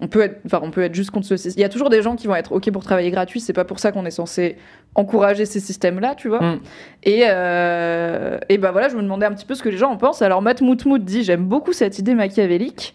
on 0.00 0.06
peut 0.06 0.20
être, 0.20 0.40
enfin 0.46 0.60
on 0.62 0.70
peut 0.70 0.82
être 0.82 0.94
juste 0.94 1.10
contre 1.10 1.26
ce. 1.26 1.36
système. 1.36 1.58
Il 1.58 1.62
y 1.62 1.64
a 1.64 1.68
toujours 1.68 1.90
des 1.90 2.02
gens 2.02 2.14
qui 2.14 2.26
vont 2.28 2.36
être 2.36 2.52
ok 2.52 2.70
pour 2.70 2.84
travailler 2.84 3.10
gratuit. 3.10 3.40
C'est 3.40 3.52
pas 3.52 3.64
pour 3.64 3.80
ça 3.80 3.90
qu'on 3.92 4.06
est 4.06 4.12
censé 4.12 4.56
encourager 4.94 5.44
ces 5.44 5.60
systèmes-là, 5.60 6.14
tu 6.14 6.28
vois. 6.28 6.40
Mm. 6.40 6.60
Et 7.04 7.22
euh, 7.26 8.38
et 8.48 8.58
bah 8.58 8.70
voilà, 8.70 8.88
je 8.88 8.96
me 8.96 9.02
demandais 9.02 9.26
un 9.26 9.32
petit 9.32 9.46
peu 9.46 9.54
ce 9.54 9.62
que 9.62 9.68
les 9.68 9.76
gens 9.76 9.90
en 9.90 9.96
pensent. 9.96 10.22
Alors 10.22 10.40
Matt 10.40 10.60
Moutmout 10.60 10.98
dit 10.98 11.24
j'aime 11.24 11.44
beaucoup 11.44 11.72
cette 11.72 11.98
idée 11.98 12.14
machiavélique. 12.14 12.94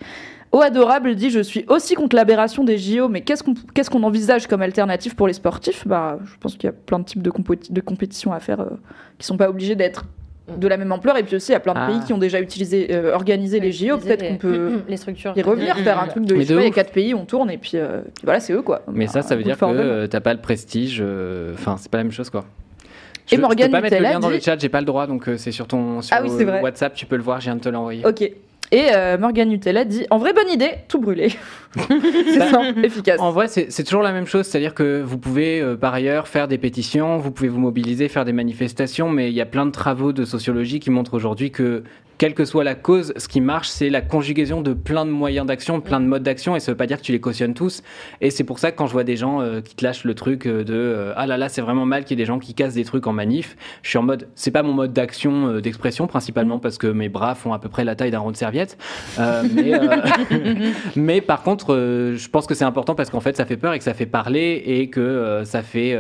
Au 0.54 0.62
adorable 0.62 1.16
dit 1.16 1.30
je 1.32 1.39
suis 1.39 1.66
aussi 1.68 1.95
contre 1.95 2.16
l'aberration 2.16 2.64
des 2.64 2.78
JO, 2.78 3.10
mais 3.10 3.22
qu'est-ce 3.22 3.43
qu'on 3.43 3.56
qu'est-ce 3.74 3.89
qu'on 3.89 4.04
envisage 4.04 4.45
comme 4.47 4.62
alternative 4.62 5.16
pour 5.16 5.28
les 5.28 5.34
sportifs? 5.34 5.86
Bah, 5.88 6.20
je 6.24 6.32
pense 6.39 6.54
qu'il 6.54 6.66
y 6.66 6.70
a 6.70 6.74
plein 6.74 6.99
de 6.99 7.06
types 7.06 7.22
de, 7.24 7.32
de 7.72 7.82
compétitions 7.82 8.32
à 8.34 8.39
faire 8.39 8.62
euh, 8.62 8.66
qui 9.18 9.26
sont 9.26 9.36
pas 9.36 9.49
obligés 9.49 9.76
d'être 9.76 10.06
de 10.58 10.68
la 10.68 10.78
même 10.78 10.91
ampleur. 10.91 11.18
Et 11.18 11.24
puis 11.24 11.38
aussi, 11.38 11.51
il 11.51 11.54
y 11.54 11.56
a 11.56 11.60
plein 11.60 11.74
de 11.74 11.80
Ah. 11.82 11.88
pays 11.88 11.99
qui 12.06 12.14
ont 12.14 12.18
déjà 12.20 12.39
utilisé, 12.39 12.89
euh, 12.91 13.16
organisé 13.16 13.60
les 13.60 13.72
JO. 13.72 13.97
Peut-être 13.97 14.22
les- 14.22 14.28
qu'on 14.30 14.36
peut 14.38 14.72
les 14.88 14.97
structures. 14.97 15.34
y 15.36 15.41
revenir, 15.41 15.76
faire 15.78 15.99
un 15.99 16.08
truc 16.08 16.26
de. 16.26 16.36
Mais 16.36 16.45
de 16.45 16.54
pas, 16.54 16.62
il 16.62 16.64
y 16.64 16.68
a 16.68 16.70
ouf. 16.70 16.76
quatre 16.76 16.91
pays, 16.91 17.16
on 17.16 17.26
tourne 17.26 17.49
et 17.49 17.58
puis, 17.58 17.72
euh, 17.76 18.01
puis 18.14 18.24
voilà, 18.26 18.39
c'est 18.39 18.54
eux 18.54 18.62
quoi. 18.62 18.84
Mais 18.91 19.08
ça, 19.08 19.24
ça 19.24 19.36
veut 19.36 19.43
dire 19.43 19.58
que 19.58 20.06
t'as 20.06 20.20
pas 20.22 20.34
le 20.36 20.41
prestige. 20.41 20.99
euh, 21.01 21.54
Enfin, 21.56 21.78
c'est 21.80 21.89
pas 21.89 21.97
la 21.97 22.04
même 22.04 22.14
chose, 22.14 22.30
quoi. 22.30 22.45
Et 23.32 23.38
Je, 23.38 23.41
Morgane 23.41 23.58
je 23.60 23.66
peux 23.68 23.72
pas 23.72 23.82
mettre 23.82 23.95
le 23.97 24.04
lien 24.04 24.20
dans 24.20 24.30
le 24.30 24.39
chat, 24.39 24.60
j'ai 24.60 24.68
pas 24.70 24.82
le 24.82 24.86
droit, 24.86 25.08
donc 25.08 25.30
euh, 25.30 25.38
c'est 25.38 25.54
sur 25.54 25.66
ton 25.66 26.01
sur 26.01 26.16
Ah 26.16 26.22
oui, 26.22 26.30
c'est 26.38 26.43
vrai. 26.43 26.62
WhatsApp, 26.62 26.93
tu 26.93 27.06
peux 27.08 27.16
le 27.16 27.24
voir, 27.24 27.39
je 27.39 27.45
viens 27.45 27.56
de 27.56 27.62
te 27.62 27.70
l'envoyer. 27.70 28.06
Ok. 28.06 28.30
Et 28.74 28.88
euh, 28.95 29.19
Morgan 29.19 29.47
Nutella 29.47 29.86
dit 29.86 30.07
En 30.09 30.17
vrai, 30.17 30.34
bonne 30.34 30.49
idée, 30.49 30.71
tout 30.88 30.99
brûler. 30.99 31.30
c'est 31.76 32.39
Bah, 32.39 32.49
simple, 32.49 32.84
efficace. 32.84 33.19
En 33.21 33.30
vrai, 33.30 33.47
c'est 33.47 33.71
c'est 33.71 33.84
toujours 33.84 34.01
la 34.01 34.11
même 34.11 34.26
chose, 34.26 34.47
c'est-à-dire 34.47 34.74
que 34.74 34.99
vous 35.03 35.19
pouvez 35.19 35.61
euh, 35.61 35.76
par 35.76 35.93
ailleurs 35.93 36.28
faire 36.28 36.47
des 36.47 36.57
pétitions, 36.57 37.17
vous 37.19 37.30
pouvez 37.30 37.49
vous 37.49 37.59
mobiliser, 37.59 38.07
faire 38.07 38.26
des 38.26 38.34
manifestations, 38.34 39.09
mais 39.09 39.30
il 39.30 39.36
y 39.36 39.41
a 39.41 39.45
plein 39.45 39.67
de 39.67 39.71
travaux 39.71 40.11
de 40.11 40.26
sociologie 40.26 40.80
qui 40.80 40.89
montrent 40.89 41.13
aujourd'hui 41.13 41.51
que 41.51 41.84
quelle 42.24 42.36
que 42.36 42.45
soit 42.45 42.63
la 42.63 42.76
cause, 42.76 43.11
ce 43.17 43.28
qui 43.28 43.41
marche, 43.41 43.67
c'est 43.67 43.89
la 43.89 43.99
conjugaison 43.99 44.61
de 44.61 44.71
plein 44.71 45.05
de 45.05 45.11
moyens 45.11 45.45
d'action, 45.45 45.82
plein 45.82 45.99
de 45.99 46.05
modes 46.05 46.24
d'action, 46.24 46.55
et 46.55 46.61
ça 46.61 46.71
veut 46.71 46.78
pas 46.78 46.86
dire 46.88 46.95
que 46.99 47.03
tu 47.03 47.11
les 47.11 47.19
cautionnes 47.19 47.53
tous. 47.53 47.84
Et 48.21 48.30
c'est 48.30 48.45
pour 48.45 48.59
ça 48.59 48.71
que 48.71 48.78
quand 48.78 48.88
je 48.88 48.93
vois 48.93 49.03
des 49.03 49.17
gens 49.17 49.41
euh, 49.41 49.59
qui 49.59 49.76
te 49.76 49.84
lâchent 49.84 50.05
le 50.05 50.15
truc 50.15 50.47
euh, 50.47 50.63
de 50.63 50.74
euh, 50.74 51.11
ah 51.17 51.28
là 51.28 51.36
là, 51.36 51.49
c'est 51.49 51.59
vraiment 51.59 51.86
mal 51.86 52.05
qu'il 52.05 52.17
y 52.17 52.21
ait 52.21 52.24
des 52.24 52.26
gens 52.26 52.39
qui 52.39 52.53
cassent 52.53 52.76
des 52.76 52.86
trucs 52.86 53.07
en 53.07 53.11
manif, 53.11 53.57
je 53.82 53.89
suis 53.89 53.97
en 53.97 54.03
mode 54.03 54.30
c'est 54.36 54.51
pas 54.51 54.63
mon 54.63 54.71
mode 54.71 54.93
d'action, 54.93 55.47
euh, 55.49 55.59
d'expression 55.59 56.07
principalement 56.07 56.59
parce 56.59 56.78
que 56.78 56.88
mes 56.88 57.09
bras 57.09 57.36
font 57.36 57.51
à 57.51 57.59
peu 57.59 57.67
près 57.67 57.84
la 57.84 57.93
taille 57.97 58.11
d'un 58.11 58.19
rond 58.19 58.32
de 58.32 58.38
serviette. 58.38 58.78
Mais, 59.53 59.74
mais 60.95 61.19
par 61.19 61.43
contre, 61.43 61.76
je 61.76 62.30
pense 62.30 62.47
que 62.47 62.55
c'est 62.55 62.63
important 62.63 62.95
parce 62.95 63.09
qu'en 63.09 63.19
fait, 63.19 63.36
ça 63.36 63.43
fait 63.43 63.57
peur 63.57 63.74
et 63.74 63.80
que 63.80 63.84
ça 63.84 63.93
fait 63.93 64.05
parler 64.05 64.63
et 64.65 64.89
que 64.89 65.41
ça 65.43 65.61
fait. 65.61 65.99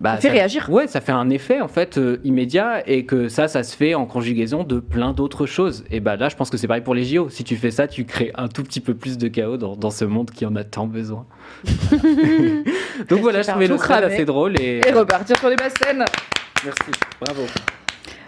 Bah, 0.00 0.14
Ça 0.16 0.20
fait 0.22 0.30
réagir. 0.30 0.68
Ouais, 0.70 0.86
ça 0.86 1.00
fait 1.00 1.12
un 1.12 1.28
effet 1.30 1.60
en 1.60 1.68
fait 1.68 1.98
euh, 1.98 2.20
immédiat 2.24 2.82
et 2.88 3.04
que 3.04 3.28
ça, 3.28 3.48
ça 3.48 3.62
se 3.62 3.76
fait 3.76 3.94
en 3.94 4.06
conjugaison 4.06 4.64
de 4.64 4.80
plein 4.80 5.12
d'autres 5.12 5.46
choses. 5.46 5.84
Et 5.90 6.00
bah 6.00 6.16
là, 6.16 6.28
je 6.28 6.36
pense 6.36 6.50
que 6.50 6.56
c'est 6.56 6.66
pareil 6.66 6.82
pour 6.82 6.94
les 6.94 7.04
JO. 7.04 7.28
Si 7.28 7.44
tu 7.44 7.56
fais 7.56 7.70
ça, 7.70 7.86
tu 7.86 8.04
crées 8.04 8.32
un 8.34 8.48
tout 8.48 8.62
petit 8.62 8.80
peu 8.80 8.94
plus 8.94 9.18
de 9.18 9.28
chaos 9.28 9.56
dans, 9.56 9.76
dans 9.76 9.90
ce 9.90 10.04
monde 10.04 10.30
qui 10.30 10.46
en 10.46 10.56
a 10.56 10.64
tant 10.64 10.86
besoin. 10.86 11.26
Donc 13.08 13.20
voilà, 13.20 13.42
je 13.42 13.48
trouvais 13.48 13.66
le 13.68 13.76
cramer. 13.76 14.06
assez 14.06 14.24
drôle 14.24 14.60
et 14.60 14.80
Et 14.86 14.92
repartir 14.92 15.36
sur 15.38 15.48
les 15.48 15.56
basses 15.56 15.74
scènes. 15.82 16.04
merci, 16.64 16.90
bravo. 17.20 17.42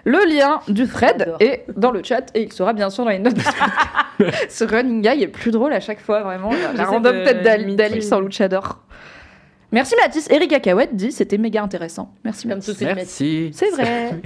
Le 0.04 0.18
lien 0.28 0.58
du 0.66 0.88
thread 0.88 1.32
est 1.38 1.64
dans 1.76 1.92
le 1.92 2.02
chat 2.02 2.26
et 2.34 2.42
il 2.42 2.52
sera 2.52 2.72
bien 2.72 2.90
sûr 2.90 3.04
dans 3.04 3.10
les 3.10 3.20
notes 3.20 3.34
de 3.36 3.40
ce 4.48 4.64
running 4.68 5.00
guy 5.00 5.22
est 5.22 5.28
plus 5.28 5.52
drôle 5.52 5.72
à 5.72 5.78
chaque 5.78 6.00
fois, 6.00 6.22
vraiment. 6.22 6.50
La, 6.74 6.84
random 6.86 7.22
tête 7.22 7.42
d'Al- 7.44 7.60
l'imiter. 7.60 7.76
d'Alix 7.76 8.08
sans 8.08 8.18
luchador. 8.20 8.80
Merci 9.72 9.94
Mathis. 9.96 10.28
Eric 10.30 10.52
Akawet 10.52 10.88
dit 10.92 11.12
c'était 11.12 11.38
méga 11.38 11.62
intéressant. 11.62 12.12
Merci 12.24 12.42
Comme 12.46 12.58
Mathis. 12.58 12.66
toutes 12.66 12.80
les 12.86 12.94
Merci. 12.94 13.50
C'est 13.54 13.70
vrai. 13.70 14.20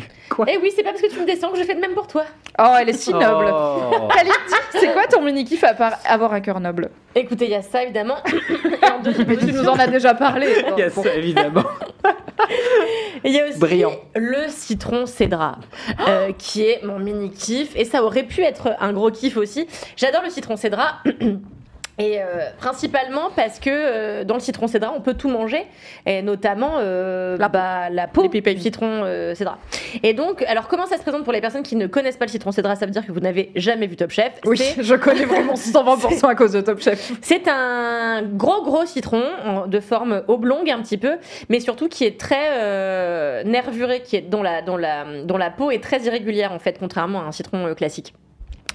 Eh 0.49 0.59
oui, 0.61 0.73
c'est 0.75 0.83
pas 0.83 0.91
parce 0.91 1.01
que 1.03 1.09
tu 1.09 1.21
me 1.21 1.25
descends 1.25 1.51
que 1.53 1.59
je 1.59 1.63
fais 1.63 1.75
de 1.77 1.81
même 1.81 1.95
pour 1.95 2.09
toi. 2.09 2.25
Oh, 2.59 2.75
elle 2.81 2.89
est 2.89 2.95
si 2.95 3.13
noble. 3.13 3.47
Oh. 3.49 4.09
Khalid 4.13 4.33
dit, 4.49 4.55
c'est 4.81 4.93
quoi 4.93 5.07
ton 5.07 5.23
mini 5.23 5.45
kiff 5.45 5.63
à 5.63 5.75
part 5.75 5.99
avoir 6.05 6.33
un 6.33 6.41
cœur 6.41 6.59
noble? 6.59 6.91
Écoutez, 7.15 7.45
il 7.47 7.53
y 7.53 7.55
a 7.55 7.63
ça 7.63 7.85
évidemment. 7.85 8.17
Et 8.27 8.91
en 8.91 9.01
deuxième 9.01 9.29
Mais 9.29 9.37
tu 9.37 9.53
nous 9.53 9.67
en 9.69 9.79
as 9.79 9.87
déjà 9.87 10.15
parlé. 10.15 10.49
Il 10.77 10.81
y 10.81 10.83
a 10.83 10.91
ça, 10.91 11.15
évidemment. 11.15 11.65
Il 13.25 13.33
y 13.33 13.41
a 13.41 13.47
aussi 13.49 13.59
Brillant. 13.59 13.93
le 14.15 14.49
citron 14.49 15.07
cédra, 15.07 15.59
euh, 16.07 16.33
qui 16.37 16.63
est 16.63 16.83
mon 16.85 16.99
mini 16.99 17.31
kiff. 17.31 17.75
Et 17.77 17.85
ça 17.85 18.03
aurait 18.05 18.25
pu 18.25 18.43
être 18.43 18.77
un 18.79 18.93
gros 18.93 19.11
kiff 19.11 19.37
aussi. 19.37 19.67
J'adore 19.97 20.23
le 20.23 20.31
citron 20.31 20.57
cédra. 20.57 20.99
Et 21.99 22.21
euh, 22.21 22.25
principalement 22.59 23.31
parce 23.35 23.59
que 23.59 23.71
euh, 23.73 24.25
dans 24.25 24.35
le 24.35 24.41
citron 24.41 24.67
cédra, 24.67 24.93
on 24.95 25.01
peut 25.01 25.15
tout 25.15 25.31
manger, 25.31 25.65
et 26.05 26.21
notamment 26.21 26.75
euh, 26.79 27.39
La 27.39 27.49
bah, 27.49 27.89
la 27.91 28.07
peau 28.07 28.29
du 28.29 28.61
citron 28.61 29.03
euh, 29.05 29.35
cédra. 29.35 29.57
Et 30.03 30.13
donc, 30.13 30.43
alors 30.43 30.69
comment 30.69 30.85
ça 30.87 30.99
se 30.99 31.03
présente 31.03 31.25
pour 31.25 31.33
les 31.33 31.41
personnes 31.41 31.63
qui 31.63 31.75
ne 31.75 31.87
connaissent 31.87 32.19
pas 32.19 32.27
le 32.27 32.31
citron 32.31 32.53
cédra? 32.53 32.77
Ça 32.77 32.85
veut 32.85 32.93
dire 32.93 33.07
que 33.07 33.13
vous 33.13 33.21
n'avez 33.21 33.51
jamais 33.57 33.87
vu 33.87 33.97
Top 33.97 34.11
Chef. 34.11 34.33
Oui, 34.45 34.61
je 34.79 34.95
connais 34.95 35.25
vraiment 35.25 35.55
120% 35.55 36.27
à 36.29 36.35
cause 36.35 36.53
de 36.53 36.61
Top 36.61 36.81
Chef. 36.83 37.13
C'est 37.23 37.49
un 37.49 38.23
gros 38.23 38.63
gros 38.63 38.85
citron 38.85 39.23
en- 39.47 39.67
de 39.67 39.81
forme 39.81 40.23
oblongue 40.29 40.71
un 40.71 40.83
petit 40.83 40.99
peu, 40.99 41.17
mais 41.49 41.61
surtout 41.61 41.89
qui 41.89 42.05
est 42.05 42.21
très 42.21 42.51
euh, 42.61 43.43
nervuré, 43.45 44.03
qui 44.03 44.17
est 44.17 44.21
dont 44.21 44.43
la 44.43 44.61
dont 44.61 44.77
la 44.77 45.05
dont 45.25 45.39
la 45.39 45.51
peau 45.51 45.71
est 45.71 45.83
très 45.83 46.01
irrégulière 46.03 46.53
en 46.53 46.59
fait, 46.59 46.77
contrairement 46.79 47.21
à 47.21 47.25
un 47.25 47.33
citron 47.33 47.67
euh, 47.69 47.75
classique. 47.75 48.13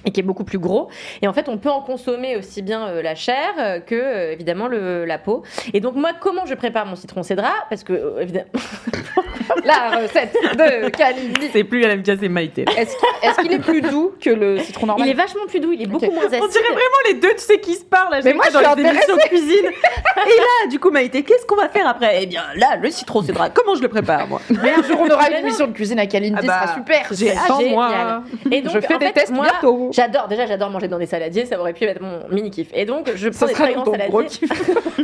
Et 0.04 0.10
qui 0.10 0.20
est 0.20 0.24
beaucoup 0.24 0.44
plus 0.44 0.58
gros. 0.58 0.88
Et 1.22 1.28
en 1.28 1.32
fait, 1.32 1.48
on 1.48 1.58
peut 1.58 1.70
en 1.70 1.80
consommer 1.80 2.36
aussi 2.36 2.62
bien 2.62 2.88
euh, 2.88 3.02
la 3.02 3.14
chair 3.14 3.54
euh, 3.58 3.80
que, 3.80 3.94
euh, 3.94 4.32
évidemment, 4.32 4.66
le, 4.68 5.04
la 5.04 5.18
peau. 5.18 5.42
Et 5.72 5.80
donc, 5.80 5.94
moi, 5.94 6.10
comment 6.20 6.46
je 6.46 6.54
prépare 6.54 6.86
mon 6.86 6.96
citron 6.96 7.22
cédra? 7.22 7.52
Parce 7.68 7.84
que, 7.84 7.92
euh, 7.92 8.20
évidemment, 8.20 8.46
La 9.64 10.00
recette 10.00 10.32
de 10.54 10.88
Kalindi. 10.88 11.48
C'est 11.52 11.64
plus 11.64 11.82
LMK, 11.82 12.18
c'est 12.20 12.28
Maïté. 12.28 12.64
Est-ce 12.76 12.96
qu'il 12.96 13.28
est, 13.28 13.42
qu'il 13.42 13.52
est 13.52 13.58
plus 13.58 13.82
doux 13.82 14.12
que 14.20 14.30
le 14.30 14.58
citron 14.58 14.86
normal? 14.86 15.06
Il 15.06 15.10
est 15.10 15.14
vachement 15.14 15.42
plus 15.46 15.60
doux, 15.60 15.72
il 15.72 15.82
est 15.82 15.86
beaucoup 15.86 16.10
moins 16.10 16.26
acide. 16.26 16.40
On 16.42 16.46
dirait 16.48 16.68
vraiment 16.68 17.02
les 17.06 17.14
deux, 17.14 17.30
tu 17.34 17.38
sais, 17.44 17.60
qui 17.60 17.74
se 17.74 17.84
parlent 17.84 18.18
Mais 18.24 18.32
moi, 18.32 18.44
je 18.48 18.52
dans 18.52 18.72
suis 18.74 18.82
les 18.82 18.88
émissions 18.88 19.16
de 19.16 19.22
cuisine. 19.22 19.66
Et 19.66 20.36
là, 20.38 20.68
du 20.70 20.78
coup, 20.78 20.90
Maïté, 20.90 21.22
qu'est-ce 21.22 21.46
qu'on 21.46 21.56
va 21.56 21.68
faire 21.68 21.86
après? 21.86 22.22
Eh 22.22 22.26
bien, 22.26 22.42
là, 22.56 22.76
le 22.76 22.90
citron 22.90 23.22
cédra. 23.22 23.50
Comment 23.50 23.74
je 23.74 23.82
le 23.82 23.88
prépare, 23.88 24.26
moi? 24.28 24.40
Mais 24.50 24.72
un 24.72 24.82
jour, 24.82 24.98
on 25.00 25.10
aura 25.10 25.28
une 25.30 25.36
émission 25.38 25.66
de 25.66 25.72
cuisine 25.72 25.98
à 25.98 26.06
Kalindi, 26.06 26.36
Ah 26.38 26.42
ce 26.42 26.46
bah, 26.46 26.62
sera 26.62 26.74
super. 26.74 27.06
J'ai 27.12 27.36
hâte, 27.36 27.70
moi. 27.70 28.22
Et 28.50 28.62
donc, 28.62 28.72
Je 28.74 28.80
fais 28.80 28.94
en 28.94 28.98
des 28.98 29.06
fait, 29.06 29.12
tests 29.12 29.32
moi, 29.32 29.46
bientôt. 29.50 29.90
J'adore, 29.92 30.28
déjà, 30.28 30.46
j'adore 30.46 30.70
manger 30.70 30.88
dans 30.88 30.98
des 30.98 31.06
saladiers, 31.06 31.46
ça 31.46 31.60
aurait 31.60 31.74
pu 31.74 31.84
être 31.84 32.00
mon 32.00 32.28
mini 32.30 32.50
kiff. 32.50 32.70
Et 32.74 32.84
donc, 32.84 33.10
je 33.14 33.28
prends 33.28 33.46
des 33.46 33.52
très 33.52 33.74
gros 33.74 33.92
saladiers. 33.92 34.26
kiff. 34.26 34.50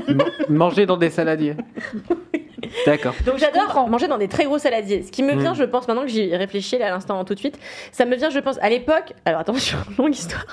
Manger 0.48 0.86
dans 0.86 0.96
des 0.96 1.10
saladiers. 1.10 1.54
D'accord. 2.86 3.14
Donc 3.26 3.38
j'adore 3.38 3.64
comprends. 3.66 3.88
manger 3.88 4.06
dans 4.08 4.18
des 4.18 4.28
très 4.28 4.44
gros 4.44 4.58
saladiers. 4.58 5.02
Ce 5.06 5.10
qui 5.12 5.22
me 5.22 5.34
vient, 5.36 5.52
Mm. 5.52 5.56
je 5.56 5.64
pense, 5.64 5.86
maintenant 5.88 6.02
que 6.02 6.08
j'y 6.08 6.34
réfléchis 6.36 6.78
là, 6.78 6.86
à 6.86 6.90
l'instant 6.90 7.24
tout 7.24 7.34
de 7.34 7.38
suite, 7.38 7.58
ça 7.92 8.04
me 8.04 8.16
vient, 8.16 8.30
je 8.30 8.38
pense, 8.38 8.58
à 8.60 8.68
l'époque. 8.68 9.12
Alors 9.24 9.40
attention, 9.40 9.78
longue 9.98 10.14
histoire. 10.14 10.44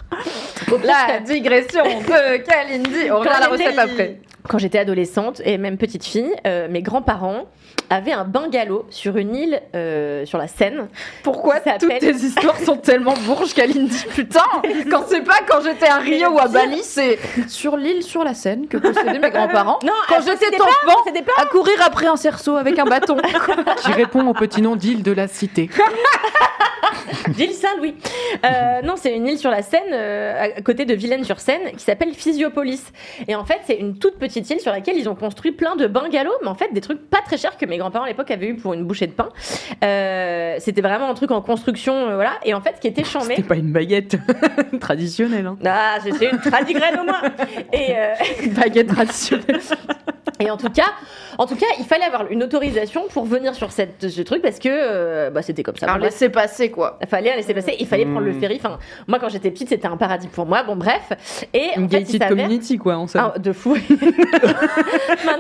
La 0.84 1.20
digression 1.20 1.84
de 1.84 2.38
Kalindi. 2.44 3.12
On 3.12 3.20
revient 3.20 3.30
à 3.30 3.40
la 3.40 3.48
recette 3.48 3.78
après. 3.78 4.20
Quand 4.48 4.60
j'étais 4.60 4.78
adolescente 4.78 5.42
et 5.44 5.58
même 5.58 5.78
petite 5.78 6.06
fille, 6.06 6.32
euh, 6.46 6.68
mes 6.70 6.84
grands-parents 6.84 7.46
avaient 7.90 8.12
un 8.12 8.26
bungalow 8.26 8.86
sur 8.92 9.18
une 9.18 9.36
île 9.36 9.60
euh, 9.76 10.24
sur 10.26 10.38
la 10.38 10.48
Seine. 10.48 10.88
Pourquoi 11.24 11.60
Ça 11.62 11.78
toutes 11.80 11.98
tes 12.00 12.12
histoires 12.14 12.58
sont 12.60 12.78
tellement 12.78 13.16
bourges, 13.26 13.56
Kalindi 13.56 14.06
Putain 14.14 14.42
Quand 14.90 15.04
c'est 15.08 15.22
pas 15.22 15.40
quand 15.48 15.62
j'étais 15.64 15.88
à 15.88 15.98
Rio 15.98 16.30
ou 16.30 16.40
à 16.40 16.48
Bali, 16.48 16.82
c'est 16.84 17.18
sur 17.48 17.76
l'île, 17.76 18.04
sur 18.04 18.24
la 18.24 18.36
Seine 18.36 18.68
que 18.68 18.78
possédaient 18.78 19.18
mes 19.18 19.32
grands-parents. 19.32 19.80
Non, 19.84 19.94
Quand 20.08 20.18
euh, 20.18 20.22
j'étais 20.40 20.56
pas- 20.56 20.64
enfant, 20.64 21.00
c'était 21.08 21.24
pas- 21.24 21.32
à 21.42 21.46
courir 21.46 21.76
après 21.84 22.05
un 22.08 22.16
cerceau 22.16 22.56
avec 22.56 22.80
un 22.80 22.86
bâton. 22.86 23.18
Qui 23.84 23.92
répond 23.92 24.26
au 24.28 24.34
petit 24.34 24.62
nom 24.62 24.76
d'île 24.76 25.04
de 25.04 25.12
la 25.12 25.28
cité. 25.28 25.70
Ville 27.30 27.54
Saint-Louis. 27.54 27.96
Euh, 28.46 28.82
non, 28.84 28.96
c'est 28.98 29.16
une 29.16 29.28
île 29.28 29.38
sur 29.38 29.50
la 29.50 29.62
Seine, 29.62 29.82
euh, 29.92 30.44
à 30.58 30.62
côté 30.62 30.86
de 30.86 30.94
Vilaine-sur-Seine, 30.94 31.72
qui 31.76 31.84
s'appelle 31.84 32.14
Physiopolis. 32.14 32.92
Et 33.28 33.36
en 33.36 33.46
fait, 33.46 33.62
c'est 33.66 33.76
une 33.76 33.98
toute 33.98 34.18
petite 34.18 34.50
île 34.50 34.60
sur 34.60 34.72
laquelle 34.72 34.98
ils 34.98 35.10
ont 35.10 35.16
construit 35.16 35.52
plein 35.52 35.76
de 35.76 35.88
bungalows, 35.88 36.34
mais 36.42 36.48
en 36.48 36.56
fait, 36.56 36.72
des 36.74 36.82
trucs 36.82 37.10
pas 37.10 37.22
très 37.26 37.38
chers 37.38 37.58
que 37.58 37.66
mes 37.66 37.78
grands-parents 37.78 38.06
à 38.06 38.10
l'époque 38.10 38.30
avaient 38.32 38.48
eu 38.48 38.56
pour 38.56 38.74
une 38.74 38.84
bouchée 38.84 39.08
de 39.08 39.12
pain. 39.14 39.30
Euh, 39.84 40.56
C'était 40.60 40.82
vraiment 40.82 41.10
un 41.10 41.14
truc 41.14 41.32
en 41.32 41.42
construction, 41.42 41.94
euh, 42.10 42.16
voilà. 42.16 42.34
Et 42.44 42.54
en 42.54 42.62
fait, 42.62 42.76
ce 42.76 42.82
qui 42.82 42.88
était 42.88 43.04
chambé. 43.04 43.36
C'était 43.36 43.48
pas 43.48 43.56
une 43.56 43.72
baguette 43.72 44.18
traditionnelle. 44.80 45.48
Hein. 45.48 45.58
Ah, 45.66 45.98
c'était 46.04 46.30
une 46.30 46.40
tradigraine 46.40 47.00
au 47.00 47.04
moins. 47.06 47.22
Et, 47.74 47.96
euh, 47.98 48.14
Baguette 48.52 48.88
traditionnelle. 48.88 49.62
et 50.40 50.52
en 50.52 50.58
tout 50.58 50.70
cas, 50.70 50.92
en 51.38 51.46
tout 51.48 51.56
cas, 51.56 51.66
il 51.80 51.86
fallait 51.86 51.95
avoir 52.04 52.30
une 52.30 52.44
autorisation 52.44 53.06
pour 53.14 53.26
venir 53.26 53.56
sur 53.56 53.72
cette, 53.72 54.10
ce 54.10 54.22
truc 54.22 54.42
parce 54.42 54.60
que 54.60 54.68
euh, 54.70 55.30
bah, 55.30 55.42
c'était 55.42 55.64
comme 55.64 55.76
ça. 55.78 55.86
Bon, 55.88 55.94
bref. 55.94 56.04
laissez 56.12 56.30
passer 56.30 56.70
quoi. 56.72 57.00
Il 57.02 57.08
fallait 57.08 57.36
laisser 57.36 57.54
passer, 57.54 57.76
il 57.80 57.88
fallait 57.88 58.06
Mmh. 58.06 58.12
prendre 58.12 58.26
le 58.28 58.34
ferry. 58.34 58.60
Enfin, 58.64 58.78
moi, 59.08 59.20
quand 59.20 59.30
j'étais 59.30 59.52
petite, 59.52 59.70
c'était 59.70 59.88
un 59.88 59.98
paradis 59.98 60.28
pour 60.28 60.46
moi. 60.46 60.64
Bon, 60.64 60.76
bref. 60.76 61.14
Et 61.54 61.70
en 61.78 61.82
Une 61.82 61.90
fait, 61.90 61.98
il 62.02 62.04
gated 62.06 62.12
s'avère- 62.22 62.30
community, 62.30 62.78
quoi, 62.78 62.96
en 62.98 63.08
somme. 63.08 63.32
Ah, 63.36 63.40
de 63.40 63.52
fou. 63.54 63.78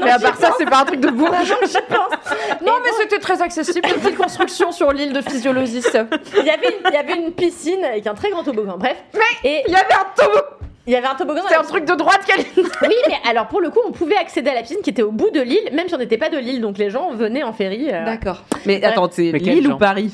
Mais 0.03 0.11
à 0.11 0.19
part 0.19 0.37
ça, 0.37 0.51
c'est 0.57 0.69
pas 0.69 0.81
un 0.81 0.85
truc 0.85 0.99
de 0.99 1.09
bourge. 1.09 1.31
Maintenant 1.31 1.55
que 1.61 1.67
j'y 1.67 1.73
pense. 1.87 2.61
Non, 2.65 2.73
Et 2.77 2.81
mais 2.83 2.91
c'était 3.01 3.19
très 3.19 3.41
accessible. 3.41 3.87
Une 3.87 4.01
petite 4.01 4.17
construction 4.17 4.71
sur 4.71 4.91
l'île 4.91 5.13
de 5.13 5.21
physiologiste. 5.21 5.97
il 6.37 6.45
y 6.45 6.49
avait 6.49 6.67
une, 6.67 6.87
il 6.89 6.93
y 6.93 6.97
avait 6.97 7.15
une 7.15 7.31
piscine 7.31 7.83
avec 7.83 8.05
un 8.07 8.13
très 8.13 8.29
grand 8.29 8.43
toboggan. 8.43 8.77
Bref. 8.77 8.97
et 9.43 9.63
Il 9.67 9.71
y 9.71 9.75
avait 9.75 9.93
un 9.93 10.23
taux. 10.23 10.39
Il 10.87 10.93
y 10.93 10.95
avait 10.95 11.07
un 11.07 11.15
toboggan. 11.15 11.41
C'est 11.47 11.55
un 11.55 11.63
truc 11.63 11.85
de 11.85 11.93
droite, 11.95 12.21
Kalindi. 12.27 12.51
Oui, 12.81 12.95
mais 13.07 13.15
alors 13.29 13.47
pour 13.47 13.61
le 13.61 13.69
coup, 13.69 13.79
on 13.87 13.91
pouvait 13.91 14.17
accéder 14.17 14.49
à 14.49 14.53
la 14.55 14.61
piscine 14.61 14.81
qui 14.83 14.89
était 14.91 15.01
au 15.01 15.11
bout 15.11 15.29
de 15.31 15.41
l'île, 15.41 15.69
même 15.73 15.87
si 15.87 15.95
on 15.95 15.97
n'était 15.97 16.17
pas 16.17 16.29
de 16.29 16.37
l'île. 16.37 16.61
Donc 16.61 16.77
les 16.77 16.89
gens 16.89 17.11
venaient 17.13 17.43
en 17.43 17.53
ferry. 17.53 17.87
euh, 17.91 18.05
D'accord. 18.05 18.43
Mais 18.65 18.83
attends, 18.83 19.09
c'est 19.11 19.31
Mais 19.33 19.39
quel 19.39 19.55
Lille 19.55 19.67
ou 19.67 19.69
genre 19.71 19.79
Paris 19.79 20.13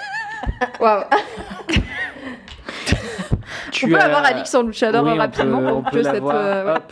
Waouh. 0.80 1.04
Tu 3.70 3.86
On 3.86 3.88
peut 3.88 3.96
as- 3.96 4.04
avoir 4.04 4.24
Alix 4.24 4.54
en 4.54 4.62
luchador 4.62 5.04
Oui, 5.04 5.10
on 5.14 5.16
rapidement 5.16 5.58
peut- 5.60 5.70
on 5.72 5.82
peut 5.82 6.02
cette. 6.02 6.22
euh, 6.22 6.74
Hop, 6.76 6.82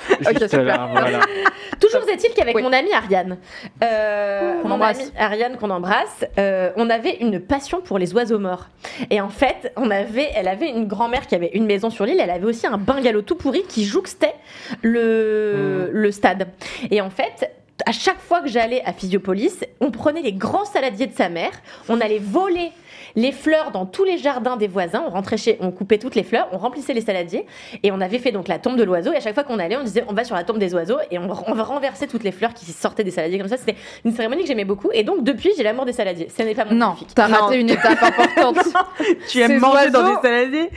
là, 0.52 0.88
voilà. 0.92 1.20
Toujours 1.80 2.08
est-il 2.08 2.32
qu'avec 2.34 2.54
Oui. 2.56 2.62
mon 2.62 2.72
amie 2.72 2.92
Ariane, 2.92 3.38
euh, 3.82 4.60
Qu'on 4.62 4.68
mon 4.68 4.74
embrasse. 4.74 5.00
amie 5.00 5.12
Ariane 5.18 5.56
qu'on 5.56 5.70
embrasse, 5.70 6.24
euh, 6.38 6.70
on 6.76 6.90
avait 6.90 7.16
une 7.20 7.40
passion 7.40 7.80
pour 7.80 7.98
les 7.98 8.12
oiseaux 8.14 8.38
morts. 8.38 8.66
Et 9.10 9.20
en 9.20 9.30
fait, 9.30 9.72
on 9.76 9.90
avait, 9.90 10.30
elle 10.34 10.48
avait 10.48 10.68
une 10.68 10.86
grand-mère 10.86 11.26
qui 11.26 11.34
avait 11.34 11.50
une 11.54 11.66
maison 11.66 11.88
sur 11.90 12.04
l'île. 12.04 12.20
Elle 12.20 12.30
avait 12.30 12.44
aussi 12.46 12.66
un 12.66 12.76
bungalow 12.78 13.22
tout 13.22 13.36
pourri 13.36 13.62
qui 13.68 13.84
jouxtait 13.84 14.34
le, 14.82 15.90
le 15.92 16.12
stade. 16.12 16.48
Et 16.90 17.00
en 17.00 17.10
fait. 17.10 17.50
À 17.86 17.92
chaque 17.92 18.20
fois 18.20 18.42
que 18.42 18.48
j'allais 18.48 18.82
à 18.84 18.92
Physiopolis, 18.92 19.64
on 19.80 19.90
prenait 19.90 20.20
les 20.20 20.34
grands 20.34 20.66
saladiers 20.66 21.06
de 21.06 21.16
sa 21.16 21.30
mère, 21.30 21.50
on 21.88 21.98
allait 22.02 22.20
voler 22.22 22.72
les 23.16 23.32
fleurs 23.32 23.70
dans 23.72 23.86
tous 23.86 24.04
les 24.04 24.18
jardins 24.18 24.56
des 24.56 24.68
voisins, 24.68 25.02
on 25.06 25.10
rentrait 25.10 25.36
chez, 25.36 25.56
on 25.60 25.70
coupait 25.70 25.98
toutes 25.98 26.14
les 26.14 26.22
fleurs, 26.22 26.48
on 26.52 26.58
remplissait 26.58 26.94
les 26.94 27.00
saladiers 27.00 27.46
et 27.82 27.92
on 27.92 28.00
avait 28.00 28.18
fait 28.18 28.32
donc 28.32 28.48
la 28.48 28.58
tombe 28.58 28.76
de 28.76 28.84
l'oiseau. 28.84 29.12
Et 29.12 29.16
à 29.16 29.20
chaque 29.20 29.34
fois 29.34 29.44
qu'on 29.44 29.58
allait, 29.58 29.76
on 29.76 29.84
disait 29.84 30.04
on 30.08 30.12
va 30.12 30.24
sur 30.24 30.36
la 30.36 30.44
tombe 30.44 30.58
des 30.58 30.74
oiseaux 30.74 30.98
et 31.10 31.18
on, 31.18 31.28
on 31.46 31.54
va 31.54 31.62
renverser 31.62 32.06
toutes 32.06 32.24
les 32.24 32.32
fleurs 32.32 32.54
qui 32.54 32.66
sortaient 32.66 33.04
des 33.04 33.10
saladiers 33.10 33.38
comme 33.38 33.48
ça. 33.48 33.56
C'était 33.56 33.76
une 34.04 34.12
cérémonie 34.12 34.42
que 34.42 34.48
j'aimais 34.48 34.64
beaucoup. 34.64 34.90
Et 34.92 35.02
donc 35.02 35.24
depuis, 35.24 35.50
j'ai 35.56 35.62
l'amour 35.62 35.84
des 35.84 35.92
saladiers. 35.92 36.28
Ce 36.36 36.42
n'est 36.42 36.54
pas 36.54 36.64
mon 36.64 36.74
Non, 36.74 36.94
t'as 37.14 37.26
raté 37.26 37.60
une 37.60 37.70
étape 37.70 38.02
importante. 38.02 38.58
Tu 39.28 39.40
aimes 39.40 39.52
Ces 39.52 39.58
manger 39.58 39.90
dans 39.90 40.08
des 40.08 40.20
saladiers? 40.22 40.70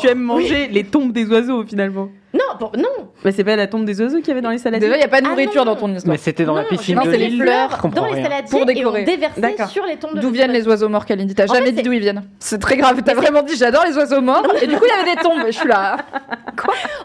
Tu 0.00 0.08
aimes 0.08 0.20
manger 0.20 0.68
les 0.68 0.84
tombes 0.84 1.12
des 1.12 1.26
oiseaux, 1.26 1.64
finalement? 1.64 2.08
Non, 2.32 2.68
non. 2.76 3.08
Mais 3.24 3.32
c'est 3.32 3.42
pas 3.42 3.56
la 3.56 3.66
tombe 3.66 3.84
des 3.84 4.00
oiseaux 4.00 4.18
qu'il 4.18 4.28
y 4.28 4.30
avait 4.30 4.40
dans 4.40 4.50
les 4.50 4.58
saladiers 4.58 4.86
Déjà, 4.86 4.96
il 4.96 5.00
n'y 5.00 5.04
a 5.04 5.08
pas 5.08 5.20
de 5.20 5.26
Ah 5.26 5.30
nourriture 5.30 5.64
dans 5.64 5.74
ton 5.74 5.92
histoire. 5.92 6.12
Mais 6.12 6.18
c'était 6.18 6.44
dans 6.44 6.54
la 6.54 6.62
piscine 6.62 6.94
non, 6.94 7.02
de 7.02 7.10
c'est 7.10 7.18
les 7.18 7.28
l'île. 7.28 7.42
fleurs 7.42 7.88
dans 7.92 8.06
les 8.06 8.22
saladiers 8.22 8.50
Pour 8.50 8.60
et 8.60 8.62
on 8.62 8.66
décorer. 8.66 9.02
déversait 9.04 9.40
D'accord. 9.40 9.68
sur 9.68 9.84
les 9.84 9.96
tombes 9.96 10.14
de 10.14 10.20
D'où 10.20 10.30
viennent 10.30 10.52
les 10.52 10.66
oiseaux 10.68 10.88
morts, 10.88 11.06
Kalindi 11.06 11.34
T'as 11.34 11.46
jamais 11.46 11.66
fait, 11.66 11.70
dit 11.72 11.76
c'est- 11.78 11.82
d'où 11.82 11.92
ils 11.92 12.00
viennent. 12.00 12.22
C'est 12.38 12.60
très 12.60 12.76
grave. 12.76 13.02
T'as 13.04 13.14
vraiment 13.14 13.42
dit 13.42 13.56
j'adore 13.56 13.84
les 13.84 13.96
oiseaux 13.96 14.20
morts. 14.20 14.46
Et 14.62 14.66
du 14.68 14.76
coup, 14.76 14.84
il 14.84 14.88
y 14.96 15.08
avait 15.08 15.16
des 15.16 15.22
tombes. 15.22 15.40
Et 15.46 15.52
je 15.52 15.58
suis 15.58 15.68
là. 15.68 15.96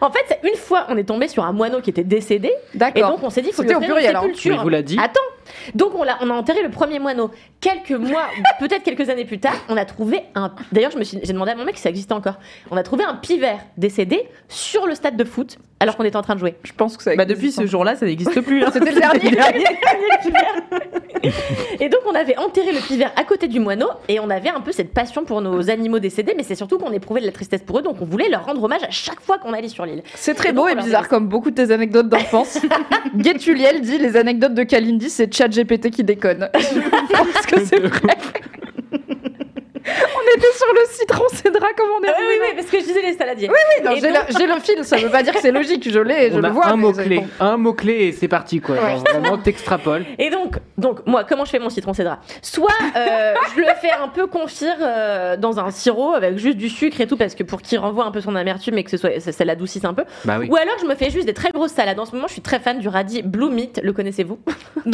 En 0.00 0.10
fait, 0.10 0.20
c'est 0.28 0.40
une 0.48 0.56
fois, 0.56 0.86
on 0.90 0.96
est 0.96 1.04
tombé 1.04 1.26
sur 1.28 1.42
un 1.44 1.52
moineau 1.52 1.80
qui 1.80 1.90
était 1.90 2.04
décédé, 2.04 2.52
et 2.74 2.78
D'accord. 2.78 3.10
donc 3.12 3.20
on 3.22 3.30
s'est 3.30 3.40
dit, 3.42 3.50
faut 3.52 3.62
C'était 3.62 3.68
lui 3.74 3.76
au 3.76 3.80
faire 3.80 3.88
pluriel, 3.94 4.10
une 4.12 4.16
hein. 4.16 4.20
sépulture. 4.22 4.54
Il 4.56 4.60
vous 4.60 4.68
l'a 4.68 4.82
dit 4.82 4.98
Attends, 5.02 5.20
donc 5.74 5.94
on 5.94 6.02
a, 6.02 6.16
on 6.22 6.30
a 6.30 6.34
enterré 6.34 6.62
le 6.62 6.70
premier 6.70 6.98
moineau. 6.98 7.30
Quelques 7.60 7.92
mois, 7.92 8.28
peut-être 8.58 8.82
quelques 8.82 9.08
années 9.08 9.24
plus 9.24 9.38
tard, 9.38 9.54
on 9.68 9.76
a 9.76 9.84
trouvé 9.84 10.22
un. 10.34 10.52
D'ailleurs, 10.72 10.90
je 10.90 10.98
me 10.98 11.04
suis, 11.04 11.18
j'ai 11.22 11.32
demandé 11.32 11.52
à 11.52 11.54
mon 11.56 11.64
mec 11.64 11.76
si 11.76 11.82
ça 11.82 11.90
existait 11.90 12.14
encore. 12.14 12.38
On 12.70 12.76
a 12.76 12.82
trouvé 12.82 13.04
un 13.04 13.14
pivert 13.14 13.60
décédé 13.76 14.28
sur 14.48 14.86
le 14.86 14.94
stade 14.94 15.16
de 15.16 15.24
foot, 15.24 15.58
alors 15.80 15.96
qu'on 15.96 16.04
était 16.04 16.16
en 16.16 16.22
train 16.22 16.34
de 16.34 16.40
jouer. 16.40 16.54
Je 16.64 16.72
pense 16.72 16.96
que 16.96 17.02
ça 17.02 17.14
Bah 17.16 17.24
depuis 17.26 17.52
ce 17.52 17.66
jour-là, 17.66 17.96
ça 17.96 18.06
n'existe 18.06 18.40
plus. 18.40 18.64
hein. 18.64 18.70
C'était 18.72 18.92
le 18.92 19.00
dernier. 19.00 19.36
Et 21.80 21.88
donc 21.88 22.00
on 22.06 22.14
avait 22.14 22.36
enterré 22.38 22.72
le 22.72 22.78
pivert 22.86 23.10
à 23.16 23.24
côté 23.24 23.48
du 23.48 23.58
moineau, 23.60 23.88
et 24.08 24.20
on 24.20 24.30
avait 24.30 24.48
un 24.48 24.60
peu 24.60 24.70
cette 24.72 24.92
passion 24.94 25.24
pour 25.24 25.40
nos 25.40 25.68
animaux 25.70 25.98
décédés, 25.98 26.34
mais 26.36 26.42
c'est 26.44 26.54
surtout 26.54 26.78
qu'on 26.78 26.92
éprouvait 26.92 27.20
de 27.20 27.26
la 27.26 27.32
tristesse 27.32 27.62
pour 27.62 27.78
eux, 27.78 27.82
donc 27.82 27.96
on 28.00 28.04
voulait 28.04 28.28
leur 28.28 28.44
rendre 28.46 28.62
hommage 28.62 28.82
à 28.84 28.90
chaque 28.90 29.20
fois 29.20 29.38
qu'on 29.38 29.52
allait 29.52 29.68
sur 29.68 29.84
l'île. 29.86 30.02
C'est 30.14 30.34
très 30.34 30.50
Et 30.50 30.52
beau 30.52 30.68
et 30.68 30.74
bizarre 30.76 31.08
comme 31.08 31.26
beaucoup 31.28 31.50
de 31.50 31.56
tes 31.56 31.72
anecdotes 31.72 32.08
d'enfance. 32.08 32.58
Guetuliel 33.16 33.80
dit 33.80 33.98
les 33.98 34.16
anecdotes 34.16 34.54
de 34.54 34.62
Kalindi, 34.62 35.10
c'est 35.10 35.32
ChatGPT 35.34 35.90
qui 35.90 36.04
déconne. 36.04 36.48
Je 36.54 36.80
pense 36.80 37.46
que 37.46 37.60
c'est 37.64 37.80
vrai. 37.80 38.16
on 40.16 40.36
était 40.36 40.52
sur 40.56 40.66
le 40.72 40.80
citron 40.90 41.24
cédra 41.32 41.68
comme 41.76 41.88
on 42.00 42.04
est. 42.04 42.08
Ah 42.08 42.14
oui, 42.18 42.24
oui, 42.28 42.36
oui, 42.42 42.54
parce 42.56 42.68
que 42.68 42.78
je 42.80 42.84
disais 42.84 43.02
les 43.02 43.16
saladiers. 43.16 43.48
Oui, 43.48 43.84
non, 43.84 43.92
Et 43.92 44.00
j'ai 44.00 44.12
donc- 44.12 44.28
le, 44.28 44.38
j'ai 44.38 44.46
le 44.46 44.60
fil, 44.60 44.84
ça 44.84 44.96
veut 44.96 45.10
pas 45.10 45.22
dire 45.22 45.32
que 45.32 45.40
c'est 45.40 45.52
logique, 45.52 45.88
je 45.90 45.98
l'ai, 46.00 46.30
je 46.30 46.36
On 46.36 46.40
le 46.40 46.46
a 46.46 46.50
vois. 46.50 46.66
un 46.66 46.76
mot-clé, 46.76 47.18
bon. 47.18 47.26
un 47.44 47.56
mot-clé 47.56 47.94
et 48.06 48.12
c'est 48.12 48.28
parti 48.28 48.60
quoi. 48.60 48.76
Genre, 48.76 48.98
vraiment, 49.04 49.38
t'extrapoles. 49.38 50.04
Et 50.18 50.30
donc, 50.30 50.56
donc, 50.78 51.06
moi, 51.06 51.24
comment 51.24 51.44
je 51.44 51.50
fais 51.50 51.58
mon 51.58 51.70
citron 51.70 51.92
cédra 51.94 52.18
Soit 52.42 52.68
euh, 52.96 53.34
je 53.54 53.60
le 53.60 53.66
fais 53.80 53.90
un 53.92 54.08
peu 54.08 54.26
confire 54.26 54.76
euh, 54.80 55.36
dans 55.36 55.58
un 55.60 55.70
sirop 55.70 56.12
avec 56.14 56.38
juste 56.38 56.56
du 56.56 56.68
sucre 56.68 57.00
et 57.00 57.06
tout, 57.06 57.16
parce 57.16 57.34
que 57.34 57.42
pour 57.42 57.62
qu'il 57.62 57.78
renvoie 57.78 58.04
un 58.04 58.10
peu 58.10 58.20
son 58.20 58.34
amertume 58.36 58.78
et 58.78 58.84
que 58.84 58.90
ce 58.90 58.96
soit, 58.96 59.20
ça, 59.20 59.32
ça 59.32 59.44
l'adoucisse 59.44 59.84
un 59.84 59.94
peu. 59.94 60.04
Bah 60.24 60.36
oui. 60.38 60.48
Ou 60.50 60.56
alors 60.56 60.74
je 60.80 60.86
me 60.86 60.94
fais 60.94 61.10
juste 61.10 61.26
des 61.26 61.34
très 61.34 61.50
grosses 61.50 61.72
salades. 61.72 61.98
En 61.98 62.04
ce 62.06 62.12
moment, 62.14 62.26
je 62.28 62.32
suis 62.34 62.42
très 62.42 62.58
fan 62.60 62.78
du 62.78 62.88
radis 62.88 63.22
Blue 63.22 63.50
Meat. 63.50 63.80
Le 63.82 63.92
connaissez-vous? 63.92 64.38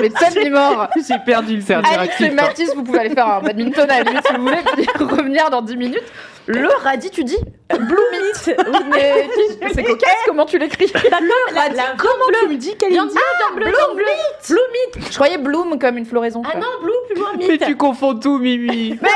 Mais 0.00 0.08
tellement 0.10 0.74
mort. 0.74 0.88
J'ai 0.96 1.18
perdu 1.24 1.56
le 1.56 1.62
cerveau. 1.62 1.88
Alix 1.92 2.20
et 2.20 2.30
Mathis, 2.30 2.74
vous 2.74 2.82
pouvez 2.82 3.00
aller 3.00 3.10
faire 3.10 3.28
un 3.28 3.40
badminton 3.40 3.88
à 3.90 4.02
lui 4.02 4.16
si 4.30 4.36
vous 4.36 5.06
voulez, 5.06 5.16
revenir 5.16 5.50
dans 5.50 5.62
10 5.62 5.76
minutes. 5.76 6.12
Le 6.46 6.68
radis, 6.82 7.10
tu 7.10 7.22
dis 7.22 7.36
Blue 7.68 7.96
Meat. 8.10 8.56
Oui, 8.58 8.78
mais 8.90 9.28
c'est 9.74 9.84
cocasse, 9.84 10.16
comment 10.26 10.46
tu 10.46 10.58
l'écris 10.58 10.92
La, 10.94 11.68
la, 11.68 11.94
Comment 11.96 12.24
tu 12.42 12.48
me 12.48 12.56
dis 12.56 12.76
qu'elle 12.76 12.92
bleue. 13.54 13.72
Blue 14.48 14.56
Meat. 14.96 15.10
Je 15.10 15.14
croyais 15.14 15.38
bloom 15.38 15.78
comme 15.78 15.98
une 15.98 16.06
floraison. 16.06 16.42
Ah 16.44 16.56
non, 16.56 16.66
Blue, 16.82 16.92
plus 17.08 17.20
loin, 17.20 17.30
Mais 17.38 17.58
tu 17.58 17.76
confonds 17.76 18.18
tout, 18.18 18.38
Mimi. 18.38 18.98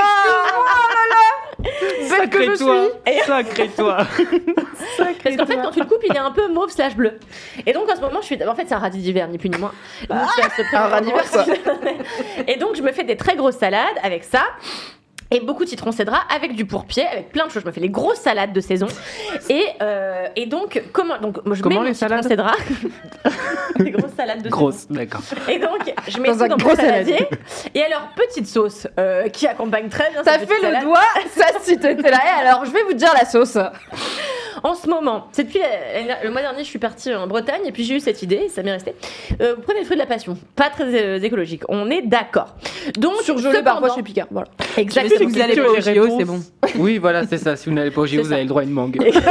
Mais 1.64 2.08
Belle 2.08 2.30
que 2.30 2.42
je 2.42 2.58
toi. 2.58 2.84
suis. 3.06 3.20
Sacré 3.26 3.68
toi. 3.70 3.96
Parce 4.98 5.36
qu'en 5.36 5.46
fait, 5.46 5.56
quand 5.56 5.70
tu 5.70 5.80
le 5.80 5.86
coupes, 5.86 6.04
il 6.08 6.14
est 6.14 6.18
un 6.18 6.30
peu 6.30 6.48
mauve 6.48 6.70
slash 6.70 6.94
bleu. 6.94 7.18
Et 7.64 7.72
donc, 7.72 7.90
en 7.90 7.96
ce 7.96 8.00
moment, 8.00 8.20
je 8.20 8.26
suis. 8.26 8.44
En 8.46 8.54
fait, 8.54 8.64
c'est 8.68 8.74
un 8.74 8.78
radis 8.78 8.98
d'hiver, 8.98 9.28
ni 9.28 9.38
plus 9.38 9.48
ni 9.48 9.58
moins. 9.58 9.72
Donc, 10.08 10.18
se 10.56 10.76
Un 10.76 10.88
radis 10.88 11.10
vert, 11.10 11.30
quoi. 11.30 11.44
Et 12.46 12.56
donc, 12.56 12.76
je 12.76 12.82
me 12.82 12.92
fais 12.92 13.04
des 13.04 13.16
très 13.16 13.34
grosses 13.36 13.56
salades 13.56 13.96
avec 14.02 14.24
ça. 14.24 14.42
Et 15.30 15.40
beaucoup 15.40 15.64
de 15.64 15.68
citron 15.70 15.90
cédra 15.90 16.18
avec 16.34 16.54
du 16.54 16.64
pourpier, 16.66 17.04
avec 17.06 17.30
plein 17.32 17.46
de 17.46 17.50
choses. 17.50 17.62
Je 17.62 17.66
me 17.66 17.72
fais 17.72 17.80
les 17.80 17.88
grosses 17.88 18.18
salades 18.20 18.52
de 18.52 18.60
saison. 18.60 18.86
Et, 19.48 19.64
euh, 19.82 20.26
et 20.36 20.46
donc, 20.46 20.82
comment 20.92 21.18
donc, 21.18 21.44
moi, 21.44 21.56
je 21.56 21.62
Comment 21.62 21.80
mets 21.80 21.88
les 21.88 21.94
salades 21.94 22.22
cédra. 22.28 22.52
les 23.78 23.90
grosses 23.90 24.12
salades 24.16 24.38
de 24.38 24.44
saison. 24.44 24.56
Grosse, 24.56 24.86
d'accord. 24.88 25.22
Et 25.48 25.58
donc, 25.58 25.92
je 26.08 26.18
mets 26.18 26.28
Dans 26.28 26.36
tout 26.36 26.44
un 26.44 26.48
dans 26.48 26.56
gros 26.56 26.68
mon 26.70 26.76
saladier. 26.76 27.26
Et 27.74 27.82
alors, 27.82 28.08
petite 28.14 28.46
sauce 28.46 28.86
euh, 28.98 29.28
qui 29.28 29.46
accompagne 29.46 29.88
très 29.88 30.10
bien 30.10 30.22
cette 30.22 30.48
fait 30.48 30.56
le 30.56 30.62
salade. 30.62 30.84
doigt, 30.84 31.00
ça 31.34 31.46
si 31.60 31.78
t'étais 31.78 32.10
là. 32.10 32.20
Et 32.24 32.40
alors, 32.46 32.64
je 32.64 32.70
vais 32.70 32.82
vous 32.82 32.94
dire 32.94 33.12
la 33.14 33.24
sauce. 33.24 33.58
En 34.62 34.74
ce 34.74 34.88
moment, 34.88 35.26
c'est 35.32 35.44
depuis 35.44 35.58
la- 35.58 36.22
le 36.22 36.30
mois 36.30 36.40
dernier, 36.40 36.60
je 36.60 36.68
suis 36.68 36.78
partie 36.78 37.14
en 37.14 37.26
Bretagne 37.26 37.62
et 37.66 37.72
puis 37.72 37.84
j'ai 37.84 37.96
eu 37.96 38.00
cette 38.00 38.22
idée, 38.22 38.48
ça 38.48 38.62
m'est 38.62 38.70
resté. 38.72 38.94
Euh, 39.42 39.54
vous 39.56 39.62
prenez 39.62 39.80
le 39.80 39.84
fruit 39.84 39.96
de 39.96 40.00
la 40.00 40.06
passion, 40.06 40.38
pas 40.56 40.70
très 40.70 41.22
écologique, 41.22 41.64
on 41.68 41.90
est 41.90 42.00
d'accord. 42.02 42.54
Donc, 42.96 43.14
Surgelé 43.22 43.62
parfois 43.62 43.94
chez 43.94 44.02
Picard. 44.02 44.28
Voilà. 44.30 44.48
Exactement. 44.78 45.13
Si 45.18 45.24
vous 45.24 45.40
allez 45.40 45.54
pas 45.56 45.68
au 45.68 45.80
JO, 45.80 46.18
c'est 46.18 46.24
bon. 46.24 46.40
Oui, 46.76 46.98
voilà, 46.98 47.26
c'est 47.26 47.38
ça. 47.38 47.56
Si 47.56 47.68
vous 47.68 47.74
n'allez 47.74 47.90
pas 47.90 48.00
au 48.02 48.06
JO, 48.06 48.16
C'est 48.16 48.22
vous 48.22 48.28
ça. 48.28 48.34
avez 48.34 48.42
le 48.44 48.48
droit 48.48 48.62
à 48.62 48.64
une 48.64 48.70
mangue. 48.70 48.96
Et 49.02 49.10
donc- 49.12 49.22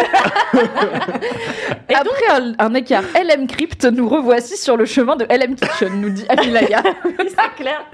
Après 1.89 2.29
un, 2.31 2.53
un 2.59 2.73
écart 2.73 3.03
LM 3.15 3.47
Crypt, 3.47 3.85
nous 3.85 4.07
revoici 4.07 4.57
sur 4.57 4.77
le 4.77 4.85
chemin 4.85 5.15
de 5.15 5.25
LM 5.25 5.55
Kitchen, 5.55 5.99
nous 6.01 6.09
dit 6.09 6.25
Amilaya. 6.29 6.81
Oui, 7.05 7.25
c'est 7.29 7.55
clair. 7.63 7.85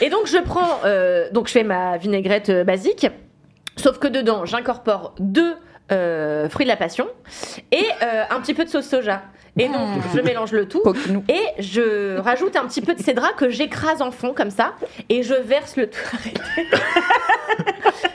Et 0.00 0.10
donc, 0.10 0.26
je 0.26 0.38
prends, 0.38 0.80
euh, 0.84 1.28
donc 1.32 1.46
je 1.48 1.52
fais 1.52 1.64
ma 1.64 1.96
vinaigrette 1.98 2.48
euh, 2.50 2.64
basique, 2.64 3.06
sauf 3.76 3.98
que 3.98 4.08
dedans, 4.08 4.44
j'incorpore 4.44 5.14
deux 5.18 5.54
euh, 5.92 6.48
fruits 6.48 6.66
de 6.66 6.70
la 6.70 6.76
passion 6.76 7.06
et 7.72 7.84
euh, 8.02 8.24
un 8.30 8.40
petit 8.40 8.54
peu 8.54 8.64
de 8.64 8.68
sauce 8.70 8.86
soja. 8.86 9.22
Et 9.58 9.68
donc, 9.68 9.88
je 10.14 10.20
mélange 10.20 10.52
le 10.52 10.66
tout. 10.66 10.80
Coquinou. 10.80 11.24
Et 11.28 11.62
je 11.62 12.18
rajoute 12.18 12.56
un 12.56 12.66
petit 12.66 12.80
peu 12.80 12.94
de 12.94 13.02
cédra 13.02 13.28
que 13.36 13.50
j'écrase 13.50 14.02
en 14.02 14.10
fond 14.10 14.32
comme 14.34 14.50
ça 14.50 14.74
et 15.08 15.22
je 15.22 15.34
verse 15.34 15.76
le 15.76 15.88
tout. 15.88 15.98
Arrêtez. 16.12 16.68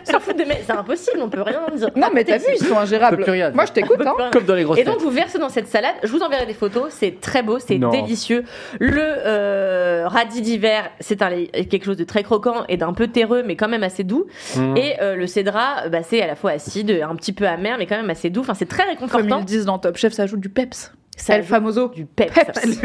S'en 0.04 0.20
fout 0.20 0.38
de 0.38 0.44
mes- 0.44 0.62
C'est 0.66 0.72
impossible, 0.74 1.20
on 1.22 1.30
peut 1.30 1.41
rien 1.41 1.62
dire. 1.76 1.89
Non, 1.96 2.08
mais 2.14 2.24
t'as 2.24 2.38
vu, 2.38 2.46
ils 2.60 2.64
sont 2.66 2.76
On 2.76 2.80
ingérables. 2.80 3.18
peut 3.18 3.24
plus 3.24 3.32
rien 3.32 3.52
Moi, 3.52 3.66
je 3.66 3.72
t'écoute, 3.72 4.00
hein. 4.06 4.30
Comme 4.32 4.44
dans 4.46 4.54
les 4.56 4.64
grosses 4.64 4.78
Et 4.78 4.84
donc 4.84 5.00
vous 5.00 5.10
versez 5.10 5.39
dans 5.39 5.50
cette 5.50 5.68
salade, 5.68 5.96
je 6.04 6.12
vous 6.12 6.22
enverrai 6.22 6.46
des 6.46 6.54
photos, 6.54 6.86
c'est 6.89 7.20
très 7.20 7.41
beau, 7.41 7.60
c'est 7.60 7.78
délicieux. 7.80 8.44
Le 8.80 9.02
euh, 9.02 10.04
radis 10.08 10.41
d'hiver, 10.41 10.89
c'est 11.00 11.18
quelque 11.18 11.84
chose 11.86 11.98
de 11.98 12.04
très 12.04 12.24
croquant 12.24 12.64
et 12.70 12.78
d'un 12.78 12.94
peu 12.94 13.08
terreux, 13.08 13.44
mais 13.46 13.56
quand 13.56 13.68
même 13.70 13.84
assez 13.84 14.04
doux. 14.04 14.26
Mmh. 14.56 14.78
Et 14.78 15.02
euh, 15.02 15.16
le 15.16 15.28
cédra, 15.28 15.89
bah, 15.89 16.04
c'est 16.04 16.22
à 16.22 16.28
la 16.28 16.36
fois 16.36 16.52
acide, 16.52 16.91
un 17.08 17.16
petit 17.16 17.34
peu 17.34 17.48
amer, 17.48 17.78
mais 17.78 17.86
quand 17.88 17.98
même 17.98 18.10
assez 18.10 18.30
doux. 18.30 18.41
Enfin, 18.41 18.54
c'est 18.54 18.68
très 18.68 18.84
Comme 18.84 18.91
réconfortant. 18.91 19.39
ils 19.39 19.46
disent 19.46 19.66
dans 19.66 19.80
Top 19.80 19.98
Chef, 19.98 20.14
ça 20.14 20.24
ajoute 20.24 20.39
du 20.39 20.50
peps. 20.50 20.91
Ça 21.16 21.34
El 21.36 21.39
ajoute 21.41 21.49
famoso. 21.51 21.88
du 21.89 22.05
peps. 22.05 22.34
Peps. 22.34 22.82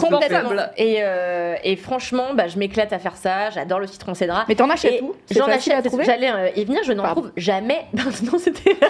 Complètement. 0.00 0.50
Et, 0.76 0.96
euh, 1.00 1.56
et 1.62 1.76
franchement, 1.76 2.34
bah, 2.34 2.48
je 2.48 2.58
m'éclate 2.58 2.92
à 2.92 2.98
faire 2.98 3.16
ça. 3.16 3.50
J'adore 3.50 3.80
le 3.80 3.86
citron 3.86 4.14
cédra. 4.14 4.44
Mais 4.48 4.54
t'en 4.54 4.70
achètes 4.70 5.02
où? 5.02 5.14
C'est 5.26 5.38
J'en 5.38 5.46
achète. 5.46 5.84
trouver? 5.84 6.04
J'allais 6.04 6.30
euh, 6.30 6.48
y 6.56 6.64
venir. 6.64 6.80
Je 6.84 6.92
n'en 6.92 7.04
trouve 7.12 7.32
jamais. 7.36 7.86
non, 7.92 8.38
c'était. 8.38 8.76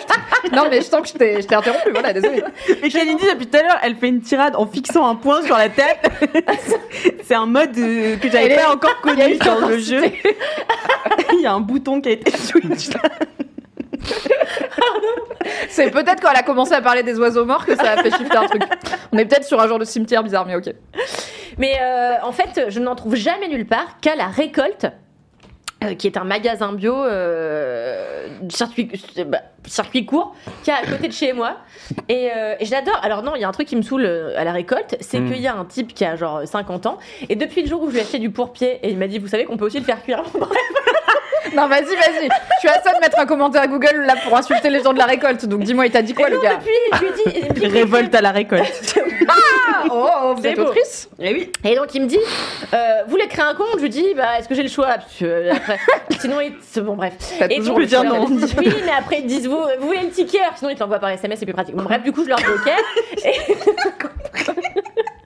Non, 0.52 0.68
mais 0.70 0.76
je 0.76 0.86
sens 0.86 1.02
que 1.02 1.08
je 1.08 1.14
t'ai 1.14 1.42
je 1.42 1.46
t'ai 1.46 1.54
interrompu, 1.56 1.90
voilà, 1.90 2.12
désolé. 2.12 2.42
Et 2.82 2.88
Kalindi, 2.88 3.24
depuis 3.24 3.48
tout 3.48 3.58
à 3.58 3.62
l'heure, 3.62 3.78
elle 3.82 3.96
fait 3.96 4.08
une 4.08 4.20
tirade 4.20 4.54
en 4.56 4.66
fixant 4.66 5.06
un 5.06 5.16
point 5.16 5.42
sur 5.42 5.56
la 5.56 5.68
tête. 5.68 6.08
c'est 7.24 7.34
un 7.34 7.46
mode 7.46 7.76
euh, 7.76 8.16
que 8.16 8.30
j'avais 8.30 8.54
pas 8.54 8.72
encore 8.72 9.00
connu 9.00 9.36
dans 9.38 9.66
le 9.68 9.78
jeu. 9.78 10.02
Il 11.32 11.40
y 11.40 11.46
a 11.46 11.52
un 11.52 11.60
bouton 11.60 12.00
qui 12.00 12.10
a 12.10 12.12
été 12.12 12.30
switch 12.30 12.90
là. 12.94 13.00
C'est 15.68 15.90
peut-être 15.90 16.20
quand 16.20 16.30
elle 16.30 16.38
a 16.38 16.42
commencé 16.42 16.72
à 16.72 16.80
parler 16.80 17.02
des 17.02 17.18
oiseaux 17.18 17.44
morts 17.44 17.64
que 17.66 17.76
ça 17.76 17.92
a 17.92 18.02
fait 18.02 18.10
shifter 18.16 18.36
un 18.36 18.46
truc. 18.46 18.62
On 19.12 19.18
est 19.18 19.24
peut-être 19.26 19.44
sur 19.44 19.60
un 19.60 19.68
genre 19.68 19.78
de 19.78 19.84
cimetière 19.84 20.22
bizarre, 20.22 20.46
mais 20.46 20.56
ok. 20.56 20.72
Mais 21.58 21.78
euh, 21.80 22.14
en 22.22 22.32
fait, 22.32 22.66
je 22.68 22.80
n'en 22.80 22.94
trouve 22.94 23.14
jamais 23.16 23.48
nulle 23.48 23.66
part 23.66 23.98
qu'à 24.00 24.16
la 24.16 24.26
récolte. 24.26 24.86
euh, 25.84 25.94
qui 25.94 26.06
est 26.06 26.16
un 26.16 26.24
magasin 26.24 26.72
bio 26.72 26.94
euh, 26.94 28.26
circuit 29.66 30.06
court 30.06 30.34
qui 30.62 30.70
est 30.70 30.74
à 30.74 30.82
côté 30.86 31.08
de 31.08 31.12
chez 31.12 31.32
moi 31.32 31.56
et, 32.08 32.30
euh, 32.34 32.54
et 32.60 32.64
j'adore 32.64 32.98
alors 33.02 33.22
non 33.22 33.32
il 33.34 33.40
y 33.40 33.44
a 33.44 33.48
un 33.48 33.52
truc 33.52 33.68
qui 33.68 33.76
me 33.76 33.82
saoule 33.82 34.04
euh, 34.06 34.34
à 34.38 34.44
la 34.44 34.52
récolte 34.52 34.96
c'est 35.00 35.20
Mm. 35.20 35.32
qu'il 35.32 35.40
y 35.42 35.46
a 35.48 35.54
un 35.54 35.64
type 35.64 35.94
qui 35.94 36.04
a 36.04 36.16
genre 36.16 36.42
50 36.46 36.86
ans 36.86 36.98
et 37.28 37.36
depuis 37.36 37.62
le 37.62 37.68
jour 37.68 37.82
où 37.82 37.86
je 37.88 37.92
lui 37.92 37.98
ai 37.98 38.02
acheté 38.02 38.18
du 38.18 38.30
pourpier 38.30 38.78
et 38.82 38.90
il 38.90 38.98
m'a 38.98 39.06
dit 39.06 39.18
vous 39.18 39.28
savez 39.28 39.44
qu'on 39.44 39.56
peut 39.56 39.66
aussi 39.66 39.78
le 39.78 39.84
faire 39.84 40.02
cuire 40.02 40.22
Non, 41.54 41.68
vas-y, 41.68 41.84
vas-y. 41.84 42.28
Je 42.56 42.58
suis 42.58 42.68
à 42.68 42.82
ça 42.82 42.92
de 42.92 43.00
mettre 43.00 43.18
un 43.20 43.24
commentaire 43.24 43.62
à 43.62 43.66
Google 43.68 44.02
là 44.04 44.14
pour 44.24 44.36
insulter 44.36 44.68
les 44.68 44.82
gens 44.82 44.92
de 44.92 44.98
la 44.98 45.04
récolte. 45.04 45.46
Donc 45.46 45.60
dis-moi, 45.62 45.86
il 45.86 45.92
t'a 45.92 46.02
dit 46.02 46.12
quoi, 46.12 46.26
et 46.26 46.30
le 46.32 46.36
donc, 46.38 46.44
gars 46.44 46.56
depuis 46.56 46.72
je 46.92 46.98
lui 47.30 47.38
ai 47.38 47.42
dit, 47.52 47.60
dit 47.60 47.66
Révolte 47.68 48.14
à 48.14 48.20
la 48.20 48.32
récolte. 48.32 48.94
Ah, 49.28 49.84
oh, 49.90 50.08
oh, 50.22 50.34
vous 50.36 50.42
C'est 50.42 50.50
êtes 50.50 50.56
beau. 50.56 50.64
autrice 50.66 51.08
Eh 51.20 51.32
oui. 51.32 51.50
Et 51.64 51.74
donc 51.74 51.92
il 51.94 52.02
me 52.02 52.06
dit, 52.06 52.18
euh, 52.74 52.76
vous 53.04 53.10
voulez 53.10 53.26
créer 53.28 53.44
un 53.44 53.54
compte? 53.54 53.66
Je 53.76 53.82
lui 53.82 53.88
dis, 53.88 54.06
bah 54.16 54.38
est-ce 54.38 54.48
que 54.48 54.54
j'ai 54.54 54.62
le 54.62 54.68
choix? 54.68 54.86
Parce 54.86 55.14
que, 55.18 55.24
euh, 55.24 55.52
après, 55.54 55.78
sinon 56.20 56.40
il, 56.40 56.52
c'est 56.62 56.80
bon 56.80 56.94
bref. 56.94 57.14
Et 57.48 57.56
toujours 57.56 57.78
donc, 57.78 57.88
choix. 57.88 58.02
dire 58.02 58.12
non. 58.12 58.26
Oui, 58.58 58.72
mais 58.84 58.92
après 58.96 59.20
ils 59.20 59.26
disent, 59.26 59.48
vous, 59.56 59.80
vous 59.80 59.86
voulez 59.86 60.02
le 60.02 60.10
ticket 60.10 60.40
Alors, 60.40 60.56
Sinon 60.56 60.70
ils 60.70 60.74
te 60.76 60.80
l'envoient 60.80 60.98
par 60.98 61.10
SMS, 61.10 61.38
c'est 61.38 61.46
plus 61.46 61.54
pratique. 61.54 61.74
Bon, 61.74 61.82
bref, 61.84 62.02
du 62.02 62.12
coup 62.12 62.22
je 62.24 62.28
leur 62.28 62.38
dis 62.38 62.44
ok. 62.44 62.72
Et... 63.24 63.28
Et 63.28 63.34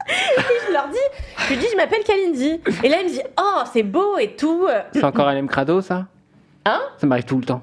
je 0.68 0.72
leur 0.72 0.88
dis, 0.88 0.98
je 1.38 1.48
lui 1.54 1.56
dis, 1.60 1.66
je 1.70 1.76
m'appelle 1.76 2.02
Kalindi. 2.04 2.60
Et 2.82 2.88
là 2.88 2.96
il 3.00 3.06
me 3.06 3.10
dit, 3.12 3.22
oh 3.40 3.60
c'est 3.72 3.82
beau 3.82 4.18
et 4.18 4.34
tout. 4.34 4.66
C'est 4.92 5.04
encore 5.04 5.30
LM 5.30 5.48
Crado, 5.48 5.80
ça? 5.80 6.06
Hein? 6.66 6.80
Ça 6.98 7.06
m'arrive 7.06 7.24
tout 7.24 7.38
le 7.38 7.44
temps. 7.44 7.62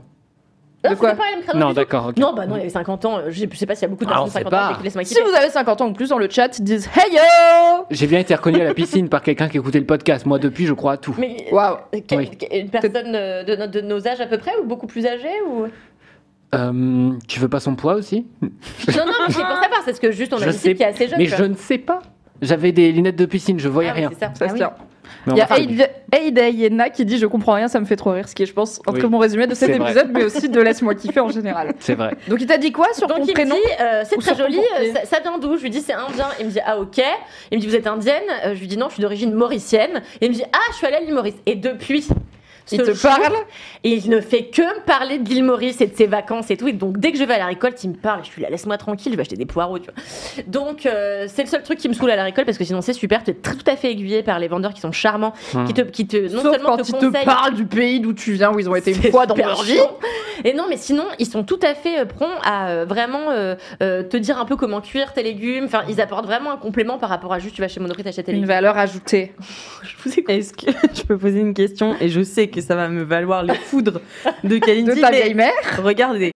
Non, 0.84 0.92
De 0.92 0.96
quoi? 0.96 1.10
c'était 1.10 1.22
pas 1.24 1.32
même 1.36 1.44
crado 1.44 1.60
Non, 1.60 1.74
d'accord. 1.74 2.12
Non, 2.18 2.34
bah 2.34 2.46
non, 2.46 2.56
il 2.56 2.60
avait 2.62 2.70
50 2.70 3.06
ans. 3.06 3.20
Je 3.28 3.40
sais 3.40 3.50
je 3.52 3.58
sais 3.58 3.66
pas 3.66 3.74
s'il 3.76 3.82
y 3.82 3.86
a 3.86 3.88
beaucoup 3.90 4.06
de 4.06 4.12
Ah, 4.12 4.24
personnes 4.24 4.44
de 4.44 4.48
on 4.48 4.52
50 4.52 4.54
ans 4.54 4.78
qui 4.78 4.84
Laisse-moi 4.84 5.04
Si 5.06 5.20
vous 5.20 5.36
avez 5.36 5.50
50 5.50 5.82
ans 5.82 5.88
ou 5.88 5.94
plus 5.94 6.10
dans 6.10 6.20
le 6.20 6.30
chat, 6.30 6.58
ils 6.60 6.64
disent 6.64 6.88
Hey 6.96 7.14
yo 7.16 7.86
J'ai 7.90 8.06
bien 8.08 8.20
été 8.20 8.34
reconnu 8.36 8.62
à 8.62 8.64
la 8.64 8.74
piscine 8.76 9.10
par 9.10 9.24
quelqu'un 9.24 9.50
qui 9.50 9.58
écoutait 9.58 9.80
le 9.80 9.86
podcast. 9.88 10.26
Moi, 10.28 10.38
depuis, 10.38 10.68
je 10.68 10.74
crois 10.74 10.94
à 10.94 10.98
tout. 10.98 11.16
Mais 11.18 11.48
Waouh 11.52 11.78
euh, 11.96 12.26
une 12.52 12.70
personne 12.70 13.16
euh, 13.16 13.44
de, 13.44 13.56
no- 13.56 13.68
de 13.68 13.82
nos 13.82 14.08
âges 14.08 14.22
à 14.22 14.28
peu 14.28 14.38
près 14.38 14.52
ou 14.62 14.66
beaucoup 14.66 14.88
plus 14.88 15.06
âgée 15.08 15.34
ou? 15.50 15.66
Euh, 16.56 17.12
tu 17.28 17.40
veux 17.40 17.50
pas 17.50 17.60
son 17.60 17.76
poids 17.76 17.96
aussi? 17.96 18.26
Non, 18.42 18.50
non, 19.06 19.12
mais 19.28 19.34
c'est 19.34 19.42
pour 19.42 19.50
savoir, 19.62 19.80
c'est 19.80 19.86
parce 19.92 20.00
que 20.00 20.12
juste 20.12 20.34
on 20.34 20.38
a 20.38 20.42
Je 20.42 20.46
une 20.48 20.52
sais, 20.54 20.60
fille 20.70 20.76
qui 20.76 20.84
est 20.84 20.88
assez 20.88 21.08
jeune. 21.08 21.18
mais 21.20 21.26
je 21.26 21.44
ne 21.44 21.56
sais 21.56 21.78
pas. 21.78 22.00
J'avais 22.42 22.72
des 22.72 22.92
lunettes 22.92 23.16
de 23.18 23.26
piscine, 23.26 23.60
je 23.60 23.68
voyais 23.68 23.90
Ah 23.90 23.94
rien. 23.94 24.10
c'est 24.14 24.20
ça. 24.20 24.32
Ça 24.34 24.46
Ah 24.48 24.50
se 24.50 24.56
tient. 24.56 24.72
Il 25.26 25.36
y 25.36 25.42
a 25.42 25.46
va 25.46 25.56
faire 25.56 25.66
du- 25.68 25.74
Aida 25.74 25.88
Aida 26.12 26.50
Yena 26.50 26.90
qui 26.90 27.04
dit 27.04 27.18
Je 27.18 27.26
comprends 27.26 27.54
rien, 27.54 27.68
ça 27.68 27.80
me 27.82 27.86
fait 27.86 27.96
trop 27.98 28.12
rire. 28.12 28.30
Ce 28.30 28.36
qui 28.36 28.44
est, 28.44 28.46
je 28.46 28.54
pense, 28.54 28.80
un 28.88 28.94
Oui. 28.94 29.00
très 29.00 29.08
bon 29.10 29.18
résumé 29.18 29.46
de 29.48 29.56
cet 29.56 29.70
épisode, 29.72 30.10
mais 30.14 30.24
aussi 30.24 30.48
de 30.48 30.62
Laisse-moi 30.62 30.96
kiffer 30.96 31.20
en 31.20 31.28
général. 31.30 31.74
C'est 31.80 31.96
vrai. 31.96 32.16
Donc, 32.30 32.40
il 32.40 32.48
t'a 32.48 32.58
dit 32.58 32.72
quoi 32.72 32.88
sur 32.94 33.08
Donc 33.08 33.18
ton 33.20 33.24
il 33.26 33.34
prénom 33.34 33.56
me 33.56 33.62
dit, 33.62 33.74
euh, 33.82 34.04
c'est 34.06 34.18
très 34.18 34.36
joli, 34.36 34.58
euh, 34.60 34.94
ça, 34.94 35.06
ça 35.06 35.20
vient 35.20 35.38
d'où? 35.40 35.58
Je 35.58 35.64
lui 35.64 35.70
dis, 35.70 35.82
c'est 35.82 35.94
indien. 35.94 36.28
Il 36.40 36.46
me 36.46 36.52
dit, 36.52 36.60
ah 36.66 36.78
ok. 36.80 37.02
Il 37.52 37.58
me 37.58 37.62
dit, 37.62 37.68
vous 37.68 37.76
êtes 37.76 37.88
indienne? 37.88 38.24
Je 38.54 38.60
lui 38.60 38.68
dis, 38.68 38.78
non, 38.78 38.88
je 38.88 38.94
suis 38.94 39.02
d'origine 39.02 39.34
mauricienne. 39.34 40.02
Et 40.22 40.28
il 40.28 40.30
me 40.30 40.36
dit, 40.36 40.44
ah, 40.54 40.58
je 40.72 40.76
suis 40.78 40.88
allée 40.88 40.98
à 40.98 41.02
l'île 41.02 41.14
Maurice. 41.14 41.36
Et 41.46 41.56
depuis. 41.56 42.08
Il 42.72 42.80
te 42.80 42.92
jour, 42.94 43.02
parle 43.12 43.34
Et 43.84 43.92
il 43.94 44.10
ne 44.10 44.20
fait 44.22 44.46
que 44.46 44.62
me 44.62 44.84
parler 44.86 45.20
de 45.20 45.30
l'île 45.30 45.44
Maurice 45.44 45.80
et 45.82 45.88
de 45.88 45.96
ses 45.96 46.08
vacances 46.08 46.52
et 46.52 46.58
tout. 46.58 46.68
Et 46.68 46.74
donc 46.74 46.98
dès 46.98 47.12
que 47.12 47.18
je 47.18 47.24
vais 47.24 47.34
à 47.36 47.40
la 47.40 47.46
récolte, 47.48 47.84
il 47.84 47.92
me 47.92 47.96
parle. 47.96 48.22
Je 48.24 48.30
suis 48.30 48.42
là, 48.42 48.50
laisse-moi 48.50 48.78
tranquille, 48.78 49.12
je 49.12 49.18
vais 49.18 49.22
acheter 49.22 49.36
des 49.38 49.46
poireaux, 49.46 49.80
tu 49.80 49.86
vois. 49.86 50.44
Donc 50.48 50.86
euh, 50.86 51.26
c'est 51.28 51.44
le 51.44 51.48
seul 51.50 51.64
truc 51.64 51.80
qui 51.80 51.88
me 51.90 51.94
saoule 51.94 52.12
à 52.12 52.16
la 52.16 52.24
récolte 52.24 52.46
parce 52.46 52.58
que 52.58 52.64
sinon 52.66 52.82
c'est 52.82 52.94
super. 52.94 53.24
Tu 53.24 53.32
es 53.32 53.34
tout 53.34 53.58
à 53.66 53.76
fait 53.76 53.92
aiguillé 53.92 54.24
par 54.24 54.40
les 54.40 54.48
vendeurs 54.48 54.74
qui 54.74 54.82
sont 54.82 54.92
charmants, 54.92 55.34
Hmm. 55.54 55.66
qui 55.66 55.74
te, 55.74 55.82
qui 55.82 56.08
te 56.08 56.18
non 56.34 56.42
Sauf 56.42 56.54
seulement 56.56 56.70
quand 56.70 56.78
te 56.78 56.88
ils 57.06 57.12
te 57.12 57.26
parlent 57.26 57.54
du 57.56 57.66
pays 57.66 58.00
d'où 58.00 58.14
tu 58.14 58.34
viens, 58.34 58.52
où 58.54 58.60
ils 58.60 58.70
ont 58.70 58.76
été 58.76 58.92
une 58.92 59.12
fois 59.12 59.26
dans 59.26 59.36
leur 59.36 59.64
vie. 59.64 59.80
Et 60.44 60.54
non, 60.54 60.66
mais 60.70 60.78
sinon, 60.78 61.04
ils 61.20 61.26
sont 61.26 61.44
tout 61.44 61.60
à 61.64 61.74
fait 61.74 62.00
euh, 62.00 62.06
prompts 62.06 62.30
à 62.44 62.70
euh, 62.70 62.86
vraiment 62.88 63.32
euh, 63.32 63.56
euh, 63.82 64.04
te 64.04 64.18
dire 64.18 64.38
un 64.38 64.46
peu 64.46 64.56
comment 64.56 64.82
cuire 64.82 65.14
tes 65.14 65.24
légumes. 65.24 65.66
Enfin, 65.66 65.84
ils 65.90 66.00
apportent 66.00 66.26
vraiment 66.26 66.52
un 66.52 66.58
complément 66.58 66.98
par 67.00 67.10
rapport 67.10 67.34
à 67.34 67.40
juste 67.40 67.56
tu 67.56 67.62
vas 67.62 67.68
chez 67.68 67.80
Monoprix 67.80 68.04
t'achètes 68.04 68.26
tes 68.28 68.32
Une 68.32 68.38
légumes. 68.40 68.48
valeur 68.50 68.78
ajoutée. 68.78 69.34
Est-ce 70.28 70.54
que 70.54 70.72
je 70.94 71.04
peux 71.04 71.18
poser 71.18 71.40
une 71.40 71.54
question? 71.54 71.96
Et 72.00 72.10
je 72.10 72.22
sais 72.22 72.48
que 72.48 72.57
ça 72.62 72.76
va 72.76 72.90
me 72.90 73.04
valoir 73.04 73.44
les 73.44 73.56
foudres 73.56 74.02
de 74.44 74.58
Kalindi. 74.66 74.96
De 74.96 75.02
ta 75.02 75.12
vieille 75.12 75.34
mère 75.34 75.54
Regardez. 75.84 76.32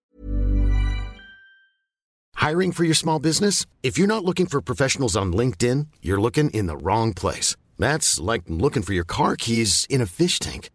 Hiring 2.35 2.71
for 2.71 2.83
your 2.83 2.95
small 2.95 3.19
business? 3.19 3.65
If 3.83 3.97
you're 3.99 4.07
not 4.07 4.25
looking 4.25 4.47
for 4.47 4.61
professionals 4.61 5.15
on 5.15 5.31
LinkedIn, 5.31 5.87
you're 6.01 6.19
looking 6.19 6.49
in 6.51 6.65
the 6.65 6.75
wrong 6.75 7.13
place. 7.13 7.55
That's 7.77 8.19
like 8.19 8.41
looking 8.47 8.81
for 8.83 8.93
your 8.93 9.05
car 9.05 9.35
keys 9.35 9.85
in 9.89 10.01
a 10.01 10.07
fish 10.07 10.39
tank. 10.39 10.69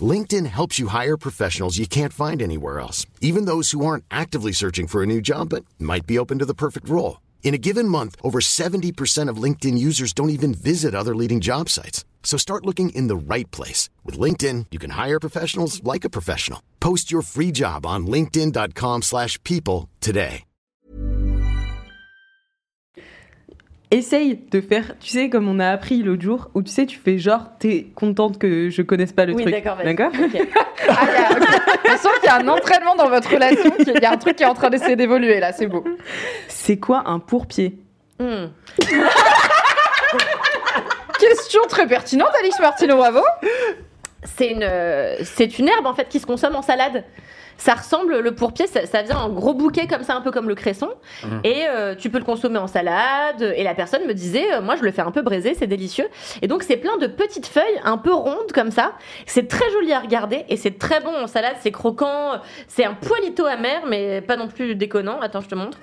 LinkedIn 0.00 0.46
helps 0.46 0.78
you 0.78 0.86
hire 0.88 1.16
professionals 1.16 1.76
you 1.78 1.86
can't 1.88 2.12
find 2.12 2.40
anywhere 2.40 2.78
else, 2.78 3.04
even 3.20 3.46
those 3.46 3.72
who 3.72 3.84
aren't 3.84 4.04
actively 4.10 4.52
searching 4.52 4.86
for 4.86 5.02
a 5.02 5.06
new 5.06 5.20
job 5.20 5.48
but 5.48 5.64
might 5.78 6.06
be 6.06 6.18
open 6.18 6.38
to 6.38 6.46
the 6.46 6.54
perfect 6.54 6.88
role. 6.88 7.20
In 7.42 7.52
a 7.54 7.58
given 7.58 7.88
month, 7.88 8.16
over 8.22 8.38
70% 8.40 9.28
of 9.28 9.42
LinkedIn 9.42 9.76
users 9.76 10.12
don't 10.12 10.30
even 10.30 10.54
visit 10.54 10.94
other 10.94 11.16
leading 11.16 11.40
job 11.40 11.68
sites. 11.68 12.04
So 12.22 12.38
start 12.38 12.64
looking 12.64 12.90
in 12.90 13.08
the 13.08 13.16
right 13.16 13.50
place. 13.50 13.88
With 14.04 14.16
LinkedIn, 14.18 14.66
you 14.70 14.78
can 14.78 14.90
hire 14.90 15.18
professionals 15.18 15.82
like 15.82 16.04
a 16.04 16.10
professional. 16.10 16.60
Post 16.78 17.10
your 17.10 17.22
free 17.22 17.50
job 17.52 17.84
on 17.84 18.06
linkedin.com/people 18.06 19.00
slash 19.02 19.36
people 19.42 19.88
today. 20.00 20.44
Essaye 23.92 24.36
de 24.52 24.60
faire, 24.60 24.96
tu 25.00 25.08
sais, 25.10 25.28
comme 25.30 25.48
on 25.48 25.58
a 25.58 25.66
appris 25.68 26.04
l'autre 26.04 26.22
jour, 26.22 26.48
où 26.54 26.62
tu 26.62 26.70
sais, 26.70 26.86
tu 26.86 26.96
fais 26.96 27.18
genre, 27.18 27.50
t'es 27.58 27.88
contente 27.96 28.38
que 28.38 28.70
je 28.70 28.82
connaisse 28.82 29.12
pas 29.12 29.26
le 29.26 29.34
Oui, 29.34 29.42
truc. 29.42 29.52
d'accord, 29.52 29.76
vas-y. 29.76 29.86
D'accord 29.96 30.12
Ok. 30.14 30.48
Ah, 30.88 31.06
il 31.08 31.12
y 31.12 31.92
a- 31.92 31.98
qu'il 32.20 32.24
y 32.24 32.28
a 32.28 32.36
un 32.36 32.46
entraînement 32.48 32.94
dans 32.94 33.08
votre 33.08 33.28
relation, 33.30 33.70
qu'il 33.72 34.00
y 34.00 34.04
a 34.04 34.12
un 34.12 34.16
truc 34.16 34.36
qui 34.36 34.44
est 34.44 34.46
en 34.46 34.54
train 34.54 34.70
d'essayer 34.70 34.94
d'évoluer 34.96 35.40
là, 35.40 35.52
c'est 35.52 35.66
beau. 35.66 35.84
C'est 36.48 36.78
quoi 36.78 37.02
un 37.06 37.18
pourpied? 37.18 37.78
Hmm. 38.20 38.46
Question 41.20 41.60
très 41.68 41.86
pertinente, 41.86 42.30
Alix 42.40 42.58
Martino, 42.58 42.96
bravo. 42.96 43.20
C'est 44.24 44.48
une, 44.48 44.62
euh, 44.62 45.18
c'est 45.22 45.58
une 45.58 45.68
herbe 45.68 45.86
en 45.86 45.94
fait 45.94 46.08
qui 46.08 46.18
se 46.18 46.26
consomme 46.26 46.56
en 46.56 46.62
salade. 46.62 47.04
Ça 47.58 47.74
ressemble, 47.74 48.20
le 48.20 48.34
pourpier, 48.34 48.66
ça, 48.66 48.86
ça 48.86 49.02
vient 49.02 49.18
en 49.18 49.28
gros 49.28 49.52
bouquet 49.52 49.86
comme 49.86 50.02
ça, 50.02 50.16
un 50.16 50.22
peu 50.22 50.30
comme 50.30 50.48
le 50.48 50.54
cresson. 50.54 50.88
Mhm. 51.22 51.40
Et 51.44 51.66
euh, 51.68 51.94
tu 51.94 52.08
peux 52.08 52.18
le 52.18 52.24
consommer 52.24 52.58
en 52.58 52.66
salade. 52.66 53.52
Et 53.54 53.62
la 53.62 53.74
personne 53.74 54.06
me 54.06 54.14
disait, 54.14 54.54
euh, 54.54 54.62
moi 54.62 54.76
je 54.76 54.82
le 54.82 54.90
fais 54.92 55.02
un 55.02 55.10
peu 55.10 55.20
braisé, 55.20 55.54
c'est 55.54 55.66
délicieux. 55.66 56.08
Et 56.40 56.48
donc 56.48 56.62
c'est 56.62 56.78
plein 56.78 56.96
de 56.96 57.06
petites 57.06 57.46
feuilles 57.46 57.80
un 57.84 57.98
peu 57.98 58.14
rondes 58.14 58.52
comme 58.54 58.70
ça. 58.70 58.92
C'est 59.26 59.46
très 59.46 59.70
joli 59.72 59.92
à 59.92 60.00
regarder 60.00 60.46
et 60.48 60.56
c'est 60.56 60.78
très 60.78 61.00
bon 61.00 61.14
en 61.14 61.26
salade, 61.26 61.56
c'est 61.60 61.72
croquant. 61.72 62.40
C'est 62.66 62.86
un 62.86 62.94
poilito 62.94 63.44
amer, 63.44 63.82
mais 63.86 64.22
pas 64.22 64.36
non 64.36 64.48
plus 64.48 64.74
déconnant. 64.74 65.20
Attends, 65.20 65.42
je 65.42 65.48
te 65.48 65.54
montre. 65.54 65.76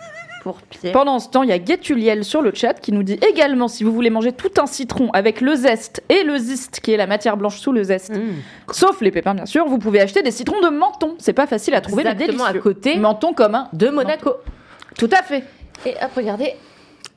Pendant 0.94 1.20
ce 1.20 1.30
temps, 1.30 1.44
il 1.44 1.50
y 1.50 1.54
a 1.54 1.64
Getuliel 1.64 2.24
sur 2.24 2.42
le 2.42 2.52
chat 2.54 2.74
qui 2.76 2.92
nous 2.92 3.04
dit 3.04 3.20
également 3.28 3.68
si 3.68 3.84
vous 3.84 3.92
voulez 3.92 4.10
manger 4.10 4.32
tout 4.32 4.52
un 4.60 4.66
citron 4.66 5.10
avec 5.14 5.42
le 5.42 5.56
zeste 5.56 6.04
et 6.10 6.24
le 6.24 6.38
ziste, 6.38 6.80
qui 6.82 6.92
est 6.92 6.98
la 6.98 7.08
matière 7.08 7.38
blanche 7.38 7.60
sous 7.60 7.72
le 7.72 7.84
zeste, 7.84 8.14
sauf 8.72 9.02
les 9.02 9.12
pépins 9.12 9.34
bien 9.34 9.46
sûr, 9.46 9.66
vous 9.68 9.78
pouvez 9.78 10.00
acheter 10.02 10.24
des 10.24 10.32
citrons 10.32 10.62
de 10.62 10.70
menton. 10.70 11.16
C'est 11.20 11.34
pas 11.34 11.48
facile 11.48 11.74
à 11.76 11.82
trouver, 11.82 12.04
mais 12.04 12.12
Exactement 12.12 12.44
à 12.44 12.48
délicieux. 12.54 12.62
côté 12.62 12.98
Menton 12.98 13.34
commun. 13.34 13.70
de 13.74 13.90
Monaco. 13.90 14.32
Tout 14.98 15.10
à 15.12 15.22
fait. 15.24 15.44
Et 15.86 15.92
hop, 16.02 16.12
regardez. 16.16 16.54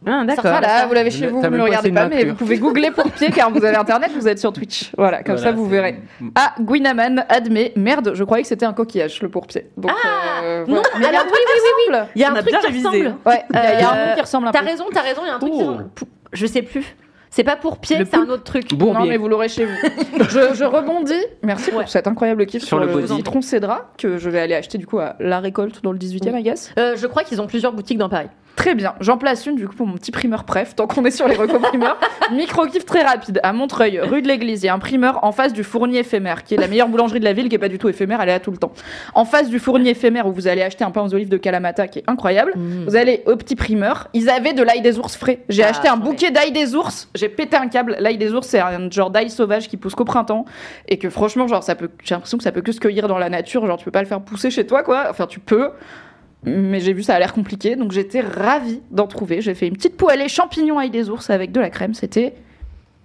Ah, 0.06 0.24
d'accord. 0.26 0.44
Voilà, 0.50 0.86
vous 0.86 0.94
l'avez 0.94 1.10
chez 1.10 1.26
vous, 1.26 1.40
vous 1.40 1.46
ne 1.50 1.56
le 1.56 1.62
regardez 1.62 1.92
pas, 1.92 2.08
mais 2.08 2.24
vous 2.24 2.34
pouvez 2.34 2.58
googler 2.58 2.90
pour 2.90 3.10
pied 3.10 3.30
car 3.30 3.50
vous 3.50 3.62
avez 3.64 3.76
internet, 3.76 4.10
vous 4.16 4.26
êtes 4.28 4.38
sur 4.38 4.52
Twitch. 4.52 4.90
Voilà, 4.96 5.22
comme 5.22 5.36
Voilà, 5.36 5.50
ça 5.50 5.56
vous 5.56 5.66
verrez. 5.66 6.00
Ah, 6.34 6.54
Guinaman 6.58 7.24
admet, 7.28 7.72
merde, 7.76 8.12
je 8.14 8.24
croyais 8.24 8.42
que 8.42 8.48
c'était 8.48 8.64
un 8.66 8.72
coquillage, 8.72 9.20
le 9.20 9.28
pourpied. 9.28 9.66
Donc, 9.76 9.90
Ah, 10.02 10.42
euh, 10.42 10.64
non, 10.66 10.82
mais 10.98 11.00
il 11.00 11.02
y 11.02 11.04
a 11.04 11.08
un 11.08 11.10
alors 11.10 11.22
truc 11.26 11.34
oui, 11.34 11.40
qui 11.46 11.92
ressemble. 11.92 12.08
Il 12.14 12.20
y 12.22 12.24
a 12.24 12.28
On 12.28 12.32
un 12.32 12.36
a 12.36 12.40
truc 12.40 12.50
bien 12.50 12.60
qui 12.60 12.66
révisé. 12.66 12.88
ressemble. 12.88 13.14
Ouais, 13.26 13.42
il 13.50 13.56
y 13.56 13.58
a- 13.58 13.90
un 13.90 14.04
truc 14.04 14.14
qui 14.14 14.20
ressemble 14.22 14.48
un 14.48 14.52
T'as 14.52 14.60
raison, 14.62 14.84
t'as 14.92 15.02
raison, 15.02 15.20
il 15.24 15.28
y 15.28 15.30
a 15.30 15.34
un 15.34 15.38
truc 15.38 15.52
qui 15.52 15.58
Oh. 15.60 15.66
ressemble- 15.66 15.90
Je 16.32 16.46
sais 16.46 16.62
plus. 16.62 16.96
C'est 17.32 17.44
pas 17.44 17.54
pour 17.56 17.78
pied, 17.78 17.96
c'est 18.10 18.16
un 18.16 18.28
autre 18.28 18.42
truc. 18.42 18.74
Bourbier. 18.74 18.98
Non, 19.02 19.06
mais 19.06 19.16
vous 19.16 19.28
l'aurez 19.28 19.48
chez 19.48 19.64
vous. 19.64 19.72
je, 20.30 20.52
je 20.54 20.64
rebondis. 20.64 21.12
Merci 21.44 21.70
Ouais. 21.70 21.78
pour 21.82 21.88
cet 21.88 22.08
incroyable 22.08 22.44
kiff 22.46 22.62
sur, 22.62 22.78
Sur 22.78 22.78
le 22.80 23.00
le, 23.00 23.06
citron 23.06 23.40
cédra 23.40 23.92
que 23.98 24.16
je 24.18 24.28
vais 24.30 24.40
aller 24.40 24.54
acheter 24.54 24.78
du 24.78 24.86
coup 24.86 24.98
à 24.98 25.14
La 25.20 25.38
Récolte 25.38 25.80
dans 25.84 25.92
le 25.92 25.98
18e, 25.98 26.36
I 26.38 26.42
guess. 26.42 26.72
Euh, 26.78 26.96
je 26.96 27.06
crois 27.06 27.22
qu'ils 27.22 27.40
ont 27.40 27.46
plusieurs 27.46 27.72
boutiques 27.72 27.98
dans 27.98 28.08
Paris. 28.08 28.26
Très 28.56 28.74
bien. 28.74 28.94
J'en 29.00 29.16
place 29.16 29.46
une 29.46 29.56
du 29.56 29.66
coup 29.66 29.74
pour 29.74 29.86
mon 29.86 29.94
petit 29.94 30.10
primeur 30.10 30.44
préf, 30.44 30.74
tant 30.76 30.86
qu'on 30.86 31.04
est 31.06 31.10
sur 31.10 31.26
les 31.26 31.34
recos 31.34 31.60
primeurs. 31.62 31.98
Micro 32.32 32.66
kiff 32.66 32.84
très 32.84 33.02
rapide 33.02 33.40
à 33.42 33.52
Montreuil, 33.54 33.98
rue 34.00 34.20
de 34.20 34.28
l'Église. 34.28 34.62
Il 34.62 34.66
y 34.66 34.68
a 34.68 34.74
un 34.74 34.78
primeur 34.78 35.24
en 35.24 35.32
face 35.32 35.52
du 35.54 35.64
fournier 35.64 36.00
éphémère, 36.00 36.44
qui 36.44 36.54
est 36.54 36.58
la 36.58 36.68
meilleure 36.68 36.88
boulangerie 36.88 37.20
de 37.20 37.24
la 37.24 37.32
ville, 37.32 37.48
qui 37.48 37.54
est 37.54 37.58
pas 37.58 37.68
du 37.68 37.78
tout 37.78 37.88
éphémère, 37.88 38.20
elle 38.20 38.28
est 38.28 38.32
là 38.32 38.40
tout 38.40 38.50
le 38.50 38.58
temps. 38.58 38.72
En 39.14 39.24
face 39.24 39.48
du 39.48 39.58
fournier 39.58 39.92
éphémère 39.92 40.26
où 40.26 40.32
vous 40.32 40.46
allez 40.46 40.60
acheter 40.62 40.84
un 40.84 40.90
pain 40.90 41.02
aux 41.02 41.14
olives 41.14 41.30
de 41.30 41.38
Kalamata 41.38 41.88
qui 41.88 42.00
est 42.00 42.04
incroyable. 42.06 42.52
Vous 42.86 42.96
allez 42.96 43.22
au 43.26 43.36
petit 43.36 43.56
primeur, 43.56 44.08
ils 44.12 44.28
avaient 44.28 44.52
de 44.52 44.62
l'ail 44.62 44.82
des 44.82 44.98
ours 44.98 45.16
frais. 45.16 45.40
J'ai 45.48 45.62
Ah, 45.64 45.68
acheté 45.70 45.88
un 45.88 45.96
bouquet 45.96 46.30
d'ail 46.30 46.52
des 46.52 46.74
ours, 46.74 47.08
j'ai 47.14 47.28
pété 47.30 47.56
un 47.56 47.68
câble. 47.68 47.96
L'ail 47.98 48.18
des 48.18 48.32
ours, 48.34 48.46
c'est 48.46 48.60
un 48.60 48.90
genre 48.90 49.10
d'ail 49.10 49.30
sauvage 49.30 49.68
qui 49.68 49.76
pousse 49.78 49.94
qu'au 49.94 50.04
printemps 50.04 50.44
et 50.88 50.98
que 50.98 51.08
franchement, 51.08 51.48
genre 51.48 51.62
ça 51.62 51.74
peut, 51.76 51.88
j'ai 52.04 52.14
l'impression 52.14 52.36
que 52.36 52.44
ça 52.44 52.52
peut 52.52 52.60
que 52.60 52.72
se 52.72 52.80
cueillir 52.80 53.08
dans 53.08 53.18
la 53.18 53.30
nature. 53.30 53.66
Genre 53.66 53.78
tu 53.78 53.84
peux 53.86 53.90
pas 53.90 54.02
le 54.02 54.08
faire 54.08 54.20
pousser 54.20 54.50
chez 54.50 54.66
toi, 54.66 54.82
quoi. 54.82 55.06
Enfin, 55.08 55.26
tu 55.26 55.40
peux. 55.40 55.70
Mais 56.44 56.80
j'ai 56.80 56.92
vu 56.92 57.02
ça 57.02 57.14
a 57.14 57.18
l'air 57.18 57.32
compliqué, 57.32 57.76
donc 57.76 57.92
j'étais 57.92 58.20
ravie 58.20 58.80
d'en 58.90 59.06
trouver. 59.06 59.42
J'ai 59.42 59.54
fait 59.54 59.68
une 59.68 59.74
petite 59.74 59.96
poêlée 59.96 60.28
champignons 60.28 60.78
ail 60.78 60.90
des 60.90 61.10
ours 61.10 61.28
avec 61.30 61.52
de 61.52 61.60
la 61.60 61.70
crème, 61.70 61.94
c'était 61.94 62.34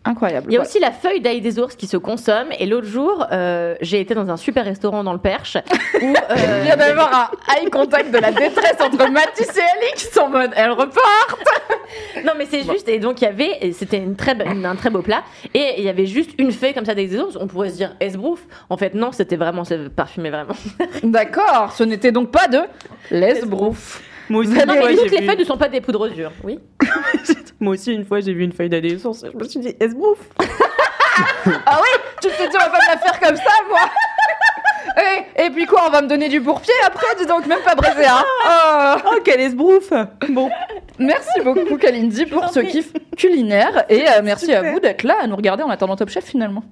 incroyable. 0.06 0.48
Il 0.50 0.54
y 0.54 0.56
a 0.56 0.60
Voilà. 0.60 0.70
aussi 0.70 0.80
la 0.80 0.92
feuille 0.92 1.20
d'ail 1.22 1.42
des 1.42 1.60
ours 1.60 1.76
qui 1.76 1.88
se 1.88 1.98
consomme. 1.98 2.48
Et 2.60 2.66
l'autre 2.66 2.88
jour, 2.88 3.26
euh, 3.32 3.76
j'ai 3.82 4.00
été 4.00 4.14
dans 4.16 4.30
un 4.30 4.38
super 4.38 4.64
restaurant 4.66 5.04
dans 5.04 5.14
le 5.14 5.20
Perche 5.20 5.58
où 6.02 6.06
euh, 6.06 6.36
Il 6.60 6.64
vient 6.66 6.78
d'avoir 6.78 7.32
un 7.50 7.56
eye 7.62 7.70
contact 7.70 8.12
de 8.12 8.18
la 8.20 8.32
détresse 8.32 8.78
entre 8.80 9.10
Mathis 9.10 9.50
et 9.58 9.62
Alix 9.88 10.18
en 10.18 10.30
mode 10.30 10.52
elle 10.56 10.72
repart. 10.72 11.38
Non, 12.26 12.34
mais 12.38 12.46
c'est 12.50 12.64
juste. 12.64 12.88
Et 12.90 13.00
donc, 13.00 13.22
il 13.22 13.26
y 13.26 13.28
avait. 13.28 13.72
C'était 13.74 13.98
une 13.98 14.16
très, 14.16 14.34
be- 14.36 14.50
une- 14.52 14.66
un 14.66 14.76
très 14.76 14.90
beau 14.90 15.02
plat. 15.02 15.24
Et 15.54 15.76
il 15.78 15.84
y 15.84 15.90
avait 15.90 16.06
juste 16.06 16.32
une 16.38 16.52
feuille 16.52 16.74
comme 16.74 16.86
ça 16.86 16.96
des 16.96 17.16
ours. 17.18 17.38
On 17.40 17.48
pourrait 17.48 17.70
se 17.70 17.76
dire 17.76 17.96
esbrouf. 18.00 18.42
En 18.70 18.78
fait, 18.78 18.94
non, 18.94 19.12
c'était 19.12 19.36
vraiment. 19.36 19.64
Parfumé 19.96 20.30
vraiment. 20.30 20.56
D'accord, 21.04 21.72
ce 21.76 21.84
n'était 21.84 22.12
donc 22.12 22.32
pas 22.32 22.48
de 22.48 22.60
l'esbrouf. 23.12 24.02
Moi 24.30 24.42
aussi, 24.42 24.52
une 24.52 24.58
Non, 24.58 24.74
fois, 24.74 24.88
mais 24.90 24.96
j'ai 24.96 25.04
les 25.10 25.18
vu- 25.20 25.26
feuilles 25.26 25.38
ne 25.40 25.44
sont 25.44 25.58
pas 25.58 25.70
des 25.70 25.82
poudres 25.82 26.10
dures. 26.10 26.32
Oui. 26.44 26.60
Moi 27.60 27.74
aussi, 27.74 27.94
une 27.94 28.06
fois, 28.06 28.20
j'ai 28.20 28.34
vu 28.34 28.44
une 28.44 28.52
feuille 28.54 28.70
d'aller 28.70 28.98
source. 28.98 29.24
Je 29.32 29.38
me 29.38 29.44
suis 29.48 29.60
dit, 29.60 29.76
esbrouf. 29.80 30.20
Ah 31.66 31.80
oui, 31.82 32.00
tu 32.22 32.28
te 32.28 32.34
dis 32.42 32.56
on 32.56 32.60
va 32.60 32.70
pas 32.70 32.78
me 32.78 32.92
la 32.94 32.98
faire 32.98 33.20
comme 33.22 33.36
ça, 33.38 33.44
moi. 33.70 33.80
Et, 35.38 35.46
et 35.46 35.50
puis 35.50 35.66
quoi, 35.66 35.84
on 35.88 35.90
va 35.90 36.02
me 36.02 36.08
donner 36.08 36.28
du 36.30 36.40
pourpier 36.42 36.74
après, 36.86 37.06
dis 37.18 37.26
donc, 37.26 37.46
même 37.48 37.60
pas 37.66 37.76
braisé, 37.76 38.06
hein. 38.06 38.24
Oh. 38.48 38.96
Oh, 39.14 39.20
quel 39.24 39.40
esbrouf 39.42 39.92
Bon, 40.30 40.50
Merci 41.00 41.42
beaucoup 41.44 41.78
Kalindi 41.78 42.26
pour 42.26 42.48
ce 42.50 42.60
kiff 42.62 42.94
culinaire 43.18 43.84
et 43.90 44.08
euh, 44.08 44.22
merci 44.24 44.54
à 44.54 44.58
Super. 44.58 44.72
vous 44.74 44.80
d'être 44.80 45.04
là 45.04 45.18
à 45.22 45.28
nous 45.28 45.36
regarder 45.36 45.64
en 45.64 45.70
attendant 45.70 45.96
Top 45.96 46.10
Chef 46.10 46.24
finalement. 46.26 46.64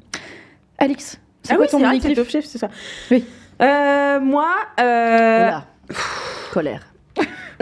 Alix, 0.78 1.20
c'est 1.42 1.54
ah 1.54 1.58
quoi 1.58 1.68
ton 1.68 1.80
mini 1.80 2.00
kiff 2.00 2.16
Top 2.16 2.30
Chef, 2.30 2.46
c'est 2.46 2.58
ça. 2.60 2.70
Oui. 3.12 3.26
Euh, 3.62 4.20
moi, 4.22 4.52
euh, 4.80 5.48
Là. 5.50 5.64
Colère. 6.54 6.82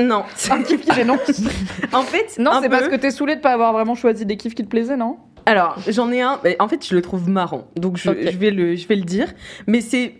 Non. 0.02 0.23
Un 0.49 0.64
kiff 0.64 0.82
qui 0.82 0.91
dénonce 0.95 1.19
En 1.94 2.03
fait, 2.03 2.36
Non, 2.40 2.52
c'est 2.61 2.69
peu. 2.69 2.78
parce 2.78 2.88
que 2.90 2.95
t'es 2.95 3.11
saoulé 3.11 3.36
de 3.36 3.41
pas 3.41 3.52
avoir 3.53 3.73
vraiment 3.73 3.95
choisi 3.95 4.26
des 4.26 4.38
kiffs 4.38 4.56
qui 4.56 4.64
te 4.64 4.69
plaisaient, 4.69 4.98
non? 4.98 5.18
Alors, 5.45 5.76
j'en 5.88 6.11
ai 6.11 6.22
un. 6.22 6.40
mais 6.44 6.56
en 6.60 6.68
fait, 6.68 6.86
je 6.86 6.94
le 6.95 7.02
trouve 7.02 7.28
marrant, 7.30 7.68
donc 7.76 7.98
je 7.98 8.11
vais 8.11 8.52
le, 8.52 8.76
je 8.76 8.88
vais 8.88 8.95
le 8.95 9.03
dire. 9.03 9.28
Mais 9.68 9.82
c'est, 9.82 10.14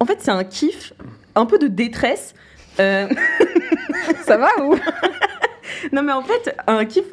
en 0.00 0.04
fait, 0.04 0.18
c'est 0.20 0.30
un 0.30 0.44
kiff, 0.44 0.92
un 1.34 1.46
peu 1.46 1.58
de 1.58 1.66
détresse. 1.68 2.34
Euh, 2.80 3.08
Ça 4.24 4.36
va 4.36 4.48
ou? 4.62 4.76
Non, 5.92 6.02
mais 6.02 6.12
en 6.12 6.22
fait, 6.22 6.54
un 6.66 6.84
kiff, 6.84 7.04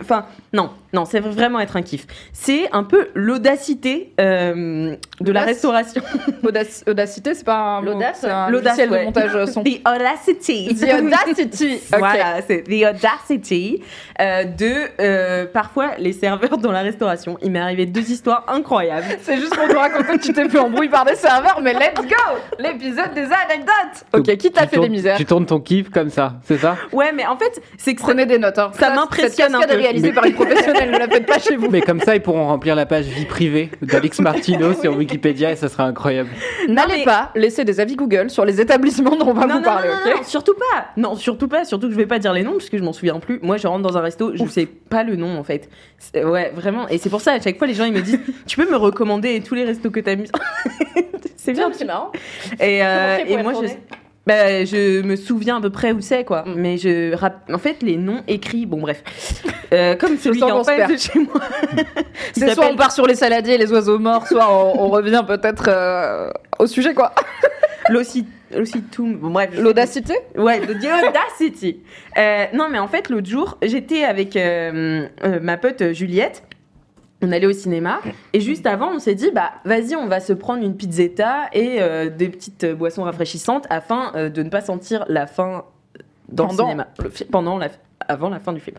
enfin, 0.00 0.26
non, 0.52 0.70
non, 0.92 1.04
c'est 1.04 1.20
vraiment 1.20 1.60
être 1.60 1.76
un 1.76 1.82
kiff. 1.82 2.06
C'est 2.32 2.68
un 2.72 2.82
peu 2.84 3.08
l'audacité 3.14 4.12
euh, 4.20 4.94
de 5.20 5.32
la 5.32 5.42
restauration. 5.42 6.02
Audac- 6.42 6.88
Audacité, 6.88 7.34
c'est 7.34 7.44
pas 7.44 7.56
un, 7.58 7.82
L'audace, 7.82 8.18
c'est 8.20 8.30
un 8.30 8.48
l'audace, 8.50 8.78
logiciel 8.78 8.90
ouais. 8.90 9.00
de 9.00 9.04
montage 9.04 9.44
son. 9.52 9.62
The 9.62 9.80
audacity. 9.86 10.74
The 10.74 10.94
Audacity. 11.04 11.80
Ok. 11.92 11.98
Voilà, 11.98 12.42
c'est 12.46 12.62
the 12.64 12.84
audacity 12.88 13.82
euh, 14.20 14.44
de 14.44 14.72
euh, 15.00 15.46
parfois 15.46 15.92
les 15.98 16.12
serveurs 16.12 16.58
dans 16.58 16.72
la 16.72 16.80
restauration. 16.80 17.38
Il 17.42 17.50
m'est 17.50 17.58
arrivé 17.60 17.86
deux 17.86 18.10
histoires 18.10 18.44
incroyables. 18.48 19.06
C'est 19.22 19.36
juste 19.36 19.54
pour 19.56 19.66
nous 19.68 19.78
raconter 19.78 20.18
que 20.18 20.22
tu 20.22 20.32
t'es 20.32 20.48
fait 20.48 20.58
embrouiller 20.58 20.90
par 20.90 21.04
des 21.04 21.14
serveurs, 21.14 21.60
mais 21.62 21.72
let's 21.74 21.94
go 21.96 22.38
L'épisode 22.58 23.12
des 23.14 23.22
anecdotes 23.24 24.04
Ok, 24.14 24.36
qui 24.36 24.50
t'a 24.50 24.62
fait 24.66 24.76
tournes- 24.76 24.82
des 24.86 24.88
misères? 24.92 25.16
Tu 25.16 25.24
tournes 25.24 25.46
ton 25.46 25.60
kiff 25.60 25.90
comme 25.90 26.10
ça, 26.10 26.34
c'est 26.44 26.58
ça? 26.58 26.76
Ouais, 26.92 27.12
mais 27.12 27.26
en 27.26 27.36
fait, 27.36 27.60
c'est 27.76 27.94
Prenez 28.00 28.26
des 28.26 28.38
notes. 28.38 28.58
Hein. 28.58 28.70
Ça 28.78 28.90
m'impressionne 28.94 29.30
Cette 29.30 29.36
cascade 29.52 29.62
un 29.62 29.66
peu. 29.66 29.72
est 29.74 29.82
réalisée 29.82 30.12
par 30.12 30.24
une 30.24 30.34
professionnelle, 30.34 30.90
ne 30.90 30.98
la 30.98 31.08
faites 31.08 31.26
pas 31.26 31.38
chez 31.38 31.56
vous. 31.56 31.68
Mais 31.70 31.80
comme 31.80 32.00
ça, 32.00 32.14
ils 32.14 32.22
pourront 32.22 32.46
remplir 32.46 32.74
la 32.74 32.86
page 32.86 33.06
vie 33.06 33.24
privée 33.24 33.70
d'Alix 33.82 34.20
Martino 34.20 34.72
sur 34.80 34.96
Wikipédia 34.96 35.50
et 35.52 35.56
ça 35.56 35.68
sera 35.68 35.84
incroyable. 35.84 36.30
N'allez 36.68 36.98
mais- 36.98 37.04
pas 37.04 37.30
laisser 37.34 37.64
des 37.64 37.80
avis 37.80 37.96
Google 37.96 38.30
sur 38.30 38.44
les 38.44 38.60
établissements 38.60 39.16
dont 39.16 39.28
on 39.28 39.32
va 39.34 39.46
non, 39.46 39.54
vous 39.54 39.58
non, 39.60 39.64
parler, 39.64 39.88
non, 39.88 40.12
ok 40.16 40.24
surtout 40.24 40.54
pas. 40.54 40.86
Non, 40.96 41.16
surtout 41.16 41.48
pas. 41.48 41.64
Surtout 41.64 41.86
que 41.88 41.92
je 41.92 41.98
vais 41.98 42.06
pas 42.06 42.18
dire 42.18 42.32
les 42.32 42.42
noms 42.42 42.52
parce 42.52 42.68
que 42.70 42.78
je 42.78 42.82
m'en 42.82 42.92
souviens 42.92 43.18
plus. 43.20 43.38
Moi, 43.42 43.56
je 43.56 43.66
rentre 43.66 43.82
dans 43.88 43.96
un 43.98 44.00
resto, 44.02 44.32
je 44.34 44.44
sais 44.46 44.66
pas 44.66 45.02
le 45.02 45.16
nom 45.16 45.38
en 45.38 45.44
fait. 45.44 45.68
Ouais, 46.14 46.52
vraiment. 46.54 46.88
Et 46.88 46.98
c'est 46.98 47.10
pour 47.10 47.20
ça, 47.20 47.32
à 47.32 47.40
chaque 47.40 47.58
fois, 47.58 47.66
les 47.66 47.74
gens 47.74 47.84
ils 47.84 47.92
me 47.92 48.00
disent 48.02 48.20
Tu 48.46 48.56
peux 48.56 48.70
me 48.70 48.76
recommander 48.76 49.40
tous 49.40 49.54
les 49.54 49.64
restos 49.64 49.90
que 49.90 50.00
t'as 50.00 50.16
mis? 50.16 50.28
C'est 51.36 51.52
bien. 51.52 51.70
C'est 51.72 51.84
marrant. 51.84 52.12
Et, 52.60 52.84
euh, 52.84 53.18
et 53.26 53.42
moi, 53.42 53.52
je, 53.54 53.68
bah, 54.28 54.64
je 54.64 55.00
me 55.02 55.16
souviens 55.16 55.56
à 55.56 55.60
peu 55.60 55.70
près 55.70 55.92
où 55.92 56.00
c'est, 56.02 56.22
quoi. 56.24 56.44
Mais 56.46 56.76
je 56.76 57.14
rap- 57.14 57.50
en 57.52 57.56
fait, 57.58 57.82
les 57.82 57.96
noms 57.96 58.22
écrits, 58.28 58.66
bon, 58.66 58.80
bref. 58.80 59.02
Euh, 59.72 59.96
comme 59.96 60.16
celui 60.18 60.38
sens 60.40 60.50
en 60.52 60.56
qu'on 60.58 60.64
se 60.64 60.70
face 60.70 60.76
perd. 60.76 60.92
de 60.92 60.96
chez 60.98 61.18
moi. 61.18 61.40
Il 61.76 61.84
C'est 62.34 62.40
soit 62.46 62.54
s'appelle 62.54 62.74
on 62.74 62.76
part 62.76 62.92
sur 62.92 63.06
les 63.06 63.14
saladiers 63.14 63.54
et 63.54 63.58
les 63.58 63.72
oiseaux 63.72 63.98
morts, 63.98 64.26
soit 64.26 64.46
on, 64.52 64.84
on 64.84 64.88
revient 64.88 65.24
peut-être 65.26 65.64
euh, 65.68 66.30
au 66.58 66.66
sujet, 66.66 66.92
quoi. 66.94 67.12
L'Ossi- 67.88 68.26
L'Ossitum. 68.54 69.16
Bon, 69.16 69.30
bref. 69.30 69.50
je- 69.54 69.60
L'audacité 69.62 70.14
Ouais, 70.36 70.60
the 70.60 70.70
audacity. 71.08 71.80
Euh, 72.18 72.44
non, 72.54 72.68
mais 72.70 72.78
en 72.78 72.88
fait, 72.88 73.08
l'autre 73.08 73.28
jour, 73.28 73.56
j'étais 73.62 74.04
avec 74.04 74.36
euh, 74.36 75.06
euh, 75.24 75.38
ma 75.42 75.56
pote 75.56 75.92
Juliette. 75.92 76.42
On 77.20 77.32
allait 77.32 77.46
au 77.46 77.52
cinéma 77.52 78.00
et 78.32 78.40
juste 78.40 78.64
avant, 78.66 78.92
on 78.92 79.00
s'est 79.00 79.16
dit 79.16 79.30
bah 79.32 79.50
vas-y, 79.64 79.96
on 79.96 80.06
va 80.06 80.20
se 80.20 80.32
prendre 80.32 80.62
une 80.62 80.76
pizzetta 80.76 81.48
et 81.52 81.78
euh, 81.80 82.10
des 82.10 82.28
petites 82.28 82.62
euh, 82.64 82.74
boissons 82.74 83.02
rafraîchissantes 83.02 83.66
afin 83.70 84.12
euh, 84.14 84.28
de 84.28 84.42
ne 84.42 84.48
pas 84.48 84.60
sentir 84.60 85.04
la 85.08 85.26
faim 85.26 85.64
dans 86.28 86.46
Pendant 86.46 86.64
le 86.64 87.10
cinéma, 87.10 87.28
pendant 87.32 87.58
la, 87.58 87.68
avant 88.06 88.28
la 88.28 88.38
fin 88.38 88.52
du 88.52 88.60
film. 88.60 88.76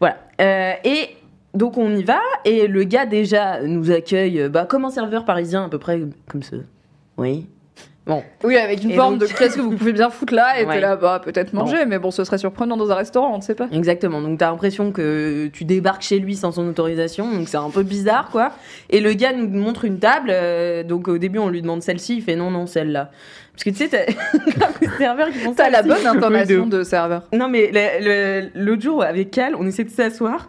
Voilà. 0.00 0.16
Euh, 0.40 0.72
et 0.82 1.10
donc 1.54 1.78
on 1.78 1.94
y 1.94 2.02
va 2.02 2.18
et 2.44 2.66
le 2.66 2.82
gars 2.82 3.06
déjà 3.06 3.62
nous 3.62 3.92
accueille 3.92 4.48
bah, 4.48 4.64
comme 4.64 4.84
un 4.84 4.90
serveur 4.90 5.24
parisien 5.24 5.64
à 5.64 5.68
peu 5.68 5.78
près 5.78 6.00
comme 6.28 6.42
ça. 6.42 6.56
Oui. 7.18 7.46
Bon, 8.06 8.22
Oui, 8.44 8.56
avec 8.56 8.84
une 8.84 8.92
Et 8.92 8.94
forme 8.96 9.18
donc- 9.18 9.28
de 9.28 9.34
qu'est-ce 9.38 9.56
que 9.56 9.60
vous 9.60 9.72
pouvez 9.76 9.92
bien 9.92 10.10
foutre 10.10 10.32
là 10.32 10.60
Et 10.60 10.64
Ouais. 10.64 10.74
t'es 10.76 10.80
là, 10.80 10.94
bah 10.94 11.20
peut-être 11.24 11.52
manger, 11.52 11.86
mais 11.86 11.98
bon, 11.98 12.12
ce 12.12 12.22
serait 12.22 12.38
surprenant 12.38 12.76
dans 12.76 12.90
un 12.92 12.94
restaurant, 12.94 13.32
on 13.34 13.38
ne 13.38 13.42
sait 13.42 13.56
pas. 13.56 13.66
Exactement. 13.72 14.20
Donc 14.22 14.38
t'as 14.38 14.48
l'impression 14.50 14.92
que 14.92 15.48
tu 15.52 15.64
débarques 15.64 16.02
chez 16.02 16.20
lui 16.20 16.36
sans 16.36 16.52
son 16.52 16.68
autorisation, 16.68 17.28
donc 17.32 17.48
c'est 17.48 17.56
un 17.56 17.68
peu 17.70 17.82
bizarre 17.82 18.28
quoi. 18.30 18.52
Et 18.90 19.00
le 19.00 19.12
gars 19.14 19.32
nous 19.32 19.48
montre 19.48 19.84
une 19.84 19.98
table, 19.98 20.28
euh, 20.30 20.84
donc 20.84 21.08
au 21.08 21.18
début 21.18 21.40
on 21.40 21.48
lui 21.48 21.62
demande 21.62 21.82
celle-ci, 21.82 22.18
il 22.18 22.22
fait 22.22 22.36
non 22.36 22.52
non 22.52 22.66
celle-là. 22.66 23.10
Parce 23.52 23.64
que 23.64 23.70
tu 23.70 23.76
sais, 23.76 23.88
t'as 23.88 24.04
les 24.80 24.88
serveurs 24.98 25.30
qui. 25.30 25.54
T'as 25.56 25.70
la 25.70 25.82
bonne 25.82 26.06
intonation 26.06 26.66
de 26.66 26.84
serveur. 26.84 27.22
Non 27.32 27.48
mais 27.48 27.72
l'autre 28.54 28.82
jour 28.82 29.02
avec 29.02 29.32
Cal, 29.32 29.56
on 29.58 29.66
essaie 29.66 29.82
de 29.84 29.90
s'asseoir 29.90 30.48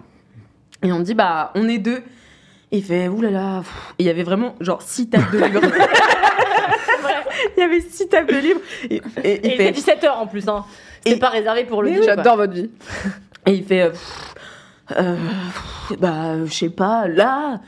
et 0.83 0.91
on 0.91 0.99
dit 0.99 1.15
bah 1.15 1.51
on 1.55 1.67
est 1.67 1.79
deux. 1.79 2.03
Et 2.71 2.77
il 2.77 2.83
fait 2.83 3.07
oulala. 3.07 3.63
Et 3.97 4.03
il 4.03 4.05
y 4.05 4.09
avait 4.09 4.23
vraiment 4.23 4.53
genre 4.59 4.81
six 4.83 5.09
tables 5.09 5.31
de. 5.31 5.59
il 7.57 7.59
y 7.59 7.63
avait 7.63 7.81
six 7.81 8.07
tables 8.07 8.33
de 8.33 8.37
libre. 8.39 8.59
Et, 8.89 8.95
et 8.95 9.01
il 9.23 9.25
Et 9.25 9.39
il 9.53 9.57
fait 9.57 9.73
fait 9.73 9.95
17h 9.95 10.09
en 10.11 10.27
plus, 10.27 10.47
hein. 10.47 10.65
C'est 11.05 11.13
Et- 11.13 11.19
pas 11.19 11.29
réservé 11.29 11.63
pour 11.65 11.83
le. 11.83 12.01
J'adore 12.03 12.37
votre 12.37 12.53
vie. 12.53 12.69
Et 13.45 13.51
il 13.51 13.63
fait, 13.65 13.81
euh, 13.83 13.91
euh, 14.97 15.15
bah, 15.99 16.45
je 16.45 16.51
sais 16.53 16.69
pas, 16.69 17.07
là. 17.07 17.59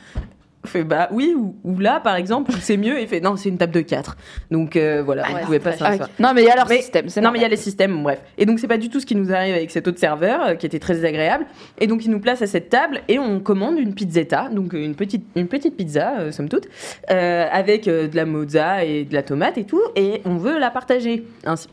Fait, 0.65 0.83
bah 0.83 1.07
oui, 1.11 1.33
ou, 1.37 1.55
ou 1.63 1.79
là, 1.79 2.01
par 2.01 2.15
exemple, 2.17 2.51
c'est 2.59 2.75
mieux. 2.75 2.99
Il 2.99 3.07
fait, 3.07 3.21
non, 3.21 3.37
c'est 3.37 3.47
une 3.47 3.57
table 3.57 3.71
de 3.73 3.79
4. 3.79 4.17
Donc 4.51 4.75
euh, 4.75 5.01
voilà, 5.03 5.23
Ah, 5.25 5.31
vous 5.39 5.45
pouvez 5.45 5.59
pas. 5.59 5.71
Ah, 5.79 5.95
ok. 5.95 6.01
Non, 6.19 6.33
mais 6.35 6.41
il 6.41 6.47
y 6.47 6.51
a 6.51 6.55
leur 6.55 6.67
Mais- 6.67 6.77
système. 6.81 7.05
Non, 7.23 7.31
mais 7.31 7.39
il 7.39 7.41
y 7.41 7.45
a 7.45 7.47
les 7.47 7.55
systèmes, 7.55 8.03
bref. 8.03 8.19
Et 8.37 8.45
donc, 8.45 8.59
c'est 8.59 8.67
pas 8.67 8.77
du 8.77 8.89
tout 8.89 8.99
ce 8.99 9.05
qui 9.05 9.15
nous 9.15 9.31
arrive 9.33 9.55
avec 9.55 9.71
cet 9.71 9.87
autre 9.87 9.99
serveur, 9.99 10.41
euh, 10.45 10.55
qui 10.55 10.65
était 10.65 10.79
très 10.79 10.95
désagréable. 10.95 11.45
Et 11.79 11.87
donc, 11.87 12.03
il 12.03 12.11
nous 12.11 12.19
place 12.19 12.41
à 12.41 12.47
cette 12.47 12.67
table 12.69 13.01
et 13.07 13.19
on 13.19 13.39
commande 13.39 13.79
une 13.79 13.93
pizzetta, 13.93 14.49
donc 14.49 14.73
euh, 14.73 14.83
une 14.83 14.95
petite, 14.95 15.25
une 15.37 15.47
petite 15.47 15.77
pizza, 15.77 16.19
euh, 16.19 16.31
somme 16.33 16.49
toute, 16.49 16.67
euh, 17.09 17.45
avec 17.51 17.87
euh, 17.87 18.09
de 18.09 18.15
la 18.17 18.25
mozza 18.25 18.83
et 18.83 19.05
de 19.05 19.13
la 19.13 19.23
tomate 19.23 19.57
et 19.57 19.63
tout. 19.63 19.81
Et 19.95 20.21
on 20.25 20.35
veut 20.35 20.59
la 20.59 20.71
partager, 20.71 21.23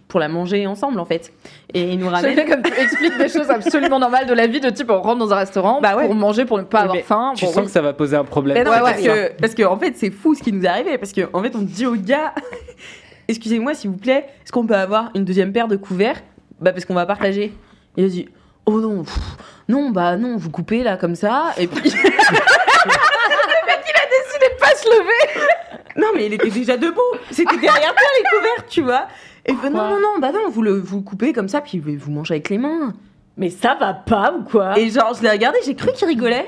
pour 0.07 0.21
la 0.21 0.29
manger 0.29 0.65
ensemble, 0.69 1.01
en 1.01 1.05
fait. 1.05 1.33
Et 1.77 1.93
il 1.93 1.99
nous 1.99 2.09
ramène. 2.09 2.35
bien 2.35 2.47
comme 2.47 2.63
tu 2.63 2.73
expliques 2.73 3.19
des 3.19 3.29
choses 3.29 3.51
absolument 3.51 3.99
normales 3.99 4.27
de 4.27 4.33
la 4.33 4.47
vie, 4.47 4.61
de 4.61 4.71
type 4.71 4.91
on 4.91 5.03
rentre 5.03 5.19
dans 5.19 5.33
un 5.33 5.37
restaurant 5.37 5.81
Bah 5.83 5.95
ouais. 5.97 6.07
pour 6.07 6.15
manger, 6.15 6.45
pour 6.47 6.57
ne 6.59 6.63
pas 6.63 6.81
avoir 6.81 6.97
mais 6.97 7.03
faim. 7.03 7.33
Tu 7.37 7.45
pour- 7.45 7.55
sens 7.55 7.65
que 7.67 7.71
ça 7.71 7.83
va 7.83 7.93
poser 7.93 8.17
un 8.17 8.25
problème. 8.25 8.65
Non, 8.65 8.71
Ouais, 8.71 8.81
parce, 8.81 9.01
que, 9.03 9.33
parce 9.41 9.55
que 9.55 9.63
en 9.65 9.79
fait, 9.79 9.93
c'est 9.97 10.11
fou 10.11 10.35
ce 10.35 10.43
qui 10.43 10.53
nous 10.53 10.65
est 10.65 10.69
arrivé. 10.69 10.97
Parce 10.99 11.13
qu'en 11.13 11.27
en 11.39 11.43
fait, 11.43 11.55
on 11.55 11.63
dit 11.63 11.85
au 11.87 11.95
gars 11.95 12.33
Excusez-moi, 13.29 13.75
s'il 13.75 13.91
vous 13.91 13.97
plaît, 13.97 14.27
est-ce 14.45 14.53
qu'on 14.53 14.67
peut 14.67 14.75
avoir 14.77 15.11
une 15.15 15.25
deuxième 15.25 15.53
paire 15.53 15.69
de 15.69 15.77
couverts? 15.77 16.23
Bah, 16.61 16.73
parce 16.73 16.85
qu'on 16.85 16.95
va 16.95 17.05
partager. 17.07 17.53
Il 17.97 18.05
a 18.05 18.09
dit 18.09 18.29
Oh 18.65 18.81
non, 18.81 19.03
pff, 19.05 19.19
non, 19.69 19.91
bah 19.91 20.17
non, 20.17 20.37
vous 20.37 20.51
coupez 20.51 20.83
là 20.83 20.97
comme 20.97 21.15
ça. 21.15 21.53
Et 21.59 21.67
puis. 21.67 21.83
décidé 24.11 24.47
de 24.55 24.59
pas 24.61 24.75
se 24.75 24.89
lever. 24.89 25.49
non, 25.97 26.09
mais 26.15 26.27
il 26.27 26.33
était 26.35 26.51
déjà 26.51 26.77
debout. 26.77 27.01
C'était 27.31 27.57
derrière 27.59 27.95
toi 27.95 28.07
les 28.19 28.25
couverts, 28.39 28.67
tu 28.69 28.83
vois. 28.83 29.07
Et 29.47 29.53
il 29.53 29.57
fait 29.59 29.71
Non, 29.71 29.89
non, 29.89 30.01
non, 30.01 30.19
bah 30.21 30.33
non, 30.33 30.49
vous 30.51 30.63
le, 30.63 30.73
vous 30.79 30.97
le 30.97 31.03
coupez 31.03 31.33
comme 31.33 31.49
ça, 31.49 31.61
puis 31.61 31.79
vous 31.79 32.11
mangez 32.11 32.35
avec 32.35 32.51
les 32.51 32.59
mains. 32.59 32.93
Mais 33.37 33.51
ça 33.51 33.77
va 33.79 33.95
pas 33.95 34.35
ou 34.39 34.43
quoi? 34.43 34.79
Et 34.79 34.89
genre, 34.91 35.15
je 35.17 35.23
l'ai 35.23 35.31
regardé, 35.31 35.59
j'ai 35.65 35.75
cru 35.75 35.93
qu'il 35.93 36.09
rigolait. 36.09 36.47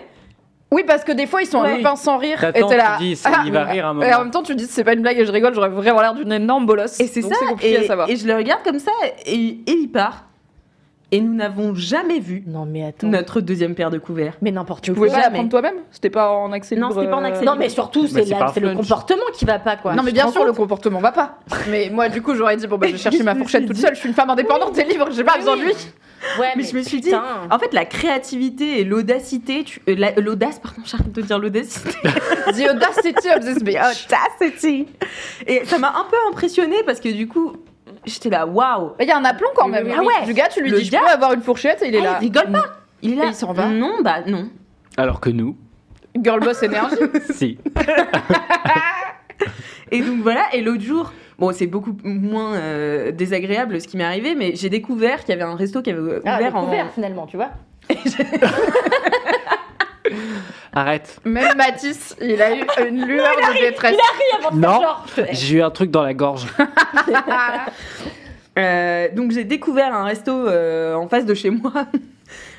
Oui, 0.71 0.85
parce 0.87 1.03
que 1.03 1.13
des 1.13 1.27
fois 1.27 1.41
ils 1.41 1.47
sont 1.47 1.63
un 1.63 1.77
peu 1.77 1.83
pince 1.83 2.03
sans 2.03 2.19
rire. 2.19 2.45
Et 2.55 2.63
t'es 2.63 2.77
là. 2.77 2.97
tu 2.99 3.05
dis, 3.05 3.17
c'est- 3.17 3.29
il 3.47 3.53
va 3.53 3.65
rire 3.65 3.87
un 3.87 3.95
moment. 3.95 4.07
Et 4.07 4.13
en 4.15 4.21
même 4.21 4.31
temps, 4.31 4.43
tu 4.43 4.55
dis 4.55 4.67
c'est 4.67 4.85
pas 4.85 4.93
une 4.93 5.01
blague 5.01 5.19
et 5.19 5.25
je 5.25 5.33
rigole, 5.33 5.55
j'aurais 5.55 5.71
vraiment 5.71 6.03
l'air 6.03 6.13
d'une 6.15 6.31
énorme 6.33 6.67
bolosse. 6.67 7.01
Et 7.01 7.07
c'est 7.07 7.23
ça. 7.23 7.35
compliqué 7.49 7.73
et, 7.73 7.77
à 7.79 7.83
savoir. 7.87 8.11
et 8.11 8.17
je 8.17 8.27
le 8.27 8.35
regarde 8.35 8.63
comme 8.65 8.79
ça, 8.79 8.91
et, 9.25 9.33
et 9.35 9.63
il 9.67 9.89
part. 9.89 10.28
Et 11.11 11.23
nous 11.23 11.33
n'avons 11.35 11.75
jamais 11.75 12.21
vu 12.21 12.43
Non, 12.47 12.67
mais 12.67 12.85
attends. 12.85 13.07
notre 13.07 13.41
deuxième 13.41 13.75
paire 13.75 13.89
de 13.91 13.97
couverts. 13.99 14.35
Mais 14.43 14.51
n'importe 14.51 14.85
Tu 14.85 14.93
quoi. 14.93 15.07
pouvais 15.07 15.11
pas 15.19 15.23
la 15.25 15.31
prendre 15.31 15.49
toi-même? 15.49 15.77
C'était 15.91 16.11
pas 16.11 16.31
en 16.33 16.53
accès 16.53 16.77
Non, 16.77 16.91
c'était 16.91 17.09
pas 17.09 17.17
en 17.17 17.23
euh, 17.25 17.29
accès 17.29 17.45
Non, 17.47 17.55
mais 17.59 17.71
surtout, 17.71 18.07
c'est 18.07 18.27
le 18.61 18.75
comportement 18.77 19.23
qui 19.33 19.47
va 19.47 19.59
pas, 19.59 19.77
quoi. 19.77 19.95
Non, 19.95 20.03
mais 20.03 20.11
Tu 20.11 20.15
bien 20.17 20.31
sûr, 20.31 20.45
le 20.45 20.53
comportement 20.53 21.01
va 21.01 21.13
pas. 21.13 21.39
Mais 21.71 21.89
moi, 21.91 22.11
du 22.11 22.21
coup, 22.21 22.35
j'aurais 22.35 22.59
dit 22.59 22.67
bon, 22.67 22.77
bah, 22.77 22.89
je 22.89 22.93
vais 22.93 22.99
chercher 23.03 23.23
ma 23.23 23.35
fourchette 23.35 23.65
toute 23.67 23.77
dit- 23.77 23.81
seule. 23.81 23.95
Je 23.95 24.01
suis 24.01 24.09
une 24.11 24.15
femme 24.15 24.29
indépendante 24.29 24.77
et 24.77 24.85
libre, 24.85 25.09
j'ai 25.13 25.25
pas 25.25 25.39
besoin 25.39 25.57
de 25.57 25.63
lui. 25.63 25.73
Ouais, 26.39 26.49
Mais 26.57 26.65
je 26.65 26.77
me 26.77 26.83
suis 26.83 27.01
dit, 27.01 27.11
putain. 27.11 27.23
en 27.51 27.59
fait, 27.59 27.73
la 27.73 27.85
créativité 27.87 28.81
et 28.81 28.85
l'audacité, 28.85 29.65
tu- 29.65 29.81
euh, 29.89 29.95
la- 29.97 30.13
l'audace, 30.21 30.59
pardon, 30.59 30.83
j'arrête 30.85 31.13
de 31.13 31.23
dire 31.23 31.39
l'audacité. 31.39 31.91
The 32.49 32.71
audacity 32.71 33.29
of 33.35 33.45
this 33.45 33.63
bitch. 33.63 33.79
Audacity. 34.11 34.87
Et 35.47 35.65
ça 35.65 35.79
m'a 35.79 35.89
un 35.91 36.05
peu 36.11 36.17
impressionnée 36.31 36.83
parce 36.85 37.01
que 37.01 37.09
du 37.09 37.29
coup, 37.29 37.53
j'étais 38.09 38.31
là, 38.31 38.47
waouh. 38.47 38.93
Il 39.01 39.07
y 39.07 39.11
a 39.11 39.17
un 39.19 39.25
aplomb 39.25 39.49
quand 39.55 39.69
même. 39.69 39.89
Ah 39.97 40.01
ouais. 40.03 40.27
Du 40.27 40.35
gars, 40.35 40.49
tu 40.49 40.63
lui 40.63 40.71
Le 40.71 40.79
dis 40.79 40.85
je 40.87 40.91
peux 40.91 40.97
avoir 41.07 41.33
une 41.33 41.43
fourchette 41.43 41.83
et 41.83 41.89
il 41.89 41.95
est 41.95 42.01
Ah, 42.01 42.05
là. 42.05 42.19
il 42.21 42.25
rigole 42.25 42.51
pas. 42.53 42.65
Il 43.03 43.13
est 43.13 43.17
là. 43.17 43.25
Et 43.25 43.29
il 43.29 43.35
s'en 43.35 43.53
va. 43.53 43.67
Non, 43.69 43.97
bah 44.03 44.19
non. 44.27 44.49
Alors 44.97 45.21
que 45.21 45.31
nous, 45.31 45.57
Girl 46.21 46.41
boss 46.41 46.63
énergie. 46.63 46.97
si. 47.31 47.59
Et 49.91 50.03
donc 50.03 50.21
voilà, 50.23 50.43
et 50.53 50.61
l'autre 50.61 50.83
jour, 50.83 51.13
bon, 51.39 51.51
c'est 51.55 51.67
beaucoup 51.67 51.97
moins 52.05 52.53
euh, 52.57 53.11
désagréable 53.11 53.81
ce 53.81 53.89
qui 53.89 53.97
m'est 53.97 54.05
arrivé, 54.05 54.35
mais 54.35 54.55
j'ai 54.55 54.69
découvert 54.69 55.21
qu'il 55.21 55.31
y 55.31 55.33
avait 55.33 55.51
un 55.51 55.55
resto 55.57 55.81
qui 55.81 55.89
avait 55.91 55.99
ouvert 56.01 56.21
Ah, 56.27 56.37
en. 56.43 56.45
découvert, 56.63 56.91
finalement, 56.93 57.27
tu 57.27 57.37
vois. 57.39 57.49
Arrête. 60.73 61.19
Même 61.25 61.57
Mathis, 61.57 62.15
il 62.21 62.41
a 62.43 62.55
eu 62.55 62.65
une 62.89 63.05
lueur 63.07 63.37
de 63.37 63.61
détresse. 63.61 63.97
avant 64.39 64.51
de 64.51 64.61
Non. 64.61 64.69
faire 64.69 64.81
genre, 64.83 65.07
je- 65.17 65.23
J'ai 65.33 65.57
eu 65.57 65.63
un 65.63 65.71
truc 65.71 65.91
dans 65.91 66.03
la 66.03 66.15
gorge. 66.15 66.47
Euh, 68.59 69.07
donc 69.15 69.31
j'ai 69.31 69.45
découvert 69.45 69.95
un 69.95 70.03
resto 70.05 70.33
euh, 70.33 70.95
en 70.95 71.07
face 71.09 71.25
de 71.25 71.33
chez 71.35 71.49
moi. 71.51 71.73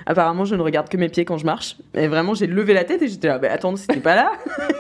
Apparemment, 0.10 0.44
je 0.44 0.56
ne 0.56 0.62
regarde 0.64 0.90
que 0.90 0.98
mes 0.98 1.08
pieds 1.08 1.24
quand 1.24 1.38
je 1.38 1.46
marche. 1.46 1.78
Et 1.94 2.08
vraiment, 2.08 2.34
j'ai 2.34 2.48
levé 2.48 2.74
la 2.74 2.84
tête 2.84 3.02
et 3.04 3.08
j'étais 3.08 3.28
là, 3.28 3.38
bah 3.38 3.50
attends, 3.52 3.76
c'était 3.76 4.00
pas 4.00 4.16
là. 4.16 4.32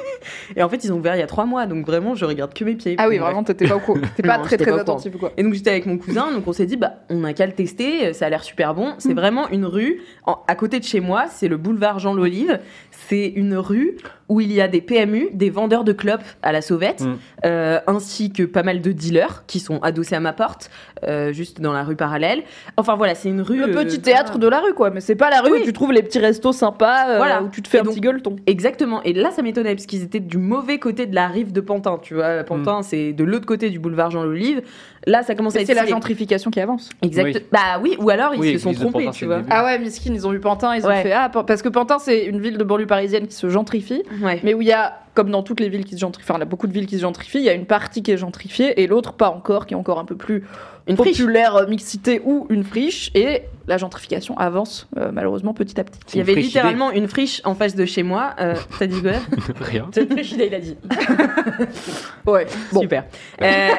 et 0.55 0.63
en 0.63 0.69
fait, 0.69 0.83
ils 0.83 0.91
ont 0.91 0.97
ouvert 0.97 1.15
il 1.15 1.19
y 1.19 1.21
a 1.21 1.27
trois 1.27 1.45
mois, 1.45 1.67
donc 1.67 1.85
vraiment, 1.85 2.15
je 2.15 2.25
regarde 2.25 2.51
que 2.51 2.63
mes 2.63 2.73
pieds. 2.73 2.95
Ah 2.97 3.07
oui, 3.07 3.17
Bref. 3.19 3.27
vraiment, 3.27 3.43
t'étais 3.43 3.67
pas 3.67 3.75
au 3.75 3.79
courant. 3.79 3.99
T'es 4.17 4.23
pas 4.23 4.37
Non, 4.39 4.43
très 4.43 4.57
très 4.57 4.71
pas 4.71 4.81
attentif 4.81 5.15
quoi. 5.17 5.31
Et 5.37 5.43
donc 5.43 5.53
j'étais 5.53 5.69
avec 5.69 5.85
mon 5.85 5.99
cousin, 5.99 6.31
donc 6.31 6.47
on 6.47 6.51
s'est 6.53 6.65
dit, 6.65 6.77
bah 6.77 6.93
on 7.11 7.23
a 7.23 7.33
qu'à 7.33 7.45
le 7.45 7.51
tester, 7.53 8.11
ça 8.13 8.25
a 8.25 8.29
l'air 8.29 8.43
super 8.43 8.73
bon. 8.73 8.95
C'est 8.97 9.13
vraiment 9.13 9.47
une 9.49 9.65
rue, 9.65 10.01
en- 10.25 10.39
à 10.47 10.55
côté 10.55 10.79
de 10.79 10.83
chez 10.83 10.99
moi, 10.99 11.25
c'est 11.29 11.47
le 11.47 11.57
boulevard 11.57 11.99
Jean 11.99 12.13
l'Olive. 12.15 12.59
C'est 12.89 13.27
une 13.27 13.55
rue 13.55 13.97
où 14.29 14.39
il 14.41 14.51
y 14.53 14.61
a 14.61 14.67
des 14.67 14.79
PMU, 14.81 15.29
des 15.33 15.49
vendeurs 15.49 15.83
de 15.83 15.91
clopes 15.91 16.21
à 16.43 16.51
la 16.51 16.61
sauvette, 16.61 17.01
Mm. 17.01 17.17
euh, 17.45 17.79
ainsi 17.87 18.31
que 18.31 18.43
pas 18.43 18.63
mal 18.63 18.79
de 18.81 18.91
dealers 18.91 19.43
qui 19.47 19.59
sont 19.59 19.79
adossés 19.81 20.15
à 20.15 20.19
ma 20.19 20.33
porte, 20.33 20.69
euh, 21.03 21.33
juste 21.33 21.59
dans 21.61 21.73
la 21.73 21.83
rue 21.83 21.95
parallèle. 21.95 22.43
Enfin 22.77 22.95
voilà, 22.95 23.15
c'est 23.15 23.29
une 23.29 23.41
rue. 23.41 23.57
Le 23.57 23.69
euh, 23.75 23.83
petit 23.83 23.99
théâtre 24.01 24.37
de 24.37 24.47
la 24.47 24.59
rue, 24.59 24.73
quoi. 24.73 24.89
Mais 24.91 25.01
c'est 25.01 25.15
pas 25.15 25.29
la 25.29 25.41
rue 25.41 25.51
Oui. 25.51 25.59
où 25.61 25.65
tu 25.65 25.73
trouves 25.73 25.91
les 25.91 26.03
petits 26.03 26.19
restos 26.19 26.51
sympas, 26.53 27.09
euh, 27.09 27.17
Voilà. 27.17 27.41
où 27.43 27.49
tu 27.49 27.61
te 27.61 27.67
fais 27.67 27.77
Et 27.77 27.81
un 27.81 27.83
donc- 27.83 27.93
petit 27.95 28.01
gueuleton. 28.01 28.35
Exactement. 28.47 29.01
Et 29.03 29.13
là, 29.13 29.31
ça 29.31 29.41
m'étonnait 29.41 29.73
parce 29.75 29.85
qu'ils 29.87 30.03
étaient 30.03 30.19
du 30.19 30.37
mauvais 30.37 30.77
côté 30.79 31.05
de 31.07 31.15
la 31.15 31.27
rive 31.27 31.51
de 31.51 31.61
Pantin. 31.61 31.97
Tu 32.01 32.13
vois, 32.13 32.43
Pantin, 32.43 32.81
c'est 32.83 33.13
de 33.13 33.23
l'autre 33.23 33.45
côté 33.47 33.69
du 33.69 33.79
boulevard 33.79 34.11
Jean 34.11 34.23
Lolive. 34.23 34.61
Là, 35.07 35.23
ça 35.23 35.33
commence 35.35 35.55
à 35.55 35.61
être. 35.61 35.67
c'est 35.67 35.73
la 35.73 35.85
gentrification 35.85 36.51
qui 36.51 36.59
avance. 36.59 36.89
Exact. 37.01 37.23
Oui. 37.35 37.43
Bah 37.51 37.79
oui, 37.81 37.95
ou 37.99 38.09
alors 38.09 38.33
ils 38.35 38.39
Oui, 38.39 38.53
se 38.53 38.59
sont 38.59 38.73
trompés, 38.73 39.05
Pantin, 39.05 39.11
tu 39.11 39.25
vois. 39.25 39.41
Ah 39.49 39.63
ouais, 39.63 39.79
miskin, 39.79 40.13
ils 40.13 40.27
ont 40.27 40.31
vu 40.31 40.39
Pantin, 40.39 40.75
ils 40.75 40.85
ont 40.85 40.91
fait 40.91 41.11
ah 41.13 41.29
parce 41.29 41.61
que 41.61 41.69
Pantin 41.69 41.99
c'est 41.99 42.25
une 42.25 42.39
ville 42.41 42.57
de 42.57 42.63
banlieue 42.63 42.85
parisienne 42.87 43.27
qui 43.27 43.35
se 43.35 43.49
gentrifie, 43.49 44.03
Ouais. 44.21 44.39
mais 44.43 44.53
où 44.53 44.61
il 44.61 44.67
y 44.67 44.71
a 44.73 44.99
comme 45.13 45.31
dans 45.31 45.43
toutes 45.43 45.59
les 45.59 45.69
villes 45.69 45.85
qui 45.85 45.95
se 45.95 45.99
gentrifient, 45.99 46.25
enfin 46.25 46.37
il 46.37 46.39
y 46.39 46.43
a 46.43 46.45
beaucoup 46.45 46.67
de 46.67 46.73
villes 46.73 46.85
qui 46.85 46.95
se 46.95 47.01
gentrifient, 47.01 47.39
il 47.39 47.45
y 47.45 47.49
a 47.49 47.53
une 47.53 47.65
partie 47.65 48.03
qui 48.03 48.11
est 48.11 48.17
gentrifiée 48.17 48.81
et 48.81 48.87
l'autre 48.87 49.13
pas 49.13 49.29
encore, 49.29 49.65
qui 49.65 49.73
est 49.73 49.77
encore 49.77 49.99
un 49.99 50.05
peu 50.05 50.15
plus 50.15 50.43
Une 50.87 50.95
friche. 50.97 51.17
populaire, 51.17 51.55
euh, 51.55 51.67
mixité 51.67 52.21
ou 52.23 52.47
une 52.49 52.63
friche 52.63 53.11
et 53.15 53.43
la 53.67 53.77
gentrification 53.77 54.37
avance 54.37 54.87
euh, 54.97 55.11
malheureusement 55.11 55.53
petit 55.53 55.79
à 55.79 55.83
petit. 55.83 55.99
Il 56.13 56.17
y 56.17 56.21
avait 56.21 56.33
friche 56.33 56.45
littéralement 56.45 56.91
une 56.91 57.07
friche 57.07 57.41
en 57.43 57.53
face 57.53 57.75
de 57.75 57.85
chez 57.85 58.03
moi. 58.03 58.35
Euh, 58.39 58.55
T'as 58.79 58.87
dit 58.87 59.01
quoi 59.01 59.11
Rien. 59.61 59.87
C'est 59.91 60.03
une 60.03 60.11
friche 60.11 60.31
idée, 60.31 60.47
il 60.47 60.55
a 60.55 60.59
dit. 60.59 60.77
Ouais. 62.25 62.45
Bon. 62.71 62.81
Super. 62.81 63.05
Euh, 63.41 63.69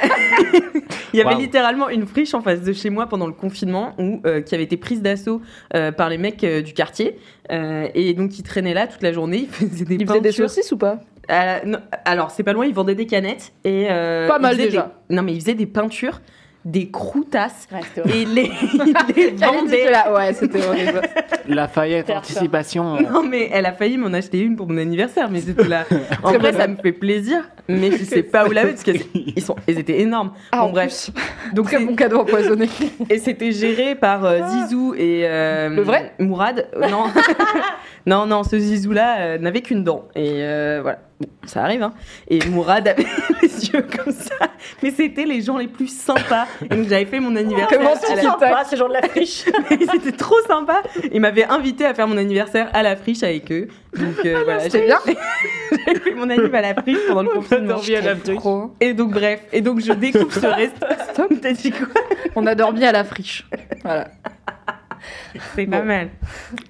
il 1.13 1.19
y 1.19 1.23
avait 1.23 1.37
littéralement 1.37 1.89
une 1.89 2.07
friche 2.07 2.35
en 2.35 2.41
face 2.41 2.63
de 2.63 2.73
chez 2.73 2.91
moi 2.91 3.07
pendant 3.07 3.27
le 3.27 3.33
confinement 3.33 3.95
où, 3.99 4.21
euh, 4.27 4.41
qui 4.41 4.55
avait 4.55 4.65
été 4.65 4.77
prise 4.77 5.03
d'assaut 5.03 5.41
euh, 5.75 5.93
par 5.93 6.09
les 6.09 6.19
mecs 6.19 6.43
euh, 6.45 6.63
du 6.63 6.73
quartier. 6.73 7.19
Euh, 7.51 7.89
et 7.95 8.15
donc 8.15 8.39
ils 8.39 8.43
traînaient 8.43 8.75
là 8.75 8.87
toute 8.87 9.03
la 9.03 9.13
journée, 9.13 9.49
ils 9.61 9.69
faisaient 9.69 9.85
des 9.85 9.95
Ils 9.97 10.07
faisaient 10.07 10.21
des 10.21 10.33
saucisses 10.33 10.71
ou 10.73 10.77
pas? 10.79 11.01
Non, 11.65 11.79
alors 12.05 12.31
c'est 12.31 12.43
pas 12.43 12.53
loin, 12.53 12.67
ils 12.67 12.75
vendaient 12.75 12.95
des 12.95 13.07
canettes 13.07 13.53
et 13.65 13.87
euh, 13.91 14.27
Pas 14.29 14.39
mal 14.39 14.57
déjà. 14.57 14.93
des- 15.09 15.15
non 15.15 15.23
mais 15.23 15.33
ils 15.33 15.41
faisaient 15.41 15.55
des 15.55 15.67
peintures, 15.67 16.21
des 16.65 16.91
horrible. 16.91 17.69
et 18.13 18.25
les, 18.27 18.43
les 19.17 19.35
que 19.35 19.91
là, 19.91 20.13
ouais, 20.15 20.33
c'était 20.35 20.67
horrible. 20.67 21.01
Lafayette, 21.49 22.11
anticipation. 22.11 23.01
Non 23.01 23.23
mais 23.23 23.49
elle 23.53 23.65
a 23.67 23.73
failli 23.73 23.97
m'en 23.97 24.13
acheter 24.13 24.41
une 24.41 24.57
pour 24.57 24.69
mon 24.69 24.77
anniversaire, 24.77 25.31
mais 25.31 25.41
c'était 25.41 25.65
là. 25.69 25.85
En 26.23 26.33
vrai, 26.33 26.53
ça 26.53 26.69
me 26.69 26.77
fait 26.77 26.93
plaisir, 26.93 27.49
mais 27.69 27.91
je 27.93 28.05
sais 28.05 28.23
pas 28.23 28.47
où 28.47 28.51
la 28.53 28.65
mettre 28.65 28.83
parce 28.85 28.99
qu'ils 28.99 29.43
sont, 29.43 29.57
ils 29.67 29.79
étaient 29.79 30.01
énormes. 30.01 30.33
Ah, 30.53 30.59
Bon, 30.59 30.65
en 30.65 30.71
bref. 30.71 30.89
plus. 31.13 31.55
Donc 31.55 31.67
Très 31.67 31.79
c'est- 31.79 31.85
bon 31.85 31.97
cadeau 31.97 32.19
empoisonné. 32.21 32.69
et 33.11 33.19
c'était 33.19 33.53
géré 33.53 33.95
par 33.95 34.25
euh, 34.27 34.41
Zizou 34.49 34.95
et 34.95 35.23
euh, 35.25 35.71
Le 35.71 35.83
vrai? 35.83 36.13
Mourad. 36.19 36.67
Euh, 36.77 36.89
Non, 36.89 37.05
non, 38.07 38.27
non, 38.27 38.45
ce 38.45 38.59
Zizou 38.59 38.93
là 38.93 39.39
n'avait 39.39 39.63
qu'une 39.63 39.83
dent 39.85 40.09
et 40.15 40.43
euh, 40.43 40.81
voilà. 40.83 40.99
Bon, 41.21 41.29
ça 41.45 41.63
arrive, 41.65 41.83
hein. 41.83 41.93
Et 42.29 42.39
Mourad 42.49 42.89
avait 42.89 43.05
les 43.43 43.49
yeux 43.73 43.87
comme 44.03 44.13
ça. 44.13 44.35
Mais 44.83 44.91
c'était 44.91 45.25
les 45.25 45.41
gens 45.41 45.57
les 45.59 45.69
plus 45.69 45.89
sympas. 45.89 46.47
Et 46.65 46.69
donc 46.75 46.89
j'avais 46.89 47.05
fait 47.07 47.21
mon 47.21 47.35
anniversaire. 47.37 47.79
Comment 47.79 47.95
à 47.95 47.99
tu 47.99 48.15
la- 48.15 48.23
Sympa, 48.23 48.65
ces 48.65 48.77
gens 48.77 48.89
de 48.89 48.95
la 48.95 49.03
friche. 49.03 49.45
C'était 49.93 50.13
trop 50.13 50.41
sympa. 50.47 50.83
Ils 51.13 51.21
m'avaient 51.21 51.45
invité 51.45 51.85
à 51.87 51.95
faire 51.95 52.07
mon 52.09 52.17
anniversaire 52.17 52.69
à 52.73 52.83
la 52.83 52.97
friche 52.97 53.23
avec 53.23 53.51
eux. 53.53 53.69
Donc 53.97 54.25
euh, 54.25 54.43
voilà, 54.45 54.61
C'était 54.61 54.81
j'ai 54.81 54.87
bien. 54.87 54.99
j'ai 55.87 55.95
fait 56.01 56.15
mon 56.15 56.29
anniversaire 56.31 56.59
à 56.59 56.75
la 56.75 56.83
friche 56.83 56.99
pendant 57.09 57.23
le 57.23 57.29
confinement. 57.31 57.77
Trop. 58.37 58.75
Et 58.81 58.93
donc 58.95 59.13
bref, 59.13 59.41
et 59.53 59.61
donc 59.61 59.81
je 59.81 59.93
découvre 59.93 60.33
ce 60.33 60.47
resto. 60.47 60.87
Stop, 61.13 61.33
t'as 61.41 61.53
dit 61.53 61.71
quoi? 61.73 61.89
On 62.37 62.47
a 62.47 62.55
dormi 62.55 62.85
à 62.85 62.93
la 62.93 63.05
friche. 63.05 63.47
Voilà. 63.85 64.09
C'est 65.55 65.67
pas 65.67 65.83
mal. 65.83 66.11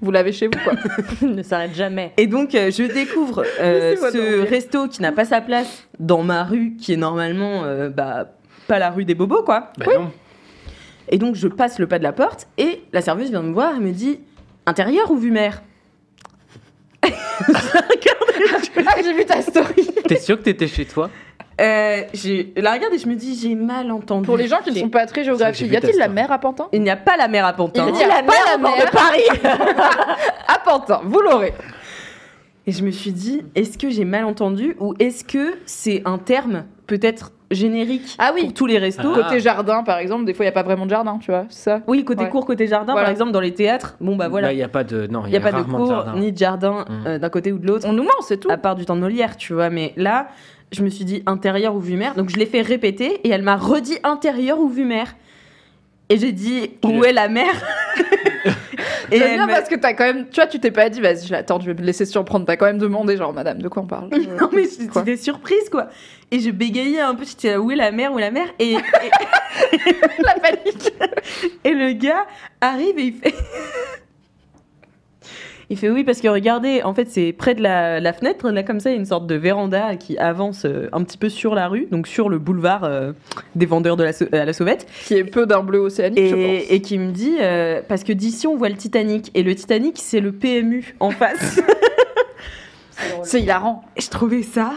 Vous 0.00 0.10
l'avez 0.10 0.32
chez 0.32 0.46
vous 0.46 0.58
quoi 0.64 0.74
Il 1.22 1.34
ne 1.34 1.42
s'arrête 1.42 1.74
jamais. 1.74 2.12
Et 2.16 2.26
donc 2.26 2.54
euh, 2.54 2.70
je 2.70 2.84
découvre 2.84 3.44
euh, 3.60 3.96
ce 4.12 4.48
resto 4.48 4.88
qui 4.88 5.02
n'a 5.02 5.12
pas 5.12 5.24
sa 5.24 5.40
place 5.40 5.88
dans 5.98 6.22
ma 6.22 6.44
rue, 6.44 6.76
qui 6.76 6.92
est 6.92 6.96
normalement 6.96 7.64
euh, 7.64 7.88
bah, 7.88 8.32
pas 8.66 8.78
la 8.78 8.90
rue 8.90 9.04
des 9.04 9.14
bobos 9.14 9.42
quoi. 9.42 9.72
Bah 9.78 9.86
non. 9.94 10.10
Et 11.08 11.18
donc 11.18 11.34
je 11.34 11.48
passe 11.48 11.78
le 11.78 11.86
pas 11.86 11.98
de 11.98 12.04
la 12.04 12.12
porte 12.12 12.46
et 12.58 12.82
la 12.92 13.00
serveuse 13.00 13.30
vient 13.30 13.42
me 13.42 13.52
voir 13.52 13.76
et 13.76 13.80
me 13.80 13.92
dit 13.92 14.20
intérieur 14.66 15.10
ou 15.10 15.16
vue 15.16 15.30
mer? 15.32 15.62
Ah, 17.02 18.96
j'ai 19.02 19.12
vu 19.12 19.24
ta 19.24 19.40
story. 19.42 19.88
T'es 20.06 20.16
sûr 20.16 20.38
que 20.38 20.42
t'étais 20.44 20.68
chez 20.68 20.84
toi? 20.84 21.10
Euh, 21.60 22.02
j'ai 22.14 22.52
la 22.56 22.72
regarde 22.72 22.94
et 22.94 22.98
je 22.98 23.06
me 23.06 23.14
dis 23.14 23.38
j'ai 23.40 23.54
mal 23.54 23.90
entendu. 23.90 24.26
Pour 24.26 24.36
les 24.36 24.48
gens 24.48 24.58
qui 24.64 24.70
ne 24.72 24.78
sont 24.78 24.88
pas 24.88 25.06
très 25.06 25.24
géographiques, 25.24 25.70
y 25.70 25.76
a-t-il 25.76 25.98
la 25.98 26.08
mer 26.08 26.32
à 26.32 26.38
Pantin? 26.38 26.68
Il 26.72 26.82
n'y 26.82 26.90
a 26.90 26.96
pas 26.96 27.16
la 27.16 27.28
mer 27.28 27.44
à 27.44 27.52
Pantin. 27.52 27.86
Il 27.88 27.96
y 27.98 28.02
a 28.02 28.08
la 28.08 28.22
mer 28.22 28.58
de 28.58 28.90
Paris 28.90 29.22
À 30.48 30.58
Pantin, 30.64 31.00
vous 31.04 31.20
l'aurez. 31.20 31.52
Et 32.66 32.72
je 32.72 32.84
me 32.84 32.90
suis 32.90 33.12
dit, 33.12 33.42
est-ce 33.54 33.78
que 33.78 33.90
j'ai 33.90 34.04
mal 34.04 34.24
entendu 34.24 34.76
ou 34.80 34.94
est-ce 34.98 35.24
que 35.24 35.54
c'est 35.64 36.02
un 36.04 36.18
terme 36.18 36.64
peut-être 36.86 37.32
générique 37.50 38.14
Ah 38.18 38.30
oui. 38.34 38.44
pour 38.44 38.54
tous 38.54 38.66
les 38.66 38.78
restos? 38.78 39.12
Ah. 39.14 39.22
Côté 39.22 39.40
jardin, 39.40 39.82
par 39.82 39.98
exemple, 39.98 40.24
des 40.24 40.34
fois, 40.34 40.44
il 40.44 40.48
n'y 40.48 40.50
a 40.50 40.52
pas 40.54 40.62
vraiment 40.62 40.84
de 40.84 40.90
jardin, 40.90 41.18
tu 41.20 41.30
vois, 41.30 41.46
c'est 41.48 41.70
ça? 41.70 41.80
Oui, 41.88 42.04
côté 42.04 42.24
Ouais. 42.24 42.28
cours, 42.30 42.44
côté 42.46 42.66
jardin, 42.68 42.92
Voilà. 42.92 43.06
par 43.06 43.10
exemple, 43.12 43.32
dans 43.32 43.40
les 43.40 43.54
théâtres, 43.54 43.96
bon 44.00 44.14
bah 44.14 44.28
voilà, 44.28 44.48
Là, 44.48 44.52
il 44.52 44.56
n'y 44.56 44.62
a 44.62 44.68
pas 44.68 44.84
de. 44.84 45.06
Non, 45.08 45.22
il 45.26 45.30
n'y 45.30 45.36
a 45.36 45.40
pas 45.40 45.50
de 45.52 45.56
rarement 45.56 45.78
cours 45.78 45.86
jardin. 45.88 46.14
ni 46.16 46.32
de 46.32 46.38
jardin 46.38 46.84
Mm. 46.88 47.06
euh, 47.06 47.18
d'un 47.18 47.28
côté 47.30 47.50
ou 47.50 47.58
de 47.58 47.66
l'autre, 47.66 47.86
On 47.88 47.92
nous 47.92 48.04
ment, 48.04 48.10
c'est 48.20 48.36
tout. 48.38 48.50
à 48.50 48.56
part 48.58 48.74
du 48.76 48.84
temps 48.84 48.94
de 48.94 49.00
Molière, 49.00 49.36
tu 49.36 49.54
vois. 49.54 49.70
Mais 49.70 49.92
là, 49.96 50.28
je 50.72 50.82
me 50.82 50.88
suis 50.88 51.04
dit 51.04 51.22
intérieur 51.26 51.74
ou 51.74 51.80
vue 51.80 51.96
mer, 51.96 52.14
donc 52.14 52.30
je 52.30 52.36
l'ai 52.36 52.46
fait 52.46 52.62
répéter 52.62 53.20
et 53.24 53.30
elle 53.30 53.42
m'a 53.42 53.56
redit 53.56 53.98
intérieur 54.02 54.58
ou 54.58 54.68
vue 54.68 54.84
mer. 54.84 55.16
Et 56.08 56.18
j'ai 56.18 56.32
dit, 56.32 56.72
où 56.84 57.04
est 57.04 57.12
la 57.12 57.28
mer 57.28 57.52
Et 59.12 59.18
J'aime 59.18 59.28
elle 59.28 59.36
bien 59.36 59.48
parce 59.48 59.68
que 59.68 59.74
t'as 59.74 59.92
quand 59.92 60.04
même, 60.04 60.28
tu 60.28 60.36
vois, 60.36 60.46
tu 60.46 60.60
t'es 60.60 60.70
pas 60.70 60.88
dit, 60.88 61.00
vas-y, 61.00 61.26
je 61.26 61.32
l'attends, 61.32 61.58
je 61.58 61.66
vais 61.66 61.74
me 61.74 61.84
laisser 61.84 62.04
surprendre. 62.04 62.46
T'as 62.46 62.56
quand 62.56 62.66
même 62.66 62.78
demandé, 62.78 63.16
genre, 63.16 63.32
madame, 63.32 63.60
de 63.60 63.68
quoi 63.68 63.82
on 63.82 63.86
parle 63.86 64.08
Non 64.40 64.48
mais 64.52 64.64
j'étais 64.64 65.16
surprise 65.16 65.68
quoi. 65.70 65.88
Et 66.30 66.38
je 66.38 66.50
bégayais 66.50 67.00
un 67.00 67.14
peu, 67.14 67.24
j'étais 67.24 67.50
là, 67.50 67.60
où 67.60 67.70
est 67.70 67.76
la 67.76 67.90
mer, 67.90 68.12
où 68.12 68.18
est 68.18 68.22
la 68.22 68.30
mer 68.30 68.46
Et, 68.58 68.72
et, 68.72 68.76
La 70.24 70.34
panique. 70.34 70.92
Et 71.64 71.72
le 71.72 71.92
gars 71.92 72.26
arrive 72.60 72.98
et 72.98 73.02
il 73.02 73.14
fait. 73.14 73.34
Il 75.72 75.78
fait 75.78 75.88
oui 75.88 76.02
parce 76.02 76.20
que 76.20 76.26
regardez, 76.26 76.82
en 76.82 76.92
fait 76.94 77.08
c'est 77.08 77.32
près 77.32 77.54
de 77.54 77.62
la, 77.62 78.00
la 78.00 78.12
fenêtre, 78.12 78.50
là 78.50 78.64
comme 78.64 78.80
ça 78.80 78.90
il 78.90 78.94
y 78.94 78.96
a 78.96 78.98
une 78.98 79.06
sorte 79.06 79.26
de 79.28 79.36
véranda 79.36 79.94
qui 79.94 80.18
avance 80.18 80.64
euh, 80.64 80.88
un 80.92 81.04
petit 81.04 81.16
peu 81.16 81.28
sur 81.28 81.54
la 81.54 81.68
rue, 81.68 81.86
donc 81.92 82.08
sur 82.08 82.28
le 82.28 82.38
boulevard 82.40 82.82
euh, 82.82 83.12
des 83.54 83.66
vendeurs 83.66 83.96
de 83.96 84.02
la, 84.02 84.10
à 84.40 84.44
la 84.44 84.52
sauvette, 84.52 84.86
Qui 85.06 85.14
est 85.14 85.24
peu 85.24 85.46
d'un 85.46 85.62
bleu 85.62 85.78
océanique, 85.78 86.26
je 86.26 86.34
pense. 86.34 86.40
et, 86.42 86.74
et 86.74 86.82
qui 86.82 86.98
me 86.98 87.12
dit, 87.12 87.36
euh, 87.40 87.82
parce 87.88 88.02
que 88.02 88.12
d'ici 88.12 88.48
on 88.48 88.56
voit 88.56 88.68
le 88.68 88.74
Titanic, 88.76 89.30
et 89.34 89.44
le 89.44 89.54
Titanic 89.54 89.94
c'est 89.98 90.20
le 90.20 90.32
PMU 90.32 90.94
en 91.00 91.10
face. 91.10 91.60
C'est 93.22 93.40
hilarant. 93.40 93.82
Et 93.96 94.00
je 94.02 94.10
trouvais 94.10 94.42
ça, 94.42 94.72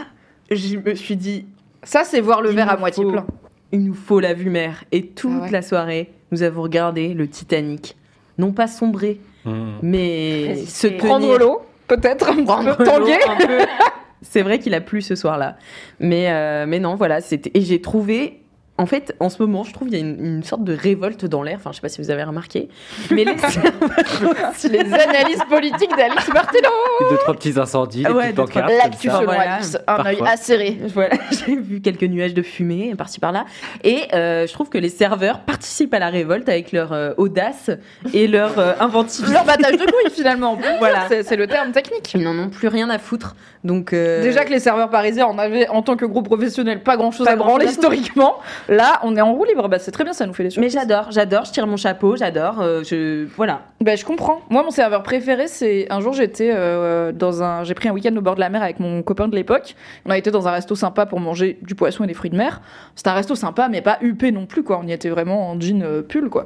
je 0.50 0.78
me 0.78 0.96
suis 0.96 1.16
dit, 1.18 1.46
Ça, 1.84 2.04
c'est 2.06 2.22
voir 2.22 2.42
le 2.42 2.52
verre 2.52 2.70
à 2.72 2.78
moitié 2.78 3.04
faut- 3.04 3.12
plein. 3.12 3.26
il 3.74 3.84
nous 3.84 3.94
faut 3.94 4.20
la 4.22 4.34
vue 4.34 4.50
mer. 4.50 4.84
Et 4.94 5.08
toute 5.08 5.32
Ah 5.36 5.44
ouais. 5.44 5.52
la 5.52 5.62
soirée, 5.62 6.14
nous 6.32 6.42
avons 6.44 6.62
regardé 6.62 7.14
le 7.14 7.28
Titanic, 7.28 7.98
non 8.38 8.52
pas 8.54 8.68
sombrer, 8.68 9.20
Mmh. 9.46 9.72
mais 9.82 10.46
Résister. 10.50 10.90
se 10.90 11.06
Prendre 11.06 11.38
l'eau, 11.38 11.62
peut-être, 11.88 12.30
un 12.30 12.44
prendre 12.44 12.78
peu 12.78 12.84
tanguer. 12.84 13.18
C'est 14.22 14.42
vrai 14.42 14.60
qu'il 14.60 14.74
a 14.74 14.82
plu 14.82 15.02
ce 15.02 15.16
soir-là. 15.16 15.58
Mais, 16.00 16.32
euh, 16.32 16.66
mais 16.68 16.80
non, 16.80 16.96
voilà. 16.96 17.22
c'était 17.22 17.52
Et 17.54 17.62
j'ai 17.62 17.82
trouvé. 17.82 18.43
En 18.80 18.88
fait, 18.88 19.16
en 19.20 19.30
ce 19.30 19.40
moment, 19.42 19.64
je 19.64 19.72
trouve 19.72 19.88
qu'il 19.90 19.98
y 19.98 20.02
a 20.02 20.04
une, 20.04 20.18
une 20.38 20.44
sorte 20.44 20.64
de 20.64 20.74
révolte 20.74 21.26
dans 21.26 21.44
l'air. 21.44 21.58
Enfin, 21.60 21.70
je 21.72 21.76
sais 21.76 21.82
pas 21.82 21.90
si 21.90 22.02
vous 22.02 22.10
avez 22.10 22.24
remarqué. 22.24 22.70
Mais 23.12 23.24
les 23.24 23.36
Les 24.70 24.94
analyses 24.94 25.44
politiques 25.48 25.96
d'Alix 25.96 26.28
Martino. 26.34 26.70
Deux, 27.10 27.18
trois 27.18 27.36
petits 27.36 27.60
incendies, 27.60 28.04
des 28.04 28.10
Ouais, 28.12 28.24
petites 28.32 28.36
pancartes. 28.36 28.68
comme 28.68 28.78
L'actu 28.78 29.10
selon 29.10 29.24
Voilà. 29.26 29.54
Alix, 29.56 29.78
un 29.88 30.06
œil 30.06 30.20
acéré. 30.26 30.78
Voilà, 30.94 31.16
j'ai 31.46 31.56
vu 31.56 31.82
quelques 31.82 32.04
nuages 32.04 32.34
de 32.34 32.42
fumée 32.42 32.94
par-ci 32.96 33.20
par-là. 33.20 33.46
Et 33.84 34.08
euh, 34.14 34.48
je 34.48 34.54
trouve 34.54 34.70
que 34.70 34.78
les 34.80 34.90
serveurs 34.90 35.42
participent 35.42 35.94
à 35.94 36.00
la 36.00 36.10
révolte 36.10 36.50
avec 36.50 36.72
leur 36.72 36.94
euh, 36.94 37.14
audace 37.18 37.70
et 38.14 38.28
leur 38.28 38.58
euh, 38.58 38.74
inventivité. 38.80 39.34
Leur 39.34 39.46
battage 39.46 39.74
de 39.78 39.86
couilles, 39.86 40.12
finalement. 40.12 40.58
Voilà. 40.80 41.08
C'est 41.10 41.36
le 41.36 41.46
terme 41.48 41.72
technique. 41.72 42.12
Ils 42.16 42.24
n'en 42.24 42.38
ont 42.38 42.50
plus 42.50 42.70
rien 42.70 42.90
à 42.90 42.98
foutre. 42.98 43.36
Donc, 43.64 43.94
euh, 43.94 44.22
Déjà 44.22 44.44
que 44.44 44.50
les 44.52 44.60
serveurs 44.60 44.90
parisiens 44.90 45.26
en 45.26 45.38
avaient, 45.38 45.68
en 45.70 45.82
tant 45.82 45.96
que 45.96 46.06
groupe 46.06 46.26
professionnel, 46.26 46.84
pas 46.84 46.94
à 46.94 46.98
branler 46.98 47.12
grand-chose 47.12 47.28
à 47.28 47.38
foutre. 47.38 47.64
historiquement. 47.64 48.36
Là, 48.70 49.00
on 49.04 49.16
est 49.16 49.22
en 49.22 49.34
roue 49.34 49.46
libre. 49.46 49.68
Bah, 49.70 49.80
c'est 49.80 49.92
très 49.92 50.04
bien, 50.04 50.14
ça 50.14 50.26
nous 50.26 50.34
fait 50.34 50.44
des 50.44 50.48
Mais 50.60 50.70
surprises. 50.70 50.74
j'adore, 50.74 51.12
j'adore, 51.12 51.46
je 51.46 51.52
tire 51.52 51.68
mon 51.68 51.78
chapeau, 51.78 52.16
j'adore. 52.16 52.62
euh, 52.62 52.84
je... 52.84 53.26
Voilà. 53.36 53.62
Bah, 53.82 53.96
je 53.96 54.06
comprends. 54.06 54.42
Moi, 54.50 54.64
mon 54.64 54.72
serveur 54.72 55.04
préféré, 55.04 55.48
c'est 55.48 55.88
un 55.90 56.00
jour, 56.00 56.14
j'étais 56.14 56.52
euh, 56.54 57.12
dans 57.12 57.44
un. 57.44 57.64
J'ai 57.64 57.74
pris 57.74 57.90
un 57.90 57.92
week-end 57.92 58.16
au 58.16 58.22
bord 58.22 58.36
de 58.36 58.40
la 58.40 58.50
mer 58.50 58.64
avec 58.64 58.80
mon 58.80 59.02
copain 59.04 59.28
de 59.28 59.36
l'époque. 59.36 59.76
On 60.06 60.10
a 60.10 60.18
été 60.18 60.32
dans 60.32 60.48
un 60.48 60.52
resto 60.52 60.76
sympa 60.76 61.06
pour 61.06 61.20
manger 61.20 61.60
du 61.62 61.76
poisson 61.76 62.04
et 62.04 62.08
des 62.08 62.14
fruits 62.14 62.30
de 62.30 62.38
mer. 62.38 62.62
C'était 62.96 63.10
un 63.10 63.14
resto 63.14 63.36
sympa, 63.36 63.68
mais 63.70 63.82
pas 63.82 63.98
huppé 64.02 64.32
non 64.32 64.46
plus, 64.46 64.64
quoi. 64.64 64.80
On 64.82 64.88
y 64.88 64.94
était 64.94 65.10
vraiment 65.10 65.50
en 65.50 65.60
jean 65.60 65.82
euh, 65.84 66.02
pull, 66.02 66.30
quoi. 66.30 66.46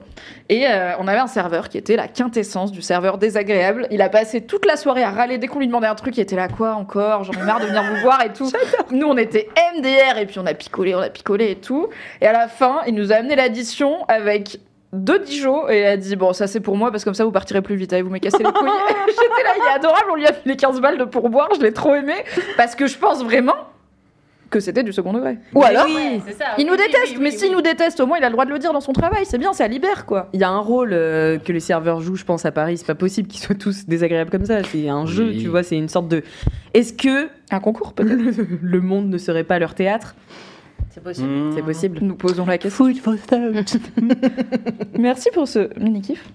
Et 0.49 0.65
euh, 0.67 0.93
on 0.99 1.07
avait 1.07 1.19
un 1.19 1.27
serveur 1.27 1.69
qui 1.69 1.77
était 1.77 1.95
la 1.95 2.07
quintessence 2.07 2.71
du 2.71 2.81
serveur 2.81 3.17
désagréable. 3.17 3.87
Il 3.91 4.01
a 4.01 4.09
passé 4.09 4.41
toute 4.41 4.65
la 4.65 4.75
soirée 4.77 5.03
à 5.03 5.11
râler 5.11 5.37
dès 5.37 5.47
qu'on 5.47 5.59
lui 5.59 5.67
demandait 5.67 5.87
un 5.87 5.95
truc. 5.95 6.17
Il 6.17 6.21
était 6.21 6.35
là, 6.35 6.47
quoi 6.47 6.73
encore? 6.73 7.23
J'en 7.23 7.33
ai 7.33 7.43
marre 7.43 7.59
de 7.59 7.65
venir 7.67 7.83
vous 7.83 8.01
voir 8.01 8.23
et 8.23 8.33
tout. 8.33 8.49
Nous, 8.91 9.05
on 9.05 9.17
était 9.17 9.47
MDR 9.77 10.17
et 10.19 10.25
puis 10.25 10.39
on 10.39 10.45
a 10.45 10.53
picolé, 10.53 10.95
on 10.95 10.99
a 10.99 11.09
picolé 11.09 11.51
et 11.51 11.55
tout. 11.55 11.87
Et 12.21 12.27
à 12.27 12.31
la 12.33 12.47
fin, 12.47 12.81
il 12.87 12.93
nous 12.95 13.11
a 13.11 13.15
amené 13.17 13.35
l'addition 13.35 14.05
avec 14.07 14.59
de 14.93 15.17
Dijon 15.17 15.67
et 15.69 15.79
elle 15.79 15.93
a 15.93 15.97
dit 15.97 16.15
bon 16.15 16.31
ça 16.31 16.47
c'est 16.47 16.61
pour 16.61 16.77
moi 16.77 16.91
parce 16.91 17.03
que 17.03 17.09
comme 17.09 17.13
ça 17.13 17.25
vous 17.25 17.31
partirez 17.31 17.61
plus 17.61 17.75
vite 17.75 17.91
et 17.91 18.01
vous 18.01 18.09
me 18.09 18.19
cassez 18.19 18.37
les 18.37 18.45
couilles. 18.45 18.53
J'étais 19.07 19.43
là, 19.43 19.49
il 19.57 19.67
est 19.67 19.75
adorable, 19.75 20.05
on 20.11 20.15
lui 20.15 20.25
a 20.25 20.31
filé 20.33 20.55
15 20.55 20.79
balles 20.79 20.97
de 20.97 21.03
pourboire, 21.03 21.49
je 21.57 21.61
l'ai 21.61 21.73
trop 21.73 21.93
aimé 21.93 22.13
parce 22.55 22.73
que 22.73 22.87
je 22.87 22.97
pense 22.97 23.21
vraiment 23.23 23.55
que 24.49 24.61
c'était 24.61 24.83
du 24.83 24.93
second 24.93 25.11
degré. 25.11 25.39
Ou 25.53 25.61
alors 25.61 25.83
Oui, 25.87 26.21
ça. 26.39 26.45
il 26.57 26.65
nous 26.65 26.71
Oui, 26.71 26.77
déteste, 26.77 27.09
oui, 27.09 27.17
mais 27.19 27.31
oui, 27.31 27.37
s'il 27.37 27.49
oui. 27.49 27.55
nous 27.55 27.61
déteste, 27.61 27.99
au 27.99 28.05
moins 28.05 28.17
il 28.17 28.23
a 28.23 28.27
le 28.27 28.31
droit 28.31 28.45
de 28.45 28.51
le 28.51 28.59
dire 28.59 28.71
dans 28.71 28.79
son 28.79 28.93
travail, 28.93 29.25
c'est 29.25 29.37
bien, 29.37 29.51
ça 29.51 29.67
libère 29.67 30.05
quoi. 30.05 30.29
Il 30.31 30.39
y 30.39 30.45
a 30.45 30.49
un 30.49 30.59
rôle 30.59 30.91
euh, 30.93 31.37
que 31.37 31.51
les 31.51 31.59
serveurs 31.59 31.99
jouent, 31.99 32.15
je 32.15 32.23
pense, 32.23 32.45
à 32.45 32.53
Paris. 32.53 32.77
C'est 32.77 32.87
pas 32.87 32.95
possible 32.95 33.27
qu'ils 33.27 33.41
soient 33.41 33.55
tous 33.55 33.87
désagréables 33.87 34.31
comme 34.31 34.45
ça. 34.45 34.63
C'est 34.63 34.87
un 34.87 35.05
jeu, 35.05 35.25
Oui. 35.31 35.41
tu 35.41 35.49
vois. 35.49 35.63
C'est 35.63 35.75
une 35.75 35.89
sorte 35.89 36.07
de. 36.07 36.23
Est-ce 36.73 36.93
que 36.93 37.27
Un 37.51 37.59
concours 37.59 37.91
peut-être. 37.91 38.21
le 38.61 38.79
monde 38.79 39.09
ne 39.09 39.17
serait 39.17 39.43
pas 39.43 39.59
leur 39.59 39.75
théâtre? 39.75 40.15
C'est 40.97 41.03
possible. 41.03 41.29
Mmh. 41.29 41.53
C'est 41.55 41.61
possible. 41.61 41.99
Nous 42.01 42.15
posons 42.15 42.45
la 42.45 42.57
question. 42.57 42.87
Merci 44.97 45.29
pour 45.31 45.47
ce 45.47 45.69
mini 45.79 46.01
kiff. 46.01 46.27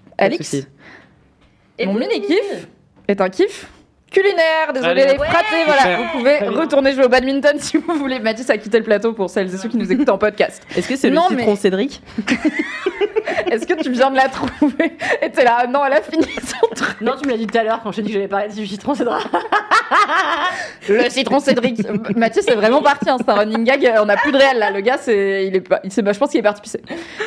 Et 1.79 1.87
Mon 1.87 1.95
vous, 1.95 1.99
mini-kiff 1.99 2.69
est 3.09 3.21
un 3.21 3.29
kiff 3.29 3.69
culinaire. 4.13 4.73
Désolé 4.75 5.03
Allez. 5.03 5.13
les 5.13 5.19
fratés, 5.19 5.65
voilà. 5.67 5.97
Vous 5.97 6.19
pouvez 6.19 6.39
retourner 6.49 6.93
jouer 6.93 7.05
au 7.05 7.09
badminton 7.09 7.59
si 7.59 7.77
vous 7.79 7.95
voulez. 7.95 8.19
Mathis 8.21 8.49
a 8.51 8.59
quitté 8.59 8.79
le 8.79 8.85
plateau 8.85 9.13
pour 9.13 9.31
celles 9.31 9.53
et 9.53 9.57
ceux 9.57 9.69
qui 9.69 9.77
nous 9.77 9.91
écoutent 9.91 10.09
en 10.11 10.19
podcast. 10.19 10.63
Est-ce 10.77 10.89
que 10.89 10.97
c'est 10.97 11.09
le 11.11 11.17
Non, 11.17 11.29
citron 11.29 11.51
mais- 11.51 11.57
Cédric 11.57 12.03
Est-ce 13.51 13.67
que 13.67 13.75
tu 13.83 13.91
viens 13.91 14.11
de 14.11 14.17
la 14.17 14.29
trouver 14.29 14.97
Et 15.23 15.31
t'es 15.31 15.45
là, 15.45 15.67
non, 15.69 15.81
elle 15.87 15.93
a 15.95 16.03
fini 16.03 16.25
son 16.45 16.67
truc. 16.75 17.01
Non, 17.01 17.13
tu 17.21 17.27
me 17.27 17.33
l'as 17.33 17.39
dit 17.39 17.47
tout 17.47 17.59
à 17.59 17.63
l'heure 17.63 17.81
quand 17.83 17.93
je 17.93 17.97
t'ai 17.97 18.03
dit 18.03 18.09
que 18.09 18.15
j'allais 18.15 18.29
parler 18.29 18.49
du 18.49 18.67
citron, 18.67 18.93
drôle. 18.95 19.07
Le 20.89 21.09
citron 21.11 21.39
Cédric. 21.41 21.81
Mathis 22.17 22.47
est 22.49 22.55
vraiment 22.55 22.83
parti, 22.83 23.09
hein, 23.11 23.17
c'est 23.19 23.29
un 23.29 23.35
running 23.35 23.65
gag. 23.65 23.93
On 24.01 24.07
n'a 24.07 24.17
plus 24.17 24.33
de 24.33 24.37
réel 24.37 24.59
là. 24.59 24.71
Le 24.71 24.81
gars, 24.81 24.97
c'est, 24.99 25.47
il 25.47 25.57
est, 25.57 25.61
pas- 25.61 25.81
il 25.85 25.93
s'est- 25.93 26.03
bah, 26.03 26.13
je 26.13 26.19
pense 26.19 26.31
qu'il 26.31 26.41
est 26.41 26.43
parti 26.43 26.61
pisser. 26.61 26.81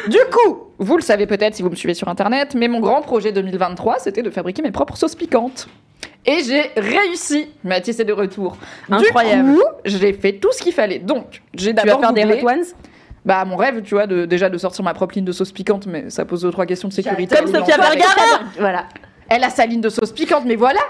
Du 0.07 0.17
coup, 0.31 0.63
vous 0.79 0.97
le 0.97 1.01
savez 1.03 1.25
peut-être 1.27 1.55
si 1.55 1.61
vous 1.61 1.69
me 1.69 1.75
suivez 1.75 1.93
sur 1.93 2.07
internet, 2.07 2.55
mais 2.55 2.67
mon 2.67 2.79
grand 2.79 3.01
projet 3.01 3.31
2023, 3.31 3.99
c'était 3.99 4.23
de 4.23 4.29
fabriquer 4.29 4.61
mes 4.61 4.71
propres 4.71 4.97
sauces 4.97 5.15
piquantes. 5.15 5.67
Et 6.25 6.43
j'ai 6.43 6.71
réussi. 6.75 7.49
Mathis 7.63 7.99
est 7.99 8.05
de 8.05 8.13
retour. 8.13 8.57
Incroyable. 8.89 9.51
Du 9.51 9.55
coup, 9.57 9.63
j'ai 9.85 10.13
fait 10.13 10.33
tout 10.33 10.51
ce 10.51 10.61
qu'il 10.61 10.73
fallait. 10.73 10.99
Donc, 10.99 11.41
j'ai 11.53 11.71
Tu 11.71 11.75
vas 11.75 11.83
d'abord 11.83 11.99
faire 11.99 12.13
des 12.13 12.25
hot 12.25 12.45
ones? 12.47 12.63
Bah, 13.23 13.43
mon 13.45 13.55
rêve, 13.55 13.81
tu 13.81 13.95
vois, 13.95 14.05
de, 14.05 14.25
déjà 14.25 14.49
de 14.49 14.57
sortir 14.57 14.83
ma 14.83 14.93
propre 14.93 15.15
ligne 15.15 15.25
de 15.25 15.31
sauce 15.31 15.51
piquante, 15.51 15.87
mais 15.87 16.09
ça 16.09 16.25
pose 16.25 16.41
deux 16.41 16.51
trois 16.51 16.65
questions 16.65 16.87
de 16.87 16.93
sécurité. 16.93 17.35
Comme 17.35 17.47
Sofia 17.47 17.77
Vergara 17.77 18.39
Voilà. 18.59 18.85
Elle 19.27 19.43
a 19.43 19.49
sa 19.49 19.65
ligne 19.65 19.81
de 19.81 19.89
sauce 19.89 20.11
piquante, 20.11 20.45
mais 20.45 20.55
voilà 20.55 20.81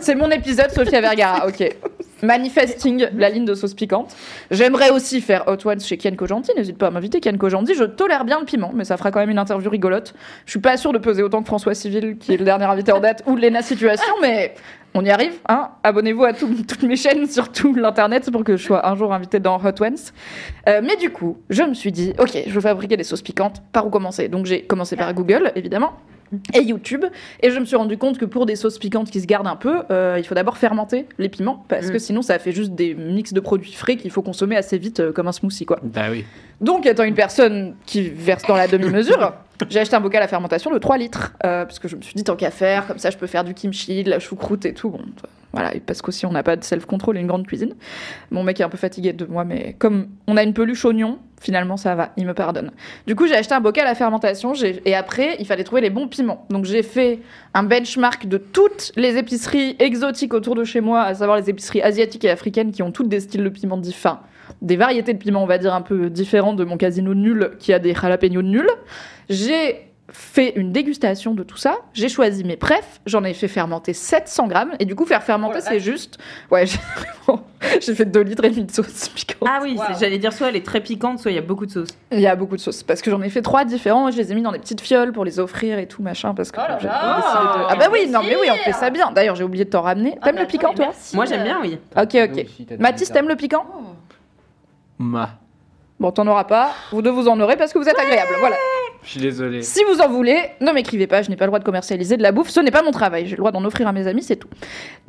C'est 0.00 0.14
mon 0.14 0.30
épisode 0.30 0.70
Sofia 0.70 1.00
Vergara, 1.00 1.46
ok. 1.46 1.58
Manifesting 2.22 3.08
la 3.16 3.28
ligne 3.30 3.44
de 3.44 3.54
sauce 3.54 3.74
piquante. 3.74 4.14
J'aimerais 4.50 4.90
aussi 4.90 5.20
faire 5.20 5.44
Hot 5.48 5.66
Ones 5.66 5.80
chez 5.80 5.96
Ken 5.96 6.16
Kojandi, 6.16 6.50
n'hésite 6.56 6.78
pas 6.78 6.86
à 6.86 6.90
m'inviter 6.90 7.20
Ken 7.20 7.36
Kojandi. 7.36 7.74
Je 7.74 7.84
tolère 7.84 8.24
bien 8.24 8.38
le 8.38 8.44
piment, 8.46 8.70
mais 8.74 8.84
ça 8.84 8.96
fera 8.96 9.10
quand 9.10 9.20
même 9.20 9.30
une 9.30 9.38
interview 9.38 9.68
rigolote. 9.70 10.14
Je 10.46 10.50
suis 10.52 10.60
pas 10.60 10.76
sûre 10.76 10.92
de 10.92 10.98
peser 10.98 11.22
autant 11.22 11.40
que 11.42 11.46
François 11.46 11.74
Civil, 11.74 12.16
qui 12.18 12.34
est 12.34 12.36
le 12.36 12.44
dernier 12.44 12.64
invité 12.66 12.92
en 12.92 13.00
date, 13.00 13.22
ou 13.26 13.36
Lena 13.36 13.60
Situation, 13.62 14.14
mais 14.22 14.54
on 14.94 15.04
y 15.04 15.10
arrive. 15.10 15.32
Hein 15.48 15.70
Abonnez-vous 15.82 16.24
à 16.24 16.32
tout- 16.32 16.48
toutes 16.68 16.82
mes 16.84 16.96
chaînes, 16.96 17.26
surtout 17.26 17.74
l'internet, 17.74 18.30
pour 18.30 18.44
que 18.44 18.56
je 18.56 18.64
sois 18.64 18.86
un 18.88 18.94
jour 18.94 19.12
invitée 19.12 19.40
dans 19.40 19.56
Hot 19.56 19.82
Ones. 19.82 19.96
Euh, 20.68 20.80
mais 20.84 20.96
du 20.96 21.10
coup, 21.10 21.38
je 21.50 21.62
me 21.62 21.74
suis 21.74 21.90
dit, 21.92 22.12
ok, 22.18 22.38
je 22.46 22.52
veux 22.52 22.60
fabriquer 22.60 22.96
des 22.96 23.04
sauces 23.04 23.22
piquantes. 23.22 23.62
Par 23.72 23.86
où 23.86 23.90
commencer? 23.90 24.28
Donc 24.28 24.46
j'ai 24.46 24.62
commencé 24.62 24.94
par 24.96 25.12
Google, 25.14 25.50
évidemment, 25.56 25.92
et 26.54 26.62
YouTube. 26.62 27.04
Et 27.40 27.50
je 27.50 27.58
me 27.58 27.64
suis 27.64 27.76
rendu 27.76 27.98
compte 27.98 28.18
que 28.18 28.24
pour 28.24 28.46
des 28.46 28.56
sauces 28.56 28.78
piquantes 28.78 29.10
qui 29.10 29.20
se 29.20 29.26
gardent 29.26 29.46
un 29.46 29.56
peu, 29.56 29.82
euh, 29.90 30.16
il 30.18 30.24
faut 30.24 30.34
d'abord 30.34 30.56
fermenter 30.56 31.06
les 31.18 31.28
piments, 31.28 31.64
parce 31.68 31.90
que 31.90 31.98
sinon 31.98 32.22
ça 32.22 32.38
fait 32.38 32.52
juste 32.52 32.72
des 32.72 32.94
mix 32.94 33.32
de 33.32 33.40
produits 33.40 33.72
frais 33.72 33.96
qu'il 33.96 34.10
faut 34.10 34.22
consommer 34.22 34.56
assez 34.56 34.78
vite, 34.78 35.00
euh, 35.00 35.12
comme 35.12 35.28
un 35.28 35.32
smoothie, 35.32 35.64
quoi. 35.64 35.78
Bah 35.82 36.06
oui. 36.10 36.24
Donc, 36.60 36.86
étant 36.86 37.04
une 37.04 37.14
personne 37.14 37.74
qui 37.86 38.08
verse 38.08 38.44
dans 38.46 38.56
la 38.56 38.68
demi-mesure, 38.68 39.34
j'ai 39.70 39.80
acheté 39.80 39.96
un 39.96 40.00
bocal 40.00 40.22
à 40.22 40.28
fermentation 40.28 40.70
de 40.70 40.78
3 40.78 40.98
litres. 40.98 41.32
euh, 41.44 41.64
parce 41.64 41.78
que 41.78 41.88
je 41.88 41.96
me 41.96 42.02
suis 42.02 42.14
dit, 42.14 42.24
tant 42.24 42.36
qu'à 42.36 42.50
faire, 42.50 42.86
comme 42.86 42.98
ça 42.98 43.10
je 43.10 43.16
peux 43.18 43.26
faire 43.26 43.44
du 43.44 43.54
kimchi, 43.54 44.04
de 44.04 44.10
la 44.10 44.18
choucroute 44.18 44.64
et 44.66 44.74
tout. 44.74 44.90
Bon, 44.90 44.98
t- 44.98 45.28
voilà, 45.52 45.74
et 45.74 45.80
parce 45.80 46.00
qu'aussi 46.00 46.24
on 46.24 46.32
n'a 46.32 46.42
pas 46.42 46.56
de 46.56 46.64
self-control 46.64 47.18
et 47.18 47.20
une 47.20 47.26
grande 47.26 47.46
cuisine. 47.46 47.74
Mon 48.30 48.42
mec 48.42 48.58
est 48.60 48.64
un 48.64 48.70
peu 48.70 48.78
fatigué 48.78 49.12
de 49.12 49.26
moi, 49.26 49.44
mais 49.44 49.74
comme 49.78 50.08
on 50.26 50.36
a 50.38 50.42
une 50.42 50.54
peluche 50.54 50.82
oignon, 50.86 51.18
finalement 51.40 51.76
ça 51.76 51.94
va, 51.94 52.12
il 52.16 52.26
me 52.26 52.32
pardonne. 52.32 52.70
Du 53.06 53.14
coup, 53.14 53.26
j'ai 53.26 53.34
acheté 53.36 53.54
un 53.54 53.60
bocal 53.60 53.86
à 53.86 53.94
fermentation 53.94 54.54
et 54.86 54.94
après, 54.94 55.36
il 55.40 55.46
fallait 55.46 55.64
trouver 55.64 55.82
les 55.82 55.90
bons 55.90 56.08
piments. 56.08 56.46
Donc, 56.48 56.64
j'ai 56.64 56.82
fait 56.82 57.18
un 57.52 57.64
benchmark 57.64 58.26
de 58.26 58.38
toutes 58.38 58.92
les 58.96 59.18
épiceries 59.18 59.76
exotiques 59.78 60.32
autour 60.32 60.54
de 60.54 60.64
chez 60.64 60.80
moi, 60.80 61.02
à 61.02 61.14
savoir 61.14 61.36
les 61.36 61.50
épiceries 61.50 61.82
asiatiques 61.82 62.24
et 62.24 62.30
africaines 62.30 62.70
qui 62.72 62.82
ont 62.82 62.90
toutes 62.92 63.08
des 63.10 63.20
styles 63.20 63.44
de 63.44 63.48
piments 63.50 63.76
différents 63.76 64.20
des 64.60 64.76
variétés 64.76 65.12
de 65.12 65.18
piments, 65.18 65.42
on 65.42 65.46
va 65.46 65.58
dire, 65.58 65.72
un 65.74 65.80
peu 65.80 66.08
différentes 66.10 66.56
de 66.56 66.64
mon 66.64 66.76
casino 66.76 67.14
nul 67.14 67.52
qui 67.58 67.72
a 67.72 67.78
des 67.78 67.94
jalapenos 67.94 68.42
nuls. 68.42 68.68
J'ai 69.32 69.88
fait 70.14 70.50
une 70.56 70.72
dégustation 70.72 71.32
de 71.32 71.42
tout 71.42 71.56
ça. 71.56 71.76
J'ai 71.94 72.10
choisi 72.10 72.44
mes 72.44 72.56
prefs. 72.58 73.00
J'en 73.06 73.24
ai 73.24 73.32
fait 73.32 73.48
fermenter 73.48 73.94
700 73.94 74.46
grammes. 74.46 74.72
Et 74.78 74.84
du 74.84 74.94
coup, 74.94 75.06
faire 75.06 75.22
fermenter, 75.22 75.60
Oh 75.60 75.64
c'est 75.66 75.80
juste. 75.80 76.18
Ouais, 76.50 76.66
j'ai 76.66 76.78
vraiment- 77.24 77.44
j'ai 77.80 77.94
fait 77.94 78.04
2 78.04 78.20
litres 78.20 78.44
et 78.44 78.50
demi 78.50 78.64
de 78.64 78.70
sauce 78.70 79.08
piquante. 79.08 79.48
Ah 79.50 79.60
oui, 79.62 79.78
j'allais 79.98 80.18
dire 80.18 80.34
soit 80.34 80.48
elle 80.50 80.56
est 80.56 80.66
très 80.66 80.80
piquante, 80.82 81.18
soit 81.18 81.30
il 81.30 81.34
y 81.36 81.38
a 81.38 81.42
beaucoup 81.42 81.64
de 81.64 81.70
sauce. 81.70 81.88
Il 82.10 82.20
y 82.20 82.26
a 82.26 82.36
beaucoup 82.36 82.56
de 82.56 82.60
sauces. 82.60 82.82
Parce 82.82 83.00
que 83.00 83.10
j'en 83.10 83.22
ai 83.22 83.30
fait 83.30 83.40
trois 83.40 83.64
différents. 83.64 84.10
Je 84.10 84.18
les 84.18 84.30
ai 84.32 84.34
mis 84.34 84.42
dans 84.42 84.52
des 84.52 84.58
petites 84.58 84.82
fioles 84.82 85.12
pour 85.12 85.24
les 85.24 85.40
offrir 85.40 85.78
et 85.78 85.86
tout, 85.88 86.02
machin. 86.02 86.34
Parce 86.34 86.50
que 86.52 86.60
Oh 86.60 86.64
j'ai 86.78 86.88
décidé 86.88 86.88
de- 86.88 87.66
Ah 87.70 87.76
bah 87.78 87.86
oui, 87.90 88.06
non, 88.10 88.20
mais 88.22 88.36
oui, 88.36 88.48
on 88.52 88.56
fait 88.56 88.72
ça 88.72 88.90
bien. 88.90 89.12
D'ailleurs, 89.12 89.36
j'ai 89.36 89.44
oublié 89.44 89.64
de 89.64 89.70
t'en 89.70 89.80
ramener. 89.80 90.18
Ah, 90.20 90.26
T'aimes 90.26 90.34
mais 90.34 90.40
le 90.42 90.46
piquant, 90.46 90.72
attends, 90.72 90.84
toi 90.84 90.92
Moi 91.14 91.24
j'aime 91.24 91.44
bien, 91.44 91.58
oui. 91.62 91.78
Ok, 91.96 92.16
ok. 92.16 92.78
Mathis, 92.78 93.10
t'aimes 93.10 93.28
le 93.28 93.36
piquant 93.36 93.64
Ma. 94.98 95.30
Bon, 95.98 96.10
t'en 96.10 96.26
auras 96.26 96.44
pas. 96.44 96.72
Vous 96.90 97.00
deux, 97.00 97.10
vous 97.10 97.28
en 97.28 97.38
aurez 97.40 97.56
parce 97.56 97.72
que 97.72 97.78
vous 97.78 97.88
êtes 97.88 97.98
agréable. 97.98 98.32
Voilà. 98.40 98.56
Je 99.04 99.10
suis 99.10 99.20
désolé. 99.20 99.62
Si 99.62 99.80
vous 99.84 100.00
en 100.00 100.08
voulez, 100.08 100.38
ne 100.60 100.70
m'écrivez 100.72 101.06
pas, 101.06 101.22
je 101.22 101.30
n'ai 101.30 101.36
pas 101.36 101.44
le 101.44 101.48
droit 101.48 101.58
de 101.58 101.64
commercialiser 101.64 102.16
de 102.16 102.22
la 102.22 102.30
bouffe, 102.32 102.50
ce 102.50 102.60
n'est 102.60 102.70
pas 102.70 102.82
mon 102.82 102.92
travail, 102.92 103.24
j'ai 103.26 103.32
le 103.32 103.38
droit 103.38 103.50
d'en 103.50 103.64
offrir 103.64 103.88
à 103.88 103.92
mes 103.92 104.06
amis, 104.06 104.22
c'est 104.22 104.36
tout. 104.36 104.48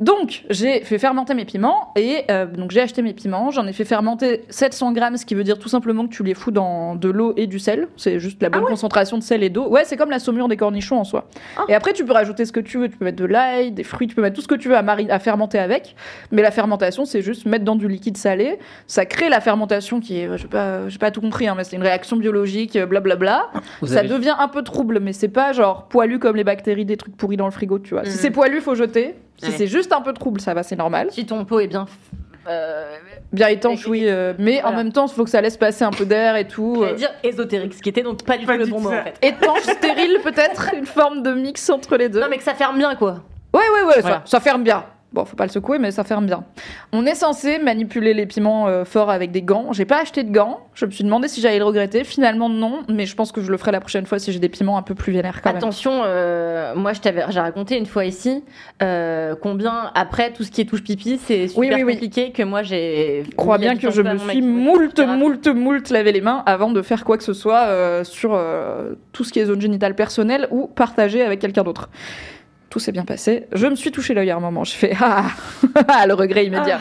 Donc, 0.00 0.44
j'ai 0.50 0.80
fait 0.80 0.98
fermenter 0.98 1.34
mes 1.34 1.44
piments, 1.44 1.92
et 1.96 2.24
euh, 2.30 2.46
donc 2.46 2.72
j'ai 2.72 2.80
acheté 2.80 3.02
mes 3.02 3.12
piments, 3.12 3.50
j'en 3.52 3.66
ai 3.66 3.72
fait 3.72 3.84
fermenter 3.84 4.42
700 4.48 4.92
grammes, 4.92 5.16
ce 5.16 5.24
qui 5.24 5.34
veut 5.36 5.44
dire 5.44 5.58
tout 5.58 5.68
simplement 5.68 6.06
que 6.06 6.12
tu 6.12 6.24
les 6.24 6.34
fous 6.34 6.50
dans 6.50 6.96
de 6.96 7.08
l'eau 7.08 7.34
et 7.36 7.46
du 7.46 7.58
sel, 7.60 7.86
c'est 7.96 8.18
juste 8.18 8.42
la 8.42 8.48
bonne 8.50 8.62
concentration 8.70 9.16
de 9.18 9.22
sel 9.22 9.42
et 9.44 9.50
d'eau. 9.50 9.68
Ouais, 9.68 9.82
c'est 9.84 9.96
comme 9.96 10.10
la 10.10 10.18
saumure 10.18 10.48
des 10.48 10.56
cornichons 10.56 10.98
en 10.98 11.04
soi. 11.04 11.28
Et 11.68 11.74
après, 11.74 11.92
tu 11.92 12.04
peux 12.04 12.12
rajouter 12.12 12.44
ce 12.44 12.52
que 12.52 12.60
tu 12.60 12.78
veux, 12.78 12.88
tu 12.88 12.96
peux 12.96 13.04
mettre 13.04 13.18
de 13.18 13.24
l'ail, 13.24 13.70
des 13.70 13.84
fruits, 13.84 14.08
tu 14.08 14.14
peux 14.16 14.22
mettre 14.22 14.34
tout 14.34 14.42
ce 14.42 14.48
que 14.48 14.54
tu 14.56 14.68
veux 14.68 14.76
à, 14.76 14.82
mari- 14.82 15.10
à 15.10 15.18
fermenter 15.20 15.58
avec, 15.60 15.94
mais 16.32 16.42
la 16.42 16.50
fermentation, 16.50 17.04
c'est 17.04 17.22
juste 17.22 17.46
mettre 17.46 17.64
dans 17.64 17.76
du 17.76 17.86
liquide 17.86 18.16
salé, 18.16 18.58
ça 18.88 19.06
crée 19.06 19.28
la 19.28 19.40
fermentation 19.40 20.00
qui 20.00 20.18
est, 20.18 20.28
je 20.36 20.42
sais 20.42 20.48
pas, 20.48 20.88
j'ai 20.88 20.98
pas 20.98 21.12
tout 21.12 21.20
compris, 21.20 21.46
hein, 21.46 21.54
mais 21.56 21.62
c'est 21.62 21.76
une 21.76 21.82
réaction 21.82 22.16
biologique, 22.16 22.74
euh, 22.74 22.86
blablabla. 22.86 23.50
Vous 23.84 23.92
Ça 23.94 24.00
avez- 24.00 24.08
devient 24.08 24.34
un 24.38 24.48
peu 24.48 24.62
trouble, 24.62 25.00
mais 25.00 25.12
c'est 25.12 25.28
pas 25.28 25.52
genre 25.52 25.88
poilu 25.88 26.18
comme 26.18 26.36
les 26.36 26.44
bactéries 26.44 26.84
des 26.84 26.96
trucs 26.96 27.16
pourris 27.16 27.36
dans 27.36 27.46
le 27.46 27.50
frigo, 27.52 27.78
tu 27.78 27.94
vois. 27.94 28.04
Si 28.04 28.10
Mhm. 28.10 28.16
c'est 28.16 28.30
poilu, 28.30 28.60
faut 28.60 28.74
jeter. 28.74 29.14
Si 29.38 29.50
Ouais. 29.50 29.54
c'est 29.56 29.66
juste 29.66 29.92
un 29.92 30.00
peu 30.00 30.12
trouble, 30.12 30.40
ça 30.40 30.54
va, 30.54 30.62
c'est 30.62 30.76
normal. 30.76 31.08
Si 31.10 31.26
ton 31.26 31.44
pot 31.44 31.60
est 31.60 31.66
bien. 31.68 31.86
euh, 32.46 32.96
Bien 33.32 33.48
étanche, 33.48 33.86
oui, 33.86 34.02
euh, 34.04 34.34
mais 34.38 34.62
en 34.62 34.72
même 34.72 34.92
temps, 34.92 35.06
il 35.06 35.12
faut 35.12 35.24
que 35.24 35.30
ça 35.30 35.40
laisse 35.40 35.56
passer 35.56 35.82
un 35.84 35.90
peu 35.90 36.04
d'air 36.04 36.36
et 36.36 36.46
tout. 36.46 36.82
Euh. 36.84 36.92
dire 36.94 37.10
ésotérique, 37.22 37.72
ce 37.74 37.80
qui 37.82 37.88
était 37.88 38.02
donc 38.02 38.22
pas 38.24 38.36
du 38.36 38.44
Pas 38.46 38.54
tout 38.54 38.60
le 38.60 38.66
bon 38.66 38.80
mot 38.80 38.90
en 38.90 39.02
fait. 39.02 39.14
Étanche, 39.22 39.62
stérile, 39.62 40.18
peut-être 40.22 40.74
Une 40.76 40.84
forme 40.86 41.22
de 41.22 41.32
mix 41.32 41.68
entre 41.70 41.96
les 41.96 42.08
deux. 42.10 42.20
Non 42.20 42.26
mais 42.30 42.36
que 42.36 42.44
ça 42.44 42.54
ferme 42.54 42.76
bien 42.78 42.94
quoi. 42.96 43.22
Ouais, 43.54 43.60
ouais, 43.74 43.96
ouais, 44.02 44.02
ça 44.26 44.40
ferme 44.40 44.62
bien. 44.62 44.84
Bon, 45.14 45.24
faut 45.24 45.36
pas 45.36 45.46
le 45.46 45.50
secouer, 45.50 45.78
mais 45.78 45.92
ça 45.92 46.02
ferme 46.02 46.26
bien. 46.26 46.42
On 46.92 47.06
est 47.06 47.14
censé 47.14 47.60
manipuler 47.60 48.14
les 48.14 48.26
piments 48.26 48.66
euh, 48.66 48.84
forts 48.84 49.10
avec 49.10 49.30
des 49.30 49.42
gants. 49.42 49.72
J'ai 49.72 49.84
pas 49.84 50.00
acheté 50.00 50.24
de 50.24 50.32
gants. 50.32 50.58
Je 50.74 50.86
me 50.86 50.90
suis 50.90 51.04
demandé 51.04 51.28
si 51.28 51.40
j'allais 51.40 51.58
le 51.58 51.64
regretter. 51.64 52.02
Finalement, 52.02 52.48
non. 52.48 52.80
Mais 52.88 53.06
je 53.06 53.14
pense 53.14 53.30
que 53.30 53.40
je 53.40 53.52
le 53.52 53.56
ferai 53.56 53.70
la 53.70 53.78
prochaine 53.78 54.06
fois 54.06 54.18
si 54.18 54.32
j'ai 54.32 54.40
des 54.40 54.48
piments 54.48 54.76
un 54.76 54.82
peu 54.82 54.96
plus 54.96 55.12
vénères 55.12 55.40
quand 55.40 55.50
même. 55.50 55.58
Attention, 55.58 56.02
euh, 56.04 56.74
moi 56.74 56.94
je 56.94 57.00
t'avais, 57.00 57.22
j'ai 57.28 57.38
raconté 57.38 57.78
une 57.78 57.86
fois 57.86 58.04
ici 58.04 58.42
euh, 58.82 59.36
combien 59.40 59.92
après 59.94 60.32
tout 60.32 60.42
ce 60.42 60.50
qui 60.50 60.62
est 60.62 60.64
touche 60.64 60.82
pipi, 60.82 61.20
c'est 61.24 61.46
super 61.46 61.60
Oui, 61.60 61.70
oui, 61.72 61.84
oui. 61.84 61.92
compliqué 61.92 62.32
que 62.32 62.42
moi 62.42 62.64
j'ai. 62.64 63.22
Je 63.30 63.36
crois 63.36 63.58
bien 63.58 63.76
que 63.76 63.92
je 63.92 64.02
me 64.02 64.18
suis 64.18 64.42
moult, 64.42 64.90
etc. 64.90 65.12
moult, 65.16 65.46
moult 65.46 65.90
lavé 65.90 66.10
les 66.10 66.22
mains 66.22 66.42
avant 66.44 66.72
de 66.72 66.82
faire 66.82 67.04
quoi 67.04 67.18
que 67.18 67.24
ce 67.24 67.34
soit 67.34 68.02
sur 68.02 68.36
tout 69.12 69.22
ce 69.22 69.32
qui 69.32 69.38
est 69.38 69.44
zone 69.44 69.60
génitale 69.60 69.94
personnelle 69.94 70.48
ou 70.50 70.66
partagé 70.66 71.22
avec 71.22 71.38
quelqu'un 71.38 71.62
d'autre. 71.62 71.88
Tout 72.74 72.80
s'est 72.80 72.90
bien 72.90 73.04
passé. 73.04 73.46
Je 73.52 73.68
me 73.68 73.76
suis 73.76 73.92
touché 73.92 74.14
l'œil 74.14 74.32
à 74.32 74.36
un 74.36 74.40
moment. 74.40 74.64
Je 74.64 74.72
fais 74.74 74.96
ah, 75.00 75.26
ah, 75.86 76.08
le 76.08 76.14
regret 76.14 76.44
immédiat. 76.44 76.80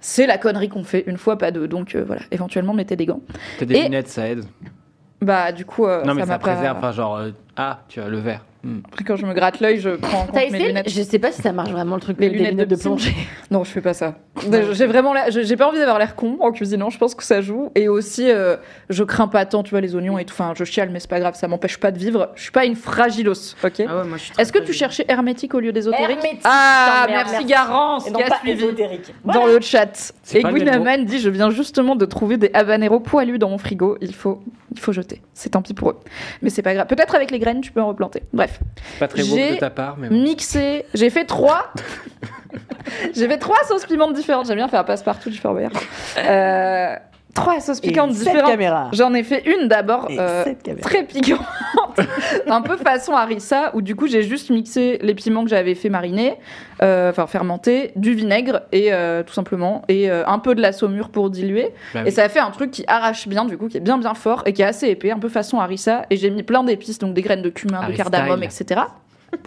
C'est 0.00 0.26
la 0.26 0.38
connerie 0.38 0.68
qu'on 0.68 0.82
fait 0.82 1.04
une 1.06 1.18
fois, 1.18 1.38
pas 1.38 1.52
deux. 1.52 1.68
Donc 1.68 1.94
euh, 1.94 2.02
voilà, 2.04 2.22
éventuellement 2.32 2.74
mettez 2.74 2.96
des 2.96 3.06
gants. 3.06 3.20
T'as 3.60 3.64
des 3.64 3.76
Et- 3.76 3.82
lunettes, 3.84 4.08
ça 4.08 4.26
aide. 4.28 4.42
Bah 5.20 5.52
du 5.52 5.64
coup, 5.64 5.86
euh, 5.86 6.02
non, 6.02 6.14
mais 6.14 6.22
ça 6.22 6.26
ça, 6.26 6.38
pas- 6.40 6.52
préserve. 6.52 6.78
Enfin, 6.78 6.90
genre, 6.90 7.16
euh, 7.18 7.30
Ah, 7.56 7.78
tu 7.86 8.00
as 8.00 8.08
le 8.08 8.18
verre. 8.18 8.44
Hmm. 8.62 8.80
Après, 8.88 9.04
quand 9.04 9.16
je 9.16 9.24
me 9.24 9.32
gratte 9.32 9.60
l'œil, 9.60 9.80
je 9.80 9.90
prends 9.90 10.22
en 10.22 10.26
T'as 10.26 10.42
compte 10.42 10.50
mes 10.52 10.66
lunettes. 10.66 10.90
Je 10.90 11.02
sais 11.02 11.18
pas 11.18 11.32
si 11.32 11.40
ça 11.40 11.52
marche 11.52 11.70
vraiment 11.70 11.94
le 11.94 12.00
truc 12.02 12.18
Les 12.20 12.28
des 12.28 12.36
lunettes 12.36 12.56
de 12.68 12.74
de 12.74 12.80
plongée. 12.80 13.14
Non, 13.50 13.64
je 13.64 13.70
fais 13.70 13.80
pas 13.80 13.94
ça. 13.94 14.16
J'ai 14.72 14.86
vraiment 14.86 15.12
l'air- 15.14 15.30
j'ai 15.30 15.56
pas 15.56 15.66
envie 15.66 15.78
d'avoir 15.78 15.98
l'air 15.98 16.14
con 16.14 16.36
en 16.40 16.52
cuisinant, 16.52 16.88
je 16.90 16.98
pense 16.98 17.14
que 17.14 17.24
ça 17.24 17.40
joue. 17.40 17.70
Et 17.74 17.88
aussi, 17.88 18.30
euh, 18.30 18.56
je 18.90 19.02
crains 19.02 19.28
pas 19.28 19.44
tant, 19.46 19.62
tu 19.62 19.70
vois, 19.70 19.80
les 19.80 19.94
oignons 19.96 20.18
et 20.18 20.24
tout. 20.24 20.34
Enfin, 20.34 20.52
je 20.56 20.64
chiale, 20.64 20.90
mais 20.92 21.00
c'est 21.00 21.10
pas 21.10 21.20
grave, 21.20 21.34
ça 21.34 21.48
m'empêche 21.48 21.78
pas 21.78 21.90
de 21.90 21.98
vivre. 21.98 22.30
Je 22.36 22.42
suis 22.42 22.52
pas 22.52 22.64
une 22.66 22.76
fragilos, 22.76 23.54
ok 23.64 23.80
Ah 23.88 23.96
ouais, 23.98 24.04
moi, 24.04 24.16
je 24.18 24.22
suis 24.24 24.32
très 24.32 24.42
Est-ce 24.42 24.52
que 24.52 24.58
tu 24.60 24.72
cherchais 24.72 25.04
hermétique 25.08 25.54
au 25.54 25.60
lieu 25.60 25.72
d'ésotérique 25.72 26.18
Hermétique, 26.18 26.40
Ah, 26.44 27.06
merci 27.08 27.30
merci. 27.32 27.46
Garance 27.46 28.06
Et 28.06 28.10
qui 28.12 28.12
non 28.14 28.20
a 28.20 28.28
pas 28.28 28.38
suivi 28.40 28.62
ésotérique. 28.62 29.14
dans 29.24 29.46
le 29.46 29.58
chat. 29.60 30.12
Et 30.34 30.42
Gwynaman 30.42 31.04
dit 31.06 31.18
Je 31.18 31.30
viens 31.30 31.50
justement 31.50 31.96
de 31.96 32.04
trouver 32.04 32.36
des 32.36 32.50
habaneros 32.54 33.00
poilus 33.00 33.38
dans 33.38 33.48
mon 33.50 33.58
frigo. 33.58 33.96
Il 34.00 34.14
faut, 34.14 34.40
il 34.70 34.78
faut 34.78 34.92
jeter. 34.92 35.22
C'est 35.34 35.50
tant 35.50 35.62
pis 35.62 35.74
pour 35.74 35.90
eux. 35.90 36.00
Mais 36.42 36.50
c'est 36.50 36.62
pas 36.62 36.74
grave. 36.74 36.86
Peut-être 36.86 37.14
avec 37.14 37.30
les 37.30 37.38
graines, 37.38 37.60
tu 37.62 37.72
peux 37.72 37.80
en 37.80 37.88
replanter. 37.88 38.22
Bref. 38.32 38.49
Pas 38.98 39.08
très 39.08 39.24
beau 39.24 39.36
de 39.36 39.58
ta 39.58 39.70
part, 39.70 39.96
mais 39.98 40.08
bon. 40.08 40.22
Mixé. 40.22 40.86
J'ai 40.94 41.10
fait 41.10 41.24
trois. 41.24 41.72
J'ai 43.14 43.28
fait 43.28 43.38
trois 43.38 43.62
sauces 43.68 43.86
pimentes 43.86 44.14
différentes. 44.14 44.46
J'aime 44.46 44.56
bien 44.56 44.68
faire 44.68 44.84
passe-partout 44.84 45.30
du 45.30 45.38
Fort 45.38 45.52
Boyard. 45.52 45.72
Euh, 46.18 46.96
trois 47.34 47.60
sauces 47.60 47.80
piquantes 47.80 48.10
différentes. 48.10 48.94
J'en 48.94 49.14
ai 49.14 49.22
fait 49.22 49.42
une 49.46 49.68
d'abord 49.68 50.08
euh, 50.10 50.44
très 50.80 51.04
piquante, 51.04 51.40
un 52.46 52.62
peu 52.62 52.76
façon 52.76 53.14
harissa, 53.14 53.70
où 53.74 53.82
du 53.82 53.94
coup 53.94 54.06
j'ai 54.06 54.22
juste 54.22 54.50
mixé 54.50 54.98
les 55.02 55.14
piments 55.14 55.44
que 55.44 55.50
j'avais 55.50 55.74
fait 55.74 55.88
mariner, 55.88 56.36
euh, 56.82 57.10
enfin 57.10 57.26
fermenter, 57.26 57.92
du 57.96 58.14
vinaigre 58.14 58.62
et 58.72 58.92
euh, 58.92 59.22
tout 59.22 59.34
simplement 59.34 59.82
et 59.88 60.10
euh, 60.10 60.24
un 60.26 60.38
peu 60.38 60.54
de 60.54 60.62
la 60.62 60.72
saumure 60.72 61.10
pour 61.10 61.30
diluer. 61.30 61.70
Bah 61.94 62.00
Et 62.00 62.04
oui. 62.04 62.12
ça 62.12 62.24
a 62.24 62.28
fait 62.28 62.40
un 62.40 62.50
truc 62.50 62.70
qui 62.70 62.84
arrache 62.86 63.28
bien, 63.28 63.44
du 63.44 63.56
coup, 63.56 63.68
qui 63.68 63.76
est 63.76 63.80
bien 63.80 63.98
bien 63.98 64.14
fort 64.14 64.42
et 64.46 64.52
qui 64.52 64.62
est 64.62 64.66
assez 64.66 64.88
épais, 64.88 65.10
un 65.10 65.18
peu 65.18 65.28
façon 65.28 65.60
harissa. 65.60 66.06
Et 66.10 66.16
j'ai 66.16 66.30
mis 66.30 66.42
plein 66.42 66.64
d'épices, 66.64 66.98
donc 66.98 67.14
des 67.14 67.22
graines 67.22 67.42
de 67.42 67.50
cumin, 67.50 67.88
de 67.88 67.92
cardamome, 67.94 68.42
style. 68.48 68.66
etc. 68.66 68.82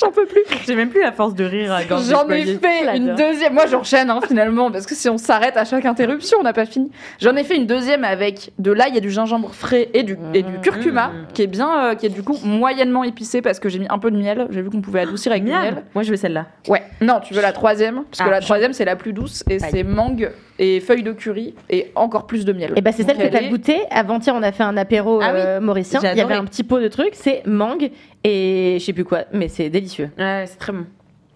J'en 0.00 0.10
peux 0.10 0.26
plus. 0.26 0.42
J'ai 0.66 0.74
même 0.74 0.88
plus 0.88 1.00
la 1.02 1.12
force 1.12 1.34
de 1.34 1.44
rire 1.44 1.72
à 1.72 1.84
gorge 1.84 2.04
J'en 2.08 2.28
ai 2.28 2.44
fait 2.56 2.96
une 2.96 3.14
deuxième. 3.14 3.52
Moi, 3.54 3.66
j'enchaîne 3.66 4.10
hein, 4.10 4.20
finalement, 4.26 4.70
parce 4.70 4.86
que 4.86 4.94
si 4.94 5.08
on 5.08 5.18
s'arrête 5.18 5.56
à 5.56 5.64
chaque 5.64 5.84
interruption, 5.84 6.38
on 6.40 6.42
n'a 6.42 6.52
pas 6.52 6.66
fini. 6.66 6.90
J'en 7.20 7.36
ai 7.36 7.44
fait 7.44 7.56
une 7.56 7.66
deuxième 7.66 8.02
avec 8.02 8.52
de 8.58 8.72
l'ail 8.72 8.96
et 8.96 9.00
du 9.00 9.10
gingembre 9.10 9.50
frais 9.52 9.90
et 9.94 10.02
du, 10.02 10.16
et 10.32 10.42
du 10.42 10.58
curcuma, 10.60 11.12
qui 11.32 11.42
est 11.42 11.46
bien, 11.46 11.84
euh, 11.90 11.94
qui 11.94 12.06
est 12.06 12.10
du 12.10 12.22
coup 12.22 12.36
moyennement 12.44 13.04
épicé 13.04 13.42
parce 13.42 13.60
que 13.60 13.68
j'ai 13.68 13.78
mis 13.78 13.86
un 13.88 13.98
peu 13.98 14.10
de 14.10 14.16
miel. 14.16 14.46
J'ai 14.50 14.62
vu 14.62 14.70
qu'on 14.70 14.80
pouvait 14.80 15.00
adoucir 15.00 15.30
avec 15.32 15.44
du 15.44 15.50
miel. 15.50 15.74
Miam. 15.74 15.82
Moi, 15.94 16.02
je 16.02 16.10
veux 16.10 16.16
celle-là. 16.16 16.46
Ouais. 16.68 16.82
Non, 17.00 17.20
tu 17.20 17.34
veux 17.34 17.42
la 17.42 17.52
troisième? 17.52 18.04
Parce 18.10 18.18
que 18.20 18.28
Ah, 18.28 18.30
la 18.30 18.40
je- 18.40 18.46
troisième, 18.46 18.72
c'est 18.72 18.84
la 18.84 18.96
plus 18.96 19.12
douce 19.12 19.44
et 19.50 19.58
c'est 19.58 19.84
mangue 19.84 20.30
et 20.58 20.78
feuilles 20.80 21.02
de 21.02 21.12
curry 21.12 21.54
et 21.68 21.90
encore 21.96 22.26
plus 22.26 22.44
de 22.44 22.52
miel. 22.52 22.72
Et 22.76 22.80
bah 22.80 22.92
c'est 22.92 23.02
Donc 23.02 23.16
celle 23.16 23.28
que 23.28 23.32
t'as 23.32 23.42
est- 23.42 23.48
goûté. 23.48 23.78
Avant-hier, 23.90 24.34
on 24.36 24.42
a 24.42 24.52
fait 24.52 24.62
un 24.62 24.76
apéro 24.76 25.20
Ah 25.20 25.32
oui, 25.34 25.40
euh, 25.40 25.60
mauricien. 25.60 26.00
Il 26.12 26.16
y 26.18 26.20
avait 26.20 26.34
un 26.34 26.44
petit 26.44 26.62
pot 26.62 26.78
de 26.80 26.86
trucs. 26.88 27.14
C'est 27.14 27.33
mangue 27.46 27.90
et 28.24 28.76
je 28.80 28.84
sais 28.84 28.92
plus 28.92 29.04
quoi, 29.04 29.24
mais 29.32 29.48
c'est 29.48 29.70
délicieux. 29.70 30.10
Ouais, 30.18 30.44
c'est 30.46 30.58
très 30.58 30.72
bon. 30.72 30.86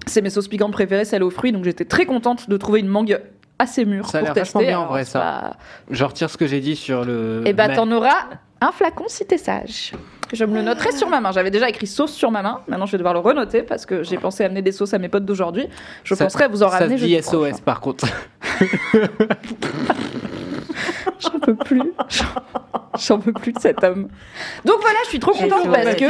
C'est 0.06 0.22
mes 0.22 0.30
sauces 0.30 0.48
piquantes 0.48 0.72
préférées, 0.72 1.04
celles 1.04 1.22
aux 1.22 1.30
fruits, 1.30 1.52
donc 1.52 1.64
j'étais 1.64 1.84
très 1.84 2.06
contente 2.06 2.48
de 2.48 2.56
trouver 2.56 2.80
une 2.80 2.88
mangue 2.88 3.20
assez 3.58 3.84
mûre 3.84 4.08
Ça 4.08 4.18
a 4.18 4.20
pour 4.20 4.26
l'air 4.26 4.34
tester. 4.34 4.58
vachement 4.58 4.68
bien, 4.68 4.78
en 4.78 4.82
Alors, 4.82 4.92
vrai, 4.92 5.04
ça. 5.04 5.18
pas- 5.20 5.56
Je 5.90 6.04
retire 6.04 6.30
ce 6.30 6.36
que 6.36 6.46
j'ai 6.46 6.60
dit 6.60 6.76
sur 6.76 7.04
le. 7.04 7.42
Et 7.44 7.52
bah 7.52 7.68
mais- 7.68 7.76
t'en 7.76 7.90
auras 7.90 8.28
un 8.60 8.72
flacon 8.72 9.04
si 9.08 9.24
t'es 9.26 9.38
sage. 9.38 9.92
Je 10.32 10.44
me 10.44 10.56
le 10.56 10.62
noterai 10.62 10.92
sur 10.92 11.08
ma 11.08 11.20
main. 11.20 11.32
J'avais 11.32 11.50
déjà 11.50 11.68
écrit 11.70 11.86
sauce 11.86 12.12
sur 12.12 12.30
ma 12.30 12.42
main. 12.42 12.60
Maintenant, 12.68 12.84
je 12.86 12.92
vais 12.92 12.98
devoir 12.98 13.14
le 13.14 13.20
renoter 13.20 13.62
parce 13.62 13.86
que 13.86 14.02
j'ai 14.02 14.18
pensé 14.18 14.44
amener 14.44 14.60
des 14.62 14.72
sauces 14.72 14.92
à 14.92 14.98
mes 14.98 15.08
potes 15.08 15.24
d'aujourd'hui. 15.24 15.66
Je 16.04 16.14
Ça- 16.14 16.24
penserai 16.24 16.44
à 16.44 16.48
vous 16.48 16.62
en 16.62 16.68
Ça 16.70 16.78
ramener. 16.78 16.98
se 16.98 17.04
dit 17.04 17.16
prochain. 17.20 17.50
SOS 17.52 17.60
par 17.62 17.80
contre. 17.80 18.06
J'en 21.20 21.38
peux 21.40 21.54
plus. 21.54 21.82
J'en- 22.98 23.18
peux 23.18 23.32
plus 23.32 23.52
de 23.52 23.58
cet 23.60 23.82
homme. 23.84 24.08
Donc 24.64 24.76
voilà, 24.80 24.98
je 25.04 25.08
suis 25.10 25.18
trop 25.20 25.32
contente 25.32 25.66
parce 25.72 25.94
que 25.96 26.06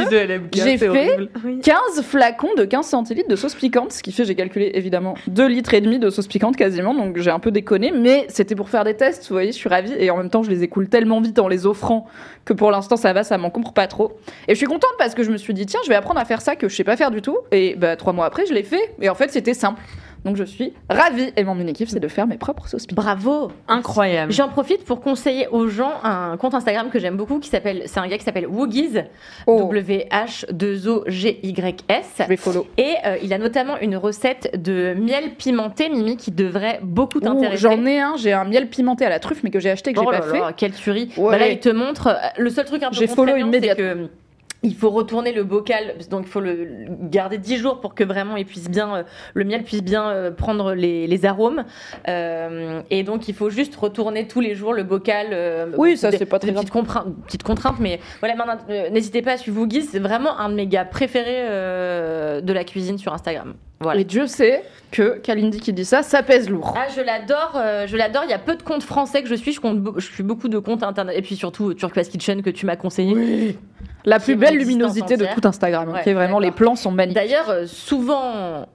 j'ai 0.53 0.77
fait 0.77 1.29
15 1.61 2.01
flacons 2.03 2.53
de 2.57 2.65
15 2.65 2.85
centilitres 2.85 3.29
de 3.29 3.35
sauce 3.35 3.55
piquante, 3.55 3.91
ce 3.91 4.01
qui 4.03 4.11
fait, 4.11 4.25
j'ai 4.25 4.35
calculé 4.35 4.71
évidemment 4.73 5.15
2 5.27 5.47
litres 5.47 5.73
et 5.73 5.81
demi 5.81 5.99
de 5.99 6.09
sauce 6.09 6.27
piquante 6.27 6.55
quasiment, 6.55 6.93
donc 6.93 7.17
j'ai 7.17 7.29
un 7.31 7.39
peu 7.39 7.51
déconné, 7.51 7.91
mais 7.91 8.25
c'était 8.29 8.55
pour 8.55 8.69
faire 8.69 8.83
des 8.83 8.95
tests, 8.95 9.27
vous 9.29 9.35
voyez, 9.35 9.51
je 9.51 9.57
suis 9.57 9.69
ravie, 9.69 9.93
et 9.97 10.09
en 10.11 10.17
même 10.17 10.29
temps 10.29 10.43
je 10.43 10.49
les 10.49 10.63
écoule 10.63 10.89
tellement 10.89 11.21
vite 11.21 11.39
en 11.39 11.47
les 11.47 11.65
offrant 11.65 12.07
que 12.45 12.53
pour 12.53 12.71
l'instant 12.71 12.95
ça 12.97 13.13
va, 13.13 13.23
ça 13.23 13.37
m'encombre 13.37 13.73
pas 13.73 13.87
trop. 13.87 14.17
Et 14.47 14.53
je 14.53 14.57
suis 14.57 14.67
contente 14.67 14.91
parce 14.97 15.13
que 15.15 15.23
je 15.23 15.31
me 15.31 15.37
suis 15.37 15.53
dit, 15.53 15.65
tiens, 15.65 15.79
je 15.83 15.89
vais 15.89 15.95
apprendre 15.95 16.19
à 16.19 16.25
faire 16.25 16.41
ça 16.41 16.55
que 16.55 16.67
je 16.69 16.75
sais 16.75 16.83
pas 16.83 16.97
faire 16.97 17.11
du 17.11 17.21
tout, 17.21 17.37
et 17.51 17.75
bah 17.75 17.95
trois 17.95 18.13
mois 18.13 18.25
après 18.25 18.45
je 18.47 18.53
l'ai 18.53 18.63
fait, 18.63 18.95
et 19.01 19.09
en 19.09 19.15
fait 19.15 19.31
c'était 19.31 19.53
simple. 19.53 19.81
Donc 20.25 20.35
je 20.35 20.43
suis 20.43 20.73
ravie, 20.89 21.31
et 21.37 21.43
mon 21.43 21.55
mini 21.55 21.73
kiff 21.73 21.89
c'est 21.89 21.99
de 21.99 22.07
faire 22.07 22.27
mes 22.27 22.37
propres 22.37 22.67
sauces 22.67 22.85
piquantes. 22.85 23.05
Bravo. 23.05 23.51
Incroyable. 23.67 24.31
J'en 24.31 24.49
profite 24.49 24.83
pour 24.83 24.99
conseiller 25.01 25.47
aux 25.47 25.67
gens 25.67 25.93
un 26.03 26.35
compte 26.37 26.53
Instagram 26.53 26.89
que 26.89 26.99
j'aime 26.99 27.15
beaucoup 27.15 27.39
qui 27.39 27.49
s'appelle 27.49 27.83
c'est 27.85 27.99
un 27.99 28.07
gars 28.07 28.17
qui 28.17 28.23
s'appelle 28.25 28.47
Woogies 28.47 28.99
Oh, 29.47 29.59
W 29.63 30.07
H 30.11 30.45
2 30.51 30.87
O 30.89 31.03
G 31.07 31.39
Y 31.43 31.83
S 31.87 32.05
je 32.19 32.23
vais 32.25 32.35
follow. 32.37 32.67
et 32.77 32.95
euh, 33.05 33.17
il 33.23 33.33
a 33.33 33.37
notamment 33.37 33.77
une 33.79 33.95
recette 33.97 34.51
de 34.61 34.93
miel 34.97 35.35
pimenté 35.35 35.89
Mimi 35.89 36.17
qui 36.17 36.31
devrait 36.31 36.79
beaucoup 36.83 37.19
t'intéresser. 37.19 37.57
J'en 37.61 37.85
ai 37.85 37.99
un, 37.99 38.15
j'ai 38.17 38.33
un 38.33 38.43
miel 38.45 38.67
pimenté 38.69 39.05
à 39.05 39.09
la 39.09 39.19
truffe, 39.19 39.43
mais 39.43 39.49
que 39.51 39.59
j'ai 39.59 39.69
acheté 39.71 39.93
que 39.93 39.99
j'ai 39.99 40.05
Oh 40.05 40.11
pas 40.11 40.19
là 40.19 40.21
fait. 40.23 40.39
là, 40.39 40.53
quelle 40.55 40.73
tuerie. 40.73 41.09
Ouais. 41.17 41.31
Bah 41.31 41.37
là, 41.37 41.47
il 41.47 41.59
te 41.59 41.69
montre. 41.69 42.07
euh, 42.07 42.13
Le 42.37 42.49
seul 42.49 42.65
truc 42.65 42.83
un 42.83 42.89
peu 42.89 42.95
J'ai 42.95 43.07
follow 43.07 43.31
contraignant, 43.33 43.51
c'est 43.51 43.57
immédiatement. 43.57 44.07
Il 44.61 44.75
faut 44.75 44.89
retourner 44.89 45.31
le 45.31 45.43
bocal, 45.43 45.95
donc 46.09 46.23
il 46.25 46.29
faut 46.29 46.41
le 46.41 46.67
garder 47.03 47.37
10 47.37 47.57
jours 47.57 47.79
pour 47.79 47.95
que 47.95 48.03
vraiment 48.03 48.35
il 48.35 48.45
puisse 48.45 48.69
bien, 48.69 48.95
euh, 48.95 49.03
le 49.33 49.45
miel 49.45 49.63
puisse 49.63 49.81
bien 49.83 50.09
euh, 50.09 50.31
prendre 50.31 50.73
les, 50.73 51.07
les 51.07 51.25
arômes. 51.25 51.63
Euh, 52.07 52.81
et 52.89 53.03
donc 53.03 53.27
il 53.29 53.35
faut 53.35 53.49
juste 53.49 53.75
retourner 53.75 54.27
tous 54.27 54.41
les 54.41 54.55
jours 54.55 54.73
le 54.73 54.83
bocal. 54.83 55.27
euh, 55.31 55.67
Oui, 55.77 55.95
ça, 55.97 56.11
c'est 56.11 56.25
pas 56.25 56.39
très 56.39 56.53
contraintes, 56.53 57.07
petites 57.25 57.43
contraintes, 57.43 57.79
mais 57.79 57.99
voilà, 58.19 58.35
maintenant, 58.35 58.65
n'hésitez 58.91 59.21
pas 59.21 59.33
à 59.33 59.37
suivre 59.37 59.59
Woogie, 59.61 59.83
c'est 59.83 59.99
vraiment 59.99 60.37
un 60.39 60.49
de 60.49 60.55
mes 60.55 60.67
gars 60.67 60.85
préférés 60.85 61.45
euh, 61.49 62.41
de 62.41 62.53
la 62.53 62.63
cuisine 62.63 62.97
sur 62.97 63.13
Instagram. 63.13 63.53
Voilà. 63.81 64.01
Et 64.01 64.03
Dieu 64.03 64.27
sait 64.27 64.63
que 64.91 65.19
Kalindi 65.19 65.59
qui 65.59 65.71
dit 65.71 65.85
ça, 65.85 66.03
ça 66.03 66.21
pèse 66.21 66.49
lourd. 66.49 66.73
Ah, 66.77 66.87
je 66.93 67.01
l'adore, 67.01 67.53
euh, 67.55 67.87
je 67.87 67.95
l'adore. 67.95 68.23
Il 68.25 68.29
y 68.29 68.33
a 68.33 68.39
peu 68.39 68.55
de 68.55 68.63
comptes 68.63 68.83
français 68.83 69.23
que 69.23 69.29
je 69.29 69.35
suis. 69.35 69.53
Je, 69.53 69.61
compte, 69.61 69.81
je 69.97 70.05
suis 70.05 70.23
beaucoup 70.23 70.49
de 70.49 70.59
comptes 70.59 70.83
internet. 70.83 71.15
Et 71.17 71.21
puis 71.21 71.35
surtout, 71.35 71.73
Turquoise 71.73 72.09
Kitchen 72.09 72.41
que 72.41 72.49
tu 72.49 72.65
m'as 72.65 72.75
conseillé. 72.75 73.57
La 74.05 74.19
Qui 74.19 74.25
plus 74.25 74.35
belle 74.35 74.57
luminosité 74.57 75.15
de 75.17 75.25
tout 75.33 75.47
Instagram. 75.47 75.89
Ouais, 75.89 76.13
vraiment, 76.13 76.39
les 76.39 76.51
plans 76.51 76.75
sont 76.75 76.91
magnifiques. 76.91 77.21
D'ailleurs, 77.21 77.49
euh, 77.49 77.65
souvent, 77.65 78.65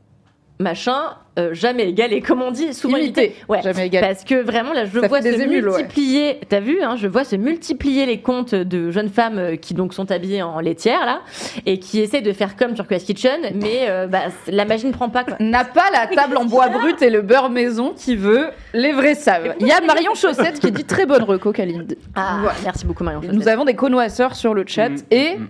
machin, 0.61 1.17
euh, 1.37 1.53
jamais 1.53 1.89
égalé. 1.89 2.21
Comme 2.21 2.41
on 2.41 2.53
dit, 2.53 2.73
souvent 2.75 2.97
Imité. 2.97 3.35
Ouais. 3.49 3.61
jamais 3.61 3.87
égal. 3.89 4.05
Parce 4.07 4.23
que 4.23 4.37
vraiment, 4.41 4.73
là, 4.73 4.85
je 4.85 5.01
Ça 5.01 5.09
vois 5.09 5.19
se 5.19 5.25
des 5.25 5.43
émules, 5.43 5.69
ouais. 5.69 5.79
multiplier. 5.79 6.39
T'as 6.49 6.61
vu, 6.61 6.81
hein, 6.81 6.95
je 6.97 7.09
vois 7.09 7.25
se 7.25 7.35
multiplier 7.35 8.07
les 8.07 8.21
comptes 8.21 8.55
de 8.55 8.91
jeunes 8.93 9.09
femmes 9.09 9.39
euh, 9.39 9.57
qui 9.57 9.75
donc 9.75 9.95
sont 9.95 10.13
habillées 10.13 10.43
en 10.43 10.61
laitière 10.61 11.05
là 11.05 11.23
et 11.67 11.81
qui 11.81 12.01
essaient 12.01 12.21
de 12.21 12.33
faire 12.33 12.55
comme 12.55 12.75
Turquoise 12.75 13.03
Kitchen, 13.03 13.41
mais 13.55 13.87
euh, 13.89 14.07
bah, 14.07 14.27
la 14.47 14.65
magie 14.65 14.87
ne 14.87 14.93
prend 14.93 15.09
pas 15.09 15.25
quoi. 15.25 15.37
N'a 15.41 15.65
pas 15.65 15.91
la 15.93 16.07
table 16.07 16.37
en 16.37 16.45
bois 16.45 16.69
brut 16.69 17.03
et 17.03 17.11
le 17.11 17.23
beurre 17.23 17.51
maison 17.51 17.93
qui 17.97 18.15
veut, 18.15 18.51
les 18.73 18.93
vrais 18.93 19.17
savent. 19.17 19.55
Il 19.59 19.67
y 19.67 19.73
a 19.73 19.81
Marion 19.81 20.15
Chaussette 20.15 20.61
qui 20.61 20.71
dit 20.71 20.85
très 20.85 21.05
bonne 21.05 21.25
reco, 21.25 21.51
Kalindi. 21.51 21.97
Ah, 22.15 22.39
Voilà. 22.43 22.57
merci 22.63 22.87
beaucoup 22.87 23.03
Marion. 23.03 23.23
Nous 23.33 23.49
avons 23.49 23.65
des 23.65 23.75
connoisseurs 23.75 24.37
sur 24.37 24.55
le 24.55 24.65
chat 24.67 24.85
Mm, 24.91 24.97
et 25.11 25.37
mm. 25.37 25.49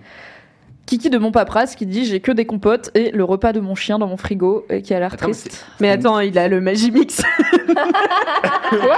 Kiki 0.85 1.09
de 1.09 1.17
mon 1.17 1.31
papras 1.31 1.73
qui 1.75 1.85
dit 1.87 2.05
j'ai 2.05 2.19
que 2.19 2.31
des 2.31 2.45
compotes 2.45 2.91
et 2.95 3.09
le 3.11 3.23
repas 3.23 3.53
de 3.53 3.59
mon 3.59 3.73
chien 3.75 3.97
dans 3.97 4.07
mon 4.07 4.17
frigo 4.17 4.65
et 4.69 4.81
qui 4.83 4.93
a 4.93 4.99
l'air 4.99 5.11
mais 5.11 5.17
triste. 5.17 5.65
Mais 5.79 5.89
attends, 5.89 6.19
il 6.19 6.37
a 6.37 6.47
le 6.47 6.61
Magimix. 6.61 7.21
Quoi? 8.69 8.97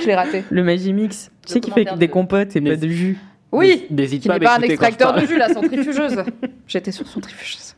Je 0.00 0.06
l'ai 0.06 0.14
raté. 0.14 0.44
Le 0.50 0.62
Magimix. 0.62 1.30
Tu 1.46 1.52
sais 1.54 1.60
qu'il 1.60 1.72
fait 1.72 1.84
des 1.96 2.06
de- 2.06 2.12
compotes 2.12 2.54
et 2.56 2.60
Mais- 2.60 2.70
pas 2.70 2.76
de 2.76 2.88
jus. 2.88 3.18
Oui, 3.50 3.86
N'hésite 3.90 4.26
pas 4.26 4.34
à 4.34 4.38
n'est 4.38 4.44
pas 4.46 4.56
un 4.56 4.62
extracteur 4.62 5.12
de 5.14 5.26
jus, 5.26 5.36
la 5.36 5.52
centrifugeuse. 5.52 6.22
J'étais 6.66 6.90
sur 6.92 7.06
centrifugeuse. 7.06 7.74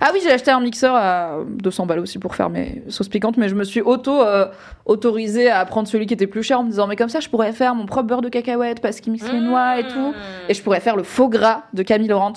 Ah 0.00 0.10
oui, 0.12 0.20
j'ai 0.22 0.30
acheté 0.30 0.50
un 0.50 0.60
mixeur 0.60 0.94
à 0.94 1.38
200 1.48 1.86
balles 1.86 2.00
aussi 2.00 2.18
pour 2.18 2.34
faire 2.34 2.50
mes 2.50 2.82
sauces 2.88 3.08
piquantes, 3.08 3.36
mais 3.36 3.48
je 3.48 3.54
me 3.54 3.64
suis 3.64 3.80
auto 3.80 4.22
euh, 4.22 4.46
autorisée 4.84 5.50
à 5.50 5.64
prendre 5.64 5.88
celui 5.88 6.06
qui 6.06 6.14
était 6.14 6.26
plus 6.26 6.42
cher 6.42 6.60
en 6.60 6.64
me 6.64 6.70
disant 6.70 6.86
mais 6.86 6.96
comme 6.96 7.08
ça 7.08 7.20
je 7.20 7.28
pourrais 7.28 7.52
faire 7.52 7.74
mon 7.74 7.86
propre 7.86 8.06
beurre 8.08 8.22
de 8.22 8.28
cacahuète 8.28 8.80
parce 8.80 9.00
qu'il 9.00 9.12
mixe 9.12 9.30
les 9.32 9.40
noix 9.40 9.78
et 9.78 9.86
tout, 9.86 10.12
et 10.48 10.54
je 10.54 10.62
pourrais 10.62 10.80
faire 10.80 10.96
le 10.96 11.02
faux 11.02 11.28
gras 11.28 11.62
de 11.72 11.82
Camille 11.82 12.08
Laurent. 12.08 12.32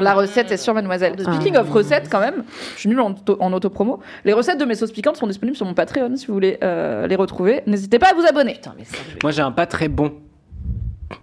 La 0.00 0.14
recette 0.14 0.50
est 0.52 0.56
sur 0.56 0.74
Mademoiselle. 0.74 1.14
Speaking 1.36 1.56
of 1.56 1.70
recettes, 1.70 2.08
quand 2.10 2.20
même, 2.20 2.44
je 2.74 2.80
suis 2.80 2.88
nulle 2.88 3.00
en, 3.00 3.10
auto- 3.10 3.36
en 3.40 3.52
autopromo. 3.52 4.00
Les 4.24 4.32
recettes 4.32 4.58
de 4.58 4.64
mes 4.64 4.74
sauces 4.74 4.92
piquantes 4.92 5.16
sont 5.16 5.26
disponibles 5.26 5.56
sur 5.56 5.66
mon 5.66 5.74
Patreon 5.74 6.16
si 6.16 6.26
vous 6.26 6.34
voulez 6.34 6.58
euh, 6.62 7.06
les 7.06 7.16
retrouver. 7.16 7.62
N'hésitez 7.66 7.98
pas 7.98 8.08
à 8.10 8.14
vous 8.14 8.26
abonner. 8.26 8.54
Putain, 8.54 8.74
mais 8.78 8.84
ça, 8.84 8.96
je 9.08 9.12
vais- 9.14 9.18
Moi, 9.22 9.32
j'ai 9.32 9.42
un 9.42 9.52
pas 9.52 9.66
très 9.66 9.88
bon 9.88 10.12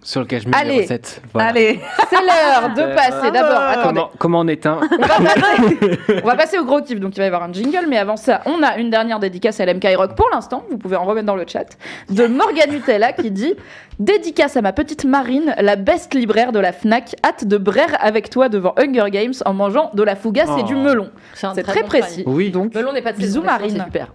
sur 0.02 0.20
lequel 0.20 0.42
je 0.42 0.48
mets 0.48 0.56
Allez. 0.56 0.74
les 0.76 0.82
recettes. 0.82 1.22
Voilà. 1.32 1.48
Allez. 1.50 1.80
C'est 2.10 2.16
l'heure 2.16 2.74
de 2.74 2.80
Euh, 2.82 2.94
passer. 2.94 3.30
D'abord, 3.30 3.58
attendez. 3.60 3.84
Comment, 4.00 4.10
comment 4.18 4.40
on 4.40 4.48
éteint 4.48 4.80
On 4.90 4.96
va, 4.96 5.08
passer, 5.34 5.98
on 6.22 6.26
va 6.26 6.36
passer 6.36 6.58
au 6.58 6.64
gros 6.64 6.80
kiff, 6.82 7.00
donc 7.00 7.16
il 7.16 7.18
va 7.18 7.24
y 7.24 7.26
avoir 7.26 7.42
un 7.42 7.52
jingle, 7.52 7.86
mais 7.88 7.98
avant 7.98 8.16
ça, 8.16 8.42
on 8.46 8.62
a 8.62 8.76
une 8.78 8.90
dernière 8.90 9.18
dédicace 9.18 9.60
à 9.60 9.66
l'MK 9.66 9.86
Rock 9.96 10.14
pour 10.14 10.28
l'instant, 10.32 10.64
vous 10.70 10.78
pouvez 10.78 10.96
en 10.96 11.04
remettre 11.04 11.26
dans 11.26 11.36
le 11.36 11.44
chat, 11.46 11.66
de 12.10 12.26
Morgan 12.26 12.70
Nutella 12.70 13.12
qui 13.12 13.30
dit 13.30 13.54
Dédicace 13.98 14.56
à 14.56 14.62
ma 14.62 14.72
petite 14.72 15.04
Marine, 15.04 15.54
la 15.58 15.74
best 15.76 16.14
libraire 16.14 16.52
de 16.52 16.60
la 16.60 16.72
Fnac, 16.72 17.16
hâte 17.24 17.44
de 17.46 17.56
braire 17.56 17.96
avec 18.00 18.30
toi 18.30 18.48
devant 18.48 18.74
Hunger 18.78 19.10
Games 19.10 19.34
en 19.44 19.54
mangeant 19.54 19.90
de 19.94 20.02
la 20.04 20.14
fougasse 20.16 20.48
et 20.50 20.60
Oh. 20.60 20.62
du 20.64 20.76
melon. 20.76 21.10
un 21.42 21.54
C'est 21.54 21.62
très 21.64 21.80
bon 21.82 21.88
précis. 21.88 22.22
Oui. 22.26 22.50
Donc, 22.50 22.74
Melon 22.74 22.92
n'est 22.92 23.02
pas 23.02 23.12
de 23.12 23.18
Bisous, 23.18 23.32
saison, 23.40 23.44
Marine. 23.44 23.82
super. 23.84 24.12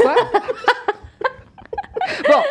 Quoi? 0.00 0.14
Bon, 2.28 2.42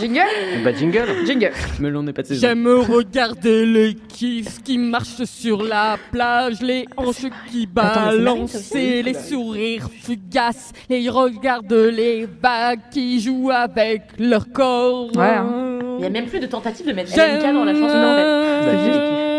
Jingle 0.00 0.20
Bah 0.64 0.72
jingle. 0.72 1.26
Jingle. 1.26 1.52
Melon 1.78 2.02
n'est 2.02 2.12
pas 2.12 2.22
de 2.22 2.28
saison. 2.28 2.40
J'aime 2.40 2.66
regarder 2.66 3.66
les 3.66 3.94
kiffs 3.94 4.62
qui 4.62 4.78
marchent 4.78 5.24
sur 5.24 5.62
la 5.62 5.96
plage, 6.10 6.60
les 6.62 6.86
hanches 6.96 7.26
qui 7.50 7.66
balancent 7.66 8.74
et 8.74 9.02
les 9.02 9.14
sourires 9.14 9.88
fugaces. 10.02 10.72
Et 10.88 11.00
ils 11.00 11.10
regardent 11.10 11.72
les 11.72 12.26
vagues 12.42 12.80
qui 12.90 13.20
jouent 13.20 13.50
avec 13.50 14.02
leur 14.18 14.50
corps. 14.50 15.14
Ouais, 15.16 15.26
hein. 15.26 15.78
Il 15.98 16.02
y 16.04 16.06
a 16.06 16.10
même 16.10 16.26
plus 16.26 16.40
de 16.40 16.46
tentative 16.46 16.86
de 16.86 16.92
mettre 16.92 17.12
LMK 17.12 17.52
dans 17.52 17.64
la 17.64 17.74
chanson. 17.74 17.94
Non, 17.94 18.12
en 18.12 18.64
fait. 18.64 19.29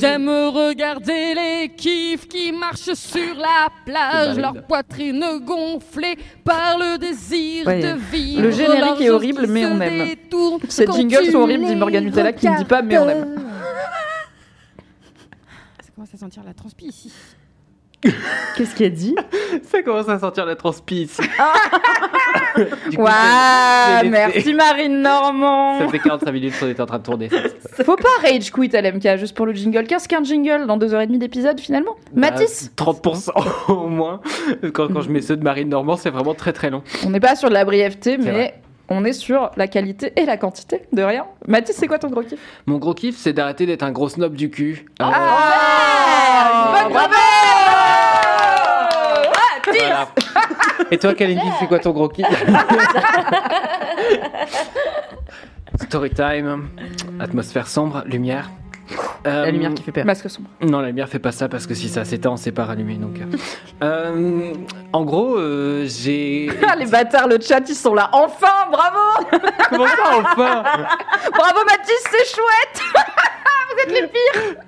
J'aime 0.00 0.28
regarder 0.28 1.34
les 1.34 1.68
kiffs. 1.76 2.26
Qui 2.28 2.52
marchent 2.52 2.92
sur 2.94 3.34
la 3.36 3.68
plage, 3.84 4.36
leur 4.38 4.64
poitrine 4.66 5.24
gonflée 5.44 6.16
par 6.44 6.78
le 6.78 6.98
désir 6.98 7.66
Ouais. 7.66 7.80
de 7.80 7.98
vivre. 7.98 8.42
Le 8.42 8.50
générique 8.50 9.00
est 9.00 9.10
horrible, 9.10 9.46
mais 9.48 9.66
on 9.66 9.80
aime. 9.80 10.08
Ces 10.68 10.86
jingles 10.86 11.30
sont 11.32 11.38
horribles, 11.38 11.64
dit 11.64 11.70
les 11.70 11.76
Morgane 11.76 12.04
Nutella 12.04 12.32
qui 12.32 12.48
ne 12.48 12.56
dit 12.58 12.64
pas, 12.64 12.82
mais 12.82 12.98
on 12.98 13.08
aime. 13.08 13.34
Ça 15.80 15.90
commence 15.94 16.14
à 16.14 16.18
sentir 16.18 16.42
la 16.44 16.54
transpi 16.54 16.86
ici. 16.86 17.12
Qu'est-ce 18.56 18.74
qu'il 18.74 18.86
a 18.86 18.90
dit? 18.90 19.14
Ça 19.70 19.82
commence 19.82 20.08
à 20.08 20.18
sentir 20.18 20.46
la 20.46 20.56
transpi 20.56 21.02
ici. 21.02 21.20
Coup, 22.54 23.02
Waouh, 23.02 24.08
merci 24.10 24.54
Marine 24.54 25.02
Normand. 25.02 25.78
Ça 25.80 25.88
fait 25.88 25.98
45 25.98 26.32
minutes 26.32 26.54
qu'on 26.58 26.68
était 26.68 26.80
en 26.80 26.86
train 26.86 26.98
de 26.98 27.02
tourner. 27.04 27.28
Faut 27.84 27.96
pas 27.96 28.08
rage 28.22 28.50
quit 28.50 28.68
LMK 28.68 29.16
juste 29.16 29.36
pour 29.36 29.46
le 29.46 29.52
jingle. 29.52 29.84
Qu'est-ce 29.84 30.08
qu'un 30.08 30.22
jingle 30.24 30.66
dans 30.66 30.78
2h30 30.78 31.18
d'épisode 31.18 31.60
finalement? 31.60 31.96
Mathis 32.14 32.70
Bah, 32.76 32.84
30% 32.92 33.72
au 33.72 33.86
moins. 33.88 34.20
Quand, 34.72 34.88
quand 34.92 35.00
je 35.02 35.10
mets 35.10 35.20
ceux 35.22 35.36
de 35.36 35.44
Marine 35.44 35.68
Normand, 35.68 35.96
c'est 35.96 36.10
vraiment 36.10 36.34
très 36.34 36.52
très 36.52 36.70
long. 36.70 36.82
On 37.06 37.10
n'est 37.10 37.20
pas 37.20 37.36
sur 37.36 37.48
de 37.48 37.54
la 37.54 37.64
brièveté, 37.64 38.16
mais 38.18 38.30
vrai. 38.30 38.60
on 38.88 39.04
est 39.04 39.12
sur 39.12 39.50
la 39.56 39.66
qualité 39.68 40.12
et 40.16 40.24
la 40.24 40.36
quantité 40.36 40.82
de 40.92 41.02
rien. 41.02 41.26
Mathis, 41.46 41.76
c'est 41.76 41.86
quoi 41.86 41.98
ton 41.98 42.08
gros 42.08 42.22
kiff? 42.22 42.40
Mon 42.66 42.78
gros 42.78 42.94
kiff, 42.94 43.16
c'est 43.16 43.32
d'arrêter 43.32 43.66
d'être 43.66 43.82
un 43.82 43.92
gros 43.92 44.08
snob 44.08 44.34
du 44.34 44.50
cul. 44.50 44.86
Euh, 45.00 45.04
Ah, 45.04 46.82
bonne 46.84 46.92
bravo 46.92 47.14
voilà. 50.04 50.88
Et 50.90 50.98
toi, 50.98 51.14
Kalindi, 51.14 51.46
c'est 51.58 51.66
quoi 51.66 51.78
ton 51.78 51.90
gros 51.90 52.08
kiff 52.08 52.26
Story 55.82 56.10
time, 56.10 56.68
atmosphère 57.20 57.66
sombre, 57.68 58.02
lumière. 58.06 58.50
Euh, 59.26 59.44
La 59.44 59.50
lumière 59.52 59.72
qui 59.74 59.82
fait 59.84 59.92
peur. 59.92 60.04
Masque 60.04 60.28
sombre. 60.28 60.48
Non, 60.60 60.80
la 60.80 60.88
lumière 60.88 61.08
fait 61.08 61.18
pas 61.20 61.30
ça 61.30 61.48
parce 61.48 61.66
que 61.66 61.74
si 61.74 61.88
ça 61.88 62.04
s'éteint, 62.04 62.36
c'est 62.36 62.50
pas 62.52 62.64
rallumé. 62.64 62.94
Donc, 62.96 63.20
euh. 63.20 63.26
Euh, 63.84 64.52
en 64.92 65.04
gros, 65.04 65.36
euh, 65.36 65.86
j'ai. 65.86 66.50
Ah, 66.68 66.74
les 66.74 66.86
bâtards, 66.86 67.28
le 67.28 67.38
chat, 67.40 67.60
ils 67.68 67.74
sont 67.74 67.94
là. 67.94 68.08
Enfin, 68.12 68.66
bravo 68.70 68.98
Comment 69.70 69.86
ça, 69.86 70.18
enfin 70.18 70.62
Bravo 71.36 71.60
Mathis, 71.66 72.02
c'est 72.10 72.34
chouette 72.34 72.82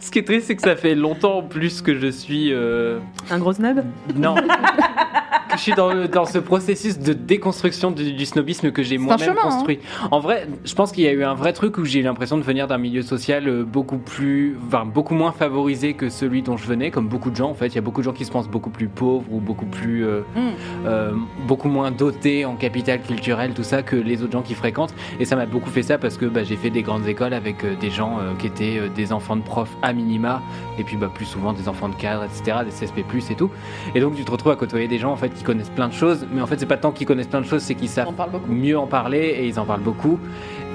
Ce 0.00 0.10
qui 0.10 0.18
est 0.18 0.22
triste, 0.26 0.46
c'est 0.48 0.56
que 0.56 0.62
ça 0.62 0.76
fait 0.76 0.94
longtemps 0.94 1.38
en 1.38 1.42
plus 1.42 1.82
que 1.82 1.94
je 1.98 2.08
suis. 2.08 2.52
euh, 2.52 2.98
Un 3.30 3.38
gros 3.38 3.52
snob 3.52 3.82
Non. 4.16 4.34
que 4.34 5.56
je 5.58 5.62
suis 5.62 5.72
dans, 5.74 5.92
le- 5.92 6.08
dans 6.08 6.24
ce 6.24 6.38
processus 6.38 6.98
de 6.98 7.12
déconstruction 7.12 7.90
du, 7.90 8.12
du 8.12 8.24
snobisme 8.26 8.70
que 8.72 8.82
j'ai 8.82 8.96
un 8.96 9.00
moi-même 9.00 9.28
chemin, 9.28 9.40
hein. 9.44 9.50
construit. 9.50 9.80
En 10.10 10.18
vrai, 10.18 10.46
je 10.64 10.74
pense 10.74 10.92
qu'il 10.92 11.04
y 11.04 11.08
a 11.08 11.12
eu 11.12 11.24
un 11.24 11.34
vrai 11.34 11.52
truc 11.52 11.76
où 11.78 11.84
j'ai 11.84 12.00
eu 12.00 12.02
l'impression 12.02 12.36
de 12.38 12.42
venir 12.42 12.66
d'un 12.66 12.78
milieu 12.78 13.02
social 13.02 13.46
euh, 13.48 13.62
beaucoup 13.64 13.98
plus, 13.98 14.56
enfin, 14.66 14.84
beaucoup 14.86 15.14
moins 15.14 15.32
favorisé 15.32 15.92
que 15.94 16.08
celui 16.08 16.40
dont 16.42 16.56
je 16.56 16.66
venais, 16.66 16.90
comme 16.90 17.06
beaucoup 17.08 17.30
de 17.30 17.36
gens. 17.36 17.50
En 17.50 17.54
fait, 17.54 17.66
il 17.68 17.74
y 17.74 17.78
a 17.78 17.82
beaucoup 17.82 18.00
de 18.00 18.04
gens 18.06 18.12
qui 18.14 18.24
se 18.24 18.30
pensent 18.30 18.48
beaucoup 18.48 18.70
plus 18.70 18.88
pauvres 18.88 19.26
ou 19.30 19.40
beaucoup 19.40 19.66
plus, 19.66 20.04
euh, 20.06 20.20
Mm. 20.34 20.40
euh, 20.86 21.12
beaucoup 21.46 21.68
moins 21.68 21.90
dotés 21.90 22.44
en 22.46 22.54
capital 22.56 23.00
culturel, 23.02 23.52
tout 23.54 23.62
ça, 23.62 23.82
que 23.82 23.96
les 23.96 24.22
autres 24.22 24.32
gens 24.32 24.42
qui 24.42 24.54
fréquentent. 24.54 24.94
Et 25.20 25.24
ça 25.26 25.36
m'a 25.36 25.46
beaucoup 25.46 25.70
fait 25.70 25.82
ça 25.82 25.98
parce 25.98 26.16
que 26.16 26.24
bah, 26.26 26.44
j'ai 26.44 26.56
fait 26.56 26.70
des 26.70 26.82
grandes 26.82 27.06
écoles 27.06 27.34
avec 27.34 27.62
euh, 27.64 27.74
des 27.78 27.90
gens 27.90 28.18
euh, 28.20 28.32
qui 28.38 28.46
étaient 28.46 28.78
euh, 28.78 28.88
des 28.94 29.12
enfants 29.12 29.36
de 29.36 29.42
profs 29.42 29.76
à 29.82 29.92
minima, 29.92 30.42
et 30.78 30.84
puis 30.84 30.96
bah, 30.96 31.10
plus 31.12 31.24
souvent 31.24 31.52
des 31.52 31.68
enfants 31.68 31.88
de 31.88 31.94
cadres, 31.94 32.24
etc., 32.24 32.58
des 32.64 32.70
CSP+, 32.70 33.04
et 33.30 33.34
tout. 33.34 33.50
Et 33.94 34.00
donc 34.00 34.14
tu 34.14 34.24
te 34.24 34.30
retrouves 34.30 34.52
à 34.52 34.56
côtoyer 34.56 34.88
des 34.88 34.98
gens 34.98 35.12
en 35.12 35.16
fait 35.16 35.30
qui 35.30 35.42
connaissent 35.42 35.70
plein 35.70 35.88
de 35.88 35.92
choses, 35.92 36.26
mais 36.32 36.40
en 36.40 36.46
fait 36.46 36.58
c'est 36.58 36.66
pas 36.66 36.76
tant 36.76 36.92
qu'ils 36.92 37.06
connaissent 37.06 37.26
plein 37.26 37.40
de 37.40 37.46
choses, 37.46 37.62
c'est 37.62 37.74
qu'ils 37.74 37.88
savent 37.88 38.12
beaucoup. 38.30 38.52
mieux 38.52 38.78
en 38.78 38.86
parler 38.86 39.36
et 39.38 39.46
ils 39.46 39.58
en 39.58 39.64
parlent 39.64 39.82
beaucoup. 39.82 40.18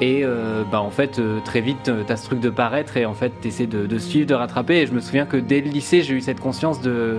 Et 0.02 0.22
euh, 0.24 0.64
bah 0.72 0.82
en 0.82 0.92
fait 0.92 1.18
euh, 1.18 1.40
très 1.44 1.62
vite 1.62 1.90
euh, 1.90 2.04
t'as 2.06 2.18
ce 2.18 2.26
truc 2.26 2.40
de 2.40 2.52
paraître 2.52 2.98
et 2.98 3.06
en 3.06 3.16
fait 3.16 3.32
t'essaies 3.42 3.66
de, 3.66 3.88
de 3.88 3.98
suivre, 3.98 4.28
de 4.28 4.34
rattraper. 4.36 4.78
Et 4.78 4.88
je 4.88 4.94
me 4.94 5.00
souviens 5.00 5.26
que 5.26 5.38
dès 5.38 5.62
le 5.62 5.70
lycée 5.70 6.04
j'ai 6.04 6.14
eu 6.14 6.22
cette 6.22 6.40
conscience 6.40 6.82
de 6.82 7.18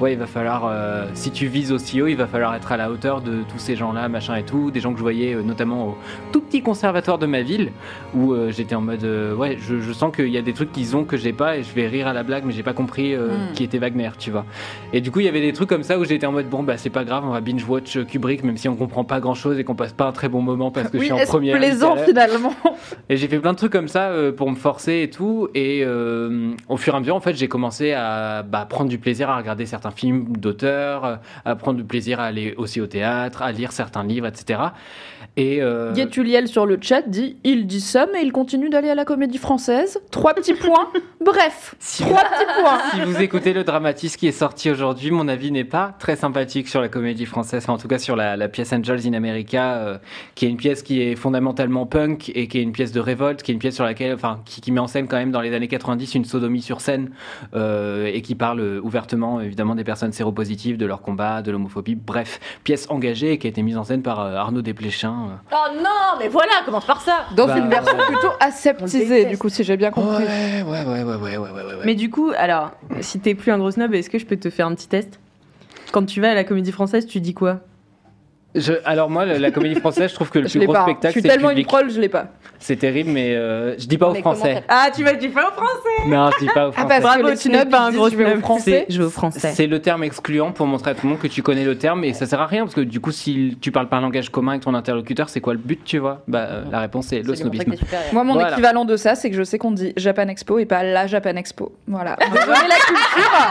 ouais 0.00 0.12
il 0.14 0.18
va 0.18 0.26
falloir 0.26 0.66
euh, 0.66 1.06
si 1.14 1.30
tu 1.30 1.46
vises 1.46 1.72
aussi 1.72 2.00
haut 2.02 2.06
il 2.06 2.16
va 2.16 2.26
falloir 2.26 2.54
être 2.54 2.72
à 2.72 2.76
la 2.76 2.90
hauteur 2.90 3.20
de 3.20 3.42
tous 3.50 3.58
ces 3.58 3.76
gens 3.76 3.92
là 3.92 4.08
machin 4.08 4.36
et 4.36 4.42
tout, 4.44 4.70
des 4.70 4.80
gens 4.80 4.92
que 4.92 4.98
je 4.98 5.02
voyais 5.02 5.34
euh, 5.34 5.42
notamment 5.42 5.88
au 5.88 5.98
tout 6.32 6.40
petit 6.40 6.62
conservatoire 6.62 7.18
de 7.18 7.26
ma 7.26 7.42
ville 7.42 7.70
où 8.14 8.32
euh, 8.32 8.50
j'étais 8.50 8.74
en 8.74 8.80
mode 8.80 9.04
ouais 9.36 9.58
je, 9.60 9.80
je 9.80 9.92
sens 9.92 10.14
qu'il 10.14 10.28
y 10.28 10.38
a 10.38 10.42
des 10.42 10.52
trucs 10.52 10.72
qu'ils 10.72 10.96
ont 10.96 11.04
que 11.04 11.16
j'ai 11.16 11.32
pas 11.32 11.56
et 11.58 11.62
je 11.62 11.72
vais 11.74 11.86
rire 11.86 12.06
à 12.06 12.12
la 12.12 12.22
blague 12.22 12.44
mais 12.46 12.52
j'ai 12.52 12.62
pas 12.62 12.72
compris 12.72 13.14
euh, 13.14 13.28
Mm. 13.30 13.52
qui 13.54 13.64
était 13.64 13.78
Wagner 13.78 14.10
tu 14.18 14.30
vois. 14.30 14.44
Et 14.92 15.00
du 15.00 15.10
coup, 15.10 15.20
il 15.20 15.26
y 15.26 15.28
avait 15.28 15.40
des 15.40 15.52
trucs 15.52 15.68
comme 15.68 15.82
ça 15.84 15.98
où 15.98 16.04
j'étais 16.04 16.26
en 16.26 16.32
mode 16.32 16.48
bon, 16.48 16.62
bah 16.64 16.76
c'est 16.76 16.90
pas 16.90 17.04
grave, 17.04 17.22
on 17.24 17.30
va 17.30 17.40
binge 17.40 17.64
watch 17.68 17.98
Kubrick, 18.06 18.42
même 18.44 18.56
si 18.56 18.68
on 18.68 18.74
comprend 18.76 19.04
pas 19.04 19.20
grand 19.20 19.34
chose 19.34 19.58
et 19.58 19.64
qu'on 19.64 19.74
passe 19.76 19.92
pas 19.92 20.06
un 20.06 20.12
très 20.12 20.28
bon 20.28 20.42
moment 20.42 20.70
parce 20.70 20.88
que 20.88 20.96
Oui, 20.96 21.06
je 21.08 21.14
suis 21.14 21.22
en 21.22 21.26
première. 21.26 21.56
plaisant 21.56 21.96
finalement? 21.96 22.52
Et 23.08 23.16
j'ai 23.16 23.28
fait 23.28 23.38
plein 23.38 23.52
de 23.52 23.58
trucs 23.58 23.72
comme 23.72 23.88
ça 23.88 24.10
pour 24.36 24.50
me 24.50 24.56
forcer 24.56 25.02
et 25.02 25.10
tout. 25.10 25.48
Et 25.54 25.84
au 26.68 26.76
fur 26.76 26.94
et 26.94 26.96
à 26.96 27.00
mesure, 27.00 27.14
en 27.16 27.20
fait, 27.20 27.34
j'ai 27.34 27.48
commencé 27.48 27.92
à 27.92 28.42
bah, 28.42 28.66
prendre 28.68 28.90
du 28.90 28.98
plaisir 28.98 29.30
à 29.30 29.36
regarder 29.36 29.64
certains 29.66 29.89
films 29.90 30.36
d'auteurs, 30.36 31.04
euh, 31.04 31.16
à 31.44 31.56
prendre 31.56 31.78
du 31.78 31.84
plaisir 31.84 32.20
à 32.20 32.24
aller 32.24 32.54
aussi 32.56 32.80
au 32.80 32.86
théâtre, 32.86 33.42
à 33.42 33.52
lire 33.52 33.72
certains 33.72 34.04
livres, 34.04 34.26
etc. 34.26 34.60
Et 35.36 35.62
euh, 35.62 35.92
Guetuliel 35.92 36.48
sur 36.48 36.66
le 36.66 36.78
chat 36.80 37.02
dit 37.02 37.36
il 37.44 37.66
dit 37.66 37.80
ça, 37.80 38.06
mais 38.12 38.22
il 38.22 38.32
continue 38.32 38.68
d'aller 38.68 38.90
à 38.90 38.94
la 38.94 39.04
comédie 39.04 39.38
française. 39.38 40.00
Trois 40.10 40.34
petits 40.34 40.54
points. 40.54 40.88
Bref, 41.24 41.74
si, 41.78 42.02
trois 42.02 42.24
petits 42.24 42.60
points. 42.60 42.78
si 42.92 43.00
vous 43.00 43.20
écoutez 43.20 43.52
le 43.52 43.64
Dramatis 43.64 44.16
qui 44.16 44.26
est 44.26 44.32
sorti 44.32 44.70
aujourd'hui, 44.70 45.10
mon 45.10 45.28
avis 45.28 45.50
n'est 45.52 45.64
pas 45.64 45.94
très 45.98 46.16
sympathique 46.16 46.68
sur 46.68 46.80
la 46.80 46.88
comédie 46.88 47.26
française, 47.26 47.62
enfin, 47.62 47.74
en 47.74 47.78
tout 47.78 47.88
cas 47.88 47.98
sur 47.98 48.16
la, 48.16 48.36
la 48.36 48.48
pièce 48.48 48.72
Angels 48.72 49.06
in 49.06 49.12
America, 49.12 49.74
euh, 49.76 49.98
qui 50.34 50.46
est 50.46 50.48
une 50.48 50.56
pièce 50.56 50.82
qui 50.82 51.02
est 51.02 51.16
fondamentalement 51.16 51.86
punk 51.86 52.32
et 52.34 52.48
qui 52.48 52.58
est 52.58 52.62
une 52.62 52.72
pièce 52.72 52.92
de 52.92 53.00
révolte, 53.00 53.42
qui 53.42 53.52
est 53.52 53.54
une 53.54 53.60
pièce 53.60 53.74
sur 53.74 53.84
laquelle, 53.84 54.14
enfin, 54.14 54.40
qui, 54.44 54.60
qui 54.60 54.72
met 54.72 54.80
en 54.80 54.86
scène 54.86 55.08
quand 55.08 55.16
même 55.16 55.30
dans 55.30 55.40
les 55.40 55.54
années 55.54 55.68
90 55.68 56.14
une 56.14 56.24
sodomie 56.24 56.62
sur 56.62 56.80
scène 56.80 57.10
euh, 57.54 58.10
et 58.12 58.22
qui 58.22 58.34
parle 58.34 58.60
euh, 58.60 58.80
ouvertement 58.82 59.40
évidemment 59.40 59.74
des 59.74 59.84
personnes 59.84 60.12
séropositives, 60.12 60.76
de 60.76 60.86
leur 60.86 61.02
combat, 61.02 61.42
de 61.42 61.50
l'homophobie, 61.50 61.94
bref, 61.94 62.40
pièce 62.64 62.86
engagée 62.90 63.32
et 63.32 63.38
qui 63.38 63.46
a 63.46 63.50
été 63.50 63.62
mise 63.62 63.76
en 63.76 63.84
scène 63.84 64.02
par 64.02 64.20
euh, 64.20 64.34
Arnaud 64.36 64.62
Desplechin. 64.62 65.29
Hein. 65.30 65.40
Oh 65.52 65.74
non, 65.76 66.18
mais 66.18 66.28
voilà, 66.28 66.52
commence 66.64 66.84
par 66.84 67.00
ça. 67.00 67.26
Dans 67.36 67.46
bah, 67.46 67.58
une 67.58 67.68
bah, 67.68 67.80
version 67.80 67.96
bah. 67.96 68.06
plutôt 68.06 68.32
aseptisée, 68.40 69.24
du 69.26 69.38
coup, 69.38 69.48
si 69.48 69.64
j'ai 69.64 69.76
bien 69.76 69.90
compris. 69.90 70.24
Ouais, 70.24 70.62
ouais, 70.62 70.84
ouais, 70.84 71.02
ouais, 71.02 71.16
ouais, 71.16 71.38
ouais, 71.38 71.50
ouais. 71.50 71.74
Mais 71.84 71.94
du 71.94 72.10
coup, 72.10 72.32
alors, 72.36 72.72
si 73.00 73.20
t'es 73.20 73.34
plus 73.34 73.52
un 73.52 73.58
gros 73.58 73.70
snob, 73.70 73.94
est-ce 73.94 74.10
que 74.10 74.18
je 74.18 74.26
peux 74.26 74.36
te 74.36 74.50
faire 74.50 74.66
un 74.66 74.74
petit 74.74 74.88
test? 74.88 75.20
Quand 75.92 76.04
tu 76.04 76.20
vas 76.20 76.30
à 76.30 76.34
la 76.34 76.44
Comédie 76.44 76.72
Française, 76.72 77.06
tu 77.06 77.20
dis 77.20 77.34
quoi? 77.34 77.60
Je- 78.54 78.72
alors 78.84 79.08
moi, 79.10 79.24
la, 79.24 79.38
la 79.38 79.50
comédie 79.52 79.78
française, 79.78 80.10
je 80.10 80.14
trouve 80.16 80.30
que 80.30 80.40
le 80.40 80.48
Je 80.48 80.58
plus 80.58 80.66
gros 80.66 80.72
pas. 80.72 80.80
hein. 80.80 80.82
spectacle, 80.84 81.06
Je 81.14 81.20
suis 81.20 81.22
c'est 81.22 81.28
le 81.28 81.34
tellement 81.34 81.50
une 81.50 81.54
public. 81.56 81.68
troll, 81.68 81.90
je 81.90 82.00
l'ai 82.00 82.08
pas. 82.08 82.26
C'est 82.58 82.76
terrible, 82.76 83.10
mais 83.10 83.34
euh, 83.36 83.78
je 83.78 83.86
dis 83.86 83.96
pas 83.96 84.08
aux 84.08 84.12
Mais 84.12 84.20
Français. 84.20 84.62
Ah, 84.68 84.88
tu 84.94 85.02
vas 85.04 85.14
du 85.14 85.30
pas 85.30 85.48
au 85.48 85.52
français? 85.52 86.08
Non, 86.08 86.30
je 86.32 86.44
dis 86.44 86.50
pas 86.52 86.66
aux 86.66 86.70
Ah, 86.70 86.72
Français. 86.72 86.88
parce 86.88 87.00
Bravo, 87.00 87.22
que 87.22 87.30
tu 87.40 87.48
snobs, 87.48 87.70
pas 87.70 87.80
un 87.80 87.90
gros 87.92 88.10
je 88.10 88.16
vais 88.16 88.36
français. 88.40 88.86
Je 88.90 89.02
vais 89.02 89.08
français. 89.08 89.52
C'est 89.54 89.66
le 89.66 89.80
terme 89.80 90.02
excluant 90.04 90.52
pour 90.52 90.66
montrer 90.66 90.90
à 90.90 90.94
tout 90.94 91.06
le 91.06 91.10
monde 91.10 91.20
que 91.20 91.26
tu 91.28 91.42
connais 91.42 91.64
le 91.64 91.78
terme 91.78 92.04
et 92.04 92.12
ça 92.12 92.26
sert 92.26 92.40
à 92.40 92.46
rien 92.46 92.64
parce 92.64 92.74
que 92.74 92.80
du 92.82 93.00
coup, 93.00 93.12
si 93.12 93.56
tu 93.62 93.70
parles 93.72 93.88
pas 93.88 93.96
un 93.96 94.00
langage 94.02 94.30
commun 94.30 94.52
avec 94.52 94.64
ton 94.64 94.74
interlocuteur, 94.74 95.28
c'est 95.30 95.40
quoi 95.40 95.54
le 95.54 95.58
but, 95.60 95.82
tu 95.84 95.98
vois? 95.98 96.22
Bah, 96.28 96.40
euh, 96.50 96.64
la 96.70 96.80
réponse 96.80 97.12
est 97.12 97.22
le 97.22 97.34
snobisme. 97.34 97.72
Moi, 98.12 98.24
mon 98.24 98.34
Voilà. 98.34 98.50
équivalent 98.52 98.84
de 98.84 98.96
ça, 98.96 99.14
c'est 99.14 99.30
que 99.30 99.36
je 99.36 99.42
sais 99.44 99.56
qu'on 99.58 99.70
dit 99.70 99.92
Japan 99.96 100.28
Expo 100.28 100.58
et 100.58 100.66
pas 100.66 100.82
la 100.82 101.06
Japan 101.06 101.36
Expo. 101.36 101.72
Voilà. 101.86 102.16
Désolé 102.20 102.46
la 102.68 102.76
culture? 102.76 103.50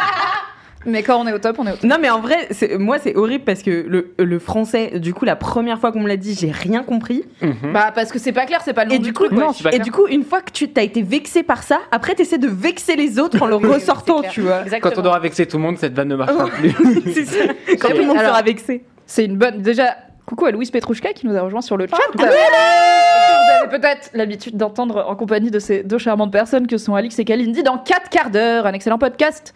Mais 0.86 1.04
quand 1.04 1.20
on 1.22 1.28
est 1.28 1.34
au 1.34 1.40
top, 1.40 1.58
on 1.60 1.68
est 1.68 1.72
au 1.72 1.76
top. 1.76 1.84
Non, 1.84 1.98
mais 2.02 2.10
en 2.10 2.22
vrai, 2.22 2.48
moi, 2.78 2.98
c'est 3.00 3.16
horrible 3.16 3.44
parce 3.44 3.62
que 3.64 3.86
le, 3.88 4.14
le 4.18 4.40
français, 4.40 5.00
du 5.00 5.14
coup, 5.14 5.26
la 5.26 5.36
première 5.36 5.78
fois 5.80 5.92
qu'on 5.92 6.00
me 6.00 6.08
l'a 6.08 6.16
dit, 6.18 6.36
j'ai 6.40 6.52
rien 6.52 6.84
compris. 6.84 7.26
Mhm. 7.42 7.74
Bah, 7.74 7.92
parce 7.94 8.12
que 8.12 8.20
c'est 8.20 8.32
pas 8.32 8.46
clair, 8.46 8.62
c'est 8.64 8.74
pas 8.74 8.86
le 8.86 8.92
nom 8.92 8.96
Et 8.96 9.00
du 9.00 9.06
du 9.10 9.14
coup, 9.14 9.26
truc. 9.26 9.38
ouais. 9.38 9.44
non, 9.46 9.52
c'est 9.54 9.64
pas 9.64 9.70
et 9.70 9.74
clair. 9.74 9.84
du 9.86 9.92
coup, 9.92 10.08
une 10.08 10.24
fois 10.24 10.42
que 10.42 10.52
tu 10.52 10.70
t'as 10.70 10.84
été 10.84 11.02
vexé 11.02 11.44
par 11.44 11.64
ça, 11.64 11.80
après, 11.92 12.16
t'essaies 12.16 12.38
de 12.38 12.48
vexer 12.48 12.96
les 12.96 13.20
autres 13.20 13.42
en 13.42 13.48
le 13.48 13.56
ressortant, 13.74 14.22
tu 14.22 14.42
vois. 14.42 14.62
Exactement. 14.64 14.94
Quand 14.96 15.02
on 15.02 15.06
aura 15.06 15.20
vexé 15.20 15.46
tout 15.46 15.58
le 15.58 15.64
monde, 15.64 15.78
cette 15.78 15.94
vanne 15.94 16.08
ne 16.08 16.16
marchera 16.16 16.46
plus. 16.48 16.74
c'est 17.14 17.26
ça. 17.26 17.44
Quand 17.80 17.90
tout 17.90 17.98
le 17.98 18.06
monde 18.06 18.18
sera 18.20 18.42
vexé. 18.42 18.84
C'est 19.06 19.26
une 19.26 19.38
bonne. 19.38 19.62
Déjà, 19.62 19.98
coucou 20.26 20.46
à 20.46 20.52
Louise 20.52 20.72
Petrouchka 20.72 21.12
qui 21.14 21.28
nous 21.28 21.36
a 21.36 21.42
rejoint 21.42 21.62
sur 21.62 21.76
le 21.78 21.88
chat. 21.88 21.98
Vous 22.14 22.24
avez 23.68 23.80
peut-être 23.80 24.10
l'habitude 24.14 24.58
d'entendre 24.58 25.06
en 25.08 25.16
compagnie 25.16 25.52
de 25.52 25.60
ces 25.60 25.84
deux 25.84 25.98
charmantes 25.98 26.32
personnes 26.32 26.68
que 26.68 26.78
sont 26.78 26.96
Alix 26.96 27.18
et 27.20 27.26
Kalindi 27.26 27.64
dans 27.64 27.78
4 27.78 28.10
quarts 28.10 28.30
d'heure, 28.30 28.66
un 28.66 28.74
excellent 28.74 28.98
podcast. 28.98 29.54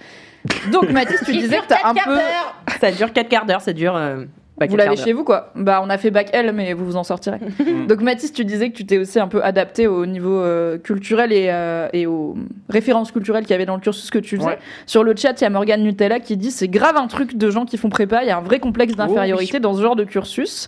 Donc 0.72 0.90
Mathis, 0.90 1.22
tu 1.26 1.32
disais 1.32 1.48
dure 1.50 1.64
que 1.64 1.68
t'as 1.68 1.76
quatre 1.78 1.88
un 1.88 1.94
quarts 1.94 2.06
peu. 2.06 2.16
d'heure. 2.16 2.56
Ça 2.82 2.92
dure 2.92 3.14
4 3.14 3.30
quarts 3.30 3.46
d'heure, 3.46 3.62
ça 3.62 3.74
dure. 3.74 3.96
euh, 3.96 4.26
Bac 4.64 4.70
vous 4.72 4.78
l'avez 4.78 4.96
chez 4.96 5.14
vous 5.14 5.24
quoi 5.24 5.52
Bah 5.56 5.82
on 5.84 5.90
a 5.90 5.98
fait 5.98 6.12
bac 6.12 6.30
L 6.34 6.52
mais 6.54 6.74
vous 6.74 6.86
vous 6.86 6.96
en 6.96 7.04
sortirez. 7.04 7.40
Donc 7.88 8.02
Mathis, 8.02 8.32
tu 8.32 8.46
disais 8.46 8.70
que 8.70 8.76
tu 8.76 8.86
t'es 8.86 8.98
aussi 8.98 9.20
un 9.20 9.28
peu 9.28 9.44
adapté 9.44 9.88
au 9.88 10.06
niveau 10.06 10.40
euh, 10.40 10.78
culturel 10.78 11.32
et, 11.34 11.48
euh, 11.50 11.90
et 11.94 12.06
aux 12.08 12.36
références 12.70 13.12
culturelles 13.12 13.44
qu'il 13.44 13.52
y 13.52 13.56
avait 13.56 13.66
dans 13.66 13.76
le 13.76 13.82
cursus 13.82 14.10
que 14.10 14.20
tu 14.20 14.38
faisais. 14.38 14.48
Ouais. 14.48 14.60
Sur 14.86 15.04
le 15.04 15.16
chat, 15.16 15.40
il 15.40 15.44
y 15.44 15.48
a 15.48 15.50
Morgane 15.50 15.84
Nutella 15.84 16.20
qui 16.20 16.38
dit 16.38 16.52
c'est 16.52 16.68
grave 16.68 16.96
un 16.98 17.08
truc 17.08 17.38
de 17.38 17.50
gens 17.50 17.66
qui 17.66 17.78
font 17.78 17.90
prépa, 17.90 18.24
il 18.24 18.28
y 18.28 18.32
a 18.32 18.38
un 18.38 18.42
vrai 18.42 18.60
complexe 18.60 18.96
d'infériorité 18.96 19.60
dans 19.60 19.74
ce 19.74 19.82
genre 19.82 19.96
de 19.96 20.04
cursus. 20.04 20.68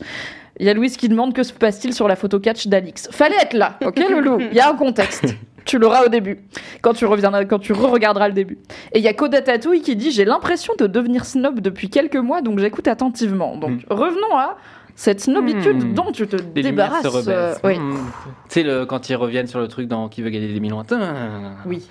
Il 0.59 0.65
y 0.65 0.69
a 0.69 0.73
Louise 0.73 0.95
qui 0.95 1.09
demande 1.09 1.33
que 1.33 1.43
se 1.43 1.51
passe-t-il 1.51 1.93
sur 1.93 2.07
la 2.07 2.15
photo 2.15 2.39
catch 2.39 2.67
d'Alix? 2.67 3.09
Fallait 3.11 3.35
être 3.41 3.53
là, 3.53 3.77
ok 3.85 3.99
Loulou? 4.09 4.39
Il 4.39 4.55
y 4.55 4.59
a 4.59 4.69
un 4.69 4.75
contexte. 4.75 5.35
Tu 5.65 5.79
l'auras 5.79 6.05
au 6.05 6.09
début, 6.09 6.37
quand 6.81 6.93
tu 6.93 7.05
reviendras, 7.05 7.43
quand 7.45 7.59
tu 7.59 7.73
re-regarderas 7.73 8.27
le 8.27 8.33
début. 8.33 8.59
Et 8.93 8.99
il 8.99 9.03
y 9.03 9.07
a 9.07 9.13
Koda 9.13 9.41
Tatouille 9.41 9.81
qui 9.81 9.95
dit 9.95 10.11
J'ai 10.11 10.25
l'impression 10.25 10.73
de 10.77 10.85
devenir 10.85 11.25
snob 11.25 11.59
depuis 11.59 11.89
quelques 11.89 12.15
mois, 12.15 12.41
donc 12.41 12.59
j'écoute 12.59 12.87
attentivement. 12.87 13.57
Donc 13.57 13.81
revenons 13.89 14.37
à 14.37 14.57
cette 14.95 15.19
snobitude 15.21 15.83
Hmm. 15.83 15.93
dont 15.93 16.11
tu 16.13 16.25
te 16.27 16.37
Les 16.55 16.63
débarrasses. 16.63 17.05
euh, 17.27 17.53
oui. 17.63 17.75
Tu 17.75 17.81
sais, 18.47 18.63
le- 18.63 18.85
quand 18.85 19.09
ils 19.09 19.15
reviennent 19.15 19.47
sur 19.47 19.59
le 19.59 19.67
truc 19.67 19.87
dans 19.87 20.07
Qui 20.07 20.21
veut 20.21 20.29
gagner 20.29 20.47
des 20.57 20.69
lointains. 20.69 21.13
Oui. 21.65 21.85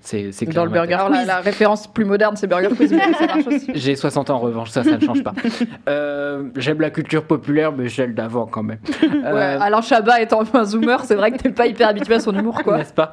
C'est 0.00 0.30
c'est 0.32 0.46
Dans 0.46 0.64
le 0.64 0.70
burger 0.70 0.94
Alors 0.94 1.08
la, 1.10 1.18
quiz. 1.18 1.26
la 1.26 1.40
référence 1.40 1.86
plus 1.88 2.04
moderne, 2.04 2.36
c'est 2.36 2.46
Burger 2.46 2.68
Quiz. 2.76 2.94
J'ai 3.74 3.96
60 3.96 4.30
ans 4.30 4.36
en 4.36 4.38
revanche, 4.38 4.70
ça, 4.70 4.84
ça 4.84 4.96
ne 4.96 5.00
change 5.04 5.22
pas. 5.22 5.32
Euh, 5.88 6.44
J'aime 6.56 6.80
la 6.80 6.90
culture 6.90 7.24
populaire, 7.24 7.72
mais 7.72 7.88
celle 7.88 8.14
d'avant 8.14 8.46
quand 8.46 8.62
même. 8.62 8.78
Ouais, 9.02 9.08
Euh, 9.24 9.58
Alain 9.60 9.80
Chabat 9.80 10.20
étant 10.20 10.42
un 10.54 10.64
zoomer, 10.64 11.04
c'est 11.04 11.14
vrai 11.16 11.30
que 11.32 11.38
t'es 11.38 11.50
pas 11.50 11.66
hyper 11.66 11.88
habitué 11.88 12.14
à 12.14 12.20
son 12.20 12.32
humour, 12.36 12.62
quoi. 12.62 12.76
N'est-ce 12.78 12.92
pas? 12.94 13.10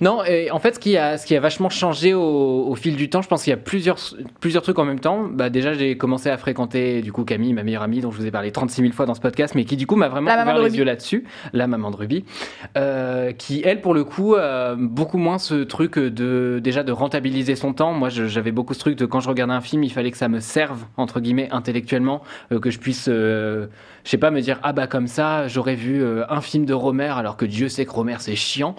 Non, 0.00 0.24
et 0.24 0.50
en 0.50 0.58
fait, 0.58 0.76
ce 0.76 0.80
qui 0.80 0.96
a, 0.96 1.18
ce 1.18 1.26
qui 1.26 1.36
a 1.36 1.40
vachement 1.40 1.68
changé 1.68 2.14
au, 2.14 2.66
au 2.68 2.74
fil 2.74 2.96
du 2.96 3.10
temps, 3.10 3.22
je 3.22 3.28
pense 3.28 3.42
qu'il 3.44 3.50
y 3.50 3.54
a 3.54 3.58
plusieurs, 3.58 3.98
plusieurs 4.40 4.62
trucs 4.62 4.78
en 4.78 4.84
même 4.84 5.00
temps. 5.00 5.28
Bah, 5.30 5.50
déjà, 5.50 5.74
j'ai 5.74 5.96
commencé 5.96 6.30
à 6.30 6.38
fréquenter 6.38 7.02
du 7.02 7.12
coup 7.12 7.24
Camille, 7.24 7.52
ma 7.52 7.62
meilleure 7.62 7.82
amie, 7.82 8.00
dont 8.00 8.10
je 8.10 8.16
vous 8.16 8.26
ai 8.26 8.30
parlé 8.30 8.50
36 8.50 8.80
000 8.82 8.92
fois 8.94 9.06
dans 9.06 9.14
ce 9.14 9.20
podcast, 9.20 9.54
mais 9.54 9.64
qui 9.64 9.76
du 9.76 9.86
coup 9.86 9.96
m'a 9.96 10.08
vraiment 10.08 10.30
ouvert 10.30 10.54
les 10.54 10.64
Ruby. 10.64 10.78
yeux 10.78 10.84
là-dessus. 10.84 11.24
La 11.52 11.66
maman 11.66 11.90
de 11.90 11.96
Ruby, 11.96 12.24
euh, 12.76 13.32
qui 13.32 13.62
elle, 13.64 13.80
pour 13.80 13.94
le 13.94 14.04
coup, 14.04 14.34
a 14.36 14.74
beaucoup 14.76 15.18
moins 15.18 15.38
ce 15.38 15.62
truc 15.64 15.98
de 15.98 16.60
déjà 16.62 16.82
de 16.82 16.92
rentabiliser 16.92 17.54
son 17.54 17.72
temps. 17.72 17.92
Moi, 17.92 18.08
j'avais 18.08 18.52
beaucoup 18.52 18.74
ce 18.74 18.80
truc 18.80 18.96
de 18.96 19.06
quand 19.06 19.20
je 19.20 19.28
regardais 19.28 19.54
un 19.54 19.60
film, 19.60 19.84
il 19.84 19.90
fallait 19.90 20.10
que 20.10 20.16
ça 20.16 20.28
me 20.28 20.40
serve 20.40 20.84
entre 20.96 21.20
guillemets 21.20 21.48
intellectuellement, 21.52 22.22
euh, 22.52 22.58
que 22.58 22.70
je 22.70 22.78
puisse 22.78 23.08
euh, 23.08 23.66
je 24.04 24.10
sais 24.10 24.18
pas, 24.18 24.30
me 24.30 24.40
dire, 24.40 24.58
ah 24.62 24.72
bah 24.72 24.86
comme 24.86 25.06
ça, 25.06 25.46
j'aurais 25.48 25.74
vu 25.74 26.02
euh, 26.02 26.24
un 26.30 26.40
film 26.40 26.64
de 26.64 26.72
Romer, 26.74 27.12
alors 27.16 27.36
que 27.36 27.44
Dieu 27.44 27.68
sait 27.68 27.84
que 27.84 27.90
Romer 27.90 28.16
c'est 28.18 28.36
chiant. 28.36 28.74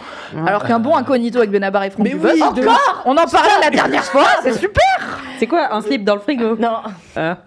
Alors 0.48 0.64
qu'un 0.66 0.80
bon 0.80 0.96
incognito 0.96 1.38
avec 1.40 1.52
Benabar 1.52 1.84
et 1.84 1.90
Franck 1.92 2.06
Mais 2.06 2.12
Dubosc, 2.12 2.34
oui, 2.34 2.40
de 2.40 2.68
encore 2.68 3.04
On 3.06 3.12
en 3.18 3.26
parlait 3.26 3.50
la 3.62 3.70
dernière 3.70 4.04
fois, 4.04 4.26
c'est 4.44 4.54
super 4.54 5.20
C'est 5.40 5.48
quoi 5.48 5.74
un 5.74 5.82
slip 5.82 6.04
dans 6.04 6.16
le 6.16 6.22
frigo? 6.22 6.56
Non. 6.58 6.78
Ah. 7.16 7.38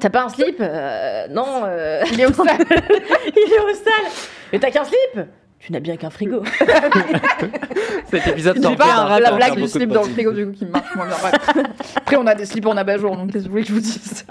T'as 0.00 0.10
pas 0.10 0.24
un 0.24 0.28
slip? 0.28 0.56
Euh, 0.60 1.26
Non. 1.30 1.62
euh, 1.64 2.02
Il 2.12 2.20
est 2.20 2.26
au 2.26 2.32
sale. 2.32 2.46
Il 2.68 3.52
est 3.52 3.60
au 3.60 3.74
sale. 3.74 4.10
Mais 4.52 4.58
t'as 4.58 4.70
qu'un 4.70 4.84
slip? 4.84 5.26
Tu 5.60 5.72
n'as 5.72 5.80
bien 5.80 5.96
qu'un 5.96 6.10
frigo. 6.10 6.42
Cet 8.10 8.26
épisode 8.26 8.58
J'ai 8.62 8.76
pas 8.76 8.94
un- 8.96 9.18
la 9.20 9.32
blague 9.32 9.56
du 9.56 9.66
slip 9.66 9.90
dans 9.90 10.02
le 10.02 10.08
frigo 10.10 10.32
du 10.32 10.46
coup 10.46 10.52
qui 10.52 10.66
marche 10.66 10.94
moins 10.94 11.06
bien. 11.06 11.16
Après 11.96 12.16
on 12.16 12.26
a 12.26 12.34
des 12.34 12.44
slips 12.44 12.66
en 12.66 12.76
abat-jour, 12.76 13.16
donc 13.16 13.32
qu'est-ce 13.32 13.44
que 13.44 13.48
vous 13.48 13.52
voulez 13.52 13.62
que 13.62 13.68
je 13.68 13.74
vous 13.74 13.80
dise? 13.80 14.26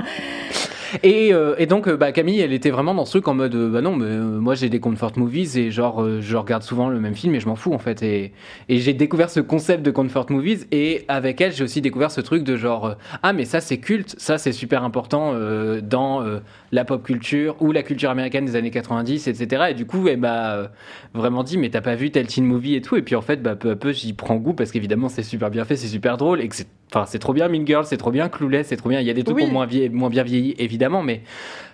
Et, 1.01 1.33
euh, 1.33 1.55
et 1.57 1.65
donc, 1.65 1.87
euh, 1.87 1.97
bah, 1.97 2.11
Camille, 2.11 2.39
elle 2.39 2.53
était 2.53 2.69
vraiment 2.69 2.93
dans 2.93 3.05
ce 3.05 3.11
truc 3.11 3.27
en 3.27 3.33
mode, 3.33 3.55
euh, 3.55 3.69
bah 3.69 3.81
non, 3.81 3.95
mais 3.95 4.15
moi 4.17 4.53
j'ai 4.55 4.69
des 4.69 4.79
comfort 4.79 5.13
movies 5.17 5.57
et 5.57 5.71
genre, 5.71 6.05
je 6.21 6.37
regarde 6.37 6.63
souvent 6.63 6.89
le 6.89 6.99
même 6.99 7.15
film 7.15 7.33
et 7.35 7.39
je 7.39 7.47
m'en 7.47 7.55
fous 7.55 7.73
en 7.73 7.79
fait. 7.79 8.03
Et, 8.03 8.31
et 8.69 8.77
j'ai 8.79 8.93
découvert 8.93 9.29
ce 9.29 9.39
concept 9.39 9.83
de 9.83 9.91
comfort 9.91 10.27
movies 10.29 10.67
et 10.71 11.05
avec 11.07 11.41
elle, 11.41 11.51
j'ai 11.53 11.63
aussi 11.63 11.81
découvert 11.81 12.11
ce 12.11 12.21
truc 12.21 12.43
de 12.43 12.55
genre, 12.55 12.95
ah, 13.23 13.33
mais 13.33 13.45
ça 13.45 13.61
c'est 13.61 13.77
culte, 13.77 14.15
ça 14.17 14.37
c'est 14.37 14.51
super 14.51 14.83
important 14.83 15.33
dans 15.81 16.23
la 16.71 16.85
pop 16.85 17.03
culture 17.03 17.55
ou 17.61 17.71
la 17.71 17.83
culture 17.83 18.09
américaine 18.09 18.45
des 18.45 18.55
années 18.55 18.71
90, 18.71 19.27
etc. 19.27 19.63
Et 19.71 19.73
du 19.73 19.85
coup, 19.85 20.07
elle 20.07 20.19
m'a 20.19 20.69
vraiment 21.13 21.43
dit, 21.43 21.57
mais 21.57 21.69
t'as 21.69 21.81
pas 21.81 21.95
vu 21.95 22.11
tel 22.11 22.27
teen 22.27 22.45
movie 22.45 22.75
et 22.75 22.81
tout. 22.81 22.95
Et 22.95 23.01
puis 23.01 23.15
en 23.15 23.21
fait, 23.21 23.41
bah, 23.41 23.55
peu 23.55 23.71
à 23.71 23.75
peu, 23.75 23.91
j'y 23.91 24.13
prends 24.13 24.35
goût 24.35 24.53
parce 24.53 24.71
qu'évidemment, 24.71 25.09
c'est 25.09 25.23
super 25.23 25.49
bien 25.49 25.65
fait, 25.65 25.75
c'est 25.75 25.87
super 25.87 26.17
drôle 26.17 26.41
et 26.41 26.47
que 26.47 26.55
c'est. 26.55 26.67
Enfin, 26.95 27.05
c'est 27.07 27.17
trop 27.17 27.33
bien 27.33 27.47
Mean 27.47 27.65
Girl, 27.65 27.85
c'est 27.85 27.97
trop 27.97 28.11
bien 28.11 28.29
Clueless, 28.29 28.67
c'est 28.67 28.77
trop 28.77 28.89
bien. 28.89 28.99
Il 28.99 29.07
y 29.07 29.09
a 29.09 29.13
des 29.13 29.23
trucs 29.23 29.37
Oui. 29.37 29.49
moins, 29.49 29.65
vie- 29.65 29.89
moins 29.89 30.11
bien 30.11 30.21
vieilli, 30.21 30.53
évidemment, 30.59 30.82
mais 31.03 31.21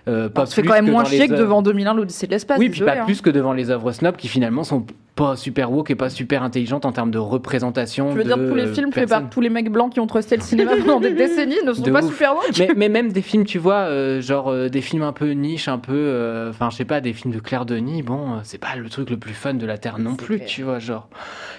euh, 0.08 0.28
pas 0.28 0.46
plus 0.46 0.62
quand 0.62 0.72
même 0.74 0.86
que 0.86 0.90
moins 0.90 1.04
chier 1.04 1.28
que 1.28 1.34
devant 1.34 1.62
2001 1.62 1.94
l'Odyssée 1.94 2.26
de 2.26 2.32
l'espace. 2.32 2.58
Oui, 2.58 2.68
puis 2.70 2.80
pas 2.82 2.92
hein. 3.00 3.04
plus 3.04 3.20
que 3.20 3.30
devant 3.30 3.52
les 3.52 3.70
œuvres 3.70 3.92
snob 3.92 4.16
qui 4.16 4.28
finalement 4.28 4.64
sont 4.64 4.84
pas 5.16 5.36
super 5.36 5.70
woke 5.70 5.90
et 5.90 5.96
pas 5.96 6.08
super 6.08 6.42
intelligentes 6.42 6.86
en 6.86 6.92
termes 6.92 7.10
de 7.10 7.18
représentation. 7.18 8.10
Tu 8.10 8.16
veux 8.16 8.24
dire 8.24 8.38
de 8.38 8.48
tous 8.48 8.54
les 8.54 8.66
films 8.68 8.90
faits 8.92 9.08
par 9.08 9.28
tous 9.28 9.40
les 9.42 9.50
mecs 9.50 9.70
blancs 9.70 9.92
qui 9.92 10.00
ont 10.00 10.06
trusté 10.06 10.36
le 10.36 10.42
cinéma 10.42 10.72
pendant 10.80 11.00
des 11.00 11.10
décennies 11.12 11.56
ne 11.66 11.72
sont 11.74 11.82
De 11.82 11.90
pas 11.90 12.02
ouf. 12.02 12.12
super 12.12 12.34
woke 12.36 12.58
mais, 12.58 12.68
mais 12.76 12.88
même 12.88 13.12
des 13.12 13.20
films, 13.20 13.44
tu 13.44 13.58
vois, 13.58 13.80
euh, 13.88 14.22
genre 14.22 14.48
euh, 14.50 14.68
des 14.68 14.80
films 14.80 15.02
un 15.02 15.12
peu 15.12 15.30
niche, 15.32 15.68
un 15.68 15.78
peu. 15.78 15.92
euh, 15.94 16.48
Enfin, 16.50 16.70
je 16.70 16.76
sais 16.76 16.84
pas, 16.86 17.02
des 17.02 17.12
films 17.12 17.34
de 17.34 17.40
Claire 17.40 17.66
Denis, 17.66 18.02
bon, 18.02 18.32
euh, 18.34 18.36
c'est 18.44 18.56
pas 18.58 18.76
le 18.76 18.88
truc 18.88 19.10
le 19.10 19.18
plus 19.18 19.34
fun 19.34 19.52
de 19.54 19.66
la 19.66 19.76
Terre 19.76 19.98
non 19.98 20.12
C'est 20.18 20.24
plus, 20.24 20.36
clair. 20.36 20.48
tu 20.48 20.62
vois, 20.62 20.78
genre. 20.78 21.08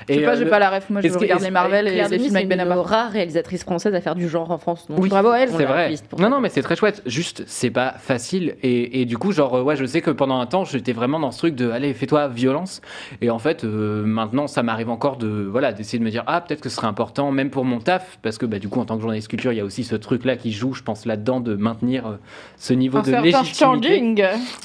Je 0.09 0.15
sais 0.15 0.21
Et, 0.21 0.25
pas, 0.25 0.35
j'ai 0.35 0.45
pas 0.45 0.57
la 0.57 0.71
ref, 0.71 0.89
moi 0.89 1.01
je 1.01 1.09
regarde 1.09 1.43
les 1.43 1.51
Marvel 1.51 1.87
et 1.87 1.91
Claire 1.91 2.09
les 2.09 2.17
Denis, 2.17 2.23
films 2.29 2.35
avec 2.37 2.51
c'est 2.51 2.57
Ben 2.65 2.73
rare 2.73 3.11
réalisatrice 3.11 3.63
française 3.63 3.93
à 3.93 4.01
faire 4.01 4.15
du 4.15 4.27
genre 4.27 4.49
en 4.49 4.57
France. 4.57 4.87
Donc 4.89 4.97
Oui. 4.99 5.09
Bravo 5.09 5.29
à 5.29 5.39
elle. 5.39 5.49
C'est 5.49 5.65
vrai. 5.65 5.93
Non, 6.17 6.29
non, 6.29 6.39
mais 6.41 6.49
c'est 6.49 6.63
très 6.63 6.75
chouette. 6.75 7.03
Juste, 7.05 7.40
c'est 7.47 7.71
pas 7.71 7.93
facile. 7.97 8.55
Et, 8.63 9.01
et 9.01 9.05
du 9.05 9.17
coup, 9.17 9.31
genre, 9.31 9.63
ouais, 9.63 9.75
je 9.75 9.85
sais 9.85 10.01
que 10.01 10.11
pendant 10.11 10.39
un 10.39 10.45
temps, 10.45 10.65
j'étais 10.65 10.93
vraiment 10.93 11.19
dans 11.19 11.31
ce 11.31 11.39
truc 11.39 11.55
de, 11.55 11.69
allez, 11.69 11.93
fais-toi 11.93 12.27
violence. 12.27 12.81
Et 13.21 13.29
en 13.29 13.39
fait, 13.39 13.63
euh, 13.63 14.03
maintenant, 14.05 14.47
ça 14.47 14.63
m'arrive 14.63 14.89
encore 14.89 15.17
de, 15.17 15.27
voilà, 15.27 15.73
d'essayer 15.73 15.99
de 15.99 16.03
me 16.03 16.09
dire, 16.09 16.23
ah, 16.27 16.41
peut-être 16.41 16.61
que 16.61 16.69
ce 16.69 16.75
serait 16.75 16.87
important, 16.87 17.31
même 17.31 17.49
pour 17.49 17.65
mon 17.65 17.79
taf, 17.79 18.19
parce 18.21 18.37
que, 18.37 18.45
bah, 18.45 18.59
du 18.59 18.69
coup, 18.69 18.79
en 18.79 18.85
tant 18.85 18.95
que 18.95 19.01
journaliste 19.01 19.27
culture, 19.27 19.51
il 19.51 19.57
y 19.57 19.61
a 19.61 19.65
aussi 19.65 19.83
ce 19.83 19.95
truc-là 19.95 20.37
qui 20.37 20.51
joue, 20.51 20.73
je 20.73 20.83
pense, 20.83 21.05
là-dedans, 21.05 21.39
de 21.39 21.55
maintenir 21.55 22.07
euh, 22.07 22.15
ce 22.57 22.73
niveau 22.73 22.99
Un 22.99 23.01
de 23.01 23.11
légitimité 23.11 24.01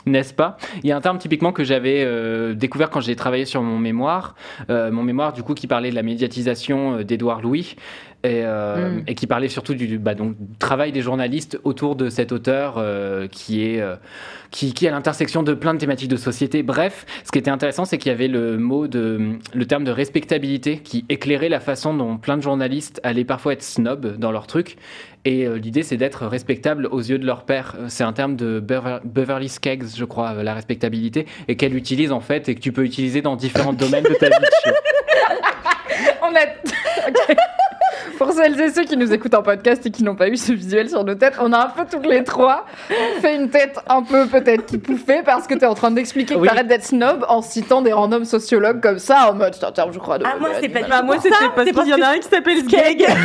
n'est-ce 0.06 0.34
pas? 0.34 0.56
Il 0.82 0.88
y 0.88 0.92
a 0.92 0.96
un 0.96 1.00
terme 1.00 1.18
typiquement 1.18 1.52
que 1.52 1.64
j'avais 1.64 2.02
euh, 2.04 2.54
découvert 2.54 2.90
quand 2.90 3.00
j'ai 3.00 3.16
travaillé 3.16 3.44
sur 3.44 3.62
mon 3.62 3.78
mémoire, 3.78 4.34
mon 4.68 5.02
mémoire 5.02 5.32
du 5.32 5.42
coup 5.42 5.54
qui 5.54 5.66
parlait 5.66 5.90
de 5.90 5.94
la 5.94 6.02
médiatisation 6.02 7.02
d'Édouard 7.02 7.40
Louis. 7.40 7.76
Et, 8.26 8.42
euh, 8.44 8.88
Mm. 8.90 9.02
et 9.06 9.14
qui 9.14 9.26
parlait 9.28 9.48
surtout 9.48 9.74
du, 9.74 9.98
bah, 9.98 10.14
donc, 10.14 10.36
du 10.38 10.56
travail 10.58 10.90
des 10.90 11.00
journalistes 11.00 11.60
autour 11.64 11.94
de 11.94 12.08
cet 12.10 12.32
auteur 12.32 12.74
euh, 12.78 13.28
qui 13.28 13.64
est 13.64 13.80
euh, 13.80 13.94
qui, 14.50 14.74
qui 14.74 14.86
est 14.86 14.88
à 14.88 14.92
l'intersection 14.92 15.42
de 15.42 15.54
plein 15.54 15.74
de 15.74 15.78
thématiques 15.78 16.08
de 16.10 16.16
société. 16.16 16.62
Bref, 16.62 17.04
ce 17.24 17.30
qui 17.30 17.38
était 17.38 17.50
intéressant, 17.50 17.84
c'est 17.84 17.98
qu'il 17.98 18.10
y 18.10 18.14
avait 18.14 18.26
le 18.28 18.58
mot 18.58 18.88
de 18.88 19.36
le 19.54 19.66
terme 19.66 19.84
de 19.84 19.90
respectabilité 19.90 20.78
qui 20.78 21.04
éclairait 21.08 21.48
la 21.48 21.60
façon 21.60 21.94
dont 21.94 22.16
plein 22.16 22.36
de 22.36 22.42
journalistes 22.42 23.00
allaient 23.04 23.24
parfois 23.24 23.52
être 23.52 23.62
snobs 23.62 24.16
dans 24.18 24.32
leur 24.32 24.46
truc. 24.46 24.76
Et 25.24 25.46
euh, 25.46 25.56
l'idée, 25.58 25.82
c'est 25.82 25.96
d'être 25.96 26.26
respectable 26.26 26.86
aux 26.90 27.00
yeux 27.00 27.18
de 27.18 27.26
leur 27.26 27.44
père. 27.44 27.76
C'est 27.88 28.04
un 28.04 28.12
terme 28.12 28.34
de 28.36 28.60
Bever- 28.60 29.00
Beverly 29.04 29.48
Skeggs, 29.48 29.96
je 29.96 30.04
crois, 30.04 30.32
la 30.42 30.54
respectabilité, 30.54 31.26
et 31.48 31.56
qu'elle 31.56 31.74
utilise 31.76 32.12
en 32.12 32.20
fait, 32.20 32.48
et 32.48 32.54
que 32.54 32.60
tu 32.60 32.72
peux 32.72 32.84
utiliser 32.84 33.22
dans 33.22 33.36
différents 33.36 33.72
domaines 33.72 34.04
de 34.04 34.14
ta 34.14 34.28
vie. 34.28 34.34
On 36.22 36.34
a... 36.34 37.08
Ok. 37.08 37.36
Pour 38.18 38.32
celles 38.32 38.58
et 38.60 38.70
ceux 38.70 38.84
qui 38.84 38.96
nous 38.96 39.12
écoutent 39.12 39.34
en 39.34 39.42
podcast 39.42 39.84
et 39.86 39.90
qui 39.90 40.02
n'ont 40.02 40.14
pas 40.14 40.28
eu 40.28 40.36
ce 40.36 40.52
visuel 40.52 40.88
sur 40.88 41.04
nos 41.04 41.14
têtes, 41.14 41.34
on 41.40 41.52
a 41.52 41.58
un 41.66 41.68
peu 41.68 41.84
toutes 41.90 42.06
les 42.06 42.24
trois 42.24 42.64
fait 43.20 43.36
une 43.36 43.50
tête 43.50 43.78
un 43.88 44.02
peu 44.02 44.26
peut-être 44.26 44.64
qui 44.66 44.78
pouffait 44.78 45.22
parce 45.24 45.46
que 45.46 45.54
tu 45.54 45.60
es 45.60 45.66
en 45.66 45.74
train 45.74 45.90
d'expliquer 45.90 46.34
que 46.34 46.40
Oui. 46.40 46.48
t'arrêtes 46.48 46.66
d'être 46.68 46.84
snob 46.84 47.24
en 47.28 47.42
citant 47.42 47.82
des 47.82 47.92
random 47.92 48.24
sociologues 48.24 48.80
comme 48.80 48.98
ça 48.98 49.30
en 49.30 49.34
mode 49.34 49.54
c'est 49.54 49.64
un 49.64 49.72
terme 49.72 49.92
je 49.92 49.98
crois 49.98 50.18
de 50.18 50.24
Ah, 50.26 50.36
moi, 50.40 50.50
c'est 50.60 50.68
pas 50.68 50.82
du 50.82 50.90
Bah, 50.90 51.02
moi, 51.02 51.16
c'était 51.20 51.34
parce 51.54 51.70
qu'il 51.70 51.88
y 51.88 51.94
en 51.94 52.02
a 52.02 52.08
un 52.10 52.18
qui 52.18 52.28
s'appelle 52.28 52.58
Skeg. 52.58 53.06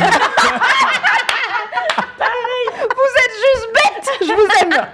Vous 2.94 3.12
êtes 3.18 3.36
juste 3.42 3.68
bêtes. 3.74 4.10
Je 4.20 4.32
vous 4.32 4.48
aime 4.62 4.86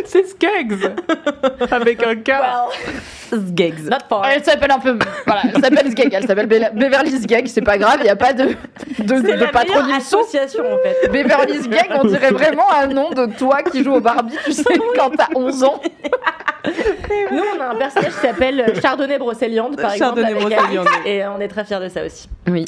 c'est 0.06 0.26
Skeggs 0.26 0.90
Avec 1.70 2.02
un 2.06 2.16
K. 2.16 2.30
Not 3.88 3.98
for. 4.08 4.24
Elle 4.26 4.44
s'appelle 4.44 4.72
un 4.72 4.78
peu. 4.80 4.98
Voilà, 5.26 5.42
elle 5.54 5.60
s'appelle 5.62 5.90
Sgeg, 5.92 6.12
elle 6.12 6.26
s'appelle 6.26 6.46
Be- 6.48 6.74
Beverly 6.74 7.12
Sgeg, 7.12 7.46
c'est 7.46 7.60
pas 7.62 7.78
grave, 7.78 7.96
il 8.00 8.04
n'y 8.04 8.08
a 8.10 8.16
pas 8.16 8.32
de, 8.32 8.48
de, 8.98 9.20
de 9.20 9.32
la 9.40 9.46
patronyme 9.48 9.96
association 9.96 10.64
en 10.64 10.78
fait. 10.78 11.08
Beverly 11.08 11.62
Sgeg, 11.62 11.90
on 11.92 12.04
dirait 12.04 12.30
vraiment 12.32 12.66
un 12.76 12.88
nom 12.88 13.10
de 13.10 13.26
toi 13.38 13.62
qui 13.62 13.84
joue 13.84 13.94
au 13.94 14.00
Barbie, 14.00 14.34
tu 14.44 14.52
sais, 14.52 14.64
quand 14.96 15.10
t'as 15.16 15.28
11 15.34 15.62
ans. 15.64 15.80
Nous, 17.32 17.42
on 17.56 17.60
a 17.62 17.68
un 17.70 17.74
personnage 17.76 18.12
qui 18.12 18.18
s'appelle 18.20 18.74
Chardonnay 18.82 19.18
Brocéliande, 19.18 19.80
par 19.80 19.92
exemple. 19.92 20.20
Chardonnay 20.20 20.34
Brocéliande. 20.40 20.86
Et 21.06 21.24
on 21.24 21.40
est 21.40 21.48
très 21.48 21.64
fiers 21.64 21.80
de 21.80 21.88
ça 21.88 22.04
aussi. 22.04 22.28
Oui. 22.48 22.64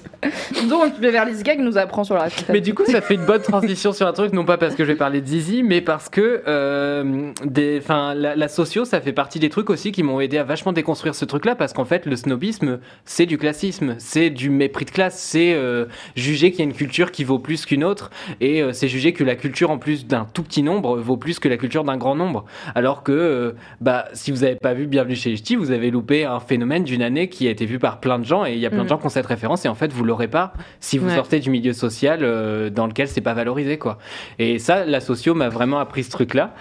Donc 0.69 0.99
Beverly 1.01 1.35
Sgeg 1.35 1.59
nous 1.61 1.77
apprend 1.77 2.05
sur 2.05 2.15
la 2.17 2.29
Mais 2.49 2.61
du 2.61 2.73
coup, 2.75 2.85
ça 2.87 3.01
fait 3.01 3.15
une 3.15 3.27
bonne 3.27 3.43
transition 3.43 3.93
sur 3.93 4.07
un 4.07 4.13
truc, 4.13 4.33
non 4.33 4.45
pas 4.45 4.57
parce 4.57 4.75
que 4.75 4.85
je 4.85 4.89
vais 4.89 4.97
parler 4.97 5.21
de 5.21 5.27
Zizi, 5.27 5.63
mais 5.63 5.81
parce 5.81 6.09
que 6.09 6.43
euh, 6.47 7.22
des, 7.45 7.79
enfin, 7.79 8.15
la, 8.15 8.37
la 8.37 8.49
socio, 8.49 8.85
ça 8.85 9.01
fait 9.01 9.13
partie 9.13 9.39
des 9.39 9.49
trucs 9.49 9.71
aussi 9.71 9.93
qui 9.93 10.03
m'ont 10.03 10.21
aidé 10.21 10.39
à 10.39 10.45
vachement 10.45 10.73
déconstruire 10.73 11.15
ce 11.15 11.25
truc-là, 11.25 11.55
parce 11.55 11.73
qu'en 11.73 11.85
fait, 11.85 12.07
le 12.07 12.17
snobisme, 12.17 12.79
c'est 13.05 13.27
du 13.27 13.39
classisme, 13.39 13.95
c'est 13.99 14.31
du 14.31 14.51
mépris 14.51 14.85
de 14.85 14.91
classe, 14.91 15.19
c'est 15.19 15.55
euh, 15.55 15.87
juger 16.17 16.51
qu'il 16.51 16.61
y 16.61 16.63
a 16.63 16.65
une 16.67 16.75
culture 16.77 17.13
qui 17.13 17.25
vaut 17.25 17.39
plus 17.39 17.67
qu'une 17.67 17.85
autre, 17.85 18.11
et 18.41 18.63
euh, 18.63 18.73
c'est 18.73 18.89
juger 18.89 19.13
que 19.13 19.25
la 19.25 19.37
culture, 19.37 19.71
en 19.71 19.79
plus 19.79 20.07
d'un 20.07 20.27
tout 20.33 20.43
petit 20.43 20.63
nombre, 20.63 20.99
vaut 20.99 21.17
plus 21.17 21.39
que 21.39 21.49
la 21.49 21.57
culture 21.57 21.85
d'un 21.85 21.97
grand 21.97 22.15
nombre. 22.15 22.45
Alors 22.75 23.03
que, 23.03 23.13
euh, 23.13 23.53
bah, 23.81 24.07
si 24.13 24.31
vous 24.31 24.45
avez 24.45 24.57
pas 24.57 24.75
vu 24.75 24.87
Bienvenue 24.87 25.17
chez 25.17 25.31
les 25.31 25.37
Ch'tis, 25.37 25.57
vous 25.57 25.71
avez 25.71 25.91
loupé 25.91 26.25
un 26.25 26.41
phénomène 26.41 26.85
d'une 26.85 27.03
année 27.03 27.29
qui 27.29 27.47
a 27.49 27.51
été 27.51 27.67
vu 27.67 27.79
par 27.79 28.01
plein 28.01 28.19
de 28.19 28.25
gens 28.25 28.45
et 28.45 28.53
il 28.53 28.59
y 28.59 28.67
a 28.67 28.71
plein 28.71 28.81
de 28.81 28.85
Mm. 28.85 28.89
gens 28.89 28.99
qui 28.99 29.07
ont 29.07 29.11
cette 29.11 29.27
référence 29.27 29.65
et 29.65 29.69
en 29.69 29.75
fait 29.75 29.93
vous 29.93 30.05
l'aurez 30.05 30.29
pas 30.29 30.53
si 30.81 30.99
vous 30.99 31.09
Ouais. 31.09 31.15
sortez 31.15 31.41
du 31.41 31.51
milieu 31.51 31.73
social 31.73 32.21
euh, 32.23 32.69
dans 32.71 32.87
lequel 32.87 33.09
c'est 33.09 33.21
pas 33.21 33.35
valorisé 33.35 33.79
quoi. 33.79 33.99
Et 34.39 34.59
ça, 34.59 34.85
la 34.85 35.01
socio 35.01 35.35
m'a 35.35 35.49
vraiment 35.49 35.79
appris 35.79 36.03
ce 36.05 36.11
truc-là. 36.11 36.55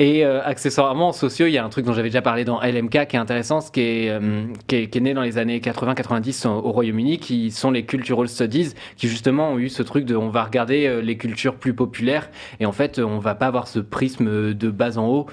Et 0.00 0.24
euh, 0.24 0.42
accessoirement 0.42 1.08
en 1.08 1.12
socio, 1.12 1.46
il 1.46 1.52
y 1.52 1.58
a 1.58 1.64
un 1.64 1.68
truc 1.68 1.84
dont 1.84 1.92
j'avais 1.92 2.08
déjà 2.08 2.22
parlé 2.22 2.44
dans 2.44 2.60
LMK 2.60 3.06
qui 3.06 3.16
est 3.16 3.18
intéressant, 3.18 3.60
ce 3.60 3.70
qui 3.70 3.82
est, 3.82 4.08
euh, 4.08 4.46
qui 4.66 4.76
est, 4.76 4.86
qui 4.88 4.96
est 4.98 5.00
né 5.02 5.12
dans 5.12 5.20
les 5.20 5.36
années 5.36 5.60
80-90 5.60 6.48
au 6.48 6.70
au 6.70 6.72
Royaume-Uni, 6.72 7.18
qui 7.18 7.50
sont 7.50 7.70
les 7.70 7.84
cultural 7.84 8.26
studies, 8.28 8.74
qui 8.96 9.08
justement 9.08 9.52
ont 9.52 9.58
eu 9.58 9.68
ce 9.68 9.82
truc 9.82 10.06
de 10.06 10.16
on 10.16 10.28
va 10.28 10.44
regarder 10.44 10.86
euh, 10.86 11.00
les 11.00 11.16
cultures 11.16 11.56
plus 11.56 11.74
populaires 11.74 12.28
et 12.60 12.66
en 12.66 12.72
fait 12.72 12.98
on 12.98 13.18
va 13.18 13.34
pas 13.34 13.46
avoir 13.46 13.68
ce 13.68 13.78
prisme 13.78 14.54
de 14.54 14.70
bas 14.70 14.98
en 14.98 15.06
haut 15.06 15.26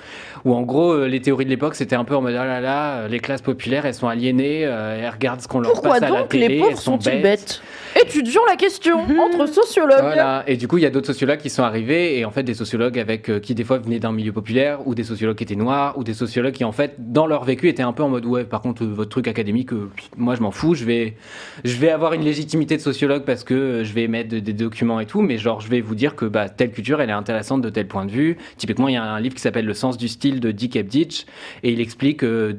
où 0.46 0.54
en 0.54 0.62
gros 0.64 0.92
euh, 0.94 1.08
les 1.08 1.22
théories 1.22 1.46
de 1.46 1.50
l'époque 1.50 1.76
c'était 1.76 1.96
un 1.96 2.04
peu 2.04 2.16
en 2.16 2.22
mode 2.22 2.36
ah 2.36 2.46
là 2.46 2.62
là 2.62 2.98
euh, 2.98 3.08
les 3.08 3.20
classes 3.20 3.42
populaires 3.42 3.86
elles 3.86 3.94
sont 3.94 4.08
aliénées 4.08 4.62
elles 4.62 5.10
regardent 5.10 5.42
ce 5.42 5.48
qu'on 5.48 5.60
leur 5.60 5.74
Pourquoi 5.74 5.92
passe 5.92 6.04
à 6.04 6.10
la 6.10 6.20
donc 6.22 6.30
télé 6.30 6.48
les 6.48 6.56
elles 6.56 6.62
pauvres 6.62 6.78
sont 6.78 7.00
sont-ils 7.00 7.22
bêtes. 7.22 7.24
bêtes? 7.24 7.62
Étudions 8.02 8.42
la 8.50 8.56
question 8.56 9.00
entre 9.00 9.48
sociologues. 9.48 10.02
Voilà. 10.02 10.44
Et 10.48 10.58
du 10.58 10.68
coup, 10.68 10.78
il 10.78 10.82
y 10.84 10.86
a 10.86 10.90
d'autres 10.90 11.08
sociologues 11.08 11.40
qui 11.40 11.50
sont 11.50 11.64
arrivés, 11.64 12.18
et 12.20 12.26
en 12.26 12.32
fait, 12.32 12.44
des 12.44 12.54
sociologues 12.54 13.00
avec 13.00 13.30
euh, 13.30 13.40
qui 13.40 13.56
des 13.56 13.64
fois 13.64 13.78
venaient 13.78 14.00
d'un 14.00 14.12
milieu 14.12 14.32
populaire, 14.32 14.86
ou 14.88 14.96
des 14.96 15.04
sociologues 15.04 15.38
qui 15.38 15.44
étaient 15.44 15.56
noirs, 15.56 15.98
ou 15.98 16.04
des 16.04 16.14
sociologues 16.14 16.54
qui 16.54 16.64
en 16.64 16.72
fait, 16.72 16.96
dans 16.98 17.28
leur 17.28 17.44
vécu, 17.44 17.68
étaient 17.70 17.84
un 17.84 17.94
peu 17.94 18.04
en 18.04 18.10
mode 18.10 18.26
ouais, 18.26 18.44
par 18.44 18.62
contre, 18.62 18.84
euh, 18.84 18.88
votre 18.94 19.10
truc 19.10 19.28
académique, 19.28 19.74
euh, 19.74 19.90
moi, 20.18 20.36
je 20.36 20.42
m'en 20.42 20.52
fous, 20.52 20.76
je 20.76 20.86
vais, 20.86 21.16
je 21.64 21.76
vais 21.78 21.90
avoir 21.90 22.14
une 22.14 22.24
légitimité 22.24 22.76
de 22.78 22.82
sociologue 22.82 23.24
parce 23.24 23.44
que 23.44 23.54
euh, 23.54 23.84
je 23.84 23.94
vais 23.94 24.04
émettre 24.04 24.30
de- 24.30 24.40
des 24.40 24.54
documents 24.54 25.00
et 25.00 25.06
tout, 25.06 25.22
mais 25.22 25.38
genre, 25.38 25.62
je 25.62 25.70
vais 25.70 25.82
vous 25.82 25.96
dire 25.96 26.16
que 26.16 26.26
bah, 26.26 26.50
telle 26.50 26.72
culture, 26.72 27.02
elle 27.02 27.10
est 27.10 27.14
intéressante 27.14 27.62
de 27.62 27.70
tel 27.70 27.88
point 27.88 28.06
de 28.06 28.12
vue. 28.12 28.38
Typiquement, 28.58 28.88
il 28.88 28.94
y 28.94 28.98
a 28.98 29.04
un 29.04 29.20
livre 29.20 29.36
qui 29.36 29.42
s'appelle 29.42 29.66
Le 29.66 29.74
sens 29.74 29.98
du 29.98 30.08
style 30.08 30.40
de 30.40 30.52
Dick 30.52 30.76
Ebditch, 30.76 31.26
et 31.64 31.72
il 31.72 31.82
explique 31.82 32.24
euh, 32.24 32.54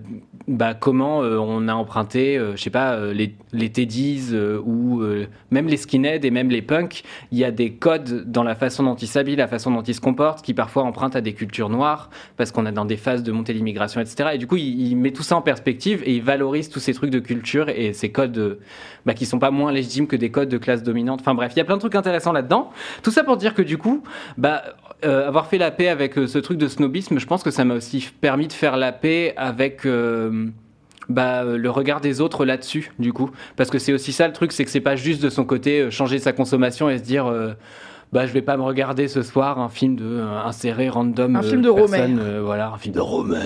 bah, 0.47 0.75
comment 0.75 1.23
euh, 1.23 1.37
on 1.39 1.69
a 1.69 1.75
emprunté, 1.75 2.39
euh, 2.39 2.57
je 2.57 2.63
sais 2.63 2.71
pas, 2.71 2.95
euh, 2.95 3.13
les, 3.13 3.35
les 3.53 3.71
Teddies 3.71 4.29
euh, 4.33 4.61
ou 4.65 5.03
même 5.51 5.67
les 5.69 5.77
skinheads 5.77 6.25
et 6.25 6.31
même 6.31 6.51
les 6.51 6.63
punks, 6.63 7.03
il 7.33 7.39
y 7.39 7.45
a 7.45 7.51
des 7.51 7.73
codes 7.73 8.31
dans 8.31 8.43
la 8.43 8.55
façon 8.55 8.83
dont 8.83 8.95
ils 8.95 9.09
s'habillent, 9.09 9.37
la 9.37 9.49
façon 9.49 9.71
dont 9.71 9.83
ils 9.83 9.95
se 9.95 10.01
comportent, 10.01 10.45
qui 10.45 10.55
parfois 10.55 10.85
empruntent 10.85 11.17
à 11.17 11.21
des 11.21 11.35
cultures 11.35 11.69
noires, 11.69 12.11
parce 12.37 12.53
qu'on 12.53 12.67
est 12.67 12.73
dans 12.73 12.85
des 12.85 12.97
phases 12.97 13.23
de 13.23 13.33
montée 13.33 13.53
de 13.53 13.59
l'immigration, 13.59 14.01
etc. 14.01 14.31
Et 14.35 14.39
du 14.39 14.47
coup, 14.47 14.57
il, 14.57 14.97
met 14.97 15.13
tout 15.13 15.23
ça 15.23 15.37
en 15.37 15.43
perspective 15.43 16.03
et 16.05 16.17
il 16.17 16.23
valorise 16.23 16.69
tous 16.71 16.81
ces 16.81 16.95
trucs 16.95 17.11
de 17.11 17.21
culture 17.21 17.69
et 17.69 17.93
ces 17.93 18.11
codes 18.11 18.59
bah, 19.07 19.15
qui 19.15 19.27
sont 19.27 19.39
pas 19.39 19.51
moins 19.51 19.73
légitimes 19.73 20.07
que 20.07 20.17
des 20.17 20.31
codes 20.31 20.49
de 20.49 20.59
classe 20.59 20.83
dominante. 20.83 21.21
Enfin 21.21 21.35
bref, 21.35 21.53
il 21.55 21.59
y 21.59 21.63
a 21.63 21.65
plein 21.65 21.77
de 21.77 21.81
trucs 21.81 21.95
intéressants 21.95 22.33
là-dedans. 22.33 22.71
Tout 23.03 23.11
ça 23.11 23.25
pour 23.25 23.37
dire 23.37 23.55
que 23.55 23.63
du 23.63 23.79
coup, 23.79 24.03
bah, 24.37 24.63
euh, 25.05 25.29
avoir 25.29 25.47
fait 25.47 25.59
la 25.59 25.71
paix 25.71 25.89
avec 25.89 26.19
euh, 26.19 26.27
ce 26.27 26.39
truc 26.39 26.59
de 26.59 26.67
snobisme, 26.67 27.19
je 27.19 27.27
pense 27.27 27.43
que 27.43 27.51
ça 27.51 27.65
m'a 27.65 27.75
aussi 27.75 28.09
permis 28.21 28.49
de 28.49 28.53
faire 28.53 28.77
la 28.77 28.91
paix 28.91 29.33
avec 29.37 29.87
euh, 29.87 30.49
bah, 31.09 31.43
euh, 31.45 31.57
le 31.57 31.71
regard 31.71 32.01
des 32.01 32.21
autres 32.21 32.45
là-dessus, 32.45 32.93
du 32.99 33.13
coup. 33.13 33.31
Parce 33.57 33.71
que 33.71 33.79
c'est 33.79 33.93
aussi 33.93 34.13
ça 34.13 34.27
le 34.27 34.33
truc, 34.33 34.53
c'est 34.53 34.65
que 34.65 34.71
c'est 34.71 34.81
pas 34.81 34.97
juste 34.97 35.23
de 35.23 35.31
son 35.31 35.45
côté 35.45 35.81
euh, 35.81 35.91
changer 35.91 36.19
sa 36.19 36.33
consommation 36.33 36.89
et 36.91 36.99
se 36.99 37.03
dire. 37.03 37.27
euh, 37.27 37.53
bah, 38.11 38.27
je 38.27 38.33
vais 38.33 38.41
pas 38.41 38.57
me 38.57 38.63
regarder 38.63 39.07
ce 39.07 39.21
soir 39.21 39.59
un 39.59 39.69
film 39.69 39.95
de 39.97 40.03
euh, 40.07 40.41
inséré 40.43 40.89
random 40.89 41.37
Un 41.37 41.41
euh, 41.41 41.43
film 41.43 41.61
de 41.61 41.71
personne, 41.71 42.19
euh, 42.23 42.41
voilà 42.43 42.71
un 42.71 42.79
film 42.79 42.95
de 42.95 43.01
Romer 43.01 43.37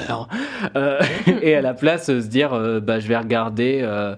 Euh, 0.76 1.00
et 1.42 1.56
à 1.56 1.60
la 1.62 1.74
place 1.74 2.06
se 2.06 2.12
dire 2.28 2.52
euh, 2.52 2.78
bah 2.78 3.00
je 3.00 3.08
vais 3.08 3.16
regarder 3.16 3.80
euh, 3.82 4.14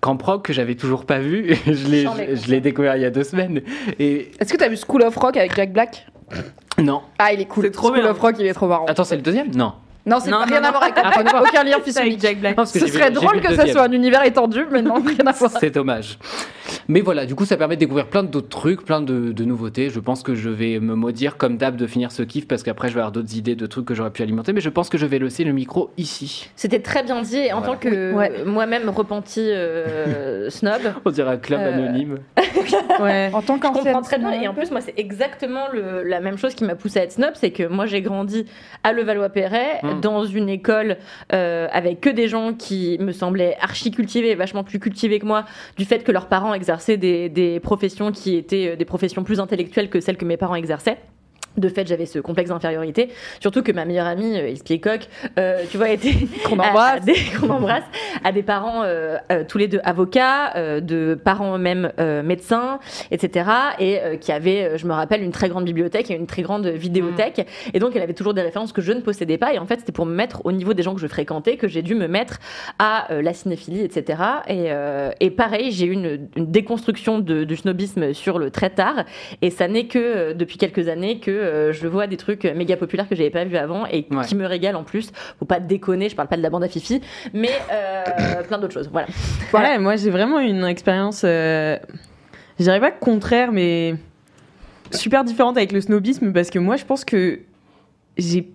Camp 0.00 0.22
Rock 0.22 0.44
que 0.44 0.52
j'avais 0.52 0.76
toujours 0.76 1.04
pas 1.04 1.18
vu 1.18 1.56
je 1.66 1.88
l'ai 1.88 2.06
je, 2.36 2.42
je 2.44 2.50
l'ai 2.52 2.60
découvert 2.60 2.94
il 2.94 3.02
y 3.02 3.04
a 3.04 3.10
deux 3.10 3.24
semaines 3.24 3.60
et 3.98 4.30
Est-ce 4.38 4.52
que 4.52 4.56
t'as 4.58 4.68
vu 4.68 4.76
School 4.76 5.02
of 5.02 5.16
Rock 5.16 5.36
avec 5.36 5.56
Jack 5.56 5.72
Black? 5.72 6.06
Non 6.78 7.02
Ah, 7.18 7.32
il 7.32 7.40
est 7.40 7.46
cool. 7.46 7.64
C'est 7.64 7.72
trop 7.72 7.88
School 7.88 8.02
bien. 8.02 8.10
of 8.12 8.20
Rock, 8.20 8.36
il 8.38 8.46
est 8.46 8.54
trop 8.54 8.68
marrant. 8.68 8.86
attends 8.86 9.02
c'est 9.02 9.16
le 9.16 9.22
deuxième? 9.22 9.50
Non 9.54 9.72
Non, 10.04 10.18
c'est 10.20 10.32
rien 10.34 10.60
non, 10.60 10.68
à 10.68 10.70
voir 10.72 10.82
avec 10.82 10.94
aucun 11.48 11.62
lien 11.64 11.78
physique. 11.80 12.20
Jack 12.20 12.40
Black. 12.40 12.56
Ce 12.66 12.78
vu- 12.78 12.88
serait 12.88 13.10
drôle 13.10 13.40
que 13.40 13.54
ça 13.54 13.66
soit 13.66 13.82
un 13.82 13.92
univers 13.92 14.24
étendu, 14.24 14.64
mais 14.70 14.82
non, 14.82 14.94
rien 14.94 15.26
à 15.26 15.32
voir. 15.32 15.50
C'est 15.60 15.70
dommage. 15.70 16.18
Mais 16.88 17.00
voilà, 17.00 17.24
du 17.26 17.34
coup, 17.34 17.44
ça 17.44 17.56
permet 17.56 17.76
de 17.76 17.80
découvrir 17.80 18.06
plein 18.08 18.22
d'autres 18.24 18.48
trucs, 18.48 18.84
plein 18.84 19.00
de, 19.00 19.30
de 19.32 19.44
nouveautés. 19.44 19.90
Je 19.90 20.00
pense 20.00 20.22
que 20.22 20.34
je 20.34 20.48
vais 20.50 20.80
me 20.80 20.94
maudire 20.94 21.36
comme 21.36 21.56
d'hab 21.56 21.76
de 21.76 21.86
finir 21.86 22.10
ce 22.10 22.22
kiff 22.22 22.48
parce 22.48 22.62
qu'après, 22.62 22.88
je 22.88 22.94
vais 22.94 23.00
avoir 23.00 23.12
d'autres 23.12 23.36
idées 23.36 23.54
de 23.54 23.66
trucs 23.66 23.84
que 23.84 23.94
j'aurais 23.94 24.10
pu 24.10 24.22
alimenter. 24.22 24.52
Mais 24.52 24.60
je 24.60 24.70
pense 24.70 24.88
que 24.88 24.98
je 24.98 25.06
vais 25.06 25.18
laisser 25.20 25.44
le 25.44 25.52
micro 25.52 25.90
ici. 25.98 26.50
C'était 26.56 26.80
très 26.80 27.02
bien 27.04 27.22
dit. 27.22 27.36
Et 27.38 27.52
en 27.52 27.60
Voilà. 27.60 27.74
tant 27.74 27.78
que 27.78 28.12
Ouais. 28.12 28.44
moi-même 28.44 28.88
repenti 28.88 29.40
euh, 29.40 30.50
snob, 30.50 30.80
On 31.04 31.10
dirait 31.10 31.30
un 31.32 31.36
club 31.36 31.60
Euh, 31.60 31.72
anonyme. 31.74 32.18
Ouais. 33.00 33.30
En 33.32 33.42
tant 33.42 33.58
comprends 33.58 34.02
très 34.02 34.18
bien. 34.18 34.32
Et 34.32 34.48
en 34.48 34.54
plus, 34.54 34.70
moi, 34.70 34.80
c'est 34.80 34.94
exactement 34.96 35.68
le- 35.72 36.02
la 36.02 36.20
même 36.20 36.38
chose 36.38 36.54
qui 36.54 36.64
m'a 36.64 36.74
poussée 36.74 37.00
à 37.00 37.02
être 37.04 37.12
snob. 37.12 37.32
C'est 37.34 37.50
que 37.50 37.66
moi, 37.68 37.86
j'ai 37.86 38.00
grandi 38.02 38.46
à 38.82 38.92
Levallois-Perret, 38.92 39.80
Mm. 39.82 39.88
Dans 39.94 40.24
une 40.24 40.48
école 40.48 40.98
euh, 41.32 41.68
avec 41.72 42.00
que 42.00 42.10
des 42.10 42.28
gens 42.28 42.54
qui 42.54 42.98
me 43.00 43.12
semblaient 43.12 43.56
archi 43.60 43.90
cultivés, 43.90 44.34
vachement 44.34 44.64
plus 44.64 44.78
cultivés 44.78 45.18
que 45.18 45.26
moi, 45.26 45.44
du 45.76 45.84
fait 45.84 46.04
que 46.04 46.12
leurs 46.12 46.28
parents 46.28 46.54
exerçaient 46.54 46.96
des, 46.96 47.28
des 47.28 47.60
professions 47.60 48.12
qui 48.12 48.36
étaient 48.36 48.72
euh, 48.72 48.76
des 48.76 48.84
professions 48.84 49.24
plus 49.24 49.40
intellectuelles 49.40 49.90
que 49.90 50.00
celles 50.00 50.16
que 50.16 50.24
mes 50.24 50.36
parents 50.36 50.54
exerçaient. 50.54 50.98
De 51.56 51.68
fait, 51.68 51.86
j'avais 51.86 52.06
ce 52.06 52.18
complexe 52.18 52.48
d'infériorité. 52.50 53.10
Surtout 53.40 53.62
que 53.62 53.72
ma 53.72 53.84
meilleure 53.84 54.06
amie, 54.06 54.38
euh, 54.38 54.48
Elsie 54.48 54.80
Coq, 54.80 55.00
euh, 55.38 55.64
tu 55.70 55.76
vois, 55.76 55.90
était 55.90 56.12
Qu'on 56.48 56.58
à- 56.58 56.66
à 56.66 56.70
embrasse. 56.70 57.04
des- 57.04 57.14
qu'on 57.40 57.50
embrasse, 57.50 57.84
à 58.24 58.32
des 58.32 58.42
parents 58.42 58.82
euh, 58.84 59.16
euh, 59.30 59.44
tous 59.46 59.58
les 59.58 59.68
deux 59.68 59.80
avocats, 59.84 60.56
euh, 60.56 60.80
de 60.80 61.14
parents 61.22 61.54
eux-mêmes 61.56 61.92
euh, 62.00 62.22
médecins, 62.22 62.78
etc. 63.10 63.50
Et 63.78 64.00
euh, 64.00 64.16
qui 64.16 64.32
avaient, 64.32 64.64
euh, 64.64 64.76
je 64.78 64.86
me 64.86 64.92
rappelle, 64.92 65.22
une 65.22 65.30
très 65.32 65.48
grande 65.48 65.64
bibliothèque 65.64 66.10
et 66.10 66.14
une 66.14 66.26
très 66.26 66.42
grande 66.42 66.66
vidéothèque. 66.66 67.46
Et 67.74 67.78
donc, 67.78 67.94
elle 67.96 68.02
avait 68.02 68.14
toujours 68.14 68.34
des 68.34 68.42
références 68.42 68.72
que 68.72 68.80
je 68.80 68.92
ne 68.92 69.00
possédais 69.00 69.36
pas. 69.38 69.52
Et 69.52 69.58
en 69.58 69.66
fait, 69.66 69.80
c'était 69.80 69.92
pour 69.92 70.06
me 70.06 70.14
mettre 70.14 70.40
au 70.46 70.52
niveau 70.52 70.72
des 70.74 70.82
gens 70.82 70.94
que 70.94 71.00
je 71.00 71.06
fréquentais 71.06 71.56
que 71.56 71.68
j'ai 71.68 71.82
dû 71.82 71.94
me 71.94 72.08
mettre 72.08 72.38
à 72.78 73.12
euh, 73.12 73.20
la 73.22 73.34
cinéphilie, 73.34 73.80
etc. 73.82 74.22
Et, 74.48 74.66
euh, 74.68 75.10
et 75.20 75.30
pareil, 75.30 75.70
j'ai 75.72 75.86
eu 75.86 75.92
une, 75.92 76.28
une 76.36 76.50
déconstruction 76.50 77.18
de- 77.18 77.44
du 77.44 77.56
snobisme 77.56 78.14
sur 78.14 78.38
le 78.38 78.50
très 78.50 78.70
tard. 78.70 79.04
Et 79.42 79.50
ça 79.50 79.68
n'est 79.68 79.86
que 79.86 79.98
euh, 79.98 80.34
depuis 80.34 80.56
quelques 80.58 80.88
années 80.88 81.18
que 81.20 81.41
euh, 81.42 81.72
je 81.72 81.86
vois 81.86 82.06
des 82.06 82.16
trucs 82.16 82.44
méga 82.44 82.76
populaires 82.76 83.08
que 83.08 83.14
j'avais 83.14 83.30
pas 83.30 83.44
vus 83.44 83.56
avant 83.56 83.86
et 83.86 84.06
Ouais. 84.10 84.24
qui 84.26 84.34
me 84.34 84.46
régalent 84.46 84.80
en 84.80 84.84
plus. 84.84 85.10
Faut 85.38 85.44
pas 85.44 85.60
déconner, 85.60 86.08
je 86.08 86.16
parle 86.16 86.28
pas 86.28 86.36
de 86.36 86.42
la 86.42 86.50
bande 86.50 86.64
à 86.64 86.68
Fifi, 86.68 87.00
mais 87.32 87.50
euh, 87.72 88.42
plein 88.48 88.58
d'autres 88.58 88.74
choses. 88.74 88.88
Voilà. 88.92 89.06
Voilà, 89.50 89.78
moi 89.78 89.96
j'ai 89.96 90.10
vraiment 90.10 90.38
une 90.38 90.64
expérience, 90.64 91.22
euh, 91.24 91.76
je 92.58 92.64
dirais 92.64 92.80
pas 92.80 92.90
contraire, 92.90 93.52
mais 93.52 93.94
super 94.90 95.24
différente 95.24 95.56
avec 95.56 95.72
le 95.72 95.80
snobisme 95.80 96.32
parce 96.32 96.50
que 96.50 96.58
moi 96.58 96.76
je 96.76 96.84
pense 96.84 97.04
que 97.04 97.40
j'ai 98.18 98.52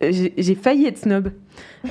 j'ai 0.00 0.32
j'ai 0.38 0.54
failli 0.54 0.86
être 0.86 0.98
snob. 0.98 1.32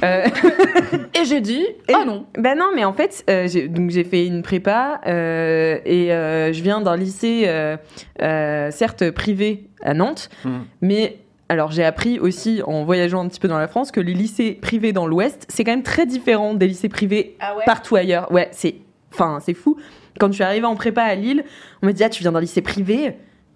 Euh, 0.03 0.25
Et 1.19 1.25
j'ai 1.25 1.41
dit, 1.41 1.65
ah 1.93 2.05
non. 2.05 2.25
ben 2.37 2.57
non, 2.57 2.69
mais 2.75 2.85
en 2.85 2.93
fait, 2.93 3.23
euh, 3.29 3.47
j'ai- 3.47 3.67
donc 3.67 3.89
j'ai 3.89 4.03
fait 4.03 4.25
une 4.25 4.41
prépa 4.41 5.01
euh, 5.07 5.79
et 5.85 6.11
euh, 6.13 6.53
je 6.53 6.61
viens 6.63 6.81
d'un 6.81 6.95
lycée, 6.95 7.43
euh, 7.45 7.77
euh, 8.21 8.71
certes 8.71 9.09
privé 9.11 9.67
à 9.83 9.93
Nantes, 9.93 10.29
Mhm. 10.45 10.65
mais 10.81 11.17
alors 11.49 11.71
j'ai 11.71 11.83
appris 11.83 12.19
aussi 12.19 12.61
en 12.65 12.83
voyageant 12.83 13.23
un 13.23 13.27
petit 13.27 13.39
peu 13.39 13.47
dans 13.47 13.57
la 13.57 13.67
France 13.67 13.91
que 13.91 13.99
les 13.99 14.13
lycées 14.13 14.51
privés 14.53 14.93
dans 14.93 15.07
l'Ouest, 15.07 15.45
c'est 15.49 15.63
quand 15.63 15.71
même 15.71 15.83
très 15.83 16.05
différent 16.05 16.53
des 16.53 16.67
lycées 16.67 16.89
privés 16.89 17.35
Ah 17.39 17.55
ouais? 17.57 17.63
partout 17.65 17.95
ailleurs. 17.95 18.31
Ouais, 18.31 18.47
c'est, 18.51 18.75
enfin, 19.11 19.39
c'est 19.43 19.55
fou. 19.55 19.77
Quand 20.19 20.27
je 20.27 20.33
suis 20.33 20.43
arrivée 20.43 20.65
en 20.67 20.75
prépa 20.75 21.01
à 21.03 21.15
Lille, 21.15 21.43
on 21.81 21.87
m'a 21.87 21.93
dit 21.93 22.03
ah 22.03 22.09
tu 22.09 22.21
viens 22.21 22.31
d'un 22.31 22.41
lycée 22.41 22.61
privé? 22.61 23.13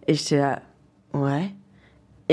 Et 0.08 0.14
j'étais 0.16 0.38
là, 0.38 0.62
ouais. 1.14 1.52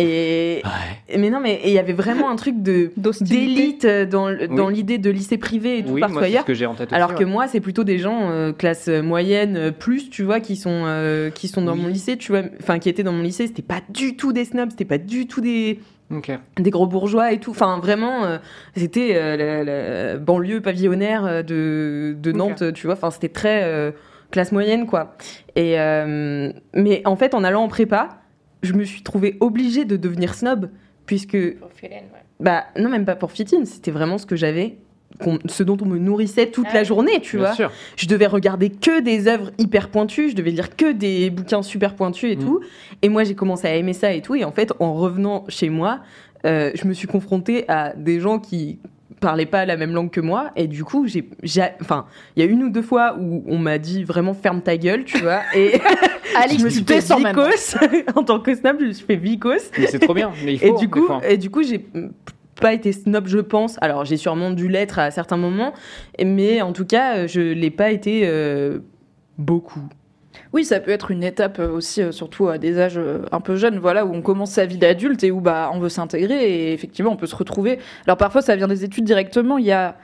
Et 0.02 0.62
Ouais. 0.64 1.18
mais 1.18 1.31
non, 1.31 1.40
mais 1.40 1.60
il 1.64 1.70
y 1.70 1.78
avait 1.78 1.93
vraiment 1.93 2.31
un 2.31 2.36
truc 2.36 2.62
de 2.62 2.93
d'élite 3.20 3.85
euh, 3.85 4.05
dans, 4.06 4.28
dans 4.55 4.68
Oui. 4.68 4.74
l'idée 4.74 4.98
de 4.98 5.10
lycée 5.10 5.39
privé 5.39 5.78
et 5.78 5.85
tout 5.85 5.93
Oui, 5.93 6.01
partout 6.01 6.14
moi, 6.14 6.24
ailleurs. 6.24 6.43
ce 6.43 6.47
que 6.47 6.55
j'ai 6.55 6.66
en 6.66 6.74
tête 6.74 6.89
aussi, 6.89 6.94
Alors 6.94 7.14
que 7.14 7.24
ouais. 7.24 7.31
moi, 7.31 7.48
c'est 7.48 7.60
plutôt 7.60 7.85
des 7.85 7.98
gens 7.98 8.31
euh, 8.31 8.52
classe 8.52 8.89
moyenne 8.89 9.56
euh, 9.56 9.70
plus, 9.70 10.10
tu 10.10 10.22
vois, 10.22 10.40
qui 10.40 10.56
sont 10.56 10.82
euh, 10.86 11.31
qui 11.31 11.48
sont 11.48 11.62
dans 11.62 11.72
Oui. 11.74 11.81
mon 11.81 11.89
lycée, 11.89 12.16
tu 12.16 12.32
vois, 12.32 12.43
enfin 12.60 12.78
qui 12.78 12.89
étaient 12.89 13.02
dans 13.02 13.12
mon 13.12 13.22
lycée. 13.22 13.47
C'était 13.47 13.62
pas 13.62 13.81
du 13.89 14.16
tout 14.16 14.32
des 14.32 14.44
snobs, 14.44 14.70
c'était 14.70 14.85
pas 14.85 14.98
du 14.98 15.27
tout 15.27 15.40
des 15.40 15.81
Ok. 16.12 16.31
des 16.59 16.70
gros 16.70 16.86
bourgeois 16.86 17.32
et 17.32 17.39
tout. 17.39 17.52
Enfin, 17.52 17.78
vraiment, 17.81 18.24
euh, 18.24 18.39
c'était 18.77 19.12
euh, 19.14 19.36
la, 19.36 19.64
la 20.12 20.16
banlieue 20.18 20.60
pavillonnaire 20.60 21.24
euh, 21.24 21.43
de, 21.43 22.16
de. 22.20 22.32
Nantes, 22.32 22.72
tu 22.74 22.86
vois. 22.86 22.94
Enfin, 22.97 23.10
c'était 23.10 23.28
très 23.28 23.62
euh, 23.64 23.93
classe 24.32 24.51
moyenne, 24.52 24.86
quoi. 24.86 25.16
Et, 25.56 25.78
euh, 25.81 26.52
mais 26.74 27.02
en 27.05 27.16
fait, 27.16 27.35
en 27.35 27.44
allant 27.44 27.62
en 27.62 27.68
prépa, 27.68 28.19
je 28.62 28.73
me 28.73 28.85
suis 28.85 29.03
trouvée 29.03 29.37
obligée 29.41 29.85
de 29.85 29.97
devenir 29.97 30.35
snob, 30.35 30.70
puisque, 31.07 31.37
bah, 32.39 32.65
non, 32.78 32.89
même 32.89 33.05
pas 33.05 33.16
pour 33.16 33.32
fit-in, 33.32 33.65
c'était 33.65 33.91
vraiment 33.91 34.19
ce 34.19 34.27
que 34.27 34.37
j'avais. 34.37 34.77
Ce 35.49 35.62
dont 35.65 35.77
on 35.82 35.87
me 35.87 35.99
nourrissait 35.99 36.47
toute 36.47 36.69
Ah 36.70 36.74
la 36.74 36.85
journée, 36.85 37.20
tu 37.20 37.37
Bien 37.37 37.47
vois. 37.47 37.55
sûr. 37.55 37.73
Je 37.97 38.07
devais 38.07 38.27
regarder 38.27 38.70
que 38.70 39.01
des 39.01 39.27
œuvres 39.27 39.51
hyper 39.59 39.89
pointues, 39.91 40.31
je 40.31 40.37
devais 40.37 40.51
lire 40.53 40.74
que 40.77 40.93
des 40.93 41.31
bouquins 41.31 41.62
super 41.62 41.95
pointus 41.95 42.32
et 42.32 42.37
Mm. 42.37 42.41
tout. 42.45 42.61
Et 43.03 43.09
moi, 43.09 43.24
j'ai 43.24 43.35
commencé 43.35 43.66
à 43.66 43.74
aimer 43.74 43.93
ça 43.93 44.12
et 44.15 44.23
tout. 44.23 44.35
Et 44.37 44.45
en 44.45 44.53
fait, 44.53 44.73
en 44.78 44.95
revenant 44.95 45.45
chez 45.49 45.69
moi, 45.69 46.01
euh, 46.47 46.70
je 46.74 46.87
me 46.87 46.95
suis 46.95 47.09
confrontée 47.09 47.65
à 47.69 47.93
des 47.95 48.20
gens 48.20 48.39
qui 48.39 48.78
parlaient 49.20 49.47
pas 49.47 49.64
la 49.66 49.76
même 49.76 49.92
langue 49.92 50.10
que 50.10 50.20
moi. 50.20 50.51
Et 50.56 50.66
du 50.66 50.82
coup, 50.84 51.06
j'ai, 51.06 51.28
j'ai- 51.42 51.68
enfin, 51.80 52.06
il 52.36 52.44
y 52.44 52.47
a 52.47 52.51
une 52.51 52.64
ou 52.64 52.70
deux 52.70 52.82
fois 52.82 53.16
où 53.18 53.44
on 53.47 53.59
m'a 53.59 53.78
dit 53.78 54.02
vraiment 54.02 54.34
ferme 54.34 54.62
ta 54.62 54.76
gueule, 54.76 55.05
tu 55.05 55.18
vois. 55.18 55.40
Et 55.55 55.72
je 56.59 56.64
me 56.64 56.70
suis 56.70 56.84
fait 56.84 57.01
vicos. 57.16 57.76
en 58.16 58.22
tant 58.24 58.40
que 58.40 58.55
snob, 58.55 58.78
je 58.80 58.86
me 58.86 58.92
suis 58.92 59.06
fait 59.06 59.16
vicos. 59.16 59.70
Mais 59.78 59.86
c'est 59.86 59.98
trop 59.98 60.14
bien. 60.14 60.32
Mais 60.44 60.55
il 60.55 60.59
faut, 60.59 60.66
Et 60.66 60.78
du 60.78 60.88
coup, 60.88 61.09
et 61.28 61.36
du 61.36 61.51
coup, 61.51 61.62
j'ai 61.62 61.84
pas 62.60 62.72
été 62.72 62.92
snob, 62.92 63.26
je 63.26 63.38
pense. 63.38 63.76
Alors, 63.80 64.05
j'ai 64.05 64.16
sûrement 64.16 64.51
dû 64.51 64.68
l'être 64.68 64.98
à 64.98 65.10
certains 65.10 65.36
moments, 65.36 65.72
mais 66.22 66.62
en 66.62 66.72
tout 66.72 66.84
cas, 66.84 67.26
je 67.26 67.40
l'ai 67.40 67.70
pas 67.70 67.90
été 67.90 68.22
euh, 68.24 68.78
beaucoup. 69.38 69.80
Oui, 70.53 70.65
ça 70.65 70.81
peut 70.81 70.91
être 70.91 71.11
une 71.11 71.23
étape 71.23 71.59
euh, 71.59 71.71
aussi, 71.71 72.03
euh, 72.03 72.12
surtout 72.12 72.49
à 72.49 72.59
des 72.59 72.79
âges 72.79 72.99
euh, 72.99 73.23
un 73.33 73.41
peu 73.41 73.57
jeunes, 73.57 73.79
voilà, 73.79 74.05
où 74.05 74.15
on 74.15 74.23
commence 74.23 74.51
sa 74.53 74.67
vie 74.67 74.79
d'adulte 74.79 75.23
et 75.23 75.31
où 75.31 75.41
bah, 75.41 75.71
on 75.73 75.79
veut 75.79 75.89
s'intégrer 75.89 76.35
et 76.35 76.73
effectivement 76.73 77.12
on 77.12 77.17
peut 77.17 77.27
se 77.27 77.37
retrouver. 77.37 77.79
Alors 78.07 78.17
parfois 78.17 78.43
ça 78.43 78.57
vient 78.57 78.69
des 78.69 78.85
études 78.85 79.05
directement. 79.05 79.59
Il 79.59 79.67
y 79.67 79.73
a 79.73 79.97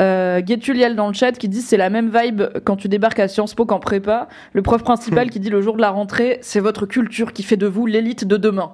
euh, 0.00 0.40
dans 0.96 1.08
le 1.08 1.14
chat 1.14 1.32
qui 1.32 1.48
dit 1.48 1.62
c'est 1.62 1.76
la 1.76 1.90
même 1.90 2.10
vibe 2.14 2.42
quand 2.64 2.76
tu 2.76 2.88
débarques 2.88 3.20
à 3.20 3.28
Sciences 3.28 3.54
Po 3.54 3.64
qu'en 3.64 3.78
prépa. 3.78 4.28
Le 4.52 4.62
prof 4.62 4.82
principal 4.82 5.30
qui 5.30 5.40
dit 5.40 5.50
le 5.50 5.60
jour 5.60 5.76
de 5.76 5.80
la 5.80 5.90
rentrée, 5.90 6.38
c'est 6.42 6.60
votre 6.60 6.86
culture 6.86 7.32
qui 7.32 7.42
fait 7.42 7.56
de 7.56 7.66
vous 7.66 7.86
l'élite 7.86 8.26
de 8.26 8.36
demain. 8.36 8.72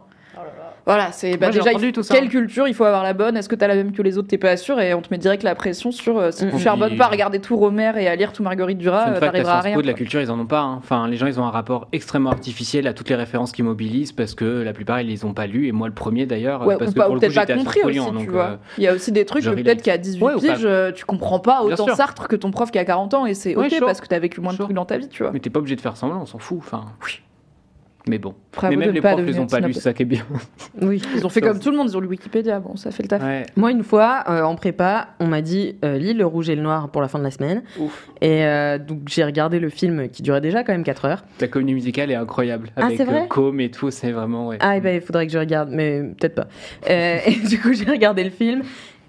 Voilà, 0.88 1.12
c'est 1.12 1.36
bah, 1.36 1.50
déjà 1.50 1.60
entendu 1.68 1.92
tout 1.92 2.02
ça. 2.02 2.14
quelle 2.14 2.30
culture 2.30 2.66
il 2.66 2.72
faut 2.72 2.84
avoir 2.86 3.02
la 3.02 3.12
bonne. 3.12 3.36
Est-ce 3.36 3.48
que 3.48 3.54
t'as 3.54 3.66
la 3.68 3.74
même 3.74 3.92
que 3.92 4.00
les 4.00 4.16
autres? 4.16 4.28
T'es 4.28 4.38
pas 4.38 4.56
sûr? 4.56 4.80
Et 4.80 4.94
on 4.94 5.02
te 5.02 5.08
met 5.10 5.18
direct 5.18 5.42
la 5.42 5.54
pression 5.54 5.92
sur 5.92 6.18
euh, 6.18 6.30
si 6.30 6.48
tu 6.48 6.54
Mm. 6.54 6.58
charbonnes 6.58 6.96
pas 6.96 7.04
à 7.04 7.08
regarder 7.08 7.40
tout 7.40 7.56
Romer 7.58 7.92
et 7.98 8.08
à 8.08 8.16
lire 8.16 8.32
tout 8.32 8.42
Marguerite 8.42 8.78
Duras, 8.78 9.10
euh, 9.10 9.16
à 9.16 9.20
t'arriveras 9.20 9.50
à 9.50 9.54
Sciences 9.60 9.64
rien. 9.66 9.74
Po, 9.74 9.82
de 9.82 9.86
la 9.86 9.92
culture, 9.92 10.20
ils 10.22 10.30
en 10.30 10.38
ont 10.40 10.46
pas. 10.46 10.60
hein. 10.60 10.76
Enfin, 10.78 11.06
les 11.06 11.16
gens, 11.18 11.26
ils 11.26 11.38
ont 11.38 11.44
un 11.44 11.50
rapport 11.50 11.88
extrêmement 11.92 12.30
artificiel 12.30 12.86
à 12.86 12.94
toutes 12.94 13.10
les 13.10 13.16
références 13.16 13.52
qu'ils 13.52 13.66
mobilisent 13.66 14.12
parce 14.12 14.34
que 14.34 14.62
la 14.62 14.72
plupart, 14.72 15.00
ils 15.02 15.08
les 15.08 15.26
ont 15.26 15.34
pas 15.34 15.46
lues. 15.46 15.66
Et 15.68 15.72
moi, 15.72 15.88
le 15.88 15.94
premier 15.94 16.24
d'ailleurs, 16.24 16.66
Ouais, 16.66 16.76
parce 16.78 16.90
ou 16.90 16.94
que 16.94 16.98
pas, 16.98 17.04
pour 17.04 17.12
ou 17.12 17.14
le 17.16 17.20
peut-être 17.20 17.32
coup, 17.32 17.46
pas 17.46 17.52
à 17.52 17.56
compris 17.56 17.80
aussi, 17.84 18.00
tu 18.24 18.30
vois. 18.30 18.42
euh, 18.44 18.56
Il 18.78 18.84
y 18.84 18.88
a 18.88 18.94
aussi 18.94 19.12
des 19.12 19.26
trucs 19.26 19.44
relate. 19.44 19.62
peut-être 19.62 19.82
qu'à 19.82 19.98
18 19.98 20.22
Ouais, 20.24 20.32
ou 20.34 20.40
pas. 20.40 20.54
piges, 20.54 20.64
euh, 20.64 20.90
tu 20.92 21.04
comprends 21.04 21.38
pas 21.40 21.62
autant. 21.64 21.94
Sartre 21.94 22.28
que 22.28 22.36
ton 22.36 22.50
prof 22.50 22.70
qui 22.70 22.78
a 22.78 22.84
40 22.86 23.12
ans 23.12 23.26
et 23.26 23.34
c'est 23.34 23.54
ok 23.56 23.74
parce 23.80 24.00
que 24.00 24.06
t'as 24.06 24.18
vécu 24.18 24.40
moins 24.40 24.52
de 24.54 24.58
trucs 24.58 24.72
dans 24.72 24.86
ta 24.86 24.96
vie, 24.96 25.08
tu 25.10 25.22
vois. 25.22 25.32
Mais 25.32 25.40
t'es 25.40 25.50
pas 25.50 25.58
obligé 25.58 25.76
de 25.76 25.82
faire 25.82 25.98
semblant, 25.98 26.20
on 26.22 26.26
s'en 26.26 26.38
fout. 26.38 26.58
Enfin, 26.60 26.86
oui. 27.04 27.20
Mais 28.08 28.18
bon. 28.18 28.34
Bravo 28.52 28.70
mais 28.72 28.76
même 28.76 28.88
ne 28.88 28.94
les 28.94 29.00
pas 29.00 29.12
profs, 29.12 29.24
ils 29.28 29.38
ont 29.40 29.46
pas 29.46 29.60
lu, 29.60 29.72
ça 29.74 29.92
qui 29.92 30.02
est 30.02 30.06
bien. 30.06 30.24
Oui. 30.80 31.02
Ils 31.14 31.26
ont 31.26 31.28
fait 31.28 31.40
comme 31.40 31.58
tout 31.58 31.70
le 31.70 31.76
monde, 31.76 31.88
ils 31.90 31.96
ont 31.96 32.00
lu 32.00 32.08
Wikipédia, 32.08 32.60
bon, 32.60 32.76
ça 32.76 32.90
fait 32.90 33.02
le 33.02 33.08
taf. 33.08 33.22
Ouais. 33.22 33.44
Moi, 33.56 33.70
une 33.70 33.82
fois, 33.82 34.24
euh, 34.28 34.42
en 34.42 34.54
prépa, 34.54 35.08
on 35.20 35.26
m'a 35.26 35.42
dit 35.42 35.76
euh, 35.84 35.98
lis 35.98 36.14
le 36.14 36.24
rouge 36.24 36.48
et 36.48 36.56
le 36.56 36.62
noir 36.62 36.88
pour 36.90 37.02
la 37.02 37.08
fin 37.08 37.18
de 37.18 37.24
la 37.24 37.30
semaine. 37.30 37.62
Ouf. 37.78 38.08
Et 38.20 38.44
euh, 38.44 38.78
donc, 38.78 39.00
j'ai 39.06 39.24
regardé 39.24 39.58
le 39.60 39.68
film 39.68 40.08
qui 40.08 40.22
durait 40.22 40.40
déjà 40.40 40.64
quand 40.64 40.72
même 40.72 40.84
4 40.84 41.04
heures. 41.04 41.24
La 41.40 41.48
comédie 41.48 41.74
musicale 41.74 42.10
est 42.10 42.14
incroyable. 42.14 42.70
Ah, 42.76 42.86
avec 42.86 42.96
c'est 42.96 43.04
vrai 43.04 43.22
euh, 43.22 43.26
Com 43.26 43.60
et 43.60 43.70
tout, 43.70 43.90
c'est 43.90 44.12
vraiment. 44.12 44.48
Ouais. 44.48 44.56
Ah, 44.60 44.76
et 44.76 44.80
ben, 44.80 44.94
il 44.94 45.00
faudrait 45.00 45.26
que 45.26 45.32
je 45.32 45.38
regarde, 45.38 45.70
mais 45.70 46.00
peut-être 46.18 46.34
pas. 46.34 46.48
Euh, 46.88 47.18
et 47.26 47.34
du 47.46 47.60
coup, 47.60 47.72
j'ai 47.72 47.84
regardé 47.90 48.24
le 48.24 48.30
film 48.30 48.62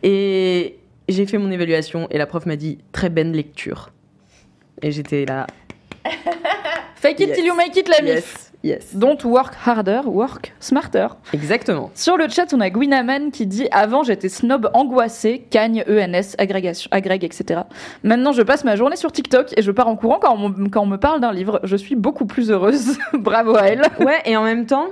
et 0.03 0.77
j'ai 1.07 1.25
fait 1.25 1.37
mon 1.37 1.51
évaluation. 1.51 2.07
Et 2.11 2.17
la 2.17 2.25
prof 2.25 2.45
m'a 2.45 2.55
dit 2.55 2.79
très 2.91 3.09
bonne 3.09 3.31
lecture. 3.33 3.91
Et 4.81 4.91
j'étais 4.91 5.25
là. 5.25 5.47
Fake 6.95 7.19
it 7.21 7.29
Yes. 7.29 7.37
till 7.37 7.45
you 7.45 7.55
make 7.55 7.75
it, 7.77 7.87
la. 7.87 8.01
Yes, 8.03 8.48
yes. 8.63 8.95
Don't 8.95 9.23
work 9.23 9.53
harder, 9.65 10.01
work 10.05 10.53
smarter. 10.59 11.07
Exactement. 11.33 11.91
Sur 11.95 12.17
le 12.17 12.27
chat, 12.29 12.53
on 12.53 12.59
a 12.61 12.69
Gwinaman 12.69 13.31
qui 13.31 13.45
dit 13.45 13.67
Avant, 13.71 14.03
j'étais 14.03 14.29
snob 14.29 14.69
angoissé, 14.73 15.45
cagne, 15.49 15.83
ENS, 15.89 16.35
agrégation, 16.37 16.89
agrég, 16.91 17.23
etc. 17.23 17.61
Maintenant, 18.03 18.31
je 18.31 18.41
passe 18.41 18.63
ma 18.63 18.75
journée 18.75 18.95
sur 18.95 19.11
TikTok 19.11 19.53
et 19.57 19.61
je 19.61 19.71
pars 19.71 19.87
en 19.87 19.95
courant 19.95 20.19
quand 20.21 20.35
on, 20.35 20.49
me- 20.49 20.69
quand 20.69 20.81
on 20.81 20.87
me 20.87 20.97
parle 20.97 21.21
d'un 21.21 21.31
livre. 21.33 21.59
Je 21.63 21.75
suis 21.75 21.95
beaucoup 21.95 22.25
plus 22.25 22.51
heureuse. 22.51 22.97
Bravo 23.13 23.55
à 23.55 23.63
elle. 23.67 23.81
Ouais, 23.99 24.21
et 24.25 24.35
en 24.37 24.43
même 24.43 24.65
temps, 24.65 24.87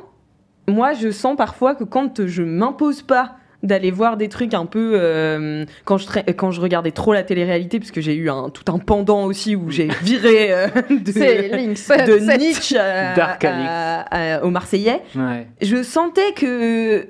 moi, 0.68 0.94
je 0.94 1.11
sens 1.11 1.35
parfois 1.38 1.76
que 1.76 1.84
quand 1.84 2.26
je 2.26 2.44
m'impose 2.44 3.02
pas 3.02 3.35
d'aller 3.63 3.89
voir 3.91 4.17
des 4.17 4.29
trucs 4.29 4.53
un 4.53 4.65
peu 4.67 4.91
euh, 4.95 5.65
quand 5.84 5.97
je 5.97 6.07
quand 6.34 6.51
je 6.51 6.61
regardais 6.61 6.91
trop 6.91 7.11
la 7.13 7.23
télé-réalité 7.23 7.79
parce 7.79 7.89
que 7.91 8.01
j'ai 8.01 8.13
eu 8.13 8.29
un 8.29 8.49
tout 8.49 8.71
un 8.71 8.77
pendant 8.77 9.25
aussi 9.25 9.55
où 9.55 9.71
j'ai 9.71 9.88
viré 10.03 10.53
euh, 10.53 10.67
de, 10.89 11.55
Lynx. 11.55 11.88
de 11.88 12.38
Nietzsche 12.38 12.77
à- 12.77 13.13
Dark 13.15 13.43
à- 13.43 14.01
Alix. 14.01 14.07
à- 14.11 14.45
au 14.45 14.51
Marseillais 14.51 15.01
Ouais. 15.15 15.47
je 15.61 15.81
sentais 15.81 16.34
que 16.35 17.07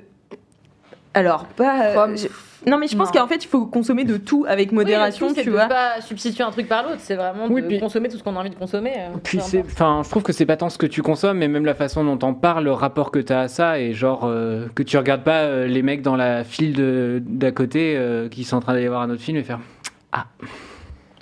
alors 1.14 1.44
pas 1.44 1.86
euh, 1.88 2.16
non 2.66 2.78
mais 2.78 2.86
je 2.88 2.96
pense 2.96 3.10
qu'en 3.10 3.26
fait 3.26 3.44
il 3.44 3.48
faut 3.48 3.66
consommer 3.66 4.04
de 4.04 4.16
tout 4.16 4.44
avec 4.48 4.72
modération 4.72 5.26
Oui, 5.26 5.32
tout, 5.32 5.36
c'est 5.38 5.44
tu 5.44 5.50
de 5.50 5.54
vois 5.54 5.66
pas 5.66 6.00
substituer 6.00 6.42
un 6.44 6.50
truc 6.50 6.68
par 6.68 6.82
l'autre, 6.82 6.98
c'est 6.98 7.14
vraiment 7.14 7.46
Oui, 7.48 7.62
de 7.62 7.66
puis- 7.68 7.78
consommer 7.80 8.08
tout 8.08 8.16
ce 8.18 8.22
qu'on 8.22 8.34
a 8.36 8.40
envie 8.40 8.50
de 8.50 8.54
consommer. 8.56 8.92
euh, 8.96 9.08
Puis 9.22 9.40
c'est, 9.40 9.60
enfin, 9.60 10.02
je 10.04 10.10
trouve 10.10 10.22
que 10.22 10.32
c'est 10.32 10.46
pas 10.46 10.56
tant 10.56 10.68
ce 10.68 10.78
que 10.78 10.86
tu 10.86 11.02
consommes, 11.02 11.38
mais 11.38 11.48
même 11.48 11.64
la 11.64 11.74
façon 11.74 12.04
dont 12.04 12.16
t'en 12.16 12.34
parles, 12.34 12.64
le 12.64 12.72
rapport 12.72 13.10
que 13.10 13.18
t'as 13.20 13.40
à 13.42 13.48
ça, 13.48 13.78
et 13.78 13.92
genre 13.92 14.22
euh, 14.24 14.66
que 14.74 14.82
tu 14.82 14.96
regardes 14.96 15.22
pas 15.22 15.42
euh, 15.42 15.66
les 15.66 15.82
mecs 15.82 16.02
dans 16.02 16.16
la 16.16 16.44
file 16.44 16.72
de, 16.74 17.22
d'à 17.24 17.52
côté 17.52 17.94
euh, 17.96 18.28
qui 18.28 18.44
sont 18.44 18.56
en 18.56 18.60
train 18.60 18.72
d'aller 18.74 18.88
voir 18.88 19.02
un 19.02 19.10
autre 19.10 19.22
film 19.22 19.36
et 19.36 19.42
faire. 19.44 19.60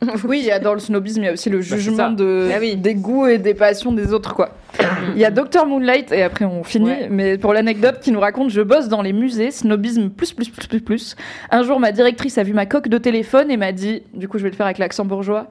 Oui, 0.24 0.40
il 0.40 0.47
y 0.47 0.51
a 0.51 0.59
dans 0.59 0.74
le 0.74 0.81
snobisme, 0.81 1.23
il 1.23 1.27
y 1.27 1.28
a 1.28 1.32
aussi 1.32 1.48
le 1.51 1.62
c'est 1.62 1.77
jugement 1.78 2.10
de, 2.10 2.48
Ah 2.55 2.59
oui. 2.60 2.77
des 2.77 2.94
goûts 2.94 3.27
et 3.27 3.39
des 3.39 3.55
passions 3.55 3.93
des 3.93 4.12
autres, 4.12 4.35
quoi. 4.35 4.51
Il 5.14 5.18
y 5.20 5.24
a 5.24 5.31
Dr 5.31 5.64
Moonlight, 5.66 6.12
et 6.12 6.23
après 6.23 6.44
on 6.44 6.62
finit, 6.62 6.90
Ouais. 6.90 7.09
mais 7.10 7.39
pour 7.39 7.55
l'anecdote 7.55 8.01
qui 8.01 8.12
nous 8.12 8.20
raconte, 8.20 8.51
je 8.51 8.60
bosse 8.60 8.89
dans 8.89 9.01
les 9.01 9.14
musées, 9.14 9.51
snobisme 9.51 10.10
plus, 10.10 10.32
plus, 10.35 10.51
plus, 10.51 10.66
plus, 10.68 10.81
plus. 10.81 11.16
Un 11.51 11.62
jour, 11.62 11.81
ma 11.81 11.93
directrice 11.93 12.36
a 12.36 12.43
vu 12.43 12.52
ma 12.52 12.66
coque 12.66 12.89
de 12.89 12.98
téléphone 12.98 13.51
et 13.51 13.56
m'a 13.56 13.73
dit, 13.73 14.02
du 14.12 14.28
coup 14.28 14.36
je 14.39 14.43
vais 14.43 14.51
le 14.51 14.55
faire 14.56 14.66
avec 14.66 14.77
l'accent 14.78 15.06
bourgeois, 15.06 15.47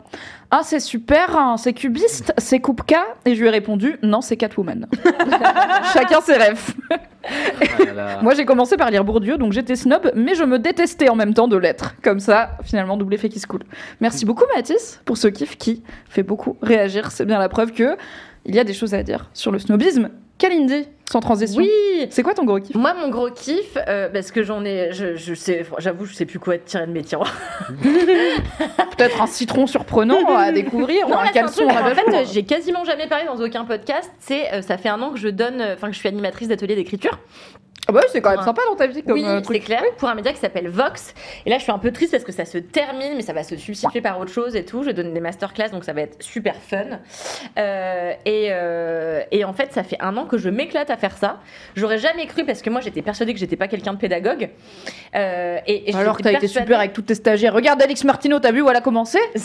ah 0.58 0.62
c'est 0.64 0.80
super, 0.80 1.38
hein, 1.38 1.58
c'est 1.58 1.74
cubiste, 1.74 2.34
c'est 2.38 2.62
coupe-K, 2.62 2.96
et 3.26 3.36
je 3.36 3.42
lui 3.42 3.48
ai 3.48 3.52
répondu, 3.52 3.98
non 4.02 4.22
c'est 4.22 4.38
Catwoman. 4.38 4.88
Chacun 5.94 6.22
ses 6.22 6.36
rêves. 6.36 6.74
Là. 7.94 8.22
Moi, 8.22 8.36
j'ai 8.36 8.46
commencé 8.46 8.78
par 8.78 8.90
lire 8.90 9.04
Bourdieu, 9.04 9.38
donc 9.38 9.52
j'étais 9.52 9.76
snob, 9.76 10.10
mais 10.16 10.34
je 10.34 10.46
me 10.46 10.58
détestais 10.58 11.10
en 11.10 11.16
même 11.16 11.34
temps 11.34 11.50
de 11.50 11.58
l'être. 11.58 11.96
Comme 12.02 12.22
ça, 12.22 12.52
finalement, 12.64 12.96
double 12.96 13.16
effet 13.16 13.28
qui 13.28 13.40
se 13.42 13.48
coule. 13.48 13.64
Merci 14.00 14.24
beaucoup, 14.24 14.46
Mathis, 14.56 15.02
pour 15.04 15.18
ce 15.18 15.28
kiff 15.28 15.58
qui 15.58 15.84
fait 16.08 16.24
beaucoup 16.24 16.58
réagir. 16.62 17.12
C'est 17.12 17.26
bien 17.26 17.40
la 17.40 17.50
preuve 17.50 17.74
que 17.74 17.98
il 18.46 18.56
y 18.56 18.60
a 18.60 18.64
des 18.64 18.74
choses 18.74 18.94
à 18.94 19.04
dire 19.04 19.30
sur 19.34 19.52
le 19.52 19.60
snobisme. 19.60 20.10
Kalindi, 20.38 20.88
sans 21.12 21.20
transition. 21.20 21.62
Oui, 21.62 22.08
C'est 22.10 22.24
quoi 22.24 22.34
ton 22.34 22.46
gros 22.46 22.60
kiff? 22.60 22.76
Moi 22.76 22.94
mon 22.94 23.10
gros 23.10 23.30
kiff, 23.30 23.78
euh, 23.88 24.10
parce 24.10 24.32
que 24.32 24.44
j'en 24.44 24.66
ai, 24.66 24.92
je, 24.92 25.16
je 25.16 25.34
sais, 25.34 25.66
j'avoue, 25.78 26.06
je 26.06 26.14
sais 26.14 26.26
plus 26.26 26.40
quoi 26.40 26.58
tirer 26.58 26.88
de 26.88 26.92
mes 26.92 27.04
tiroirs. 27.04 27.34
Peut-être 28.98 29.22
un 29.22 29.28
citron 29.28 29.68
surprenant 29.68 30.36
à 30.36 30.52
découvrir, 30.54 31.08
ou 31.08 31.12
Non, 31.12 31.20
un 31.20 31.28
caleçon 31.28 31.68
en 31.68 31.96
fait, 31.96 32.26
j'ai 32.34 32.44
quasiment 32.44 32.84
jamais 32.86 33.08
parlé 33.08 33.26
dans 33.26 33.40
aucun 33.44 33.66
podcast. 33.66 34.10
C'est, 34.20 34.52
euh, 34.54 34.62
ça 34.62 34.78
fait 34.78 34.90
un 34.90 35.02
an 35.02 35.12
que 35.12 35.20
je 35.20 35.28
donne, 35.28 35.62
euh, 35.62 35.74
enfin 35.76 35.88
que 35.88 35.94
je 35.94 36.00
suis 36.00 36.10
animatrice 36.10 36.48
d'atelier 36.48 36.76
d'écriture. 36.76 37.20
Ah 37.88 37.92
bah 37.92 38.00
oui, 38.02 38.10
c'est 38.12 38.22
quand 38.22 38.32
même 38.32 38.44
sympa 38.44 38.62
dans 38.68 38.76
ta 38.76 38.88
vie 38.88 39.04
comme 39.04 39.14
oui, 39.14 39.24
euh, 39.26 39.42
c'est 39.48 39.60
clair. 39.60 39.84
Pour 39.98 40.10
un 40.10 40.16
média 40.16 40.32
qui 40.34 40.40
s'appelle 40.40 40.68
Vox. 40.70 41.14
Et 41.46 41.50
là, 41.52 41.58
je 41.58 41.64
suis 41.64 41.72
un 41.72 41.78
peu 41.78 41.92
triste 41.92 42.12
parce 42.14 42.24
que 42.24 42.32
ça 42.32 42.44
se 42.46 42.58
termine, 42.58 43.14
mais 43.16 43.22
ça 43.22 43.34
va 43.34 43.44
se 43.44 43.56
substituer 43.56 44.02
par 44.02 44.20
autre 44.20 44.32
chose 44.32 44.56
et 44.56 44.66
tout. 44.66 44.84
Je 44.84 44.90
donne 44.92 45.14
des 45.14 45.20
masterclass, 45.20 45.70
donc 45.70 45.84
ça 45.84 45.94
va 45.94 46.02
être 46.02 46.22
super 46.24 46.56
fun. 46.56 47.00
Euh, 47.58 48.14
et, 48.26 48.48
euh, 48.50 49.22
et 49.32 49.44
en 49.46 49.54
fait, 49.54 49.72
ça 49.72 49.84
fait 49.84 49.98
un 50.00 50.18
an 50.18 50.26
que 50.26 50.38
je 50.38 50.50
m'éclate 50.50 50.90
à 50.90 50.98
faire 50.98 51.16
ça. 51.16 51.40
J'aurais 51.76 52.00
jamais 52.00 52.26
cru 52.26 52.44
parce 52.44 52.62
que 52.62 52.70
moi, 52.70 52.82
j'étais 52.82 53.02
persuadée 53.04 53.34
que 53.34 53.40
j'étais 53.40 53.56
pas 53.56 53.68
quelqu'un 53.68 53.94
de 53.94 54.00
pédagogue. 54.00 54.50
Euh, 55.16 55.58
et, 55.68 55.92
et 55.92 55.96
Alors, 55.96 56.18
t'as 56.18 56.34
été 56.34 56.48
super 56.48 56.80
avec 56.80 56.94
toutes 56.94 57.06
tes 57.06 57.16
stagiaires. 57.16 57.54
Regarde 57.54 57.82
Alix 57.82 58.04
Martineau, 58.04 58.40
t'as 58.40 58.52
vu 58.52 58.62
où 58.62 58.70
elle 58.70 58.76
a 58.78 58.82
commencé 58.82 59.20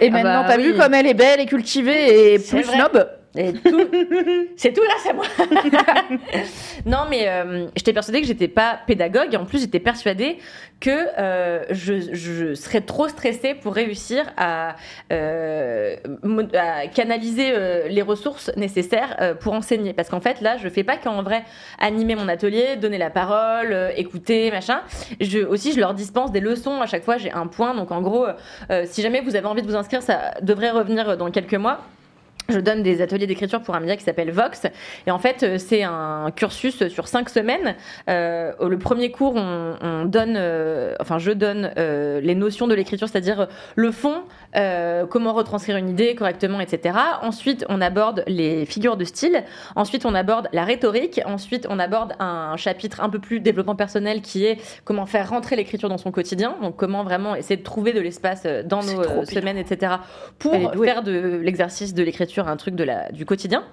Et 0.00 0.08
Ah 0.08 0.10
maintenant, 0.10 0.42
bah 0.42 0.46
t'as 0.48 0.56
oui. 0.56 0.72
vu 0.72 0.74
comme 0.78 0.92
elle 0.94 1.06
est 1.06 1.14
belle 1.14 1.40
et 1.40 1.46
cultivée 1.46 2.34
et 2.34 2.38
plus 2.38 2.62
vrai. 2.62 2.76
snob 2.76 3.08
tout, 3.52 3.88
c'est 4.56 4.72
tout 4.72 4.82
grâce 4.82 5.06
à 5.06 5.12
moi. 5.12 5.24
non, 6.86 7.06
mais 7.08 7.28
euh, 7.28 7.66
j'étais 7.76 7.92
persuadée 7.92 8.20
que 8.20 8.26
j'étais 8.26 8.48
pas 8.48 8.80
pédagogue 8.86 9.32
et 9.32 9.36
en 9.36 9.44
plus 9.44 9.60
j'étais 9.60 9.80
persuadée 9.80 10.38
que 10.80 10.90
euh, 10.90 11.64
je, 11.70 12.14
je 12.14 12.54
serais 12.54 12.80
trop 12.80 13.08
stressée 13.08 13.54
pour 13.54 13.74
réussir 13.74 14.24
à, 14.36 14.76
euh, 15.12 15.96
à 16.54 16.86
canaliser 16.88 17.52
les 17.88 18.02
ressources 18.02 18.50
nécessaires 18.56 19.36
pour 19.40 19.54
enseigner. 19.54 19.94
Parce 19.94 20.10
qu'en 20.10 20.20
fait, 20.20 20.40
là, 20.42 20.58
je 20.58 20.68
fais 20.68 20.84
pas 20.84 20.98
qu'en 20.98 21.22
vrai 21.22 21.44
animer 21.78 22.14
mon 22.14 22.28
atelier, 22.28 22.76
donner 22.76 22.98
la 22.98 23.08
parole, 23.08 23.74
écouter, 23.96 24.50
machin. 24.50 24.80
Je, 25.20 25.38
aussi, 25.38 25.72
je 25.72 25.80
leur 25.80 25.94
dispense 25.94 26.30
des 26.30 26.40
leçons. 26.40 26.80
À 26.82 26.86
chaque 26.86 27.04
fois, 27.04 27.16
j'ai 27.16 27.32
un 27.32 27.46
point. 27.46 27.74
Donc, 27.74 27.90
en 27.90 28.02
gros, 28.02 28.26
si 28.84 29.00
jamais 29.00 29.22
vous 29.22 29.34
avez 29.34 29.46
envie 29.46 29.62
de 29.62 29.66
vous 29.66 29.76
inscrire, 29.76 30.02
ça 30.02 30.34
devrait 30.42 30.70
revenir 30.70 31.16
dans 31.16 31.30
quelques 31.30 31.54
mois. 31.54 31.80
Je 32.48 32.60
donne 32.60 32.82
des 32.82 33.02
ateliers 33.02 33.26
d'écriture 33.26 33.60
pour 33.60 33.74
un 33.74 33.80
média 33.80 33.96
qui 33.96 34.04
s'appelle 34.04 34.30
Vox. 34.30 34.66
Et 35.06 35.10
en 35.10 35.18
fait, 35.18 35.42
euh, 35.42 35.58
c'est 35.58 35.82
un 35.82 36.30
cursus 36.34 36.86
sur 36.88 37.08
cinq 37.08 37.28
semaines. 37.28 37.74
Euh, 38.08 38.52
le 38.60 38.78
premier 38.78 39.10
cours, 39.10 39.34
on, 39.34 39.74
on 39.80 40.04
donne, 40.04 40.34
euh, 40.36 40.94
enfin, 41.00 41.18
je 41.18 41.32
donne 41.32 41.72
euh, 41.76 42.20
les 42.20 42.34
notions 42.36 42.68
de 42.68 42.74
l'écriture, 42.74 43.08
c'est-à-dire 43.08 43.48
le 43.74 43.90
fond, 43.90 44.22
comment 45.10 45.34
retranscrire 45.34 45.76
une 45.76 45.90
idée 45.90 46.14
correctement, 46.14 46.60
etc. 46.60 46.96
Ensuite, 47.22 47.66
on 47.68 47.80
aborde 47.82 48.22
les 48.26 48.64
figures 48.64 48.96
de 48.96 49.04
style. 49.04 49.44
Ensuite, 49.74 50.06
on 50.06 50.14
aborde 50.14 50.48
la 50.52 50.64
rhétorique. 50.64 51.20
Ensuite, 51.26 51.66
on 51.68 51.78
aborde 51.78 52.14
un 52.20 52.56
chapitre 52.56 53.02
un 53.02 53.10
peu 53.10 53.18
plus 53.18 53.40
développement 53.40 53.76
personnel 53.76 54.22
qui 54.22 54.46
est 54.46 54.58
comment 54.84 55.04
faire 55.04 55.28
rentrer 55.28 55.56
l'écriture 55.56 55.90
dans 55.90 55.98
son 55.98 56.10
quotidien. 56.10 56.56
Donc, 56.62 56.76
comment 56.76 57.04
vraiment 57.04 57.34
essayer 57.34 57.58
de 57.58 57.62
trouver 57.62 57.92
de 57.92 58.00
l'espace 58.00 58.46
dans 58.64 58.82
nos 58.82 59.24
semaines, 59.26 59.58
etc. 59.58 59.96
pour 60.38 60.54
faire 60.82 61.02
de 61.02 61.38
l'exercice 61.42 61.92
de 61.92 62.02
l'écriture 62.02 62.35
un 62.44 62.56
truc 62.56 62.74
de 62.74 62.84
la, 62.84 63.10
du 63.10 63.24
quotidien. 63.24 63.64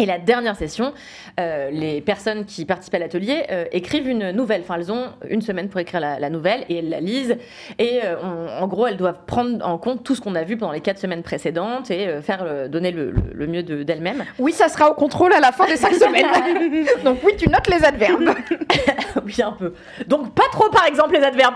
Et 0.00 0.06
la 0.06 0.18
dernière 0.18 0.56
session, 0.56 0.92
euh, 1.38 1.70
les 1.70 2.00
personnes 2.00 2.44
qui 2.46 2.64
participent 2.64 2.94
à 2.94 2.98
l'atelier 2.98 3.44
euh, 3.52 3.64
écrivent 3.70 4.08
une 4.08 4.32
nouvelle. 4.32 4.62
Enfin, 4.62 4.74
elles 4.76 4.90
ont 4.90 5.06
une 5.30 5.40
semaine 5.40 5.68
pour 5.68 5.78
écrire 5.78 6.00
la, 6.00 6.18
la 6.18 6.30
nouvelle 6.30 6.64
et 6.68 6.78
elles 6.78 6.88
la 6.88 7.00
lisent. 7.00 7.36
Et 7.78 8.00
euh, 8.04 8.16
on- 8.22 8.62
en 8.64 8.66
gros, 8.66 8.86
elles 8.88 8.96
doivent 8.96 9.20
prendre 9.26 9.64
en 9.64 9.78
compte 9.78 10.02
tout 10.02 10.14
ce 10.16 10.20
qu'on 10.20 10.34
a 10.34 10.42
vu 10.42 10.56
pendant 10.56 10.72
les 10.72 10.80
quatre 10.80 10.98
semaines 10.98 11.22
précédentes 11.22 11.90
et 11.92 12.20
faire 12.22 12.68
donner 12.68 12.90
le, 12.90 13.12
le- 13.12 13.22
le 13.32 13.46
mieux 13.46 13.62
de- 13.62 13.84
d'elles-mêmes. 13.84 14.24
Oui, 14.40 14.52
ça 14.52 14.68
sera 14.68 14.90
au 14.90 14.94
contrôle 14.94 15.32
à 15.32 15.38
la 15.40 15.52
fin 15.52 15.66
des 15.66 15.76
cinq 15.76 15.94
semaines. 15.94 16.26
Donc 17.04 17.18
oui, 17.24 17.32
tu 17.38 17.48
notes 17.48 17.68
les 17.68 17.84
adverbes. 17.84 18.30
oui, 19.24 19.36
un 19.42 19.52
peu. 19.52 19.74
Donc 20.08 20.34
pas 20.34 20.48
trop, 20.50 20.68
par 20.70 20.86
exemple, 20.86 21.14
les 21.14 21.22
adverbes. 21.22 21.54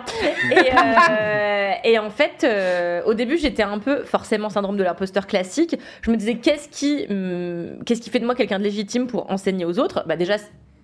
Et, 1.85 1.91
et 1.93 1.99
en 1.99 2.11
fait, 2.11 2.47
au 3.05 3.15
début, 3.15 3.37
j'étais 3.39 3.63
un 3.63 3.79
peu 3.79 4.05
forcément 4.05 4.49
syndrome 4.49 4.77
de 4.77 4.85
l'imposteur 4.85 5.27
classique. 5.27 5.77
Je 6.03 6.11
me 6.11 6.17
disais 6.17 6.37
qu'est-ce 6.37 6.69
qui, 6.69 7.07
hum, 7.11 7.79
qu'est-ce 7.85 8.01
qui 8.01 8.11
fait 8.11 8.19
de 8.21 8.28
moi 8.29 8.35
quelqu'un 8.35 8.59
de 8.59 8.65
légitime 8.65 9.07
pour 9.07 9.31
enseigner 9.31 9.65
aux 9.65 9.79
autres 9.79 10.05
Bah 10.07 10.17
déjà 10.17 10.37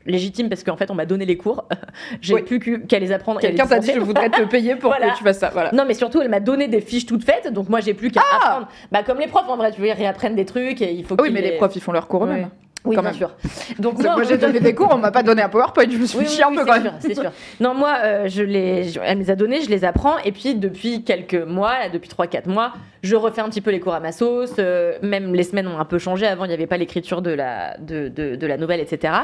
légitime 0.06 0.48
parce 0.48 0.64
qu'en 0.64 0.76
fait 0.76 0.90
on 0.90 0.94
m'a 0.94 1.04
donné 1.06 1.24
les 1.26 1.36
cours. 1.36 1.64
J'ai 2.22 2.34
Oui. 2.34 2.42
plus 2.42 2.86
qu'à 2.86 2.98
les 2.98 3.12
apprendre. 3.12 3.40
Quelqu'un 3.40 3.66
t'a 3.66 3.78
dit 3.78 3.92
je 3.94 4.00
voudrais 4.00 4.30
te 4.30 4.42
payer 4.44 4.76
pour 4.76 4.90
Voilà. 4.96 5.12
que 5.12 5.18
tu 5.18 5.24
fasses 5.24 5.38
ça. 5.38 5.50
Voilà. 5.52 5.72
Non, 5.72 5.84
mais 5.86 5.94
surtout, 5.94 6.20
elle 6.22 6.28
m'a 6.30 6.40
donné 6.40 6.68
des 6.68 6.80
fiches 6.80 7.06
toutes 7.06 7.24
faites, 7.24 7.52
donc 7.52 7.68
moi 7.68 7.80
j'ai 7.80 7.92
plus 7.94 8.10
qu'à 8.10 8.22
apprendre. 8.36 8.68
Bah, 8.90 9.02
comme 9.02 9.18
les 9.18 9.26
profs, 9.28 9.48
en 9.48 9.56
vrai, 9.56 9.70
tu 9.72 9.80
veux, 9.80 9.86
ils 9.88 9.92
réapprennent 9.92 10.34
des 10.36 10.44
trucs 10.46 10.80
et 10.82 10.92
il 10.92 11.04
faut 11.04 11.16
Ah 11.18 11.22
oui, 11.22 11.30
mais 11.30 11.42
les 11.42 11.52
profs 11.56 11.76
ils 11.76 11.80
font 11.82 11.92
leurs 11.92 12.08
cours 12.08 12.24
eux-mêmes. 12.24 12.48
Oui, 12.86 12.96
quand 12.96 13.00
bien 13.00 13.12
même. 13.12 13.18
sûr. 13.18 13.30
Donc, 13.78 13.98
Moi, 13.98 14.12
moi, 14.12 14.24
j'ai 14.24 14.36
donné 14.36 14.60
des 14.60 14.74
cours, 14.74 14.90
on 14.92 14.98
m'a 14.98 15.10
pas 15.10 15.22
donné 15.22 15.40
un 15.40 15.48
PowerPoint, 15.48 15.86
je 15.90 15.96
me 15.96 16.04
suis 16.04 16.18
Oui, 16.18 16.26
un 16.44 16.50
oui, 16.50 16.56
peu 16.58 16.66
quand 16.66 16.74
sûr, 16.74 16.82
même. 16.82 16.92
c'est 17.00 17.14
sûr. 17.14 17.30
Non, 17.58 17.72
moi, 17.72 17.94
euh, 18.04 18.28
je 18.28 18.42
les, 18.42 18.84
je- 18.90 19.00
elle 19.02 19.16
me 19.16 19.22
les 19.22 19.30
a 19.30 19.36
donnés, 19.36 19.62
je 19.62 19.70
les 19.70 19.86
apprends, 19.86 20.18
et 20.18 20.32
puis 20.32 20.54
depuis 20.54 21.02
quelques 21.02 21.32
mois, 21.46 21.78
là, 21.78 21.88
depuis 21.88 22.10
3-4 22.10 22.46
mois, 22.46 22.74
je 23.04 23.16
refais 23.16 23.40
un 23.40 23.48
petit 23.48 23.60
peu 23.60 23.70
les 23.70 23.80
cours 23.80 23.94
à 23.94 24.00
ma 24.00 24.12
sauce. 24.12 24.54
euh, 24.58 24.98
même 25.02 25.34
les 25.34 25.42
semaines 25.44 25.68
ont 25.68 25.78
un 25.78 25.84
peu 25.84 25.98
changé. 25.98 26.26
Avant, 26.26 26.44
il 26.44 26.48
n'y 26.48 26.54
avait 26.54 26.66
pas 26.66 26.76
l'écriture 26.76 27.22
de 27.22 27.30
la, 27.30 27.76
de, 27.78 28.08
de, 28.08 28.34
de 28.34 28.46
la 28.46 28.56
nouvelle, 28.56 28.80
etc. 28.80 29.14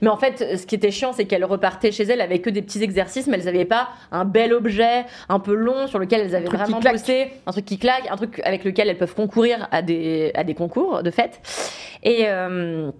Mais 0.00 0.08
en 0.08 0.16
fait, 0.16 0.56
ce 0.58 0.64
qui 0.66 0.74
était 0.74 0.90
chiant, 0.90 1.12
c'est 1.12 1.24
qu'elles 1.24 1.44
repartaient 1.44 1.92
chez 1.92 2.04
elles 2.04 2.20
avec 2.20 2.42
que 2.42 2.50
des 2.50 2.62
petits 2.62 2.82
exercices, 2.82 3.26
mais 3.26 3.36
elles 3.38 3.44
n'avaient 3.46 3.64
pas 3.64 3.88
un 4.12 4.24
bel 4.24 4.52
objet, 4.52 5.04
un 5.28 5.40
peu 5.40 5.54
long, 5.54 5.86
sur 5.86 5.98
lequel 5.98 6.20
elles 6.22 6.36
avaient 6.36 6.46
vraiment 6.46 6.80
bossé, 6.80 7.32
un 7.46 7.52
truc 7.52 7.64
qui 7.64 7.78
claque, 7.78 8.04
un 8.10 8.16
truc 8.16 8.40
avec 8.44 8.64
lequel 8.64 8.88
elles 8.88 8.98
peuvent 8.98 9.14
concourir 9.14 9.68
à 9.72 9.82
des, 9.82 10.30
à 10.34 10.44
des 10.44 10.54
concours, 10.54 11.02
de 11.02 11.10
fait. 11.10 11.40
Et. 12.02 12.24
euh, 12.28 12.90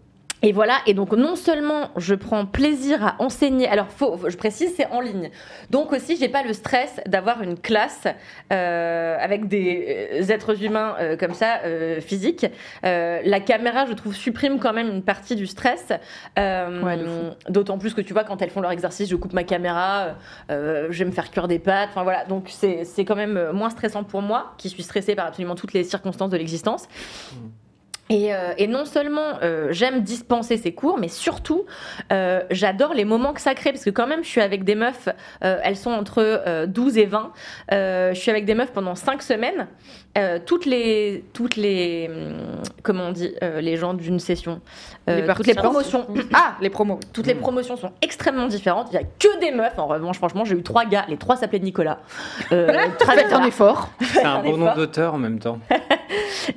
et 0.44 0.52
voilà, 0.52 0.74
et 0.86 0.92
donc 0.92 1.12
non 1.12 1.36
seulement 1.36 1.88
je 1.96 2.14
prends 2.14 2.44
plaisir 2.44 3.02
à 3.02 3.16
enseigner, 3.18 3.66
alors 3.66 3.88
faut, 3.88 4.20
je 4.28 4.36
précise, 4.36 4.74
c'est 4.76 4.86
en 4.88 5.00
ligne. 5.00 5.30
Donc 5.70 5.90
aussi, 5.92 6.18
j'ai 6.18 6.28
pas 6.28 6.42
le 6.42 6.52
stress 6.52 7.00
d'avoir 7.06 7.42
une 7.42 7.58
classe 7.58 8.06
euh, 8.52 9.16
avec 9.18 9.48
des 9.48 10.10
euh, 10.12 10.28
êtres 10.28 10.62
humains 10.62 10.96
euh, 11.00 11.16
comme 11.16 11.32
ça, 11.32 11.60
euh, 11.64 11.98
physiques. 12.02 12.44
La 12.82 13.40
caméra, 13.40 13.86
je 13.86 13.94
trouve, 13.94 14.14
supprime 14.14 14.58
quand 14.58 14.74
même 14.74 14.88
une 14.88 15.02
partie 15.02 15.34
du 15.34 15.46
stress. 15.46 15.86
Ouais. 16.36 16.98
D'autant 17.48 17.78
plus 17.78 17.94
que 17.94 18.02
tu 18.02 18.12
vois, 18.12 18.24
quand 18.24 18.42
elles 18.42 18.50
font 18.50 18.60
leur 18.60 18.72
exercice, 18.72 19.08
je 19.08 19.16
coupe 19.16 19.32
ma 19.32 19.44
caméra, 19.44 20.16
je 20.50 20.90
vais 20.90 21.04
me 21.06 21.10
faire 21.10 21.30
cuire 21.30 21.48
des 21.48 21.58
pâtes. 21.58 21.88
Enfin 21.90 22.02
voilà, 22.02 22.26
donc 22.26 22.50
c'est 22.50 23.04
quand 23.06 23.16
même 23.16 23.50
moins 23.52 23.70
stressant 23.70 24.04
pour 24.04 24.20
moi, 24.20 24.52
qui 24.58 24.68
suis 24.68 24.82
stressée 24.82 25.14
par 25.14 25.26
absolument 25.26 25.54
toutes 25.54 25.72
les 25.72 25.84
circonstances 25.84 26.30
de 26.30 26.36
l'existence. 26.36 26.86
Et, 28.10 28.34
euh, 28.34 28.52
non 28.68 28.84
seulement 28.84 29.38
euh, 29.42 29.68
j'aime 29.70 30.02
dispenser 30.02 30.56
ces 30.56 30.74
cours, 30.74 30.98
mais 30.98 31.08
surtout 31.08 31.64
euh, 32.12 32.42
j'adore 32.50 32.92
les 32.92 33.04
moments 33.04 33.32
que 33.32 33.40
ça 33.40 33.54
crée 33.54 33.72
parce 33.72 33.84
que 33.84 33.90
quand 33.90 34.06
même 34.06 34.22
je 34.22 34.28
suis 34.28 34.40
avec 34.40 34.64
des 34.64 34.74
meufs, 34.74 35.08
euh, 35.42 35.58
elles 35.62 35.76
sont 35.76 35.90
entre 35.90 36.18
euh, 36.20 36.66
12 36.66 36.98
et 36.98 37.06
20. 37.06 37.32
Euh, 37.72 38.12
je 38.12 38.20
suis 38.20 38.30
avec 38.30 38.44
des 38.44 38.54
meufs 38.54 38.72
pendant 38.72 38.94
5 38.94 39.22
semaines. 39.22 39.68
Euh, 40.16 40.38
toutes 40.44 40.64
les, 40.64 41.24
toutes 41.32 41.56
les, 41.56 42.08
comment 42.84 43.04
on 43.08 43.12
dit, 43.12 43.34
euh, 43.42 43.60
les 43.60 43.76
gens 43.76 43.94
d'une 43.94 44.20
session, 44.20 44.60
euh, 45.10 45.26
Les 45.26 45.34
toutes 45.34 45.46
les 45.46 45.54
promotions, 45.54 46.06
Ah, 46.32 46.54
les 46.60 46.70
promos. 46.70 47.00
toutes 47.12 47.26
les 47.26 47.34
promotions 47.34 47.76
sont 47.76 47.90
extrêmement 48.00 48.46
différentes. 48.46 48.88
Il 48.92 48.94
y 48.94 48.98
a 48.98 49.02
que 49.02 49.40
des 49.40 49.50
meufs. 49.50 49.76
En 49.78 49.86
revanche, 49.86 50.18
franchement, 50.18 50.44
j'ai 50.44 50.54
eu 50.54 50.62
trois 50.62 50.84
gars. 50.84 51.04
Les 51.08 51.16
trois 51.16 51.36
s'appelaient 51.36 51.58
Nicolas. 51.58 51.98
Euh, 52.52 52.86
très 52.98 53.16
Faites 53.24 53.32
un 53.32 53.44
effort. 53.44 53.88
C'est 54.00 54.24
un 54.24 54.42
bon 54.42 54.56
nom 54.56 54.74
d'auteur 54.74 55.14
en 55.14 55.18
même 55.18 55.38
temps. 55.40 55.58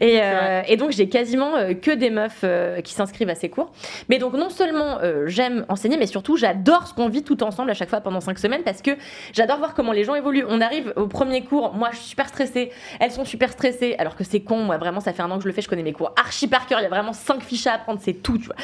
Et, 0.02 0.20
euh, 0.22 0.62
et 0.68 0.76
donc 0.78 0.92
j'ai 0.92 1.08
quasiment 1.08 1.56
euh, 1.56 1.74
que 1.74 1.92
des 1.92 2.10
meufs 2.10 2.42
euh, 2.44 2.82
qui 2.82 2.94
s'inscrivent 2.94 3.30
à 3.30 3.36
ces 3.36 3.50
cours. 3.50 3.72
Mais 4.10 4.18
donc 4.18 4.34
non 4.34 4.50
seulement 4.50 5.00
euh, 5.02 5.28
j'aime 5.28 5.66
enseigner, 5.70 5.98
mais 5.98 6.08
surtout 6.08 6.36
j'adore 6.36 6.88
ce 6.88 6.94
qu'on 6.94 7.08
vit 7.10 7.24
tout 7.24 7.42
ensemble 7.44 7.72
à 7.72 7.74
chaque 7.74 7.90
fois 7.90 8.02
pendant 8.02 8.20
cinq 8.20 8.38
semaines 8.38 8.64
parce 8.64 8.82
que 8.82 8.92
j'adore 9.34 9.58
voir 9.58 9.74
comment 9.74 9.92
les 9.94 10.04
gens 10.04 10.16
évoluent. 10.16 10.46
On 10.50 10.62
arrive 10.62 10.94
au 10.96 11.08
premier 11.08 11.44
cours, 11.44 11.74
moi 11.74 11.90
je 11.92 11.98
suis 11.98 12.08
super 12.10 12.28
stressée, 12.28 12.72
elles 13.00 13.12
sont 13.12 13.26
super 13.26 13.47
stressées, 13.50 13.96
alors 13.98 14.16
que 14.16 14.24
c'est 14.24 14.42
con, 14.42 14.58
moi 14.58 14.78
vraiment 14.78 15.00
ça 15.00 15.14
fait 15.14 15.22
un 15.22 15.32
an 15.32 15.38
que 15.38 15.44
je 15.44 15.48
le 15.48 15.54
fais, 15.54 15.62
je 15.62 15.70
connais 15.70 15.84
mes 15.84 15.94
cours 15.94 16.14
archi 16.16 16.48
par 16.48 16.66
cœur, 16.68 16.80
il 16.80 16.84
y 16.84 16.86
a 16.86 16.90
vraiment 16.90 17.14
cinq 17.14 17.42
fiches 17.42 17.68
à 17.68 17.74
apprendre, 17.74 18.00
c'est 18.02 18.14
tout, 18.14 18.38
tu 18.38 18.46
vois. 18.46 18.56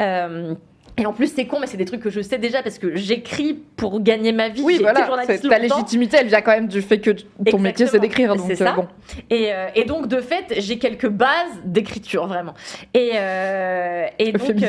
Euh, 0.00 0.54
et 0.98 1.04
en 1.04 1.12
plus, 1.12 1.30
c'est 1.34 1.46
con, 1.46 1.58
mais 1.60 1.66
c'est 1.66 1.76
des 1.76 1.84
trucs 1.84 2.00
que 2.00 2.08
je 2.08 2.22
sais 2.22 2.38
déjà 2.38 2.62
parce 2.62 2.78
que 2.78 2.96
j'écris 2.96 3.52
pour 3.76 4.00
gagner 4.00 4.32
ma 4.32 4.48
vie. 4.48 4.62
Oui, 4.62 4.78
voilà. 4.80 5.06
Ta 5.26 5.58
légitimité, 5.58 6.16
elle 6.20 6.28
vient 6.28 6.40
quand 6.40 6.52
même 6.52 6.68
du 6.68 6.80
fait 6.80 7.00
que 7.00 7.10
ton 7.50 7.58
métier, 7.58 7.86
c'est 7.86 7.98
d'écrire. 7.98 8.34
Donc, 8.34 8.50
C'est 8.54 8.66
euh, 8.66 8.72
bon. 8.72 8.88
Et, 9.28 9.52
euh, 9.52 9.68
et 9.74 9.84
donc, 9.84 10.08
de 10.08 10.22
fait, 10.22 10.54
j'ai 10.56 10.78
quelques 10.78 11.08
bases 11.08 11.60
d'écriture, 11.64 12.26
vraiment. 12.26 12.54
Et, 12.94 13.10
euh, 13.14 14.06
et 14.18 14.32
donc. 14.32 14.64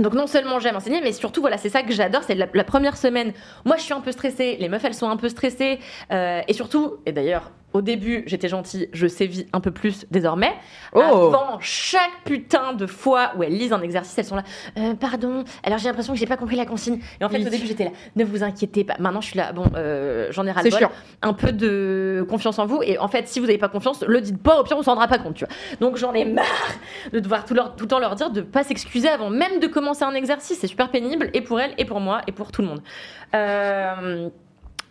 Donc 0.00 0.14
non 0.14 0.26
seulement 0.26 0.58
j'aime 0.58 0.76
enseigner, 0.76 1.02
mais 1.02 1.12
surtout 1.12 1.42
voilà 1.42 1.58
c'est 1.58 1.68
ça 1.68 1.82
que 1.82 1.92
j'adore, 1.92 2.22
c'est 2.22 2.34
la, 2.34 2.46
la 2.50 2.64
première 2.64 2.96
semaine. 2.96 3.34
Moi 3.66 3.76
je 3.76 3.82
suis 3.82 3.92
un 3.92 4.00
peu 4.00 4.10
stressée, 4.10 4.56
les 4.58 4.70
meufs 4.70 4.82
elles 4.82 4.94
sont 4.94 5.10
un 5.10 5.18
peu 5.18 5.28
stressées, 5.28 5.80
euh, 6.12 6.40
et 6.48 6.54
surtout 6.54 6.94
et 7.04 7.12
d'ailleurs 7.12 7.50
au 7.76 7.82
début 7.82 8.24
j'étais 8.26 8.48
gentille, 8.48 8.88
je 8.92 9.06
sévis 9.06 9.46
un 9.52 9.60
peu 9.60 9.70
plus 9.70 10.06
désormais. 10.10 10.52
Oh. 10.94 11.00
Avant 11.00 11.58
chaque 11.60 12.22
putain 12.24 12.72
de 12.72 12.86
fois 12.86 13.32
où 13.36 13.42
elles 13.42 13.56
lisent 13.56 13.72
un 13.72 13.82
exercice, 13.82 14.16
elles 14.18 14.24
sont 14.24 14.36
là. 14.36 14.42
Euh, 14.78 14.94
pardon, 14.94 15.44
alors 15.62 15.78
j'ai 15.78 15.88
l'impression 15.88 16.12
que 16.14 16.18
j'ai 16.18 16.26
pas 16.26 16.36
compris 16.36 16.56
la 16.56 16.66
consigne. 16.66 16.98
Et 17.20 17.24
en 17.24 17.28
fait 17.28 17.38
Oui. 17.38 17.46
au 17.46 17.50
début 17.50 17.66
j'étais 17.66 17.84
là. 17.84 17.90
Ne 18.16 18.24
vous 18.24 18.42
inquiétez 18.42 18.84
pas. 18.84 18.94
Maintenant 18.98 19.20
je 19.20 19.28
suis 19.28 19.38
là. 19.38 19.52
Bon, 19.52 19.64
euh, 19.76 20.28
j'en 20.30 20.46
ai 20.46 20.50
ras 20.50 20.62
le 20.62 20.70
bol 20.70 20.78
chiant. 20.78 20.90
un 21.22 21.32
peu 21.32 21.52
de 21.52 22.24
confiance 22.28 22.58
en 22.58 22.66
vous. 22.66 22.82
Et 22.82 22.98
en 22.98 23.08
fait, 23.08 23.28
si 23.28 23.40
vous 23.40 23.46
n'avez 23.46 23.58
pas 23.58 23.68
confiance, 23.68 24.02
le 24.06 24.20
dites 24.20 24.42
pas, 24.42 24.58
au 24.60 24.64
pire, 24.64 24.76
on 24.78 24.82
s'en 24.82 24.92
rendra 24.92 25.08
pas 25.08 25.18
compte, 25.18 25.34
tu 25.34 25.44
vois. 25.44 25.54
Donc 25.80 25.96
j'en 25.96 26.12
ai 26.14 26.24
marre 26.24 26.44
de 27.12 27.18
devoir 27.20 27.44
tout, 27.44 27.54
leur- 27.54 27.76
tout 27.76 27.84
le 27.84 27.88
temps 27.88 27.98
leur 27.98 28.14
dire 28.14 28.30
de 28.30 28.40
pas 28.40 28.62
s'excuser 28.64 29.08
avant 29.08 29.30
même 29.30 29.60
de 29.60 29.66
commencer 29.66 30.04
un 30.04 30.14
exercice. 30.14 30.58
C'est 30.60 30.66
super 30.66 30.90
pénible, 30.90 31.30
et 31.34 31.40
pour 31.42 31.60
elles, 31.60 31.74
et 31.78 31.84
pour 31.84 32.00
moi, 32.00 32.20
et 32.26 32.32
pour 32.32 32.50
tout 32.52 32.62
le 32.62 32.68
monde. 32.68 32.80
Euh, 33.34 34.28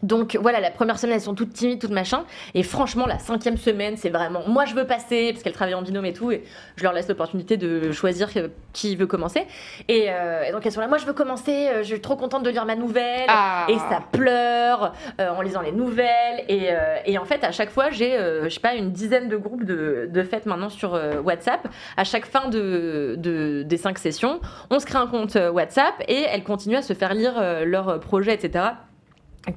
Donc 0.03 0.37
voilà, 0.41 0.59
la 0.59 0.71
première 0.71 0.99
semaine, 0.99 1.15
elles 1.15 1.21
sont 1.21 1.33
toutes 1.35 1.53
timides, 1.53 1.79
toutes 1.79 1.91
machin. 1.91 2.25
Et 2.53 2.63
franchement, 2.63 3.05
la 3.07 3.17
cinquième 3.19 3.57
semaine, 3.57 3.97
c'est 3.97 4.09
vraiment 4.09 4.41
moi 4.47 4.65
je 4.65 4.75
veux 4.75 4.85
passer, 4.85 5.31
parce 5.31 5.43
qu'elles 5.43 5.53
travaillent 5.53 5.73
en 5.75 5.81
binôme 5.81 6.05
et 6.05 6.13
tout. 6.13 6.31
Et 6.31 6.43
je 6.75 6.83
leur 6.83 6.93
laisse 6.93 7.07
l'opportunité 7.07 7.57
de 7.57 7.91
choisir 7.91 8.29
euh, 8.37 8.49
qui 8.73 8.95
veut 8.95 9.07
commencer. 9.07 9.47
Et, 9.87 10.05
euh, 10.09 10.43
et 10.43 10.51
donc 10.51 10.65
elles 10.65 10.71
sont 10.71 10.81
là, 10.81 10.87
moi 10.87 10.97
je 10.97 11.05
veux 11.05 11.13
commencer, 11.13 11.67
euh, 11.69 11.79
je 11.79 11.93
suis 11.93 12.01
trop 12.01 12.15
contente 12.15 12.43
de 12.43 12.49
lire 12.49 12.65
ma 12.65 12.75
nouvelle. 12.75 13.25
Ah. 13.29 13.65
Et 13.69 13.77
ça 13.77 14.01
pleure 14.11 14.93
euh, 15.19 15.29
en 15.29 15.41
lisant 15.41 15.61
les 15.61 15.71
nouvelles. 15.71 16.43
Et, 16.49 16.67
euh, 16.71 16.97
et 17.05 17.17
en 17.17 17.25
fait, 17.25 17.43
à 17.43 17.51
chaque 17.51 17.69
fois, 17.69 17.89
j'ai, 17.89 18.17
je 18.43 18.49
sais 18.49 18.59
pas, 18.59 18.75
une 18.75 18.91
dizaine 18.91 19.27
de 19.29 19.37
groupes 19.37 19.63
de, 19.65 20.09
de 20.11 20.23
fêtes 20.23 20.45
maintenant 20.45 20.69
sur 20.69 20.99
WhatsApp. 21.23 21.67
À 21.97 22.03
chaque 22.03 22.25
fin 22.25 22.47
de, 22.49 23.15
de- 23.17 23.63
des 23.63 23.77
cinq 23.77 23.97
sessions, 23.97 24.39
on 24.69 24.79
se 24.79 24.85
crée 24.85 24.99
un 24.99 25.07
compte 25.07 25.35
WhatsApp 25.35 25.95
et 26.07 26.25
elles 26.29 26.43
continuent 26.43 26.77
à 26.77 26.81
se 26.81 26.93
faire 26.93 27.13
lire 27.13 27.33
leurs 27.65 27.99
projets, 27.99 28.33
etc 28.33 28.65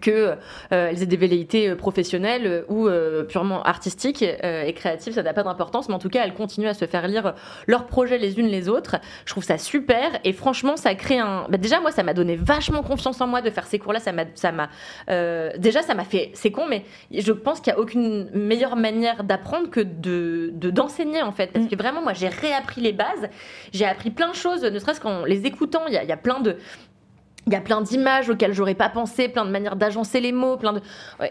que 0.00 0.10
euh, 0.10 0.34
elles 0.70 1.02
aient 1.02 1.06
des 1.06 1.16
velléités 1.16 1.70
euh, 1.70 1.74
professionnelles 1.76 2.46
euh, 2.46 2.62
ou 2.68 2.88
euh, 2.88 3.24
purement 3.24 3.62
artistiques 3.62 4.22
euh, 4.22 4.62
et 4.64 4.72
créatives, 4.74 5.14
ça 5.14 5.22
n'a 5.22 5.32
pas 5.32 5.42
d'importance, 5.42 5.88
mais 5.88 5.94
en 5.94 5.98
tout 5.98 6.10
cas, 6.10 6.24
elles 6.24 6.34
continuent 6.34 6.68
à 6.68 6.74
se 6.74 6.84
faire 6.84 7.06
lire 7.08 7.34
leurs 7.66 7.86
projets 7.86 8.18
les 8.18 8.38
unes 8.38 8.48
les 8.48 8.68
autres. 8.68 8.96
Je 9.24 9.30
trouve 9.32 9.44
ça 9.44 9.56
super 9.58 10.10
et 10.24 10.32
franchement, 10.32 10.76
ça 10.76 10.94
crée 10.94 11.18
un. 11.18 11.46
Bah, 11.48 11.56
déjà, 11.58 11.80
moi, 11.80 11.90
ça 11.90 12.02
m'a 12.02 12.14
donné 12.14 12.36
vachement 12.36 12.82
confiance 12.82 13.20
en 13.20 13.26
moi 13.26 13.40
de 13.40 13.50
faire 13.50 13.66
ces 13.66 13.78
cours-là. 13.78 14.00
Ça 14.00 14.12
m'a, 14.12 14.24
ça 14.34 14.52
m'a. 14.52 14.68
euh, 15.10 15.50
Déjà, 15.58 15.82
ça 15.82 15.94
m'a 15.94 16.04
fait. 16.04 16.30
C'est 16.34 16.50
con, 16.50 16.66
mais 16.68 16.84
je 17.10 17.32
pense 17.32 17.60
qu'il 17.60 17.72
n'y 17.72 17.78
a 17.78 17.80
aucune 17.80 18.30
meilleure 18.34 18.76
manière 18.76 19.24
d'apprendre 19.24 19.70
que 19.70 19.80
de 19.80 20.50
de- 20.52 20.70
d'enseigner 20.70 21.22
en 21.22 21.32
fait, 21.32 21.52
parce 21.52 21.66
que 21.66 21.76
vraiment, 21.76 22.02
moi, 22.02 22.12
j'ai 22.12 22.28
réappris 22.28 22.80
les 22.80 22.92
bases. 22.92 23.28
J'ai 23.72 23.84
appris 23.86 24.10
plein 24.10 24.28
de 24.30 24.34
choses, 24.34 24.62
ne 24.64 24.78
serait-ce 24.78 25.00
qu'en 25.00 25.24
les 25.24 25.46
écoutant. 25.46 25.82
Il 25.88 25.94
y 25.94 25.96
a, 25.96 26.02
il 26.02 26.08
y 26.08 26.12
a 26.12 26.16
plein 26.16 26.40
de 26.40 26.56
il 27.48 27.52
y 27.52 27.56
a 27.56 27.60
plein 27.60 27.80
d'images 27.80 28.30
auxquelles 28.30 28.54
j'aurais 28.54 28.74
pas 28.74 28.88
pensé, 28.88 29.28
plein 29.28 29.44
de 29.44 29.50
manières 29.50 29.76
d'agencer 29.76 30.20
les 30.20 30.32
mots, 30.32 30.56
plein 30.56 30.74
de 30.74 30.80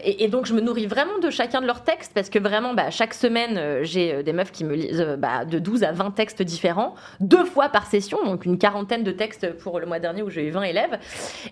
et, 0.04 0.24
et 0.24 0.28
donc 0.28 0.46
je 0.46 0.54
me 0.54 0.60
nourris 0.60 0.86
vraiment 0.86 1.18
de 1.22 1.30
chacun 1.30 1.60
de 1.60 1.66
leurs 1.66 1.82
textes 1.82 2.12
parce 2.14 2.28
que 2.28 2.38
vraiment 2.38 2.74
bah, 2.74 2.90
chaque 2.90 3.14
semaine 3.14 3.56
euh, 3.56 3.80
j'ai 3.82 4.14
euh, 4.14 4.22
des 4.22 4.32
meufs 4.32 4.52
qui 4.52 4.64
me 4.64 4.74
lisent 4.74 5.00
euh, 5.00 5.16
bah, 5.16 5.44
de 5.44 5.58
12 5.58 5.84
à 5.84 5.92
20 5.92 6.10
textes 6.12 6.42
différents, 6.42 6.94
deux 7.20 7.44
fois 7.44 7.68
par 7.68 7.86
session, 7.86 8.18
donc 8.24 8.44
une 8.44 8.58
quarantaine 8.58 9.04
de 9.04 9.12
textes 9.12 9.52
pour 9.58 9.80
le 9.80 9.86
mois 9.86 9.98
dernier 9.98 10.22
où 10.22 10.30
j'ai 10.30 10.46
eu 10.46 10.50
20 10.50 10.62
élèves 10.62 10.98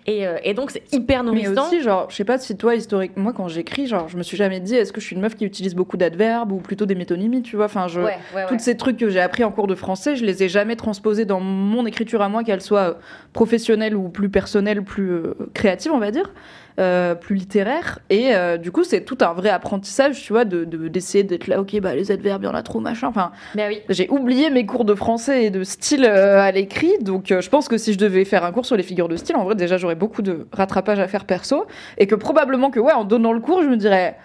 et, 0.05 0.25
et 0.43 0.53
donc 0.53 0.71
c'est 0.71 0.83
hyper 0.93 1.23
Mais 1.23 1.31
nourrissant. 1.31 1.67
aussi, 1.67 1.81
genre, 1.81 2.09
je 2.09 2.15
sais 2.15 2.25
pas 2.25 2.37
si 2.37 2.57
toi, 2.57 2.75
historiquement, 2.75 3.23
moi, 3.23 3.33
quand 3.33 3.47
j'écris, 3.47 3.87
genre, 3.87 4.07
je 4.07 4.17
me 4.17 4.23
suis 4.23 4.37
jamais 4.37 4.59
dit, 4.59 4.75
est-ce 4.75 4.93
que 4.93 5.01
je 5.01 5.05
suis 5.05 5.15
une 5.15 5.21
meuf 5.21 5.35
qui 5.35 5.45
utilise 5.45 5.75
beaucoup 5.75 5.97
d'adverbes 5.97 6.51
ou 6.51 6.57
plutôt 6.57 6.85
des 6.85 6.95
métonymies, 6.95 7.41
tu 7.41 7.55
vois? 7.55 7.65
Enfin, 7.65 7.87
je. 7.87 7.99
Ouais, 7.99 8.05
ouais, 8.05 8.17
ouais. 8.35 8.45
Tous 8.47 8.59
ces 8.59 8.77
trucs 8.77 8.97
que 8.97 9.09
j'ai 9.09 9.19
appris 9.19 9.43
en 9.43 9.51
cours 9.51 9.67
de 9.67 9.75
français, 9.75 10.15
je 10.15 10.25
les 10.25 10.43
ai 10.43 10.49
jamais 10.49 10.75
transposés 10.75 11.25
dans 11.25 11.39
mon 11.39 11.85
écriture 11.85 12.21
à 12.21 12.29
moi, 12.29 12.43
qu'elle 12.43 12.61
soit 12.61 12.97
professionnelle 13.33 13.95
ou 13.95 14.09
plus 14.09 14.29
personnelle. 14.29 14.56
Personnelle, 14.57 14.83
plus 14.83 15.11
euh, 15.11 15.33
créative, 15.53 15.91
on 15.93 15.99
va 15.99 16.09
dire, 16.11 16.31
euh, 16.79 17.13
plus 17.15 17.35
littéraire. 17.35 17.99
Et 18.09 18.33
euh, 18.35 18.57
du 18.57 18.71
coup, 18.71 18.83
c'est 18.83 19.01
tout 19.01 19.17
un 19.21 19.33
vrai 19.33 19.49
apprentissage, 19.49 20.21
tu 20.23 20.33
vois, 20.33 20.45
de 20.45 20.63
de- 20.65 20.87
d'essayer 20.87 21.23
d'être 21.23 21.47
là, 21.47 21.59
ok, 21.61 21.79
bah 21.79 21.93
les 21.95 22.11
adverbes, 22.11 22.43
il 22.43 22.45
y 22.47 22.49
en 22.49 22.55
a 22.55 22.63
trop, 22.63 22.79
machin. 22.79 23.07
Enfin, 23.07 23.31
Mais 23.55 23.67
oui. 23.67 23.81
j'ai 23.89 24.09
oublié 24.09 24.49
mes 24.49 24.65
cours 24.65 24.83
de 24.85 24.95
français 24.95 25.45
et 25.45 25.49
de 25.51 25.63
style 25.63 26.05
euh, 26.05 26.39
à 26.39 26.51
l'écrit, 26.51 26.93
donc 27.01 27.25
je 27.27 27.49
pense 27.49 27.67
que 27.67 27.77
si 27.77 27.93
je 27.93 27.99
devais 27.99 28.25
faire 28.25 28.43
un 28.43 28.51
cours 28.51 28.65
sur 28.65 28.75
les 28.77 28.83
figures 28.83 29.09
de 29.09 29.15
style, 29.15 29.35
en 29.35 29.43
vrai, 29.43 29.53
déjà 29.55 29.77
j'aurais 29.77 29.95
beaucoup 29.95 30.21
de 30.23 30.47
rattrapage 30.51 30.99
à 30.99 31.07
faire 31.07 31.25
perso, 31.25 31.65
et 31.99 32.07
que 32.07 32.15
probablement 32.15 32.71
que, 32.71 32.79
ouais, 32.79 32.93
en 32.93 33.03
donnant 33.03 33.33
le 33.33 33.39
cours, 33.39 33.61
je 33.61 33.67
me 33.69 33.77
dirais. 33.77 34.17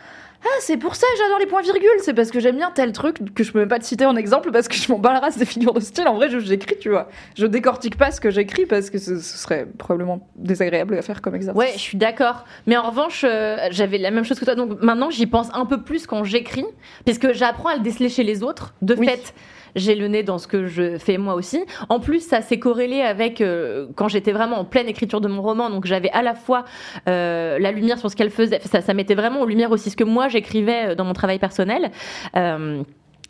Ah, 0.44 0.48
c'est 0.60 0.77
pour 0.77 0.97
ça 0.97 1.06
que 1.12 1.19
j'adore 1.23 1.39
les 1.39 1.47
points-virgules, 1.47 1.89
c'est 2.01 2.14
parce 2.14 2.31
que 2.31 2.40
j'aime 2.40 2.56
bien 2.56 2.70
tel 2.74 2.93
truc 2.93 3.32
que 3.35 3.44
je 3.44 3.52
peux 3.52 3.60
même 3.60 3.69
pas 3.69 3.78
te 3.78 3.85
citer 3.85 4.05
en 4.06 4.16
exemple 4.16 4.51
parce 4.51 4.66
que 4.69 4.74
je 4.74 4.90
m'en 4.90 4.98
bats 4.98 5.12
la 5.12 5.20
race 5.20 5.39
des 5.39 5.44
figures 5.44 5.73
de 5.73 5.81
style. 5.81 6.09
En 6.09 6.14
vrai, 6.14 6.31
je- 6.31 6.40
j'écris, 6.40 6.77
tu 6.81 6.90
vois. 6.90 7.09
Je 7.36 7.47
décortique 7.47 7.97
pas 7.97 8.10
ce 8.10 8.20
que 8.20 8.31
j'écris 8.31 8.66
parce 8.66 8.90
que 8.90 8.98
ce, 8.98 9.19
ce 9.20 9.39
serait 9.39 9.66
probablement 9.78 10.28
désagréable 10.36 10.97
à 10.98 11.02
faire 11.02 11.23
comme 11.23 11.35
exercice. 11.36 11.59
Ouais, 11.59 11.70
je 11.74 11.78
suis 11.81 11.97
d'accord. 11.98 12.44
Mais 12.66 12.77
en 12.77 12.82
revanche, 12.90 13.24
euh, 13.24 13.56
j'avais 13.70 13.98
la 13.98 14.10
même 14.10 14.24
chose 14.24 14.39
que 14.40 14.44
toi. 14.44 14.55
Donc 14.56 14.82
maintenant, 14.82 15.10
j'y 15.10 15.27
pense 15.27 15.48
un 15.55 15.64
peu 15.64 15.81
plus 15.82 16.06
quand 16.06 16.24
j'écris, 16.24 16.66
puisque 17.05 17.32
j'apprends 17.32 17.69
à 17.70 17.77
le 17.77 17.82
déceler 17.82 18.09
chez 18.09 18.24
les 18.24 18.43
autres. 18.43 18.74
De 18.82 18.94
Oui. 18.97 19.06
fait, 19.06 19.35
j'ai 19.77 19.94
le 19.94 20.09
nez 20.09 20.23
dans 20.23 20.39
ce 20.39 20.47
que 20.47 20.66
je 20.66 20.99
fais 20.99 21.19
moi 21.19 21.35
aussi. 21.35 21.65
En 21.89 22.01
plus, 22.01 22.20
ça 22.20 22.43
s'est 22.43 22.59
corrélé 22.59 23.01
avec 23.01 23.40
euh, 23.40 23.89
quand 23.97 24.09
j'étais 24.09 24.32
vraiment 24.32 24.59
en 24.59 24.65
pleine 24.65 24.89
écriture 24.89 25.20
de 25.20 25.28
mon 25.28 25.43
roman. 25.43 25.70
Donc 25.70 25.86
j'avais 25.86 26.11
à 26.11 26.23
la 26.23 26.35
fois 26.35 26.65
euh, 27.09 27.59
la 27.59 27.73
lumière 27.73 27.99
sur 27.99 28.11
ce 28.11 28.16
qu'elle 28.16 28.31
faisait. 28.31 28.61
Ça, 28.61 28.81
ça 28.81 28.94
mettait 28.94 29.15
vraiment 29.15 29.40
en 29.40 29.47
lumière 29.47 29.70
aussi 29.70 29.90
ce 29.90 29.97
que 29.97 30.05
moi 30.05 30.28
j'écrivais 30.28 30.90
euh, 30.90 30.94
dans 30.94 31.05
mon 31.05 31.15
travail 31.15 31.39
personnel. 31.39 31.90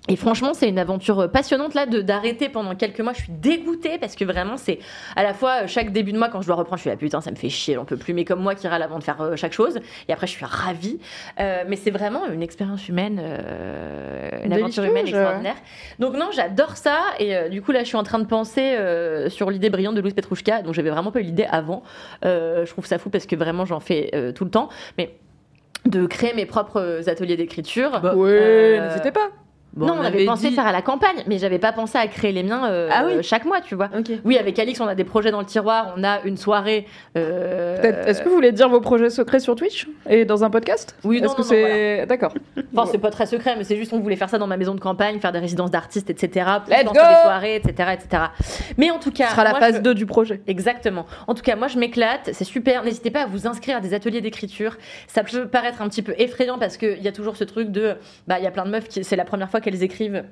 Et 0.09 0.17
franchement, 0.17 0.53
c'est 0.53 0.69
une 0.69 0.81
aventure 0.81 1.31
passionnante 1.31 1.75
là 1.75 1.87
de 1.87 2.01
d'arrêter 2.03 2.49
pendant 2.49 2.75
quelques 2.75 2.99
mois. 3.01 3.13
Je 3.13 3.23
suis 3.23 3.33
dégoûtée 3.33 3.99
parce 3.99 4.17
que 4.17 4.25
vraiment, 4.25 4.57
c'est 4.57 4.81
à 5.15 5.23
la 5.23 5.33
fois 5.33 5.63
euh, 5.63 5.67
chaque 5.69 5.93
début 5.93 6.13
de 6.13 6.19
mois 6.19 6.29
quand 6.29 6.43
je 6.43 6.49
dois 6.49 6.57
reprendre, 6.57 6.79
je 6.79 6.83
suis 6.83 6.91
là 6.91 6.97
putain, 6.97 7.21
ça 7.21 7.31
me 7.31 7.37
fait 7.37 7.49
chier, 7.49 7.75
j'en 7.75 7.85
peux 7.85 7.97
plus. 7.97 8.13
Mais 8.13 8.25
comme 8.25 8.41
moi 8.41 8.57
qui 8.57 8.67
râle 8.67 8.83
avant 8.83 8.99
de 8.99 9.05
faire 9.05 9.21
euh, 9.21 9.37
chaque 9.37 9.53
chose, 9.53 9.79
et 10.09 10.13
après 10.13 10.27
je 10.27 10.33
suis 10.33 10.45
ravie. 10.45 10.99
Euh, 11.39 11.63
mais 11.69 11.77
c'est 11.77 11.93
vraiment 11.93 12.27
une 12.27 12.43
expérience 12.43 12.89
humaine, 12.89 13.21
euh, 13.23 14.31
une 14.45 14.53
aventure 14.53 14.83
humaine 14.83 15.07
extraordinaire. 15.07 15.57
Donc 16.01 16.15
non, 16.15 16.31
j'adore 16.33 16.77
ça. 16.77 16.99
Et 17.21 17.37
euh, 17.37 17.49
du 17.49 17.63
coup 17.63 17.71
là, 17.71 17.81
je 17.81 17.87
suis 17.89 17.97
en 17.97 18.03
train 18.03 18.19
de 18.19 18.27
penser 18.27 18.75
euh, 18.77 19.29
sur 19.31 19.51
l'idée 19.51 19.71
brillante 19.71 19.95
de 19.95 20.01
Louise 20.01 20.15
Petrouchka. 20.15 20.63
Donc 20.63 20.75
j'avais 20.75 20.91
vraiment 20.91 21.13
pas 21.13 21.21
eu 21.21 21.25
l'idée 21.25 21.47
avant. 21.49 21.85
Euh, 22.25 22.67
je 22.67 22.71
trouve 22.73 22.87
ça 22.87 22.99
fou 22.99 23.09
parce 23.09 23.27
que 23.27 23.37
vraiment 23.37 23.67
j'en 23.67 23.79
fais 23.81 24.11
euh, 24.15 24.33
tout 24.33 24.45
le 24.45 24.51
temps. 24.51 24.69
Mais 24.99 25.15
de 25.87 26.07
créer 26.07 26.35
mes 26.35 26.47
propres 26.47 27.09
ateliers 27.09 27.37
d'écriture. 27.37 28.01
Bah, 28.01 28.15
Euh, 28.17 28.89
n'hésitez 28.89 29.13
pas. 29.13 29.29
Bon, 29.75 29.87
non, 29.87 29.95
on, 30.01 30.03
avait, 30.05 30.27
pensé 30.27 30.51
dit- 30.51 30.55
faire 30.55 30.67
à 30.67 30.73
la 30.73 30.83
campagne, 30.83 31.23
mais 31.27 31.39
j'avais 31.39 31.59
pas 31.59 31.73
pensé 31.73 31.97
à 31.97 32.07
créer 32.07 32.33
les 32.33 32.43
miens 32.43 32.67
euh, 32.71 32.91
Ah 32.93 33.05
oui. 33.07 33.23
chaque 33.23 33.47
mois, 33.47 33.61
tu 33.63 33.75
vois. 33.75 33.89
Ok. 33.99 34.11
Oui, 34.25 34.37
avec 34.37 34.59
Alix, 34.59 34.79
on 34.81 34.87
a 34.87 34.95
des 34.95 35.05
projets 35.05 35.31
dans 35.31 35.41
le 35.41 35.47
tiroir, 35.47 35.95
on 35.97 36.05
a 36.05 36.21
une 36.25 36.37
soirée. 36.37 36.87
euh, 37.17 37.81
Peut-être- 37.81 38.09
Est-ce 38.09 38.21
que 38.23 38.29
vous 38.29 38.35
voulez 38.35 38.53
dire 38.53 38.69
vos 38.69 38.81
projets 38.81 39.09
secrets 39.09 39.41
sur 39.41 39.55
Twitch 39.57 39.89
et 40.09 40.25
dans 40.27 40.45
un 40.45 40.51
podcast? 40.51 40.95
Oui, 41.05 41.21
non, 41.21 41.29
Est-ce 41.29 41.37
que 41.37 41.43
c'est. 41.43 42.05
D'accord. 42.07 42.35
Enfin, 42.77 42.89
c'est 42.91 42.99
pas 42.99 43.11
très 43.11 43.25
secret, 43.27 43.55
mais 43.57 43.65
c'est 43.65 43.77
juste 43.77 43.93
on 43.95 44.01
voulait 44.01 44.17
faire 44.17 44.29
ça 44.29 44.39
dans 44.39 44.47
ma 44.47 44.57
maison 44.59 44.75
de 44.75 44.81
campagne, 44.81 45.19
faire 45.21 45.33
des 45.33 45.39
résidences 45.39 45.71
d'artistes, 45.71 46.11
etc. 46.11 46.47
Let's 46.69 46.85
go 46.85 46.93
des 46.93 46.99
soirées, 46.99 47.57
etc., 47.57 47.91
etc. 47.95 48.23
Mais 48.77 48.91
en 48.91 48.99
tout 48.99 49.11
cas, 49.11 49.27
Ce 49.27 49.31
sera 49.33 49.45
la 49.45 49.55
phase 49.55 49.77
je- 49.77 49.81
2 49.81 49.95
du 49.95 50.05
projet. 50.05 50.43
Exactement. 50.47 51.07
En 51.29 51.35
tout 51.35 51.43
cas, 51.43 51.57
moi, 51.57 51.69
je 51.69 51.79
m'éclate. 51.79 52.29
C'est 52.33 52.45
super. 52.45 52.85
N'hésitez 52.85 53.11
pas 53.11 53.23
à 53.23 53.27
vous 53.27 53.47
inscrire 53.47 53.79
à 53.79 53.81
des 53.81 53.95
ateliers 53.95 54.21
d'écriture. 54.21 54.77
Ça 55.07 55.25
peut 55.25 55.47
paraître 55.49 55.81
un 55.81 55.89
petit 55.89 56.03
peu 56.03 56.15
effrayant 56.19 56.59
parce 56.59 56.77
qu'il 56.77 57.03
y 57.03 57.09
a 57.09 57.13
toujours 57.13 57.37
ce 57.37 57.45
truc 57.45 57.71
de. 57.71 57.95
Bah, 58.29 58.37
il 58.39 58.45
y 58.45 58.47
a 58.47 58.51
plein 58.51 58.65
de 58.67 58.71
meufs 58.71 58.89
qui. 58.89 59.03
C'est 59.03 59.17
la 59.17 59.25
première 59.25 59.49
fois 59.51 59.61
qu'elles 59.63 59.83
écrivent. 59.83 60.25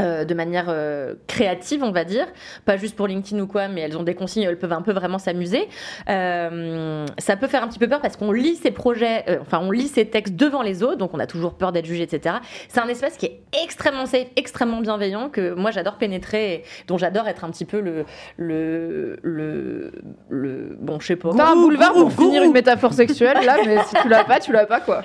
Euh, 0.00 0.24
de 0.24 0.34
manière 0.34 0.66
euh, 0.68 1.14
créative, 1.26 1.82
on 1.82 1.90
va 1.92 2.04
dire, 2.04 2.26
pas 2.64 2.76
juste 2.76 2.96
pour 2.96 3.06
LinkedIn 3.06 3.40
ou 3.42 3.46
quoi, 3.46 3.68
mais 3.68 3.82
elles 3.82 3.96
ont 3.96 4.02
des 4.02 4.14
consignes, 4.14 4.42
elles 4.44 4.58
peuvent 4.58 4.72
un 4.72 4.82
peu 4.82 4.92
vraiment 4.92 5.18
s'amuser. 5.18 5.68
Euh, 6.08 7.06
ça 7.18 7.36
peut 7.36 7.46
faire 7.46 7.62
un 7.62 7.68
petit 7.68 7.78
peu 7.78 7.88
peur 7.88 8.00
parce 8.00 8.16
qu'on 8.16 8.32
lit 8.32 8.56
ces 8.56 8.70
projets, 8.70 9.24
euh, 9.28 9.38
enfin 9.40 9.60
on 9.62 9.70
lit 9.70 9.88
ces 9.88 10.06
textes 10.06 10.34
devant 10.34 10.62
les 10.62 10.82
autres, 10.82 10.96
donc 10.96 11.14
on 11.14 11.18
a 11.20 11.26
toujours 11.26 11.54
peur 11.54 11.72
d'être 11.72 11.86
jugé, 11.86 12.02
etc. 12.02 12.36
C'est 12.68 12.80
un 12.80 12.88
espace 12.88 13.16
qui 13.16 13.26
est 13.26 13.40
extrêmement 13.62 14.06
safe, 14.06 14.26
extrêmement 14.36 14.80
bienveillant, 14.80 15.28
que 15.28 15.54
moi 15.54 15.70
j'adore 15.70 15.96
pénétrer, 15.96 16.54
et 16.54 16.64
dont 16.88 16.98
j'adore 16.98 17.28
être 17.28 17.44
un 17.44 17.50
petit 17.50 17.64
peu 17.64 17.80
le, 17.80 18.04
le, 18.36 19.18
le, 19.22 19.92
le 20.28 20.76
bon, 20.80 20.98
je 21.00 21.06
sais 21.06 21.16
pas. 21.16 21.30
T'as 21.36 21.50
un 21.52 21.56
boulevard 21.56 21.92
pour 21.92 22.12
finir 22.12 22.42
une 22.42 22.52
métaphore 22.52 22.92
sexuelle 22.92 23.38
là, 23.44 23.56
mais 23.64 23.78
si 23.84 23.94
tu 24.02 24.08
l'as 24.08 24.24
pas, 24.24 24.40
tu 24.40 24.52
l'as 24.52 24.66
pas 24.66 24.80
quoi. 24.80 25.02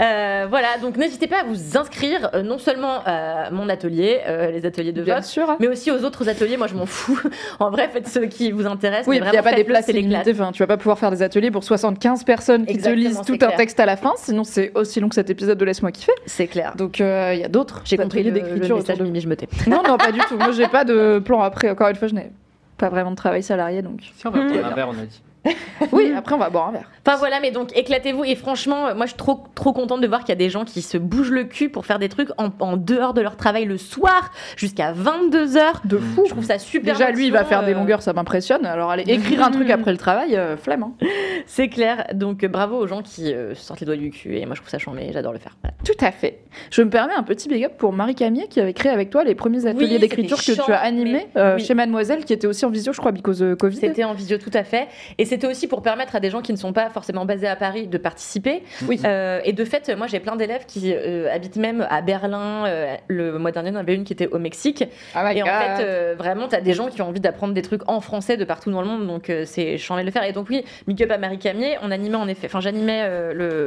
Euh, 0.00 0.46
voilà, 0.48 0.78
donc 0.80 0.96
n'hésitez 0.96 1.26
pas 1.26 1.40
à 1.40 1.44
vous 1.44 1.76
inscrire 1.76 2.30
euh, 2.34 2.42
non 2.42 2.58
seulement 2.58 3.02
à 3.04 3.50
mon 3.50 3.68
atelier, 3.68 4.05
euh, 4.26 4.50
les 4.50 4.66
ateliers 4.66 4.92
de 4.92 5.02
Bien 5.02 5.16
vote, 5.16 5.24
sûr. 5.24 5.56
mais 5.60 5.68
aussi 5.68 5.90
aux 5.90 6.04
autres 6.04 6.28
ateliers. 6.28 6.56
Moi, 6.56 6.66
je 6.66 6.74
m'en 6.74 6.86
fous. 6.86 7.20
en 7.60 7.70
vrai, 7.70 7.88
faites 7.88 8.08
ceux 8.08 8.26
qui 8.26 8.50
vous 8.52 8.66
intéressent. 8.66 9.08
Oui, 9.08 9.18
mais 9.20 9.26
il 9.26 9.30
n'y 9.32 9.38
a 9.38 9.42
pas 9.42 9.54
des 9.54 9.64
places 9.64 9.88
illimitées. 9.88 10.32
Enfin, 10.32 10.52
tu 10.52 10.62
vas 10.62 10.66
pas 10.66 10.76
pouvoir 10.76 10.98
faire 10.98 11.10
des 11.10 11.22
ateliers 11.22 11.50
pour 11.50 11.64
75 11.64 12.24
personnes 12.24 12.66
qui 12.66 12.74
Exactement, 12.74 13.02
te 13.02 13.08
lisent 13.08 13.22
tout 13.26 13.44
un 13.44 13.56
texte 13.56 13.80
à 13.80 13.86
la 13.86 13.96
fin, 13.96 14.12
sinon 14.16 14.44
c'est 14.44 14.72
aussi 14.74 15.00
long 15.00 15.08
que 15.08 15.14
cet 15.14 15.30
épisode 15.30 15.58
de 15.58 15.64
Laisse-moi 15.64 15.92
kiffer. 15.92 16.12
C'est 16.26 16.46
clair. 16.46 16.74
Donc 16.76 17.00
euh, 17.00 17.32
il 17.34 17.40
y 17.40 17.44
a 17.44 17.48
d'autres 17.48 17.82
J'ai 17.84 17.96
compris 17.96 18.22
le 18.22 18.32
d'écriture 18.32 18.82
de 18.82 18.92
de 18.96 19.02
Mimi, 19.02 19.20
je 19.20 19.28
me 19.28 19.36
tais. 19.36 19.48
Non, 19.66 19.82
non, 19.86 19.96
pas 19.98 20.12
du 20.12 20.20
tout. 20.20 20.36
Moi, 20.36 20.52
j'ai 20.52 20.68
pas 20.68 20.84
de 20.84 21.18
plan 21.18 21.40
après. 21.42 21.70
Encore 21.70 21.88
une 21.88 21.96
fois, 21.96 22.08
je 22.08 22.14
n'ai 22.14 22.30
pas 22.78 22.88
vraiment 22.88 23.10
de 23.10 23.16
travail 23.16 23.42
salarié, 23.42 23.82
donc. 23.82 24.00
Si 24.16 24.26
on 24.26 24.30
va 24.30 24.40
prendre 24.40 24.66
un 24.66 24.74
verre, 24.74 24.88
on 24.88 24.98
a 24.98 25.06
dit. 25.06 25.22
Oui, 25.92 26.12
après, 26.16 26.34
on 26.34 26.38
va 26.38 26.50
boire 26.50 26.68
un 26.68 26.72
verre. 26.72 26.90
Enfin 27.06 27.16
voilà, 27.16 27.40
mais 27.40 27.50
donc 27.50 27.76
éclatez-vous. 27.76 28.24
Et 28.24 28.34
franchement, 28.34 28.88
euh, 28.88 28.94
moi 28.94 29.06
je 29.06 29.10
suis 29.10 29.16
trop, 29.16 29.44
trop 29.54 29.72
contente 29.72 30.00
de 30.00 30.06
voir 30.06 30.20
qu'il 30.20 30.30
y 30.30 30.32
a 30.32 30.36
des 30.36 30.50
gens 30.50 30.64
qui 30.64 30.82
se 30.82 30.98
bougent 30.98 31.30
le 31.30 31.44
cul 31.44 31.68
pour 31.68 31.86
faire 31.86 31.98
des 31.98 32.08
trucs 32.08 32.30
en, 32.38 32.48
en 32.60 32.76
dehors 32.76 33.14
de 33.14 33.20
leur 33.20 33.36
travail 33.36 33.64
le 33.64 33.78
soir 33.78 34.32
jusqu'à 34.56 34.92
22h. 34.92 35.86
De 35.86 35.98
fou. 35.98 36.22
Je 36.26 36.30
trouve 36.30 36.44
ça 36.44 36.58
super. 36.58 36.94
Déjà, 36.94 37.10
lui, 37.10 37.26
il 37.26 37.32
va 37.32 37.44
faire 37.44 37.64
des 37.64 37.72
euh, 37.72 37.76
longueurs, 37.76 38.02
ça 38.02 38.12
m'impressionne. 38.12 38.66
Alors, 38.66 38.90
aller 38.90 39.04
écrire 39.06 39.42
un 39.44 39.50
truc 39.50 39.70
après 39.70 39.92
le 39.92 39.98
travail, 39.98 40.36
euh, 40.36 40.56
flemme. 40.56 40.82
hein. 40.82 40.92
C'est 41.46 41.68
clair. 41.68 42.06
Donc 42.14 42.42
euh, 42.42 42.48
bravo 42.48 42.76
aux 42.76 42.86
gens 42.86 43.02
qui 43.02 43.32
euh, 43.32 43.54
sortent 43.54 43.80
les 43.80 43.86
doigts 43.86 43.96
du 43.96 44.10
cul. 44.10 44.36
Et 44.36 44.46
moi 44.46 44.54
je 44.54 44.60
trouve 44.60 44.70
ça 44.70 44.78
chambé, 44.78 45.10
j'adore 45.12 45.32
le 45.32 45.38
faire. 45.38 45.56
Voilà. 45.62 45.76
Tout 45.84 46.04
à 46.04 46.10
fait. 46.10 46.40
Je 46.70 46.82
me 46.82 46.90
permets 46.90 47.14
un 47.14 47.22
petit 47.22 47.48
big 47.48 47.64
up 47.64 47.72
pour 47.78 47.92
Marie 47.92 48.14
Camier 48.14 48.48
qui 48.48 48.60
avait 48.60 48.72
créé 48.72 48.90
avec 48.90 49.10
toi 49.10 49.22
les 49.24 49.34
premiers 49.34 49.66
ateliers 49.66 49.94
Oui, 49.94 49.98
d'écriture 49.98 50.38
que 50.38 50.52
tu 50.64 50.72
as 50.72 50.80
animés 50.80 51.26
oui. 51.36 51.62
chez 51.64 51.74
Mademoiselle, 51.74 52.24
qui 52.24 52.32
était 52.32 52.46
aussi 52.46 52.64
en 52.64 52.70
visio, 52.70 52.92
je 52.92 52.98
crois, 52.98 53.12
because 53.12 53.44
Covid. 53.58 53.76
C'était 53.76 54.04
en 54.04 54.14
visio 54.14 54.38
tout 54.38 54.50
à 54.54 54.64
fait. 54.64 54.88
Et 55.18 55.24
c'était 55.36 55.48
aussi 55.48 55.66
pour 55.66 55.82
permettre 55.82 56.16
à 56.16 56.20
des 56.20 56.30
gens 56.30 56.40
qui 56.40 56.52
ne 56.52 56.56
sont 56.56 56.72
pas 56.72 56.88
forcément 56.88 57.26
basés 57.26 57.46
à 57.46 57.56
Paris 57.56 57.88
de 57.88 57.98
participer. 57.98 58.62
Oui. 58.88 58.98
Euh, 59.04 59.40
et 59.44 59.52
de 59.52 59.64
fait, 59.66 59.94
moi 59.94 60.06
j'ai 60.06 60.18
plein 60.18 60.34
d'élèves 60.34 60.64
qui 60.66 60.94
euh, 60.94 61.30
habitent 61.30 61.56
même 61.56 61.86
à 61.90 62.00
Berlin. 62.00 62.64
Euh, 62.66 62.96
le 63.08 63.38
mois 63.38 63.52
dernier, 63.52 63.68
il 63.68 63.74
y 63.74 63.76
en 63.76 63.80
avait 63.80 63.94
une 63.94 64.04
qui 64.04 64.14
était 64.14 64.28
au 64.28 64.38
Mexique. 64.38 64.84
My 65.14 65.36
et 65.36 65.42
en 65.42 65.46
fait, 65.46 66.14
vraiment, 66.14 66.48
t'as 66.48 66.62
des 66.62 66.72
gens 66.72 66.88
qui 66.88 67.02
ont 67.02 67.08
envie 67.08 67.20
d'apprendre 67.20 67.52
des 67.52 67.60
trucs 67.60 67.86
en 67.86 68.00
français 68.00 68.38
de 68.38 68.46
partout 68.46 68.70
dans 68.70 68.80
le 68.80 68.88
monde. 68.88 69.06
Donc 69.06 69.30
c'est 69.44 69.76
chambé 69.76 70.00
de 70.00 70.06
le 70.06 70.12
faire. 70.12 70.24
Et 70.24 70.32
donc 70.32 70.48
oui, 70.48 70.64
Big 70.86 71.02
Up 71.02 71.10
à 71.10 71.18
Marie 71.18 71.38
Camier, 71.38 71.76
on 71.82 71.90
animait 71.90 72.16
en 72.16 72.28
effet, 72.28 72.46
enfin 72.46 72.60
j'animais 72.60 73.06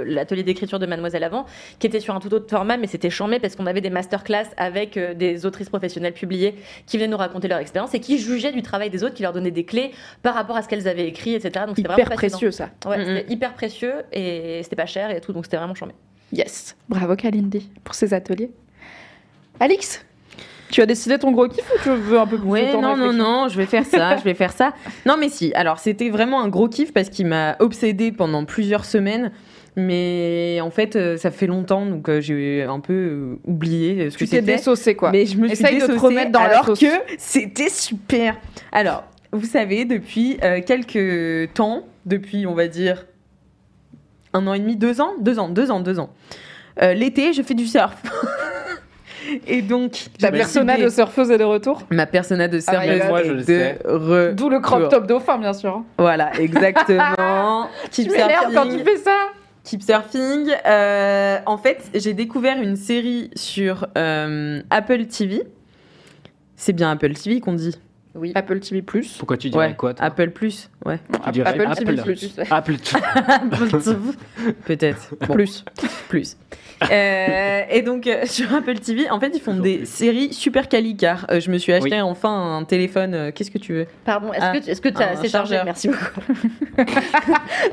l'atelier 0.06 0.42
d'écriture 0.42 0.80
de 0.80 0.88
Mademoiselle 0.88 1.24
avant, 1.24 1.46
qui 1.78 1.86
était 1.86 2.00
sur 2.00 2.16
un 2.16 2.20
tout 2.20 2.34
autre 2.34 2.50
format, 2.50 2.78
mais 2.78 2.88
c'était 2.88 3.12
chambé 3.12 3.38
parce 3.38 3.56
qu'on 3.56 3.68
avait 3.68 3.82
des 3.82 3.92
masterclass 3.92 4.48
avec 4.58 4.98
des 4.98 5.46
autrices 5.46 5.70
professionnelles 5.70 6.14
publiées 6.14 6.56
qui 6.88 6.98
venaient 6.98 7.10
nous 7.10 7.18
raconter 7.18 7.48
leur 7.48 7.60
expérience 7.60 7.94
et 7.94 8.00
qui 8.00 8.18
jugeaient 8.18 8.54
du 8.54 8.64
travail 8.64 8.90
des 8.90 9.04
autres, 9.04 9.14
qui 9.14 9.22
leur 9.22 9.34
donnaient 9.34 9.52
des 9.52 9.66
clés 9.66 9.92
par 10.24 10.34
rapport 10.34 10.58
à 10.58 10.64
ce 10.64 10.68
qu'elles 10.68 10.88
avaient 10.88 11.08
écrit, 11.08 11.36
etc. 11.36 11.59
Donc 11.66 11.76
c'était 11.78 11.88
vraiment 11.88 12.04
Hyper 12.04 12.16
passionnant. 12.18 12.30
précieux, 12.32 12.52
ça. 12.52 12.70
Ouais, 12.86 12.98
Mhm. 12.98 13.06
c'était 13.18 13.34
hyper 13.34 13.54
précieux 13.54 13.94
et 14.12 14.62
c'était 14.64 14.76
pas 14.76 14.86
cher 14.86 15.12
et 15.12 15.22
tout, 15.22 15.34
donc 15.34 15.46
c'était 15.46 15.58
vraiment 15.58 15.76
chambé. 15.76 15.94
Yes. 16.32 16.76
Bravo, 16.88 17.16
Kalindi, 17.16 17.70
pour 17.84 17.96
ces 17.96 18.14
ateliers. 18.14 18.52
Alix, 19.60 20.06
tu 20.72 20.82
as 20.82 20.86
décidé 20.86 21.18
ton 21.18 21.32
gros 21.32 21.48
kiff 21.48 21.66
ou 21.76 21.80
tu 21.84 21.90
veux 21.90 22.20
un 22.20 22.28
peu 22.28 22.38
plus 22.38 22.46
de 22.46 22.50
Ouais, 22.52 22.72
temps 22.72 22.78
de 22.82 22.84
non, 22.84 22.96
non, 22.96 23.14
non, 23.14 23.48
je 23.50 23.58
vais 23.58 23.66
faire 23.66 23.86
ça, 23.86 24.16
je 24.18 24.24
vais 24.24 24.36
faire 24.36 24.52
ça. 24.52 24.74
Non, 25.06 25.16
mais 25.20 25.30
si, 25.30 25.52
alors 25.54 25.80
c'était 25.80 26.10
vraiment 26.10 26.42
un 26.42 26.48
gros 26.48 26.68
kiff 26.70 26.94
parce 26.94 27.10
qu'il 27.10 27.26
m'a 27.28 27.56
obsédé 27.60 28.12
pendant 28.12 28.46
plusieurs 28.46 28.86
semaines. 28.86 29.32
Mais 29.76 30.60
en 30.62 30.72
fait, 30.72 30.96
euh, 30.96 31.16
ça 31.16 31.32
fait 31.32 31.48
longtemps, 31.48 31.86
donc 31.86 32.10
euh, 32.10 32.20
j'ai 32.20 32.64
un 32.64 32.80
peu 32.80 32.94
euh, 32.94 33.36
oublié 33.46 34.10
ce 34.10 34.18
que 34.18 34.26
Tu 34.26 34.30
t'es 34.30 34.38
c'était. 34.38 34.58
désossé, 34.58 34.96
quoi. 34.96 35.12
Mais 35.12 35.26
je 35.26 35.38
me 35.38 35.48
suis 35.48 35.54
Essaye 35.54 35.80
de 35.80 35.86
te 35.88 35.92
remettre 36.00 36.32
dans 36.32 36.40
alors 36.42 36.68
que 36.78 36.86
c'était 37.18 37.70
super. 37.70 38.36
Alors, 38.72 39.04
vous 39.32 39.46
savez, 39.46 39.86
depuis 39.86 40.38
euh, 40.44 40.62
quelques 40.66 41.54
temps, 41.54 41.84
depuis 42.06 42.46
on 42.48 42.54
va 42.54 42.68
dire 42.68 43.06
un 44.34 44.46
an 44.48 44.54
et 44.54 44.60
demi, 44.60 44.76
deux 44.76 45.02
ans, 45.02 45.14
deux 45.20 45.40
ans, 45.40 45.50
deux 45.50 45.72
ans, 45.72 45.80
deux 45.80 46.00
ans. 46.00 46.10
euh, 46.82 46.94
L'été, 46.94 47.34
je 47.34 47.42
fais 47.42 47.54
du 47.56 47.66
surf. 47.68 47.96
et 49.48 49.62
donc, 49.62 50.08
Ta 50.20 50.32
persona 50.32 50.78
de 50.78 50.90
surfeuse 50.90 51.32
est 51.32 51.38
de 51.38 51.44
retour. 51.44 51.82
ma 51.92 52.06
persona 52.06 52.48
de 52.48 52.60
surf 52.60 52.78
Ah. 52.80 53.08
Moi, 53.10 53.24
je 53.24 53.34
de 53.34 53.40
sais. 53.44 53.80
re- 53.86 54.34
D'où 54.36 54.50
le 54.50 54.60
crop 54.60 54.90
top 54.90 55.08
dauphin, 55.08 55.38
bien 55.38 55.54
sûr. 55.54 55.84
Voilà, 55.98 56.32
exactement. 56.40 57.68
Tu 57.92 58.04
Keep 58.04 58.12
m'énerves 58.12 58.54
quand 58.54 58.64
tu 58.66 58.72
surfing. 58.72 58.86
fais 58.86 58.98
ça. 58.98 59.18
Keep 59.64 59.84
surfing. 59.84 60.52
Euh, 60.66 61.38
en 61.46 61.58
fait, 61.58 61.84
j'ai 61.94 62.14
découvert 62.14 62.62
une 62.62 62.76
série 62.76 63.30
sur 63.36 63.86
euh, 63.98 64.62
Apple 64.70 65.06
TV. 65.06 65.44
C'est 66.56 66.74
bien 66.74 66.92
Apple 66.92 67.14
TV 67.14 67.40
qu'on 67.40 67.54
dit. 67.54 67.78
Oui. 68.20 68.32
Apple 68.36 68.60
TV+. 68.60 68.82
Pourquoi 68.82 69.38
tu 69.38 69.50
dirais 69.50 69.68
Ouais, 69.70 69.74
quoi 69.76 69.94
toi 69.94 70.06
Apple 70.06 70.30
Plus. 70.32 70.70
Ouais. 70.86 71.00
Tu 71.26 71.32
dirais 71.32 71.50
Apple 71.50 71.96
TV+. 71.96 72.30
Apple. 72.50 72.76
Apple. 73.28 73.80
Peut-être. 74.66 75.16
Bon. 75.28 75.34
Plus. 75.34 75.64
Plus. 76.10 76.38
Euh, 76.92 77.62
et 77.70 77.82
donc 77.82 78.08
euh, 78.08 78.22
sur 78.26 78.54
Apple 78.56 78.76
TV, 78.80 79.10
en 79.10 79.20
fait, 79.20 79.32
ils 79.34 79.42
font 79.42 79.52
Toujours 79.52 79.64
des 79.64 79.78
plus. 79.80 79.86
séries 79.86 80.34
super 80.34 80.70
quali 80.70 80.96
car 80.96 81.26
euh, 81.30 81.40
je 81.42 81.52
me 81.52 81.58
suis 81.58 81.74
acheté 81.74 81.96
Oui. 81.96 82.02
enfin 82.02 82.58
un 82.58 82.64
téléphone. 82.64 83.14
euh, 83.14 83.32
Qu'est-ce 83.34 83.52
que 83.52 83.58
tu 83.58 83.74
veux? 83.74 83.86
Pardon, 84.06 84.32
est-ce 84.32 84.42
Ah, 84.44 84.52
que 84.54 84.64
tu- 84.64 84.70
est-ce 84.70 84.82
que 84.82 84.90
tu 84.90 85.02
as 85.02 85.12
un 85.12 85.16
c'est 85.22 85.28
chargé. 85.30 85.60
Merci 85.66 85.90
beaucoup. 85.90 86.22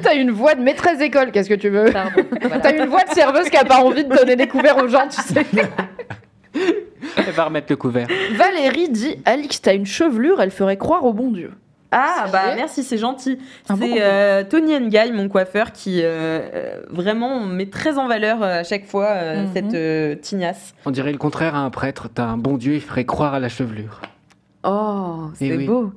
T'as 0.02 0.14
une 0.16 0.30
voix 0.32 0.54
de 0.56 0.62
maîtresse 0.62 0.98
d'école, 0.98 1.30
qu'est-ce 1.30 1.48
que 1.48 1.54
tu 1.54 1.68
veux? 1.68 1.90
Pardon. 1.92 2.22
Voilà. 2.40 2.58
T'as 2.58 2.76
une 2.76 2.86
voix 2.88 3.04
de 3.04 3.10
serveuse 3.14 3.48
qui 3.48 3.56
a 3.56 3.64
pas 3.64 3.78
envie 3.78 4.04
de 4.04 4.14
donner 4.14 4.34
des 4.36 4.48
couverts 4.48 4.76
aux 4.78 4.88
gens, 4.88 5.06
tu 5.08 5.20
sais. 5.22 5.44
Elle 7.16 7.32
va 7.32 7.44
remettre 7.44 7.66
le 7.70 7.76
couvert. 7.76 8.06
Valérie 8.36 8.88
dit 8.88 9.16
Alix, 9.24 9.60
t'as 9.62 9.74
une 9.74 9.86
chevelure, 9.86 10.40
elle 10.40 10.50
ferait 10.50 10.76
croire 10.76 11.04
au 11.04 11.12
bon 11.12 11.30
Dieu. 11.30 11.52
Ah 11.92 12.26
bah 12.32 12.54
merci, 12.56 12.82
c'est 12.82 12.98
gentil. 12.98 13.38
C'est 13.78 14.02
euh, 14.02 14.42
Tony 14.44 14.78
Nguy, 14.78 15.12
mon 15.12 15.28
coiffeur, 15.28 15.70
qui 15.72 16.00
euh, 16.02 16.80
vraiment 16.90 17.40
met 17.40 17.66
très 17.66 17.96
en 17.96 18.08
valeur 18.08 18.42
euh, 18.42 18.60
à 18.60 18.64
chaque 18.64 18.86
fois 18.86 19.06
euh, 19.06 19.42
Mhm. 19.44 19.50
cette 19.54 19.74
euh, 19.74 20.14
tignasse. 20.16 20.74
On 20.84 20.90
dirait 20.90 21.12
le 21.12 21.18
contraire 21.18 21.54
à 21.54 21.58
un 21.60 21.70
prêtre. 21.70 22.08
T'as 22.12 22.24
un 22.24 22.36
bon 22.38 22.56
Dieu, 22.56 22.74
il 22.74 22.80
ferait 22.80 23.04
croire 23.04 23.34
à 23.34 23.40
la 23.40 23.48
chevelure. 23.48 24.00
Oh, 24.64 25.28
c'est 25.34 25.46
Eh 25.46 25.56
oui. 25.56 25.66
beau. 25.66 25.92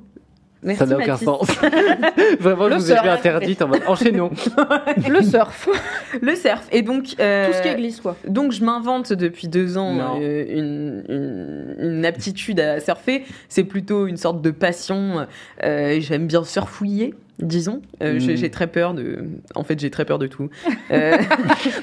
Merci, 0.62 0.78
ça 0.78 0.86
n'a 0.86 0.96
aucun 0.98 1.16
sens. 1.16 1.48
Vraiment, 2.40 2.66
Le 2.68 2.74
je 2.74 2.80
vous 2.80 2.92
ai 2.92 2.96
interdite 3.08 3.62
en 3.62 3.68
mode 3.68 3.80
enchaînons. 3.86 4.30
Le 5.08 5.22
surf. 5.22 5.68
Le 6.22 6.34
surf. 6.34 6.66
Et 6.70 6.82
donc, 6.82 7.14
euh, 7.18 7.46
Tout 7.48 7.52
ce 7.54 7.62
qui 7.62 7.74
glisse, 7.74 8.00
quoi. 8.00 8.16
donc 8.28 8.52
je 8.52 8.62
m'invente 8.64 9.12
depuis 9.14 9.48
deux 9.48 9.78
ans 9.78 10.18
euh, 10.20 10.44
une, 10.48 11.04
une- 11.08 11.76
une 11.78 12.04
aptitude 12.04 12.60
à 12.60 12.78
surfer. 12.80 13.24
C'est 13.48 13.64
plutôt 13.64 14.06
une 14.06 14.18
sorte 14.18 14.42
de 14.42 14.50
passion. 14.50 15.26
Euh, 15.64 15.96
J'aime 16.00 16.26
bien 16.26 16.44
surfouiller. 16.44 17.14
Disons, 17.38 17.80
Euh, 18.02 18.18
j'ai 18.18 18.34
Mm. 18.34 18.36
j'ai 18.36 18.50
très 18.50 18.66
peur 18.66 18.92
de. 18.92 19.24
En 19.54 19.64
fait, 19.64 19.80
j'ai 19.80 19.88
très 19.88 20.04
peur 20.04 20.18
de 20.18 20.26
tout. 20.26 20.50
Euh, 20.90 21.16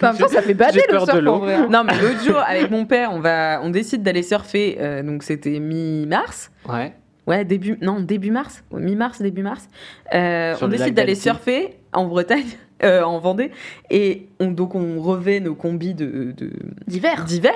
En 0.03 0.05
même 0.07 0.17
temps, 0.19 0.27
ça 0.27 0.43
fait 0.43 0.53
bader 0.53 0.81
le 0.87 0.91
peur 0.91 1.05
de 1.07 1.11
surf 1.13 1.23
l'eau. 1.23 1.31
en 1.33 1.39
vrai. 1.39 1.55
hein. 1.55 1.67
non, 1.71 1.83
mais 1.83 1.93
l'autre 1.99 2.23
jour, 2.23 2.37
avec 2.47 2.69
mon 2.69 2.85
père, 2.85 3.09
on 3.11 3.19
va, 3.19 3.59
on 3.63 3.71
décide 3.71 4.03
d'aller 4.03 4.21
surfer. 4.21 4.77
euh, 4.79 5.01
donc 5.01 5.23
c'était 5.23 5.59
mi-mars. 5.59 6.51
Ouais. 6.69 6.93
Ouais, 7.27 7.43
début, 7.45 7.77
non, 7.81 7.99
début 7.99 8.31
mars, 8.31 8.63
mi-mars, 8.71 9.21
début 9.21 9.43
mars. 9.43 9.67
Euh, 10.13 10.55
on 10.61 10.67
décide 10.69 10.93
d'aller 10.93 11.13
surfer 11.15 11.75
en 11.93 12.05
Bretagne, 12.05 12.45
euh, 12.83 13.03
en 13.03 13.19
Vendée, 13.19 13.51
et 13.89 14.27
on, 14.39 14.49
donc 14.51 14.75
on 14.75 15.01
revêt 15.01 15.39
nos 15.41 15.53
combis 15.53 15.93
de, 15.93 16.33
de- 16.37 16.51
D'hiver. 16.87 17.25
d'hiver, 17.25 17.53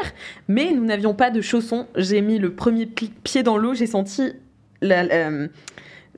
mais 0.49 0.71
nous 0.71 0.83
n'avions 0.85 1.13
pas 1.13 1.29
de 1.31 1.39
chaussons. 1.41 1.87
J'ai 1.95 2.19
mis 2.21 2.37
le 2.37 2.53
premier 2.53 2.85
pi- 2.85 3.13
pied 3.23 3.43
dans 3.43 3.57
l'eau, 3.57 3.73
j'ai 3.73 3.87
senti 3.87 4.33
la- 4.81 5.03
la- 5.03 5.29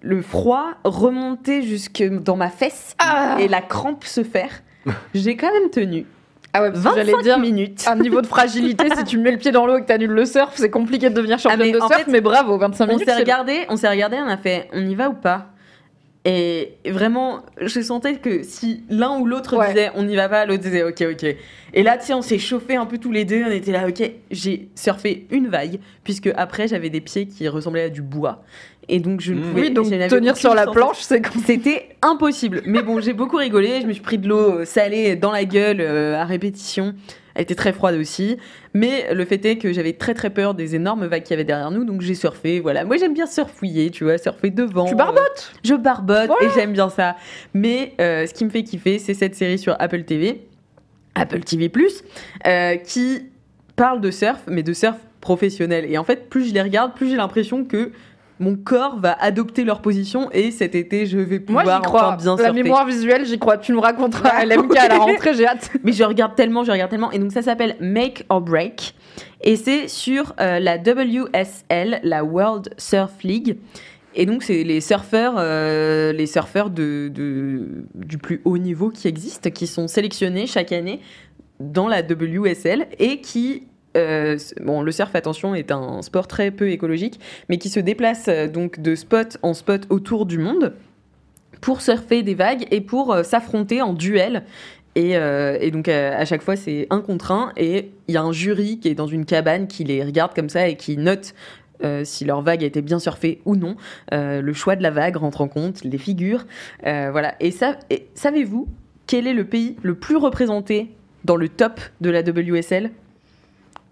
le 0.02 0.22
froid 0.22 0.72
remonter 0.84 1.62
jusque 1.62 2.04
dans 2.04 2.36
ma 2.36 2.50
fesse 2.50 2.96
Ah 3.00 3.38
et 3.40 3.48
la 3.48 3.62
crampe 3.62 4.04
se 4.04 4.24
faire. 4.24 4.50
J'ai 5.14 5.38
quand 5.38 5.50
même 5.54 5.70
tenu 5.70 6.06
Ah 6.54 6.62
ouais, 6.62 6.72
parce 6.72 6.84
que 6.84 6.90
j'allais 6.96 7.12
25 7.14 7.24
dire 7.24 7.40
minutes. 7.40 7.84
un 7.88 7.96
niveau 7.96 8.22
de 8.22 8.28
fragilité, 8.28 8.86
si 8.96 9.04
tu 9.06 9.18
mets 9.18 9.32
le 9.32 9.38
pied 9.38 9.52
dans 9.52 9.66
l'eau 9.66 9.78
et 9.78 9.82
que 9.82 9.88
t'annules 9.88 10.12
le 10.12 10.26
surf, 10.26 10.52
c'est 10.56 10.70
compliqué 10.70 11.10
de 11.10 11.16
devenir 11.16 11.40
championne 11.40 11.62
Ah, 11.62 11.66
mais 11.66 11.72
de 11.72 11.78
surf, 11.80 11.94
fait, 11.94 12.08
mais 12.12 12.22
bravo, 12.22 12.58
25 12.58 12.84
on 12.86 12.88
minutes. 12.94 13.10
s'est 13.10 13.16
regardé, 13.16 13.66
on 13.70 13.76
s'est 13.76 13.90
regardé, 13.90 14.18
on 14.18 14.28
a 14.30 14.38
fait, 14.38 14.68
on 14.72 14.86
y 14.86 14.94
va 14.96 15.10
ou 15.10 15.14
pas? 15.14 15.48
Et 16.26 16.76
vraiment, 16.86 17.42
je 17.60 17.82
sentais 17.82 18.16
que 18.16 18.44
si 18.44 18.86
l'un 18.90 19.18
ou 19.20 19.26
l'autre 19.26 19.58
Ouais. 19.58 19.68
disait 19.68 19.92
on 19.96 20.08
y 20.08 20.16
va 20.16 20.30
pas, 20.30 20.46
l'autre 20.46 20.62
disait 20.64 20.84
ok 20.84 21.04
ok. 21.12 21.36
Et 21.74 21.84
là, 21.84 21.98
tu 21.98 22.06
sais, 22.06 22.14
on 22.14 22.22
s'est 22.22 22.40
chauffé 22.40 22.78
un 22.78 22.86
peu 22.86 22.98
tous 22.98 23.12
les 23.12 23.26
deux, 23.26 23.44
on 23.46 23.52
était 23.52 23.74
là 23.74 23.86
ok. 23.90 24.10
J'ai 24.32 24.70
surfé 24.76 25.28
une 25.32 25.50
vague 25.50 25.80
puisque 26.06 26.30
après 26.38 26.70
j'avais 26.70 26.90
des 26.90 27.02
pieds 27.02 27.28
qui 27.28 27.46
ressemblaient 27.50 27.84
à 27.84 27.90
du 27.90 28.02
bois 28.02 28.42
et 28.90 29.00
donc 29.00 29.22
je 29.22 29.34
ne 29.34 29.40
Mmh. 29.40 29.44
pouvais. 29.50 29.62
Oui, 29.62 29.72
donc 29.72 29.86
je 29.86 29.90
n'avais 29.92 30.08
tenir 30.08 30.36
sur 30.38 30.54
la 30.54 30.68
planche, 30.68 30.98
c'est. 31.02 31.22
C'était 31.46 31.90
impossible. 32.02 32.62
Mais 32.66 32.82
bon, 32.84 33.00
j'ai 33.00 33.14
beaucoup 33.14 33.38
rigolé. 33.38 33.82
Je 33.82 33.88
me 33.88 33.94
suis 33.94 34.02
pris 34.02 34.18
de 34.18 34.28
l'eau 34.28 34.60
euh, 34.60 34.66
salée 34.66 35.16
dans 35.16 35.32
la 35.32 35.46
gueule 35.46 35.78
euh, 35.82 36.16
à 36.20 36.26
répétition. 36.26 36.94
Elle 37.36 37.44
était 37.44 37.56
très 37.56 37.74
froide 37.74 37.96
aussi. 37.96 38.38
Mais 38.76 39.12
le 39.14 39.26
fait 39.26 39.44
est 39.46 39.58
que 39.58 39.74
j'avais 39.74 39.94
très 39.94 40.14
très 40.14 40.30
peur 40.30 40.54
des 40.54 40.76
énormes 40.76 41.08
vagues 41.08 41.24
qu'il 41.24 41.32
y 41.32 41.34
avait 41.34 41.44
derrière 41.44 41.72
nous. 41.72 41.84
Donc 41.84 42.02
j'ai 42.02 42.14
surfé. 42.14 42.60
Voilà. 42.60 42.86
Moi 42.86 42.98
j'aime 42.98 43.14
bien 43.16 43.26
surfouiller, 43.26 43.90
tu 43.90 44.04
vois, 44.04 44.18
surfer 44.20 44.52
devant. 44.52 44.86
Tu 44.86 44.94
barbotes? 44.96 45.52
Euh, 45.56 45.60
Je 45.64 45.74
barbote 45.74 46.28
Voilà. 46.28 46.46
et 46.46 46.50
j'aime 46.54 46.74
bien 46.74 46.90
ça. 46.90 47.16
Mais 47.56 47.94
euh, 48.00 48.28
ce 48.28 48.34
qui 48.36 48.46
me 48.46 48.50
fait 48.52 48.64
kiffer, 48.64 49.00
c'est 49.00 49.16
cette 49.16 49.34
série 49.34 49.58
sur 49.58 49.76
Apple 49.80 50.04
TV, 50.04 50.42
Apple 51.16 51.40
TV+, 51.40 51.72
euh, 52.46 52.76
qui 52.78 53.24
parle 53.76 54.00
de 54.02 54.12
surf, 54.12 54.42
mais 54.48 54.62
de 54.62 54.74
surf 54.74 54.98
professionnel. 55.22 55.86
Et 55.90 55.98
en 55.98 56.04
fait, 56.04 56.30
plus 56.30 56.50
je 56.50 56.54
les 56.54 56.62
regarde, 56.62 56.94
plus 56.94 57.10
j'ai 57.10 57.16
l'impression 57.16 57.64
que 57.66 57.92
mon 58.44 58.56
corps 58.56 59.00
va 59.00 59.14
adopter 59.22 59.64
leur 59.64 59.82
position 59.82 60.30
et 60.32 60.52
cet 60.52 60.76
été, 60.76 61.06
je 61.06 61.18
vais 61.18 61.42
Moi, 61.48 61.62
pouvoir 61.64 61.78
j'y 61.82 61.88
crois. 61.88 62.08
enfin 62.10 62.18
bien 62.18 62.36
la 62.36 62.44
surfer. 62.46 62.64
mémoire 62.64 62.86
visuelle, 62.86 63.26
j'y 63.26 63.40
crois. 63.40 63.58
Tu 63.58 63.72
nous 63.72 63.82
raconteras 63.82 64.30
à 64.30 64.46
LMK 64.46 64.76
à 64.78 64.88
la 64.90 64.98
rentrée, 64.98 65.34
j'ai 65.34 65.48
hâte. 65.48 65.72
Mais 65.84 65.92
je 65.94 66.04
regarde 66.04 66.36
tellement, 66.36 66.64
je 66.64 66.72
regarde 66.72 66.90
tellement. 66.92 67.12
Et 67.12 67.20
donc 67.20 67.32
ça 67.32 67.42
s'appelle 67.42 67.76
Make 67.80 68.26
or 68.30 68.42
Break. 68.42 68.94
Et 69.42 69.56
c'est 69.56 69.88
sur 69.88 70.34
euh, 70.40 70.60
la 70.60 70.78
WSL, 70.78 72.00
la 72.04 72.24
World 72.24 72.74
Surf 72.78 73.24
League. 73.24 73.58
Et 74.16 74.26
donc 74.26 74.44
c'est 74.44 74.64
les 74.64 74.80
surfeurs, 74.82 75.36
euh, 75.38 76.14
les 76.14 76.28
surfeurs 76.28 76.70
de, 76.70 77.10
de- 77.14 77.86
du 77.96 78.18
plus 78.20 78.42
haut 78.46 78.58
niveau 78.60 78.90
qui 78.90 79.08
existent, 79.08 79.50
qui 79.50 79.66
sont 79.68 79.88
sélectionnés 79.88 80.46
chaque 80.46 80.72
année 80.72 81.00
dans 81.60 81.88
la 81.88 82.02
WSL 82.04 82.88
et 83.00 83.22
qui 83.22 83.64
euh, 83.98 84.38
bon, 84.62 84.82
le 84.82 84.92
surf, 84.92 85.16
attention, 85.16 85.56
est 85.56 85.72
un 85.72 86.02
sport 86.02 86.28
très 86.28 86.52
peu 86.52 86.70
écologique, 86.72 87.20
mais 87.50 87.58
qui 87.58 87.70
se 87.70 87.80
déplace 87.80 88.26
euh, 88.28 88.48
donc 88.48 88.80
de 88.80 88.96
spot 88.96 89.38
en 89.42 89.54
spot 89.54 89.86
autour 89.90 90.26
du 90.26 90.38
monde 90.38 90.74
pour 91.62 91.82
surfer 91.82 92.24
des 92.24 92.36
vagues 92.36 92.68
et 92.72 92.82
pour 92.82 93.14
euh, 93.14 93.24
s'affronter 93.24 93.82
en 93.82 93.94
duel. 93.94 94.44
Et, 94.96 95.18
donc 95.72 95.88
à 95.88 96.24
chaque 96.24 96.44
fois 96.44 96.56
c'est 96.56 96.86
un 96.92 97.02
contre 97.02 97.32
un 97.32 97.52
et 97.58 97.90
il 98.08 98.14
y 98.14 98.18
a 98.18 98.22
un 98.22 98.32
jury 98.32 98.78
qui 98.78 98.90
est 98.90 98.94
dans 98.94 99.08
une 99.08 99.26
cabane 99.26 99.66
qui 99.66 99.84
les 99.84 100.04
regarde 100.04 100.36
comme 100.36 100.50
ça 100.50 100.68
et 100.68 100.76
qui 100.76 100.98
note 100.98 101.34
si 102.04 102.26
leur 102.26 102.44
vague 102.44 102.64
a 102.64 102.68
été 102.68 102.84
bien 102.84 103.00
surfée 103.00 103.42
ou 103.46 103.56
non. 103.56 103.76
Le 104.12 104.54
choix 104.54 104.76
de 104.76 104.84
la 104.84 104.92
vague 104.92 105.16
rentre 105.16 105.42
en 105.42 105.48
compte, 105.48 105.84
les 105.84 105.98
figures, 105.98 106.46
voilà. 106.84 107.34
Et 107.40 107.52
savez-vous 108.14 108.68
quel 109.08 109.26
est 109.26 109.34
le 109.34 109.46
pays 109.46 109.78
le 109.82 109.96
plus 109.96 110.18
représenté 110.18 110.90
dans 111.26 111.38
le 111.38 111.50
top 111.50 111.82
de 112.02 112.12
la 112.12 112.22
WSL 112.22 112.92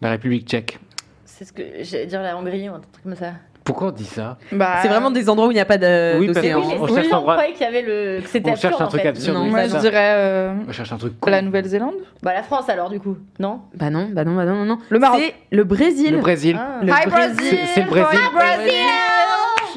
La 0.01 0.09
République 0.11 0.47
tchèque. 0.47 0.79
C'est 1.25 1.45
ce 1.45 1.53
que 1.53 1.63
j'allais 1.81 2.05
dire 2.05 2.21
la 2.21 2.37
Hongrie 2.37 2.69
ou 2.69 2.73
un 2.73 2.79
truc 2.79 3.03
comme 3.03 3.15
ça. 3.15 3.33
Pourquoi 3.63 3.89
on 3.89 3.91
dit 3.91 4.05
ça? 4.05 4.37
Bah, 4.51 4.79
C'est 4.81 4.87
vraiment 4.87 5.11
des 5.11 5.29
endroits 5.29 5.47
où 5.47 5.51
il 5.51 5.53
n'y 5.53 5.59
a 5.59 5.65
pas 5.65 5.77
de- 5.77 6.17
Oui, 6.19 6.25
parce 6.27 6.37
d'océan. 6.39 6.61
que- 6.61 6.65
Oui, 6.67 6.73
on 6.79 6.87
cherche 6.87 7.05
oui, 7.07 7.13
on 7.13 7.21
croyait 7.21 7.53
qu'il 7.53 7.61
y 7.61 7.65
avait 7.65 7.81
le 7.83 8.19
que 8.21 8.25
On 8.39 8.55
cherche 8.55 8.65
absurde, 8.65 8.81
un 8.81 8.85
en 8.85 8.87
truc 8.87 9.01
fait. 9.03 9.07
absurde. 9.07 9.37
Non, 9.37 9.43
Moi, 9.45 9.67
je 9.67 9.77
dirais 9.77 10.13
euh, 10.15 10.53
On 10.67 10.71
cherche 10.71 10.91
un 10.91 10.97
truc 10.97 11.19
con. 11.19 11.29
la 11.29 11.43
Nouvelle-Zélande. 11.43 11.93
Bah 12.23 12.33
la 12.33 12.41
France 12.41 12.67
alors 12.69 12.89
du 12.89 12.99
coup, 12.99 13.17
non? 13.39 13.61
Bah 13.75 13.91
non, 13.91 14.09
bah 14.11 14.23
non, 14.25 14.35
bah 14.35 14.45
non, 14.45 14.55
non, 14.55 14.65
non. 14.65 14.77
Le 14.89 14.97
Maroc. 14.97 15.21
C'est 15.21 15.35
le 15.55 15.63
Brésil. 15.63 16.13
Le 16.13 16.19
Brésil. 16.21 16.57
Ah. 16.59 16.79
Le 16.81 16.87
Hi, 16.91 17.07
Brésil. 17.07 17.35
Brésil. 17.35 17.59
C'est 17.67 17.73
c'est 17.75 17.81
le 17.83 17.89
Brésil. 17.89 18.19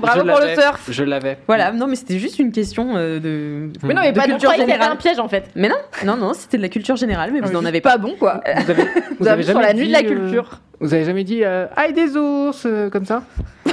Bravo 0.04 0.20
Je 0.20 0.30
pour 0.30 0.40
le 0.40 0.54
surf. 0.54 0.80
Je 0.88 1.04
l'avais. 1.04 1.38
Voilà, 1.46 1.72
non 1.72 1.86
mais 1.86 1.96
c'était 1.96 2.18
juste 2.18 2.38
une 2.38 2.52
question 2.52 2.92
euh, 2.96 3.18
de. 3.20 3.70
Mais 3.82 3.94
non, 3.94 4.02
mais 4.02 4.12
de 4.12 4.18
pas 4.18 4.26
culture 4.26 4.52
générale. 4.54 4.92
un 4.92 4.96
piège 4.96 5.18
en 5.18 5.28
fait. 5.28 5.44
Mais 5.54 5.68
non, 5.68 5.76
non, 6.04 6.16
non, 6.16 6.32
c'était 6.34 6.56
de 6.56 6.62
la 6.62 6.68
culture 6.68 6.96
générale, 6.96 7.30
mais 7.32 7.40
vous 7.40 7.52
n'en 7.52 7.64
avez 7.64 7.80
pas. 7.80 7.96
bon, 7.98 8.14
quoi. 8.18 8.40
Vous 8.64 8.70
avez, 8.70 8.84
Vous 9.20 9.28
avez 9.28 9.42
sur 9.44 9.60
la 9.60 9.72
nuit 9.74 9.88
de 9.88 9.92
la 9.92 10.00
euh, 10.00 10.02
culture. 10.02 10.60
vous 10.80 10.94
avez 10.94 11.04
jamais 11.04 11.24
dit 11.24 11.44
euh, 11.44 11.66
Aïe 11.76 11.92
des 11.92 12.16
ours 12.16 12.62
euh, 12.66 12.90
comme 12.90 13.04
ça 13.04 13.22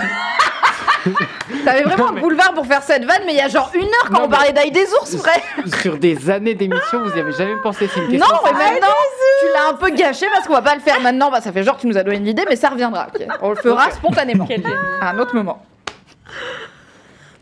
T'avais 1.65 1.81
vraiment 1.81 2.05
Non, 2.05 2.09
un 2.11 2.13
mais- 2.13 2.21
boulevard 2.21 2.53
pour 2.53 2.65
faire 2.67 2.83
cette 2.83 3.03
vanne, 3.05 3.21
mais 3.25 3.33
il 3.33 3.37
y 3.37 3.41
a 3.41 3.47
genre 3.47 3.71
une 3.73 3.81
heure 3.81 4.07
quand 4.07 4.13
Non, 4.13 4.25
on 4.25 4.27
mais- 4.29 4.35
parlait 4.35 4.53
d'ail 4.53 4.71
des 4.71 4.85
ours, 5.01 5.15
vrai. 5.15 5.31
Sur 5.81 5.97
des 5.97 6.29
années 6.29 6.53
d'émission, 6.53 6.99
vous 7.03 7.15
y 7.17 7.19
avez 7.19 7.31
jamais 7.31 7.55
pensé 7.63 7.89
C'est 7.91 8.01
une 8.01 8.19
Non, 8.19 8.27
question. 8.27 8.37
mais 8.45 8.51
maintenant, 8.53 8.87
tu 9.41 9.47
l'as 9.53 9.69
un 9.69 9.73
peu 9.73 9.89
gâché 9.95 10.27
parce 10.31 10.45
qu'on 10.47 10.53
va 10.53 10.61
pas 10.61 10.75
le 10.75 10.81
faire 10.81 11.01
maintenant. 11.01 11.31
Bah, 11.31 11.41
ça 11.41 11.51
fait 11.51 11.63
genre 11.63 11.75
que 11.77 11.81
tu 11.81 11.87
nous 11.87 11.97
as 11.97 12.03
donné 12.03 12.17
une 12.17 12.27
idée, 12.27 12.43
mais 12.47 12.55
ça 12.55 12.69
reviendra. 12.69 13.07
ok 13.15 13.25
On 13.41 13.49
le 13.49 13.55
fera 13.55 13.89
spontanément. 13.91 14.47
À 15.01 15.09
un 15.09 15.17
autre 15.17 15.35
moment. 15.35 15.63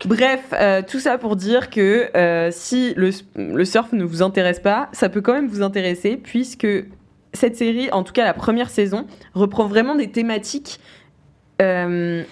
Bref, 0.06 0.40
euh, 0.54 0.82
tout 0.86 0.98
ça 0.98 1.18
pour 1.18 1.36
dire 1.36 1.68
que 1.68 2.08
euh, 2.16 2.48
si 2.50 2.94
le, 2.96 3.64
surf 3.64 3.92
ne 3.92 4.04
vous 4.04 4.22
intéresse 4.22 4.60
pas, 4.60 4.88
ça 4.92 5.08
peut 5.08 5.20
quand 5.20 5.34
même 5.34 5.48
vous 5.48 5.62
intéresser 5.62 6.16
puisque 6.16 6.66
cette 7.34 7.56
série, 7.56 7.90
en 7.90 8.02
tout 8.02 8.12
cas 8.12 8.24
la 8.24 8.32
première 8.32 8.70
saison, 8.70 9.06
reprend 9.34 9.66
vraiment 9.66 9.94
des 9.94 10.10
thématiques 10.10 10.80
euh, 11.60 12.22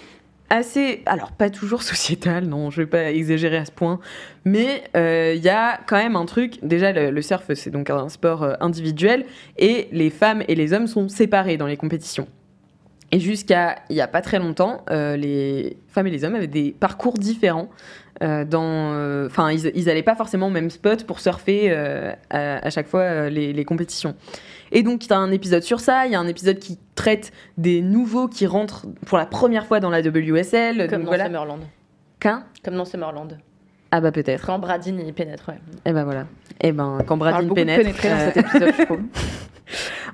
assez, 0.48 1.02
alors 1.04 1.32
pas 1.32 1.50
toujours 1.50 1.82
sociétales, 1.92 2.46
non, 2.46 2.70
je 2.70 2.82
vais 2.82 2.86
pas 2.86 3.10
exagérer 3.10 3.58
à 3.58 3.66
ce 3.66 3.72
point, 3.72 4.00
mais 4.46 4.84
il 4.94 5.42
y 5.42 5.50
a 5.50 5.78
quand 5.86 5.96
même 5.96 6.16
un 6.16 6.24
truc. 6.24 6.58
Déjà, 6.62 6.92
le, 6.92 7.10
le 7.10 7.22
surf 7.22 7.52
c'est 7.54 7.70
donc 7.70 7.90
un 7.90 8.08
sport 8.08 8.48
individuel 8.60 9.26
et 9.58 9.88
les 9.92 10.08
femmes 10.08 10.42
et 10.48 10.54
les 10.54 10.72
hommes 10.72 10.86
sont 10.86 11.08
séparés 11.08 11.58
dans 11.58 11.66
les 11.66 11.76
compétitions. 11.76 12.28
Et 13.10 13.20
jusqu'à 13.20 13.76
il 13.88 13.96
y 13.96 14.00
a 14.02 14.06
pas 14.08 14.20
très 14.20 14.38
longtemps, 14.38 14.84
euh, 14.90 15.16
les 15.16 15.76
femmes 15.88 16.06
et 16.06 16.10
les 16.10 16.24
hommes 16.24 16.34
avaient 16.34 16.46
des 16.46 16.72
parcours 16.78 17.14
différents. 17.14 17.68
euh, 18.22 18.44
dans, 18.44 18.92
euh, 18.94 19.26
enfin, 19.28 19.50
ils, 19.52 19.70
ils 19.74 19.88
allaient 19.88 20.02
pas 20.02 20.16
forcément 20.16 20.48
au 20.48 20.50
même 20.50 20.70
spot 20.70 21.04
pour 21.04 21.20
surfer 21.20 21.70
à, 22.30 22.66
à 22.66 22.70
chaque 22.70 22.88
fois 22.88 23.30
les, 23.30 23.52
les 23.52 23.64
compétitions. 23.64 24.14
Et 24.72 24.82
donc, 24.82 25.06
il 25.06 25.10
y 25.10 25.12
a 25.14 25.18
un 25.18 25.30
épisode 25.30 25.62
sur 25.62 25.80
ça. 25.80 26.04
Il 26.06 26.12
y 26.12 26.14
a 26.14 26.20
un 26.20 26.26
épisode 26.26 26.58
qui 26.58 26.78
traite 26.96 27.32
des 27.56 27.80
nouveaux 27.80 28.28
qui 28.28 28.46
rentrent 28.46 28.86
pour 29.06 29.16
la 29.16 29.24
première 29.24 29.64
fois 29.66 29.80
dans 29.80 29.88
la 29.88 30.00
WSL. 30.00 30.76
Comme 30.76 30.88
donc 30.88 31.00
dans 31.04 31.06
voilà. 31.06 31.24
Summerland. 31.26 31.60
Qu'un? 32.20 32.44
Comme 32.64 32.74
dans 32.74 32.84
Summerland. 32.84 33.38
Ah 33.90 34.02
bah 34.02 34.12
peut-être. 34.12 34.44
Quand 34.44 34.58
Bradine 34.58 35.00
y 35.00 35.12
pénètre, 35.12 35.48
ouais. 35.48 35.58
Et 35.86 35.92
ben 35.92 36.04
voilà. 36.04 36.26
Et 36.60 36.72
ben 36.72 36.98
quand 37.06 37.16
Bradine 37.16 37.48
de 37.48 37.54
pénètre. 37.54 37.84
dans 38.02 38.08
euh, 38.08 38.30
cet 38.32 38.36
épisode, 38.38 38.74
je 38.78 38.84
trouve. 38.84 39.00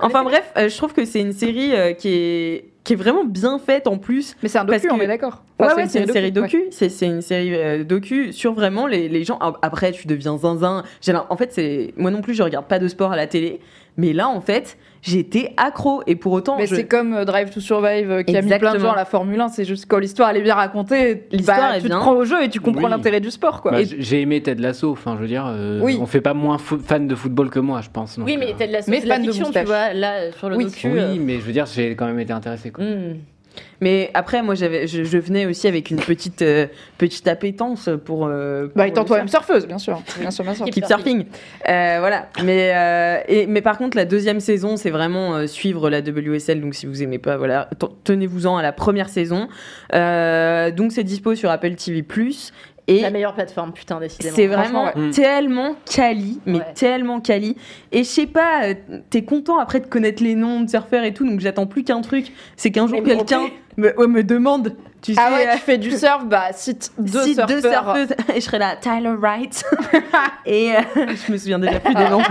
Enfin 0.00 0.24
bref, 0.24 0.52
euh, 0.58 0.68
je 0.68 0.76
trouve 0.76 0.92
que 0.92 1.04
c'est 1.04 1.20
une 1.20 1.32
série 1.32 1.72
euh, 1.74 1.92
qui 1.92 2.08
est 2.08 2.64
qui 2.82 2.92
est 2.94 2.96
vraiment 2.96 3.24
bien 3.24 3.58
faite 3.58 3.86
en 3.86 3.96
plus. 3.96 4.36
Mais 4.42 4.48
c'est 4.48 4.58
un 4.58 4.64
docu, 4.64 4.88
que- 4.88 4.92
on 4.92 5.00
est 5.00 5.06
d'accord. 5.06 5.42
Ouais, 5.58 5.66
Enfin, 5.66 5.76
ouais, 5.76 5.86
c'est 5.88 6.02
une 6.02 6.12
série 6.12 6.32
docu. 6.32 6.64
ouais. 6.64 6.68
C'est 6.70 7.06
une 7.06 7.22
série 7.22 7.54
euh, 7.54 7.84
docu 7.84 8.32
sur 8.32 8.52
vraiment 8.52 8.86
les, 8.86 9.08
les 9.08 9.24
gens. 9.24 9.38
Après, 9.62 9.92
tu 9.92 10.06
deviens 10.06 10.36
zinzin. 10.36 10.82
En 11.30 11.36
fait, 11.36 11.52
c'est 11.52 11.94
moi 11.96 12.10
non 12.10 12.20
plus, 12.20 12.34
je 12.34 12.42
regarde 12.42 12.66
pas 12.66 12.78
de 12.80 12.88
sport 12.88 13.12
à 13.12 13.16
la 13.16 13.26
télé. 13.28 13.60
Mais 13.96 14.12
là, 14.12 14.28
en 14.28 14.40
fait, 14.42 14.76
j'étais 15.04 15.52
accro. 15.56 16.02
Et 16.06 16.16
pour 16.16 16.32
autant, 16.32 16.56
Mais 16.56 16.66
je- 16.66 16.74
c'est 16.74 16.86
comme 16.86 17.12
euh, 17.12 17.24
Drive 17.24 17.50
to 17.50 17.60
Survive 17.60 18.10
euh, 18.10 18.22
qui 18.22 18.36
a 18.36 18.42
mis 18.42 18.48
plein 18.58 18.74
de 18.74 18.78
gens 18.78 18.92
à 18.92 18.96
la 18.96 19.04
Formule 19.04 19.40
1. 19.40 19.48
C'est 19.48 19.64
juste 19.64 19.86
quand 19.88 19.98
l'histoire 19.98 20.30
elle 20.30 20.38
est 20.38 20.42
bien 20.42 20.54
racontée, 20.54 21.24
L'histoire 21.30 21.58
bah, 21.58 21.76
est 21.76 21.80
tu 21.80 21.86
bien. 21.88 21.96
te 21.98 22.00
prends 22.02 22.14
au 22.14 22.24
jeu 22.24 22.42
et 22.42 22.48
tu 22.48 22.60
comprends 22.60 22.84
Oui. 22.84 22.90
l'intérêt 22.90 23.20
du 23.20 23.30
sport, 23.30 23.60
quoi. 23.62 23.72
Bah, 23.72 23.82
Et- 23.82 23.86
J'ai 23.98 24.20
aimé 24.22 24.42
Ted 24.42 24.60
Lasso, 24.62 24.90
enfin 24.90 25.14
je 25.16 25.20
veux 25.22 25.28
dire, 25.28 25.44
euh, 25.46 25.80
Oui. 25.82 25.98
on 26.00 26.06
fait 26.06 26.20
pas 26.20 26.34
moins 26.34 26.58
fan 26.58 27.06
de 27.06 27.14
football 27.14 27.50
que 27.50 27.58
moi, 27.60 27.80
je 27.82 27.90
pense. 27.90 28.18
donc, 28.18 28.26
Oui, 28.26 28.36
mais 28.38 28.50
euh, 28.52 28.54
t'as 28.58 28.66
de 28.66 28.72
la, 28.72 28.80
Mais 28.88 29.00
la 29.00 29.14
fan 29.16 29.22
de 29.24 29.32
fiction, 29.32 29.50
tu 29.52 29.64
vois, 29.64 29.92
là, 29.92 30.32
sur 30.32 30.48
le 30.48 30.56
Oui. 30.56 30.64
docu. 30.64 30.88
Oui, 30.88 30.98
euh, 30.98 31.16
mais 31.20 31.34
je 31.34 31.40
veux 31.44 31.52
dire, 31.52 31.66
j'ai 31.66 31.94
quand 31.96 32.06
même 32.06 32.18
été 32.20 32.32
intéressé. 32.32 32.70
Quoi. 32.70 32.84
hmm. 32.84 33.16
Mais 33.80 34.10
après, 34.14 34.42
moi, 34.42 34.54
j'avais, 34.54 34.86
je, 34.86 35.04
je 35.04 35.18
venais 35.18 35.46
aussi 35.46 35.68
avec 35.68 35.90
une 35.90 35.98
petite 35.98 36.14
petite, 36.14 36.70
petite 36.98 37.28
appétence 37.28 37.88
pour. 38.04 38.26
euh, 38.26 38.68
Bah, 38.74 38.86
étant 38.86 39.04
toi-même 39.04 39.28
surfeuse, 39.28 39.66
bien 39.66 39.78
sûr. 39.78 40.00
Bien 40.20 40.30
sûr, 40.30 40.44
bien 40.44 40.54
sûr. 40.54 40.64
Keep 40.66 40.86
surfing. 40.86 41.24
Euh, 41.68 41.96
voilà. 41.98 42.28
Mais, 42.42 42.72
euh, 42.74 43.20
et, 43.28 43.46
mais 43.46 43.60
par 43.62 43.78
contre, 43.78 43.96
la 43.96 44.04
deuxième 44.04 44.40
saison, 44.40 44.76
c'est 44.76 44.90
vraiment 44.90 45.34
euh, 45.34 45.46
suivre 45.46 45.90
la 45.90 46.00
WSL. 46.00 46.60
Donc, 46.60 46.74
si 46.74 46.86
vous 46.86 47.02
aimez 47.02 47.18
pas, 47.18 47.36
voilà, 47.36 47.68
tenez-vous-en 48.04 48.56
à 48.56 48.62
la 48.62 48.72
première 48.72 49.08
saison. 49.08 49.48
Euh, 49.92 50.70
donc, 50.70 50.92
c'est 50.92 51.04
dispo 51.04 51.34
sur 51.34 51.50
Apple 51.50 51.74
TV+. 51.74 52.04
Et 52.86 53.00
La 53.00 53.10
meilleure 53.10 53.32
plateforme, 53.34 53.72
putain, 53.72 53.98
décidément. 53.98 54.36
c'est 54.36 54.46
vraiment 54.46 54.84
ouais. 54.94 55.10
Tellement 55.10 55.74
quali, 55.90 56.38
mais 56.44 56.58
Ouais. 56.58 56.64
tellement 56.74 57.18
quali. 57.20 57.56
Et 57.92 57.98
je 58.04 58.08
sais 58.08 58.26
pas, 58.26 58.64
euh, 58.66 58.74
t'es 59.08 59.24
content 59.24 59.58
après 59.58 59.80
de 59.80 59.86
connaître 59.86 60.22
les 60.22 60.34
noms 60.34 60.60
de 60.60 60.68
surfeurs 60.68 61.02
et 61.04 61.14
tout, 61.14 61.26
donc 61.26 61.40
j'attends 61.40 61.66
plus 61.66 61.82
qu'un 61.82 62.02
truc, 62.02 62.30
c'est 62.56 62.70
qu'un 62.70 62.86
jour 62.86 63.02
quelqu'un. 63.02 63.44
Me, 63.76 63.98
ouais, 63.98 64.06
me 64.06 64.22
demande, 64.22 64.74
tu 65.02 65.14
sais, 65.14 65.20
Ah 65.22 65.32
ouais, 65.32 65.46
euh, 65.46 65.52
tu 65.54 65.58
fais 65.58 65.78
du 65.78 65.90
surf, 65.90 66.24
bah 66.24 66.52
cite 66.52 66.92
deux 66.98 67.22
cite 67.22 67.34
surfeurs. 67.38 67.46
deux 67.46 67.70
surfeuses, 67.70 68.14
et 68.34 68.40
je 68.40 68.44
serais 68.44 68.58
là, 68.58 68.76
Tyler 68.76 69.14
Wright. 69.18 69.64
et 70.46 70.72
euh, 70.72 70.80
je 71.26 71.32
me 71.32 71.36
souviens 71.36 71.58
déjà 71.58 71.80
plus 71.80 71.94
des 71.94 72.08
noms. 72.08 72.22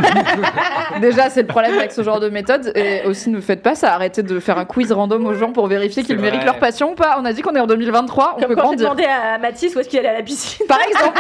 Déjà, 1.02 1.30
c'est 1.30 1.42
le 1.42 1.48
problème 1.48 1.78
avec 1.78 1.92
ce 1.92 2.02
genre 2.04 2.20
de 2.20 2.30
méthode. 2.30 2.72
Et 2.76 3.02
aussi, 3.06 3.30
ne 3.30 3.42
faites 3.42 3.62
pas 3.62 3.76
ça. 3.76 3.94
Arrêtez 3.94 4.24
de 4.24 4.40
faire 4.40 4.58
un 4.58 4.66
quiz 4.66 4.92
random 4.92 5.26
aux 5.26 5.34
gens 5.34 5.52
pour 5.52 5.68
vérifier 5.68 6.04
qu'ils 6.04 6.20
méritent 6.20 6.46
leur 6.46 6.60
passion 6.60 6.92
ou 6.92 6.96
pas. 6.96 7.18
On 7.20 7.26
a 7.26 7.34
dit 7.34 7.42
qu'on 7.42 7.56
est 7.56 7.60
en 7.60 7.68
2023, 7.68 8.36
on 8.38 8.40
Comme 8.40 8.50
peut 8.50 8.56
quand 8.56 8.72
j'ai 8.72 8.78
demandé 8.78 9.04
à 9.04 9.38
Mathis 9.38 9.76
où 9.76 9.80
est-ce 9.80 9.90
qu'il 9.90 10.00
allait 10.00 10.10
à 10.10 10.14
la 10.14 10.24
piscine. 10.24 10.66
Par 10.68 10.80
exemple. 10.82 11.20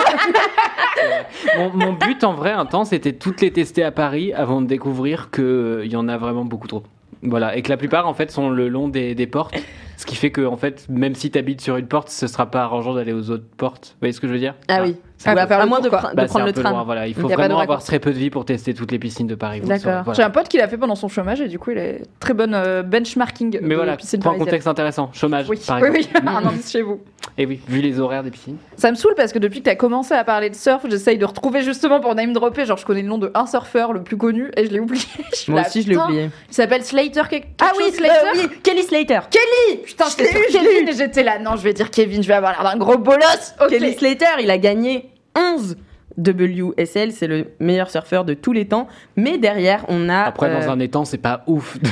mon, 1.58 1.70
mon 1.72 1.94
but 1.94 2.24
en 2.24 2.34
vrai, 2.34 2.52
un 2.52 2.66
temps, 2.66 2.86
c'était 2.86 3.14
toutes 3.14 3.42
les 3.42 3.52
tester 3.52 3.84
à 3.84 3.92
Paris 3.92 4.34
avant 4.34 4.62
de 4.62 4.68
découvrir 4.68 5.30
qu'il 5.32 5.92
y 5.92 5.96
en 5.96 6.08
a 6.08 6.18
vraiment 6.18 6.46
beaucoup 6.46 6.68
trop. 6.68 6.84
Voilà, 7.26 7.56
et 7.56 7.62
que 7.62 7.70
la 7.70 7.78
plupart 7.78 8.08
en 8.08 8.14
fait 8.14 8.32
sont 8.32 8.50
le 8.50 8.68
long 8.68 8.90
des, 8.90 9.16
des 9.16 9.28
portes, 9.28 9.56
ce 9.98 10.06
qui 10.06 10.16
fait 10.16 10.32
que 10.32 10.46
en 10.46 10.58
fait, 10.58 10.88
même 10.90 11.16
si 11.16 11.32
tu 11.32 11.38
habites 11.38 11.62
sur 11.62 11.78
une 11.78 11.88
porte, 11.88 12.10
ce 12.10 12.28
sera 12.28 12.50
pas 12.50 12.64
arrangeant 12.64 12.94
d'aller 12.94 13.14
aux 13.14 13.30
autres 13.30 13.48
portes. 13.58 13.90
Vous 13.94 14.00
voyez 14.02 14.14
ce 14.14 14.20
que 14.20 14.28
je 14.28 14.34
veux 14.34 14.40
dire? 14.40 14.56
Ah 14.68 14.84
oui, 14.84 14.98
Ah, 15.26 15.42
faut 15.42 15.48
faire 15.48 15.60
à 15.60 15.64
le 15.64 15.70
moins 15.70 15.78
tour, 15.78 15.86
de, 15.86 15.90
quoi. 15.90 16.00
pre- 16.00 16.12
de 16.12 16.16
Bah, 16.16 16.26
prendre 16.26 16.46
un 16.46 16.52
le 16.52 16.62
loin, 16.62 16.84
voilà. 16.84 17.08
Il 17.08 17.14
faut 17.14 17.28
vraiment 17.28 17.60
avoir 17.60 17.84
très 17.84 18.00
peu 18.00 18.12
de 18.12 18.18
vie 18.18 18.30
pour 18.30 18.46
tester 18.46 18.74
toutes 18.74 18.92
les 18.92 19.00
piscines 19.00 19.28
de 19.28 19.36
Paris. 19.36 19.62
D'accord. 19.62 20.04
voilà. 20.04 20.14
J'ai 20.14 20.24
un 20.24 20.30
pote 20.30 20.48
qui 20.48 20.58
l'a 20.58 20.68
fait 20.68 20.78
pendant 20.78 20.96
son 20.96 21.08
chômage 21.08 21.42
et 21.42 21.48
du 21.48 21.60
coup, 21.60 21.72
il 21.72 21.78
est 21.78 22.02
très 22.20 22.34
bonne 22.34 22.54
euh, 22.54 22.84
benchmarking. 22.84 23.60
Mais 23.62 23.70
de 23.70 23.76
voilà, 23.76 23.96
piscine 23.98 24.20
point 24.20 24.32
parisienne. 24.32 24.46
contexte 24.48 24.68
intéressant, 24.68 25.10
chômage 25.14 25.46
Oui, 25.50 25.60
par 25.66 25.82
oui, 25.82 25.90
oui, 25.92 26.10
un 26.28 26.46
indice 26.48 26.72
chez 26.72 26.82
vous. 26.82 27.02
Et 27.38 27.46
oui, 27.46 27.60
vu 27.68 27.80
les 27.82 28.00
horaires 28.00 28.24
des 28.24 28.32
piscines. 28.32 28.58
Ça 28.78 28.92
me 28.92 28.96
saoule 28.96 29.14
parce 29.16 29.32
que 29.34 29.40
depuis 29.40 29.60
que 29.60 29.64
tu 29.66 29.70
as 29.70 29.76
commencé 29.76 30.14
à 30.14 30.24
parler 30.24 30.50
de 30.50 30.56
surf, 30.56 30.86
j'essaye 30.90 31.18
de 31.18 31.26
retrouver 31.26 31.62
justement 31.62 32.00
pour 32.00 32.14
name 32.16 32.34
dropper. 32.34 32.66
Genre, 32.66 32.78
je 32.78 32.86
connais 32.86 33.02
le 33.02 33.08
nom 33.08 33.18
de 33.18 33.32
un 33.34 33.46
surfeur 33.48 33.94
le 33.94 34.04
plus 34.04 34.18
connu 34.18 34.52
et 34.58 34.66
je 34.66 34.72
l'ai 34.72 34.80
oublié. 34.80 35.04
Je 35.46 35.52
Moi 35.52 35.62
aussi, 35.62 35.82
je 35.82 35.90
l'ai 35.90 35.98
oublié. 35.98 36.30
Il 36.50 36.54
s'appelle 36.54 36.84
Slater 36.84 37.24
quelque, 37.30 37.48
Ah 37.62 37.72
oui, 37.78 37.92
Slater. 37.92 38.14
euh, 38.14 38.30
oui, 38.36 38.50
Kelly 38.64 38.84
Slater. 38.84 39.20
Kelly 39.30 39.78
Putain, 39.84 40.06
Je 40.18 40.24
l'ai 40.24 40.30
eu, 40.30 40.52
Kevin 40.52 40.96
j'étais 40.96 41.24
là. 41.24 41.40
Non, 41.40 41.56
je 41.56 41.62
vais 41.64 41.74
dire 41.74 41.90
Kevin, 41.90 42.22
je 42.22 42.28
vais 42.28 42.34
avoir 42.36 42.52
l'air 42.52 42.64
d'un 42.72 42.78
gros 42.78 42.98
bolos. 42.98 43.56
Kelly 43.70 43.94
Slater, 43.94 44.26
il 44.42 44.52
a 44.52 44.58
gagné 44.58 45.10
11 45.36 45.78
WSL, 46.18 47.12
c'est 47.12 47.28
le 47.28 47.48
meilleur 47.60 47.90
surfeur 47.90 48.26
de 48.26 48.34
tous 48.34 48.54
les 48.54 48.68
temps. 48.68 48.88
Mais 49.16 49.38
derrière, 49.38 49.86
on 49.88 50.10
a. 50.10 50.24
Après, 50.24 50.50
euh, 50.50 50.60
dans 50.60 50.72
un 50.72 50.80
étang, 50.80 51.06
c'est 51.06 51.18
pas 51.18 51.44
ouf. 51.48 51.78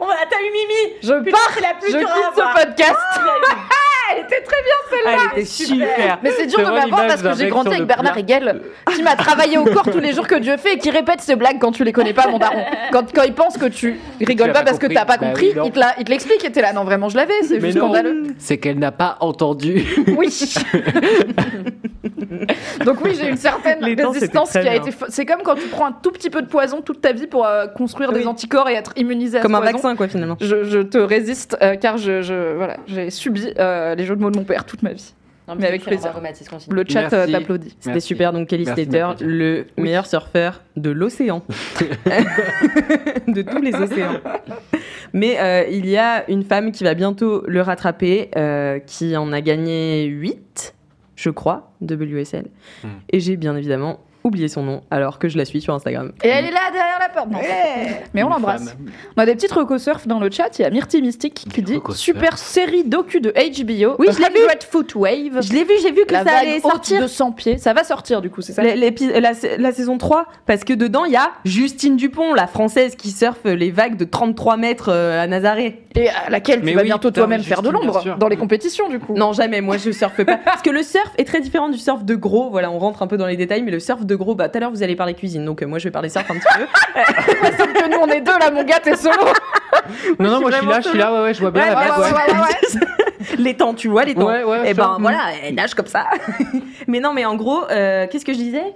On 0.00 0.06
va 0.06 0.14
t'as 0.28 0.40
eu 0.40 0.50
Mimi. 0.52 0.94
Je 1.02 1.22
Putain, 1.22 1.36
pars, 1.36 1.50
c'est 1.54 1.60
la 1.60 1.74
plus 1.74 1.92
je 1.92 1.98
quitte 1.98 2.08
ce 2.34 2.66
podcast. 2.66 2.96
Elle 4.10 4.24
était 4.24 4.40
très 4.42 4.62
bien 4.62 4.74
celle-là. 4.90 5.18
Elle 5.34 5.38
était 5.40 5.44
super. 5.48 6.18
Mais 6.22 6.30
c'est 6.32 6.46
dur 6.46 6.58
de 6.58 6.64
m'avoir 6.64 7.06
parce 7.06 7.22
que 7.22 7.34
j'ai 7.34 7.48
grandi 7.48 7.74
avec 7.74 7.86
Bernard 7.86 8.12
plat. 8.14 8.22
Hegel, 8.22 8.60
qui 8.94 9.02
m'a 9.02 9.16
travaillé 9.16 9.58
au 9.58 9.64
corps 9.64 9.88
tous 9.90 10.00
les 10.00 10.12
jours 10.12 10.26
que 10.26 10.36
Dieu 10.36 10.56
fait 10.56 10.74
et 10.74 10.78
qui 10.78 10.90
répète 10.90 11.20
ses 11.20 11.36
blagues 11.36 11.58
quand 11.60 11.72
tu 11.72 11.84
les 11.84 11.92
connais 11.92 12.14
pas, 12.14 12.26
mon 12.28 12.38
daron. 12.38 12.62
Quand, 12.92 13.12
quand 13.12 13.22
il 13.24 13.34
pense 13.34 13.58
que 13.58 13.66
tu 13.66 13.98
rigoles 14.20 14.48
pas 14.52 14.60
pas 14.60 14.64
parce 14.64 14.78
que 14.78 14.86
t'as 14.86 15.04
pas 15.04 15.16
Bah 15.18 15.26
compris, 15.28 15.52
oui, 15.56 15.70
il 15.98 16.04
te 16.04 16.10
l'explique 16.10 16.44
et 16.44 16.52
t'es 16.52 16.62
là. 16.62 16.72
Non, 16.72 16.84
vraiment, 16.84 17.08
je 17.08 17.16
l'avais, 17.16 17.32
c'est 17.42 17.54
Mais 17.60 17.68
juste 17.68 17.78
non. 17.78 17.84
scandaleux. 17.86 18.22
c'est 18.38 18.58
qu'elle 18.58 18.78
n'a 18.78 18.92
pas 18.92 19.16
entendu. 19.20 19.84
Oui. 20.16 20.28
Donc 22.84 22.98
oui, 23.04 23.12
j'ai 23.18 23.28
une 23.28 23.36
certaine 23.36 23.78
Les 23.80 23.94
résistance 23.94 24.52
qui 24.52 24.58
a 24.58 24.74
été. 24.76 24.90
C'est 25.08 25.26
comme 25.26 25.42
quand 25.42 25.54
tu 25.56 25.66
prends 25.68 25.86
un 25.86 25.92
tout 25.92 26.10
petit 26.12 26.30
peu 26.30 26.42
de 26.42 26.46
poison 26.46 26.80
toute 26.80 27.00
ta 27.00 27.12
vie 27.12 27.26
pour 27.26 27.44
euh, 27.46 27.66
construire 27.66 28.12
des 28.12 28.26
anticorps 28.26 28.68
et 28.68 28.74
être 28.74 28.92
immunisé 28.96 29.38
à 29.38 29.42
Comme 29.42 29.52
ce 29.52 29.56
un 29.56 29.60
poison. 29.60 29.72
vaccin, 29.74 29.96
quoi, 29.96 30.08
finalement. 30.08 30.36
Je, 30.40 30.64
je 30.64 30.78
te 30.78 30.98
résiste 30.98 31.56
euh, 31.62 31.76
car 31.76 31.98
je, 31.98 32.22
je- 32.22 32.54
voilà, 32.56 32.76
j'ai 32.86 33.10
subi 33.10 33.52
euh, 33.58 33.94
les 33.98 34.06
jeux 34.06 34.16
de 34.16 34.22
mots 34.22 34.30
de 34.30 34.38
mon 34.38 34.44
père 34.44 34.64
toute 34.64 34.82
ma 34.82 34.92
vie. 34.92 35.12
Mais 35.58 35.66
avec 35.66 35.82
plaisir. 35.82 36.12
Le 36.70 36.84
chat 36.86 37.12
euh, 37.12 37.26
t'applaudit. 37.26 37.74
C'était 37.80 38.00
super, 38.00 38.32
donc 38.32 38.48
Kelly 38.48 38.66
Slater, 38.66 39.12
le 39.20 39.66
meilleur 39.76 40.06
surfeur 40.06 40.62
de 40.76 40.90
l'océan. 40.90 41.42
de 41.80 43.42
tous 43.42 43.62
les 43.62 43.74
océans. 43.74 44.20
Mais 45.14 45.40
euh, 45.40 45.66
il 45.70 45.86
y 45.86 45.96
a 45.96 46.28
une 46.30 46.44
femme 46.44 46.70
qui 46.70 46.84
va 46.84 46.94
bientôt 46.94 47.44
le 47.46 47.62
rattraper, 47.62 48.30
euh, 48.36 48.78
qui 48.78 49.16
en 49.16 49.32
a 49.32 49.40
gagné 49.40 50.04
8, 50.04 50.74
je 51.16 51.30
crois, 51.30 51.72
de 51.80 51.96
WSL. 51.96 52.46
Hmm. 52.84 52.88
Et 53.10 53.20
j'ai 53.20 53.36
bien 53.36 53.56
évidemment 53.56 54.00
oublié 54.28 54.48
son 54.48 54.62
nom, 54.62 54.82
alors 54.90 55.18
que 55.18 55.28
je 55.28 55.36
la 55.36 55.44
suis 55.44 55.60
sur 55.60 55.74
Instagram. 55.74 56.12
Et 56.22 56.28
elle 56.28 56.44
est 56.46 56.50
là 56.50 56.60
derrière 56.72 56.98
la 57.00 57.08
porte. 57.08 57.30
Non. 57.30 57.38
Mais 58.14 58.22
on 58.22 58.28
l'embrasse. 58.28 58.76
On 59.16 59.20
a 59.20 59.26
des 59.26 59.34
petites 59.34 59.52
recos 59.52 59.82
surf 59.82 60.06
dans 60.06 60.20
le 60.20 60.30
chat. 60.30 60.58
Il 60.58 60.62
y 60.62 60.64
a 60.64 60.70
Myrtille 60.70 61.02
Mystique 61.02 61.46
qui 61.52 61.62
dit 61.62 61.78
super 61.94 62.38
série 62.38 62.84
docu 62.84 63.20
de 63.20 63.30
HBO. 63.30 63.96
Oui, 63.98 64.06
je 64.12 64.18
l'ai 64.18 64.30
vu. 64.30 64.46
Red 64.48 64.62
Foot 64.62 64.94
Wave. 64.94 65.40
Je 65.42 65.52
l'ai 65.52 65.64
vu, 65.64 65.72
j'ai 65.82 65.92
vu 65.92 66.04
que 66.06 66.12
La 66.12 66.24
ça 66.24 66.30
allait 66.38 66.60
sortir. 66.60 67.02
de 67.02 67.06
100 67.06 67.32
pieds. 67.32 67.58
Ça 67.58 67.72
va 67.72 67.84
sortir 67.84 68.20
du 68.22 68.30
coup, 68.30 68.40
c'est 68.42 68.52
ça 68.52 68.62
La, 68.62 69.32
la 69.58 69.72
saison 69.72 69.98
3, 69.98 70.26
parce 70.46 70.64
que 70.64 70.72
dedans, 70.72 71.04
il 71.04 71.12
y 71.12 71.16
a 71.16 71.30
Justine 71.44 71.96
Dupont, 71.96 72.34
la 72.34 72.46
française 72.46 72.94
qui 72.96 73.10
surfe 73.10 73.44
les 73.44 73.70
vagues 73.70 73.96
de 73.96 74.04
33 74.04 74.56
mètres 74.56 74.90
euh, 74.90 75.22
à 75.22 75.26
Nazaré. 75.26 75.82
Et 75.94 76.08
à 76.08 76.30
laquelle 76.30 76.60
Mais 76.62 76.70
tu 76.72 76.76
vas 76.76 76.82
oui, 76.82 76.88
bientôt 76.88 77.10
toi-même 77.10 77.42
faire 77.42 77.62
de 77.62 77.70
l'ombre 77.70 78.16
dans 78.18 78.28
les 78.28 78.36
compétitions 78.36 78.88
du 78.88 78.98
coup. 79.00 79.14
Non, 79.16 79.32
jamais, 79.32 79.60
moi 79.60 79.76
je 79.78 79.90
surfe 79.90 80.22
pas. 80.24 80.36
Parce 80.44 80.62
que 80.62 80.70
le 80.70 80.82
surf 80.82 81.10
est 81.18 81.24
très 81.24 81.40
différent 81.40 81.68
du 81.68 81.78
surf 81.78 82.04
de 82.04 82.14
gros. 82.14 82.50
Voilà, 82.50 82.70
on 82.70 82.78
rentre 82.78 83.02
un 83.02 83.06
peu 83.06 83.16
dans 83.16 83.26
les 83.26 83.36
détails, 83.36 83.62
mais 83.62 83.70
le 83.72 83.80
surf 83.80 84.04
de 84.04 84.14
gros, 84.18 84.34
bah 84.34 84.48
tout 84.50 84.58
à 84.58 84.60
l'heure 84.60 84.70
vous 84.70 84.82
allez 84.82 84.96
parler 84.96 85.14
cuisine, 85.14 85.44
donc 85.44 85.62
euh, 85.62 85.66
moi 85.66 85.78
je 85.78 85.84
vais 85.84 85.90
parler 85.90 86.08
surf 86.10 86.30
un 86.30 86.34
petit 86.34 86.58
peu. 86.58 86.66
Sauf 87.56 87.72
que 87.72 87.88
nous 87.90 87.98
on 88.02 88.08
est 88.08 88.20
deux 88.20 88.38
là, 88.38 88.50
mon 88.50 88.64
gars, 88.64 88.80
t'es 88.82 88.96
solo. 88.96 89.16
Non, 90.18 90.30
non, 90.30 90.40
moi 90.40 90.50
je 90.50 90.56
suis 90.58 90.66
là, 90.66 90.80
je 90.80 90.88
suis 90.88 90.98
là, 90.98 91.12
ouais, 91.14 91.22
ouais, 91.22 91.34
je 91.34 91.40
vois 91.40 91.50
bien 91.50 91.62
Ouais, 91.62 91.70
la 91.70 91.78
ouais, 91.80 91.88
vague, 91.88 91.98
ouais, 91.98 92.04
ouais. 92.04 92.32
ouais, 92.34 92.80
ouais. 93.30 93.36
les 93.38 93.54
temps, 93.54 93.72
tu 93.74 93.88
vois, 93.88 94.04
les 94.04 94.14
temps. 94.14 94.26
Ouais, 94.26 94.42
ouais, 94.44 94.66
et 94.66 94.70
je 94.70 94.74
ben 94.74 94.84
vois. 94.86 94.96
voilà, 95.00 95.28
elle 95.42 95.54
nage 95.54 95.74
comme 95.74 95.86
ça. 95.86 96.06
mais 96.88 97.00
non, 97.00 97.12
mais 97.14 97.24
en 97.24 97.36
gros, 97.36 97.64
euh, 97.70 98.06
qu'est-ce 98.10 98.24
que 98.24 98.32
je 98.32 98.38
disais? 98.38 98.74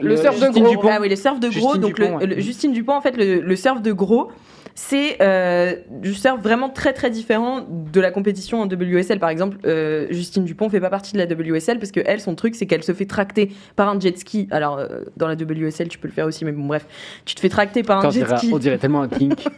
Le 0.00 0.16
surf 0.16 0.36
de 0.38 0.44
Justine 0.46 0.62
gros. 0.64 0.72
Dupont. 0.72 0.88
Ah 0.92 0.98
oui, 1.00 1.08
le 1.08 1.16
surf 1.16 1.38
de 1.40 1.48
gros. 1.48 1.52
Justine 1.72 1.80
donc 1.80 1.94
Dupont, 1.94 2.10
le, 2.10 2.16
ouais. 2.16 2.26
le- 2.26 2.40
Justine 2.40 2.72
Dupont, 2.72 2.94
en 2.94 3.00
fait, 3.00 3.16
le, 3.16 3.40
le 3.40 3.56
surf 3.56 3.80
de 3.80 3.92
gros, 3.92 4.30
c'est 4.78 5.16
euh, 5.22 5.74
du 5.90 6.14
surf 6.14 6.38
vraiment 6.40 6.68
très 6.68 6.92
très 6.92 7.08
différent 7.10 7.66
de 7.66 7.98
la 8.00 8.10
compétition 8.10 8.60
en 8.60 8.66
WSL. 8.66 9.18
Par 9.18 9.30
exemple, 9.30 9.56
euh, 9.64 10.06
Justine 10.10 10.44
Dupont 10.44 10.68
fait 10.68 10.80
pas 10.80 10.90
partie 10.90 11.14
de 11.14 11.18
la 11.18 11.24
WSL 11.24 11.78
parce 11.78 11.90
que 11.92 12.00
elle, 12.04 12.20
son 12.20 12.34
truc, 12.34 12.54
c'est 12.54 12.66
qu'elle 12.66 12.82
se 12.84 12.92
fait 12.92 13.06
tracter 13.06 13.52
par 13.74 13.88
un 13.88 13.98
jet 13.98 14.18
ski. 14.18 14.48
Alors 14.50 14.76
euh, 14.78 15.00
dans 15.16 15.28
la 15.28 15.34
WSL, 15.34 15.88
tu 15.88 15.98
peux 15.98 16.08
le 16.08 16.12
faire 16.12 16.26
aussi, 16.26 16.44
mais 16.44 16.52
bon 16.52 16.66
bref, 16.66 16.86
tu 17.24 17.34
te 17.34 17.40
fais 17.40 17.48
tracter 17.48 17.82
par 17.82 18.04
un 18.04 18.10
jet 18.10 18.20
dirait, 18.20 18.36
ski. 18.36 18.50
on 18.52 18.58
dirait 18.58 18.78
tellement 18.78 19.02
un 19.02 19.08
kink. 19.08 19.46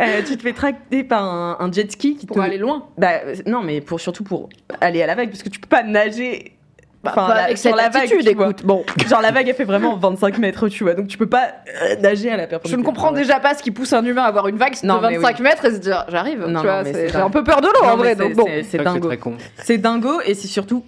Euh, 0.00 0.22
tu 0.26 0.36
te 0.36 0.42
fais 0.42 0.54
tracter 0.54 1.04
par 1.04 1.22
un, 1.22 1.58
un 1.60 1.70
jet 1.70 1.90
ski 1.92 2.16
qui 2.16 2.24
Pour 2.24 2.36
te 2.36 2.40
aller 2.40 2.56
loin. 2.56 2.86
bah 2.96 3.20
euh, 3.26 3.34
non, 3.46 3.62
mais 3.62 3.82
pour 3.82 4.00
surtout 4.00 4.24
pour 4.24 4.48
aller 4.80 5.02
à 5.02 5.06
la 5.06 5.14
vague 5.14 5.28
parce 5.28 5.42
que 5.42 5.50
tu 5.50 5.60
peux 5.60 5.68
pas 5.68 5.82
nager. 5.82 6.56
Enfin, 7.02 7.26
pas 7.28 7.34
la- 7.34 7.44
avec 7.44 7.56
sur 7.56 7.70
cette 7.70 7.76
la 7.76 7.88
vague, 7.88 8.02
attitude, 8.02 8.26
tu 8.28 8.34
vois. 8.34 8.44
écoute. 8.48 8.64
Bon, 8.66 8.84
Genre 9.08 9.22
la 9.22 9.30
vague 9.30 9.48
elle 9.48 9.54
fait 9.54 9.64
vraiment 9.64 9.96
25 9.96 10.36
mètres, 10.38 10.68
tu 10.68 10.84
vois, 10.84 10.92
donc 10.94 11.06
tu 11.08 11.16
peux 11.16 11.28
pas 11.28 11.48
euh, 11.82 11.96
nager 11.96 12.30
à 12.30 12.36
la 12.36 12.42
je 12.44 12.48
perpendiculaire. 12.50 12.78
ne 12.78 12.84
comprends 12.84 13.12
déjà 13.12 13.40
pas 13.40 13.54
ce 13.54 13.62
qui 13.62 13.70
pousse 13.70 13.92
un 13.94 14.04
humain 14.04 14.22
à 14.22 14.26
avoir 14.26 14.48
une 14.48 14.58
vague 14.58 14.74
Non, 14.82 14.98
de 14.98 15.06
mais 15.06 15.16
25 15.16 15.40
mètres 15.40 15.64
et 15.64 15.70
se 15.70 15.76
dire 15.78 16.04
j'arrive. 16.08 16.40
Non, 16.46 16.62
non, 16.62 16.82
j'ai 16.84 17.16
un 17.16 17.30
peu 17.30 17.42
peur 17.42 17.62
de 17.62 17.68
l'eau 17.68 17.84
en 17.88 17.96
vrai. 17.96 18.14
Donc 18.16 18.28
c'est- 18.28 18.34
bon. 18.34 18.46
c'est- 18.68 18.78
dingo. 18.84 19.08
très 19.08 19.16
con. 19.16 19.34
C'est 19.62 19.78
dingo 19.78 20.20
et 20.26 20.34
c'est 20.34 20.46
surtout 20.48 20.84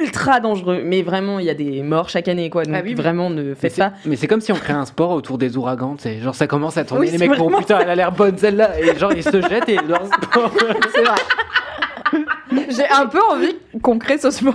ultra 0.00 0.40
dangereux. 0.40 0.80
Mais 0.84 1.02
vraiment, 1.02 1.38
il 1.38 1.44
y 1.44 1.50
a 1.50 1.54
des 1.54 1.82
morts 1.82 2.08
chaque 2.08 2.26
année, 2.28 2.48
quoi. 2.48 2.64
Donc 2.64 2.74
Ah 2.76 2.80
oui, 2.82 2.94
vraiment, 2.94 3.28
ne 3.28 3.54
faites 3.54 3.76
pas. 3.76 3.92
Mais 4.06 4.16
c'est 4.16 4.26
comme 4.26 4.40
si 4.40 4.52
on 4.52 4.56
créait 4.56 4.74
un 4.74 4.86
sport 4.86 5.10
autour 5.10 5.36
des 5.36 5.56
ouragans, 5.58 5.96
tu 5.96 6.04
sais. 6.04 6.18
Genre 6.20 6.34
ça 6.34 6.46
commence 6.46 6.78
à 6.78 6.84
tourner, 6.84 7.06
Oui, 7.10 7.12
les 7.12 7.18
mecs 7.28 7.38
vraiment 7.38 7.58
putain, 7.58 7.78
elle 7.80 7.90
a 7.90 7.94
l'air 7.94 8.10
bonne 8.12 8.38
celle-là. 8.38 8.80
Et 8.80 8.96
genre 8.98 9.12
ils 9.12 9.22
se 9.22 9.40
jettent 9.42 9.68
et 9.68 9.76
leur 9.86 10.06
sport. 10.06 10.50
C'est 10.94 11.02
vrai. 11.02 11.14
J'ai 12.68 12.88
un 12.88 13.06
peu 13.06 13.20
envie 13.30 13.56
qu'on 13.82 13.98
crée 13.98 14.18
ce 14.18 14.30
sport. 14.30 14.54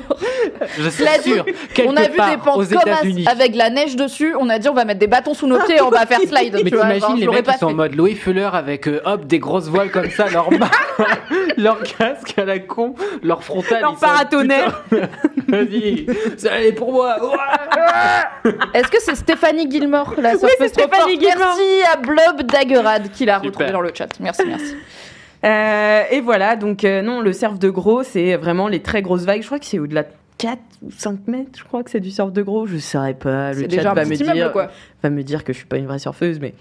Je 0.77 0.89
suis 0.89 1.05
dit, 1.23 1.31
sûr. 1.31 1.45
on 1.85 1.95
a 1.95 2.07
vu 2.07 2.17
part 2.17 2.29
des 2.31 2.37
pentes 2.37 2.57
aux 2.57 2.65
comme 2.77 2.91
as 2.91 3.31
avec 3.31 3.55
la 3.55 3.69
neige 3.69 3.95
dessus. 3.95 4.35
On 4.39 4.49
a 4.49 4.59
dit 4.59 4.67
on 4.69 4.73
va 4.73 4.85
mettre 4.85 4.99
des 4.99 5.07
bâtons 5.07 5.33
sous 5.33 5.47
nos 5.47 5.59
pieds 5.59 5.77
et 5.77 5.81
on 5.81 5.89
va 5.89 6.05
faire 6.05 6.19
slide. 6.27 6.59
Mais 6.63 6.69
tu 6.69 6.75
vois, 6.75 6.97
genre, 6.99 7.09
t'imagines 7.09 7.15
je 7.15 7.19
les 7.21 7.25
l'aurais 7.25 7.37
mecs 7.37 7.45
pas 7.45 7.53
qui 7.53 7.59
sont 7.59 7.65
en 7.65 7.69
fait. 7.69 7.75
mode 7.75 7.95
Louis 7.95 8.15
Fuller 8.15 8.49
avec 8.51 8.87
euh, 8.87 9.01
hop 9.05 9.25
des 9.25 9.39
grosses 9.39 9.67
voiles 9.67 9.91
comme 9.91 10.09
ça, 10.09 10.29
leur 10.29 10.49
bas, 10.57 10.69
leur 11.57 11.81
casque 11.83 12.33
à 12.37 12.45
la 12.45 12.59
con, 12.59 12.95
leur 13.23 13.43
frontal. 13.43 13.81
Leur 13.81 13.91
ils 13.91 13.95
sont, 13.95 13.99
paratonnerre. 14.01 14.83
putain, 14.89 15.07
Vas-y, 15.47 16.07
ça 16.37 16.53
allait 16.53 16.71
pour 16.73 16.91
moi. 16.91 17.17
Ouah. 17.23 18.51
Est-ce 18.73 18.87
que 18.89 18.97
c'est 19.01 19.15
Stéphanie 19.15 19.69
Gilmore, 19.69 20.13
la 20.17 20.33
c'est 20.33 20.39
trop 20.39 20.67
Stéphanie 20.67 20.91
forte 20.93 21.09
Gilmore. 21.21 21.55
Merci 21.57 21.81
à 21.93 21.97
Blob 21.97 22.41
Dagerad 22.43 23.11
qui 23.11 23.25
l'a 23.25 23.35
Super. 23.35 23.49
retrouvé 23.51 23.71
dans 23.71 23.81
le 23.81 23.91
chat. 23.93 24.07
Merci, 24.19 24.43
merci. 24.47 24.75
Euh, 25.43 26.03
et 26.11 26.21
voilà, 26.21 26.55
donc 26.55 26.83
euh, 26.83 27.01
non, 27.01 27.21
le 27.21 27.33
surf 27.33 27.59
de 27.59 27.69
gros, 27.69 28.03
c'est 28.03 28.35
vraiment 28.35 28.67
les 28.67 28.81
très 28.81 29.01
grosses 29.01 29.23
vagues. 29.25 29.41
Je 29.41 29.47
crois 29.47 29.59
que 29.59 29.65
c'est 29.65 29.79
au-delà 29.79 30.03
de 30.03 30.09
4 30.37 30.59
ou 30.81 30.91
5 30.91 31.19
mètres, 31.27 31.51
je 31.57 31.63
crois 31.63 31.83
que 31.83 31.91
c'est 31.91 31.99
du 31.99 32.11
surf 32.11 32.31
de 32.31 32.41
gros. 32.41 32.65
Je 32.67 32.77
saurais 32.77 33.13
pas. 33.13 33.51
Le 33.53 33.61
chat 33.61 33.67
déjà 33.67 33.91
un 33.91 33.93
va, 33.93 34.01
petit 34.03 34.11
me 34.11 34.15
immeuble, 34.23 34.33
dire, 34.33 34.51
quoi. 34.51 34.69
va 35.03 35.09
me 35.09 35.23
dire 35.23 35.43
que 35.43 35.53
je 35.53 35.57
suis 35.59 35.67
pas 35.67 35.77
une 35.77 35.87
vraie 35.87 35.99
surfeuse, 35.99 36.39
mais. 36.39 36.53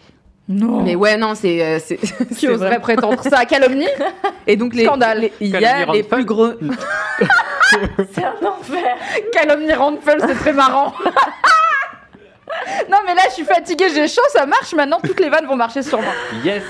Non. 0.48 0.82
Mais 0.82 0.94
ouais, 0.94 1.16
non, 1.16 1.34
c'est. 1.34 1.62
euh, 1.64 1.78
c'est- 1.78 1.96
qui 1.98 2.34
c'est 2.34 2.48
oserait 2.48 2.68
vrai. 2.68 2.80
prétendre 2.80 3.22
ça 3.22 3.38
à 3.38 3.44
calomnie? 3.46 3.88
Et 4.46 4.56
donc, 4.56 4.74
les, 4.74 4.84
Scandale. 4.84 5.20
les- 5.20 5.32
il 5.40 5.48
y 5.48 5.52
Calomnie 5.52 5.90
a 5.90 5.92
les 5.94 6.02
plus 6.02 6.24
gros. 6.26 6.48
C'est 8.12 8.22
un 8.24 8.46
enfer. 8.46 8.96
Calomnie 9.32 9.72
Randfell, 9.72 10.20
c'est 10.20 10.34
très 10.34 10.52
marrant. 10.52 10.92
non 12.90 12.98
mais 13.06 13.14
là 13.14 13.22
je 13.28 13.34
suis 13.34 13.44
fatiguée, 13.44 13.86
j'ai 13.92 14.06
chaud, 14.06 14.20
ça 14.28 14.46
marche 14.46 14.72
maintenant, 14.74 15.00
toutes 15.02 15.18
les 15.18 15.28
vannes 15.28 15.46
vont 15.46 15.56
marcher 15.56 15.82
sur 15.82 16.00
moi. 16.00 16.12
Yes. 16.44 16.62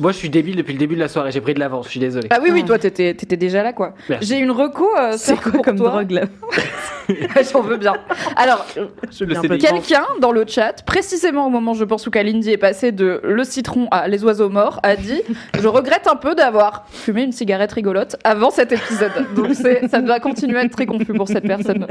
Moi, 0.00 0.12
je 0.12 0.16
suis 0.16 0.30
débile 0.30 0.56
depuis 0.56 0.72
le 0.72 0.78
début 0.78 0.94
de 0.96 1.00
la 1.00 1.08
soirée. 1.08 1.30
J'ai 1.30 1.40
pris 1.40 1.54
de 1.54 1.60
l'avance. 1.60 1.84
Je 1.86 1.90
suis 1.90 2.00
désolé. 2.00 2.26
Ah 2.30 2.38
oui 2.42 2.50
oui, 2.52 2.64
toi 2.64 2.78
t'étais 2.78 3.14
t'étais 3.14 3.36
déjà 3.36 3.62
là 3.62 3.72
quoi. 3.72 3.94
Merci. 4.08 4.26
J'ai 4.28 4.38
une 4.38 4.50
reco 4.50 4.88
euh, 4.98 5.12
C'est 5.12 5.34
surf 5.34 5.42
quoi 5.42 5.52
pour 5.52 5.62
comme 5.64 5.76
toi. 5.76 5.90
drogue 5.90 6.10
là 6.12 6.22
J'en 7.52 7.60
veux 7.60 7.76
bien. 7.76 7.94
Alors, 8.36 8.64
Je 9.10 9.24
le 9.24 9.36
un 9.36 9.42
sais 9.42 9.48
peu 9.48 9.56
déjà. 9.58 9.72
quelqu'un 9.72 10.04
dans 10.20 10.32
le 10.32 10.44
chat, 10.46 10.82
précisément 10.86 11.46
au 11.46 11.50
moment 11.50 11.74
je 11.74 11.84
pense 11.84 12.06
où 12.06 12.10
Kalindi 12.10 12.50
est 12.50 12.56
passé 12.56 12.92
de 12.92 13.20
le 13.24 13.44
citron 13.44 13.88
à 13.90 14.08
les 14.08 14.24
oiseaux 14.24 14.48
morts, 14.48 14.80
a 14.82 14.96
dit 14.96 15.20
Je 15.58 15.66
regrette 15.68 16.06
un 16.06 16.16
peu 16.16 16.34
d'avoir 16.34 16.86
fumé 16.90 17.22
une 17.22 17.32
cigarette 17.32 17.72
rigolote 17.72 18.16
avant 18.24 18.50
cet 18.50 18.72
épisode. 18.72 19.12
Donc 19.34 19.54
c'est- 19.54 19.88
ça 19.88 20.00
doit 20.00 20.20
continuer 20.20 20.58
à 20.58 20.64
être 20.64 20.72
très 20.72 20.86
confus 20.86 21.12
pour 21.12 21.28
cette 21.28 21.46
personne. 21.46 21.86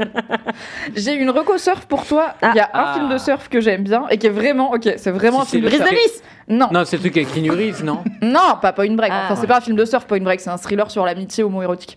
J'ai 0.96 1.14
une 1.14 1.30
reco 1.30 1.58
surf 1.58 1.86
pour 1.86 2.06
toi. 2.06 2.34
Il 2.42 2.56
y 2.56 2.60
a 2.60 2.64
un 2.64 2.68
Ah. 2.72 2.94
film 2.96 3.08
de 3.10 3.18
surf 3.18 3.48
que 3.48 3.60
j'aime 3.60 3.82
bien 3.84 4.06
et 4.10 4.18
qui 4.18 4.26
est 4.26 4.30
vraiment, 4.30 4.72
ok, 4.72 4.94
c'est 4.96 5.10
vraiment 5.10 5.44
Si 5.44 5.58
un 5.58 5.60
film 5.60 5.70
c'est 5.70 5.78
de 5.78 5.84
le- 5.84 5.96
surf. 5.96 6.22
Non, 6.48 6.66
Non, 6.72 6.82
c'est 6.84 6.96
le 6.96 7.02
truc 7.02 7.16
avec 7.16 7.32
Keanu 7.32 7.50
Reeves, 7.52 7.84
non? 7.84 7.99
Non, 8.22 8.56
pas 8.60 8.72
Point 8.72 8.94
Break. 8.94 9.12
Ah. 9.14 9.22
enfin, 9.24 9.36
c'est 9.40 9.46
pas 9.46 9.58
un 9.58 9.60
film 9.60 9.76
de 9.76 9.84
surf, 9.84 10.06
Point 10.06 10.20
Break, 10.20 10.40
c'est 10.40 10.50
un 10.50 10.56
thriller 10.56 10.90
sur 10.90 11.04
l'amitié 11.04 11.44
homo-érotique. 11.44 11.96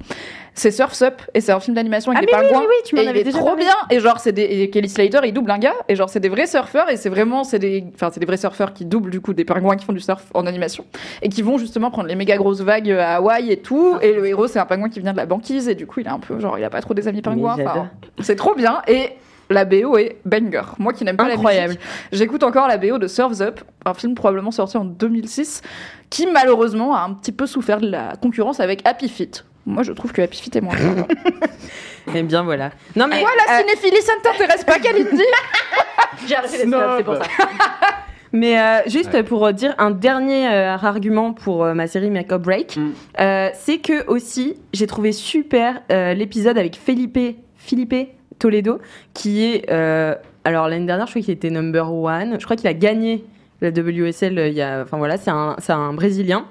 C'est 0.55 0.69
Surf's 0.69 1.01
Up 1.01 1.19
et 1.33 1.41
c'est 1.41 1.51
un 1.51 1.59
film 1.59 1.73
d'animation 1.75 2.11
avec 2.11 2.29
Ah, 2.31 2.41
des 2.41 2.47
pingouins. 2.47 2.59
oui, 2.61 2.65
oui, 2.69 2.75
tu 2.85 2.95
et 2.99 3.01
il 3.03 3.09
avais 3.09 3.21
est 3.21 3.23
déjà 3.23 3.39
trop 3.39 3.47
parlé. 3.47 3.63
bien. 3.63 3.73
Et 3.89 3.99
genre, 3.99 4.19
c'est 4.19 4.33
des 4.33 4.43
et 4.43 4.69
Kelly 4.69 4.87
Slater, 4.87 5.21
il 5.23 5.33
double 5.33 5.49
un 5.49 5.57
gars. 5.57 5.73
Et 5.89 5.95
genre, 5.95 6.09
c'est 6.09 6.19
des 6.19 6.29
vrais 6.29 6.45
surfeurs 6.45 6.91
et 6.91 6.95
c'est 6.97 7.09
vraiment, 7.09 7.43
c'est 7.43 7.57
des, 7.57 7.83
enfin, 7.95 8.11
c'est 8.13 8.19
des 8.19 8.25
vrais 8.27 8.37
surfeurs 8.37 8.71
qui 8.71 8.85
doublent 8.85 9.09
du 9.09 9.19
coup 9.19 9.33
des 9.33 9.45
pingouins 9.45 9.75
qui 9.77 9.83
font 9.85 9.93
du 9.93 9.99
surf 9.99 10.23
en 10.35 10.45
animation 10.45 10.85
et 11.23 11.29
qui 11.29 11.41
vont 11.41 11.57
justement 11.57 11.89
prendre 11.89 12.07
les 12.07 12.13
méga 12.15 12.37
grosses 12.37 12.61
vagues 12.61 12.91
à 12.91 13.15
Hawaï 13.15 13.51
et 13.51 13.57
tout. 13.57 13.97
Et 14.03 14.13
le 14.13 14.27
héros, 14.27 14.45
c'est 14.45 14.59
un 14.59 14.65
pingouin 14.65 14.89
qui 14.89 14.99
vient 14.99 15.13
de 15.13 15.17
la 15.17 15.25
banquise 15.25 15.67
et 15.69 15.73
du 15.75 15.87
coup, 15.87 16.01
il 16.01 16.05
est 16.05 16.11
un 16.11 16.19
peu 16.19 16.39
genre, 16.39 16.59
il 16.59 16.63
a 16.63 16.69
pas 16.69 16.81
trop 16.81 16.93
des 16.93 17.07
amis 17.07 17.23
pingouins. 17.23 17.53
Enfin, 17.59 17.89
c'est 18.19 18.35
trop 18.35 18.53
bien 18.53 18.83
et. 18.87 19.09
La 19.49 19.65
BO 19.65 19.97
est 19.97 20.17
banger. 20.25 20.61
Moi 20.79 20.93
qui 20.93 21.03
n'aime 21.03 21.17
pas 21.17 21.25
Incroyable. 21.25 21.73
la 21.73 21.79
musique, 21.79 21.81
j'écoute 22.11 22.43
encore 22.43 22.67
la 22.67 22.77
BO 22.77 22.97
de 22.97 23.07
Surf's 23.07 23.41
Up, 23.41 23.59
un 23.85 23.93
film 23.93 24.15
probablement 24.15 24.51
sorti 24.51 24.77
en 24.77 24.85
2006, 24.85 25.61
qui 26.09 26.27
malheureusement 26.27 26.95
a 26.95 27.01
un 27.01 27.13
petit 27.13 27.31
peu 27.31 27.45
souffert 27.45 27.79
de 27.81 27.89
la 27.89 28.13
concurrence 28.21 28.59
avec 28.59 28.87
Happy 28.87 29.09
Feet. 29.09 29.45
Moi 29.65 29.83
je 29.83 29.91
trouve 29.93 30.11
que 30.11 30.21
Happy 30.21 30.41
Feet 30.41 30.55
est 30.55 30.61
moins 30.61 30.75
bien. 30.75 31.07
Et 32.15 32.23
bien 32.23 32.43
voilà. 32.43 32.71
Non 32.95 33.07
mais. 33.07 33.21
Quoi 33.21 33.31
la 33.47 33.53
euh, 33.53 33.59
cinéphilie, 33.61 34.01
ça 34.01 34.13
ne 34.17 34.21
t'intéresse 34.21 34.63
pas, 34.65 34.79
Kalindi? 34.79 35.23
J'ai 36.27 36.35
arrêté 36.35 36.57
les 36.57 36.63
c'est 36.71 37.03
pour 37.03 37.15
ça. 37.15 37.23
Mais 38.35 38.59
euh, 38.59 38.79
juste 38.87 39.21
pour 39.23 39.53
dire 39.53 39.75
un 39.77 39.91
dernier 39.91 40.47
euh, 40.47 40.75
argument 40.75 41.33
pour 41.33 41.63
euh, 41.63 41.75
ma 41.75 41.85
série 41.87 42.09
Make 42.09 42.33
Break, 42.33 42.77
Mm. 42.77 42.91
euh, 43.19 43.49
c'est 43.53 43.77
que 43.77 44.07
aussi 44.07 44.55
j'ai 44.73 44.87
trouvé 44.87 45.11
super 45.11 45.81
euh, 45.91 46.13
l'épisode 46.15 46.57
avec 46.57 46.75
Felipe, 46.75 47.19
Felipe 47.57 47.93
Toledo, 48.39 48.79
qui 49.13 49.43
est 49.43 49.69
euh, 49.69 50.15
alors 50.43 50.67
l'année 50.67 50.85
dernière 50.85 51.07
je 51.07 51.11
crois 51.11 51.21
qu'il 51.21 51.33
était 51.33 51.49
number 51.49 51.93
one, 51.93 52.37
je 52.39 52.45
crois 52.45 52.55
qu'il 52.55 52.67
a 52.67 52.73
gagné 52.73 53.23
la 53.61 53.69
WSL 53.69 54.37
euh, 54.37 54.83
enfin 54.83 54.97
voilà 54.97 55.17
c'est 55.17 55.31
un, 55.31 55.55
un 55.69 55.93
Brésilien 55.93 56.45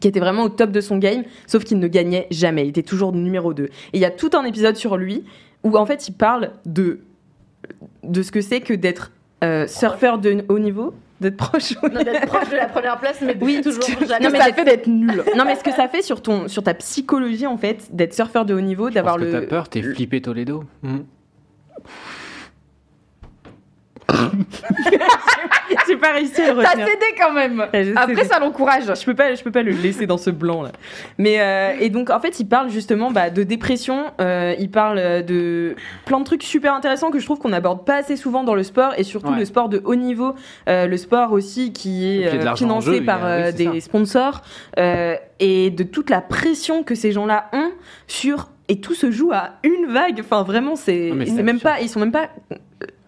qui 0.00 0.08
était 0.08 0.20
vraiment 0.20 0.44
au 0.44 0.48
top 0.48 0.70
de 0.70 0.80
son 0.80 0.98
game, 0.98 1.24
sauf 1.46 1.64
qu'il 1.64 1.78
ne 1.78 1.88
gagnait 1.88 2.26
jamais, 2.30 2.64
il 2.64 2.68
était 2.70 2.82
toujours 2.82 3.12
numéro 3.12 3.52
2. 3.52 3.64
Et 3.64 3.70
il 3.94 4.00
y 4.00 4.04
a 4.04 4.10
tout 4.10 4.30
un 4.34 4.44
épisode 4.44 4.76
sur 4.76 4.96
lui 4.96 5.24
où 5.64 5.76
en 5.76 5.84
fait 5.84 6.08
il 6.08 6.12
parle 6.12 6.52
de 6.64 7.00
de 8.02 8.22
ce 8.22 8.32
que 8.32 8.40
c'est 8.40 8.60
que 8.60 8.72
d'être 8.72 9.12
euh, 9.44 9.66
surfeur 9.66 10.18
de 10.18 10.44
haut 10.48 10.58
niveau, 10.58 10.94
d'être 11.20 11.36
proche. 11.36 11.74
Non, 11.82 12.02
d'être 12.02 12.26
proche 12.26 12.48
de 12.50 12.56
la 12.56 12.66
première 12.66 12.98
place, 12.98 13.18
mais 13.20 13.36
Oui, 13.40 13.56
oui, 13.56 13.62
toujours 13.62 13.84
tu- 13.84 13.92
jamais. 14.06 14.24
Non, 14.24 14.30
mais 14.30 14.38
ça 14.38 14.52
fait 14.52 14.64
d'être 14.64 14.86
nul. 14.86 15.22
non 15.36 15.44
mais 15.44 15.54
ce 15.56 15.62
que 15.64 15.72
ça 15.72 15.88
fait 15.88 16.02
sur 16.02 16.22
ton 16.22 16.48
sur 16.48 16.62
ta 16.62 16.74
psychologie 16.74 17.46
en 17.46 17.56
fait 17.56 17.94
d'être 17.94 18.14
surfeur 18.14 18.44
de 18.44 18.54
haut 18.54 18.60
niveau, 18.60 18.90
d'avoir 18.90 19.16
Parce 19.16 19.26
que 19.28 19.36
le 19.36 19.40
t'as 19.42 19.46
peur, 19.46 19.68
t'es 19.68 19.82
flippé 19.82 20.20
Toledo. 20.20 20.64
Hmm. 20.82 21.00
J'ai 25.88 25.96
pas 25.96 26.12
réussi 26.12 26.40
à 26.42 26.52
le 26.52 26.62
T'as 26.62 26.70
retenir. 26.70 26.86
cédé 26.86 27.04
quand 27.18 27.32
même. 27.32 27.60
Ouais, 27.72 27.84
j'ai 27.84 27.92
Après 27.96 28.14
cédé. 28.16 28.28
ça 28.28 28.38
l'encourage. 28.40 28.84
Je 28.86 29.04
peux 29.04 29.14
pas, 29.14 29.34
je 29.34 29.42
peux 29.42 29.50
pas 29.50 29.62
le 29.62 29.70
laisser 29.72 30.06
dans 30.06 30.18
ce 30.18 30.30
blanc 30.30 30.62
là. 30.62 30.70
Mais 31.18 31.40
euh, 31.40 31.72
et 31.80 31.90
donc 31.90 32.10
en 32.10 32.20
fait, 32.20 32.40
il 32.40 32.46
parle 32.46 32.70
justement 32.70 33.10
bah, 33.10 33.30
de 33.30 33.42
dépression. 33.42 34.06
euh, 34.20 34.54
il 34.58 34.70
parle 34.70 35.24
de 35.24 35.76
plein 36.06 36.18
de 36.20 36.24
trucs 36.24 36.42
super 36.42 36.74
intéressants 36.74 37.10
que 37.10 37.18
je 37.18 37.24
trouve 37.24 37.38
qu'on 37.38 37.48
n'aborde 37.50 37.84
pas 37.84 37.96
assez 37.96 38.16
souvent 38.16 38.42
dans 38.44 38.54
le 38.54 38.62
sport 38.62 38.92
et 38.96 39.04
surtout 39.04 39.30
Ouais. 39.30 39.38
le 39.38 39.44
sport 39.44 39.68
de 39.68 39.80
haut 39.84 39.94
niveau, 39.94 40.34
euh, 40.68 40.86
le 40.86 40.96
sport 40.96 41.32
aussi 41.32 41.72
qui 41.72 42.08
est 42.08 42.32
de 42.36 42.46
euh, 42.48 42.54
financé 42.56 42.96
jeu, 42.98 43.04
par 43.04 43.24
a- 43.24 43.28
euh, 43.28 43.46
oui, 43.56 43.64
des 43.72 43.80
ça. 43.80 43.86
sponsors 43.86 44.42
euh, 44.78 45.14
et 45.38 45.70
de 45.70 45.84
toute 45.84 46.10
la 46.10 46.20
pression 46.20 46.82
que 46.82 46.94
ces 46.96 47.12
gens-là 47.12 47.46
ont 47.52 47.70
sur 48.08 48.48
et 48.70 48.80
tout 48.80 48.94
se 48.94 49.10
joue 49.10 49.32
à 49.32 49.54
une 49.64 49.92
vague. 49.92 50.20
Enfin 50.20 50.44
vraiment, 50.44 50.76
c'est 50.76 51.10
Ah, 51.12 51.42
même 51.42 51.60
pas, 51.60 51.80
ils 51.80 51.88
sont 51.88 52.00
même 52.00 52.12
pas 52.12 52.30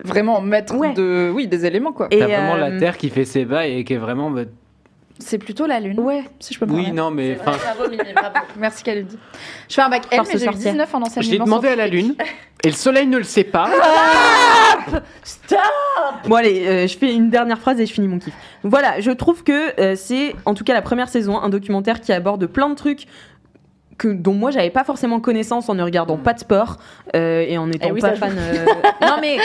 Vraiment 0.04 0.40
maître 0.40 0.74
Ouais. 0.76 0.92
de, 0.92 1.30
oui, 1.32 1.46
des 1.46 1.64
éléments 1.64 1.92
quoi. 1.92 2.08
Et, 2.10 2.18
T'as 2.18 2.26
vraiment 2.26 2.54
euh, 2.56 2.70
la 2.70 2.78
Terre 2.78 2.98
qui 2.98 3.08
fait 3.08 3.24
ses 3.24 3.44
bas 3.44 3.66
et 3.66 3.84
qui 3.84 3.94
est 3.94 3.98
vraiment. 3.98 4.30
bah, 4.30 4.42
C'est 5.20 5.38
plutôt 5.38 5.66
la 5.66 5.78
lune. 5.78 6.00
Ouais. 6.00 6.24
Si 6.40 6.52
je 6.54 6.58
peux 6.58 6.66
me 6.66 6.72
Oui, 6.72 6.90
non, 6.90 7.12
mais. 7.12 7.38
Enfin, 7.40 7.56
bravo, 7.56 7.88
Mimi, 7.88 8.12
bravo. 8.12 8.34
Merci 8.58 8.82
Kalindi. 8.82 9.16
Je 9.68 9.74
fais 9.74 9.82
un 9.82 9.88
bac 9.88 10.02
L, 10.10 10.20
mais 10.20 10.30
j'ai 10.32 10.44
eu 10.44 10.44
sorcière. 10.46 10.72
19 10.72 10.94
en 10.94 11.02
enseignement. 11.02 11.22
Je 11.22 11.30
l'ai 11.30 11.38
demandé 11.38 11.68
à 11.68 11.76
la 11.76 11.86
Lune 11.86 12.16
et 12.64 12.68
le 12.68 12.74
Soleil 12.74 13.06
ne 13.06 13.18
le 13.18 13.24
sait 13.24 13.44
pas. 13.44 13.68
Bon 16.28 16.36
allez, 16.36 16.66
euh, 16.66 16.86
je 16.86 16.96
fais 16.96 17.12
une 17.14 17.30
dernière 17.30 17.58
phrase 17.58 17.80
et 17.80 17.86
je 17.86 17.92
finis 17.92 18.08
mon 18.08 18.18
kiff. 18.18 18.34
Voilà, 18.62 19.00
je 19.00 19.10
trouve 19.10 19.42
que 19.44 19.78
euh, 19.80 19.94
c'est 19.96 20.34
en 20.46 20.54
tout 20.54 20.64
cas 20.64 20.74
la 20.74 20.82
première 20.82 21.08
saison, 21.08 21.38
un 21.38 21.48
documentaire 21.48 22.00
qui 22.00 22.12
aborde 22.12 22.46
plein 22.46 22.68
de 22.68 22.74
trucs 22.74 23.06
que, 24.02 24.08
dont 24.08 24.32
moi 24.34 24.50
j'avais 24.50 24.70
pas 24.70 24.82
forcément 24.84 25.20
connaissance 25.20 25.68
en 25.68 25.74
ne 25.74 25.82
regardant 25.82 26.16
pas 26.16 26.32
de 26.34 26.40
sport 26.40 26.78
euh, 27.14 27.44
et 27.46 27.56
en 27.58 27.70
étant 27.70 27.86
Eh 27.88 27.92
oui, 27.92 28.00
pas 28.00 28.14
fan. 28.16 28.32
euh, 28.36 28.66
non 29.02 29.16
mais 29.20 29.36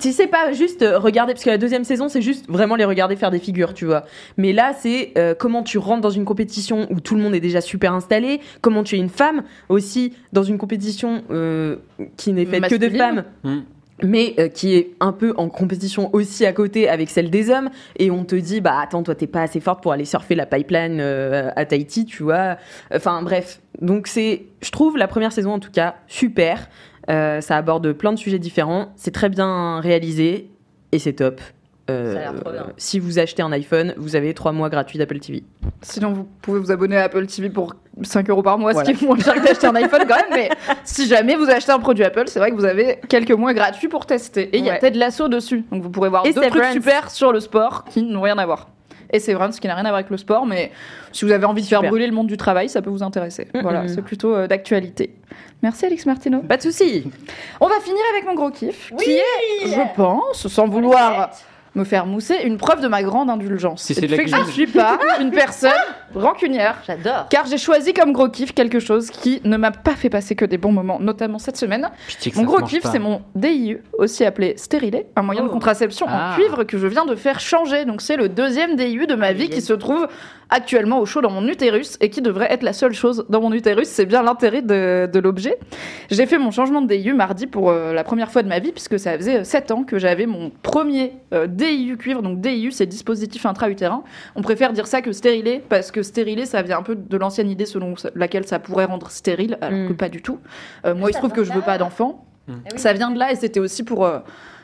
tu 0.00 0.10
sais 0.12 0.26
pas 0.26 0.52
juste 0.52 0.82
euh, 0.82 0.98
regarder 0.98 1.34
parce 1.34 1.44
que 1.44 1.50
la 1.50 1.58
deuxième 1.58 1.84
saison 1.84 2.08
c'est 2.08 2.22
juste 2.22 2.46
vraiment 2.48 2.74
les 2.74 2.84
regarder 2.84 3.14
faire 3.16 3.30
des 3.30 3.38
figures, 3.38 3.74
tu 3.74 3.84
vois. 3.86 4.04
Mais 4.36 4.52
là 4.52 4.72
c'est 4.76 5.12
euh, 5.16 5.34
comment 5.38 5.62
tu 5.62 5.78
rentres 5.78 6.00
dans 6.00 6.10
une 6.10 6.24
compétition 6.24 6.86
où 6.90 7.00
tout 7.00 7.14
le 7.14 7.22
monde 7.22 7.34
est 7.34 7.40
déjà 7.40 7.60
super 7.60 7.92
installé, 7.92 8.40
comment 8.60 8.82
tu 8.82 8.96
es 8.96 8.98
une 8.98 9.08
femme 9.08 9.42
aussi 9.68 10.14
dans 10.32 10.42
une 10.42 10.58
compétition 10.58 11.22
euh, 11.30 11.76
qui 12.16 12.32
n'est 12.32 12.44
faite 12.46 12.66
que 12.68 12.74
de 12.74 12.88
femmes 12.90 13.24
Hmm. 13.44 13.60
Mais 14.04 14.34
euh, 14.38 14.48
qui 14.48 14.74
est 14.74 14.90
un 15.00 15.12
peu 15.12 15.34
en 15.36 15.48
compétition 15.48 16.10
aussi 16.12 16.46
à 16.46 16.52
côté 16.52 16.88
avec 16.88 17.10
celle 17.10 17.30
des 17.30 17.50
hommes. 17.50 17.70
Et 17.96 18.10
on 18.10 18.24
te 18.24 18.34
dit 18.34 18.60
bah 18.60 18.78
attends 18.80 19.02
toi 19.02 19.14
t'es 19.14 19.26
pas 19.26 19.42
assez 19.42 19.60
forte 19.60 19.82
pour 19.82 19.92
aller 19.92 20.04
surfer 20.04 20.34
la 20.34 20.46
pipeline 20.46 20.98
euh, 21.00 21.50
à 21.56 21.64
Tahiti 21.64 22.04
tu 22.04 22.22
vois. 22.22 22.56
Enfin 22.94 23.22
bref. 23.22 23.60
Donc 23.80 24.06
c'est 24.06 24.46
je 24.60 24.70
trouve 24.70 24.96
la 24.96 25.08
première 25.08 25.32
saison 25.32 25.52
en 25.52 25.58
tout 25.58 25.72
cas 25.72 25.96
super. 26.06 26.68
Euh, 27.10 27.40
ça 27.40 27.56
aborde 27.56 27.92
plein 27.92 28.12
de 28.12 28.18
sujets 28.18 28.38
différents. 28.38 28.92
C'est 28.96 29.10
très 29.12 29.28
bien 29.28 29.80
réalisé 29.80 30.50
et 30.92 30.98
c'est 30.98 31.14
top 31.14 31.40
Euh, 31.92 32.62
si 32.76 32.98
vous 32.98 33.18
achetez 33.18 33.42
un 33.42 33.52
iPhone 33.52 33.94
vous 33.96 34.16
avez 34.16 34.34
trois 34.34 34.52
mois 34.52 34.68
gratuits 34.68 34.98
d'Apple 34.98 35.18
TV 35.18 35.44
Sinon, 35.82 36.12
vous 36.12 36.28
pouvez 36.42 36.58
vous 36.60 36.70
abonner 36.70 36.96
à 36.96 37.04
Apple 37.04 37.26
TV 37.26 37.50
pour 37.50 37.74
5 38.02 38.28
euros 38.30 38.42
par 38.42 38.58
mois, 38.58 38.72
Voilà. 38.72 38.86
ce 38.88 38.92
qui 38.94 39.04
est 39.04 39.06
moins 39.06 39.18
cher 39.18 39.34
que 39.34 39.44
d'acheter 39.46 39.66
un 39.66 39.74
iPhone 39.74 40.02
quand 40.08 40.16
même. 40.16 40.26
Mais 40.32 40.48
si 40.84 41.06
jamais 41.06 41.34
vous 41.34 41.50
achetez 41.50 41.72
un 41.72 41.78
produit 41.80 42.04
Apple, 42.04 42.24
c'est 42.26 42.38
vrai 42.38 42.50
que 42.50 42.56
vous 42.56 42.64
avez 42.64 43.00
quelques 43.08 43.32
mois 43.32 43.52
gratuits 43.52 43.88
pour 43.88 44.06
tester. 44.06 44.42
Et 44.54 44.58
il 44.58 44.64
y 44.64 44.70
a. 44.70 44.78
Ted 44.78 44.98
Lasso 44.98 45.28
dessus. 45.28 45.64
Donc 45.70 45.82
vous 45.82 45.90
pourrez 45.90 46.08
voir 46.08 46.22
d'autres 46.22 46.48
trucs 46.48 46.64
super 46.72 47.10
sur 47.10 47.32
le 47.32 47.40
sport 47.40 47.84
qui 47.84 48.02
n'ont 48.02 48.22
rien 48.22 48.38
à 48.38 48.46
voir. 48.46 48.68
Et 49.14 49.18
c'est 49.18 49.34
vraiment 49.34 49.52
ce 49.52 49.60
qui 49.60 49.66
n'a 49.66 49.74
rien 49.74 49.84
à 49.84 49.88
voir 49.88 49.96
avec 49.96 50.10
le 50.10 50.16
sport, 50.16 50.46
mais 50.46 50.72
si 51.12 51.26
vous 51.26 51.32
avez 51.32 51.44
envie 51.44 51.60
de 51.62 51.66
faire 51.66 51.82
brûler 51.82 52.06
le 52.06 52.14
monde 52.14 52.28
du 52.28 52.38
travail, 52.38 52.70
ça 52.70 52.80
peut 52.80 52.88
vous 52.88 53.02
intéresser. 53.02 53.46
Mhm. 53.54 53.60
Voilà, 53.60 53.86
c'est 53.88 54.00
plutôt 54.00 54.34
euh, 54.34 54.46
d'actualité. 54.46 55.14
Merci 55.62 55.84
Alex 55.84 56.06
Martino. 56.06 56.40
pas 56.40 56.56
de 56.56 56.62
souci 56.62 57.04
On 57.60 57.66
va 57.68 57.78
finir 57.80 58.00
avec 58.14 58.26
mon 58.26 58.34
gros 58.34 58.50
kiff, 58.50 58.90
qui 58.98 59.10
est, 59.12 59.66
je 59.66 59.94
pense, 59.94 60.46
sans 60.48 60.66
vouloir 60.66 61.30
me 61.74 61.84
faire 61.84 62.04
mousser, 62.06 62.36
une 62.44 62.58
preuve 62.58 62.80
de 62.82 62.88
ma 62.88 63.02
grande 63.02 63.30
indulgence. 63.30 63.82
Si 63.82 63.94
c'est 63.94 64.04
Et 64.04 64.06
de 64.08 64.14
fait 64.14 64.24
que 64.24 64.30
je 64.30 64.36
ne 64.36 64.44
suis 64.44 64.66
pas 64.66 64.98
une 65.20 65.30
personne 65.30 65.70
rancunière. 66.14 66.76
J'adore. 66.86 67.26
Car 67.30 67.46
j'ai 67.46 67.56
choisi 67.58 67.94
comme 67.94 68.12
gros 68.12 68.28
kiff 68.28 68.52
quelque 68.52 68.78
chose 68.78 69.10
qui 69.10 69.40
ne 69.44 69.56
m'a 69.56 69.70
pas 69.70 69.94
fait 69.94 70.10
passer 70.10 70.34
que 70.34 70.44
des 70.44 70.58
bons 70.58 70.72
moments, 70.72 70.98
notamment 71.00 71.38
cette 71.38 71.56
semaine. 71.56 71.88
Mon 72.36 72.42
gros 72.42 72.60
kiff, 72.62 72.82
c'est 72.90 72.98
mon 72.98 73.22
DIU, 73.34 73.82
aussi 73.98 74.24
appelé 74.24 74.54
stérilet, 74.56 75.06
un 75.16 75.22
moyen 75.22 75.42
de 75.44 75.48
Oh. 75.48 75.52
contraception 75.52 76.06
Ah. 76.08 76.32
en 76.32 76.34
cuivre 76.36 76.64
que 76.64 76.76
je 76.78 76.86
viens 76.86 77.06
de 77.06 77.14
faire 77.14 77.40
changer. 77.40 77.84
Donc 77.84 78.02
c'est 78.02 78.16
le 78.16 78.28
deuxième 78.28 78.76
DIU 78.76 79.06
de 79.06 79.14
ma 79.14 79.32
vie 79.32 79.48
qui 79.48 79.62
se 79.62 79.72
trouve 79.72 80.06
actuellement 80.52 81.00
au 81.00 81.06
chaud 81.06 81.20
dans 81.20 81.30
mon 81.30 81.46
utérus 81.48 81.96
et 82.00 82.08
qui 82.08 82.22
devrait 82.22 82.48
être 82.52 82.62
la 82.62 82.72
seule 82.72 82.92
chose 82.92 83.24
dans 83.28 83.40
mon 83.40 83.52
utérus. 83.52 83.88
C'est 83.88 84.06
bien 84.06 84.22
l'intérêt 84.22 84.62
de, 84.62 85.10
de 85.12 85.18
l'objet. 85.18 85.58
J'ai 86.10 86.26
fait 86.26 86.38
mon 86.38 86.50
changement 86.50 86.80
de 86.80 86.86
DIU 86.86 87.14
mardi 87.14 87.46
pour 87.46 87.70
euh, 87.70 87.92
la 87.92 88.04
première 88.04 88.30
fois 88.30 88.42
de 88.42 88.48
ma 88.48 88.60
vie 88.60 88.72
puisque 88.72 88.98
ça 88.98 89.16
faisait 89.16 89.44
7 89.44 89.70
ans 89.72 89.82
que 89.82 89.98
j'avais 89.98 90.26
mon 90.26 90.50
premier 90.62 91.12
euh, 91.34 91.46
DIU 91.46 91.96
cuivre. 91.96 92.22
Donc 92.22 92.40
DIU, 92.40 92.70
c'est 92.70 92.86
dispositif 92.86 93.44
intra-utérin. 93.46 94.04
On 94.36 94.42
préfère 94.42 94.72
dire 94.72 94.86
ça 94.86 95.02
que 95.02 95.12
stérilet 95.12 95.62
parce 95.68 95.90
que 95.90 96.02
stérilet, 96.02 96.46
ça 96.46 96.62
vient 96.62 96.78
un 96.78 96.82
peu 96.82 96.94
de 96.94 97.16
l'ancienne 97.16 97.50
idée 97.50 97.66
selon 97.66 97.94
laquelle 98.14 98.46
ça 98.46 98.58
pourrait 98.58 98.84
rendre 98.86 99.10
stérile, 99.10 99.58
alors 99.60 99.72
Mm. 99.82 99.88
que 99.88 99.92
pas 99.94 100.08
du 100.08 100.22
tout. 100.22 100.38
Euh, 100.84 100.94
moi, 100.94 101.10
il 101.10 101.14
se 101.14 101.18
trouve 101.18 101.32
que 101.32 101.44
je 101.44 101.52
veux 101.52 101.62
pas 101.62 101.78
d'enfant. 101.78 102.24
Mm. 102.48 102.52
Ça 102.76 102.92
vient 102.92 103.10
de 103.10 103.18
là 103.18 103.32
et 103.32 103.36
c'était 103.36 103.60
aussi 103.60 103.82
pour 103.84 104.04
euh, 104.04 104.18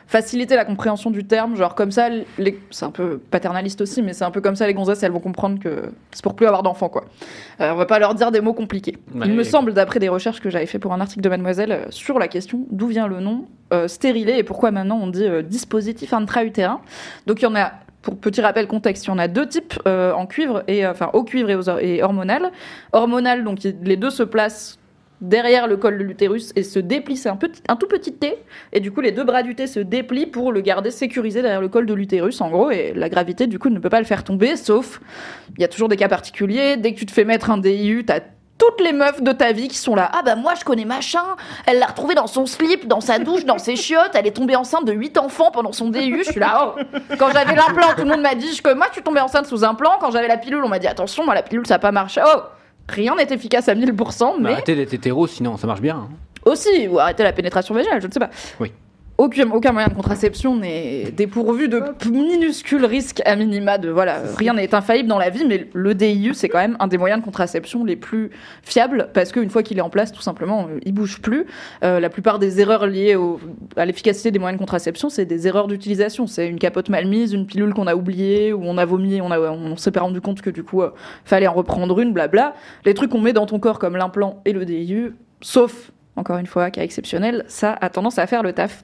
faciliter 0.09 0.55
la 0.55 0.65
compréhension 0.65 1.11
du 1.11 1.23
terme. 1.23 1.55
Genre 1.55 1.75
comme 1.75 1.91
ça, 1.91 2.09
les... 2.09 2.59
c'est 2.71 2.83
un 2.83 2.89
peu 2.89 3.19
paternaliste 3.19 3.79
aussi, 3.81 4.01
mais 4.01 4.13
c'est 4.13 4.25
un 4.25 4.31
peu 4.31 4.41
comme 4.41 4.55
ça 4.55 4.65
les 4.65 4.73
gonzesses, 4.73 5.03
elles 5.03 5.11
vont 5.11 5.19
comprendre 5.19 5.59
que 5.59 5.91
c'est 6.11 6.23
pour 6.23 6.35
plus 6.35 6.47
avoir 6.47 6.63
d'enfants 6.63 6.89
quoi. 6.89 7.05
Euh, 7.61 7.71
on 7.71 7.75
va 7.75 7.85
pas 7.85 7.99
leur 7.99 8.15
dire 8.15 8.31
des 8.31 8.41
mots 8.41 8.53
compliqués. 8.53 8.97
Ouais. 9.13 9.27
Il 9.27 9.33
me 9.33 9.43
semble, 9.43 9.73
d'après 9.73 9.99
des 9.99 10.09
recherches 10.09 10.41
que 10.41 10.49
j'avais 10.49 10.65
fait 10.65 10.79
pour 10.79 10.93
un 10.93 10.99
article 10.99 11.21
de 11.21 11.29
Mademoiselle 11.29 11.71
euh, 11.71 11.85
sur 11.91 12.17
la 12.17 12.27
question 12.27 12.65
d'où 12.71 12.87
vient 12.87 13.07
le 13.07 13.19
nom 13.19 13.45
euh, 13.71 13.87
stérilet 13.87 14.39
et 14.39 14.43
pourquoi 14.43 14.71
maintenant 14.71 14.99
on 14.99 15.07
dit 15.07 15.23
euh, 15.23 15.43
dispositif 15.43 16.11
intra-utérin. 16.11 16.81
Donc 17.27 17.41
il 17.41 17.43
y 17.43 17.47
en 17.47 17.55
a. 17.55 17.71
Pour 18.01 18.15
petit 18.15 18.39
rappel 18.39 18.65
contexte, 18.65 19.05
il 19.05 19.09
y 19.09 19.11
en 19.11 19.19
a 19.19 19.27
deux 19.27 19.45
types 19.45 19.73
euh, 19.85 20.13
en 20.13 20.25
cuivre 20.25 20.63
et 20.69 20.87
enfin 20.87 21.09
au 21.11 21.25
cuivre 21.25 21.49
et, 21.49 21.55
aux, 21.55 21.69
et 21.79 22.01
hormonal. 22.01 22.49
Hormonal, 22.93 23.43
donc 23.43 23.59
les 23.61 23.97
deux 23.97 24.09
se 24.09 24.23
placent 24.23 24.79
derrière 25.21 25.67
le 25.67 25.77
col 25.77 25.97
de 25.97 26.03
l'utérus 26.03 26.51
et 26.55 26.63
se 26.63 26.79
déplient. 26.79 27.17
C'est 27.17 27.29
un, 27.29 27.37
un 27.67 27.75
tout 27.75 27.87
petit 27.87 28.13
T. 28.13 28.37
Et 28.73 28.79
du 28.79 28.91
coup, 28.91 29.01
les 29.01 29.11
deux 29.11 29.23
bras 29.23 29.43
du 29.43 29.55
T 29.55 29.67
se 29.67 29.79
déplient 29.79 30.27
pour 30.27 30.51
le 30.51 30.61
garder 30.61 30.91
sécurisé 30.91 31.41
derrière 31.41 31.61
le 31.61 31.69
col 31.69 31.85
de 31.85 31.93
l'utérus, 31.93 32.41
en 32.41 32.49
gros. 32.49 32.71
Et 32.71 32.93
la 32.95 33.09
gravité, 33.09 33.47
du 33.47 33.59
coup, 33.59 33.69
ne 33.69 33.79
peut 33.79 33.89
pas 33.89 33.99
le 33.99 34.05
faire 34.05 34.23
tomber, 34.23 34.55
sauf, 34.55 35.01
il 35.57 35.61
y 35.61 35.65
a 35.65 35.67
toujours 35.67 35.89
des 35.89 35.97
cas 35.97 36.07
particuliers. 36.07 36.77
Dès 36.77 36.93
que 36.93 36.99
tu 36.99 37.05
te 37.05 37.11
fais 37.11 37.25
mettre 37.25 37.51
un 37.51 37.57
DIU, 37.57 38.05
t'as 38.05 38.21
toutes 38.59 38.81
les 38.81 38.91
meufs 38.91 39.23
de 39.23 39.31
ta 39.31 39.53
vie 39.53 39.69
qui 39.69 39.77
sont 39.77 39.95
là. 39.95 40.11
Ah 40.13 40.21
bah 40.21 40.35
moi 40.35 40.53
je 40.53 40.65
connais 40.65 40.83
machin, 40.83 41.23
elle 41.65 41.79
l'a 41.79 41.87
retrouvé 41.87 42.13
dans 42.13 42.27
son 42.27 42.45
slip, 42.45 42.87
dans 42.87 42.99
sa 42.99 43.17
douche, 43.17 43.45
dans 43.45 43.57
ses 43.57 43.77
chiottes, 43.77 44.11
elle 44.13 44.27
est 44.27 44.35
tombée 44.35 44.57
enceinte 44.57 44.83
de 44.83 44.91
8 44.91 45.17
enfants 45.17 45.49
pendant 45.49 45.71
son 45.71 45.89
DIU. 45.89 46.23
Je 46.25 46.31
suis 46.31 46.39
là, 46.41 46.75
oh. 46.75 46.81
Quand 47.17 47.31
j'avais 47.31 47.55
l'implant, 47.55 47.93
tout 47.95 48.03
le 48.03 48.09
monde 48.09 48.21
m'a 48.21 48.35
dit 48.35 48.61
que 48.61 48.73
moi 48.73 48.87
je 48.89 48.95
suis 48.95 49.01
tombée 49.01 49.21
enceinte 49.21 49.45
sous 49.45 49.63
implant. 49.63 49.93
Quand 50.01 50.11
j'avais 50.11 50.27
la 50.27 50.37
pilule, 50.37 50.61
on 50.61 50.67
m'a 50.67 50.79
dit 50.79 50.87
attention, 50.87 51.23
moi 51.23 51.33
la 51.33 51.41
pilule 51.41 51.65
ça 51.65 51.75
n'a 51.75 51.79
pas 51.79 51.93
marché. 51.93 52.21
Oh 52.25 52.41
Rien 52.89 53.15
n'est 53.15 53.31
efficace 53.31 53.69
à 53.69 53.75
1000%, 53.75 54.19
Bah, 54.19 54.33
mais 54.39 54.51
Arrêtez 54.53 54.75
d'être 54.75 54.93
hétéro, 54.93 55.27
sinon 55.27 55.57
ça 55.57 55.67
marche 55.67 55.81
bien. 55.81 55.95
hein. 55.95 56.09
aussi, 56.45 56.87
ou 56.87 56.99
arrêter 56.99 57.23
la 57.23 57.33
pénétration 57.33 57.73
vaginale, 57.75 58.01
je 58.01 58.07
ne 58.07 58.11
sais 58.11 58.19
pas. 58.19 58.29
Oui. 58.59 58.71
Aucun, 59.21 59.51
aucun 59.51 59.73
moyen 59.73 59.89
de 59.89 59.93
contraception 59.95 60.55
n'est 60.55 61.11
dépourvu 61.11 61.67
de 61.67 61.83
minuscules 62.09 62.85
risques 62.85 63.21
à 63.25 63.35
minima 63.35 63.77
de 63.77 63.89
voilà, 63.89 64.21
rien 64.37 64.53
n'est 64.53 64.73
infaillible 64.73 65.09
dans 65.09 65.17
la 65.19 65.29
vie, 65.29 65.43
mais 65.45 65.67
le 65.73 65.93
DIU 65.93 66.33
c'est 66.33 66.47
quand 66.47 66.59
même 66.59 66.77
un 66.79 66.87
des 66.87 66.97
moyens 66.97 67.19
de 67.19 67.25
contraception 67.25 67.83
les 67.83 67.97
plus 67.97 68.29
fiables 68.63 69.09
parce 69.13 69.33
qu'une 69.33 69.49
fois 69.49 69.61
qu'il 69.61 69.77
est 69.77 69.81
en 69.81 69.89
place, 69.89 70.13
tout 70.13 70.21
simplement, 70.21 70.67
euh, 70.71 70.79
il 70.85 70.93
bouge 70.93 71.19
plus. 71.19 71.45
Euh, 71.83 71.99
la 71.99 72.09
plupart 72.09 72.39
des 72.39 72.61
erreurs 72.61 72.87
liées 72.87 73.15
au- 73.15 73.41
à 73.75 73.85
l'efficacité 73.85 74.31
des 74.31 74.39
moyens 74.39 74.57
de 74.57 74.63
contraception, 74.63 75.09
c'est 75.09 75.25
des 75.25 75.47
erreurs 75.47 75.67
d'utilisation. 75.67 76.25
C'est 76.25 76.47
une 76.47 76.57
capote 76.57 76.87
mal 76.87 77.05
mise, 77.05 77.33
une 77.33 77.45
pilule 77.45 77.73
qu'on 77.73 77.87
a 77.87 77.95
oubliée, 77.95 78.53
ou 78.53 78.61
on 78.63 78.77
a 78.77 78.85
vomi, 78.85 79.19
on, 79.19 79.31
a, 79.31 79.37
on 79.37 79.75
s'est 79.75 79.91
pas 79.91 79.99
rendu 79.99 80.21
compte 80.21 80.41
que 80.41 80.49
du 80.49 80.63
coup, 80.63 80.81
euh, 80.81 80.91
fallait 81.25 81.47
en 81.47 81.53
reprendre 81.53 81.99
une, 81.99 82.13
blabla. 82.13 82.53
Les 82.85 82.93
trucs 82.93 83.11
qu'on 83.11 83.19
met 83.19 83.33
dans 83.33 83.45
ton 83.47 83.59
corps 83.59 83.79
comme 83.79 83.97
l'implant 83.97 84.41
et 84.45 84.53
le 84.53 84.63
DIU, 84.63 85.13
sauf 85.41 85.91
encore 86.19 86.37
une 86.37 86.45
fois, 86.45 86.69
cas 86.69 86.83
exceptionnel, 86.83 87.45
ça 87.47 87.77
a 87.79 87.89
tendance 87.89 88.19
à 88.19 88.27
faire 88.27 88.43
le 88.43 88.53
taf. 88.53 88.83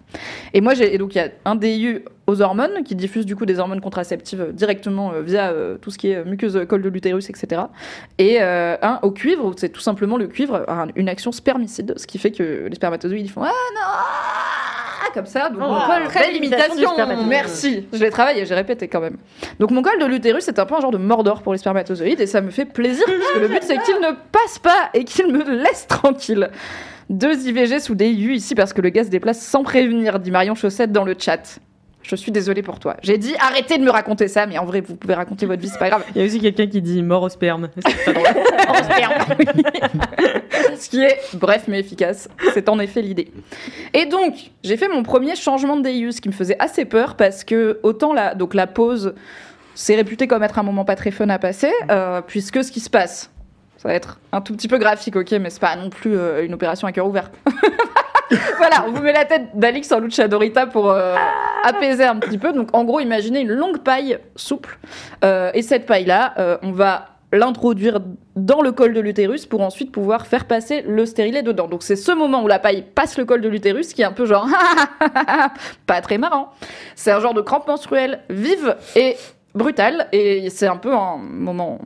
Et 0.54 0.62
moi, 0.62 0.74
j'ai 0.74 0.98
donc 0.98 1.16
il 1.16 1.18
y 1.18 1.22
a 1.22 1.30
un 1.44 1.56
DIU 1.56 2.06
aux 2.28 2.42
hormones 2.42 2.84
qui 2.84 2.96
diffuse 2.96 3.26
du 3.26 3.36
coup 3.36 3.46
des 3.46 3.60
hormones 3.60 3.82
contraceptives 3.82 4.52
directement 4.54 5.12
euh, 5.12 5.22
via 5.22 5.52
euh, 5.52 5.78
tout 5.78 5.92
ce 5.92 5.98
qui 5.98 6.10
est 6.10 6.24
muqueuse 6.24 6.66
col 6.68 6.82
de 6.82 6.90
l'utérus, 6.90 7.30
etc. 7.30 7.64
Et 8.18 8.42
euh, 8.42 8.78
un 8.82 9.00
au 9.04 9.12
cuivre, 9.12 9.46
où 9.46 9.54
c'est 9.56 9.70
tout 9.70 9.82
simplement 9.82 10.18
le 10.18 10.28
cuivre 10.28 10.66
une 10.96 11.10
action 11.10 11.32
spermicide, 11.32 11.94
ce 11.98 12.08
qui 12.08 12.18
fait 12.18 12.32
que 12.32 12.68
les 12.68 12.76
spermatozoïdes 12.76 13.26
ils 13.26 13.30
font 13.30 13.44
ah 13.44 13.52
non 13.76 13.82
ah 13.82 15.12
comme 15.14 15.26
ça. 15.26 15.50
Donc 15.50 15.60
mon 15.60 15.80
col 15.86 16.08
très 16.08 16.32
limitation 16.32 16.94
spermatozoïde. 16.94 17.30
Merci, 17.30 17.88
je 17.94 18.00
l'ai 18.00 18.10
travaillé, 18.10 18.46
j'ai 18.46 18.56
répété 18.56 18.88
quand 18.88 19.02
même. 19.02 19.18
Donc 19.60 19.72
mon 19.72 19.82
col 19.82 20.00
de 20.00 20.06
l'utérus 20.06 20.46
c'est 20.46 20.58
un 20.58 20.66
peu 20.66 20.76
un 20.76 20.82
genre 20.82 20.92
de 20.92 20.98
mordor 20.98 21.42
pour 21.42 21.54
les 21.54 21.60
spermatozoïdes 21.60 22.22
et 22.22 22.28
ça 22.28 22.42
me 22.42 22.50
fait 22.50 22.66
plaisir 22.66 23.06
parce 23.06 23.32
que 23.34 23.40
le 23.40 23.48
but 23.50 23.64
c'est 23.64 23.78
qu'ils 23.80 24.00
ne 24.00 24.14
passent 24.32 24.60
pas 24.60 24.90
et 24.94 25.04
qu'ils 25.04 25.32
me 25.32 25.44
laissent 25.64 25.88
tranquille. 25.88 26.50
Deux 27.10 27.48
IVG 27.48 27.80
sous 27.80 27.96
DIU 27.96 28.34
ici 28.34 28.56
parce 28.56 28.74
que 28.74 28.82
le 28.82 28.90
gars 28.90 29.04
se 29.04 29.10
déplace 29.10 29.40
sans 29.40 29.64
prévenir, 29.64 30.20
dit 30.20 30.32
Marion 30.32 30.56
Chaussette 30.56 30.92
dans 30.92 31.04
le 31.04 31.16
chat. 31.18 31.60
Je 32.02 32.16
suis 32.16 32.32
désolée 32.32 32.62
pour 32.62 32.80
toi. 32.80 32.98
J'ai 33.02 33.18
dit 33.18 33.34
arrêtez 33.40 33.80
de 33.80 33.84
me 33.84 33.90
raconter 33.90 34.28
ça, 34.28 34.46
mais 34.46 34.60
en 34.60 34.66
vrai, 34.66 34.82
vous 34.82 34.96
pouvez 34.96 35.16
raconter 35.16 35.48
votre 35.48 35.62
vie, 35.62 35.70
c'est 35.70 35.80
pas 35.80 35.90
grave. 35.90 36.04
Il 36.16 36.20
y 36.20 36.24
a 36.24 36.26
aussi 36.26 36.40
quelqu'un 36.40 36.68
qui 36.68 36.82
dit 36.82 37.02
mort 37.02 37.24
au 37.24 37.30
sperme. 37.30 37.70
C'est 37.76 38.06
pas 38.06 38.14
drôle. 38.14 38.28
En 38.68 38.84
sperme. 38.84 39.14
Ce 40.80 40.90
qui 40.90 41.02
est 41.02 41.20
bref 41.34 41.66
mais 41.68 41.80
efficace. 41.80 42.28
C'est 42.54 42.70
en 42.70 42.80
effet 42.80 43.02
l'idée. 43.02 43.32
Et 43.94 44.06
donc, 44.06 44.52
j'ai 44.64 44.78
fait 44.78 44.88
mon 44.88 45.04
premier 45.04 45.36
changement 45.36 45.78
de 45.78 45.88
DIU, 45.88 46.12
ce 46.12 46.22
qui 46.22 46.30
me 46.30 46.34
faisait 46.34 46.58
assez 46.60 46.86
peur 46.86 47.16
parce 47.16 47.44
que 47.44 47.80
autant 47.84 48.14
la, 48.14 48.36
donc 48.36 48.54
la 48.54 48.68
pause, 48.68 49.16
c'est 49.74 49.96
réputé 49.96 50.28
comme 50.28 50.44
être 50.44 50.60
un 50.60 50.64
moment 50.64 50.86
pas 50.86 50.96
très 50.96 51.12
fun 51.12 51.30
à 51.30 51.40
passer, 51.40 51.72
euh, 51.90 52.22
puisque 52.22 52.64
ce 52.64 52.72
qui 52.72 52.80
se 52.80 52.90
passe, 52.90 53.32
ça 53.78 53.90
va 53.90 53.94
être 53.94 54.20
un 54.32 54.42
tout 54.42 54.54
petit 54.54 54.68
peu 54.68 54.78
graphique, 54.78 55.16
ok, 55.16 55.32
mais 55.34 55.50
c'est 55.50 55.60
pas 55.60 55.76
non 55.76 55.90
plus 55.90 56.18
euh, 56.18 56.46
une 56.46 56.54
opération 56.54 56.88
à 56.88 56.92
cœur 56.92 57.08
ouvert. 57.08 57.32
voilà, 58.58 58.86
on 58.88 58.92
vous 58.92 59.02
met 59.02 59.14
la 59.14 59.26
tête 59.26 59.50
d'Alix 59.54 59.92
en 59.92 60.00
luchadorita 60.00 60.68
pour 60.68 60.90
euh, 60.90 61.16
apaiser 61.64 62.06
un 62.06 62.18
petit 62.18 62.38
peu. 62.38 62.54
Donc, 62.54 62.70
en 62.74 62.84
gros, 62.84 63.00
imaginez 63.00 63.42
une 63.42 63.52
longue 63.52 63.80
paille 63.80 64.18
souple. 64.36 64.80
Euh, 65.24 65.52
et 65.54 65.62
cette 65.62 65.86
paille-là, 65.86 66.58
on 66.64 66.72
va 66.72 67.10
l'introduire 67.32 68.00
dans 68.36 68.62
le 68.62 68.72
col 68.72 68.94
de 68.94 69.00
l'utérus 69.02 69.46
pour 69.46 69.62
ensuite 69.62 69.92
pouvoir 69.92 70.26
faire 70.26 70.46
passer 70.46 70.82
le 70.88 71.06
stérilet 71.06 71.44
dedans. 71.44 71.68
Donc, 71.68 71.84
c'est 71.84 71.96
ce 71.96 72.12
moment 72.12 72.44
où 72.44 72.48
la 72.48 72.60
paille 72.60 72.84
passe 72.84 73.18
le 73.18 73.26
col 73.26 73.42
de 73.42 73.50
l'utérus 73.50 73.94
qui 73.94 74.02
est 74.02 74.06
un 74.06 74.14
peu 74.14 74.26
genre 74.26 74.48
pas 75.86 76.02
très 76.02 76.18
marrant. 76.18 76.52
C'est 76.96 77.12
un 77.12 77.20
genre 77.20 77.34
de 77.34 77.42
crampe 77.42 77.68
menstruelle 77.68 78.22
vive 78.30 78.78
et 78.96 79.18
brutale. 79.54 80.08
Et 80.12 80.50
c'est 80.50 80.68
un 80.68 80.78
peu 80.78 80.94
un 80.94 81.18
moment 81.18 81.80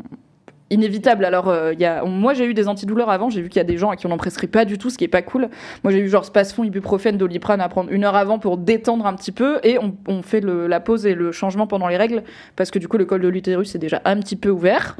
inévitable. 0.69 1.25
Alors, 1.25 1.47
euh, 1.49 1.73
y 1.73 1.85
a, 1.85 2.03
moi, 2.03 2.33
j'ai 2.33 2.45
eu 2.45 2.53
des 2.53 2.67
antidouleurs 2.67 3.09
avant. 3.09 3.29
J'ai 3.29 3.41
vu 3.41 3.49
qu'il 3.49 3.57
y 3.57 3.61
a 3.61 3.65
des 3.65 3.77
gens 3.77 3.89
à 3.89 3.95
qui 3.95 4.05
on 4.05 4.09
n'en 4.09 4.17
prescrit 4.17 4.47
pas 4.47 4.65
du 4.65 4.77
tout, 4.77 4.89
ce 4.89 4.97
qui 4.97 5.03
est 5.03 5.07
pas 5.09 5.21
cool. 5.21 5.49
Moi, 5.83 5.91
j'ai 5.93 5.99
eu 5.99 6.09
genre 6.09 6.25
Spasfon, 6.25 6.63
ibuprofène, 6.63 7.17
doliprane 7.17 7.61
à 7.61 7.69
prendre 7.69 7.91
une 7.91 8.03
heure 8.03 8.15
avant 8.15 8.39
pour 8.39 8.57
détendre 8.57 9.05
un 9.05 9.13
petit 9.13 9.31
peu. 9.31 9.59
Et 9.63 9.77
on, 9.79 9.95
on 10.07 10.21
fait 10.21 10.41
le- 10.41 10.67
la 10.67 10.79
pause 10.79 11.05
et 11.05 11.15
le 11.15 11.31
changement 11.31 11.67
pendant 11.67 11.87
les 11.87 11.97
règles 11.97 12.23
parce 12.55 12.71
que 12.71 12.79
du 12.79 12.87
coup, 12.87 12.97
le 12.97 13.05
col 13.05 13.21
de 13.21 13.27
l'utérus 13.27 13.73
est 13.75 13.79
déjà 13.79 14.01
un 14.05 14.17
petit 14.19 14.35
peu 14.35 14.49
ouvert. 14.49 14.95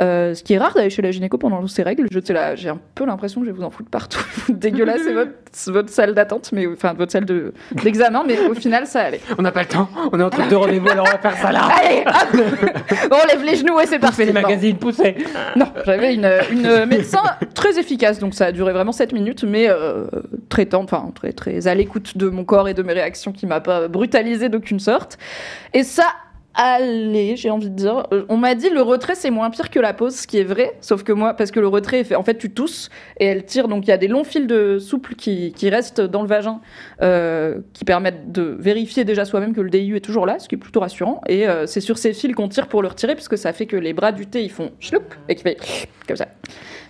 Euh, 0.00 0.34
ce 0.34 0.42
qui 0.42 0.54
est 0.54 0.58
rare 0.58 0.74
d'aller 0.74 0.90
chez 0.90 1.02
la 1.02 1.10
gynéco 1.10 1.38
pendant 1.38 1.66
ces 1.66 1.82
règles. 1.82 2.06
Je 2.10 2.20
sais 2.20 2.32
là, 2.32 2.54
j'ai 2.56 2.68
un 2.68 2.78
peu 2.94 3.04
l'impression 3.06 3.40
que 3.40 3.46
je 3.46 3.52
vais 3.52 3.56
vous 3.56 3.64
en 3.64 3.70
foutre 3.70 3.90
partout. 3.90 4.24
Dégueulasse, 4.48 5.00
c'est 5.52 5.70
votre, 5.72 5.90
salle 5.90 6.14
d'attente, 6.14 6.50
mais 6.52 6.66
enfin 6.66 6.94
votre 6.94 7.12
salle 7.12 7.24
de- 7.24 7.52
d'examen, 7.82 8.24
mais 8.26 8.38
au 8.48 8.54
final, 8.54 8.86
ça 8.86 9.02
allait. 9.02 9.20
On 9.38 9.42
n'a 9.42 9.52
pas 9.52 9.62
le 9.62 9.68
temps, 9.68 9.88
on 10.12 10.18
est 10.18 10.22
en 10.22 10.30
train 10.30 10.48
de 10.48 10.54
rendez-vous, 10.54 10.88
alors 10.88 11.06
on 11.08 11.12
va 11.12 11.18
faire 11.18 11.36
ça 11.36 11.52
là. 11.52 11.68
Allez, 11.70 12.02
hop 12.06 12.42
on 13.10 13.26
lève 13.28 13.44
les 13.44 13.56
genoux 13.56 13.78
et 13.80 13.86
c'est 13.86 13.98
parti. 13.98 14.24
les 14.24 14.32
magazines, 14.32 14.76
poussez. 14.76 15.11
Non, 15.56 15.66
j'avais 15.84 16.14
une, 16.14 16.30
une 16.50 16.84
médecin 16.86 17.22
très 17.54 17.78
efficace, 17.78 18.18
donc 18.18 18.34
ça 18.34 18.46
a 18.46 18.52
duré 18.52 18.72
vraiment 18.72 18.92
7 18.92 19.12
minutes, 19.12 19.44
mais 19.44 19.68
euh, 19.68 20.06
très 20.48 20.66
tendre, 20.66 20.84
enfin 20.84 21.10
très, 21.14 21.32
très 21.32 21.68
à 21.68 21.74
l'écoute 21.74 22.16
de 22.16 22.28
mon 22.28 22.44
corps 22.44 22.68
et 22.68 22.74
de 22.74 22.82
mes 22.82 22.92
réactions 22.92 23.32
qui 23.32 23.46
m'a 23.46 23.60
pas 23.60 23.88
brutalisé 23.88 24.48
d'aucune 24.48 24.80
sorte. 24.80 25.18
Et 25.74 25.82
ça 25.82 26.06
allait, 26.54 27.36
j'ai 27.36 27.50
envie 27.50 27.70
de 27.70 27.74
dire. 27.74 28.06
Euh, 28.12 28.24
On 28.28 28.36
m'a 28.36 28.54
dit 28.54 28.70
le 28.70 28.82
retrait 28.82 29.14
c'est 29.14 29.30
moins 29.30 29.50
pire 29.50 29.70
que 29.70 29.80
la 29.80 29.94
pause, 29.94 30.14
ce 30.14 30.26
qui 30.26 30.38
est 30.38 30.44
vrai, 30.44 30.76
sauf 30.80 31.02
que 31.02 31.12
moi, 31.12 31.34
parce 31.34 31.50
que 31.50 31.60
le 31.60 31.68
retrait, 31.68 32.04
fait, 32.04 32.14
en 32.14 32.22
fait 32.22 32.36
tu 32.36 32.50
tousses 32.50 32.90
et 33.18 33.26
elle 33.26 33.44
tire, 33.44 33.68
donc 33.68 33.86
il 33.86 33.90
y 33.90 33.92
a 33.92 33.96
des 33.96 34.08
longs 34.08 34.24
fils 34.24 34.46
de 34.46 34.78
souple 34.78 35.14
qui, 35.14 35.52
qui 35.52 35.70
restent 35.70 36.00
dans 36.00 36.22
le 36.22 36.28
vagin, 36.28 36.60
euh, 37.00 37.60
qui 37.72 37.84
permettent 37.84 38.32
de 38.32 38.56
vérifier 38.58 39.04
déjà 39.04 39.24
soi-même 39.24 39.54
que 39.54 39.60
le 39.60 39.70
DIU 39.70 39.96
est 39.96 40.00
toujours 40.00 40.26
là, 40.26 40.38
ce 40.38 40.48
qui 40.48 40.54
est 40.54 40.58
plutôt 40.58 40.80
rassurant. 40.80 41.20
Et 41.28 41.48
euh, 41.48 41.66
c'est 41.66 41.80
sur 41.80 41.98
ces 41.98 42.12
fils 42.12 42.34
qu'on 42.34 42.48
tire 42.48 42.68
pour 42.68 42.82
le 42.82 42.88
retirer, 42.88 43.14
puisque 43.14 43.38
ça 43.38 43.52
fait 43.52 43.66
que 43.66 43.76
les 43.76 43.92
bras 43.92 44.12
du 44.12 44.26
thé 44.26 44.42
ils 44.42 44.50
font 44.50 44.72
chloup 44.80 45.02
et 45.28 45.34
qui 45.34 45.42
fait 45.42 45.56
comme 46.06 46.16
ça. 46.16 46.28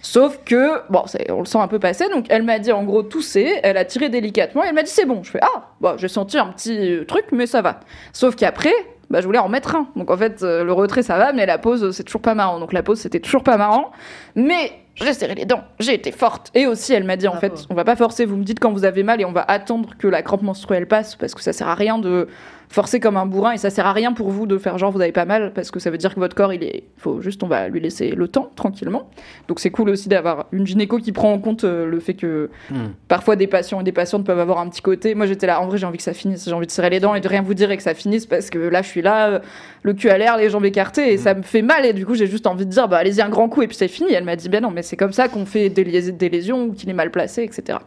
Sauf 0.01 0.41
que, 0.45 0.81
bon, 0.91 1.05
on 1.31 1.41
le 1.41 1.45
sent 1.45 1.59
un 1.59 1.69
peu 1.69 1.79
passer, 1.79 2.09
donc 2.09 2.27
elle 2.29 2.43
m'a 2.43 2.59
dit 2.59 2.73
en 2.73 2.83
gros 2.83 3.05
tousser, 3.05 3.61
elle 3.63 3.77
a 3.77 3.85
tiré 3.85 4.09
délicatement, 4.09 4.65
et 4.65 4.69
elle 4.69 4.75
m'a 4.75 4.83
dit 4.83 4.91
c'est 4.91 5.07
bon. 5.07 5.23
Je 5.23 5.31
fais 5.31 5.41
ah, 5.43 5.71
bon, 5.81 5.97
j'ai 5.97 6.09
senti 6.09 6.39
un 6.39 6.47
petit 6.47 7.01
truc, 7.07 7.27
mais 7.31 7.47
ça 7.47 7.63
va. 7.63 7.81
Sauf 8.13 8.35
qu'après, 8.35 8.75
bah, 9.13 9.21
je 9.21 9.27
voulais 9.27 9.39
en 9.39 9.49
mettre 9.49 9.77
un. 9.77 9.87
Donc 9.95 10.11
en 10.11 10.17
fait, 10.17 10.43
euh, 10.43 10.65
le 10.65 10.73
retrait 10.73 11.03
ça 11.03 11.19
va, 11.19 11.33
mais 11.33 11.47
la 11.47 11.59
pause 11.59 11.91
c'est 11.93 12.03
toujours 12.03 12.23
pas 12.23 12.35
marrant. 12.35 12.59
Donc 12.59 12.73
la 12.73 12.83
pause 12.83 12.99
c'était 12.99 13.21
toujours 13.21 13.45
pas 13.45 13.59
marrant. 13.59 13.93
Mais 14.35 14.73
j'ai 14.97 15.13
serré 15.13 15.35
les 15.35 15.45
dents, 15.45 15.63
j'ai 15.81 15.95
été 15.95 16.13
forte. 16.13 16.51
Et 16.55 16.67
aussi, 16.67 16.93
elle 16.93 17.05
m'a 17.05 17.17
dit, 17.17 17.27
en 17.29 17.33
Ah, 17.35 17.41
fait, 17.41 17.67
on 17.71 17.75
va 17.75 17.85
pas 17.85 17.97
forcer, 17.97 18.25
vous 18.27 18.37
me 18.37 18.45
dites 18.45 18.61
quand 18.61 18.73
vous 18.73 18.85
avez 18.85 19.03
mal 19.03 19.21
et 19.21 19.25
on 19.25 19.33
va 19.33 19.45
attendre 19.47 19.91
que 19.99 20.07
la 20.07 20.23
crampe 20.23 20.43
menstruelle 20.43 20.87
passe, 20.87 21.17
parce 21.17 21.35
que 21.35 21.43
ça 21.43 21.53
sert 21.53 21.69
à 21.69 21.75
rien 21.75 21.99
de 21.99 22.29
forcer 22.73 22.99
comme 23.01 23.17
un 23.17 23.27
bourrin, 23.27 23.53
et 23.53 23.59
ça 23.59 23.71
sert 23.71 23.87
à 23.87 23.93
rien 23.93 24.13
pour 24.13 24.31
vous 24.31 24.47
de 24.47 24.59
faire 24.59 24.79
genre 24.79 24.91
vous 24.91 25.01
avez 25.01 25.13
pas 25.13 25.25
mal, 25.27 25.53
parce 25.55 25.71
que 25.71 25.79
ça 25.79 25.91
veut 25.91 25.99
dire 25.99 26.15
que 26.15 26.21
votre 26.21 26.35
corps, 26.35 26.53
il 26.53 26.63
est... 26.65 26.85
faut 26.99 27.21
juste, 27.21 27.43
on 27.43 27.47
va 27.47 27.69
lui 27.69 27.81
laisser 27.81 28.11
le 28.11 28.27
temps, 28.29 28.51
tranquillement. 28.57 29.09
Donc 29.49 29.61
c'est 29.61 29.71
cool 29.71 29.91
aussi 29.91 30.09
d'avoir 30.09 30.47
une 30.53 30.67
gynéco 30.67 30.99
qui 30.99 31.13
prend 31.13 31.33
en 31.33 31.39
compte 31.39 31.63
euh, 31.65 31.87
le 31.87 32.01
fait 32.01 32.15
que 32.15 32.51
Hmm. 32.71 32.89
parfois 33.09 33.37
des 33.37 33.47
patients 33.47 33.81
et 33.81 33.85
des 33.85 33.93
patientes 33.93 34.25
peuvent 34.25 34.39
avoir 34.41 34.59
un 34.59 34.69
petit 34.69 34.83
côté. 34.83 35.15
Moi 35.15 35.27
j'étais 35.27 35.47
là, 35.47 35.61
en 35.61 35.67
vrai 35.67 35.79
j'ai 35.79 35.87
envie 35.87 35.99
que 35.99 36.03
ça 36.03 36.15
finisse, 36.15 36.45
j'ai 36.47 36.53
envie 36.53 36.67
de 36.67 36.71
serrer 36.73 36.91
les 36.91 37.01
dents 37.01 37.15
et 37.15 37.21
de 37.21 37.29
rien 37.29 37.43
vous 37.43 37.55
dire 37.55 37.71
et 37.71 37.77
que 37.77 37.83
ça 37.83 37.95
finisse 37.95 38.25
parce 38.27 38.51
que 38.51 38.59
là 38.59 38.83
je 38.83 38.89
suis 38.89 39.03
là, 39.03 39.29
euh, 39.29 39.39
le 39.83 39.93
cul 39.95 40.09
à 40.11 40.17
l'air, 40.19 40.37
les 40.39 40.49
jambes 40.49 40.65
écartées 40.65 41.13
et 41.13 41.19
ça 41.19 41.35
me 41.35 41.43
fait 41.43 41.63
mal 41.63 41.85
et 41.85 41.93
du 41.93 42.07
coup 42.07 42.15
j'ai 42.15 42.27
juste 42.27 42.47
envie 42.47 42.65
de 42.65 42.71
dire 42.71 42.89
bah 42.89 42.99
allez-y 42.99 43.21
un 43.21 43.29
grand 43.29 43.49
coup 43.49 43.63
et 43.63 43.67
puis 43.69 43.77
c'est 43.77 43.89
fini. 43.89 44.13
Elle 44.13 44.25
m'a 44.25 44.37
dit 44.37 44.49
ben 44.49 44.63
non 44.63 44.71
mais 44.71 44.83
c'est 44.83 44.97
comme 44.97 45.13
ça 45.13 45.29
qu'on 45.29 45.45
fait 45.45 45.69
des, 45.69 45.85
lés- 45.85 46.13
des 46.13 46.29
lésions 46.31 46.65
ou 46.67 46.73
qu'il 46.73 46.89
est 46.89 46.95
mal 46.95 47.11
placé 47.11 47.43
etc. 47.43 47.79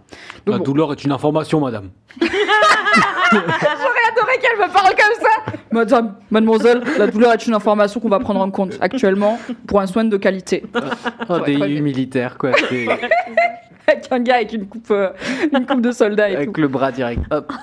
Donc 0.46 0.54
La 0.54 0.58
bon. 0.60 0.64
douleur 0.64 0.92
est 0.92 1.04
une 1.04 1.12
information, 1.12 1.60
madame. 1.62 1.90
J'aurais 3.32 4.06
adoré 4.12 4.38
qu'elle 4.42 4.58
me 4.60 4.72
parle 4.76 4.96
comme 4.96 5.22
ça. 5.26 5.54
Madame, 5.72 6.16
mademoiselle, 6.32 6.82
la 6.98 7.08
douleur 7.08 7.34
est 7.34 7.46
une 7.48 7.54
information 7.54 8.00
qu'on 8.00 8.10
va 8.10 8.20
prendre 8.20 8.40
en 8.42 8.50
compte 8.52 8.78
actuellement 8.82 9.38
pour 9.68 9.80
un 9.82 9.88
soin 9.88 10.04
de 10.06 10.18
qualité. 10.18 10.64
Oh, 11.30 11.34
Ouais, 11.40 11.46
des 11.46 11.56
bien. 11.58 11.82
militaires, 11.82 12.38
quoi. 12.38 12.52
Avec 13.88 14.08
un 14.12 14.20
gars 14.20 14.36
avec 14.38 14.52
une 14.54 14.66
coupe, 14.68 14.88
euh, 14.90 15.10
une 15.54 15.64
coupe 15.68 15.82
de 15.82 15.92
soldat 15.92 16.30
et 16.32 16.36
Avec 16.36 16.52
tout. 16.54 16.60
le 16.62 16.68
bras 16.68 16.92
direct. 16.92 17.22
Hop. 17.30 17.54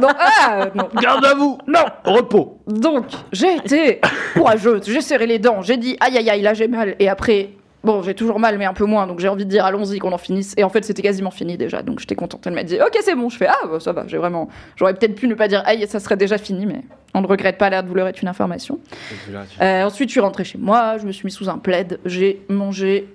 Non, 0.00 0.06
ah, 0.20 0.66
non. 0.72 0.88
Garde 1.02 1.24
à 1.24 1.34
vous 1.34 1.58
Non. 1.66 1.80
Repos 2.04 2.60
Donc, 2.68 3.06
j'ai 3.32 3.56
été 3.56 4.00
courageuse, 4.34 4.82
j'ai 4.86 5.00
serré 5.00 5.26
les 5.26 5.40
dents, 5.40 5.62
j'ai 5.62 5.76
dit 5.76 5.96
aïe 5.98 6.16
aïe 6.16 6.30
aïe, 6.30 6.42
là 6.42 6.54
j'ai 6.54 6.68
mal. 6.68 6.94
Et 7.00 7.08
après, 7.08 7.50
bon, 7.84 8.02
j'ai 8.02 8.14
toujours 8.14 8.40
mal, 8.40 8.58
mais 8.58 8.64
un 8.64 8.74
peu 8.74 8.84
moins, 8.84 9.06
donc 9.06 9.20
j'ai 9.20 9.28
envie 9.28 9.44
de 9.44 9.50
dire 9.50 9.64
allons-y, 9.64 9.98
qu'on 9.98 10.12
en 10.12 10.18
finisse. 10.18 10.54
Et 10.56 10.64
en 10.64 10.68
fait, 10.68 10.84
c'était 10.84 11.02
quasiment 11.02 11.30
fini 11.30 11.56
déjà, 11.56 11.82
donc 11.82 12.00
j'étais 12.00 12.14
contente. 12.14 12.46
Elle 12.46 12.54
m'a 12.54 12.64
dit 12.64 12.78
ok, 12.80 12.98
c'est 13.02 13.14
bon. 13.14 13.28
Je 13.28 13.36
fais 13.36 13.46
ah, 13.46 13.66
bah, 13.66 13.80
ça 13.80 13.92
va, 13.92 14.04
j'ai 14.06 14.18
vraiment. 14.18 14.48
J'aurais 14.76 14.94
peut-être 14.94 15.14
pu 15.14 15.28
ne 15.28 15.34
pas 15.34 15.48
dire 15.48 15.62
aïe, 15.66 15.86
ça 15.86 16.00
serait 16.00 16.16
déjà 16.16 16.38
fini, 16.38 16.66
mais 16.66 16.82
on 17.14 17.20
ne 17.20 17.26
regrette 17.26 17.58
pas, 17.58 17.70
la 17.70 17.82
douleur 17.82 18.08
est 18.08 18.20
une 18.20 18.28
information. 18.28 18.80
Euh, 19.60 19.84
ensuite, 19.84 20.08
je 20.08 20.12
suis 20.14 20.20
rentrée 20.20 20.44
chez 20.44 20.58
moi, 20.58 20.98
je 20.98 21.06
me 21.06 21.12
suis 21.12 21.26
mis 21.26 21.30
sous 21.30 21.48
un 21.48 21.58
plaid, 21.58 22.00
j'ai 22.04 22.44
mangé 22.48 23.08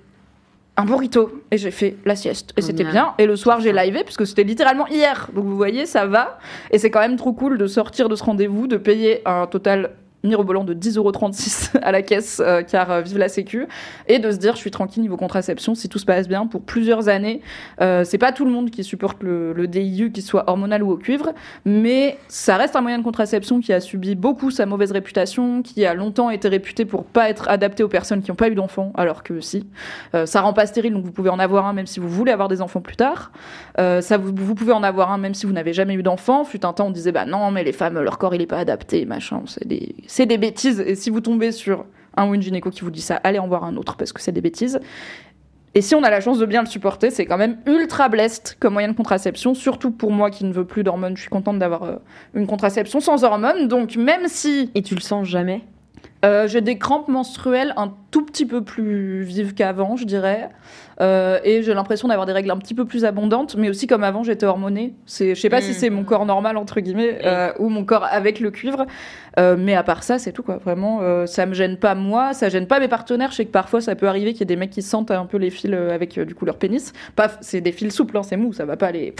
un 0.76 0.84
burrito 0.84 1.42
et 1.50 1.58
j'ai 1.58 1.70
fait 1.70 1.96
la 2.06 2.16
sieste. 2.16 2.52
Et 2.56 2.62
c'était 2.62 2.84
bien. 2.84 3.14
Et 3.18 3.26
le 3.26 3.36
soir, 3.36 3.60
j'ai 3.60 3.72
livé 3.72 4.02
puisque 4.04 4.26
c'était 4.26 4.44
littéralement 4.44 4.86
hier. 4.86 5.28
Donc 5.34 5.44
vous 5.44 5.56
voyez, 5.56 5.84
ça 5.84 6.06
va. 6.06 6.38
Et 6.70 6.78
c'est 6.78 6.90
quand 6.90 7.00
même 7.00 7.16
trop 7.16 7.32
cool 7.32 7.58
de 7.58 7.66
sortir 7.66 8.08
de 8.08 8.16
ce 8.16 8.24
rendez-vous, 8.24 8.66
de 8.66 8.78
payer 8.78 9.20
un 9.26 9.46
total 9.46 9.90
mirobolant 10.22 10.64
de 10.64 10.74
10,36€ 10.74 11.78
à 11.82 11.92
la 11.92 12.02
caisse, 12.02 12.40
euh, 12.44 12.62
car 12.62 12.90
euh, 12.90 13.00
vive 13.00 13.18
la 13.18 13.28
sécu, 13.28 13.66
et 14.08 14.18
de 14.18 14.30
se 14.30 14.36
dire 14.36 14.54
je 14.54 14.60
suis 14.60 14.70
tranquille 14.70 15.02
niveau 15.02 15.16
contraception 15.16 15.74
si 15.74 15.88
tout 15.88 15.98
se 15.98 16.04
passe 16.04 16.28
bien 16.28 16.46
pour 16.46 16.62
plusieurs 16.62 17.08
années. 17.08 17.40
Euh, 17.80 18.04
c'est 18.04 18.18
pas 18.18 18.32
tout 18.32 18.44
le 18.44 18.50
monde 18.50 18.70
qui 18.70 18.84
supporte 18.84 19.22
le, 19.22 19.52
le 19.52 19.66
DIU, 19.66 20.12
qu'il 20.12 20.22
soit 20.22 20.48
hormonal 20.48 20.82
ou 20.82 20.90
au 20.90 20.96
cuivre, 20.96 21.32
mais 21.64 22.18
ça 22.28 22.56
reste 22.56 22.76
un 22.76 22.80
moyen 22.80 22.98
de 22.98 23.04
contraception 23.04 23.60
qui 23.60 23.72
a 23.72 23.80
subi 23.80 24.14
beaucoup 24.14 24.50
sa 24.50 24.66
mauvaise 24.66 24.92
réputation, 24.92 25.62
qui 25.62 25.84
a 25.86 25.94
longtemps 25.94 26.30
été 26.30 26.48
réputé 26.48 26.84
pour 26.84 27.04
pas 27.04 27.30
être 27.30 27.48
adapté 27.48 27.82
aux 27.82 27.88
personnes 27.88 28.22
qui 28.22 28.30
n'ont 28.30 28.36
pas 28.36 28.48
eu 28.48 28.54
d'enfants, 28.54 28.92
alors 28.96 29.22
que 29.22 29.40
si. 29.40 29.66
Euh, 30.14 30.26
ça 30.26 30.40
rend 30.42 30.52
pas 30.52 30.66
stérile, 30.66 30.92
donc 30.92 31.04
vous 31.04 31.12
pouvez 31.12 31.30
en 31.30 31.38
avoir 31.38 31.66
un 31.66 31.72
même 31.72 31.86
si 31.86 32.00
vous 32.00 32.08
voulez 32.08 32.32
avoir 32.32 32.48
des 32.48 32.60
enfants 32.60 32.80
plus 32.80 32.96
tard. 32.96 33.32
Ça, 33.78 34.18
vous, 34.18 34.32
vous 34.34 34.54
pouvez 34.54 34.72
en 34.72 34.82
avoir 34.82 35.10
un 35.10 35.16
même 35.16 35.32
si 35.32 35.46
vous 35.46 35.52
n'avez 35.52 35.72
jamais 35.72 35.94
eu 35.94 36.02
d'enfant. 36.02 36.44
Fut 36.44 36.66
un 36.66 36.74
temps, 36.74 36.88
on 36.88 36.90
disait 36.90 37.12
bah 37.12 37.24
non, 37.24 37.50
mais 37.50 37.64
les 37.64 37.72
femmes, 37.72 37.98
leur 37.98 38.18
corps 38.18 38.34
il 38.34 38.42
est 38.42 38.46
pas 38.46 38.58
adapté, 38.58 39.06
machin. 39.06 39.40
C'est 39.46 39.66
des, 39.66 39.94
c'est 40.10 40.26
des 40.26 40.38
bêtises. 40.38 40.80
Et 40.80 40.96
si 40.96 41.08
vous 41.08 41.20
tombez 41.20 41.52
sur 41.52 41.86
un 42.16 42.28
ou 42.28 42.34
une 42.34 42.42
gynéco 42.42 42.70
qui 42.70 42.80
vous 42.80 42.90
dit 42.90 43.00
ça, 43.00 43.14
allez 43.22 43.38
en 43.38 43.46
voir 43.46 43.62
un 43.62 43.76
autre 43.76 43.96
parce 43.96 44.12
que 44.12 44.20
c'est 44.20 44.32
des 44.32 44.40
bêtises. 44.40 44.80
Et 45.76 45.82
si 45.82 45.94
on 45.94 46.02
a 46.02 46.10
la 46.10 46.20
chance 46.20 46.40
de 46.40 46.46
bien 46.46 46.62
le 46.62 46.66
supporter, 46.66 47.12
c'est 47.12 47.26
quand 47.26 47.38
même 47.38 47.58
ultra 47.64 48.08
blessed 48.08 48.56
comme 48.58 48.72
moyen 48.72 48.88
de 48.88 48.96
contraception, 48.96 49.54
surtout 49.54 49.92
pour 49.92 50.10
moi 50.10 50.30
qui 50.30 50.44
ne 50.44 50.52
veux 50.52 50.64
plus 50.64 50.82
d'hormones. 50.82 51.16
Je 51.16 51.20
suis 51.20 51.30
contente 51.30 51.60
d'avoir 51.60 51.84
euh, 51.84 51.96
une 52.34 52.48
contraception 52.48 52.98
sans 52.98 53.22
hormones. 53.22 53.68
Donc 53.68 53.94
même 53.94 54.26
si 54.26 54.72
Et 54.74 54.82
tu 54.82 54.96
le 54.96 55.00
sens 55.00 55.28
jamais? 55.28 55.62
Euh, 56.24 56.46
j'ai 56.46 56.60
des 56.60 56.76
crampes 56.78 57.08
menstruelles 57.08 57.72
un 57.76 57.92
tout 58.10 58.24
petit 58.24 58.44
peu 58.44 58.62
plus 58.62 59.22
vives 59.22 59.54
qu'avant, 59.54 59.96
je 59.96 60.04
dirais. 60.04 60.50
Euh, 61.00 61.38
et 61.44 61.62
j'ai 61.62 61.72
l'impression 61.72 62.08
d'avoir 62.08 62.26
des 62.26 62.32
règles 62.32 62.50
un 62.50 62.58
petit 62.58 62.74
peu 62.74 62.84
plus 62.84 63.06
abondantes, 63.06 63.56
mais 63.56 63.70
aussi 63.70 63.86
comme 63.86 64.04
avant, 64.04 64.22
j'étais 64.22 64.44
hormonée. 64.44 64.94
Je 65.06 65.34
sais 65.34 65.48
pas 65.48 65.62
si 65.62 65.70
Mm. 65.70 65.74
c'est 65.74 65.90
mon 65.90 66.04
corps 66.04 66.26
normal, 66.26 66.58
entre 66.58 66.80
guillemets, 66.80 67.20
euh, 67.24 67.52
ou 67.58 67.70
mon 67.70 67.84
corps 67.84 68.04
avec 68.10 68.38
le 68.40 68.50
cuivre. 68.50 68.86
Mais 69.38 69.74
à 69.74 69.82
part 69.82 70.02
ça, 70.02 70.18
c'est 70.18 70.32
tout, 70.32 70.42
quoi. 70.42 70.58
Vraiment, 70.58 71.00
ça 71.26 71.46
me 71.46 71.54
gêne 71.54 71.78
pas 71.78 71.94
moi, 71.94 72.34
ça 72.34 72.50
gêne 72.50 72.66
pas 72.66 72.78
mes 72.80 72.88
partenaires. 72.88 73.30
Je 73.30 73.36
sais 73.36 73.44
que 73.46 73.50
parfois, 73.50 73.80
ça 73.80 73.94
peut 73.94 74.08
arriver 74.08 74.32
qu'il 74.32 74.40
y 74.40 74.42
ait 74.42 74.46
des 74.46 74.56
mecs 74.56 74.70
qui 74.70 74.82
sentent 74.82 75.10
un 75.10 75.24
peu 75.24 75.38
les 75.38 75.48
fils 75.48 75.72
avec 75.72 76.18
du 76.18 76.34
coup 76.34 76.44
leur 76.44 76.58
pénis. 76.58 76.92
C'est 77.40 77.62
des 77.62 77.72
fils 77.72 77.94
souples, 77.94 78.18
hein, 78.18 78.22
c'est 78.22 78.36
mou, 78.36 78.52
ça 78.52 78.66
va 78.66 78.76
pas 78.76 78.90
les. 78.90 79.14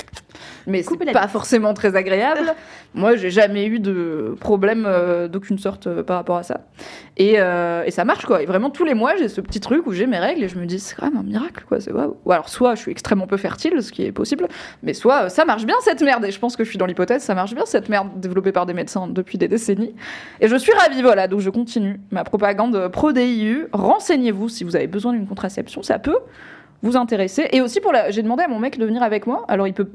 Mais 0.67 0.83
c'est 0.83 1.13
pas 1.13 1.29
forcément 1.29 1.73
très 1.73 1.97
agréable. 1.97 2.55
moi, 2.95 3.17
j'ai 3.17 3.31
jamais 3.31 3.65
eu 3.65 3.79
de 3.79 4.37
problème 4.41 4.87
d'aucune 5.33 5.59
sorte 5.59 6.03
par 6.03 6.17
rapport 6.17 6.37
à 6.37 6.43
ça. 6.43 6.61
Et, 7.17 7.35
euh, 7.37 7.85
et 7.85 7.91
ça 7.91 8.05
marche 8.05 8.25
quoi. 8.25 8.43
Et 8.43 8.47
vraiment 8.47 8.71
tous 8.71 8.85
les 8.85 8.95
mois, 8.95 9.17
j'ai 9.17 9.29
ce 9.29 9.41
petit 9.41 9.61
truc 9.61 9.87
où 9.87 9.93
j'ai 9.93 10.07
mes 10.07 10.19
règles 10.19 10.43
et 10.45 10.49
je 10.49 10.59
me 10.59 10.67
dis 10.67 10.79
c'est 10.79 10.95
quand 10.95 11.07
même 11.07 11.17
un 11.17 11.23
miracle 11.23 11.65
quoi. 11.69 11.79
Ou 12.25 12.33
alors 12.33 12.49
soit 12.49 12.75
je 12.75 12.81
suis 12.81 12.91
extrêmement 12.93 13.27
peu 13.27 13.37
fertile, 13.37 13.83
ce 13.83 13.93
qui 13.93 14.05
est 14.05 14.13
possible, 14.13 14.49
mais 14.83 14.95
soit 14.95 15.29
ça 15.29 15.45
marche 15.45 15.67
bien 15.67 15.77
cette 15.83 16.03
merde. 16.03 16.25
Et 16.25 16.31
je 16.31 16.39
pense 16.39 16.57
que 16.57 16.65
je 16.65 16.69
suis 16.69 16.79
dans 16.79 16.87
l'hypothèse 16.87 17.23
ça 17.23 17.35
marche 17.35 17.55
bien 17.55 17.67
cette 17.67 17.89
merde 17.89 18.09
développée 18.17 18.53
par 18.53 18.67
des 18.67 18.75
médecins 18.75 19.07
depuis 19.07 19.39
des 19.39 19.49
décennies. 19.49 19.95
Et 20.41 20.49
je 20.49 20.57
suis 20.57 20.73
ravie 20.73 21.03
voilà. 21.03 21.29
Donc 21.29 21.41
je 21.41 21.51
continue 21.51 22.01
ma 22.11 22.25
propagande 22.25 22.89
pro 22.89 23.13
DIU. 23.13 23.69
Renseignez-vous 23.73 24.49
si 24.49 24.65
vous 24.65 24.77
avez 24.77 24.87
besoin 24.87 25.13
d'une 25.13 25.27
contraception, 25.27 25.83
ça 25.83 25.99
peut 25.99 26.19
vous 26.83 26.97
intéresser. 26.97 27.49
Et 27.53 27.61
aussi 27.61 27.81
pour 27.81 27.93
la, 27.93 28.11
j'ai 28.11 28.23
demandé 28.23 28.43
à 28.43 28.49
mon 28.49 28.59
mec 28.59 28.79
de 28.79 28.85
venir 28.85 29.03
avec 29.03 29.27
moi. 29.27 29.45
Alors 29.49 29.67
il 29.67 29.75
peut, 29.75 29.89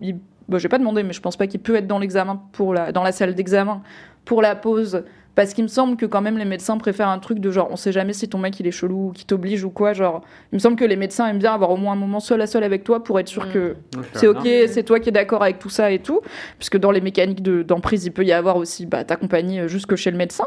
j'ai 0.53 0.69
pas 0.69 0.77
demandé, 0.77 1.03
mais 1.03 1.13
je 1.13 1.21
pense 1.21 1.37
pas 1.37 1.47
qu'il 1.47 1.59
peut 1.59 1.75
être 1.75 1.87
dans 1.87 1.99
l'examen 1.99 2.41
pour 2.51 2.73
la, 2.73 2.91
dans 2.91 3.03
la 3.03 3.11
salle 3.11 3.33
d'examen 3.35 3.81
pour 4.25 4.41
la 4.41 4.55
pause. 4.55 5.03
Parce 5.35 5.53
qu'il 5.53 5.63
me 5.65 5.67
semble 5.69 5.97
que 5.97 6.05
quand 6.05 6.21
même 6.21 6.37
les 6.37 6.45
médecins 6.45 6.77
préfèrent 6.77 7.09
un 7.09 7.19
truc 7.19 7.39
de 7.39 7.51
genre, 7.51 7.67
on 7.69 7.75
sait 7.75 7.91
jamais 7.91 8.13
si 8.13 8.29
ton 8.29 8.37
mec 8.37 8.57
il 8.59 8.67
est 8.67 8.71
chelou, 8.71 9.09
ou 9.09 9.11
qui 9.11 9.25
t'oblige 9.25 9.63
ou 9.65 9.69
quoi. 9.69 9.91
Genre, 9.93 10.21
il 10.51 10.55
me 10.55 10.59
semble 10.59 10.77
que 10.77 10.85
les 10.85 10.95
médecins 10.95 11.27
aiment 11.27 11.39
bien 11.39 11.53
avoir 11.53 11.71
au 11.71 11.77
moins 11.77 11.93
un 11.93 11.97
moment 11.97 12.21
seul 12.21 12.41
à 12.41 12.47
seul 12.47 12.63
avec 12.63 12.83
toi 12.85 13.03
pour 13.03 13.19
être 13.19 13.27
sûr 13.27 13.45
Mm. 13.47 13.51
que 13.51 13.75
c'est 14.13 14.27
ok, 14.27 14.47
c'est 14.67 14.83
toi 14.83 14.99
qui 14.99 15.09
es 15.09 15.11
d'accord 15.11 15.43
avec 15.43 15.59
tout 15.59 15.69
ça 15.69 15.91
et 15.91 15.99
tout. 15.99 16.21
Puisque 16.57 16.77
dans 16.77 16.91
les 16.91 17.01
mécaniques 17.01 17.43
de- 17.43 17.63
d'emprise, 17.63 18.05
il 18.05 18.11
peut 18.11 18.23
y 18.23 18.31
avoir 18.31 18.55
aussi 18.57 18.85
bah, 18.85 19.03
ta 19.03 19.17
compagnie 19.17 19.59
euh, 19.59 19.67
jusque 19.67 19.95
chez 19.95 20.09
le 20.09 20.17
médecin. 20.17 20.45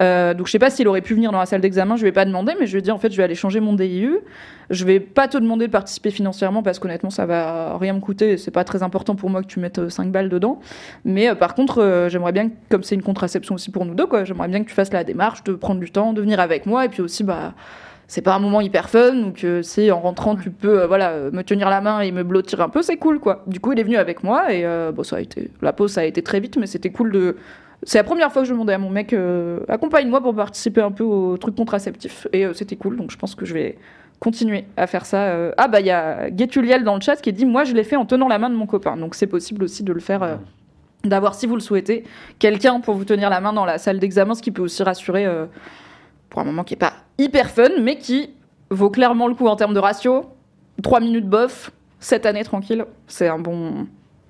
Euh, 0.00 0.32
donc 0.34 0.46
je 0.46 0.52
sais 0.52 0.58
pas 0.58 0.70
s'il 0.70 0.88
aurait 0.88 1.02
pu 1.02 1.14
venir 1.14 1.30
dans 1.30 1.38
la 1.38 1.46
salle 1.46 1.60
d'examen, 1.60 1.96
je 1.96 2.02
lui 2.02 2.08
ai 2.08 2.12
pas 2.12 2.24
demandé, 2.24 2.54
mais 2.58 2.66
je 2.66 2.72
lui 2.72 2.78
ai 2.78 2.82
dit 2.82 2.90
en 2.90 2.98
fait 2.98 3.10
je 3.12 3.16
vais 3.16 3.22
aller 3.24 3.34
changer 3.34 3.60
mon 3.60 3.74
DIU. 3.74 4.18
Je 4.70 4.84
vais 4.84 5.00
pas 5.00 5.28
te 5.28 5.36
demander 5.36 5.66
de 5.66 5.72
participer 5.72 6.10
financièrement 6.10 6.62
parce 6.62 6.78
qu'honnêtement 6.78 7.10
ça 7.10 7.26
va 7.26 7.76
rien 7.78 7.92
me 7.92 8.00
coûter 8.00 8.36
c'est 8.36 8.50
pas 8.50 8.64
très 8.64 8.82
important 8.82 9.14
pour 9.14 9.30
moi 9.30 9.42
que 9.42 9.46
tu 9.46 9.60
mettes 9.60 9.78
euh, 9.78 9.88
5 9.88 10.10
balles 10.10 10.28
dedans. 10.28 10.60
Mais 11.04 11.28
euh, 11.28 11.34
par 11.34 11.54
contre, 11.54 11.82
euh, 11.82 12.08
j'aimerais 12.08 12.32
bien, 12.32 12.50
comme 12.70 12.82
c'est 12.82 12.94
une 12.94 13.02
contraception 13.02 13.54
aussi 13.54 13.70
pour 13.70 13.84
nous 13.84 13.94
deux, 13.94 14.06
j'aimerais 14.24 14.48
bien 14.48 14.62
que 14.62 14.68
tu 14.68 14.74
fasses 14.74 14.92
la 14.92 15.04
démarche 15.04 15.44
de 15.44 15.54
prendre 15.54 15.80
du 15.80 15.90
temps, 15.90 16.12
de 16.12 16.20
venir 16.20 16.40
avec 16.40 16.66
moi 16.66 16.84
et 16.84 16.88
puis 16.88 17.02
aussi 17.02 17.24
bah 17.24 17.54
c'est 18.06 18.22
pas 18.22 18.34
un 18.34 18.38
moment 18.38 18.60
hyper 18.60 18.90
fun 18.90 19.14
donc 19.14 19.44
euh, 19.44 19.62
si 19.62 19.90
en 19.90 20.00
rentrant 20.00 20.36
tu 20.36 20.50
peux 20.50 20.82
euh, 20.82 20.86
voilà 20.86 21.10
euh, 21.10 21.30
me 21.32 21.42
tenir 21.42 21.70
la 21.70 21.80
main 21.80 22.00
et 22.00 22.12
me 22.12 22.22
blottir 22.22 22.60
un 22.60 22.68
peu 22.68 22.82
c'est 22.82 22.96
cool 22.96 23.18
quoi 23.18 23.42
du 23.46 23.60
coup 23.60 23.72
il 23.72 23.80
est 23.80 23.82
venu 23.82 23.96
avec 23.96 24.22
moi 24.22 24.52
et 24.52 24.64
euh, 24.64 24.92
la 25.62 25.72
pause 25.72 25.98
a 25.98 26.04
été 26.04 26.22
très 26.22 26.40
vite 26.40 26.56
mais 26.56 26.66
c'était 26.66 26.90
cool 26.90 27.12
de 27.12 27.36
c'est 27.82 27.98
la 27.98 28.04
première 28.04 28.32
fois 28.32 28.42
que 28.42 28.48
je 28.48 28.52
demandais 28.52 28.72
à 28.72 28.78
mon 28.78 28.90
mec 28.90 29.12
euh, 29.12 29.60
accompagne-moi 29.68 30.20
pour 30.22 30.34
participer 30.34 30.80
un 30.80 30.90
peu 30.90 31.04
au 31.04 31.36
truc 31.36 31.54
contraceptif 31.54 32.26
et 32.32 32.46
euh, 32.46 32.54
c'était 32.54 32.76
cool 32.76 32.96
donc 32.96 33.10
je 33.10 33.16
pense 33.18 33.34
que 33.34 33.44
je 33.44 33.54
vais 33.54 33.78
continuer 34.20 34.64
à 34.76 34.86
faire 34.86 35.06
ça 35.06 35.24
euh. 35.24 35.52
ah 35.56 35.68
bah 35.68 35.80
il 35.80 35.86
y 35.86 35.90
a 35.90 36.30
Guetuliel 36.30 36.84
dans 36.84 36.94
le 36.94 37.00
chat 37.00 37.16
qui 37.16 37.32
dit 37.32 37.44
moi 37.44 37.64
je 37.64 37.74
l'ai 37.74 37.84
fait 37.84 37.96
en 37.96 38.06
tenant 38.06 38.28
la 38.28 38.38
main 38.38 38.50
de 38.50 38.54
mon 38.54 38.66
copain 38.66 38.96
donc 38.96 39.14
c'est 39.14 39.26
possible 39.26 39.64
aussi 39.64 39.82
de 39.82 39.92
le 39.92 40.00
faire 40.00 40.22
euh, 40.22 40.36
d'avoir 41.04 41.34
si 41.34 41.46
vous 41.46 41.54
le 41.54 41.60
souhaitez 41.60 42.04
quelqu'un 42.38 42.80
pour 42.80 42.94
vous 42.94 43.04
tenir 43.04 43.28
la 43.30 43.40
main 43.40 43.52
dans 43.52 43.64
la 43.64 43.78
salle 43.78 43.98
d'examen 43.98 44.34
ce 44.34 44.42
qui 44.42 44.50
peut 44.50 44.62
aussi 44.62 44.82
rassurer 44.82 45.26
euh, 45.26 45.46
pour 46.30 46.40
un 46.40 46.44
moment 46.44 46.64
qui 46.64 46.74
est 46.74 46.78
pas 46.78 46.94
hyper 47.18 47.50
fun 47.50 47.80
mais 47.80 47.98
qui 47.98 48.30
vaut 48.70 48.90
clairement 48.90 49.28
le 49.28 49.34
coup 49.34 49.46
en 49.46 49.56
termes 49.56 49.74
de 49.74 49.80
ratio 49.80 50.24
3 50.82 51.00
minutes 51.00 51.28
bof 51.28 51.70
7 52.00 52.26
années 52.26 52.44
tranquille 52.44 52.86
c'est 53.06 53.28
un 53.28 53.38
bon 53.38 53.86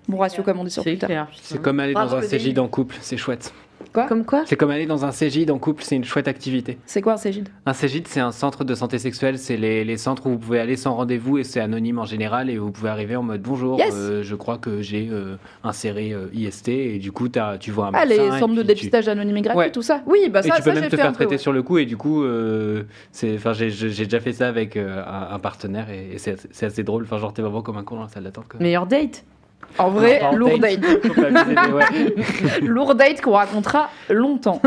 bon 0.08 0.18
ratio 0.18 0.42
comme 0.42 0.60
on 0.60 0.64
dit 0.64 0.70
sur 0.70 0.82
C'est 0.82 0.90
Twitter 0.90 1.06
clair. 1.06 1.28
C'est 1.40 1.60
comme 1.60 1.80
aller 1.80 1.94
dans 1.94 2.14
un 2.14 2.20
délire. 2.20 2.62
en 2.62 2.68
couple, 2.68 2.96
c'est 3.00 3.16
chouette. 3.16 3.52
Comme 3.92 4.24
quoi 4.24 4.42
C'est 4.46 4.56
comme 4.56 4.70
aller 4.70 4.86
dans 4.86 5.04
un 5.04 5.12
cégide 5.12 5.52
en 5.52 5.58
couple, 5.58 5.84
c'est 5.84 5.94
une 5.94 6.02
chouette 6.04 6.26
activité. 6.26 6.78
c'est 6.84 7.00
quoi 7.00 7.12
un 7.12 7.16
Cégide? 7.16 7.48
Un 7.64 7.72
cégide, 7.74 8.08
c'est 8.08 8.18
un 8.18 8.32
centre 8.32 8.64
de 8.64 8.74
santé 8.74 8.98
sexuelle, 8.98 9.38
c'est 9.38 9.56
les, 9.56 9.84
les 9.84 9.96
centres 9.96 10.26
où 10.26 10.30
vous 10.30 10.38
pouvez 10.38 10.58
aller 10.58 10.76
sans 10.76 10.94
rendez-vous 10.96 11.38
et 11.38 11.44
c'est 11.44 11.60
anonyme 11.60 12.00
en 12.00 12.04
général 12.04 12.50
et 12.50 12.58
vous 12.58 12.72
pouvez 12.72 12.88
arriver 12.88 13.14
en 13.14 13.22
mode 13.22 13.42
bonjour, 13.42 13.78
Yes. 13.78 13.94
euh, 13.94 14.22
je 14.24 14.34
crois 14.34 14.58
que 14.58 14.82
j'ai 14.82 15.08
euh, 15.12 15.36
inséré 15.62 16.12
euh, 16.12 16.26
IST 16.34 16.68
et 16.70 16.98
du 16.98 17.12
coup 17.12 17.28
t'as- 17.28 17.56
tu 17.58 17.70
vois 17.70 17.86
un 17.86 17.90
ah 17.94 18.04
médecin. 18.04 18.22
les 18.30 18.36
et 18.36 18.40
centres 18.40 18.54
de 18.54 18.62
puis 18.62 18.68
tu- 18.68 18.74
dépistage 18.74 19.06
anonyme 19.08 19.36
et 19.36 19.42
gratuit 19.42 19.58
Ouais. 19.60 19.70
tout 19.70 19.82
ça 19.82 20.02
oui 20.06 20.28
bah 20.28 20.40
et 20.40 20.48
ça, 20.48 20.56
tu 20.56 20.62
peux 20.62 20.74
ça 20.74 20.80
même 20.80 20.90
te 20.90 20.96
faire 20.96 21.06
un 21.06 21.08
peu, 21.10 21.14
traiter 21.14 21.30
ouais. 21.32 21.38
sur 21.38 21.52
le 21.52 21.62
coup 21.62 21.78
et 21.78 21.84
du 21.86 21.96
coup 21.96 22.24
euh, 22.24 22.82
enfin 23.36 23.52
j'ai 23.52 23.68
déjà 23.70 24.18
fait 24.20 24.32
ça 24.32 24.48
avec 24.48 24.76
euh, 24.76 25.02
un, 25.06 25.34
un 25.34 25.38
partenaire 25.38 25.88
et, 25.90 26.14
et 26.14 26.18
c'est 26.18 26.66
assez 26.66 26.82
drôle 26.82 27.04
enfin 27.04 27.18
genre 27.18 27.32
t'es 27.32 27.42
vraiment 27.42 27.62
comme 27.62 27.76
un 27.76 27.84
con 27.84 27.94
dans 27.96 28.02
la 28.02 28.08
salle 28.08 28.24
d'attente 28.24 28.48
quoi. 28.48 28.58
Meilleur 28.60 28.86
date 28.86 29.24
en 29.78 29.90
vrai 29.90 30.20
lourd 30.34 30.58
date. 30.58 30.80
ouais, 30.84 32.60
lourd 32.62 32.94
date 32.94 33.20
qu'on 33.20 33.32
racontera 33.32 33.90
longtemps. 34.10 34.60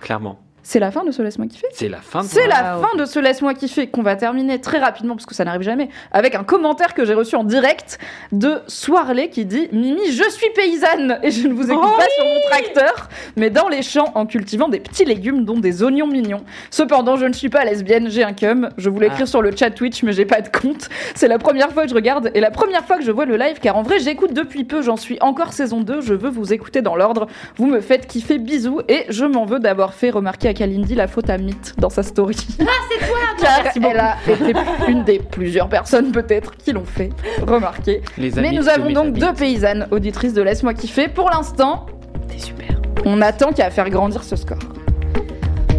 Clairement 0.00 0.38
C'est 0.66 0.80
la 0.80 0.90
fin 0.90 1.04
de 1.04 1.10
ce 1.10 1.20
Laisse-moi 1.20 1.46
kiffer 1.46 1.66
C'est 1.72 1.90
la 1.90 1.98
fin 1.98 2.22
de 2.22 2.26
C'est 2.26 2.46
la 2.46 2.78
fin 2.80 2.96
de 2.96 3.04
ce 3.04 3.18
Laisse-moi 3.18 3.52
kiffer 3.52 3.86
qu'on 3.86 4.02
va 4.02 4.16
terminer 4.16 4.60
très 4.62 4.78
rapidement 4.78 5.14
parce 5.14 5.26
que 5.26 5.34
ça 5.34 5.44
n'arrive 5.44 5.60
jamais 5.60 5.90
avec 6.10 6.34
un 6.34 6.42
commentaire 6.42 6.94
que 6.94 7.04
j'ai 7.04 7.12
reçu 7.12 7.36
en 7.36 7.44
direct 7.44 7.98
de 8.32 8.62
Soirley 8.66 9.28
qui 9.28 9.44
dit 9.44 9.68
Mimi, 9.72 10.10
je 10.10 10.28
suis 10.30 10.48
paysanne 10.54 11.18
et 11.22 11.30
je 11.30 11.46
ne 11.46 11.52
vous 11.52 11.70
écoute 11.70 11.84
Oh 11.84 11.96
pas 11.96 12.06
sur 12.16 12.24
mon 12.24 12.40
tracteur, 12.50 13.10
mais 13.36 13.50
dans 13.50 13.68
les 13.68 13.82
champs 13.82 14.10
en 14.14 14.24
cultivant 14.24 14.68
des 14.68 14.80
petits 14.80 15.04
légumes 15.04 15.44
dont 15.44 15.58
des 15.58 15.82
oignons 15.82 16.06
mignons. 16.06 16.42
Cependant, 16.70 17.16
je 17.16 17.26
ne 17.26 17.34
suis 17.34 17.50
pas 17.50 17.64
lesbienne, 17.64 18.08
j'ai 18.08 18.24
un 18.24 18.32
cum. 18.32 18.70
Je 18.78 18.88
voulais 18.88 19.08
écrire 19.08 19.28
sur 19.28 19.42
le 19.42 19.54
chat 19.54 19.70
Twitch, 19.70 20.02
mais 20.02 20.14
j'ai 20.14 20.24
pas 20.24 20.40
de 20.40 20.48
compte. 20.48 20.88
C'est 21.14 21.28
la 21.28 21.38
première 21.38 21.72
fois 21.72 21.82
que 21.82 21.90
je 21.90 21.94
regarde 21.94 22.30
et 22.32 22.40
la 22.40 22.50
première 22.50 22.86
fois 22.86 22.96
que 22.96 23.04
je 23.04 23.12
vois 23.12 23.26
le 23.26 23.36
live 23.36 23.58
car 23.60 23.76
en 23.76 23.82
vrai, 23.82 23.98
j'écoute 23.98 24.32
depuis 24.32 24.64
peu, 24.64 24.80
j'en 24.80 24.96
suis 24.96 25.18
encore 25.20 25.52
saison 25.52 25.82
2, 25.82 26.00
je 26.00 26.14
veux 26.14 26.30
vous 26.30 26.54
écouter 26.54 26.80
dans 26.80 26.96
l'ordre. 26.96 27.26
Vous 27.56 27.66
me 27.66 27.80
faites 27.80 28.06
kiffer, 28.06 28.38
bisous 28.38 28.80
et 28.88 29.04
je 29.10 29.26
m'en 29.26 29.44
veux 29.44 29.58
d'avoir 29.58 29.92
fait 29.92 30.08
remarquer 30.08 30.48
à 30.48 30.53
Kalindi 30.54 30.94
la 30.94 31.06
faute 31.06 31.28
à 31.28 31.36
Mythe 31.38 31.74
dans 31.78 31.90
sa 31.90 32.02
story. 32.02 32.36
Ah, 32.60 32.64
c'est 32.90 33.06
toi 33.06 33.18
Car 33.40 33.72
elle 33.90 33.98
a 33.98 34.16
été 34.26 34.54
une 34.88 35.04
des 35.04 35.18
plusieurs 35.18 35.68
personnes 35.68 36.12
peut-être 36.12 36.56
qui 36.56 36.72
l'ont 36.72 36.84
fait 36.84 37.10
remarquer. 37.46 38.00
Les 38.16 38.30
Mais 38.32 38.52
nous 38.52 38.68
avons 38.68 38.90
donc 38.90 39.06
amis. 39.08 39.18
deux 39.20 39.32
paysannes 39.34 39.86
auditrices 39.90 40.32
de 40.32 40.42
Laisse-moi 40.42 40.72
kiffer. 40.74 41.08
Pour 41.08 41.28
l'instant, 41.30 41.86
C'est 42.30 42.40
super. 42.46 42.80
on 43.04 43.20
attend 43.20 43.52
qu'à 43.52 43.70
faire 43.70 43.90
grandir 43.90 44.22
ce 44.24 44.36
score. 44.36 44.58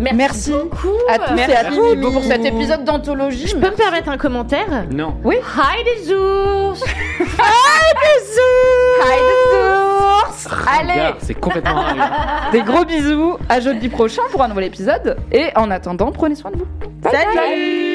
Merci, 0.02 0.16
Merci 0.18 0.52
beaucoup. 0.52 0.88
À 1.10 1.20
tous 1.20 1.34
Merci, 1.36 1.52
et 1.52 1.56
à 1.56 1.64
toutes 1.66 2.02
pour 2.02 2.22
cet 2.24 2.46
épisode 2.46 2.84
d'anthologie. 2.84 3.48
Je 3.48 3.56
peux 3.56 3.70
me 3.72 3.76
permettre 3.76 4.10
un 4.10 4.18
commentaire 4.18 4.86
Non. 4.92 5.16
Hi 5.26 5.84
des 6.06 6.14
ours 6.14 6.84
Hi 7.20 7.94
the 9.80 9.85
Allez, 10.68 11.16
c'est 11.20 11.34
complètement 11.34 11.82
arrivé. 11.82 12.02
des 12.52 12.62
gros 12.62 12.86
bisous. 12.86 13.38
À 13.50 13.60
jeudi 13.60 13.90
prochain 13.90 14.22
pour 14.32 14.42
un 14.44 14.48
nouvel 14.48 14.66
épisode. 14.66 15.18
Et 15.32 15.48
en 15.56 15.72
attendant, 15.72 16.12
prenez 16.12 16.36
soin 16.36 16.52
de 16.52 16.58
vous. 16.58 16.68
Salut 17.04 17.95